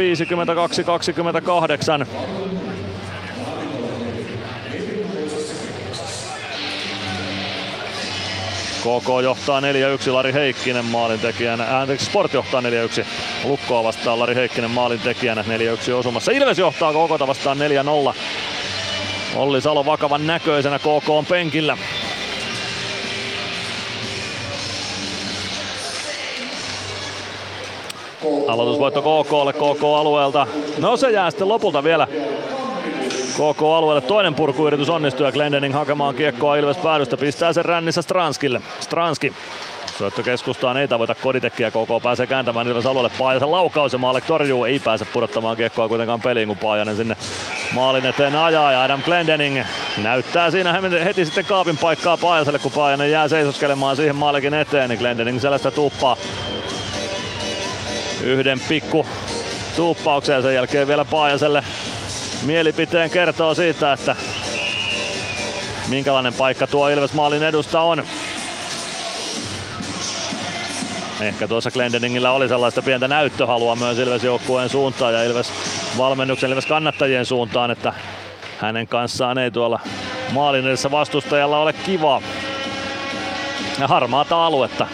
KK 8.82 9.22
johtaa 9.22 9.60
4-1 9.60 9.64
Lari 10.12 10.32
Heikkinen 10.32 10.84
maalintekijänä. 10.84 11.80
Anteeksi, 11.80 12.06
Sport 12.06 12.34
johtaa 12.34 12.60
4-1. 12.60 12.64
Lukkoa 13.44 13.84
vastaan 13.84 14.18
Lari 14.18 14.34
Heikkinen 14.34 14.70
maalintekijänä 14.70 15.44
4-1 15.88 15.92
osumassa. 15.92 16.32
Ilves 16.32 16.58
johtaa 16.58 16.92
KK 16.92 17.26
vastaan 17.26 17.58
4-0. 18.12 18.14
Olli 19.36 19.60
Salo 19.60 19.86
vakavan 19.86 20.26
näköisenä 20.26 20.78
KK 20.78 21.08
on 21.08 21.26
penkillä. 21.26 21.78
Aloitusvoitto 28.48 29.02
KKlle 29.02 29.52
KK 29.52 29.84
alueelta. 29.98 30.46
No 30.78 30.96
se 30.96 31.10
jää 31.10 31.30
sitten 31.30 31.48
lopulta 31.48 31.84
vielä 31.84 32.06
KK 33.32 33.62
alueelle 33.62 34.00
toinen 34.00 34.34
purkuyritys 34.34 34.90
onnistuu 34.90 35.26
ja 35.26 35.32
Glendening 35.32 35.74
hakemaan 35.74 36.14
kiekkoa 36.14 36.56
Ilves 36.56 36.76
päädystä, 36.76 37.16
pistää 37.16 37.52
sen 37.52 37.64
rännissä 37.64 38.02
Stranskille. 38.02 38.60
Stranski 38.80 39.32
Syöttö 39.98 40.22
keskustaan 40.22 40.76
ei 40.76 40.88
tavoita 40.88 41.14
Koditekkiä, 41.14 41.70
KK 41.70 42.02
pääsee 42.02 42.26
kääntämään 42.26 42.68
Ilves 42.68 42.86
alueelle. 42.86 43.10
Paajasen 43.18 43.50
laukaus 43.50 43.92
ja 43.92 43.98
maalle 43.98 44.20
torjuu, 44.20 44.64
ei 44.64 44.78
pääse 44.78 45.04
pudottamaan 45.04 45.56
kiekkoa 45.56 45.88
kuitenkaan 45.88 46.20
peliin, 46.20 46.48
kun 46.48 46.58
Paajanen 46.58 46.96
sinne 46.96 47.16
maalin 47.74 48.06
eteen 48.06 48.36
ajaa 48.36 48.72
ja 48.72 48.82
Adam 48.82 49.02
Glendening 49.02 49.60
näyttää 50.02 50.50
siinä 50.50 50.80
heti 51.04 51.24
sitten 51.24 51.44
kaapin 51.44 51.78
paikkaa 51.78 52.16
Paajaselle, 52.16 52.58
kun 52.58 52.72
Paajanen 52.72 53.10
jää 53.10 53.28
seisoskelemaan 53.28 53.96
siihen 53.96 54.16
maalikin 54.16 54.54
eteen, 54.54 54.88
niin 54.88 54.98
Glendening 54.98 55.40
sellaista 55.40 55.70
tuppaa 55.70 56.16
yhden 58.20 58.60
pikku 58.68 59.06
tuuppauksen 59.76 60.42
sen 60.42 60.54
jälkeen 60.54 60.88
vielä 60.88 61.04
Paajaselle 61.04 61.64
mielipiteen 62.42 63.10
kertoo 63.10 63.54
siitä, 63.54 63.92
että 63.92 64.16
minkälainen 65.88 66.34
paikka 66.34 66.66
tuo 66.66 66.88
Ilves 66.88 67.12
maalin 67.12 67.42
edusta 67.42 67.80
on. 67.80 68.04
Ehkä 71.20 71.48
tuossa 71.48 71.70
Glendeningillä 71.70 72.32
oli 72.32 72.48
sellaista 72.48 72.82
pientä 72.82 73.08
näyttöhalua 73.08 73.76
myös 73.76 73.98
Ilves 73.98 74.24
joukkueen 74.24 74.68
suuntaan 74.68 75.14
ja 75.14 75.24
Ilves 75.24 75.52
valmennuksen 75.98 76.50
Ilves 76.50 76.66
kannattajien 76.66 77.26
suuntaan, 77.26 77.70
että 77.70 77.92
hänen 78.58 78.88
kanssaan 78.88 79.38
ei 79.38 79.50
tuolla 79.50 79.80
maalin 80.32 80.66
edessä 80.66 80.90
vastustajalla 80.90 81.58
ole 81.58 81.72
kivaa. 81.72 82.22
Ja 83.80 83.88
harmaata 83.88 84.46
aluetta. 84.46 84.86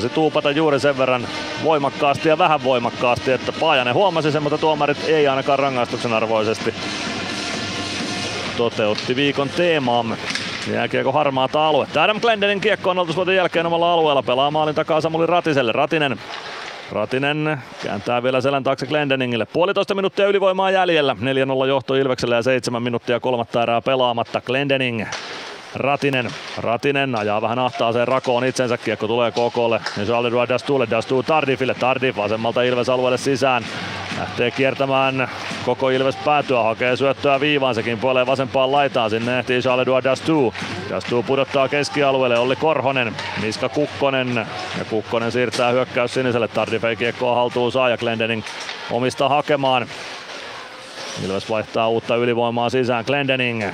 Se 0.00 0.08
tuupata 0.08 0.50
juuri 0.50 0.80
sen 0.80 0.98
verran 0.98 1.28
voimakkaasti 1.64 2.28
ja 2.28 2.38
vähän 2.38 2.64
voimakkaasti, 2.64 3.32
että 3.32 3.52
Paajanen 3.52 3.94
huomasi 3.94 4.32
sen, 4.32 4.42
mutta 4.42 4.58
tuomarit 4.58 5.08
ei 5.08 5.28
ainakaan 5.28 5.58
rangaistuksen 5.58 6.12
arvoisesti 6.12 6.74
toteutti 8.56 9.16
viikon 9.16 9.48
teemaamme. 9.48 10.16
Jääkiekko 10.72 11.12
harmaata 11.12 11.68
aluetta. 11.68 12.02
Adam 12.02 12.20
Glendenin 12.20 12.60
kiekko 12.60 12.90
on 12.90 12.98
oltu 12.98 13.30
jälkeen 13.30 13.66
omalla 13.66 13.92
alueella. 13.92 14.22
Pelaa 14.22 14.50
maalin 14.50 14.74
takaa 14.74 15.00
Samuli 15.00 15.26
Ratiselle. 15.26 15.72
Ratinen 15.72 16.18
Ratinen 16.92 17.58
kääntää 17.82 18.22
vielä 18.22 18.40
selän 18.40 18.64
taakse 18.64 18.86
Glendeningille. 18.86 19.46
Puolitoista 19.46 19.94
minuuttia 19.94 20.26
ylivoimaa 20.26 20.70
jäljellä. 20.70 21.16
4-0 21.64 21.66
johto 21.68 21.94
Ilveksellä 21.94 22.36
ja 22.36 22.42
7 22.42 22.82
minuuttia 22.82 23.20
kolmatta 23.20 23.62
erää 23.62 23.80
pelaamatta. 23.80 24.40
Glendening 24.40 25.06
Ratinen. 25.76 26.30
Ratinen 26.58 27.18
ajaa 27.18 27.42
vähän 27.42 27.58
ahtaaseen 27.58 28.08
rakoon 28.08 28.44
itsensä. 28.44 28.78
Kiekko 28.78 29.06
tulee 29.06 29.30
KKlle. 29.30 29.80
Ja 29.96 30.04
Charles 30.04 30.28
Edouard 30.28 30.48
Dastulle. 30.48 30.86
Dastu 30.90 31.22
Tardifille. 31.22 31.74
Tardif 31.74 32.16
vasemmalta 32.16 32.62
Ilves 32.62 32.88
alueelle 32.88 33.18
sisään. 33.18 33.64
Lähtee 34.18 34.50
kiertämään 34.50 35.28
koko 35.64 35.90
Ilves 35.90 36.16
päätyä, 36.16 36.62
hakee 36.62 36.96
syöttöä 36.96 37.40
viivaan, 37.40 37.74
sekin 37.74 37.98
puolee 37.98 38.26
vasempaan 38.26 38.72
laitaan, 38.72 39.10
sinne 39.10 39.38
ehtii 39.38 39.60
Charles 39.60 40.04
Dastu. 40.04 40.54
Dastu 40.90 41.22
pudottaa 41.22 41.68
keskialueelle, 41.68 42.38
Olli 42.38 42.56
Korhonen, 42.56 43.16
Miska 43.42 43.68
Kukkonen 43.68 44.36
ja 44.78 44.84
Kukkonen 44.90 45.32
siirtää 45.32 45.70
hyökkäys 45.70 46.14
siniselle, 46.14 46.48
Tardif 46.48 46.84
ei 46.84 46.96
kiekkoa 46.96 47.34
haltuun 47.34 47.72
saa 47.72 47.88
ja 47.88 47.96
Glendening 47.96 48.42
omista 48.90 49.28
hakemaan. 49.28 49.86
Ilves 51.24 51.50
vaihtaa 51.50 51.88
uutta 51.88 52.16
ylivoimaa 52.16 52.70
sisään, 52.70 53.04
Glendening. 53.06 53.64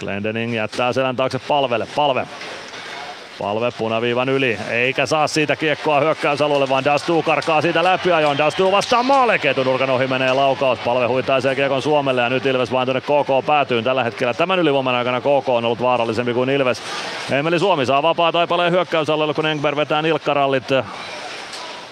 Glendening 0.00 0.54
jättää 0.56 0.92
selän 0.92 1.16
taakse 1.16 1.38
palvelle, 1.38 1.86
palve 1.96 2.26
Palve 3.38 3.70
punaviivan 3.78 4.28
yli, 4.28 4.58
eikä 4.70 5.06
saa 5.06 5.26
siitä 5.26 5.56
kiekkoa 5.56 6.00
hyökkäysalueelle, 6.00 6.68
vaan 6.68 6.84
Dastu 6.84 7.22
karkaa 7.22 7.62
siitä 7.62 7.84
läpi 7.84 8.12
ajoin. 8.12 8.38
Dastu 8.38 8.72
vastaa 8.72 9.02
maalle, 9.02 9.40
nurkan 9.64 9.90
ohi 9.90 10.06
menee 10.06 10.32
laukaus. 10.32 10.78
Palve 10.78 11.06
huitaisee 11.06 11.54
kiekon 11.54 11.82
Suomelle 11.82 12.22
ja 12.22 12.28
nyt 12.28 12.46
Ilves 12.46 12.72
vain 12.72 12.86
tuonne 12.86 13.00
KK 13.00 13.46
päätyyn 13.46 13.84
tällä 13.84 14.04
hetkellä. 14.04 14.34
Tämän 14.34 14.58
ylivoiman 14.58 14.94
aikana 14.94 15.20
KK 15.20 15.48
on 15.48 15.64
ollut 15.64 15.82
vaarallisempi 15.82 16.34
kuin 16.34 16.50
Ilves. 16.50 16.82
Emeli 17.30 17.58
Suomi 17.58 17.86
saa 17.86 18.02
vapaa 18.02 18.32
taipaleen 18.32 18.72
hyökkäysalueelle, 18.72 19.34
kun 19.34 19.46
Engberg 19.46 19.76
vetää 19.76 20.02
nilkkarallit 20.02 20.68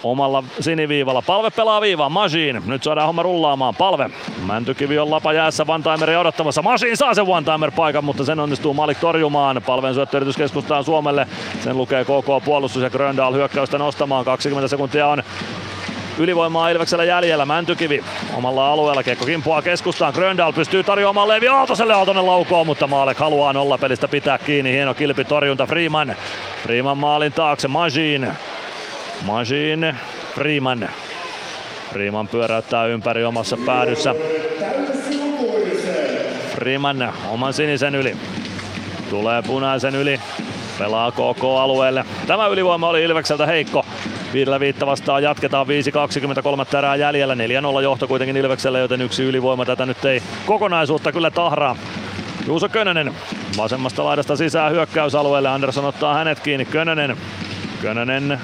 omalla 0.04 0.44
siniviivalla. 0.60 1.22
Palve 1.22 1.50
pelaa 1.50 1.80
viivaan, 1.80 2.12
Machine. 2.12 2.62
Nyt 2.66 2.82
saadaan 2.82 3.06
homma 3.06 3.22
rullaamaan. 3.22 3.74
Palve. 3.74 4.10
Mäntykivi 4.46 4.98
on 4.98 5.10
lapa 5.10 5.32
jäässä 5.32 5.64
one 5.68 6.18
odottamassa. 6.18 6.62
Machine 6.62 6.96
saa 6.96 7.14
sen 7.14 7.24
one 7.28 7.70
paikan, 7.76 8.04
mutta 8.04 8.24
sen 8.24 8.40
onnistuu 8.40 8.74
Malik 8.74 8.98
torjumaan. 8.98 9.62
Palven 9.66 9.94
syöttöyritys 9.94 10.36
keskustaan 10.36 10.84
Suomelle. 10.84 11.26
Sen 11.60 11.78
lukee 11.78 12.04
KK 12.04 12.44
puolustus 12.44 12.82
ja 12.82 12.90
Gröndal 12.90 13.32
hyökkäystä 13.32 13.78
nostamaan. 13.78 14.24
20 14.24 14.68
sekuntia 14.68 15.06
on 15.06 15.22
Ylivoimaa 16.18 16.70
Ilveksellä 16.70 17.04
jäljellä, 17.04 17.46
Mäntykivi 17.46 18.04
omalla 18.34 18.72
alueella, 18.72 19.02
Kiekko 19.02 19.24
kimpuaa 19.24 19.62
keskustaan, 19.62 20.12
Gröndal 20.14 20.52
pystyy 20.52 20.84
tarjoamaan 20.84 21.28
Levi 21.28 21.48
Aaltoselle, 21.48 21.94
Aaltonen 21.94 22.26
laukoo, 22.26 22.64
mutta 22.64 22.86
Maalek 22.86 23.18
haluaa 23.18 23.52
nolla 23.52 23.78
pelistä 23.78 24.08
pitää 24.08 24.38
kiinni, 24.38 24.72
hieno 24.72 24.94
kilpi 24.94 25.24
torjunta 25.24 25.66
Freeman, 25.66 26.16
Freeman 26.62 26.98
maalin 26.98 27.32
taakse, 27.32 27.68
Majin, 27.68 28.28
Machine 29.22 29.94
Freeman. 30.34 30.88
Freeman 31.92 32.28
pyöräyttää 32.28 32.86
ympäri 32.86 33.24
omassa 33.24 33.56
päädyssä. 33.66 34.14
Freeman 36.54 37.12
oman 37.30 37.52
sinisen 37.52 37.94
yli. 37.94 38.16
Tulee 39.10 39.42
punaisen 39.42 39.94
yli. 39.94 40.20
Pelaa 40.78 41.10
KK-alueelle. 41.10 42.04
Tämä 42.26 42.46
ylivoima 42.46 42.88
oli 42.88 43.02
Ilvekseltä 43.02 43.46
heikko. 43.46 43.86
Viidellä 44.32 44.60
viitta 44.60 44.86
vastaan 44.86 45.22
jatketaan 45.22 45.66
5.23 45.66 46.78
erää 46.78 46.96
jäljellä. 46.96 47.34
4-0 47.34 47.82
johto 47.82 48.08
kuitenkin 48.08 48.36
Ilvekselle, 48.36 48.78
joten 48.78 49.00
yksi 49.02 49.22
ylivoima 49.22 49.64
tätä 49.64 49.86
nyt 49.86 50.04
ei 50.04 50.22
kokonaisuutta 50.46 51.12
kyllä 51.12 51.30
tahraa. 51.30 51.76
Juuso 52.46 52.68
Könönen 52.68 53.14
vasemmasta 53.56 54.04
laidasta 54.04 54.36
sisään 54.36 54.72
hyökkäysalueelle. 54.72 55.48
Andersson 55.48 55.84
ottaa 55.84 56.14
hänet 56.14 56.40
kiinni. 56.40 56.64
Könönen. 56.64 57.16
Könönen 57.82 58.40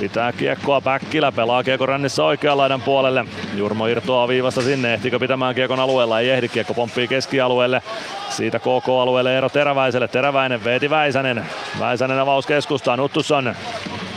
Pitää 0.00 0.32
kiekkoa 0.32 0.80
Päkkilä, 0.80 1.32
pelaa 1.32 1.64
kiekko 1.64 1.86
rännessä 1.86 2.24
oikean 2.24 2.58
laidan 2.58 2.82
puolelle. 2.82 3.24
Jurmo 3.56 3.86
irtoaa 3.86 4.28
viivasta 4.28 4.62
sinne, 4.62 4.94
ehtikö 4.94 5.18
pitämään 5.18 5.54
kiekon 5.54 5.80
alueella, 5.80 6.20
ei 6.20 6.30
ehdi, 6.30 6.48
kiekko 6.48 6.74
pomppii 6.74 7.08
keskialueelle. 7.08 7.82
Siitä 8.28 8.58
KK-alueelle 8.58 9.38
ero 9.38 9.48
Teräväiselle, 9.48 10.08
Teräväinen, 10.08 10.64
Veeti 10.64 10.90
Väisänen. 10.90 11.46
Väisänen 11.80 12.18
avaus 12.18 12.46
keskustaan, 12.46 13.00
Uttusson. 13.00 13.54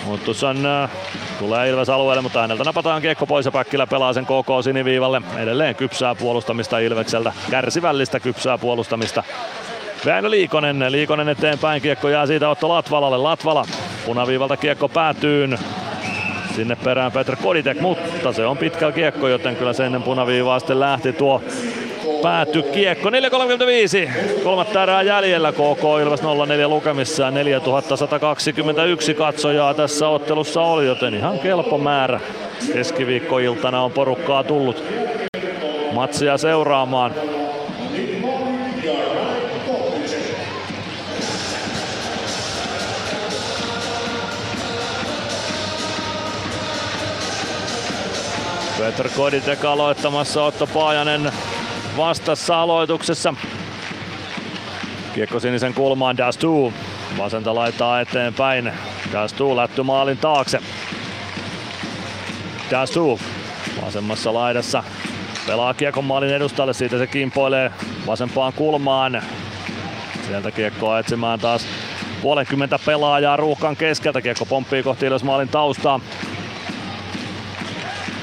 Uttusson 0.10 0.66
äh, 0.66 0.90
tulee 1.40 1.70
Ilves 1.70 1.90
alueelle, 1.90 2.22
mutta 2.22 2.42
häneltä 2.42 2.64
napataan 2.64 3.02
kiekko 3.02 3.26
pois 3.26 3.46
ja 3.46 3.52
Päkkilä 3.52 3.88
pelaa 3.88 4.14
sen 4.14 4.26
KK 4.26 4.64
siniviivalle. 4.64 5.22
Edelleen 5.38 5.76
kypsää 5.76 6.16
puolustamista 6.16 6.80
Ilvekseltä, 6.80 7.34
kärsivällistä 7.52 8.20
kypsää 8.20 8.58
puolustamista. 8.58 9.24
Väinö 10.06 10.30
Liikonen, 10.30 10.92
Liikonen 10.92 11.30
eteenpäin, 11.30 11.82
kiekko 11.82 12.10
jää 12.10 12.26
siitä 12.26 12.50
Otto 12.50 12.70
Latvalalle, 12.70 13.18
Latvala 13.18 13.66
punaviivalta 14.06 14.58
kiekko 14.58 14.90
päätyyn. 14.90 15.58
Sinne 16.56 16.76
perään 16.76 17.12
Petr 17.12 17.36
Koditek, 17.36 17.80
mutta 17.80 18.34
se 18.34 18.46
on 18.46 18.58
pitkä 18.58 18.92
kiekko, 18.92 19.28
joten 19.28 19.56
kyllä 19.56 19.74
se 19.74 19.86
ennen 19.86 20.04
punaviivaa 20.04 20.60
sitten 20.60 20.80
lähti 20.80 21.14
tuo 21.14 21.42
pääty 22.22 22.62
kiekko. 22.62 23.10
4.35, 23.10 23.14
kolmatta 24.44 24.84
erää 24.84 25.02
jäljellä 25.02 25.52
KK 25.52 25.84
Ilves 26.02 26.22
04 26.48 26.68
lukemissa 26.68 27.32
4121 27.32 29.14
katsojaa 29.14 29.74
tässä 29.74 30.08
ottelussa 30.08 30.62
oli, 30.62 30.86
joten 30.86 31.14
ihan 31.14 31.40
kelpo 31.40 31.78
määrä. 31.78 32.20
Keskiviikkoiltana 32.74 33.82
on 33.82 33.92
porukkaa 33.92 34.44
tullut 34.44 34.84
matsia 35.94 36.38
seuraamaan. 36.38 37.14
Petr 48.82 49.10
Koditek 49.10 49.66
aloittamassa, 49.66 50.44
Otto 50.44 50.68
Paajanen 50.68 51.32
vastassa 51.98 52.62
aloituksessa. 52.62 53.34
Kiekko 55.14 55.40
sinisen 55.40 55.74
kulmaan, 55.74 56.18
Dastu 56.18 56.74
vasenta 57.18 57.56
laittaa 57.56 58.02
eteenpäin. 58.02 58.74
Dastu 59.14 59.56
lätty 59.56 59.84
maalin 59.84 60.18
taakse. 60.18 60.60
Dastu 62.72 63.20
vasemmassa 63.86 64.34
laidassa 64.34 64.84
pelaa 65.48 65.74
kiekon 65.74 66.06
maalin 66.06 66.34
edustalle, 66.34 66.74
siitä 66.74 66.98
se 66.98 67.08
kimpoilee 67.08 67.72
vasempaan 68.08 68.54
kulmaan. 68.54 69.24
Sieltä 70.28 70.52
kiekkoa 70.52 71.00
etsimään 71.00 71.40
taas 71.40 71.66
puolenkymmentä 72.22 72.80
pelaajaa 72.86 73.38
ruuhkan 73.38 73.76
keskeltä. 73.76 74.22
Kiekko 74.22 74.46
pomppii 74.46 74.84
kohti 74.84 75.06
ylös 75.06 75.24
maalin 75.24 75.50
taustaa. 75.50 76.00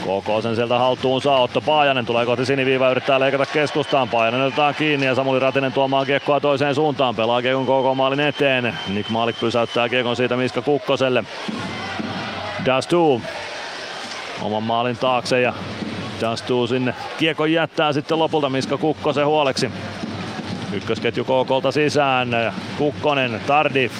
KK 0.08 0.42
sen 0.42 0.56
sieltä 0.56 0.78
haltuun 0.78 1.22
saa. 1.22 1.40
Otto 1.40 1.60
Paajanen 1.60 2.06
tulee 2.06 2.26
kohti 2.26 2.46
siniviivaa, 2.46 2.90
yrittää 2.90 3.20
leikata 3.20 3.46
keskustaan. 3.46 4.08
Paajanen 4.08 4.42
otetaan 4.42 4.74
kiinni 4.74 5.06
ja 5.06 5.14
Samuli 5.14 5.38
Ratinen 5.38 5.72
tuomaan 5.72 6.06
kiekkoa 6.06 6.40
toiseen 6.40 6.74
suuntaan. 6.74 7.16
Pelaa 7.16 7.42
kiekon 7.42 7.64
KK 7.64 7.96
maalin 7.96 8.20
eteen. 8.20 8.78
Nick 8.88 9.10
Maalik 9.10 9.40
pysäyttää 9.40 9.88
kiekon 9.88 10.16
siitä 10.16 10.36
Miska 10.36 10.62
Kukkoselle. 10.62 11.24
Dastu 12.66 13.22
oman 14.42 14.62
maalin 14.62 14.96
taakse 14.96 15.40
ja 15.40 15.54
Dastu 16.20 16.66
sinne 16.66 16.94
kiekon 17.18 17.52
jättää 17.52 17.92
sitten 17.92 18.18
lopulta 18.18 18.48
Miska 18.48 18.76
Kukkosen 18.76 19.26
huoleksi. 19.26 19.70
Ykkösketju 20.72 21.24
KKlta 21.24 21.72
sisään. 21.72 22.52
Kukkonen, 22.78 23.40
Tardif 23.46 23.92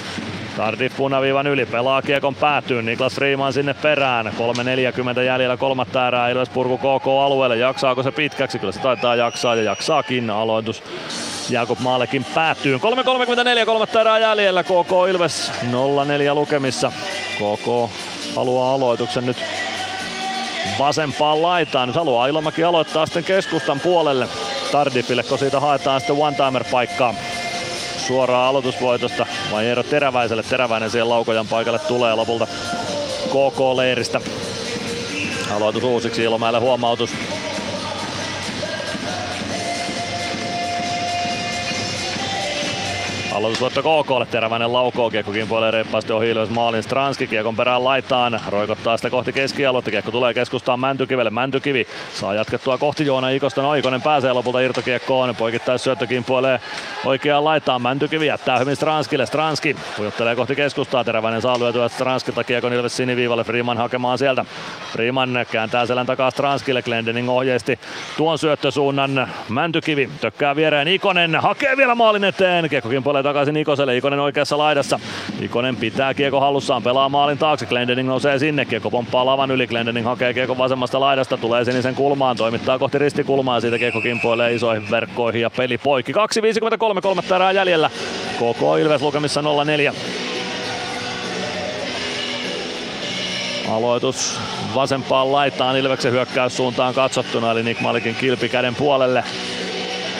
Tardif 0.59 0.97
punaviivan 0.97 1.47
yli, 1.47 1.65
pelaa 1.65 2.01
kiekon 2.01 2.35
päätyyn, 2.35 2.85
Niklas 2.85 3.15
Freeman 3.15 3.53
sinne 3.53 3.73
perään, 3.73 4.25
3.40 5.15 5.19
jäljellä 5.19 5.57
kolmatta 5.57 6.07
erää, 6.07 6.29
Ilves 6.29 6.49
purku 6.49 6.77
KK-alueelle, 6.77 7.57
jaksaako 7.57 8.03
se 8.03 8.11
pitkäksi? 8.11 8.59
Kyllä 8.59 8.73
se 8.73 8.79
taitaa 8.79 9.15
jaksaa 9.15 9.55
ja 9.55 9.63
jaksaakin 9.63 10.29
aloitus. 10.29 10.83
Jakob 11.49 11.79
Maalekin 11.79 12.25
päätyy. 12.35 12.77
3.34 12.77 13.65
kolmatta 13.65 14.01
erää 14.01 14.19
jäljellä, 14.19 14.63
KK 14.63 15.09
Ilves 15.09 15.51
0-4 16.31 16.33
lukemissa. 16.33 16.91
KK 17.35 17.91
haluaa 18.35 18.73
aloituksen 18.73 19.25
nyt 19.25 19.37
vasempaan 20.79 21.41
laitaan. 21.41 21.87
Nyt 21.87 21.95
haluaa 21.95 22.27
Ilomäki 22.27 22.63
aloittaa 22.63 23.05
sitten 23.05 23.23
keskustan 23.23 23.79
puolelle 23.79 24.27
Tardifille, 24.71 25.23
kun 25.23 25.39
siitä 25.39 25.59
haetaan 25.59 25.99
sitten 26.01 26.15
one-timer-paikkaa 26.15 27.13
suoraan 28.09 28.47
aloitusvoitosta 28.47 29.25
vai 29.51 29.65
Eero 29.65 29.83
Teräväiselle. 29.83 30.43
Teräväinen 30.43 30.89
siihen 30.89 31.09
laukojan 31.09 31.47
paikalle 31.47 31.79
tulee 31.79 32.15
lopulta 32.15 32.47
KK-leiristä. 33.27 34.21
Aloitus 35.55 35.83
uusiksi 35.83 36.23
Ilomäelle 36.23 36.59
huomautus. 36.59 37.09
Aloitusvoitto 43.33 43.81
KKlle, 43.81 44.25
teräväinen 44.25 44.73
laukoo, 44.73 45.09
kiekko 45.09 45.31
kimpoilee 45.31 45.71
reippaasti 45.71 46.13
ohi 46.13 46.29
Ilves 46.29 46.49
maalin. 46.49 46.83
Stranski, 46.83 47.27
kiekon 47.27 47.55
perään 47.55 47.83
laitaan, 47.83 48.39
roikottaa 48.47 48.97
sitä 48.97 49.09
kohti 49.09 49.33
keskialuetta, 49.33 49.91
kiekko 49.91 50.11
tulee 50.11 50.33
keskustaan 50.33 50.79
Mäntykivelle, 50.79 51.29
Mäntykivi 51.29 51.87
saa 52.13 52.33
jatkettua 52.33 52.77
kohti 52.77 53.05
Joona 53.05 53.29
Ikosta, 53.29 53.67
Oikonen 53.67 54.01
pääsee 54.01 54.33
lopulta 54.33 54.59
irtokiekkoon, 54.59 55.35
poikittais 55.35 55.83
syöttö 55.83 56.07
kimpoilee 56.07 56.59
oikeaan 57.05 57.45
laitaan, 57.45 57.81
Mäntykivi 57.81 58.25
jättää 58.25 58.59
hyvin 58.59 58.75
Stranskille, 58.75 59.25
Stranski 59.25 59.75
pujottelee 59.97 60.35
kohti 60.35 60.55
keskustaa, 60.55 61.03
teräväinen 61.03 61.41
saa 61.41 61.59
lyötyä 61.59 61.87
Stranskilta 61.87 62.43
kiekon 62.43 62.73
Ilves 62.73 62.97
siniviivalle, 62.97 63.43
Freeman 63.43 63.77
hakemaan 63.77 64.17
sieltä, 64.17 64.45
Freeman 64.91 65.45
kääntää 65.51 65.85
selän 65.85 66.05
takaa 66.05 66.31
Stranskille, 66.31 66.81
Glendening 66.81 67.29
ohjeisti 67.29 67.79
tuon 68.17 68.37
syöttösuunnan, 68.37 69.29
Mäntykivi 69.49 70.09
tökkää 70.21 70.55
viereen, 70.55 70.87
Ikonen 70.87 71.35
hakee 71.35 71.77
vielä 71.77 71.95
maalin 71.95 72.23
eteen, 72.23 72.69
kiekko 72.69 72.89
kimpoilee 72.89 73.18
takaisin 73.23 73.57
Ikoselle, 73.57 73.97
Ikonen 73.97 74.19
oikeassa 74.19 74.57
laidassa. 74.57 74.99
Ikonen 75.41 75.75
pitää 75.75 76.13
kiekko 76.13 76.39
hallussaan, 76.39 76.83
pelaa 76.83 77.09
maalin 77.09 77.37
taakse, 77.37 77.65
Glendening 77.65 78.09
nousee 78.09 78.39
sinne, 78.39 78.65
kiekko 78.65 78.91
pomppaa 78.91 79.25
lavan 79.25 79.51
yli, 79.51 79.67
Glendening 79.67 80.05
hakee 80.07 80.33
kiekko 80.33 80.57
vasemmasta 80.57 80.99
laidasta, 80.99 81.37
tulee 81.37 81.65
sinisen 81.65 81.95
kulmaan, 81.95 82.37
toimittaa 82.37 82.79
kohti 82.79 82.97
ristikulmaa 82.97 83.57
ja 83.57 83.61
siitä 83.61 83.77
kiekko 83.77 84.01
kimpoilee 84.01 84.53
isoihin 84.53 84.91
verkkoihin 84.91 85.41
ja 85.41 85.49
peli 85.49 85.77
poikki. 85.77 86.11
2.53, 86.11 87.01
kolmatta 87.01 87.35
erää 87.35 87.51
jäljellä. 87.51 87.89
KK 88.35 88.61
Ilves 88.81 89.01
lukemissa 89.01 89.41
0-4. 89.41 89.95
Aloitus 93.69 94.39
vasempaan 94.75 95.31
laitaan 95.31 95.77
Ilveksen 95.77 96.11
hyökkäyssuuntaan 96.11 96.93
katsottuna, 96.93 97.51
eli 97.51 97.63
Nick 97.63 97.81
Malikin 97.81 98.15
kilpi 98.15 98.49
käden 98.49 98.75
puolelle. 98.75 99.23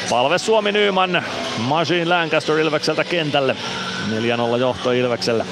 Palve 0.09 0.37
Suomi 0.37 0.71
Nyman, 0.71 1.23
Machine 1.57 2.05
Lancaster 2.05 2.57
Ilvekseltä 2.59 3.03
kentälle. 3.03 3.55
4-0 4.55 4.59
johto 4.59 4.91
Ilvekselle. 4.91 5.45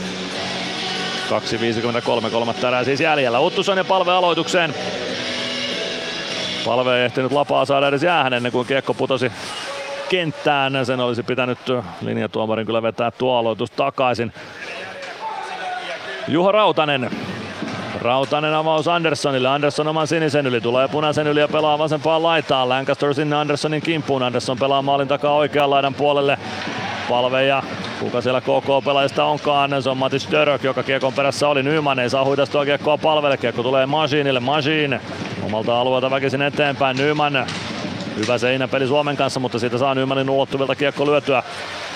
2.53 1.30 2.30
kolmatta 2.32 2.68
erää 2.68 2.84
siis 2.84 3.00
jäljellä. 3.00 3.40
Uttuson 3.40 3.77
ja 3.77 3.86
Palve 3.86 4.11
aloitukseen. 4.11 4.74
Palve 6.66 7.00
ei 7.00 7.06
ehtinyt 7.06 7.32
lapaa 7.32 7.66
saada 7.66 7.88
edes 7.88 8.03
jäähän 8.03 8.34
ennen 8.34 8.52
kuin 8.52 8.68
kiekko 8.68 8.94
putosi 8.94 9.32
kenttään. 10.10 10.86
Sen 10.86 11.00
olisi 11.00 11.24
pitänyt 11.24 11.60
linjatuomarin 12.02 12.66
kyllä 12.66 12.82
vetää 12.82 13.11
tuo 13.11 13.38
aloitus 13.38 13.72
takaisin. 13.72 14.34
Juho 16.27 16.52
Rautanen 16.52 17.11
Rautanen 18.08 18.53
avaus 18.53 18.88
Anderssonille. 18.88 19.50
Andersson 19.50 19.88
oman 19.88 20.08
sinisen 20.08 20.48
yli, 20.48 20.61
tulee 20.61 20.88
punaisen 20.88 21.27
yli 21.27 21.40
ja 21.40 21.48
pelaa 21.48 21.77
vasempaan 21.77 22.24
laitaan. 22.24 22.69
Lancaster 22.69 23.14
sinne 23.14 23.36
Anderssonin 23.36 23.82
kimppuun. 23.82 24.24
Andersson 24.24 24.58
pelaa 24.60 24.82
maalin 24.82 25.08
takaa 25.08 25.36
oikean 25.36 25.69
laidan 25.69 25.94
puolelle. 25.94 26.38
Palve 27.10 27.45
ja 27.45 27.64
kuka 28.00 28.22
siellä 28.22 28.42
KK-pelaajista 28.42 29.26
onkaan. 29.26 29.84
Se 29.84 29.90
on 29.90 29.98
Matis 29.98 30.27
Dörök, 30.32 30.64
joka 30.64 30.84
kiekon 30.84 31.14
perässä 31.14 31.48
oli. 31.48 31.64
Nyman 31.64 32.00
ei 32.00 32.10
saa 32.10 32.26
huidastua 32.26 32.66
kiekkoa 32.66 32.98
palvelle. 32.98 33.38
Kiekko 33.38 33.64
tulee 33.64 33.86
Masinille. 33.86 34.40
Masin 34.40 35.00
omalta 35.45 35.80
alueelta 35.80 36.11
väkisin 36.11 36.42
eteenpäin. 36.42 36.98
Nyman 36.98 37.45
Hyvä 38.18 38.38
seinäpeli 38.38 38.88
Suomen 38.88 39.18
kanssa, 39.18 39.40
mutta 39.40 39.60
siitä 39.60 39.78
saa 39.78 39.96
Nymanin 39.96 40.30
ulottuvilta 40.30 40.76
kiekko 40.76 41.06
lyötyä 41.06 41.44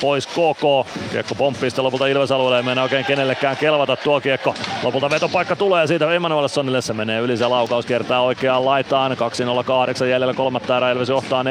pois 0.01 0.27
KK. 0.27 0.87
Kiekko 1.11 1.35
pomppii 1.35 1.69
sitten 1.69 1.85
lopulta 1.85 2.07
Ilves 2.07 2.31
alueelle, 2.31 2.57
ei 2.57 2.63
mennä 2.63 2.83
oikein 2.83 3.05
kenellekään 3.05 3.57
kelvata 3.57 3.95
tuo 3.95 4.21
kiekko. 4.21 4.55
Lopulta 4.83 5.09
vetopaikka 5.09 5.55
tulee 5.55 5.87
siitä 5.87 6.13
Emanuelssonille, 6.13 6.81
se 6.81 6.93
menee 6.93 7.19
yli 7.19 7.37
se 7.37 7.47
laukaus, 7.47 7.85
kertaa 7.85 8.21
oikeaan 8.21 8.65
laitaan. 8.65 9.11
2.08 9.11 10.05
jäljellä 10.05 10.33
kolmatta 10.33 10.77
erää, 10.77 10.91
Ilves 10.91 11.09
johtaa 11.09 11.43
4-0. 11.43 11.47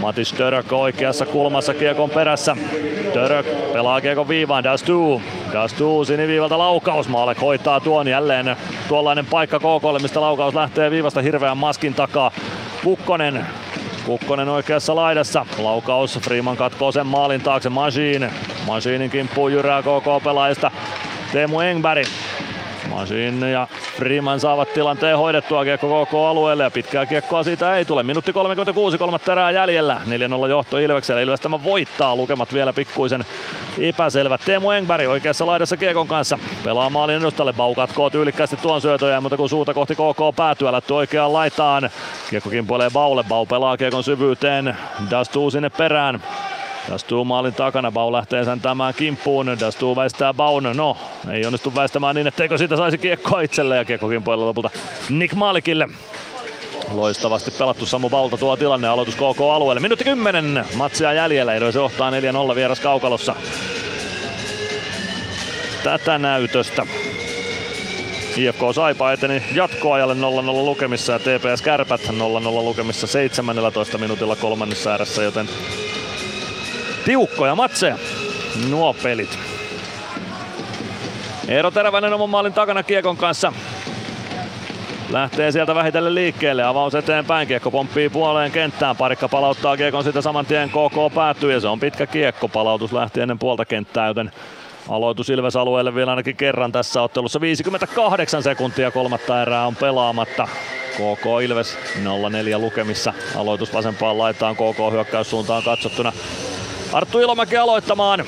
Matis 0.00 0.34
Dörök 0.38 0.72
oikeassa 0.72 1.26
kulmassa 1.26 1.74
kiekon 1.74 2.10
perässä. 2.10 2.56
Dörök 3.14 3.46
pelaa 3.72 4.00
kiekon 4.00 4.28
viivaan, 4.28 4.64
Dastu. 4.64 5.22
Dastu 5.52 6.04
siniviivalta 6.04 6.58
laukaus, 6.58 7.08
Maalek 7.08 7.40
hoitaa 7.40 7.80
tuon 7.80 8.08
jälleen 8.08 8.56
tuollainen 8.88 9.26
paikka 9.26 9.58
KKlle, 9.58 9.98
mistä 9.98 10.20
laukaus 10.20 10.54
lähtee 10.54 10.90
viivasta 10.90 11.22
hirveän 11.22 11.56
maskin 11.56 11.94
takaa. 11.94 12.30
Kukkonen 12.84 13.46
Kukkonen 14.08 14.48
oikeassa 14.48 14.96
laidassa. 14.96 15.46
Laukaus, 15.58 16.18
Freeman 16.18 16.56
katkoo 16.56 16.92
sen 16.92 17.06
maalin 17.06 17.40
taakse. 17.40 17.68
Machine. 17.68 18.30
Machinin 18.66 19.10
kimppuu 19.10 19.48
jyrää 19.48 19.82
KK-pelaajista. 19.82 20.70
Teemu 21.32 21.60
Engberg. 21.60 22.06
Machine 22.88 23.50
ja 23.50 23.66
Freeman 23.96 24.40
saavat 24.40 24.74
tilanteen 24.74 25.18
hoidettua 25.18 25.64
kiekko 25.64 25.88
koko 25.88 26.26
alueelle 26.26 26.62
ja 26.62 26.70
pitkää 26.70 27.06
kiekkoa 27.06 27.42
siitä 27.42 27.76
ei 27.76 27.84
tule. 27.84 28.02
Minuutti 28.02 28.32
36, 28.32 28.98
kolmatta 28.98 29.32
erää 29.32 29.50
jäljellä. 29.50 30.00
4-0 30.46 30.48
johto 30.48 30.78
Ilvekselle. 30.78 31.22
Ilves 31.22 31.40
tämä 31.40 31.64
voittaa. 31.64 32.16
Lukemat 32.16 32.52
vielä 32.54 32.72
pikkuisen 32.72 33.24
epäselvät. 33.78 34.40
Teemu 34.44 34.70
Engberg 34.70 35.08
oikeassa 35.08 35.46
laidassa 35.46 35.76
kiekon 35.76 36.08
kanssa. 36.08 36.38
Pelaa 36.64 36.90
maalin 36.90 37.16
edustalle. 37.16 37.52
Bau 37.52 37.74
katkoo 37.74 38.10
tyylikkäästi 38.10 38.56
tuon 38.56 38.80
syötöjä, 38.80 39.20
mutta 39.20 39.36
kun 39.36 39.48
suuta 39.48 39.74
kohti 39.74 39.94
KK 39.94 40.36
päätyy, 40.36 40.72
lätty 40.72 40.94
oikeaan 40.94 41.32
laitaan. 41.32 41.90
Kiekko 42.30 42.50
kimpoilee 42.50 42.90
Baulle. 42.90 43.24
Bau 43.28 43.46
pelaa 43.46 43.76
kiekon 43.76 44.04
syvyyteen. 44.04 44.76
Dastuu 45.10 45.50
sinne 45.50 45.70
perään. 45.70 46.22
Dastuu 46.90 47.24
maalin 47.24 47.54
takana, 47.54 47.92
Bau 47.92 48.12
lähtee 48.12 48.44
tämän 48.62 48.94
kimppuun, 48.94 49.56
Dastuu 49.60 49.96
väistää 49.96 50.34
Baun, 50.34 50.62
no 50.74 50.96
ei 51.30 51.46
onnistu 51.46 51.74
väistämään 51.74 52.14
niin, 52.14 52.26
etteikö 52.26 52.58
siitä 52.58 52.76
saisi 52.76 52.98
kiekkoa 52.98 53.40
itselle 53.40 53.76
ja 53.76 53.84
kiekko 53.84 54.08
kimpoilla 54.08 54.46
lopulta 54.46 54.70
Nick 55.10 55.34
Maalikille. 55.34 55.88
Loistavasti 56.90 57.50
pelattu 57.50 57.86
Samu 57.86 58.10
Baulta 58.10 58.36
tuo 58.36 58.56
tilanne, 58.56 58.88
aloitus 58.88 59.14
KK-alueelle. 59.14 59.80
Minuutti 59.80 60.04
10, 60.04 60.64
matsia 60.74 61.12
jäljellä, 61.12 61.54
Ilves 61.54 61.74
johtaa 61.74 62.10
4-0 62.10 62.54
vieras 62.54 62.80
Kaukalossa. 62.80 63.34
Tätä 65.84 66.18
näytöstä. 66.18 66.86
IFK 68.36 68.60
Saipa 68.74 69.12
eteni 69.12 69.42
jatkoajalle 69.54 70.14
0-0 70.14 70.16
lukemissa 70.64 71.12
ja 71.12 71.18
TPS 71.18 71.62
Kärpät 71.62 72.00
0-0 72.00 72.12
lukemissa 72.44 73.06
17 73.06 73.98
minuutilla 73.98 74.36
kolmannessa 74.36 74.90
ääressä, 74.90 75.22
joten 75.22 75.48
tiukkoja 77.08 77.54
matseja 77.54 77.98
nuo 78.70 78.94
pelit. 79.02 79.38
Eero 81.48 81.70
Terävänen 81.70 82.12
oman 82.12 82.30
maalin 82.30 82.52
takana 82.52 82.82
Kiekon 82.82 83.16
kanssa. 83.16 83.52
Lähtee 85.10 85.52
sieltä 85.52 85.74
vähitellen 85.74 86.14
liikkeelle, 86.14 86.64
avaus 86.64 86.94
eteenpäin, 86.94 87.48
kiekko 87.48 87.70
pomppii 87.70 88.08
puoleen 88.08 88.52
kenttään, 88.52 88.96
parikka 88.96 89.28
palauttaa 89.28 89.76
kiekon 89.76 90.04
sitä 90.04 90.22
saman 90.22 90.46
tien, 90.46 90.68
KK 90.68 91.14
päättyy 91.14 91.52
ja 91.52 91.60
se 91.60 91.68
on 91.68 91.80
pitkä 91.80 92.06
kiekko, 92.06 92.48
palautus 92.48 92.92
lähti 92.92 93.20
ennen 93.20 93.38
puolta 93.38 93.64
kenttää, 93.64 94.06
joten 94.06 94.30
aloitus 94.88 95.30
Ilves 95.30 95.56
alueelle 95.56 95.94
vielä 95.94 96.10
ainakin 96.10 96.36
kerran 96.36 96.72
tässä 96.72 97.02
ottelussa. 97.02 97.40
58 97.40 98.42
sekuntia 98.42 98.90
kolmatta 98.90 99.42
erää 99.42 99.66
on 99.66 99.76
pelaamatta. 99.76 100.48
KK 100.94 101.42
Ilves 101.44 101.78
0-4 102.56 102.58
lukemissa. 102.58 103.14
Aloitus 103.36 103.74
vasempaan 103.74 104.18
laitaan 104.18 104.56
KK 104.56 104.92
hyökkäyssuuntaan 104.92 105.62
katsottuna. 105.62 106.12
Arttu 106.92 107.20
Ilomäki 107.20 107.56
aloittamaan. 107.56 108.24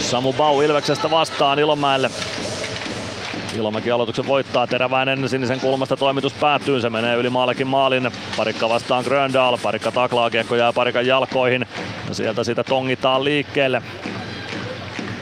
Samu 0.00 0.32
Bau 0.32 0.60
Ilveksestä 0.60 1.10
vastaan 1.10 1.58
Ilomäelle. 1.58 2.10
Ilomäki 3.56 3.90
aloituksen 3.90 4.26
voittaa, 4.26 4.66
Teräväinen 4.66 5.28
sinisen 5.28 5.60
kulmasta 5.60 5.96
toimitus 5.96 6.32
päättyy, 6.32 6.80
se 6.80 6.90
menee 6.90 7.16
yli 7.16 7.30
maalekin 7.30 7.66
maalin. 7.66 8.10
Parikka 8.36 8.68
vastaan 8.68 9.04
Gröndal, 9.04 9.58
parikka 9.62 9.92
taklaa, 9.92 10.30
kiekko 10.30 10.56
jää 10.56 10.72
parikan 10.72 11.06
jalkoihin 11.06 11.66
ja 12.08 12.14
sieltä 12.14 12.44
sitä 12.44 12.64
tongitaan 12.64 13.24
liikkeelle. 13.24 13.82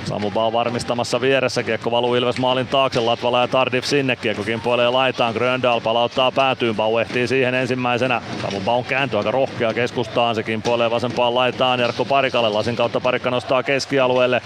Samu 0.04 0.30
Bau 0.30 0.52
varmistamassa 0.52 1.20
vieressä, 1.20 1.62
kiekko 1.62 1.90
valuu 1.90 2.14
Ilves 2.14 2.38
maalin 2.38 2.66
taakse, 2.66 3.00
Latvala 3.00 3.40
ja 3.40 3.48
Tardif 3.48 3.84
sinne, 3.84 4.16
kiekko 4.16 4.42
kimpoilee 4.42 4.88
laitaan, 4.88 5.34
Gröndal 5.34 5.80
palauttaa 5.80 6.32
päätyyn, 6.32 6.76
Bau 6.76 6.98
ehtii 6.98 7.28
siihen 7.28 7.54
ensimmäisenä. 7.54 8.22
Samu 8.42 8.60
Baun 8.60 8.84
kääntö 8.84 9.18
aika 9.18 9.30
rohkea 9.30 9.74
keskustaan, 9.74 10.34
se 10.34 10.42
kimpoilee 10.42 10.90
vasempaan 10.90 11.34
laitaan, 11.34 11.80
Jarkko 11.80 12.04
Parikalle, 12.04 12.48
lasin 12.48 12.76
kautta 12.76 13.00
Parikka 13.00 13.30
nostaa 13.30 13.62
keskialueelle. 13.62 14.42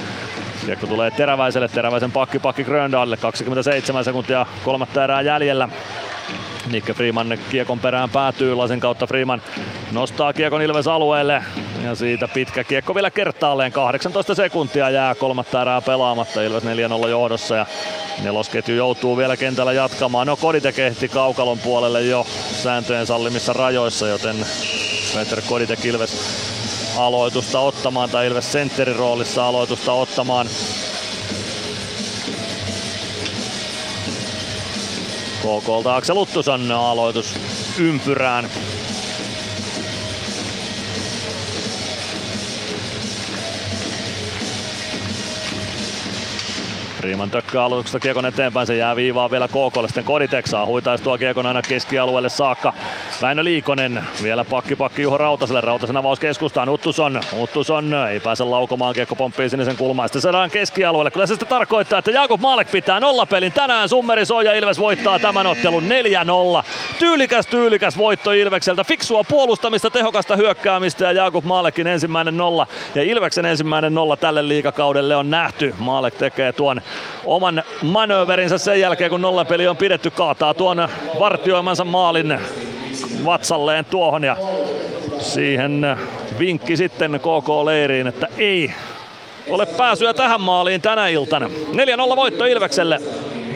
Kiekko 0.66 0.86
tulee 0.86 1.10
Teräväiselle, 1.10 1.68
Teräväisen 1.68 2.12
pakki 2.12 2.38
pakki 2.38 2.64
Gröndalille, 2.64 3.16
27 3.16 4.04
sekuntia 4.04 4.46
kolmatta 4.64 5.04
erää 5.04 5.20
jäljellä. 5.20 5.68
Nikke 6.72 6.94
Freeman 6.94 7.38
kiekon 7.50 7.80
perään 7.80 8.10
päätyy, 8.10 8.54
lasin 8.54 8.80
kautta 8.80 9.06
Freeman 9.06 9.42
nostaa 9.92 10.32
kiekon 10.32 10.62
Ilves 10.62 10.86
alueelle 10.86 11.44
ja 11.84 11.94
siitä 11.94 12.28
pitkä 12.28 12.64
kiekko 12.64 12.94
vielä 12.94 13.10
kertaalleen. 13.10 13.72
18 13.72 14.34
sekuntia 14.34 14.90
jää 14.90 15.14
kolmatta 15.14 15.62
erää 15.62 15.80
pelaamatta, 15.80 16.42
Ilves 16.42 16.64
4-0 16.64 17.08
johdossa 17.08 17.56
ja 17.56 17.66
nelosketju 18.22 18.74
joutuu 18.74 19.16
vielä 19.16 19.36
kentällä 19.36 19.72
jatkamaan. 19.72 20.26
No 20.26 20.36
Koditek 20.36 20.78
ehti 20.78 21.08
kaukalon 21.08 21.58
puolelle 21.58 22.02
jo 22.02 22.26
sääntöjen 22.62 23.06
sallimissa 23.06 23.52
rajoissa, 23.52 24.08
joten 24.08 24.36
Peter 25.14 25.42
Koditek 25.48 25.84
Ilves 25.84 26.12
aloitusta 26.98 27.60
ottamaan 27.60 28.10
tai 28.10 28.26
Ilves 28.26 28.52
sentterin 28.52 28.96
roolissa 28.96 29.48
aloitusta 29.48 29.92
ottamaan. 29.92 30.46
KKlta 35.48 35.96
Aksel 35.96 36.16
Uttuson 36.16 36.70
aloitus 36.72 37.34
ympyrään. 37.78 38.50
Riiman 47.00 47.30
tökkää 47.30 47.64
aloituksesta 47.64 48.00
kiekon 48.00 48.26
eteenpäin, 48.26 48.66
se 48.66 48.76
jää 48.76 48.96
viivaan 48.96 49.30
vielä 49.30 49.48
KKlle, 49.48 49.88
sitten 49.88 50.04
Koditeksaa 50.04 50.66
huitaisi 50.66 51.04
tuo 51.04 51.18
kiekon 51.18 51.46
aina 51.46 51.62
keskialueelle 51.62 52.28
saakka. 52.28 52.72
Väinö 53.22 53.44
Liikonen, 53.44 54.04
vielä 54.22 54.44
pakki 54.44 54.76
pakki 54.76 55.02
Juho 55.02 55.18
Rautaselle, 55.18 55.60
Rautasen 55.60 55.96
avaus 55.96 56.20
keskustaan, 56.20 56.68
Uttuson, 56.68 57.20
Uttuson 57.40 57.94
ei 58.10 58.20
pääse 58.20 58.44
laukomaan, 58.44 58.94
kiekko 58.94 59.16
pomppii 59.16 59.50
sinisen 59.50 59.76
kulmaan, 59.76 60.08
sitten 60.08 60.22
saadaan 60.22 60.50
keskialueelle. 60.50 61.10
Kyllä 61.10 61.26
se 61.26 61.30
sitten 61.30 61.48
tarkoittaa, 61.48 61.98
että 61.98 62.10
Jakub 62.10 62.40
Maalek 62.40 62.70
pitää 62.70 63.00
nollapelin 63.00 63.52
tänään, 63.52 63.88
Summeri 63.88 64.26
soi 64.26 64.44
ja 64.44 64.54
Ilves 64.54 64.78
voittaa 64.78 65.18
tämän 65.18 65.46
ottelun 65.46 65.84
4-0. 65.84 66.64
Tyylikäs, 66.98 67.46
tyylikäs 67.46 67.98
voitto 67.98 68.32
Ilvekseltä, 68.32 68.84
fiksua 68.84 69.24
puolustamista, 69.24 69.90
tehokasta 69.90 70.36
hyökkäämistä 70.36 71.04
ja 71.04 71.12
Jakub 71.12 71.44
Maalekin 71.44 71.86
ensimmäinen 71.86 72.36
nolla 72.36 72.66
ja 72.94 73.02
Ilveksen 73.02 73.46
ensimmäinen 73.46 73.94
nolla 73.94 74.16
tälle 74.16 74.48
liikakaudelle 74.48 75.16
on 75.16 75.30
nähty. 75.30 75.74
Maalek 75.78 76.14
tekee 76.14 76.52
tuon 76.52 76.80
oman 77.24 77.62
manööverinsä 77.82 78.58
sen 78.58 78.80
jälkeen, 78.80 79.10
kun 79.10 79.22
nollapeli 79.22 79.68
on 79.68 79.76
pidetty, 79.76 80.10
kaataa 80.10 80.54
tuon 80.54 80.88
vartioimansa 81.18 81.84
maalin 81.84 82.38
vatsalleen 83.24 83.84
tuohon 83.84 84.24
ja 84.24 84.36
siihen 85.18 85.96
vinkki 86.38 86.76
sitten 86.76 87.20
KK-leiriin, 87.20 88.06
että 88.06 88.28
ei 88.38 88.72
ole 89.50 89.66
pääsyä 89.66 90.14
tähän 90.14 90.40
maaliin 90.40 90.80
tänä 90.80 91.08
iltana. 91.08 91.46
4-0 91.46 92.16
voitto 92.16 92.44
Ilvekselle 92.44 93.00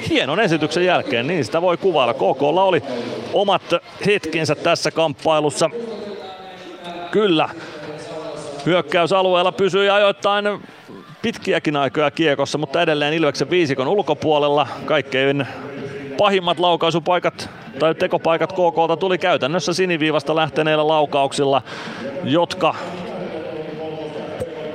hienon 0.09 0.41
esityksen 0.41 0.85
jälkeen, 0.85 1.27
niin 1.27 1.45
sitä 1.45 1.63
voi 1.63 1.77
kuvailla. 1.77 2.15
KKlla 2.15 2.65
oli 2.65 2.83
omat 3.33 3.63
hetkensä 4.07 4.55
tässä 4.55 4.91
kamppailussa. 4.91 5.71
Kyllä, 7.11 7.49
hyökkäysalueella 8.67 9.53
pysyi 9.53 9.91
ajoittain 9.91 10.45
pitkiäkin 11.23 11.77
aikoja 11.77 12.11
kiekossa, 12.11 12.59
mutta 12.59 12.83
edelleen 12.83 13.15
Ilveksen 13.15 13.51
viisikon 13.51 13.89
ulkopuolella 13.89 14.69
kaikkein 14.85 15.47
pahimmat 16.19 16.59
laukaisupaikat 16.59 17.51
tai 17.79 17.95
tekopaikat 17.95 18.53
KKlta 18.53 18.97
tuli 18.97 19.19
käytännössä 19.19 19.73
siniviivasta 19.73 20.37
lähteneillä 20.37 20.89
laukauksilla, 20.89 21.63
jotka 22.25 22.75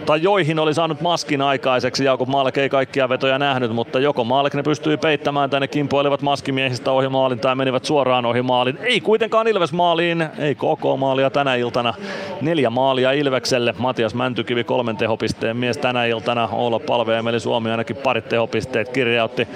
tai 0.07 0.21
joihin 0.21 0.59
oli 0.59 0.73
saanut 0.73 1.01
maskin 1.01 1.41
aikaiseksi. 1.41 2.05
Jakub 2.05 2.29
Maalek 2.29 2.57
ei 2.57 2.69
kaikkia 2.69 3.09
vetoja 3.09 3.39
nähnyt, 3.39 3.71
mutta 3.71 3.99
joko 3.99 4.23
Maalek 4.23 4.53
ne 4.53 4.63
pystyi 4.63 4.97
peittämään 4.97 5.49
tai 5.49 5.59
ne 5.59 5.67
kimpoilivat 5.67 6.21
maskimiehistä 6.21 6.91
ohi 6.91 7.09
maalin 7.09 7.39
tai 7.39 7.55
menivät 7.55 7.85
suoraan 7.85 8.25
ohi 8.25 8.41
maalin. 8.41 8.77
Ei 8.81 9.01
kuitenkaan 9.01 9.47
Ilves 9.47 9.73
maaliin, 9.73 10.29
ei 10.37 10.55
koko 10.55 10.97
maalia 10.97 11.29
tänä 11.29 11.55
iltana. 11.55 11.93
Neljä 12.41 12.69
maalia 12.69 13.11
Ilvekselle. 13.11 13.75
Matias 13.77 14.15
Mäntykivi 14.15 14.63
kolmen 14.63 14.97
tehopisteen 14.97 15.57
mies 15.57 15.77
tänä 15.77 16.05
iltana. 16.05 16.49
Olla 16.51 16.79
Palve 16.79 17.15
ja 17.15 17.23
Meli 17.23 17.39
Suomi 17.39 17.71
ainakin 17.71 17.95
parit 17.95 18.29
tehopisteet 18.29 18.89
kirjautti 18.89 19.47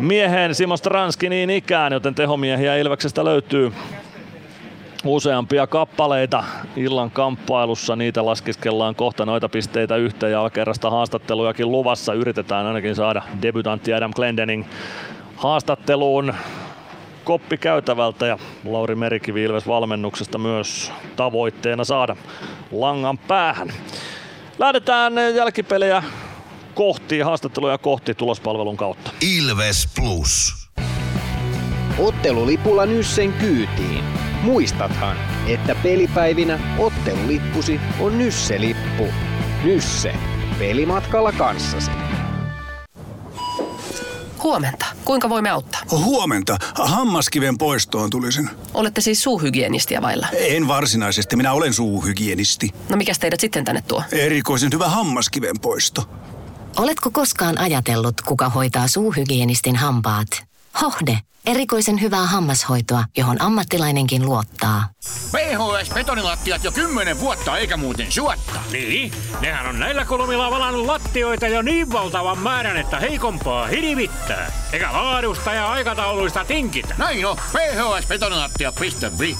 miehen 0.00 0.54
Simo 0.54 0.76
Stranski 0.76 1.28
niin 1.28 1.50
ikään, 1.50 1.92
joten 1.92 2.14
tehomiehiä 2.14 2.76
Ilveksestä 2.76 3.24
löytyy 3.24 3.72
useampia 5.04 5.66
kappaleita 5.66 6.44
illan 6.76 7.10
kamppailussa. 7.10 7.96
Niitä 7.96 8.26
laskiskellaan 8.26 8.94
kohta 8.94 9.26
noita 9.26 9.48
pisteitä 9.48 9.96
yhteen 9.96 10.32
ja 10.32 10.50
kerrasta 10.50 10.90
haastattelujakin 10.90 11.72
luvassa. 11.72 12.14
Yritetään 12.14 12.66
ainakin 12.66 12.94
saada 12.94 13.22
debutantti 13.42 13.94
Adam 13.94 14.12
Glendening 14.14 14.64
haastatteluun 15.36 16.34
koppi 17.24 17.56
käytävältä 17.58 18.26
ja 18.26 18.38
Lauri 18.64 18.94
Merikivi 18.94 19.42
Ilves 19.42 19.66
valmennuksesta 19.66 20.38
myös 20.38 20.92
tavoitteena 21.16 21.84
saada 21.84 22.16
langan 22.72 23.18
päähän. 23.18 23.72
Lähdetään 24.58 25.12
jälkipelejä 25.34 26.02
kohti, 26.74 27.20
haastatteluja 27.20 27.78
kohti 27.78 28.14
tulospalvelun 28.14 28.76
kautta. 28.76 29.10
Ilves 29.20 29.88
Plus. 29.96 30.69
Ottelulipulla 32.00 32.86
Nyssen 32.86 33.32
kyytiin. 33.32 34.04
Muistathan, 34.42 35.16
että 35.46 35.74
pelipäivinä 35.74 36.58
ottelulippusi 36.78 37.80
on 38.00 38.18
Nysse-lippu. 38.18 39.06
Nysse. 39.64 40.14
Pelimatkalla 40.58 41.32
kanssasi. 41.32 41.90
Huomenta. 44.42 44.86
Kuinka 45.04 45.28
voimme 45.28 45.50
auttaa? 45.50 45.80
Huomenta. 45.90 46.58
Hammaskiven 46.74 47.58
poistoon 47.58 48.10
tulisin. 48.10 48.50
Olette 48.74 49.00
siis 49.00 49.22
suuhygienistia 49.22 50.02
vailla? 50.02 50.26
En 50.32 50.68
varsinaisesti. 50.68 51.36
Minä 51.36 51.52
olen 51.52 51.74
suuhygienisti. 51.74 52.70
No 52.88 52.96
mikä 52.96 53.12
teidät 53.20 53.40
sitten 53.40 53.64
tänne 53.64 53.82
tuo? 53.88 54.02
Erikoisen 54.12 54.70
hyvä 54.74 54.88
hammaskiven 54.88 55.60
poisto. 55.62 56.10
Oletko 56.76 57.10
koskaan 57.10 57.58
ajatellut, 57.58 58.20
kuka 58.20 58.48
hoitaa 58.48 58.88
suuhygienistin 58.88 59.76
hampaat? 59.76 60.49
Hohde. 60.80 61.18
Erikoisen 61.46 62.00
hyvää 62.00 62.26
hammashoitoa, 62.26 63.04
johon 63.16 63.42
ammattilainenkin 63.42 64.26
luottaa. 64.26 64.88
PHS 65.30 65.90
betonilattiat 65.94 66.64
jo 66.64 66.72
kymmenen 66.72 67.20
vuotta 67.20 67.58
eikä 67.58 67.76
muuten 67.76 68.12
suotta. 68.12 68.60
Niin, 68.72 69.12
nehän 69.40 69.66
on 69.66 69.80
näillä 69.80 70.04
kolmilla 70.04 70.50
valannut 70.50 70.86
lattioita 70.86 71.48
jo 71.48 71.62
niin 71.62 71.92
valtavan 71.92 72.38
määrän, 72.38 72.76
että 72.76 73.00
heikompaa 73.00 73.66
hirvittää. 73.66 74.52
Eikä 74.72 74.92
laadusta 74.92 75.52
ja 75.52 75.72
aikatauluista 75.72 76.44
tinkitä. 76.44 76.94
Näin 76.98 77.26
on, 77.26 77.36
phsbetonilattia.fi. 77.36 79.36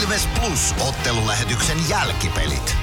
Ilves 0.00 0.28
Plus 0.40 0.74
ottelulähetyksen 0.88 1.78
jälkipelit. 1.88 2.76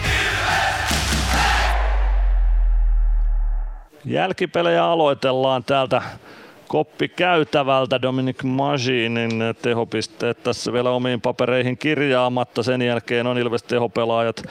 Jälkipelejä 4.06 4.86
aloitellaan 4.86 5.64
täältä 5.64 6.02
koppi 6.68 7.08
käytävältä 7.08 8.02
Dominic 8.02 8.44
Maginin 8.44 9.32
tehopisteet 9.62 10.44
tässä 10.44 10.74
vielä 10.74 10.90
omiin 10.90 11.22
papereihin 11.22 11.78
kirjaamatta. 11.78 12.64
Sen 12.64 12.82
jälkeen 12.82 13.28
on 13.28 13.38
Ilves 13.38 13.64
tehopelaajat 13.64 14.44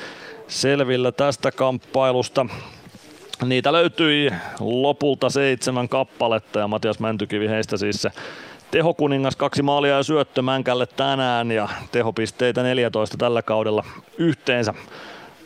selvillä 0.49 1.13
tästä 1.13 1.53
kamppailusta. 1.53 2.47
Niitä 3.45 3.73
löytyi 3.73 4.31
lopulta 4.61 5.31
seitsemän 5.31 5.89
kappaletta 5.89 6.59
ja 6.59 6.69
Matias 6.69 7.01
Mäntykivi 7.01 7.49
heistä 7.49 7.77
siis 7.77 8.03
se 8.03 8.11
tehokuningas 8.71 9.37
kaksi 9.37 9.63
maalia 9.63 9.97
ja 9.97 10.03
syöttö 10.03 10.43
Mänkälle 10.43 10.87
tänään 10.87 11.51
ja 11.53 11.69
tehopisteitä 11.93 12.63
14 12.63 13.17
tällä 13.17 13.43
kaudella 13.43 13.85
yhteensä. 14.19 14.75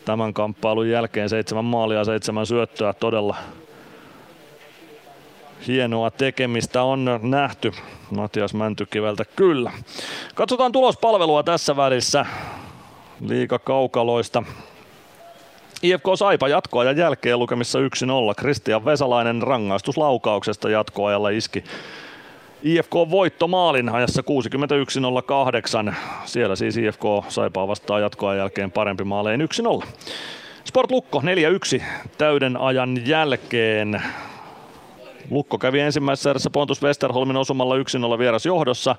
Tämän 0.05 0.33
kamppailun 0.33 0.89
jälkeen 0.89 1.29
seitsemän 1.29 1.65
maalia 1.65 1.97
ja 1.97 2.05
seitsemän 2.05 2.45
syöttöä 2.45 2.93
todella 2.93 3.35
hienoa 5.67 6.11
tekemistä 6.11 6.83
on 6.83 7.19
nähty 7.21 7.71
Matias 8.15 8.53
Mäntykiveltä 8.53 9.25
kyllä. 9.35 9.71
Katsotaan 10.35 10.71
tulospalvelua 10.71 11.43
tässä 11.43 11.75
välissä 11.75 12.25
liika 13.27 13.59
kaukaloista. 13.59 14.43
IFK 15.83 16.05
Saipa 16.15 16.47
jatkoajan 16.47 16.97
jälkeen 16.97 17.39
lukemissa 17.39 17.79
1-0. 17.79 17.83
Kristian 18.37 18.85
Vesalainen 18.85 19.41
rangaistuslaukauksesta 19.41 20.69
jatkoajalla 20.69 21.29
iski 21.29 21.63
IFK 22.63 22.93
voittomaalin 22.93 23.89
ajassa 23.89 24.23
61.08. 25.89 25.93
Siellä 26.25 26.55
siis 26.55 26.77
IFK 26.77 27.03
Saipaa 27.29 27.67
vastaan 27.67 28.01
jatkoa 28.01 28.35
jälkeen 28.35 28.71
parempi 28.71 29.03
maaleen 29.03 29.49
1-0. 29.83 29.87
Sport 30.63 30.91
Lukko 30.91 31.21
4-1 31.79 31.83
täyden 32.17 32.57
ajan 32.57 33.07
jälkeen. 33.07 34.01
Lukko 35.29 35.57
kävi 35.57 35.79
ensimmäisessä 35.79 36.29
erässä 36.29 36.49
Pontus 36.49 36.83
Westerholmin 36.83 37.37
osumalla 37.37 37.75
1-0 38.15 38.19
vieras 38.19 38.45
johdossa, 38.45 38.95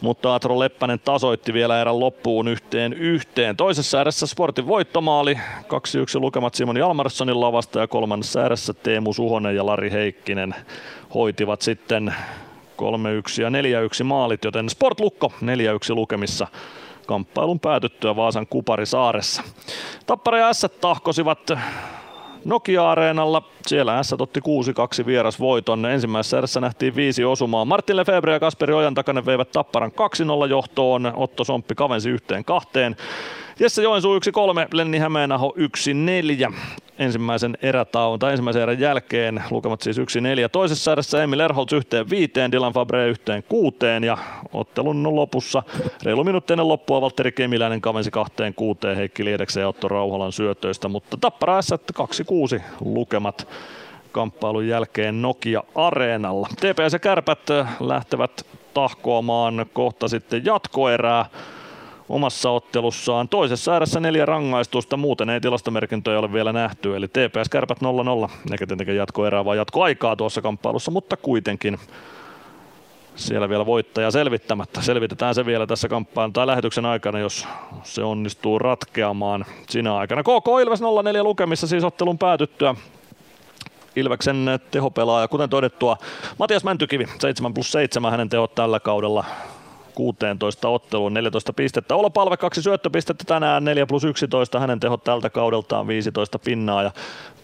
mutta 0.00 0.34
Atro 0.34 0.58
Leppänen 0.58 1.00
tasoitti 1.00 1.52
vielä 1.52 1.80
erän 1.80 2.00
loppuun 2.00 2.48
yhteen 2.48 2.92
yhteen. 2.92 3.56
Toisessa 3.56 4.00
erässä 4.00 4.26
Sportin 4.26 4.66
voittomaali, 4.66 5.34
2-1 5.34 5.36
lukemat 6.14 6.54
Simon 6.54 6.76
Jalmarssonin 6.76 7.40
lavasta 7.40 7.80
ja 7.80 7.88
kolmannessa 7.88 8.44
erässä 8.44 8.72
Teemu 8.72 9.12
Suhonen 9.12 9.56
ja 9.56 9.66
Lari 9.66 9.90
Heikkinen 9.90 10.54
hoitivat 11.14 11.62
sitten 11.62 12.14
3-1 12.82 13.42
ja 13.42 13.48
4-1 13.48 14.04
maalit, 14.04 14.44
joten 14.44 14.70
Sport 14.70 15.00
Lukko 15.00 15.32
4-1 15.42 15.94
lukemissa 15.94 16.46
kamppailun 17.06 17.60
päätyttyä 17.60 18.16
Vaasan 18.16 18.46
Kuparisaaressa. 18.46 19.42
Tappara 20.06 20.38
ja 20.38 20.52
S 20.52 20.66
tahkosivat 20.80 21.50
Nokia-areenalla. 22.44 23.42
Siellä 23.66 24.02
S 24.02 24.14
otti 24.18 24.40
6-2 25.02 25.06
vieras 25.06 25.40
voiton. 25.40 25.86
Ensimmäisessä 25.86 26.38
erässä 26.38 26.60
nähtiin 26.60 26.96
viisi 26.96 27.24
osumaa. 27.24 27.64
Martin 27.64 27.96
Lefebvre 27.96 28.32
ja 28.32 28.40
Kasperi 28.40 28.74
Ojan 28.74 28.94
takana 28.94 29.26
veivät 29.26 29.52
Tapparan 29.52 29.92
2-0 30.46 30.50
johtoon. 30.50 31.12
Otto 31.16 31.44
Somppi 31.44 31.74
kavensi 31.74 32.10
yhteen 32.10 32.44
kahteen. 32.44 32.96
Jesse 33.62 33.82
Joensuu 33.82 34.18
1-3, 34.18 34.18
Lenni 34.72 34.98
Hämeenaho 34.98 35.54
1-4 36.48 36.54
ensimmäisen 36.98 37.58
erätauon 37.62 38.18
tai 38.18 38.30
ensimmäisen 38.30 38.62
erän 38.62 38.80
jälkeen. 38.80 39.42
Lukemat 39.50 39.80
siis 39.80 39.98
1-4. 39.98 40.02
Toisessa 40.52 40.92
erässä 40.92 41.22
Emil 41.22 41.40
Erholz 41.40 41.72
yhteen 41.72 42.10
viiteen, 42.10 42.52
Dylan 42.52 42.72
Fabre 42.72 43.08
yhteen 43.08 43.42
kuuteen 43.48 44.04
ja 44.04 44.18
ottelun 44.52 45.16
lopussa 45.16 45.62
reilu 46.02 46.24
minuutti 46.24 46.52
ennen 46.52 46.68
loppua 46.68 47.00
Valtteri 47.00 47.32
Kemiläinen 47.32 47.80
kavensi 47.80 48.10
kahteen 48.10 48.54
kuuteen 48.54 48.96
Heikki 48.96 49.24
Liedeksen 49.24 49.60
ja 49.60 49.68
Otto 49.68 49.88
Rauhalan 49.88 50.32
syötöistä, 50.32 50.88
mutta 50.88 51.16
Tappara 51.16 51.62
S 51.62 51.74
2-6 52.56 52.62
lukemat 52.80 53.48
kamppailun 54.12 54.68
jälkeen 54.68 55.22
Nokia 55.22 55.62
Areenalla. 55.74 56.48
TPS 56.56 56.92
ja 56.92 56.98
Kärpät 56.98 57.48
lähtevät 57.80 58.46
tahkoamaan 58.74 59.66
kohta 59.72 60.08
sitten 60.08 60.44
jatkoerää 60.44 61.26
omassa 62.12 62.50
ottelussaan. 62.50 63.28
Toisessa 63.28 63.72
ääressä 63.72 64.00
neljä 64.00 64.26
rangaistusta, 64.26 64.96
muuten 64.96 65.30
ei 65.30 65.40
tilastomerkintöjä 65.40 66.18
ole 66.18 66.32
vielä 66.32 66.52
nähty, 66.52 66.96
eli 66.96 67.08
TPS 67.08 67.48
Kärpät 67.50 67.78
0-0, 67.78 68.30
eikä 68.52 68.66
tietenkään 68.66 68.96
jatkoerää 68.96 69.44
vaan 69.44 69.56
jatkoaikaa 69.56 70.16
tuossa 70.16 70.42
kamppailussa, 70.42 70.90
mutta 70.90 71.16
kuitenkin 71.16 71.78
siellä 73.14 73.48
vielä 73.48 73.66
voittaja 73.66 74.10
selvittämättä. 74.10 74.82
Selvitetään 74.82 75.34
se 75.34 75.46
vielä 75.46 75.66
tässä 75.66 75.88
kamppailun 75.88 76.32
tai 76.32 76.46
lähetyksen 76.46 76.86
aikana, 76.86 77.18
jos 77.18 77.46
se 77.82 78.04
onnistuu 78.04 78.58
ratkeamaan 78.58 79.44
sinä 79.68 79.96
aikana. 79.96 80.22
KK 80.22 80.48
Ilves 80.62 80.80
0-4 80.80 80.84
lukemissa 81.22 81.66
siis 81.66 81.84
ottelun 81.84 82.18
päätyttyä. 82.18 82.74
Ilveksen 83.96 84.46
tehopelaaja, 84.70 85.28
kuten 85.28 85.50
todettua, 85.50 85.96
Matias 86.38 86.64
Mäntykivi, 86.64 87.06
7 87.18 87.54
plus 87.54 87.72
7 87.72 88.10
hänen 88.10 88.28
tehot 88.28 88.54
tällä 88.54 88.80
kaudella 88.80 89.24
16 89.94 90.68
otteluun, 90.68 91.14
14 91.14 91.52
pistettä. 91.52 91.96
Olo 91.96 92.10
Palve 92.10 92.36
kaksi 92.36 92.62
syöttöpistettä 92.62 93.24
tänään, 93.26 93.64
4 93.64 93.86
plus 93.86 94.04
11, 94.04 94.60
hänen 94.60 94.80
tehot 94.80 95.04
tältä 95.04 95.30
kaudeltaan 95.30 95.86
15 95.86 96.38
pinnaa 96.38 96.82
ja 96.82 96.90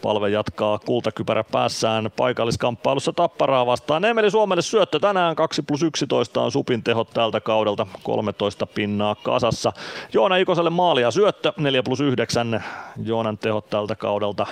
Palve 0.02 0.28
jatkaa 0.28 0.78
kultakypärä 0.78 1.44
päässään 1.44 2.10
paikalliskamppailussa 2.17 3.12
Tapparaa 3.12 3.67
vastaan. 3.67 4.05
Emeli 4.05 4.31
Suomelle 4.31 4.62
syöttö 4.62 4.99
tänään 4.99 5.36
2 5.36 5.62
plus 5.62 5.83
11 5.83 6.43
on 6.43 6.52
Supin 6.52 6.85
tehot 6.85 7.10
tältä 7.10 7.41
kaudelta 7.41 7.86
13 8.02 8.67
pinnaa 8.67 9.15
kasassa. 9.15 9.73
Joona 10.12 10.36
Ikoselle 10.36 10.70
maalia 10.70 11.10
syöttö 11.10 11.52
4 11.57 11.83
plus 11.83 12.01
9 12.01 12.65
Joonan 13.05 13.39
tehot 13.39 13.70
tältä 13.70 13.97
kaudelta 13.97 14.47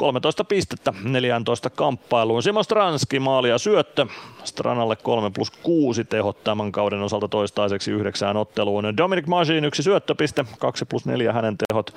13 0.00 0.44
pistettä 0.44 0.92
14 1.04 1.70
kamppailuun. 1.70 2.42
Simo 2.42 2.62
Stranski 2.62 3.20
maali 3.20 3.48
ja 3.48 3.58
syöttö. 3.58 4.06
Stranalle 4.44 4.96
3 4.96 5.30
plus 5.30 5.50
6 5.50 6.04
tehot 6.04 6.44
tämän 6.44 6.72
kauden 6.72 7.02
osalta 7.02 7.28
toistaiseksi 7.28 7.90
yhdeksään 7.90 8.36
otteluun. 8.36 8.96
Dominic 8.96 9.26
Majin 9.26 9.64
yksi 9.64 9.82
syöttöpiste, 9.82 10.44
2 10.58 10.84
plus 10.84 11.06
4 11.06 11.32
hänen 11.32 11.56
tehot 11.68 11.94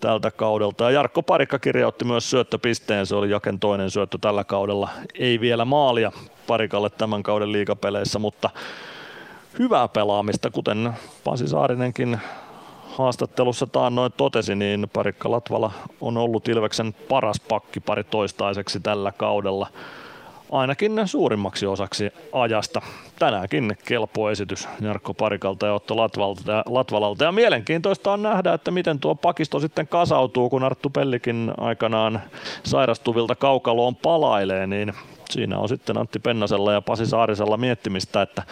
tältä 0.00 0.30
kaudelta. 0.30 0.84
Ja 0.84 0.90
Jarkko 0.90 1.22
Parikka 1.22 1.58
kirjautti 1.58 2.04
myös 2.04 2.30
syöttöpisteen, 2.30 3.06
se 3.06 3.14
oli 3.14 3.30
Jaken 3.30 3.60
toinen 3.60 3.90
syöttö 3.90 4.18
tällä 4.20 4.44
kaudella. 4.44 4.88
Ei 5.14 5.40
vielä 5.40 5.64
maalia 5.64 6.12
Parikalle 6.46 6.90
tämän 6.90 7.22
kauden 7.22 7.52
liigapeleissä, 7.52 8.18
mutta 8.18 8.50
hyvää 9.58 9.88
pelaamista, 9.88 10.50
kuten 10.50 10.92
Pasi 11.24 11.48
Saarinenkin 11.48 12.20
haastattelussa 13.00 13.66
taannoin 13.66 14.12
totesi, 14.16 14.54
niin 14.54 14.90
Parikka 14.92 15.30
Latvala 15.30 15.72
on 16.00 16.16
ollut 16.16 16.48
Ilveksen 16.48 16.94
paras 17.08 17.40
pakkipari 17.40 18.04
toistaiseksi 18.04 18.80
tällä 18.80 19.12
kaudella 19.12 19.66
ainakin 20.52 21.02
suurimmaksi 21.04 21.66
osaksi 21.66 22.12
ajasta. 22.32 22.82
Tänäänkin 23.18 23.76
kelpo 23.84 24.30
esitys 24.30 24.68
Jarkko 24.80 25.14
Parikalta 25.14 25.66
ja 25.66 25.74
Otto 25.74 25.96
Latvalta 25.96 26.62
Latvalalta. 26.66 27.24
Ja 27.24 27.32
mielenkiintoista 27.32 28.12
on 28.12 28.22
nähdä, 28.22 28.52
että 28.52 28.70
miten 28.70 28.98
tuo 28.98 29.14
pakisto 29.14 29.60
sitten 29.60 29.88
kasautuu, 29.88 30.50
kun 30.50 30.64
Arttu 30.64 30.90
Pellikin 30.90 31.52
aikanaan 31.58 32.20
sairastuvilta 32.62 33.34
kaukaloon 33.34 33.96
palailee, 33.96 34.66
niin 34.66 34.92
siinä 35.30 35.58
on 35.58 35.68
sitten 35.68 35.98
Antti 35.98 36.18
Pennasella 36.18 36.72
ja 36.72 36.80
Pasi 36.80 37.06
Saarisella 37.06 37.56
miettimistä, 37.56 38.22
että 38.22 38.42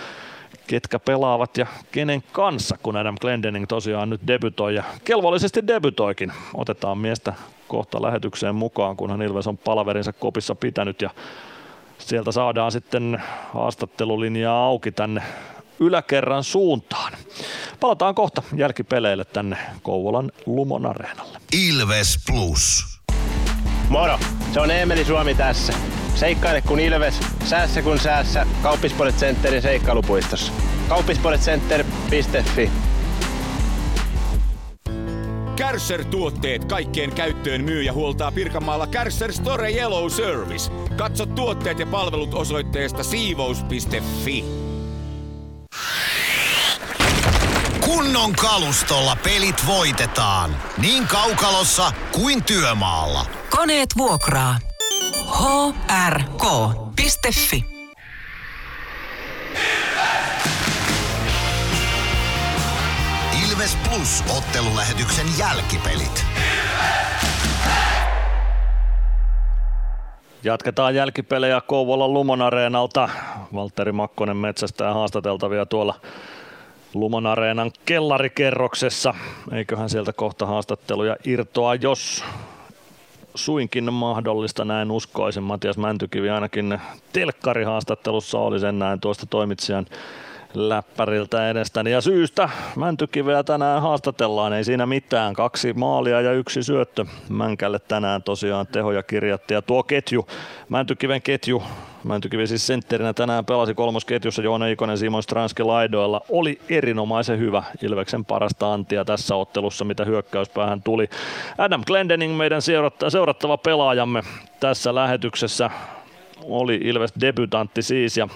ketkä 0.69 0.99
pelaavat 0.99 1.57
ja 1.57 1.67
kenen 1.93 2.23
kanssa, 2.33 2.77
kun 2.83 2.97
Adam 2.97 3.17
Glendening 3.21 3.67
tosiaan 3.69 4.11
nyt 4.11 4.21
debytoi 4.27 4.75
ja 4.75 4.85
kelvollisesti 5.05 5.67
debytoikin. 5.67 6.33
Otetaan 6.55 6.99
miestä 6.99 7.33
kohta 7.69 8.03
lähetykseen 8.03 8.55
mukaan, 8.55 8.97
kunhan 8.97 9.23
Ilves 9.23 9.47
on 9.47 9.59
palaverinsa 9.59 10.13
kopissa 10.13 10.55
pitänyt 10.55 11.03
ja 11.03 11.11
sieltä 11.99 12.33
saadaan 12.33 12.73
sitten 12.73 13.23
haastattelulinjaa 13.55 14.67
auki 14.67 14.93
tänne 14.93 15.23
yläkerran 15.81 16.45
suuntaan. 16.45 17.13
Palataan 17.81 18.15
kohta 18.15 18.43
jälkipeleille 18.57 19.25
tänne 19.25 19.57
Kouvolan 19.83 20.33
Lumon 20.47 20.87
areenalle. 20.87 21.39
Ilves 21.69 22.19
Plus. 22.27 22.85
Moro, 23.89 24.19
se 24.53 24.61
on 24.61 24.71
Eemeli 24.71 25.05
Suomi 25.05 25.35
tässä. 25.35 25.73
Seikkaile 26.19 26.63
kun 26.63 26.81
Ilves, 26.81 27.21
säässä 27.45 27.83
kun 27.83 27.99
säässä. 27.99 28.47
Kauppispoilet 28.63 29.17
Centerin 29.17 29.63
seikkailupuistossa. 29.63 30.53
Kauppispoiletcenter.fi 30.89 32.71
Kärsser-tuotteet 35.57 36.65
kaikkeen 36.65 37.15
käyttöön 37.15 37.65
myy 37.65 37.83
ja 37.83 37.93
huoltaa 37.93 38.33
Pirkanmaalla 38.33 38.87
Kärsser 38.87 39.33
Store 39.33 39.71
Yellow 39.73 40.11
Service. 40.11 40.71
Katso 40.97 41.27
tuotteet 41.27 41.79
ja 41.79 41.87
palvelut 41.87 42.35
osoitteesta 42.35 43.05
siivous.fi. 43.05 44.45
Kunnon 47.85 48.33
kalustolla 48.33 49.17
pelit 49.25 49.67
voitetaan. 49.67 50.57
Niin 50.79 51.07
kaukalossa 51.07 51.93
kuin 52.13 52.45
työmaalla. 52.45 53.27
Koneet 53.51 53.89
vuokraa. 53.99 54.68
hrk.fi 55.91 57.65
Ilves 63.49 63.79
Plus 63.89 64.25
ottelulähetyksen 64.37 65.27
jälkipelit. 65.39 66.25
Jatketaan 70.45 70.95
jälkipelejä 70.95 71.61
Kouvolan 71.61 72.15
Lumon 72.15 72.43
areenalta. 72.43 73.09
Valtteri 73.55 73.93
Makkonen 73.93 74.37
metsästää 74.37 74.95
haastateltavia 74.95 75.67
tuolla 75.67 75.95
Lumon 76.95 77.27
areenan 77.27 77.71
kellarikerroksessa. 77.85 79.15
Eiköhän 79.53 79.91
sieltä 79.91 80.13
kohta 80.13 80.47
haastatteluja 80.47 81.17
irtoa, 81.25 81.75
jos 81.75 82.25
suinkin 83.39 83.93
mahdollista, 83.93 84.65
näin 84.65 84.91
uskoisin. 84.91 85.43
Matias 85.43 85.79
Mäntykivi 85.79 86.31
ainakin 86.31 86.81
telkkarihaastattelussa 87.13 88.39
oli 88.39 88.61
sen 88.61 88.79
näin 88.79 89.01
tuosta 89.01 89.27
toimitsijan 89.27 89.87
läppäriltä 90.55 91.51
edestäni. 91.51 91.91
Ja 91.91 92.01
syystä 92.01 92.49
Mäntykiveä 92.77 93.43
tänään 93.43 93.83
haastatellaan, 93.83 94.53
ei 94.53 94.65
siinä 94.65 94.87
mitään. 94.87 95.35
Kaksi 95.35 95.73
maalia 95.73 96.21
ja 96.21 96.33
yksi 96.33 96.63
syöttö 96.63 97.05
Mänkälle 97.29 97.79
tänään 97.79 98.23
tosiaan 98.23 98.67
tehoja 98.67 99.03
kirjatti. 99.03 99.55
Ja 99.55 99.63
tuo 99.63 99.83
ketju, 99.83 100.27
Mäntykiven 100.69 101.23
ketju, 101.23 101.63
Mäntykivi 102.05 102.47
siis 102.47 102.67
sentterinä 102.67 103.15
tänään 103.15 103.45
pelasi 103.45 103.75
kolmosketjussa 103.75 104.43
Joona 104.43 104.67
Ikonen, 104.67 104.99
Simon 104.99 105.23
Stranski 105.23 105.63
laidoilla. 105.63 106.21
Oli 106.29 106.61
erinomaisen 106.69 107.39
hyvä 107.39 107.63
Ilveksen 107.83 108.25
parasta 108.25 108.73
antia 108.73 109.05
tässä 109.05 109.37
ottelussa, 109.37 109.85
mitä 109.85 110.05
hyökkäyspäähän 110.05 110.83
tuli. 110.83 111.09
Adam 111.59 111.83
Glendening, 111.87 112.37
meidän 112.37 112.63
seurattava 113.09 113.57
pelaajamme 113.57 114.23
tässä 114.61 114.95
lähetyksessä, 114.95 115.71
oli 116.45 116.81
Ilves 116.83 117.13
debutantti 117.21 117.83
siis 117.83 118.17
ja 118.17 118.29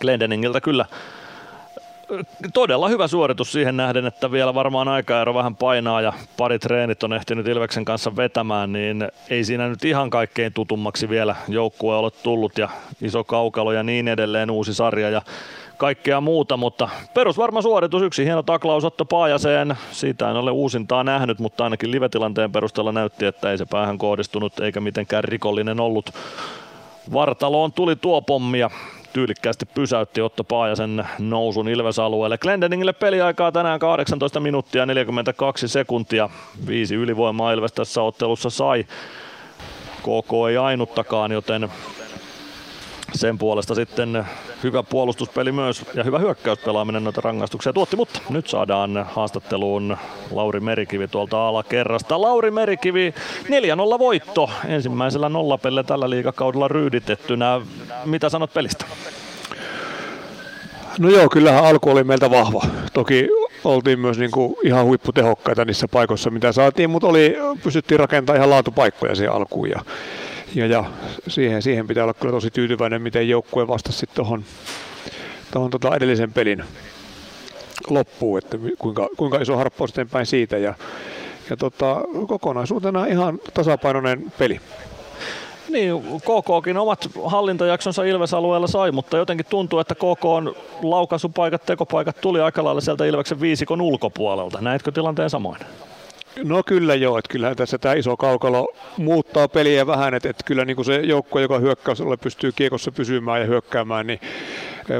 Glendeningiltä 0.00 0.60
kyllä 0.60 0.86
todella 2.54 2.88
hyvä 2.88 3.08
suoritus 3.08 3.52
siihen 3.52 3.76
nähden, 3.76 4.06
että 4.06 4.32
vielä 4.32 4.54
varmaan 4.54 4.88
aikaero 4.88 5.34
vähän 5.34 5.56
painaa 5.56 6.00
ja 6.00 6.12
pari 6.36 6.58
treenit 6.58 7.02
on 7.02 7.12
ehtinyt 7.12 7.48
Ilveksen 7.48 7.84
kanssa 7.84 8.16
vetämään, 8.16 8.72
niin 8.72 9.08
ei 9.30 9.44
siinä 9.44 9.68
nyt 9.68 9.84
ihan 9.84 10.10
kaikkein 10.10 10.52
tutummaksi 10.52 11.08
vielä 11.08 11.36
joukkue 11.48 11.96
ole 11.96 12.10
tullut 12.10 12.58
ja 12.58 12.68
iso 13.02 13.24
kaukalo 13.24 13.72
ja 13.72 13.82
niin 13.82 14.08
edelleen 14.08 14.50
uusi 14.50 14.74
sarja 14.74 15.10
ja 15.10 15.22
kaikkea 15.76 16.20
muuta, 16.20 16.56
mutta 16.56 16.88
perusvarma 17.14 17.62
suoritus, 17.62 18.02
yksi 18.02 18.24
hieno 18.24 18.42
taklaus 18.42 18.84
Otto 18.84 19.04
Paajaseen, 19.04 19.74
siitä 19.92 20.30
en 20.30 20.36
ole 20.36 20.50
uusintaa 20.50 21.04
nähnyt, 21.04 21.38
mutta 21.38 21.64
ainakin 21.64 21.90
live-tilanteen 21.90 22.52
perusteella 22.52 22.92
näytti, 22.92 23.26
että 23.26 23.50
ei 23.50 23.58
se 23.58 23.66
päähän 23.66 23.98
kohdistunut 23.98 24.60
eikä 24.60 24.80
mitenkään 24.80 25.24
rikollinen 25.24 25.80
ollut. 25.80 26.10
Vartaloon 27.12 27.72
tuli 27.72 27.96
tuo 27.96 28.22
pommi 28.22 28.58
ja 28.58 28.70
tyylikkäästi 29.12 29.66
pysäytti 29.66 30.20
Otto 30.20 30.44
Paajasen 30.44 31.06
nousun 31.18 31.68
Ilves-alueelle. 31.68 32.38
Glendeningille 32.38 32.92
peliaikaa 32.92 33.52
tänään 33.52 33.78
18 33.78 34.40
minuuttia 34.40 34.86
42 34.86 35.68
sekuntia. 35.68 36.30
Viisi 36.66 36.94
ylivoimaa 36.94 37.52
Ilves 37.52 37.72
tässä 37.72 38.02
ottelussa 38.02 38.50
sai. 38.50 38.84
KK 40.02 40.32
ei 40.50 40.56
ainuttakaan, 40.56 41.32
joten 41.32 41.68
sen 43.12 43.38
puolesta 43.38 43.74
sitten 43.74 44.24
hyvä 44.62 44.82
puolustuspeli 44.82 45.52
myös 45.52 45.84
ja 45.94 46.04
hyvä 46.04 46.18
hyökkäyspelaaminen 46.18 47.04
noita 47.04 47.20
rangaistuksia 47.20 47.72
tuotti, 47.72 47.96
mutta 47.96 48.20
nyt 48.30 48.48
saadaan 48.48 49.06
haastatteluun 49.10 49.96
Lauri 50.30 50.60
Merikivi 50.60 51.08
tuolta 51.08 51.48
alakerrasta. 51.48 52.20
Lauri 52.20 52.50
Merikivi, 52.50 53.14
4-0 53.44 53.98
voitto 53.98 54.50
ensimmäisellä 54.66 55.28
nollapelle 55.28 55.84
tällä 55.84 56.10
liikakaudella 56.10 56.68
ryyditettynä. 56.68 57.60
Mitä 58.04 58.28
sanot 58.28 58.54
pelistä? 58.54 58.84
No 60.98 61.08
joo, 61.08 61.28
kyllähän 61.28 61.64
alku 61.64 61.90
oli 61.90 62.04
meiltä 62.04 62.30
vahva. 62.30 62.62
Toki 62.92 63.28
oltiin 63.64 64.00
myös 64.00 64.18
niin 64.18 64.30
kuin 64.30 64.54
ihan 64.64 64.84
huipputehokkaita 64.84 65.64
niissä 65.64 65.88
paikoissa, 65.88 66.30
mitä 66.30 66.52
saatiin, 66.52 66.90
mutta 66.90 67.08
oli, 67.08 67.36
pystyttiin 67.64 68.00
rakentamaan 68.00 68.36
ihan 68.36 68.50
laatupaikkoja 68.50 69.14
siihen 69.14 69.34
alkuun. 69.34 69.70
Ja, 69.70 69.80
ja, 70.54 70.66
ja 70.66 70.84
siihen, 71.28 71.62
siihen 71.62 71.86
pitää 71.86 72.04
olla 72.04 72.14
kyllä 72.14 72.32
tosi 72.32 72.50
tyytyväinen, 72.50 73.02
miten 73.02 73.28
joukkue 73.28 73.68
vastasi 73.68 74.06
tuohon 74.14 74.44
tohon 75.52 75.70
tota 75.70 75.96
edellisen 75.96 76.32
pelin 76.32 76.64
loppuun, 77.90 78.38
että 78.38 78.58
kuinka, 78.78 79.08
kuinka 79.16 79.38
iso 79.38 79.56
harppaus 79.56 79.90
eteenpäin 79.90 80.26
siitä. 80.26 80.58
Ja, 80.58 80.74
ja 81.50 81.56
tota, 81.56 82.00
kokonaisuutena 82.28 83.06
ihan 83.06 83.38
tasapainoinen 83.54 84.32
peli. 84.38 84.60
Niin, 85.68 86.02
KKkin 86.20 86.76
omat 86.76 87.08
hallintajaksonsa 87.24 88.04
Ilves-alueella 88.04 88.66
sai, 88.66 88.92
mutta 88.92 89.16
jotenkin 89.16 89.46
tuntuu, 89.50 89.78
että 89.78 89.94
KK 89.94 90.24
on 90.24 90.54
laukaisupaikat, 90.82 91.66
tekopaikat 91.66 92.20
tuli 92.20 92.40
aika 92.40 92.64
lailla 92.64 92.80
sieltä 92.80 93.04
Ilveksen 93.04 93.40
viisikon 93.40 93.80
ulkopuolelta. 93.80 94.60
Näetkö 94.60 94.92
tilanteen 94.92 95.30
samoin? 95.30 95.58
No 96.44 96.62
kyllä 96.62 96.94
joo, 96.94 97.18
että 97.18 97.32
kyllähän 97.32 97.56
tässä 97.56 97.78
tämä 97.78 97.94
iso 97.94 98.16
kaukalo 98.16 98.72
muuttaa 98.96 99.48
peliä 99.48 99.86
vähän, 99.86 100.14
että, 100.14 100.30
että 100.30 100.44
kyllä 100.44 100.64
niin 100.64 100.76
kuin 100.76 100.86
se 100.86 100.96
joukko, 100.96 101.40
joka 101.40 101.58
hyökkäysalueella 101.58 102.22
pystyy 102.22 102.52
kiekossa 102.52 102.92
pysymään 102.92 103.40
ja 103.40 103.46
hyökkäämään, 103.46 104.06
niin 104.06 104.20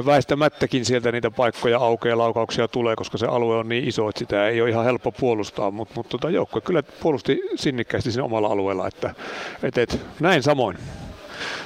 väistämättäkin 0.05 0.85
sieltä 0.85 1.11
niitä 1.11 1.31
paikkoja 1.31 1.77
aukeaa 1.77 2.17
laukauksia 2.17 2.67
tulee, 2.67 2.95
koska 2.95 3.17
se 3.17 3.25
alue 3.25 3.57
on 3.57 3.69
niin 3.69 3.87
iso, 3.87 4.09
että 4.09 4.19
sitä 4.19 4.47
ei 4.47 4.61
ole 4.61 4.69
ihan 4.69 4.85
helppo 4.85 5.11
puolustaa, 5.11 5.71
mutta, 5.71 5.93
mutta 5.95 6.09
tota 6.09 6.29
joukko 6.29 6.61
kyllä 6.61 6.83
puolusti 6.83 7.41
sinnikkäästi 7.55 8.11
siinä 8.11 8.23
omalla 8.23 8.47
alueella, 8.47 8.87
että, 8.87 9.15
että, 9.63 9.81
että 9.81 9.97
näin 10.19 10.43
samoin. 10.43 10.77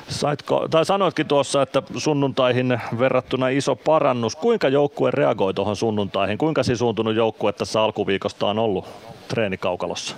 Saitko, 0.07 0.67
tai 0.69 0.85
sanoitkin 0.85 1.27
tuossa, 1.27 1.61
että 1.61 1.83
sunnuntaihin 1.97 2.81
verrattuna 2.99 3.49
iso 3.49 3.75
parannus. 3.75 4.35
Kuinka 4.35 4.69
joukkue 4.69 5.11
reagoi 5.11 5.53
tuohon 5.53 5.75
sunnuntaihin? 5.75 6.37
Kuinka 6.37 6.63
sisuuntunut 6.63 7.15
joukkue 7.15 7.53
tässä 7.53 7.81
alkuviikosta 7.81 8.47
on 8.47 8.59
ollut 8.59 8.85
treenikaukalossa? 9.27 10.15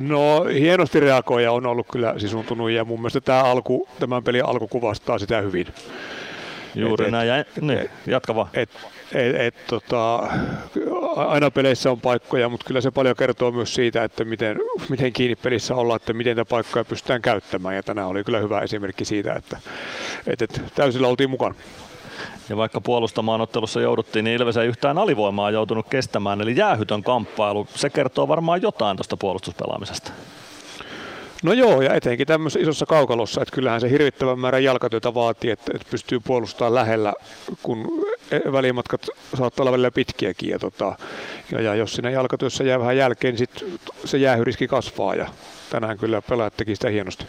No 0.00 0.44
hienosti 0.44 1.00
reagoija 1.00 1.52
on 1.52 1.66
ollut 1.66 1.86
kyllä 1.92 2.14
sisuuntunut 2.18 2.70
ja 2.70 2.84
mun 2.84 3.00
mielestä 3.00 3.20
tämä 3.20 3.42
alku, 3.42 3.88
tämän 3.98 4.24
pelin 4.24 4.44
alku 4.44 4.68
kuvastaa 4.68 5.18
sitä 5.18 5.40
hyvin. 5.40 5.66
Juuri 6.74 7.04
et, 7.04 7.10
näin, 7.10 7.28
ja, 7.28 7.44
niin, 7.60 7.90
jatka 8.06 8.34
vaan. 8.34 8.48
Et, 8.54 8.70
et, 9.14 9.36
et, 9.36 9.54
tota, 9.66 10.16
aina 11.16 11.50
peleissä 11.50 11.90
on 11.90 12.00
paikkoja, 12.00 12.48
mutta 12.48 12.66
kyllä 12.66 12.80
se 12.80 12.90
paljon 12.90 13.16
kertoo 13.16 13.50
myös 13.50 13.74
siitä, 13.74 14.04
että 14.04 14.24
miten, 14.24 14.56
miten 14.88 15.12
kiinni 15.12 15.36
pelissä 15.36 15.74
ollaan, 15.74 15.96
että 15.96 16.12
miten 16.12 16.36
niitä 16.36 16.48
paikkoja 16.48 16.84
pystytään 16.84 17.22
käyttämään. 17.22 17.76
Ja 17.76 17.82
tänään 17.82 18.08
oli 18.08 18.24
kyllä 18.24 18.38
hyvä 18.38 18.60
esimerkki 18.60 19.04
siitä, 19.04 19.34
että, 19.34 19.58
että, 20.26 20.44
että 20.44 20.60
täysillä 20.74 21.08
oltiin 21.08 21.30
mukana. 21.30 21.54
Ja 22.48 22.56
vaikka 22.56 22.80
puolustamaan 22.80 23.40
ottelussa 23.40 23.80
jouduttiin, 23.80 24.24
niin 24.24 24.40
Ilves 24.40 24.56
ei 24.56 24.68
yhtään 24.68 24.98
alivoimaa 24.98 25.50
joutunut 25.50 25.88
kestämään, 25.88 26.40
eli 26.40 26.56
jäähytön 26.56 27.02
kamppailu. 27.02 27.66
Se 27.74 27.90
kertoo 27.90 28.28
varmaan 28.28 28.62
jotain 28.62 28.96
tuosta 28.96 29.16
puolustuspelaamisesta. 29.16 30.12
No 31.42 31.52
joo, 31.52 31.82
ja 31.82 31.94
etenkin 31.94 32.26
tämmöisessä 32.26 32.60
isossa 32.60 32.86
kaukalossa, 32.86 33.42
että 33.42 33.54
kyllähän 33.54 33.80
se 33.80 33.90
hirvittävän 33.90 34.38
määrän 34.38 34.64
jalkatyötä 34.64 35.14
vaatii, 35.14 35.50
että, 35.50 35.72
että 35.74 35.86
pystyy 35.90 36.20
puolustamaan 36.20 36.74
lähellä, 36.74 37.12
kun 37.62 38.04
välimatkat 38.52 39.06
saattaa 39.38 39.62
olla 39.62 39.72
välillä 39.72 39.90
pitkiäkin. 39.90 40.50
Ja, 40.50 40.58
tota, 40.58 40.96
ja, 41.52 41.60
ja 41.60 41.74
jos 41.74 41.92
siinä 41.92 42.10
jalkatyössä 42.10 42.64
jää 42.64 42.80
vähän 42.80 42.96
jälkeen, 42.96 43.34
niin 43.34 43.38
sit 43.38 43.64
se 44.04 44.18
jäähyriski 44.18 44.68
kasvaa, 44.68 45.14
ja 45.14 45.28
tänään 45.70 45.98
kyllä 45.98 46.22
pelaajat 46.22 46.56
teki 46.56 46.74
sitä 46.74 46.88
hienosti. 46.88 47.26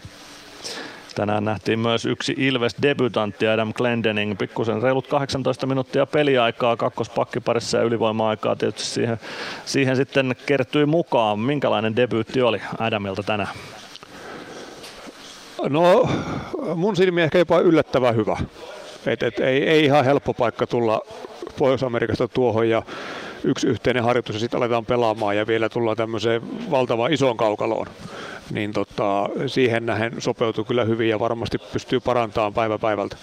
Tänään 1.14 1.44
nähtiin 1.44 1.78
myös 1.78 2.06
yksi 2.06 2.34
Ilves 2.36 2.76
debutantti 2.82 3.48
Adam 3.48 3.72
Glendening, 3.72 4.38
pikkusen 4.38 4.82
reilut 4.82 5.06
18 5.06 5.66
minuuttia 5.66 6.06
peliaikaa 6.06 6.76
kakkospakkiparissa 6.76 7.78
ja 7.78 7.84
ylivoima-aikaa 7.84 8.56
tietysti 8.56 8.90
siihen, 8.90 9.20
siihen 9.64 9.96
sitten 9.96 10.36
kertyi 10.46 10.86
mukaan. 10.86 11.38
Minkälainen 11.38 11.96
debyytti 11.96 12.42
oli 12.42 12.62
Adamilta 12.78 13.22
tänään? 13.22 13.54
No 15.68 16.08
mun 16.74 16.96
silmi 16.96 17.22
ehkä 17.22 17.38
jopa 17.38 17.58
yllättävän 17.58 18.16
hyvä. 18.16 18.36
Et, 19.06 19.22
et, 19.22 19.40
ei, 19.40 19.68
ei 19.68 19.84
ihan 19.84 20.04
helppo 20.04 20.34
paikka 20.34 20.66
tulla 20.66 21.00
Pohjois-Amerikasta 21.58 22.28
tuohon 22.28 22.68
ja 22.68 22.82
yksi 23.44 23.66
yhteinen 23.66 24.04
harjoitus 24.04 24.34
ja 24.36 24.40
sitten 24.40 24.58
aletaan 24.58 24.86
pelaamaan 24.86 25.36
ja 25.36 25.46
vielä 25.46 25.68
tullaan 25.68 25.96
tämmöiseen 25.96 26.70
valtavan 26.70 27.12
isoon 27.12 27.36
kaukaloon. 27.36 27.86
Niin 28.50 28.72
tota, 28.72 29.28
siihen 29.46 29.86
nähen 29.86 30.12
sopeutuu 30.18 30.64
kyllä 30.64 30.84
hyvin 30.84 31.08
ja 31.08 31.20
varmasti 31.20 31.58
pystyy 31.72 32.00
parantamaan 32.00 32.54
päivä 32.54 32.78
päivältä. 32.78 33.16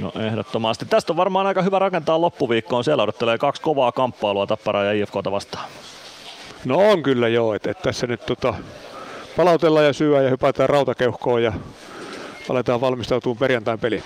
No 0.00 0.12
ehdottomasti. 0.20 0.86
Tästä 0.86 1.12
on 1.12 1.16
varmaan 1.16 1.46
aika 1.46 1.62
hyvä 1.62 1.78
rakentaa 1.78 2.20
loppuviikkoon. 2.20 2.84
Siellä 2.84 3.02
odottelee 3.02 3.38
kaksi 3.38 3.62
kovaa 3.62 3.92
kamppailua 3.92 4.46
Tapparaa 4.46 4.84
ja 4.84 4.92
IFKta 4.92 5.30
vastaan. 5.30 5.68
No 6.64 6.90
on 6.90 7.02
kyllä 7.02 7.28
joo, 7.28 7.54
että 7.54 7.70
et 7.70 7.82
tässä 7.82 8.06
nyt 8.06 8.26
tota, 8.26 8.54
palautellaan 9.36 9.86
ja 9.86 9.92
syödään 9.92 10.24
ja 10.24 10.30
hypätään 10.30 10.68
rautakeuhkoon 10.68 11.42
ja 11.42 11.52
aletaan 12.48 12.80
valmistautumaan 12.80 13.38
perjantain 13.38 13.78
peliin. 13.78 14.02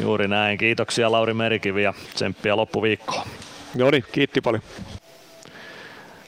Juuri 0.00 0.28
näin. 0.28 0.58
Kiitoksia 0.58 1.12
Lauri 1.12 1.34
Merikivi 1.34 1.82
ja 1.82 1.94
tsemppiä 2.14 2.56
loppuviikkoon. 2.56 3.26
No 3.74 3.90
niin, 3.90 4.04
kiitti 4.12 4.40
paljon. 4.40 4.62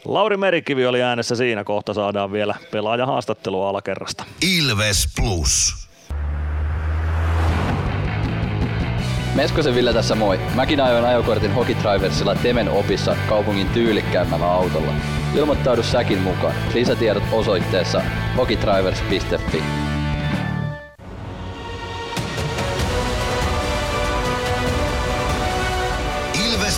Lauri 0.05 0.37
Merikivi 0.37 0.87
oli 0.87 1.03
äänessä 1.03 1.37
siinä, 1.37 1.65
kohta 1.65 1.95
saadaan 1.95 2.33
vielä 2.33 2.55
pelaaja 2.71 3.07
haastattelua 3.07 3.69
alakerrasta. 3.69 4.25
Ilves 4.43 5.09
Plus. 5.17 5.83
Meskosen 9.35 9.75
Ville 9.75 9.93
tässä 9.93 10.15
moi. 10.15 10.41
Mäkin 10.55 10.81
ajoin 10.81 11.05
ajokortin 11.05 11.53
Hokitriversilla 11.55 12.35
Temen 12.35 12.69
opissa 12.71 13.17
kaupungin 13.29 13.69
tyylikkäämmällä 13.69 14.47
autolla. 14.47 14.93
Ilmoittaudu 15.35 15.83
säkin 15.83 16.19
mukaan. 16.19 16.55
Lisätiedot 16.75 17.23
osoitteessa 17.33 18.03
hokitrivers.fi. 18.37 19.63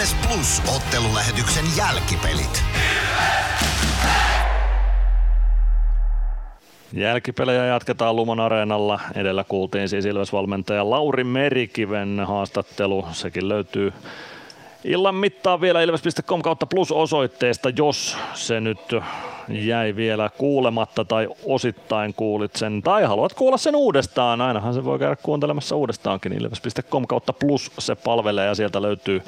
Ilves 0.00 0.16
Plus 0.28 0.62
ottelulähetyksen 0.76 1.64
jälkipelit. 1.76 2.64
Jälkipelejä 6.92 7.66
jatketaan 7.66 8.16
Lumon 8.16 8.40
Areenalla. 8.40 9.00
Edellä 9.14 9.44
kuultiin 9.44 9.88
siis 9.88 10.04
Ilves-valmentaja 10.04 10.90
Lauri 10.90 11.24
Merikiven 11.24 12.20
haastattelu. 12.26 13.06
Sekin 13.12 13.48
löytyy 13.48 13.92
illan 14.84 15.14
mittaan 15.14 15.60
vielä 15.60 15.82
ilves.com 15.82 16.42
kautta 16.42 16.66
plus 16.66 16.92
osoitteesta, 16.92 17.70
jos 17.76 18.16
se 18.34 18.60
nyt 18.60 18.94
jäi 19.48 19.96
vielä 19.96 20.30
kuulematta 20.38 21.04
tai 21.04 21.28
osittain 21.44 22.14
kuulit 22.14 22.56
sen 22.56 22.82
tai 22.82 23.02
haluat 23.02 23.34
kuulla 23.34 23.56
sen 23.56 23.76
uudestaan. 23.76 24.40
Ainahan 24.40 24.74
se 24.74 24.84
voi 24.84 24.98
käydä 24.98 25.16
kuuntelemassa 25.16 25.76
uudestaankin. 25.76 26.32
Ilves.com 26.32 27.06
kautta 27.06 27.32
plus 27.32 27.72
se 27.78 27.94
palvelee 27.94 28.46
ja 28.46 28.54
sieltä 28.54 28.82
löytyy 28.82 29.22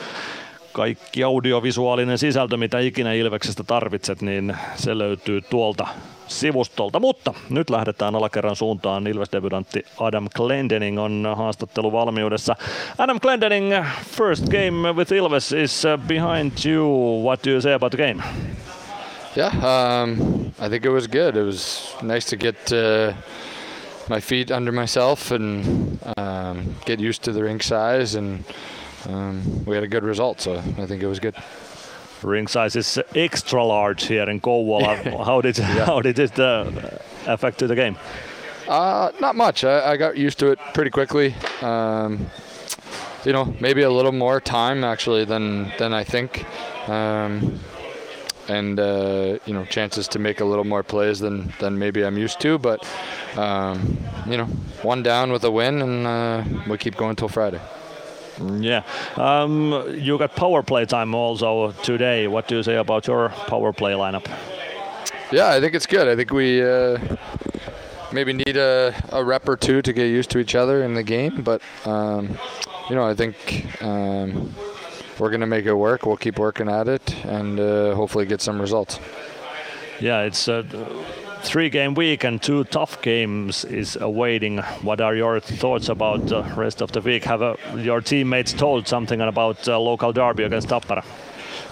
kaikki 0.72 1.24
audiovisuaalinen 1.24 2.18
sisältö, 2.18 2.56
mitä 2.56 2.78
ikinä 2.78 3.12
Ilveksestä 3.12 3.64
tarvitset, 3.64 4.22
niin 4.22 4.56
se 4.74 4.98
löytyy 4.98 5.40
tuolta 5.40 5.86
sivustolta. 6.26 7.00
Mutta 7.00 7.34
nyt 7.50 7.70
lähdetään 7.70 8.14
alakerran 8.14 8.56
suuntaan. 8.56 9.06
Ilves-debutantti 9.06 9.84
Adam 10.00 10.28
Glendening 10.34 11.00
on 11.00 11.34
haastattelu 11.36 11.92
valmiudessa. 11.92 12.56
Adam 12.98 13.20
Glendening, 13.20 13.74
first 14.16 14.44
game 14.48 14.92
with 14.92 15.12
Ilves 15.12 15.52
is 15.52 15.82
behind 16.06 16.52
you. 16.66 17.22
What 17.24 17.44
do 17.44 17.50
you 17.50 17.60
say 17.60 17.72
about 17.72 17.92
the 17.92 18.06
game? 18.08 18.22
Yeah, 19.36 19.52
um, 19.64 20.10
I 20.60 20.68
think 20.68 20.84
it 20.84 20.92
was 20.92 21.08
good. 21.08 21.36
It 21.36 21.46
was 21.46 21.96
nice 22.02 22.26
to 22.26 22.36
get 22.36 22.56
uh, 22.72 23.14
my 24.08 24.20
feet 24.20 24.50
under 24.50 24.72
myself 24.72 25.30
and 25.30 25.98
um, 26.18 26.76
get 26.84 27.00
used 27.00 27.22
to 27.22 27.32
the 27.32 27.42
rink 27.42 27.62
size, 27.62 28.18
and 28.18 28.44
um, 29.08 29.64
we 29.64 29.74
had 29.74 29.84
a 29.84 29.88
good 29.88 30.04
result. 30.04 30.40
So 30.40 30.56
I 30.56 30.86
think 30.86 31.02
it 31.02 31.06
was 31.08 31.20
good. 31.20 31.34
Ring 32.22 32.46
size 32.46 32.76
is 32.76 32.98
extra 33.16 33.64
large 33.64 34.04
here 34.04 34.28
in 34.30 34.40
Kouvola. 34.40 35.24
how 35.26 35.40
did 35.40 35.58
Yeah. 35.58 35.84
how 35.86 36.00
did 36.00 36.18
it 36.18 36.38
uh, 36.38 36.70
affect 37.26 37.58
the 37.58 37.74
game? 37.74 37.96
Uh, 38.68 39.10
not 39.20 39.34
much. 39.34 39.64
I, 39.64 39.92
I 39.92 39.96
got 39.96 40.16
used 40.16 40.38
to 40.38 40.52
it 40.52 40.58
pretty 40.72 40.90
quickly. 40.90 41.34
Um, 41.62 42.30
you 43.24 43.32
know, 43.32 43.54
maybe 43.60 43.82
a 43.82 43.90
little 43.90 44.12
more 44.12 44.40
time 44.40 44.84
actually 44.84 45.24
than 45.24 45.72
than 45.78 45.92
I 45.92 46.04
think, 46.04 46.44
um, 46.88 47.58
and 48.48 48.78
uh, 48.78 49.38
you 49.46 49.52
know, 49.54 49.64
chances 49.64 50.08
to 50.08 50.18
make 50.18 50.40
a 50.40 50.44
little 50.44 50.64
more 50.64 50.82
plays 50.84 51.18
than 51.18 51.52
than 51.58 51.78
maybe 51.78 52.04
I'm 52.04 52.16
used 52.18 52.40
to. 52.40 52.58
But 52.58 52.86
um, 53.36 53.98
you 54.28 54.36
know, 54.36 54.46
one 54.82 55.02
down 55.02 55.32
with 55.32 55.44
a 55.44 55.50
win, 55.50 55.82
and 55.82 56.06
uh, 56.06 56.44
we 56.68 56.78
keep 56.78 56.96
going 56.96 57.16
till 57.16 57.28
Friday. 57.28 57.60
Yeah. 58.40 58.82
Um, 59.16 59.84
you 59.98 60.18
got 60.18 60.34
power 60.36 60.62
play 60.62 60.84
time 60.84 61.14
also 61.14 61.72
today. 61.82 62.26
What 62.28 62.48
do 62.48 62.56
you 62.56 62.62
say 62.62 62.76
about 62.76 63.06
your 63.06 63.28
power 63.28 63.72
play 63.72 63.92
lineup? 63.92 64.26
Yeah, 65.30 65.48
I 65.50 65.60
think 65.60 65.74
it's 65.74 65.86
good. 65.86 66.08
I 66.08 66.16
think 66.16 66.30
we 66.30 66.62
uh, 66.62 66.98
maybe 68.12 68.32
need 68.32 68.56
a, 68.56 68.94
a 69.10 69.24
rep 69.24 69.48
or 69.48 69.56
two 69.56 69.82
to 69.82 69.92
get 69.92 70.06
used 70.06 70.30
to 70.30 70.38
each 70.38 70.54
other 70.54 70.82
in 70.82 70.94
the 70.94 71.02
game, 71.02 71.42
but 71.42 71.62
um, 71.84 72.38
you 72.88 72.96
know, 72.96 73.06
I 73.06 73.14
think 73.14 73.82
um, 73.82 74.54
we're 75.18 75.30
gonna 75.30 75.46
make 75.46 75.66
it 75.66 75.74
work. 75.74 76.04
We'll 76.04 76.16
keep 76.16 76.38
working 76.38 76.68
at 76.68 76.88
it 76.88 77.24
and 77.24 77.58
uh, 77.58 77.94
hopefully 77.94 78.26
get 78.26 78.40
some 78.40 78.60
results. 78.60 78.98
Yeah, 80.00 80.22
it's 80.22 80.48
a 80.48 80.64
three 81.42 81.68
game 81.68 81.94
week 81.94 82.24
and 82.24 82.40
two 82.40 82.64
tough 82.64 83.02
games 83.02 83.64
is 83.64 83.96
awaiting. 83.96 84.58
What 84.82 85.00
are 85.00 85.14
your 85.14 85.40
thoughts 85.40 85.88
about 85.88 86.26
the 86.26 86.42
rest 86.56 86.80
of 86.80 86.92
the 86.92 87.00
week? 87.00 87.24
Have 87.24 87.42
uh, 87.42 87.56
your 87.76 88.00
teammates 88.00 88.52
told 88.52 88.86
something 88.86 89.20
about 89.20 89.68
uh, 89.68 89.78
local 89.78 90.12
derby 90.12 90.44
against 90.44 90.68
Tappara? 90.68 91.04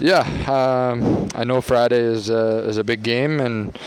Yeah, 0.00 0.22
um, 0.48 1.28
I 1.34 1.44
know 1.44 1.60
Friday 1.60 2.00
is 2.00 2.30
a, 2.30 2.68
is 2.68 2.78
a 2.78 2.84
big 2.84 3.02
game 3.02 3.38
and 3.38 3.78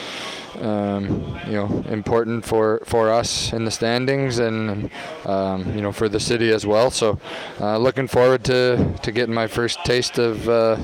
um, 0.62 1.40
you 1.48 1.54
know 1.54 1.84
important 1.90 2.46
for, 2.46 2.82
for 2.86 3.12
us 3.12 3.52
in 3.52 3.66
the 3.66 3.72
standings 3.72 4.40
and 4.40 4.90
um, 5.26 5.76
you 5.76 5.82
know 5.82 5.92
for 5.92 6.08
the 6.08 6.20
city 6.20 6.52
as 6.52 6.66
well. 6.66 6.92
So 6.92 7.20
uh, 7.60 7.78
looking 7.78 8.08
forward 8.08 8.44
to, 8.46 8.96
to 9.02 9.12
getting 9.12 9.34
my 9.34 9.48
first 9.48 9.84
taste 9.86 10.18
of 10.18 10.48
uh, 10.48 10.78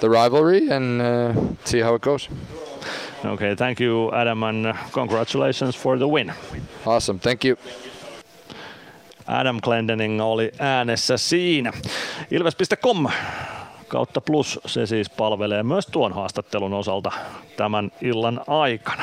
the 0.00 0.10
rivalry 0.10 0.68
and 0.68 1.00
uh, 1.00 1.34
see 1.64 1.80
how 1.80 1.94
it 1.94 2.02
goes. 2.02 2.28
Okay, 3.24 3.54
thank 3.56 3.80
you, 3.80 4.12
Adam, 4.12 4.42
and 4.42 4.66
uh, 4.66 4.72
congratulations 4.92 5.76
for 5.76 5.98
the 5.98 6.06
win. 6.06 6.32
Awesome, 6.84 7.18
thank 7.18 7.44
you. 7.44 7.56
Adam 9.26 9.58
Glendening 9.62 10.20
oli 10.22 10.52
äänessä 10.58 11.16
siinä. 11.16 11.72
Ilves.com 12.30 13.06
kautta 13.88 14.20
plus 14.20 14.60
se 14.66 14.86
siis 14.86 15.10
palvelee 15.10 15.62
myös 15.62 15.86
tuon 15.86 16.12
haastattelun 16.12 16.74
osalta 16.74 17.10
tämän 17.56 17.90
illan 18.00 18.40
aikana. 18.46 19.02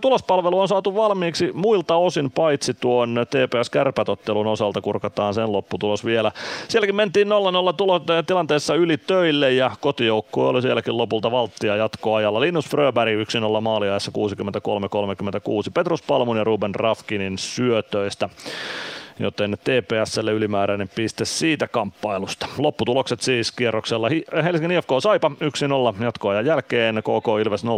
Tulospalvelu 0.00 0.60
on 0.60 0.68
saatu 0.68 0.94
valmiiksi 0.94 1.50
muilta 1.54 1.96
osin 1.96 2.30
paitsi 2.30 2.74
tuon 2.74 3.26
TPS 3.30 3.70
Kärpätottelun 3.70 4.46
osalta 4.46 4.80
kurkataan 4.80 5.34
sen 5.34 5.52
lopputulos 5.52 6.04
vielä. 6.04 6.32
Sielläkin 6.68 6.96
mentiin 6.96 7.28
0-0 7.28 7.30
tulo- 7.76 8.22
tilanteessa 8.26 8.74
yli 8.74 8.98
töille 8.98 9.52
ja 9.52 9.70
kotijoukkue 9.80 10.48
oli 10.48 10.62
sielläkin 10.62 10.96
lopulta 10.96 11.30
valttia 11.30 11.76
jatkoajalla. 11.76 12.40
Linus 12.40 12.68
Fröberg 12.68 13.12
1-0 13.58 13.60
maaliajassa 13.60 14.12
63-36 15.68 15.70
Petrus 15.74 16.02
Palmun 16.02 16.36
ja 16.36 16.44
Ruben 16.44 16.74
Rafkinin 16.74 17.38
syötöistä 17.38 18.28
joten 19.18 19.56
TPSlle 19.64 20.32
ylimääräinen 20.32 20.88
piste 20.94 21.24
siitä 21.24 21.68
kamppailusta. 21.68 22.46
Lopputulokset 22.58 23.20
siis 23.20 23.52
kierroksella 23.52 24.08
Helsingin 24.44 24.70
IFK 24.70 24.90
Saipa 25.02 25.30
1-0 25.98 26.02
jatkoajan 26.04 26.46
jälkeen, 26.46 27.02
KK 27.02 27.28
Ilves 27.40 27.64
0-4, 27.64 27.68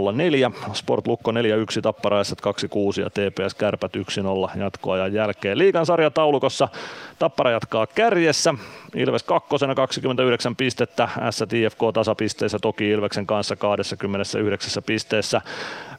Sport 0.72 1.06
Lukko 1.06 1.32
4-1, 1.32 1.34
Tappara 1.82 2.20
Ässät 2.20 2.38
2-6 2.40 3.00
ja 3.00 3.10
TPS 3.10 3.54
Kärpät 3.54 3.92
1-0 3.96 4.58
jatkoajan 4.58 5.12
jälkeen. 5.12 5.58
Liigan 5.58 5.86
sarjataulukossa 5.86 6.68
Tappara 7.18 7.50
jatkaa 7.50 7.86
kärjessä, 7.86 8.54
Ilves 8.94 9.22
kakkosena 9.22 9.74
29 9.74 10.56
pistettä, 10.56 11.08
Ässät 11.20 11.52
IFK 11.52 11.78
tasapisteissä 11.94 12.58
toki 12.58 12.90
Ilveksen 12.90 13.26
kanssa 13.26 13.56
29 13.56 14.82
pisteessä. 14.82 15.40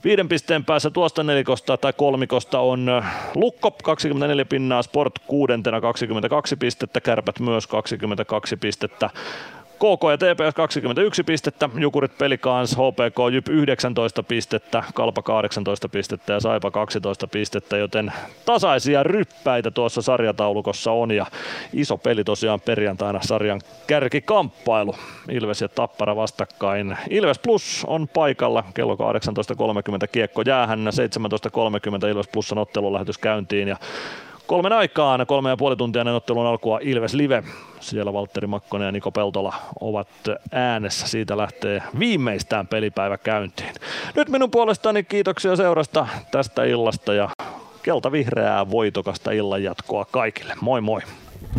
Viiden 0.03 0.29
pisteen 0.29 0.65
päässä 0.65 0.89
tuosta 0.89 1.23
nelikosta 1.23 1.77
tai 1.77 1.93
kolmikosta 1.93 2.59
on 2.59 3.03
Lukko 3.35 3.71
24 3.71 4.45
pinnaa, 4.45 4.81
Sport 4.81 5.19
kuudentena 5.27 5.81
22 5.81 6.55
pistettä, 6.55 7.01
Kärpät 7.01 7.39
myös 7.39 7.67
22 7.67 8.57
pistettä. 8.57 9.09
KK 9.75 10.03
ja 10.11 10.17
TPS 10.17 10.55
21 10.55 11.23
pistettä, 11.23 11.69
Jukurit 11.77 12.17
Pelikans, 12.17 12.71
HPK 12.71 13.17
Jyp 13.33 13.47
19 13.47 14.23
pistettä, 14.23 14.83
Kalpa 14.93 15.21
18 15.21 15.89
pistettä 15.89 16.33
ja 16.33 16.39
Saipa 16.39 16.71
12 16.71 17.27
pistettä, 17.27 17.77
joten 17.77 18.13
tasaisia 18.45 19.03
ryppäitä 19.03 19.71
tuossa 19.71 20.01
sarjataulukossa 20.01 20.91
on 20.91 21.11
ja 21.11 21.25
iso 21.73 21.97
peli 21.97 22.23
tosiaan 22.23 22.61
perjantaina 22.61 23.19
sarjan 23.23 23.61
kärkikamppailu. 23.87 24.95
Ilves 25.31 25.61
ja 25.61 25.69
Tappara 25.69 26.15
vastakkain. 26.15 26.97
Ilves 27.09 27.39
Plus 27.39 27.85
on 27.87 28.07
paikalla 28.07 28.63
kello 28.73 28.95
18.30 28.95 29.01
kiekko 30.11 30.41
jäähän, 30.45 30.79
17.30 32.03 32.07
Ilves 32.07 32.27
Plusan 32.27 32.57
ottelulähetys 32.57 33.17
käyntiin 33.17 33.67
ja 33.67 33.77
Kolmen 34.48 34.74
aikaan, 34.74 35.27
kolme 35.27 35.49
ja 35.49 35.57
puoli 35.57 35.75
tuntia 35.75 36.01
ennen 36.01 36.15
ottelun 36.15 36.45
alkua 36.45 36.80
Ilves 36.82 37.14
Live. 37.14 37.43
Siellä 37.80 38.14
Valtteri 38.14 38.48
Makkonen 38.48 38.85
ja 38.85 38.91
Niko 38.91 39.11
Peltola 39.11 39.53
ovat 39.82 40.07
äänessä. 40.51 41.07
Siitä 41.07 41.38
lähtee 41.38 41.83
viimeistään 41.99 42.67
pelipäivä 42.67 43.17
käyntiin. 43.17 43.74
Nyt 44.15 44.30
minun 44.30 44.51
puolestani 44.51 45.03
kiitoksia 45.03 45.56
seurasta 45.56 46.07
tästä 46.32 46.64
illasta 46.64 47.14
ja 47.14 47.30
kelta 47.83 48.11
vihreää 48.11 48.72
voitokasta 48.72 49.32
illan 49.32 49.64
jatkoa 49.64 50.06
kaikille. 50.11 50.53
Moi 50.61 50.82
moi! 50.82 51.01